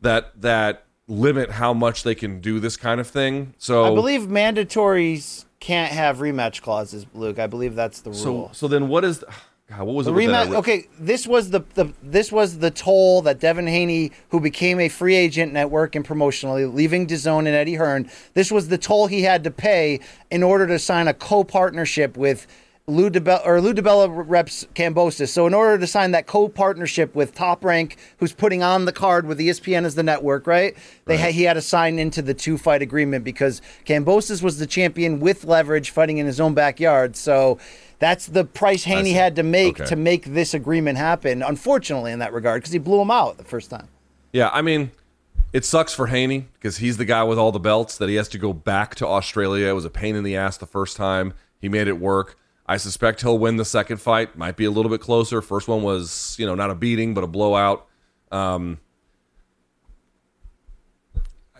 that 0.00 0.40
that 0.40 0.84
limit 1.08 1.50
how 1.52 1.72
much 1.72 2.02
they 2.02 2.14
can 2.14 2.40
do 2.40 2.58
this 2.60 2.76
kind 2.76 3.00
of 3.00 3.06
thing. 3.06 3.54
So 3.58 3.84
I 3.84 3.94
believe 3.94 4.22
mandatories 4.22 5.44
can't 5.60 5.92
have 5.92 6.18
rematch 6.18 6.62
clauses, 6.62 7.06
Luke. 7.14 7.38
I 7.38 7.46
believe 7.46 7.74
that's 7.74 8.00
the 8.00 8.12
so 8.14 8.24
rule. 8.30 8.50
so 8.52 8.68
then 8.68 8.88
what 8.88 9.04
is 9.04 9.20
the, 9.20 9.32
God, 9.68 9.82
what 9.84 9.94
was 9.96 10.06
The 10.06 10.12
it? 10.12 10.14
with 10.16 10.26
that? 10.26 10.48
rematch. 10.48 10.54
Okay, 10.56 10.86
this 10.98 11.26
was 11.26 11.50
the, 11.50 11.60
the 11.74 11.92
this 12.02 12.30
was 12.30 12.58
the 12.58 12.70
toll 12.70 13.22
that 13.22 13.40
Devin 13.40 13.66
Haney, 13.66 14.12
who 14.30 14.38
became 14.40 14.78
a 14.80 14.88
free 14.88 15.14
agent 15.16 15.52
network 15.52 15.94
and 15.96 16.04
promotionally, 16.06 16.72
leaving 16.72 17.06
DAZN 17.06 17.38
and 17.38 17.48
Eddie 17.48 17.74
Hearn. 17.74 18.08
This 18.34 18.52
was 18.52 18.68
the 18.68 18.78
toll 18.78 19.06
he 19.08 19.22
had 19.22 19.42
to 19.44 19.50
pay 19.50 19.98
in 20.30 20.42
order 20.44 20.66
to 20.68 20.78
sign 20.78 21.08
a 21.08 21.14
co-partnership 21.14 22.16
with 22.16 22.46
Lou 22.88 23.10
DiBella 23.10 23.44
or 23.44 23.60
Lou 23.60 23.74
DiBella 23.74 24.08
reps 24.28 24.64
Kambosos. 24.76 25.28
So 25.28 25.46
in 25.48 25.54
order 25.54 25.76
to 25.78 25.88
sign 25.88 26.12
that 26.12 26.28
co-partnership 26.28 27.16
with 27.16 27.34
Top 27.34 27.64
Rank, 27.64 27.96
who's 28.18 28.32
putting 28.32 28.62
on 28.62 28.84
the 28.84 28.92
card 28.92 29.26
with 29.26 29.40
ESPN 29.40 29.84
as 29.84 29.96
the 29.96 30.04
network, 30.04 30.46
right? 30.46 30.76
They 31.04 31.18
ha- 31.18 31.32
he 31.32 31.42
had 31.42 31.54
to 31.54 31.62
sign 31.62 31.98
into 31.98 32.22
the 32.22 32.32
two 32.32 32.56
fight 32.56 32.82
agreement 32.82 33.24
because 33.24 33.60
Kambosos 33.86 34.40
was 34.40 34.58
the 34.58 34.66
champion 34.68 35.18
with 35.18 35.42
leverage, 35.44 35.90
fighting 35.90 36.18
in 36.18 36.26
his 36.26 36.40
own 36.40 36.54
backyard. 36.54 37.16
So. 37.16 37.58
That's 37.98 38.26
the 38.26 38.44
price 38.44 38.84
Haney 38.84 39.12
had 39.14 39.36
to 39.36 39.42
make 39.42 39.80
Okay. 39.80 39.88
to 39.88 39.96
make 39.96 40.26
this 40.26 40.52
agreement 40.52 40.98
happen. 40.98 41.42
Unfortunately, 41.42 42.12
in 42.12 42.18
that 42.18 42.34
regard, 42.34 42.60
because 42.60 42.74
he 42.74 42.78
blew 42.78 43.00
him 43.00 43.10
out 43.10 43.38
the 43.38 43.44
first 43.44 43.70
time. 43.70 43.88
Yeah, 44.34 44.50
I 44.52 44.60
mean, 44.60 44.90
it 45.54 45.64
sucks 45.64 45.94
for 45.94 46.08
Haney 46.08 46.46
because 46.60 46.76
he's 46.76 46.98
the 46.98 47.06
guy 47.06 47.24
with 47.24 47.38
all 47.38 47.52
the 47.52 47.58
belts 47.58 47.96
that 47.96 48.10
he 48.10 48.16
has 48.16 48.28
to 48.28 48.38
go 48.38 48.52
back 48.52 48.96
to 48.96 49.06
Australia. 49.06 49.68
It 49.70 49.72
was 49.72 49.86
a 49.86 49.90
pain 49.90 50.14
in 50.14 50.24
the 50.24 50.36
ass 50.36 50.58
the 50.58 50.66
first 50.66 50.98
time. 50.98 51.32
He 51.58 51.70
made 51.70 51.88
it 51.88 51.98
work. 51.98 52.36
I 52.68 52.76
suspect 52.78 53.22
he'll 53.22 53.38
win 53.38 53.56
the 53.56 53.64
second 53.64 53.98
fight. 53.98 54.36
Might 54.36 54.56
be 54.56 54.64
a 54.64 54.70
little 54.70 54.90
bit 54.90 55.00
closer. 55.00 55.40
First 55.40 55.68
one 55.68 55.82
was, 55.82 56.36
you 56.38 56.46
know, 56.46 56.54
not 56.54 56.70
a 56.70 56.74
beating, 56.74 57.14
but 57.14 57.22
a 57.22 57.28
blowout. 57.28 57.86
Um, 58.32 58.78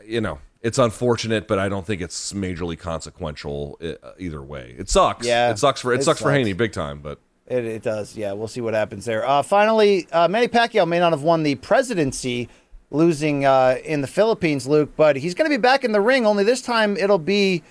you 0.04 0.20
know, 0.20 0.40
it's 0.62 0.78
unfortunate, 0.78 1.46
but 1.46 1.58
I 1.58 1.68
don't 1.68 1.86
think 1.86 2.00
it's 2.00 2.32
majorly 2.32 2.78
consequential 2.78 3.78
uh, 3.82 4.12
either 4.18 4.42
way. 4.42 4.74
It 4.76 4.88
sucks. 4.88 5.26
Yeah, 5.26 5.50
it 5.50 5.58
sucks 5.58 5.80
for 5.80 5.92
it, 5.92 6.00
it 6.00 6.02
sucks 6.02 6.20
for. 6.20 6.32
Haney 6.32 6.52
big 6.54 6.72
time, 6.72 7.00
but 7.00 7.20
It, 7.46 7.64
it 7.64 7.82
does. 7.82 8.16
Yeah, 8.16 8.32
we'll 8.32 8.48
see 8.48 8.60
what 8.60 8.74
happens 8.74 9.04
there. 9.04 9.26
Uh, 9.26 9.42
finally, 9.42 10.08
uh, 10.10 10.26
Manny 10.26 10.48
Pacquiao 10.48 10.88
may 10.88 10.98
not 10.98 11.12
have 11.12 11.22
won 11.22 11.44
the 11.44 11.54
presidency, 11.56 12.48
losing 12.90 13.44
uh, 13.44 13.78
in 13.84 14.00
the 14.00 14.08
Philippines, 14.08 14.66
Luke, 14.66 14.90
but 14.96 15.16
he's 15.16 15.34
going 15.34 15.48
to 15.48 15.56
be 15.56 15.60
back 15.60 15.84
in 15.84 15.92
the 15.92 16.00
ring. 16.00 16.26
Only 16.26 16.42
this 16.42 16.62
time 16.62 16.96
it'll 16.96 17.18
be 17.18 17.62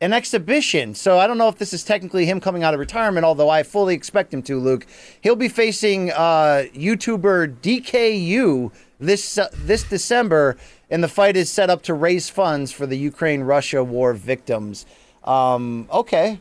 an 0.00 0.12
exhibition. 0.12 0.94
So 0.94 1.18
I 1.18 1.26
don't 1.26 1.38
know 1.38 1.48
if 1.48 1.58
this 1.58 1.72
is 1.72 1.84
technically 1.84 2.26
him 2.26 2.40
coming 2.40 2.62
out 2.62 2.74
of 2.74 2.80
retirement, 2.80 3.24
although 3.24 3.48
I 3.48 3.62
fully 3.62 3.94
expect 3.94 4.34
him 4.34 4.42
to. 4.42 4.58
Luke, 4.58 4.86
he'll 5.20 5.36
be 5.36 5.48
facing 5.48 6.10
uh, 6.10 6.64
YouTuber 6.74 7.56
DK 7.60 8.26
Yoo 8.26 8.72
this 9.00 9.38
uh, 9.38 9.48
this 9.52 9.84
December, 9.84 10.56
and 10.90 11.02
the 11.02 11.08
fight 11.08 11.36
is 11.36 11.50
set 11.50 11.70
up 11.70 11.82
to 11.82 11.94
raise 11.94 12.28
funds 12.28 12.72
for 12.72 12.86
the 12.86 12.96
Ukraine-Russia 12.96 13.84
war 13.84 14.12
victims. 14.12 14.86
Um, 15.24 15.88
okay. 15.92 16.40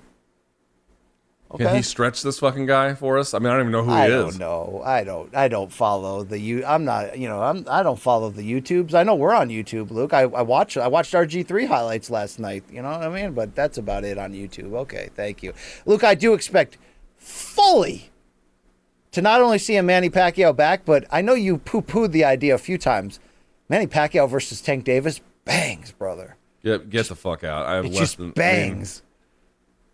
Can 1.58 1.76
he 1.76 1.82
stretch 1.82 2.22
this 2.24 2.40
fucking 2.40 2.66
guy 2.66 2.94
for 2.96 3.18
us? 3.18 3.34
I 3.34 3.40
mean, 3.40 3.48
I 3.48 3.52
don't 3.54 3.62
even 3.62 3.72
know 3.72 3.84
who 3.84 3.92
he 3.92 3.96
I 3.98 4.06
is. 4.08 4.38
don't 4.38 4.40
know. 4.40 4.82
I 4.84 5.04
don't. 5.04 5.36
I 5.36 5.48
don't 5.48 5.72
follow 5.72 6.24
the 6.24 6.40
you. 6.40 6.66
I'm 6.66 6.84
not. 6.86 7.18
You 7.18 7.28
know. 7.28 7.42
I'm. 7.42 7.66
I 7.70 7.84
don't 7.84 8.00
follow 8.00 8.30
the 8.30 8.42
YouTubes. 8.42 8.94
I 8.94 9.04
know 9.04 9.16
we're 9.16 9.34
on 9.34 9.50
YouTube, 9.50 9.92
Luke. 9.92 10.14
I, 10.14 10.22
I 10.22 10.42
watch. 10.42 10.78
I 10.78 10.88
watched 10.88 11.14
RG 11.14 11.46
three 11.48 11.66
highlights 11.66 12.10
last 12.10 12.40
night. 12.40 12.64
You 12.72 12.82
know 12.82 12.90
what 12.92 13.04
I 13.04 13.10
mean? 13.10 13.34
But 13.34 13.56
that's 13.56 13.78
about 13.78 14.04
it 14.04 14.18
on 14.18 14.34
YouTube. 14.34 14.74
Okay. 14.74 15.10
Thank 15.16 15.44
you, 15.44 15.54
Luke. 15.86 16.04
I 16.04 16.16
do 16.16 16.34
expect 16.34 16.78
fully 17.18 18.10
to 19.12 19.22
not 19.22 19.42
only 19.42 19.60
see 19.60 19.76
a 19.76 19.84
Manny 19.84 20.10
Pacquiao 20.10 20.56
back, 20.56 20.86
but 20.86 21.06
I 21.12 21.22
know 21.22 21.34
you 21.34 21.58
poo 21.58 21.82
pooed 21.82 22.12
the 22.12 22.24
idea 22.26 22.56
a 22.56 22.58
few 22.58 22.78
times. 22.78 23.20
Manny 23.70 23.88
Pacquiao 23.88 24.30
versus 24.30 24.60
Tank 24.62 24.84
Davis, 24.84 25.22
bangs, 25.46 25.92
brother. 25.92 26.36
Get 26.64 26.90
get 26.90 27.08
the 27.10 27.16
fuck 27.16 27.44
out. 27.44 27.66
I 27.66 27.76
have 27.76 27.86
It 27.86 27.90
less 27.90 28.00
just 28.00 28.18
than 28.18 28.26
I 28.26 28.28
mean, 28.28 28.34
bangs. 28.36 29.02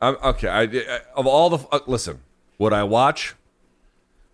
I'm 0.01 0.15
okay. 0.23 0.47
I, 0.47 0.61
I 0.63 0.99
of 1.15 1.27
all 1.27 1.49
the 1.49 1.67
uh, 1.71 1.80
listen, 1.88 2.19
would 2.57 2.73
I 2.73 2.84
watch, 2.84 3.35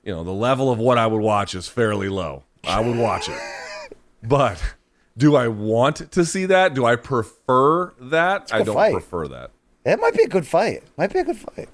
you 0.03 0.13
know, 0.13 0.23
the 0.23 0.33
level 0.33 0.71
of 0.71 0.79
what 0.79 0.97
I 0.97 1.07
would 1.07 1.21
watch 1.21 1.55
is 1.55 1.67
fairly 1.67 2.09
low. 2.09 2.43
I 2.63 2.79
would 2.79 2.97
watch 2.97 3.29
it, 3.29 3.39
but 4.23 4.61
do 5.17 5.35
I 5.35 5.47
want 5.47 6.11
to 6.11 6.25
see 6.25 6.45
that? 6.45 6.73
Do 6.73 6.85
I 6.85 6.95
prefer 6.95 7.93
that? 7.99 8.51
I 8.53 8.63
don't 8.63 8.75
fight. 8.75 8.91
prefer 8.91 9.27
that. 9.27 9.51
That 9.83 9.99
might 9.99 10.13
be 10.13 10.23
a 10.23 10.27
good 10.27 10.47
fight. 10.47 10.83
Might 10.97 11.13
be 11.13 11.19
a 11.19 11.23
good 11.23 11.37
fight. 11.37 11.69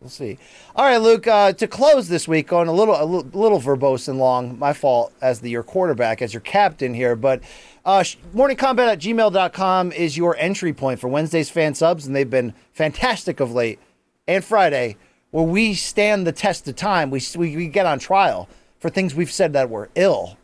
We'll 0.00 0.10
see. 0.10 0.38
All 0.76 0.84
right, 0.84 0.98
Luke. 0.98 1.26
Uh, 1.26 1.52
to 1.54 1.66
close 1.66 2.08
this 2.08 2.28
week, 2.28 2.46
going 2.48 2.68
a 2.68 2.72
little, 2.72 2.94
a 2.94 3.04
little, 3.04 3.30
little 3.40 3.58
verbose 3.58 4.06
and 4.06 4.18
long. 4.18 4.58
My 4.58 4.72
fault 4.74 5.12
as 5.22 5.40
the 5.40 5.48
your 5.48 5.62
quarterback, 5.62 6.20
as 6.20 6.34
your 6.34 6.42
captain 6.42 6.92
here. 6.92 7.16
But 7.16 7.40
uh, 7.84 8.02
morningcombat 8.34 8.92
at 8.92 8.98
gmail.com 8.98 9.92
is 9.92 10.16
your 10.16 10.36
entry 10.36 10.72
point 10.72 11.00
for 11.00 11.08
Wednesday's 11.08 11.50
fan 11.50 11.74
subs, 11.74 12.06
and 12.06 12.16
they've 12.16 12.28
been 12.28 12.54
fantastic 12.72 13.40
of 13.40 13.52
late. 13.52 13.78
And 14.26 14.42
Friday, 14.42 14.96
where 15.34 15.44
we 15.44 15.74
stand 15.74 16.26
the 16.26 16.32
test 16.32 16.68
of 16.68 16.76
time. 16.76 17.10
We 17.10 17.20
we, 17.36 17.56
we 17.56 17.66
get 17.66 17.86
on 17.86 17.98
trial 17.98 18.48
for 18.78 18.88
things 18.88 19.16
we've 19.16 19.32
said 19.32 19.52
that 19.54 19.68
were 19.68 19.90
ill 19.96 20.38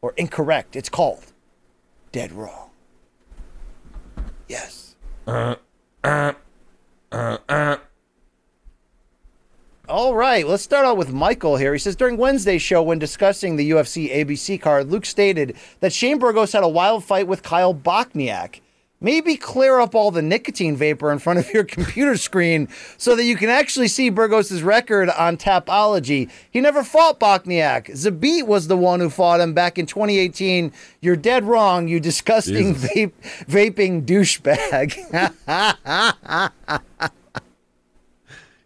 or 0.00 0.14
incorrect. 0.16 0.76
It's 0.76 0.88
called 0.88 1.32
dead 2.12 2.30
wrong. 2.30 2.70
Yes. 4.48 4.94
Uh, 5.26 5.56
uh, 6.04 6.34
uh, 7.10 7.78
All 9.88 10.14
right, 10.14 10.46
let's 10.46 10.62
start 10.62 10.84
out 10.84 10.98
with 10.98 11.14
Michael 11.14 11.56
here. 11.56 11.72
He 11.72 11.78
says 11.78 11.96
during 11.96 12.18
Wednesday's 12.18 12.60
show, 12.60 12.82
when 12.82 12.98
discussing 12.98 13.56
the 13.56 13.70
UFC 13.70 14.14
ABC 14.14 14.60
card, 14.60 14.90
Luke 14.90 15.06
stated 15.06 15.56
that 15.80 15.94
Shane 15.94 16.18
Burgos 16.18 16.52
had 16.52 16.62
a 16.62 16.68
wild 16.68 17.04
fight 17.04 17.26
with 17.26 17.42
Kyle 17.42 17.74
Bochniak. 17.74 18.60
Maybe 19.00 19.36
clear 19.36 19.80
up 19.80 19.94
all 19.94 20.10
the 20.10 20.20
nicotine 20.20 20.76
vapor 20.76 21.10
in 21.10 21.18
front 21.18 21.38
of 21.38 21.50
your 21.54 21.64
computer 21.76 22.18
screen 22.18 22.68
so 22.98 23.16
that 23.16 23.24
you 23.24 23.34
can 23.34 23.48
actually 23.48 23.88
see 23.88 24.10
Burgos' 24.10 24.60
record 24.60 25.08
on 25.08 25.38
Tapology. 25.38 26.30
He 26.50 26.60
never 26.60 26.84
fought 26.84 27.18
Bochniak. 27.18 27.86
Zabit 27.86 28.46
was 28.46 28.68
the 28.68 28.76
one 28.76 29.00
who 29.00 29.08
fought 29.08 29.40
him 29.40 29.54
back 29.54 29.78
in 29.78 29.86
2018. 29.86 30.70
You're 31.00 31.16
dead 31.16 31.44
wrong, 31.44 31.88
you 31.88 31.98
disgusting 31.98 32.74
vape, 32.74 33.12
vaping 33.46 34.04
douchebag. 34.04 34.98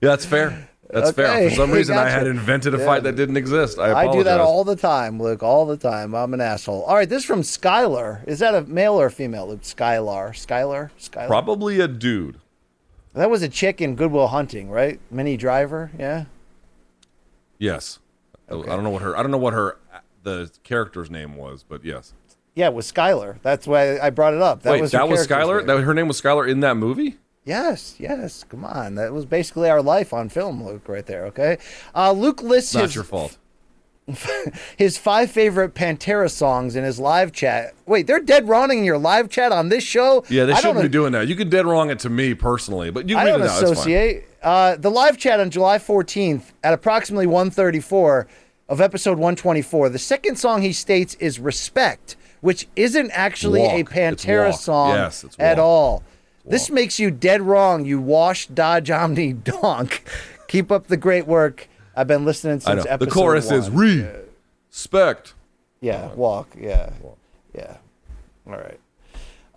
Yeah, 0.03 0.09
that's 0.09 0.27
fair. 0.27 0.69
That's 0.93 1.11
fair. 1.13 1.49
For 1.49 1.57
some 1.57 1.71
reason, 1.71 1.97
I 1.97 2.09
had 2.09 2.27
invented 2.27 2.75
a 2.75 2.79
fight 2.79 3.03
that 3.05 3.17
didn't 3.17 3.37
exist. 3.39 3.79
I 3.79 4.07
I 4.07 4.13
do 4.13 4.23
that 4.25 4.41
all 4.41 4.63
the 4.63 4.77
time, 4.77 5.21
Luke. 5.21 5.43
All 5.43 5.65
the 5.67 5.77
time. 5.77 6.15
I'm 6.15 6.35
an 6.35 6.41
asshole. 6.41 6.83
All 6.83 6.95
right, 6.95 7.09
this 7.09 7.23
is 7.23 7.25
from 7.27 7.41
Skylar. 7.43 8.27
Is 8.29 8.39
that 8.41 8.55
a 8.55 8.63
male 8.63 8.95
or 9.01 9.07
a 9.07 9.11
female, 9.11 9.49
Luke? 9.49 9.63
Skylar. 9.63 10.31
Skylar? 10.31 10.91
Skylar? 11.01 11.27
Probably 11.29 11.81
a 11.81 11.89
dude. 11.89 12.39
That 13.15 13.31
was 13.31 13.43
a 13.43 13.49
chick 13.49 13.81
in 13.81 13.97
Good 13.97 14.11
Will 14.11 14.29
Hunting, 14.29 14.71
right? 14.71 14.99
Minnie 15.11 15.37
Driver, 15.37 15.91
yeah? 15.99 16.25
Yes. 17.59 17.99
I- 18.51 18.55
I 18.55 18.63
don't 18.67 18.85
know 18.85 18.91
what 18.91 19.03
her. 19.03 19.17
I 19.17 19.23
don't 19.23 19.31
know 19.31 19.39
what 19.39 19.55
her 19.55 19.79
the 20.23 20.51
character's 20.63 21.11
name 21.11 21.37
was, 21.37 21.65
but 21.69 21.85
yes. 21.85 22.13
Yeah, 22.55 22.67
it 22.67 22.75
was 22.75 22.91
Skylar. 22.91 23.37
That's 23.43 23.67
why 23.67 23.99
I 23.99 24.11
brought 24.11 24.35
it 24.35 24.43
up. 24.43 24.63
That 24.63 24.73
Wait, 24.73 24.83
was 24.83 24.93
that 24.93 25.09
was 25.09 25.27
Skylar. 25.27 25.59
name. 25.59 25.67
That 25.69 25.81
her 25.83 25.95
name 25.95 26.07
was 26.09 26.21
Skylar 26.21 26.49
in 26.49 26.61
that 26.61 26.77
movie. 26.77 27.17
Yes, 27.45 27.97
yes. 27.99 28.45
Come 28.45 28.65
on, 28.65 28.95
that 28.95 29.13
was 29.13 29.25
basically 29.25 29.69
our 29.69 29.83
life 29.83 30.13
on 30.13 30.29
film, 30.29 30.65
Luke. 30.65 30.89
Right 30.89 31.07
there. 31.07 31.27
Okay. 31.27 31.59
Uh, 31.95 32.13
Luke 32.13 32.43
lists 32.43 32.75
Not 32.75 32.85
his 32.85 32.95
your 32.95 33.05
fault. 33.05 33.39
his 34.77 34.99
five 34.99 35.31
favorite 35.31 35.75
Pantera 35.75 36.31
songs 36.31 36.75
in 36.77 36.85
his 36.85 36.99
live 36.99 37.33
chat. 37.33 37.75
Wait, 37.87 38.07
they're 38.07 38.21
dead 38.21 38.49
wrong 38.49 38.71
in 38.73 38.85
your 38.85 38.99
live 38.99 39.29
chat 39.29 39.53
on 39.53 39.69
this 39.69 39.85
show. 39.85 40.25
Yeah, 40.29 40.45
they 40.45 40.53
I 40.53 40.61
shouldn't 40.61 40.83
be 40.83 40.89
doing 40.89 41.13
that. 41.13 41.29
You 41.29 41.37
could 41.37 41.51
dead 41.51 41.67
wrong 41.67 41.91
it 41.91 42.01
to 42.01 42.11
me 42.11 42.35
personally, 42.35 42.91
but 42.91 43.09
you 43.09 43.17
I 43.17 43.25
don't 43.25 43.41
it 43.41 43.49
out. 43.49 43.63
Associate. 43.63 44.25
Uh, 44.43 44.77
the 44.77 44.91
live 44.91 45.19
chat 45.19 45.39
on 45.39 45.51
July 45.51 45.79
14th 45.79 46.53
at 46.65 46.75
approximately 46.75 47.27
1:34 47.27 48.27
of 48.69 48.81
episode 48.81 49.19
124. 49.19 49.89
The 49.89 49.99
second 49.99 50.37
song 50.37 50.63
he 50.63 50.73
states 50.73 51.15
is 51.21 51.39
"Respect," 51.39 52.17
which 52.41 52.69
isn't 52.75 53.11
actually 53.13 53.65
a 53.65 53.69
Walk. 53.69 53.81
It's 53.81 54.25
Pantera 54.25 54.53
song 54.53 54.91
Yes, 54.91 55.23
it's 55.23 55.37
at 55.39 55.61
all. 55.61 56.03
This 56.45 56.71
makes 56.71 56.99
you 56.99 57.11
dead 57.11 57.43
wrong. 57.43 57.85
You 57.85 58.01
wash 58.01 58.47
Dodge 58.49 58.91
Omni 58.91 59.33
donk. 59.45 60.03
Keep 60.49 60.73
up 60.73 60.89
the 60.89 60.97
great 60.97 61.27
work. 61.27 61.69
I've 61.95 62.07
been 62.09 62.25
listening 62.25 62.55
I 62.57 62.59
since 62.59 62.85
know. 62.85 62.91
episode 62.91 62.99
The 62.99 63.11
chorus 63.15 63.51
is 63.51 63.71
one. 63.71 63.85
respect. 64.71 65.35
Yeah, 65.81 66.13
walk. 66.15 66.49
Yeah, 66.59 66.91
yeah. 67.55 67.77
All 68.47 68.53
right. 68.55 68.79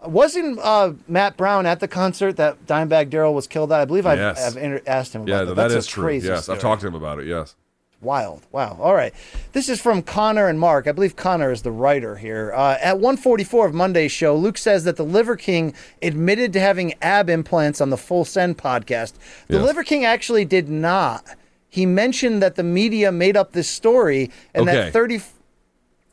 Wasn't 0.06 0.60
uh, 0.60 0.94
Matt 1.08 1.36
Brown 1.38 1.66
at 1.66 1.80
the 1.80 1.88
concert 1.88 2.34
that 2.38 2.66
Dimebag 2.68 3.10
Darrell 3.10 3.34
was 3.34 3.48
killed 3.48 3.72
at? 3.72 3.82
I 3.82 3.86
believe 3.86 4.06
I've, 4.06 4.20
Yes. 4.20 4.46
I've 4.46 4.58
inter- 4.62 4.82
asked 4.86 5.16
him 5.16 5.22
about 5.24 5.32
Yeah, 5.32 5.40
that. 5.46 5.56
that 5.56 5.70
That's 5.70 5.74
is 5.74 5.88
true. 5.88 6.04
crazy 6.04 6.28
Yes, 6.28 6.44
story. 6.44 6.58
I've 6.58 6.62
talked 6.62 6.82
to 6.82 6.88
him 6.88 6.94
about 6.96 7.20
it. 7.20 7.26
Yes. 7.26 7.56
Wild. 8.02 8.46
Wow. 8.52 8.78
All 8.80 8.94
right. 8.94 9.14
This 9.54 9.68
is 9.70 9.82
from 9.82 10.02
Connor 10.04 10.48
and 10.48 10.60
Mark. 10.60 10.88
I 10.88 10.92
believe 10.92 11.16
Connor 11.16 11.52
is 11.52 11.64
the 11.64 11.72
writer 11.72 12.18
here. 12.18 12.52
Uh, 12.54 12.78
at 12.82 12.96
144 13.00 13.66
of 13.68 13.74
Monday's 13.74 14.12
show, 14.12 14.36
Luke 14.36 14.58
says 14.58 14.84
that 14.84 14.96
the 14.98 15.06
Liver 15.06 15.36
King 15.36 15.74
admitted 16.04 16.54
to 16.54 16.60
having 16.60 16.94
ab 17.02 17.30
implants 17.30 17.82
on 17.82 17.90
the 17.90 17.98
Full 17.98 18.26
Send 18.26 18.58
podcast. 18.58 19.14
The 19.48 19.56
Yes. 19.58 19.64
Liver 19.66 19.84
King 19.84 20.06
actually 20.06 20.46
did 20.46 20.70
not. 20.70 21.26
He 21.68 21.86
mentioned 21.86 22.44
that 22.44 22.56
the 22.56 22.64
media 22.64 23.12
made 23.12 23.36
up 23.36 23.54
this 23.54 23.68
story 23.70 24.30
and 24.54 24.70
Okay. 24.70 24.76
that 24.78 24.94
30 24.94 25.22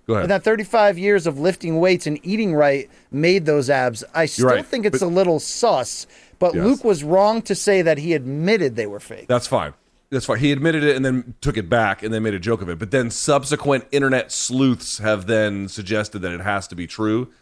Go 0.06 0.14
ahead. 0.14 0.22
and 0.24 0.30
that 0.30 0.42
35 0.44 0.98
years 0.98 1.26
of 1.26 1.38
lifting 1.38 1.78
weights 1.78 2.06
and 2.06 2.18
eating 2.22 2.54
right 2.54 2.88
made 3.10 3.44
those 3.44 3.68
abs. 3.68 4.02
I 4.14 4.26
still 4.26 4.46
right, 4.46 4.64
think 4.66 4.86
it's 4.86 5.00
but- 5.00 5.06
a 5.06 5.08
little 5.08 5.38
sus, 5.40 6.06
but 6.38 6.54
Yes. 6.54 6.64
Luke 6.64 6.84
was 6.84 7.04
wrong 7.04 7.42
to 7.42 7.54
say 7.54 7.82
that 7.82 7.98
he 7.98 8.14
admitted 8.14 8.76
they 8.76 8.86
were 8.86 8.98
fake. 9.00 9.26
That's 9.28 9.46
fine. 9.46 9.74
That's 10.12 10.26
fine. 10.26 10.40
He 10.40 10.52
admitted 10.52 10.84
it 10.84 10.94
and 10.94 11.02
then 11.02 11.34
took 11.40 11.56
it 11.56 11.70
back 11.70 12.02
and 12.02 12.12
then 12.12 12.22
made 12.22 12.34
a 12.34 12.38
joke 12.38 12.60
of 12.60 12.68
it. 12.68 12.78
But 12.78 12.90
then 12.90 13.10
subsequent 13.10 13.86
internet 13.90 14.30
sleuths 14.30 14.98
have 14.98 15.26
then 15.26 15.68
suggested 15.68 16.18
that 16.18 16.32
it 16.32 16.42
has 16.42 16.68
to 16.68 16.74
be 16.74 16.86
true. 16.86 17.32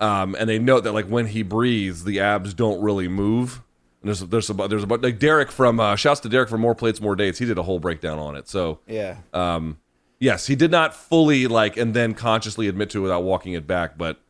Um, 0.00 0.34
and 0.36 0.50
they 0.50 0.58
note 0.58 0.82
that 0.82 0.92
like 0.92 1.06
when 1.06 1.26
he 1.26 1.44
breathes, 1.44 2.02
the 2.02 2.18
abs 2.18 2.52
don't 2.52 2.82
really 2.82 3.06
move. 3.06 3.62
And 4.02 4.08
there's 4.08 4.20
there's 4.20 4.50
about 4.50 4.70
there's 4.70 4.82
about 4.82 5.02
like 5.02 5.20
Derek 5.20 5.52
from 5.52 5.78
uh, 5.78 5.94
shouts 5.94 6.18
to 6.20 6.28
Derek 6.28 6.48
for 6.48 6.58
more 6.58 6.74
plates 6.74 7.00
more 7.00 7.14
dates. 7.14 7.38
He 7.38 7.46
did 7.46 7.58
a 7.58 7.62
whole 7.62 7.78
breakdown 7.78 8.18
on 8.18 8.34
it. 8.34 8.48
So 8.48 8.80
yeah. 8.88 9.18
Um, 9.32 9.78
yes, 10.18 10.48
he 10.48 10.56
did 10.56 10.72
not 10.72 10.96
fully 10.96 11.46
like 11.46 11.76
and 11.76 11.94
then 11.94 12.12
consciously 12.12 12.66
admit 12.66 12.90
to 12.90 12.98
it 12.98 13.02
without 13.02 13.22
walking 13.22 13.52
it 13.52 13.68
back. 13.68 13.96
But 13.96 14.20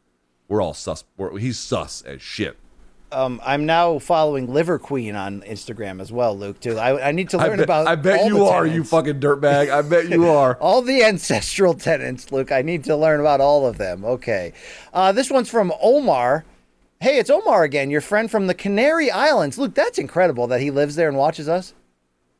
we're 0.48 0.60
all 0.60 0.74
sus. 0.74 1.04
We're, 1.16 1.38
he's 1.38 1.58
sus 1.58 2.02
as 2.02 2.20
shit. 2.20 2.58
Um, 3.12 3.40
I'm 3.44 3.66
now 3.66 3.98
following 4.00 4.52
Liver 4.52 4.78
Queen 4.78 5.14
on 5.14 5.42
Instagram 5.42 6.00
as 6.00 6.10
well, 6.10 6.36
Luke. 6.36 6.58
Too. 6.60 6.76
I, 6.76 7.08
I 7.08 7.12
need 7.12 7.28
to 7.30 7.38
I 7.38 7.44
learn 7.46 7.58
bet, 7.58 7.64
about. 7.64 7.86
I 7.86 7.94
bet 7.94 8.20
all 8.20 8.26
you 8.26 8.34
the 8.38 8.44
are, 8.44 8.66
you 8.66 8.82
fucking 8.84 9.20
dirtbag. 9.20 9.70
I 9.70 9.82
bet 9.82 10.08
you 10.08 10.28
are. 10.28 10.56
all 10.60 10.82
the 10.82 11.04
ancestral 11.04 11.74
tenants, 11.74 12.32
Luke. 12.32 12.50
I 12.50 12.62
need 12.62 12.84
to 12.84 12.96
learn 12.96 13.20
about 13.20 13.40
all 13.40 13.66
of 13.66 13.78
them. 13.78 14.04
Okay. 14.04 14.52
Uh, 14.92 15.12
this 15.12 15.30
one's 15.30 15.48
from 15.48 15.72
Omar. 15.80 16.44
Hey, 17.00 17.18
it's 17.18 17.30
Omar 17.30 17.62
again, 17.62 17.90
your 17.90 18.00
friend 18.00 18.30
from 18.30 18.46
the 18.48 18.54
Canary 18.54 19.10
Islands. 19.10 19.58
Luke, 19.58 19.74
that's 19.74 19.98
incredible 19.98 20.46
that 20.48 20.60
he 20.60 20.70
lives 20.70 20.96
there 20.96 21.08
and 21.08 21.16
watches 21.16 21.48
us. 21.48 21.74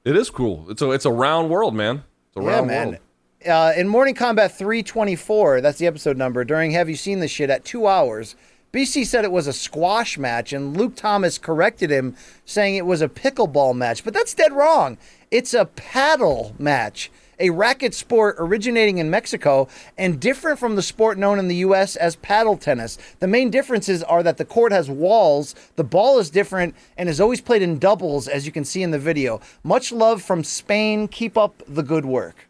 It 0.05 0.17
is 0.17 0.31
cool. 0.31 0.67
It's 0.69 0.83
a 0.83 0.91
it's 0.91 1.05
a 1.05 1.13
round 1.13 1.51
world, 1.51 1.75
man. 1.75 2.03
It's 2.29 2.37
a 2.39 2.43
Yeah, 2.43 2.55
round 2.57 2.67
man. 2.67 2.87
world. 2.89 2.99
Uh, 3.47 3.73
in 3.77 3.87
Morning 3.87 4.15
Kombat 4.15 4.53
324, 4.57 5.61
that's 5.61 5.79
the 5.79 5.87
episode 5.87 6.17
number, 6.17 6.45
during 6.45 6.73
Have 6.73 6.89
You 6.89 6.97
Seen 6.97 7.21
This 7.21 7.31
Shit 7.31 7.51
at 7.51 7.65
two 7.65 7.87
hours, 7.87 8.35
BC 8.73 9.07
said 9.07 9.25
it 9.25 9.33
was 9.33 9.47
a 9.47 9.53
squash 9.53 10.19
match, 10.19 10.53
and 10.53 10.77
Luke 10.77 10.97
Thomas 10.97 11.39
corrected 11.39 11.91
him, 11.91 12.15
saying 12.45 12.75
it 12.75 12.85
was 12.87 13.01
a 13.01 13.09
pickleball 13.09 13.75
match. 13.75 14.05
But 14.05 14.13
that's 14.13 14.35
dead 14.35 14.53
wrong. 14.53 14.99
It's 15.31 15.55
a 15.55 15.67
padel 15.67 16.59
match, 16.61 17.11
a 17.39 17.51
racket 17.51 17.95
sport 17.95 18.37
originating 18.39 18.99
in 18.99 19.11
Mexico 19.11 19.69
and 19.97 20.21
different 20.21 20.59
from 20.59 20.77
the 20.77 20.83
sport 20.83 21.19
known 21.19 21.39
in 21.39 21.49
the 21.49 21.57
U.S. 21.57 21.97
as 21.97 22.17
paddle 22.17 22.57
tennis. 22.57 22.99
The 23.21 23.27
main 23.27 23.51
differences 23.51 24.03
are 24.03 24.23
that 24.23 24.37
the 24.37 24.45
court 24.45 24.73
has 24.73 24.91
walls, 24.91 25.55
the 25.77 25.85
ball 25.85 26.19
is 26.19 26.31
different, 26.31 26.75
and 26.97 27.09
is 27.09 27.21
always 27.21 27.41
played 27.41 27.63
in 27.63 27.79
doubles, 27.79 28.29
as 28.29 28.47
you 28.47 28.53
can 28.53 28.65
see 28.65 28.83
in 28.83 28.91
the 28.91 28.99
video. 28.99 29.41
Much 29.63 29.93
love 29.93 30.23
from 30.23 30.45
Spain. 30.45 31.09
Keep 31.09 31.37
up 31.37 31.63
the 31.67 31.83
good 31.83 32.05
work. 32.05 32.49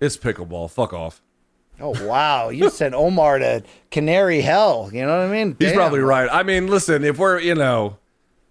It's 0.00 0.16
pickleball. 0.16 0.70
Fuck 0.70 0.92
off. 0.92 1.23
Oh 1.80 2.06
wow! 2.06 2.50
You 2.50 2.70
sent 2.70 2.94
Omar 2.94 3.38
to 3.40 3.62
Canary 3.90 4.40
Hell. 4.40 4.90
You 4.92 5.02
know 5.02 5.18
what 5.18 5.26
I 5.26 5.32
mean? 5.32 5.56
He's 5.58 5.68
Damn. 5.70 5.76
probably 5.76 6.00
right. 6.00 6.28
I 6.30 6.42
mean, 6.42 6.68
listen, 6.68 7.02
if 7.04 7.18
we're 7.18 7.40
you 7.40 7.54
know, 7.56 7.98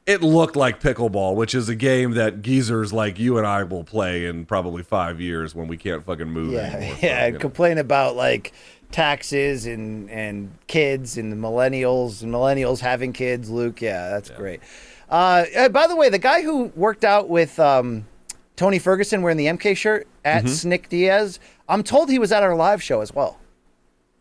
it 0.06 0.22
looked 0.22 0.56
like 0.58 0.82
pickleball, 0.82 1.36
which 1.36 1.56
is 1.56 1.70
a 1.70 1.76
game 1.76 2.12
that 2.12 2.42
geezers 2.42 2.92
like 2.92 3.18
you 3.20 3.38
and 3.38 3.48
I 3.48 3.64
will 3.64 3.86
play 3.86 4.26
in 4.26 4.46
probably 4.46 4.84
five 4.84 5.22
years 5.22 5.56
when 5.56 5.68
we 5.68 5.78
can't 5.78 6.04
fucking 6.04 6.28
move 6.30 6.52
Yeah, 6.54 6.60
anymore. 6.74 6.98
Yeah. 7.02 7.26
and 7.26 7.34
know. 7.36 7.40
complain 7.40 7.78
about 7.78 8.16
like 8.18 8.52
taxes 8.92 9.66
and 9.66 10.10
and 10.12 10.52
kids 10.68 11.18
and 11.18 11.32
the 11.32 11.36
millennials 11.38 12.22
and 12.24 12.32
millennials 12.34 12.80
having 12.82 13.14
kids. 13.14 13.50
Luke, 13.50 13.82
yeah, 13.82 14.10
that's 14.10 14.30
great. 14.30 14.60
Uh, 15.10 15.46
uh, 15.58 15.70
by 15.70 15.88
the 15.88 15.96
way, 15.96 16.10
the 16.10 16.20
guy 16.20 16.42
who 16.42 16.66
worked 16.76 17.04
out 17.06 17.30
with 17.30 17.58
um, 17.60 18.06
Tony 18.56 18.80
Ferguson 18.80 19.22
wearing 19.22 19.38
the 19.38 19.46
MK 19.46 19.78
shirt 19.78 20.08
at 20.26 20.44
Mm-hmm. 20.44 20.54
Snick 20.54 20.90
Diaz, 20.90 21.40
I'm 21.68 21.84
told 21.84 22.10
he 22.10 22.20
was 22.20 22.32
at 22.32 22.44
our 22.44 22.56
live 22.56 22.82
show 22.82 23.02
as 23.02 23.14
well 23.14 23.40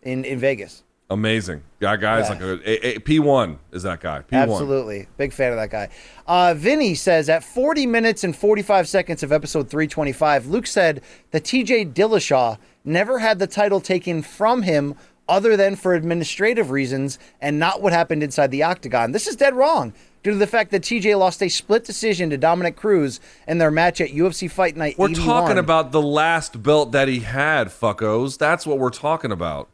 in 0.02 0.24
in 0.24 0.38
Vegas. 0.38 0.82
Amazing. 1.10 1.62
That 1.80 2.00
guy's 2.00 2.24
Yeah. 2.30 2.32
like 2.32 2.40
a, 2.40 2.86
a, 2.86 2.96
a 2.96 2.98
P1 3.00 3.58
is 3.70 3.82
that 3.82 4.00
guy. 4.00 4.20
P1. 4.22 4.44
Absolutely. 4.44 5.08
Big 5.18 5.34
fan 5.34 5.52
of 5.52 5.58
that 5.58 5.68
guy. 5.68 5.90
Uh, 6.26 6.54
Vinny 6.56 6.94
says 6.94 7.28
at 7.28 7.44
40 7.44 7.84
minutes 7.86 8.24
and 8.24 8.34
45 8.34 8.88
seconds 8.88 9.22
of 9.22 9.30
episode 9.30 9.68
325, 9.68 10.46
Luke 10.46 10.66
said 10.66 11.02
that 11.32 11.44
TJ 11.44 11.92
Dillashaw 11.92 12.56
never 12.82 13.18
had 13.18 13.38
the 13.38 13.46
title 13.46 13.78
taken 13.80 14.22
from 14.22 14.62
him 14.62 14.94
other 15.32 15.56
than 15.56 15.74
for 15.74 15.94
administrative 15.94 16.70
reasons 16.70 17.18
and 17.40 17.58
not 17.58 17.80
what 17.80 17.90
happened 17.94 18.22
inside 18.22 18.50
the 18.50 18.62
octagon. 18.62 19.12
This 19.12 19.26
is 19.26 19.34
dead 19.34 19.54
wrong 19.54 19.94
due 20.22 20.32
to 20.32 20.36
the 20.36 20.46
fact 20.46 20.70
that 20.70 20.82
TJ 20.82 21.18
lost 21.18 21.42
a 21.42 21.48
split 21.48 21.84
decision 21.84 22.28
to 22.28 22.36
Dominick 22.36 22.76
Cruz 22.76 23.18
in 23.48 23.56
their 23.56 23.70
match 23.70 23.98
at 24.02 24.10
UFC 24.10 24.48
Fight 24.50 24.76
Night 24.76 24.98
We're 24.98 25.08
81. 25.08 25.26
talking 25.26 25.58
about 25.58 25.90
the 25.90 26.02
last 26.02 26.62
belt 26.62 26.92
that 26.92 27.08
he 27.08 27.20
had, 27.20 27.68
fuckos. 27.68 28.36
That's 28.36 28.66
what 28.66 28.78
we're 28.78 28.90
talking 28.90 29.32
about. 29.32 29.68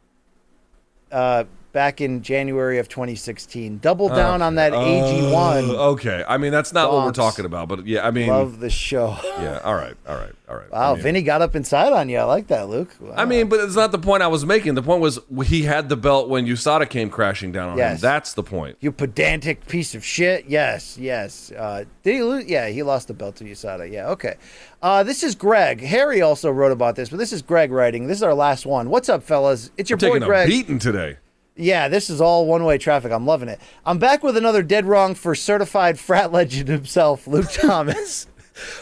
uh, 1.11 1.43
back 1.71 2.01
in 2.01 2.21
January 2.21 2.79
of 2.79 2.89
2016. 2.89 3.77
Double 3.79 4.09
down 4.09 4.41
on 4.41 4.55
that 4.55 4.73
AG1. 4.73 5.69
Uh, 5.69 5.89
okay. 5.91 6.23
I 6.27 6.37
mean, 6.37 6.51
that's 6.51 6.73
not 6.73 6.91
what 6.91 7.05
we're 7.05 7.11
talking 7.11 7.45
about, 7.45 7.67
but 7.67 7.85
yeah, 7.85 8.05
I 8.05 8.11
mean, 8.11 8.27
Love 8.27 8.59
the 8.59 8.69
show. 8.69 9.17
yeah. 9.23 9.59
All 9.63 9.75
right. 9.75 9.95
All 10.07 10.15
right. 10.15 10.31
All 10.49 10.55
right. 10.55 10.71
Wow, 10.71 10.91
I 10.91 10.93
mean, 10.95 11.03
Vinny 11.03 11.21
got 11.21 11.43
up 11.43 11.55
inside 11.55 11.93
on 11.93 12.09
you. 12.09 12.17
I 12.17 12.23
like 12.23 12.47
that, 12.47 12.69
Luke. 12.69 12.95
Wow. 12.99 13.13
I 13.15 13.25
mean, 13.25 13.49
but 13.49 13.59
it's 13.59 13.75
not 13.75 13.91
the 13.91 13.99
point 13.99 14.23
I 14.23 14.27
was 14.27 14.45
making. 14.47 14.73
The 14.73 14.81
point 14.81 14.99
was 14.99 15.19
he 15.45 15.61
had 15.61 15.89
the 15.89 15.95
belt 15.97 16.27
when 16.27 16.47
USADA 16.47 16.89
came 16.89 17.11
crashing 17.11 17.51
down 17.51 17.67
on 17.69 17.73
him. 17.73 17.79
Yes. 17.79 18.01
That's 18.01 18.33
the 18.33 18.41
point. 18.41 18.77
you 18.79 18.91
pedantic 18.91 19.67
piece 19.67 19.93
of 19.93 20.03
shit. 20.03 20.45
Yes, 20.47 20.97
yes. 20.97 21.51
Uh, 21.51 21.83
did 22.01 22.15
he 22.15 22.23
lose? 22.23 22.45
Yeah, 22.45 22.67
he 22.69 22.81
lost 22.81 23.07
the 23.09 23.13
belt 23.13 23.35
to 23.37 23.43
USADA. 23.43 23.91
Yeah, 23.91 24.09
okay. 24.09 24.37
Uh, 24.81 25.03
this 25.03 25.21
is 25.23 25.35
Greg. 25.35 25.81
Harry 25.81 26.21
also 26.21 26.49
wrote 26.49 26.71
about 26.71 26.95
this, 26.95 27.09
but 27.09 27.17
this 27.17 27.31
is 27.31 27.43
Greg 27.43 27.71
writing. 27.71 28.07
This 28.07 28.17
is 28.17 28.23
our 28.23 28.33
last 28.33 28.65
one. 28.65 28.89
What's 28.89 29.09
up, 29.09 29.21
fellas? 29.21 29.69
It's 29.77 29.89
your 29.91 29.97
boy 29.97 30.07
Taking 30.07 30.23
a 30.23 30.25
Greg. 30.25 30.47
beating 30.47 30.79
today. 30.79 31.17
Yeah, 31.59 31.89
this 31.89 32.09
is 32.09 32.21
all 32.21 32.45
one 32.45 32.63
way 32.63 32.77
traffic. 32.77 33.11
I'm 33.11 33.25
loving 33.25 33.49
it. 33.49 33.59
I'm 33.85 33.99
back 33.99 34.23
with 34.23 34.37
another 34.37 34.63
dead 34.63 34.85
wrong 34.85 35.13
for 35.13 35.35
certified 35.35 35.99
frat 35.99 36.31
legend 36.31 36.69
himself, 36.69 37.27
Luke 37.27 37.49
Thomas. 37.53 38.27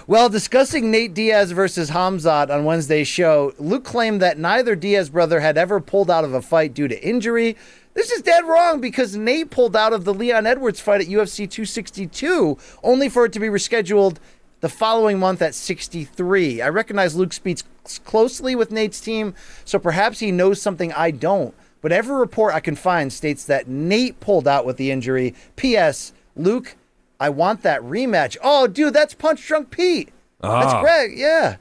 While 0.06 0.30
discussing 0.30 0.91
Nate 0.91 1.14
Diaz 1.14 1.52
versus 1.52 1.90
Khamzat 1.90 2.52
on 2.52 2.66
Wednesday's 2.66 3.08
show, 3.08 3.54
Luke 3.58 3.84
claimed 3.84 4.22
that 4.22 4.38
neither 4.38 4.76
Diaz 4.76 5.10
brother 5.10 5.40
had 5.40 5.58
ever 5.58 5.80
pulled 5.80 6.12
out 6.12 6.24
of 6.24 6.36
a 6.36 6.41
fight 6.41 6.76
due 6.76 6.88
to 6.88 7.04
injury. 7.04 7.58
This 7.95 8.12
is 8.12 8.22
dead 8.22 8.45
wrong 8.45 8.80
because 8.80 9.16
Nate 9.16 9.49
pulled 9.49 9.76
out 9.76 9.94
of 9.94 10.06
the 10.06 10.14
Leon 10.14 10.45
Edwards 10.45 10.80
fight 10.80 11.02
at 11.02 11.08
UFC 11.08 11.49
262, 11.49 12.60
only 12.84 13.10
for 13.10 13.26
it 13.26 13.34
to 13.34 13.40
be 13.40 13.48
rescheduled 13.48 14.18
the 14.62 14.70
following 14.70 15.18
month 15.18 15.41
at 15.41 15.56
63. 15.56 16.62
I 16.62 16.70
recognize 16.70 17.16
Luke 17.16 17.34
speaks 17.34 17.64
closely 18.06 18.56
with 18.56 18.72
Nate's 18.72 19.02
team, 19.02 19.34
so 19.66 19.80
perhaps 19.80 20.20
he 20.20 20.32
knows 20.32 20.62
something 20.62 20.94
I 20.94 21.10
don't. 21.10 21.56
But 21.88 21.93
every 21.93 22.18
report 22.18 22.53
I 22.53 22.59
can 22.59 22.76
find 22.76 23.14
states 23.14 23.45
that 23.45 23.69
Nate 23.69 24.19
pulled 24.19 24.45
out 24.45 24.65
with 24.65 24.76
the 24.76 24.91
injury. 24.91 25.34
P.S. 25.55 26.11
Luke, 26.35 26.76
I 27.18 27.30
want 27.30 27.61
that 27.61 27.81
rematch. 27.81 28.35
Oh, 28.43 28.68
dude, 28.68 28.93
that's 28.93 29.14
Punch 29.14 29.47
Drunk 29.47 29.72
Pete. 29.72 30.09
Ah. 30.43 30.59
That's 30.59 30.81
Greg. 30.81 31.18
Yeah. 31.18 31.55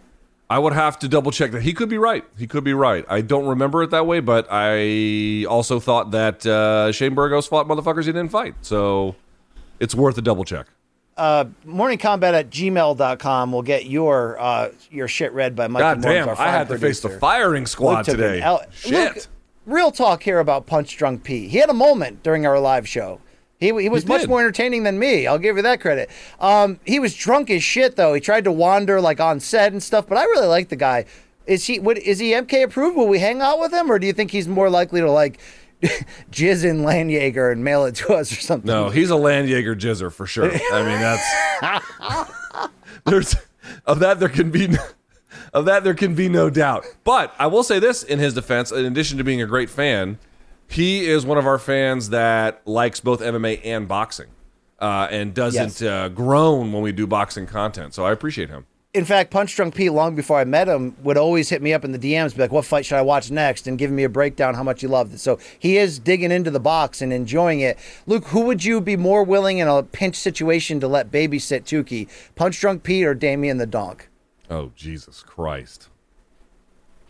I 0.50 0.58
would 0.58 0.72
have 0.72 0.98
to 0.98 1.06
double 1.06 1.30
check 1.30 1.52
that. 1.52 1.62
He 1.62 1.72
could 1.72 1.88
be 1.88 1.96
right. 1.96 2.24
He 2.36 2.48
could 2.48 2.64
be 2.64 2.74
right. 2.74 3.04
I 3.08 3.20
don't 3.20 3.46
remember 3.46 3.84
it 3.84 3.90
that 3.90 4.08
way, 4.08 4.18
but 4.18 4.48
I 4.50 5.44
also 5.44 5.78
thought 5.78 6.10
that 6.10 6.44
uh, 6.44 6.90
Shane 6.90 7.14
Burgos 7.14 7.46
fought 7.46 7.68
motherfuckers 7.68 8.06
he 8.06 8.12
didn't 8.12 8.30
fight. 8.30 8.56
So 8.62 9.14
it's 9.78 9.94
worth 9.94 10.18
a 10.18 10.22
double 10.22 10.44
check. 10.44 10.66
Uh, 11.16 11.44
morningkombat 11.64 12.34
at 12.34 12.50
gmail.com 12.50 13.52
will 13.52 13.62
get 13.62 13.86
your 13.86 14.40
uh, 14.40 14.70
your 14.90 15.06
shit 15.06 15.32
read 15.32 15.54
by 15.54 15.68
Mike. 15.68 15.82
God 15.82 16.02
damn, 16.02 16.28
I 16.30 16.48
had 16.48 16.66
to 16.66 16.78
face 16.78 16.98
the 16.98 17.10
firing 17.10 17.64
squad 17.64 18.02
today. 18.02 18.40
Shit. 18.72 19.14
Luke, 19.14 19.28
real 19.66 19.90
talk 19.90 20.22
here 20.22 20.38
about 20.38 20.66
Punch 20.66 20.96
Drunk 20.96 21.24
Pete. 21.24 21.50
He 21.50 21.58
had 21.58 21.68
a 21.68 21.74
moment 21.74 22.22
during 22.22 22.46
our 22.46 22.58
live 22.58 22.88
show. 22.88 23.20
He, 23.58 23.66
he 23.66 23.88
was 23.88 24.04
he 24.04 24.08
much 24.08 24.28
more 24.28 24.40
entertaining 24.40 24.82
than 24.82 24.98
me. 24.98 25.26
I'll 25.26 25.38
give 25.38 25.56
you 25.56 25.62
that 25.62 25.80
credit. 25.80 26.10
Um, 26.40 26.78
he 26.84 27.00
was 27.00 27.14
drunk 27.14 27.50
as 27.50 27.62
shit 27.62 27.96
though. 27.96 28.14
He 28.14 28.20
tried 28.20 28.44
to 28.44 28.52
wander 28.52 29.00
like 29.00 29.20
on 29.20 29.40
set 29.40 29.72
and 29.72 29.82
stuff, 29.82 30.06
but 30.06 30.18
I 30.18 30.24
really 30.24 30.46
like 30.46 30.68
the 30.68 30.76
guy. 30.76 31.06
Is 31.46 31.66
he 31.66 31.78
would 31.78 31.98
is 31.98 32.18
he 32.18 32.32
MK 32.32 32.64
approved? 32.64 32.96
Will 32.96 33.08
we 33.08 33.18
hang 33.18 33.40
out 33.40 33.58
with 33.58 33.72
him, 33.72 33.90
or 33.90 33.98
do 33.98 34.06
you 34.06 34.12
think 34.12 34.30
he's 34.30 34.48
more 34.48 34.68
likely 34.68 35.00
to 35.00 35.10
like 35.10 35.38
jizz 36.30 36.64
in 36.64 36.82
Landjaeger 36.82 37.50
and 37.50 37.64
mail 37.64 37.86
it 37.86 37.94
to 37.96 38.12
us 38.12 38.30
or 38.32 38.40
something? 38.40 38.66
No, 38.66 38.90
he's 38.90 39.10
a 39.10 39.14
Landjaeger 39.14 39.78
jizzer 39.78 40.12
for 40.12 40.26
sure. 40.26 40.50
I 40.52 40.82
mean, 40.82 41.00
that's 41.00 42.70
there's 43.04 43.36
of 43.86 44.00
that 44.00 44.20
there 44.20 44.28
can 44.28 44.50
be. 44.50 44.68
Of 45.52 45.64
that 45.66 45.84
there 45.84 45.94
can 45.94 46.14
be 46.14 46.28
no 46.28 46.50
doubt. 46.50 46.86
But 47.04 47.34
I 47.38 47.46
will 47.46 47.62
say 47.62 47.78
this 47.78 48.02
in 48.02 48.18
his 48.18 48.34
defense, 48.34 48.72
in 48.72 48.84
addition 48.84 49.18
to 49.18 49.24
being 49.24 49.42
a 49.42 49.46
great 49.46 49.70
fan, 49.70 50.18
he 50.68 51.06
is 51.06 51.24
one 51.24 51.38
of 51.38 51.46
our 51.46 51.58
fans 51.58 52.10
that 52.10 52.62
likes 52.66 53.00
both 53.00 53.20
MMA 53.20 53.60
and 53.64 53.86
boxing, 53.86 54.28
uh, 54.80 55.08
and 55.10 55.34
doesn't 55.34 55.80
yes. 55.80 55.82
uh, 55.82 56.08
groan 56.08 56.72
when 56.72 56.82
we 56.82 56.92
do 56.92 57.06
boxing 57.06 57.46
content. 57.46 57.94
So 57.94 58.04
I 58.04 58.12
appreciate 58.12 58.48
him. 58.48 58.66
In 58.96 59.04
fact, 59.04 59.30
Punch 59.30 59.54
Drunk 59.54 59.74
Pete, 59.74 59.92
long 59.92 60.16
before 60.16 60.38
I 60.38 60.44
met 60.44 60.68
him, 60.68 60.96
would 61.02 61.18
always 61.18 61.50
hit 61.50 61.60
me 61.60 61.74
up 61.74 61.84
in 61.84 61.92
the 61.92 61.98
DMs, 61.98 62.34
be 62.34 62.40
like, 62.40 62.50
"What 62.50 62.64
fight 62.64 62.86
should 62.86 62.96
I 62.96 63.02
watch 63.02 63.30
next?" 63.30 63.66
and 63.66 63.76
giving 63.76 63.94
me 63.94 64.04
a 64.04 64.08
breakdown 64.08 64.54
how 64.54 64.62
much 64.62 64.80
he 64.80 64.86
loved 64.86 65.12
it. 65.12 65.20
So 65.20 65.38
he 65.58 65.76
is 65.76 65.98
digging 65.98 66.32
into 66.32 66.50
the 66.50 66.60
box 66.60 67.02
and 67.02 67.12
enjoying 67.12 67.60
it. 67.60 67.76
Luke, 68.06 68.24
who 68.28 68.40
would 68.46 68.64
you 68.64 68.80
be 68.80 68.96
more 68.96 69.22
willing 69.22 69.58
in 69.58 69.68
a 69.68 69.82
pinch 69.82 70.16
situation 70.16 70.80
to 70.80 70.88
let 70.88 71.12
babysit 71.12 71.64
Tukey, 71.64 72.08
Punch 72.36 72.58
Drunk 72.58 72.84
Pete 72.84 73.04
or 73.04 73.14
Damien 73.14 73.58
the 73.58 73.66
Donk? 73.66 74.08
Oh 74.50 74.72
Jesus 74.76 75.22
Christ! 75.22 75.88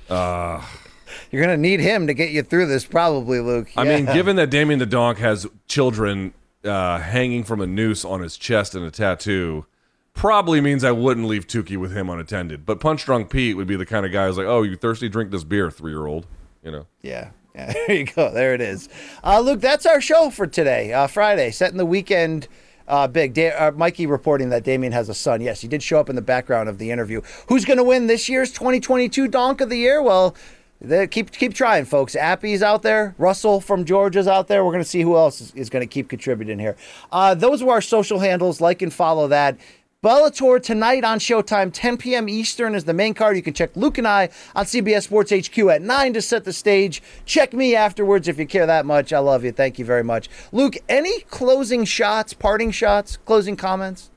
Uh 0.08 0.64
you're 1.30 1.42
going 1.42 1.56
to 1.56 1.60
need 1.60 1.80
him 1.80 2.06
to 2.06 2.14
get 2.14 2.30
you 2.30 2.42
through 2.42 2.66
this, 2.66 2.84
probably, 2.84 3.40
Luke. 3.40 3.68
I 3.76 3.84
mean, 3.84 4.06
given 4.06 4.36
that 4.36 4.50
Damien 4.50 4.78
the 4.78 4.86
Donk 4.86 5.18
has 5.18 5.46
children 5.68 6.34
uh, 6.64 6.98
hanging 6.98 7.44
from 7.44 7.60
a 7.60 7.66
noose 7.66 8.04
on 8.04 8.20
his 8.20 8.36
chest 8.36 8.74
and 8.74 8.84
a 8.84 8.90
tattoo, 8.90 9.66
probably 10.14 10.60
means 10.60 10.84
I 10.84 10.92
wouldn't 10.92 11.26
leave 11.26 11.46
Tukey 11.46 11.76
with 11.76 11.92
him 11.92 12.10
unattended. 12.10 12.66
But 12.66 12.80
Punch 12.80 13.04
Drunk 13.04 13.30
Pete 13.30 13.56
would 13.56 13.66
be 13.66 13.76
the 13.76 13.86
kind 13.86 14.04
of 14.06 14.12
guy 14.12 14.26
who's 14.26 14.38
like, 14.38 14.46
"Oh, 14.46 14.62
you 14.62 14.76
thirsty? 14.76 15.08
Drink 15.08 15.30
this 15.30 15.44
beer, 15.44 15.70
three 15.70 15.92
year 15.92 16.06
old." 16.06 16.26
You 16.62 16.72
know? 16.72 16.86
Yeah. 17.02 17.30
Yeah, 17.54 17.72
there 17.86 17.96
you 17.96 18.04
go. 18.04 18.32
There 18.32 18.54
it 18.54 18.60
is. 18.60 18.88
Uh, 19.24 19.40
Luke, 19.40 19.60
that's 19.60 19.86
our 19.86 20.00
show 20.00 20.28
for 20.30 20.46
today, 20.46 20.92
uh, 20.92 21.06
Friday, 21.06 21.50
setting 21.50 21.78
the 21.78 21.86
weekend 21.86 22.48
uh, 22.88 23.08
big. 23.08 23.34
Da- 23.34 23.52
uh, 23.52 23.72
Mikey 23.72 24.06
reporting 24.06 24.50
that 24.50 24.64
Damien 24.64 24.92
has 24.92 25.08
a 25.08 25.14
son. 25.14 25.40
Yes, 25.40 25.60
he 25.60 25.68
did 25.68 25.82
show 25.82 25.98
up 25.98 26.08
in 26.08 26.16
the 26.16 26.22
background 26.22 26.68
of 26.68 26.78
the 26.78 26.90
interview. 26.90 27.20
Who's 27.48 27.64
going 27.64 27.78
to 27.78 27.84
win 27.84 28.06
this 28.06 28.28
year's 28.28 28.52
2022 28.52 29.28
Donk 29.28 29.60
of 29.60 29.68
the 29.70 29.78
Year? 29.78 30.02
Well, 30.02 30.36
they 30.80 31.06
keep 31.06 31.32
keep 31.32 31.54
trying, 31.54 31.86
folks. 31.86 32.14
Appy's 32.14 32.62
out 32.62 32.82
there. 32.82 33.14
Russell 33.18 33.60
from 33.60 33.84
Georgia's 33.84 34.28
out 34.28 34.48
there. 34.48 34.64
We're 34.64 34.72
going 34.72 34.84
to 34.84 34.88
see 34.88 35.02
who 35.02 35.16
else 35.16 35.40
is, 35.40 35.52
is 35.54 35.70
going 35.70 35.86
to 35.86 35.92
keep 35.92 36.08
contributing 36.08 36.58
here. 36.58 36.76
Uh, 37.10 37.34
those 37.34 37.62
are 37.62 37.70
our 37.70 37.80
social 37.80 38.18
handles. 38.18 38.60
Like 38.60 38.82
and 38.82 38.92
follow 38.92 39.28
that. 39.28 39.58
Bellator 40.06 40.62
tonight 40.62 41.02
on 41.02 41.18
Showtime, 41.18 41.72
10 41.72 41.96
p.m. 41.96 42.28
Eastern 42.28 42.76
is 42.76 42.84
the 42.84 42.94
main 42.94 43.12
card. 43.12 43.34
You 43.34 43.42
can 43.42 43.54
check 43.54 43.74
Luke 43.74 43.98
and 43.98 44.06
I 44.06 44.28
on 44.54 44.64
CBS 44.64 45.02
Sports 45.02 45.32
HQ 45.32 45.58
at 45.58 45.82
9 45.82 46.12
to 46.12 46.22
set 46.22 46.44
the 46.44 46.52
stage. 46.52 47.02
Check 47.24 47.52
me 47.52 47.74
afterwards 47.74 48.28
if 48.28 48.38
you 48.38 48.46
care 48.46 48.66
that 48.66 48.86
much. 48.86 49.12
I 49.12 49.18
love 49.18 49.42
you. 49.42 49.50
Thank 49.50 49.80
you 49.80 49.84
very 49.84 50.04
much. 50.04 50.28
Luke, 50.52 50.76
any 50.88 51.22
closing 51.22 51.84
shots, 51.84 52.34
parting 52.34 52.70
shots, 52.70 53.16
closing 53.24 53.56
comments? 53.56 54.10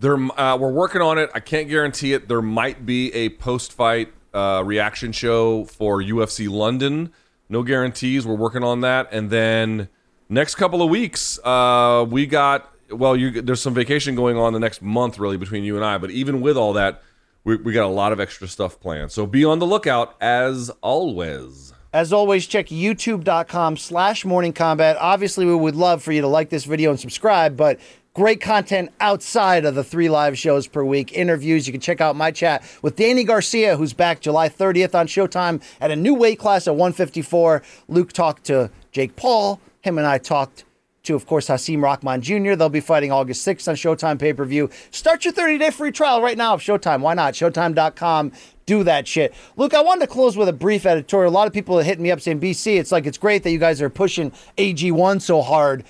There, 0.00 0.16
uh, 0.16 0.56
we're 0.56 0.72
working 0.72 1.00
on 1.00 1.16
it. 1.16 1.30
I 1.32 1.38
can't 1.38 1.68
guarantee 1.68 2.12
it. 2.12 2.26
There 2.26 2.42
might 2.42 2.84
be 2.84 3.14
a 3.14 3.28
post 3.28 3.72
fight 3.72 4.12
uh, 4.34 4.64
reaction 4.66 5.12
show 5.12 5.64
for 5.66 6.02
UFC 6.02 6.50
London. 6.50 7.12
No 7.48 7.62
guarantees. 7.62 8.26
We're 8.26 8.34
working 8.34 8.64
on 8.64 8.80
that. 8.80 9.10
And 9.12 9.30
then 9.30 9.90
next 10.28 10.56
couple 10.56 10.82
of 10.82 10.90
weeks, 10.90 11.38
uh, 11.44 12.04
we 12.10 12.26
got 12.26 12.75
well. 12.90 13.16
You, 13.16 13.42
there's 13.42 13.60
some 13.60 13.74
vacation 13.74 14.14
going 14.14 14.36
on 14.36 14.52
the 14.52 14.60
next 14.60 14.82
month, 14.82 15.18
really, 15.18 15.36
between 15.36 15.64
you 15.64 15.76
and 15.76 15.84
I. 15.84 15.98
But 15.98 16.10
even 16.10 16.40
with 16.40 16.56
all 16.56 16.72
that, 16.74 17.02
we, 17.44 17.56
we 17.56 17.72
got 17.72 17.84
a 17.84 17.88
lot 17.88 18.12
of 18.12 18.20
extra 18.20 18.48
stuff 18.48 18.80
planned. 18.80 19.12
So 19.12 19.26
be 19.26 19.44
on 19.44 19.58
the 19.58 19.66
lookout 19.66 20.16
as 20.20 20.70
always. 20.80 21.72
As 21.92 22.12
always, 22.12 22.46
check 22.46 22.66
youtube.com 22.66 23.76
slash 23.76 24.24
morning 24.24 24.52
kombat. 24.52 24.96
Obviously, 25.00 25.46
we 25.46 25.54
would 25.54 25.76
love 25.76 26.02
for 26.02 26.12
you 26.12 26.20
to 26.20 26.28
like 26.28 26.50
this 26.50 26.64
video 26.64 26.90
and 26.90 27.00
subscribe, 27.00 27.56
but 27.56 27.80
Great 28.16 28.40
content 28.40 28.90
outside 28.98 29.66
of 29.66 29.74
the 29.74 29.84
three 29.84 30.08
live 30.08 30.38
shows 30.38 30.66
per 30.66 30.82
week, 30.82 31.12
interviews. 31.12 31.66
You 31.66 31.72
can 31.74 31.82
check 31.82 32.00
out 32.00 32.16
my 32.16 32.30
chat 32.30 32.64
with 32.80 32.96
Danny 32.96 33.24
Garcia, 33.24 33.76
who's 33.76 33.92
back 33.92 34.20
July 34.20 34.48
30th 34.48 34.94
on 34.94 35.06
Showtime 35.06 35.62
at 35.82 35.90
a 35.90 35.96
new 35.96 36.14
weight 36.14 36.38
class 36.38 36.66
at 36.66 36.76
154. 36.76 37.62
Luke 37.88 38.14
talked 38.14 38.44
to 38.44 38.70
Jake 38.90 39.16
Paul. 39.16 39.60
Him 39.82 39.98
and 39.98 40.06
I 40.06 40.16
talked 40.16 40.64
to, 41.06 41.14
of 41.14 41.26
course, 41.26 41.48
Hasim 41.48 41.82
Rahman 41.82 42.20
Jr. 42.20 42.54
They'll 42.54 42.68
be 42.68 42.80
fighting 42.80 43.10
August 43.10 43.46
6th 43.46 43.68
on 43.68 43.74
Showtime 43.74 44.18
pay 44.18 44.32
per 44.32 44.44
view. 44.44 44.70
Start 44.90 45.24
your 45.24 45.32
30 45.32 45.58
day 45.58 45.70
free 45.70 45.92
trial 45.92 46.22
right 46.22 46.36
now 46.36 46.54
of 46.54 46.60
Showtime. 46.60 47.00
Why 47.00 47.14
not? 47.14 47.34
Showtime.com. 47.34 48.32
Do 48.66 48.82
that 48.82 49.06
shit. 49.06 49.32
Luke, 49.56 49.74
I 49.74 49.80
wanted 49.80 50.06
to 50.06 50.06
close 50.08 50.36
with 50.36 50.48
a 50.48 50.52
brief 50.52 50.86
editorial. 50.86 51.30
A 51.30 51.34
lot 51.34 51.46
of 51.46 51.52
people 51.52 51.78
are 51.78 51.84
hitting 51.84 52.02
me 52.02 52.10
up 52.10 52.20
saying, 52.20 52.40
BC, 52.40 52.78
it's 52.78 52.90
like 52.90 53.06
it's 53.06 53.18
great 53.18 53.44
that 53.44 53.52
you 53.52 53.58
guys 53.58 53.80
are 53.80 53.88
pushing 53.88 54.32
AG1 54.58 55.22
so 55.22 55.40
hard. 55.40 55.84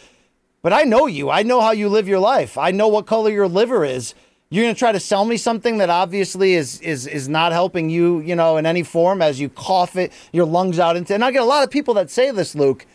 But 0.62 0.72
I 0.72 0.82
know 0.82 1.06
you. 1.06 1.30
I 1.30 1.43
know 1.43 1.60
how 1.60 1.70
you 1.70 1.88
live 1.88 2.09
your 2.09 2.18
life. 2.18 2.59
I 2.59 2.72
know 2.72 2.88
what 2.88 3.06
color 3.06 3.30
your 3.30 3.48
liver 3.48 3.84
is. 3.84 4.14
You're 4.51 4.64
going 4.64 4.74
to 4.74 4.78
try 4.78 4.93
to 4.93 5.01
sell 5.01 5.24
me 5.24 5.36
something 5.38 5.78
that 5.78 5.90
obviously 5.90 6.55
is 6.55 6.80
is 6.80 7.06
is 7.06 7.28
not 7.28 7.52
helping 7.52 7.90
you, 7.90 8.20
you 8.20 8.36
know, 8.36 8.59
in 8.59 8.66
any 8.66 8.84
form 8.84 9.20
as 9.20 9.40
you 9.40 9.48
cough 9.48 9.97
it 9.97 10.12
your 10.32 10.44
lungs 10.44 10.78
out 10.78 10.97
into. 10.97 11.14
And 11.14 11.24
I 11.24 11.32
get 11.32 11.43
a 11.43 11.47
lot 11.47 11.64
of 11.64 11.70
people 11.70 11.94
that 11.94 12.10
say 12.10 12.30
this, 12.30 12.55
Luke. 12.55 12.86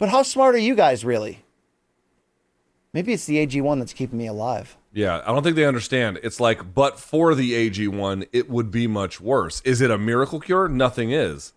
But 0.00 0.08
how 0.08 0.22
smart 0.22 0.54
are 0.54 0.58
you 0.58 0.74
guys 0.74 1.04
really? 1.04 1.44
Maybe 2.94 3.12
it's 3.12 3.26
the 3.26 3.46
AG1 3.46 3.78
that's 3.78 3.92
keeping 3.92 4.18
me 4.18 4.26
alive. 4.26 4.76
Yeah, 4.92 5.22
I 5.24 5.26
don't 5.26 5.42
think 5.42 5.56
they 5.56 5.66
understand. 5.66 6.18
It's 6.22 6.40
like, 6.40 6.74
but 6.74 6.98
for 6.98 7.34
the 7.34 7.52
AG1, 7.52 8.26
it 8.32 8.48
would 8.48 8.70
be 8.70 8.86
much 8.86 9.20
worse. 9.20 9.60
Is 9.60 9.82
it 9.82 9.90
a 9.90 9.98
miracle 9.98 10.40
cure? 10.40 10.68
Nothing 10.68 11.12
is. 11.12 11.52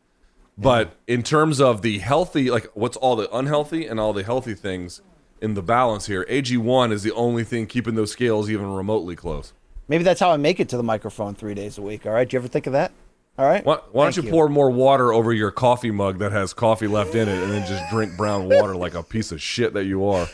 But 0.57 0.97
in 1.07 1.23
terms 1.23 1.61
of 1.61 1.83
the 1.83 1.99
healthy, 1.99 2.51
like 2.51 2.67
what's 2.73 2.97
all 2.97 3.15
the 3.15 3.33
unhealthy 3.33 3.87
and 3.87 3.97
all 3.97 4.11
the 4.11 4.23
healthy 4.23 4.53
things 4.53 5.01
in 5.41 5.53
the 5.53 5.63
balance 5.63 6.07
here, 6.07 6.25
AG1 6.29 6.91
is 6.91 7.01
the 7.01 7.13
only 7.13 7.45
thing 7.45 7.65
keeping 7.65 7.95
those 7.95 8.11
scales 8.11 8.49
even 8.49 8.69
remotely 8.69 9.15
close. 9.15 9.53
Maybe 9.87 10.03
that's 10.03 10.19
how 10.19 10.31
I 10.31 10.37
make 10.37 10.59
it 10.59 10.67
to 10.69 10.77
the 10.77 10.83
microphone 10.83 11.33
three 11.33 11.53
days 11.53 11.77
a 11.77 11.81
week. 11.81 12.05
All 12.05 12.11
right. 12.11 12.27
Do 12.27 12.35
you 12.35 12.39
ever 12.39 12.49
think 12.49 12.67
of 12.67 12.73
that? 12.73 12.91
All 13.37 13.45
right. 13.45 13.65
Why, 13.65 13.79
why 13.91 14.05
don't 14.05 14.17
you, 14.17 14.23
you, 14.23 14.29
pour 14.29 14.47
more 14.47 14.69
water 14.69 15.11
over 15.11 15.33
your 15.33 15.49
coffee 15.49 15.89
mug 15.89 16.19
that 16.19 16.31
has 16.31 16.53
coffee 16.53 16.87
left 16.87 17.15
in 17.15 17.27
it 17.27 17.41
and 17.41 17.51
then 17.51 17.67
just 17.67 17.83
drink 17.89 18.15
brown 18.15 18.47
water 18.47 18.75
like 18.75 18.93
a 18.93 19.01
piece 19.01 19.31
of 19.31 19.41
shit 19.41 19.73
that 19.73 19.85
you 19.85 20.05
are? 20.05 20.27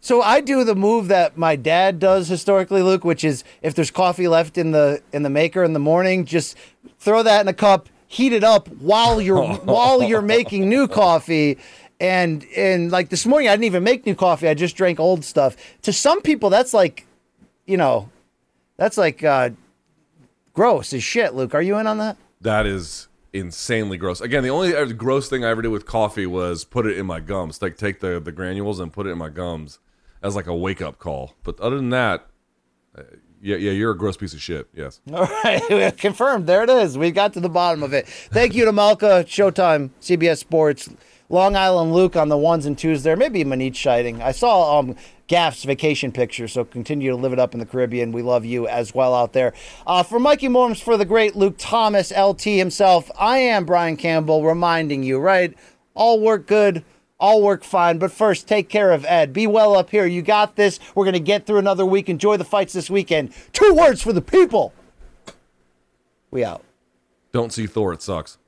So 0.00 0.20
I 0.20 0.40
do 0.40 0.64
the 0.64 0.74
move 0.74 1.06
that 1.08 1.38
my 1.38 1.54
dad 1.54 2.00
does 2.00 2.26
historically, 2.26 2.82
Luke, 2.82 3.04
which 3.04 3.22
is 3.22 3.44
if 3.62 3.76
there's 3.76 3.92
coffee 3.92 4.26
left 4.26 4.58
in 4.58 4.72
the 4.72 5.00
in 5.12 5.22
the 5.22 5.30
maker 5.30 5.62
in 5.62 5.72
the 5.72 5.78
morning, 5.78 6.24
just 6.24 6.56
throw 6.98 7.22
that 7.22 7.40
in 7.42 7.46
a 7.46 7.54
cup, 7.54 7.88
heat 8.08 8.32
it 8.32 8.42
up 8.42 8.66
while 8.68 9.20
you're 9.20 9.54
while 9.64 10.02
you're 10.02 10.20
making 10.20 10.68
new 10.68 10.88
coffee. 10.88 11.58
And 12.00 12.44
and 12.56 12.90
like 12.90 13.10
this 13.10 13.24
morning 13.24 13.48
I 13.48 13.52
didn't 13.52 13.66
even 13.66 13.84
make 13.84 14.04
new 14.04 14.16
coffee. 14.16 14.48
I 14.48 14.54
just 14.54 14.74
drank 14.74 14.98
old 14.98 15.24
stuff. 15.24 15.56
To 15.82 15.92
some 15.92 16.20
people 16.20 16.50
that's 16.50 16.74
like 16.74 17.06
you 17.64 17.76
know 17.76 18.10
that's 18.76 18.98
like 18.98 19.22
uh 19.22 19.50
gross 20.54 20.92
as 20.92 21.04
shit 21.04 21.34
Luke. 21.34 21.54
Are 21.54 21.62
you 21.62 21.78
in 21.78 21.86
on 21.86 21.98
that 21.98 22.16
that 22.42 22.66
is 22.66 23.08
insanely 23.32 23.96
gross 23.96 24.20
again 24.20 24.42
the 24.42 24.50
only 24.50 24.76
uh, 24.76 24.84
gross 24.84 25.28
thing 25.28 25.44
I 25.44 25.48
ever 25.48 25.62
did 25.62 25.68
with 25.68 25.86
coffee 25.86 26.26
was 26.26 26.64
put 26.64 26.86
it 26.86 26.98
in 26.98 27.06
my 27.06 27.18
gums 27.18 27.62
like 27.62 27.78
take 27.78 28.00
the 28.00 28.20
the 28.20 28.32
granules 28.32 28.78
and 28.78 28.92
put 28.92 29.06
it 29.06 29.10
in 29.10 29.18
my 29.18 29.30
gums 29.30 29.78
as 30.22 30.36
like 30.36 30.46
a 30.46 30.54
wake 30.54 30.82
up 30.82 30.98
call 30.98 31.34
but 31.42 31.58
other 31.60 31.76
than 31.76 31.90
that 31.90 32.26
uh, 32.96 33.02
yeah, 33.44 33.56
yeah, 33.56 33.72
you're 33.72 33.90
a 33.90 33.98
gross 33.98 34.16
piece 34.16 34.34
of 34.34 34.40
shit. 34.40 34.68
Yes. 34.72 35.00
All 35.12 35.26
right, 35.42 35.98
confirmed. 35.98 36.46
There 36.46 36.62
it 36.62 36.70
is. 36.70 36.96
We 36.96 37.10
got 37.10 37.32
to 37.32 37.40
the 37.40 37.48
bottom 37.48 37.82
of 37.82 37.92
it. 37.92 38.06
Thank 38.06 38.54
you 38.54 38.64
to 38.64 38.72
Malka, 38.72 39.24
Showtime, 39.26 39.90
CBS 40.00 40.38
Sports, 40.38 40.88
Long 41.32 41.56
Island 41.56 41.92
Luke 41.92 42.14
on 42.14 42.28
the 42.28 42.36
ones 42.36 42.66
and 42.66 42.78
twos 42.78 43.02
there. 43.02 43.16
Maybe 43.16 43.42
Manich 43.42 43.74
Shiting. 43.74 44.22
I 44.22 44.30
saw 44.30 44.78
um, 44.78 44.94
Gaff's 45.26 45.64
vacation 45.64 46.12
picture, 46.12 46.46
so 46.46 46.62
continue 46.64 47.10
to 47.10 47.16
live 47.16 47.32
it 47.32 47.38
up 47.38 47.54
in 47.54 47.58
the 47.58 47.66
Caribbean. 47.66 48.12
We 48.12 48.20
love 48.20 48.44
you 48.44 48.68
as 48.68 48.94
well 48.94 49.14
out 49.14 49.32
there. 49.32 49.54
Uh, 49.86 50.02
for 50.02 50.20
Mikey 50.20 50.48
Morms, 50.48 50.80
for 50.80 50.98
the 50.98 51.06
great 51.06 51.34
Luke 51.34 51.54
Thomas, 51.56 52.12
LT 52.16 52.42
himself, 52.42 53.10
I 53.18 53.38
am 53.38 53.64
Brian 53.64 53.96
Campbell 53.96 54.44
reminding 54.44 55.02
you, 55.02 55.18
right? 55.18 55.56
All 55.94 56.20
work 56.20 56.46
good 56.46 56.84
I'll 57.22 57.40
work 57.40 57.62
fine. 57.62 57.98
But 57.98 58.10
first, 58.10 58.48
take 58.48 58.68
care 58.68 58.90
of 58.90 59.04
Ed. 59.04 59.32
Be 59.32 59.46
well 59.46 59.76
up 59.76 59.90
here. 59.90 60.04
You 60.06 60.22
got 60.22 60.56
this. 60.56 60.80
We're 60.96 61.04
going 61.04 61.14
to 61.14 61.20
get 61.20 61.46
through 61.46 61.58
another 61.58 61.86
week. 61.86 62.08
Enjoy 62.08 62.36
the 62.36 62.44
fights 62.44 62.72
this 62.72 62.90
weekend. 62.90 63.32
Two 63.52 63.72
words 63.74 64.02
for 64.02 64.12
the 64.12 64.20
people 64.20 64.74
We 66.32 66.44
out. 66.44 66.64
Don't 67.30 67.52
see 67.52 67.68
Thor. 67.68 67.92
It 67.92 68.02
sucks. 68.02 68.38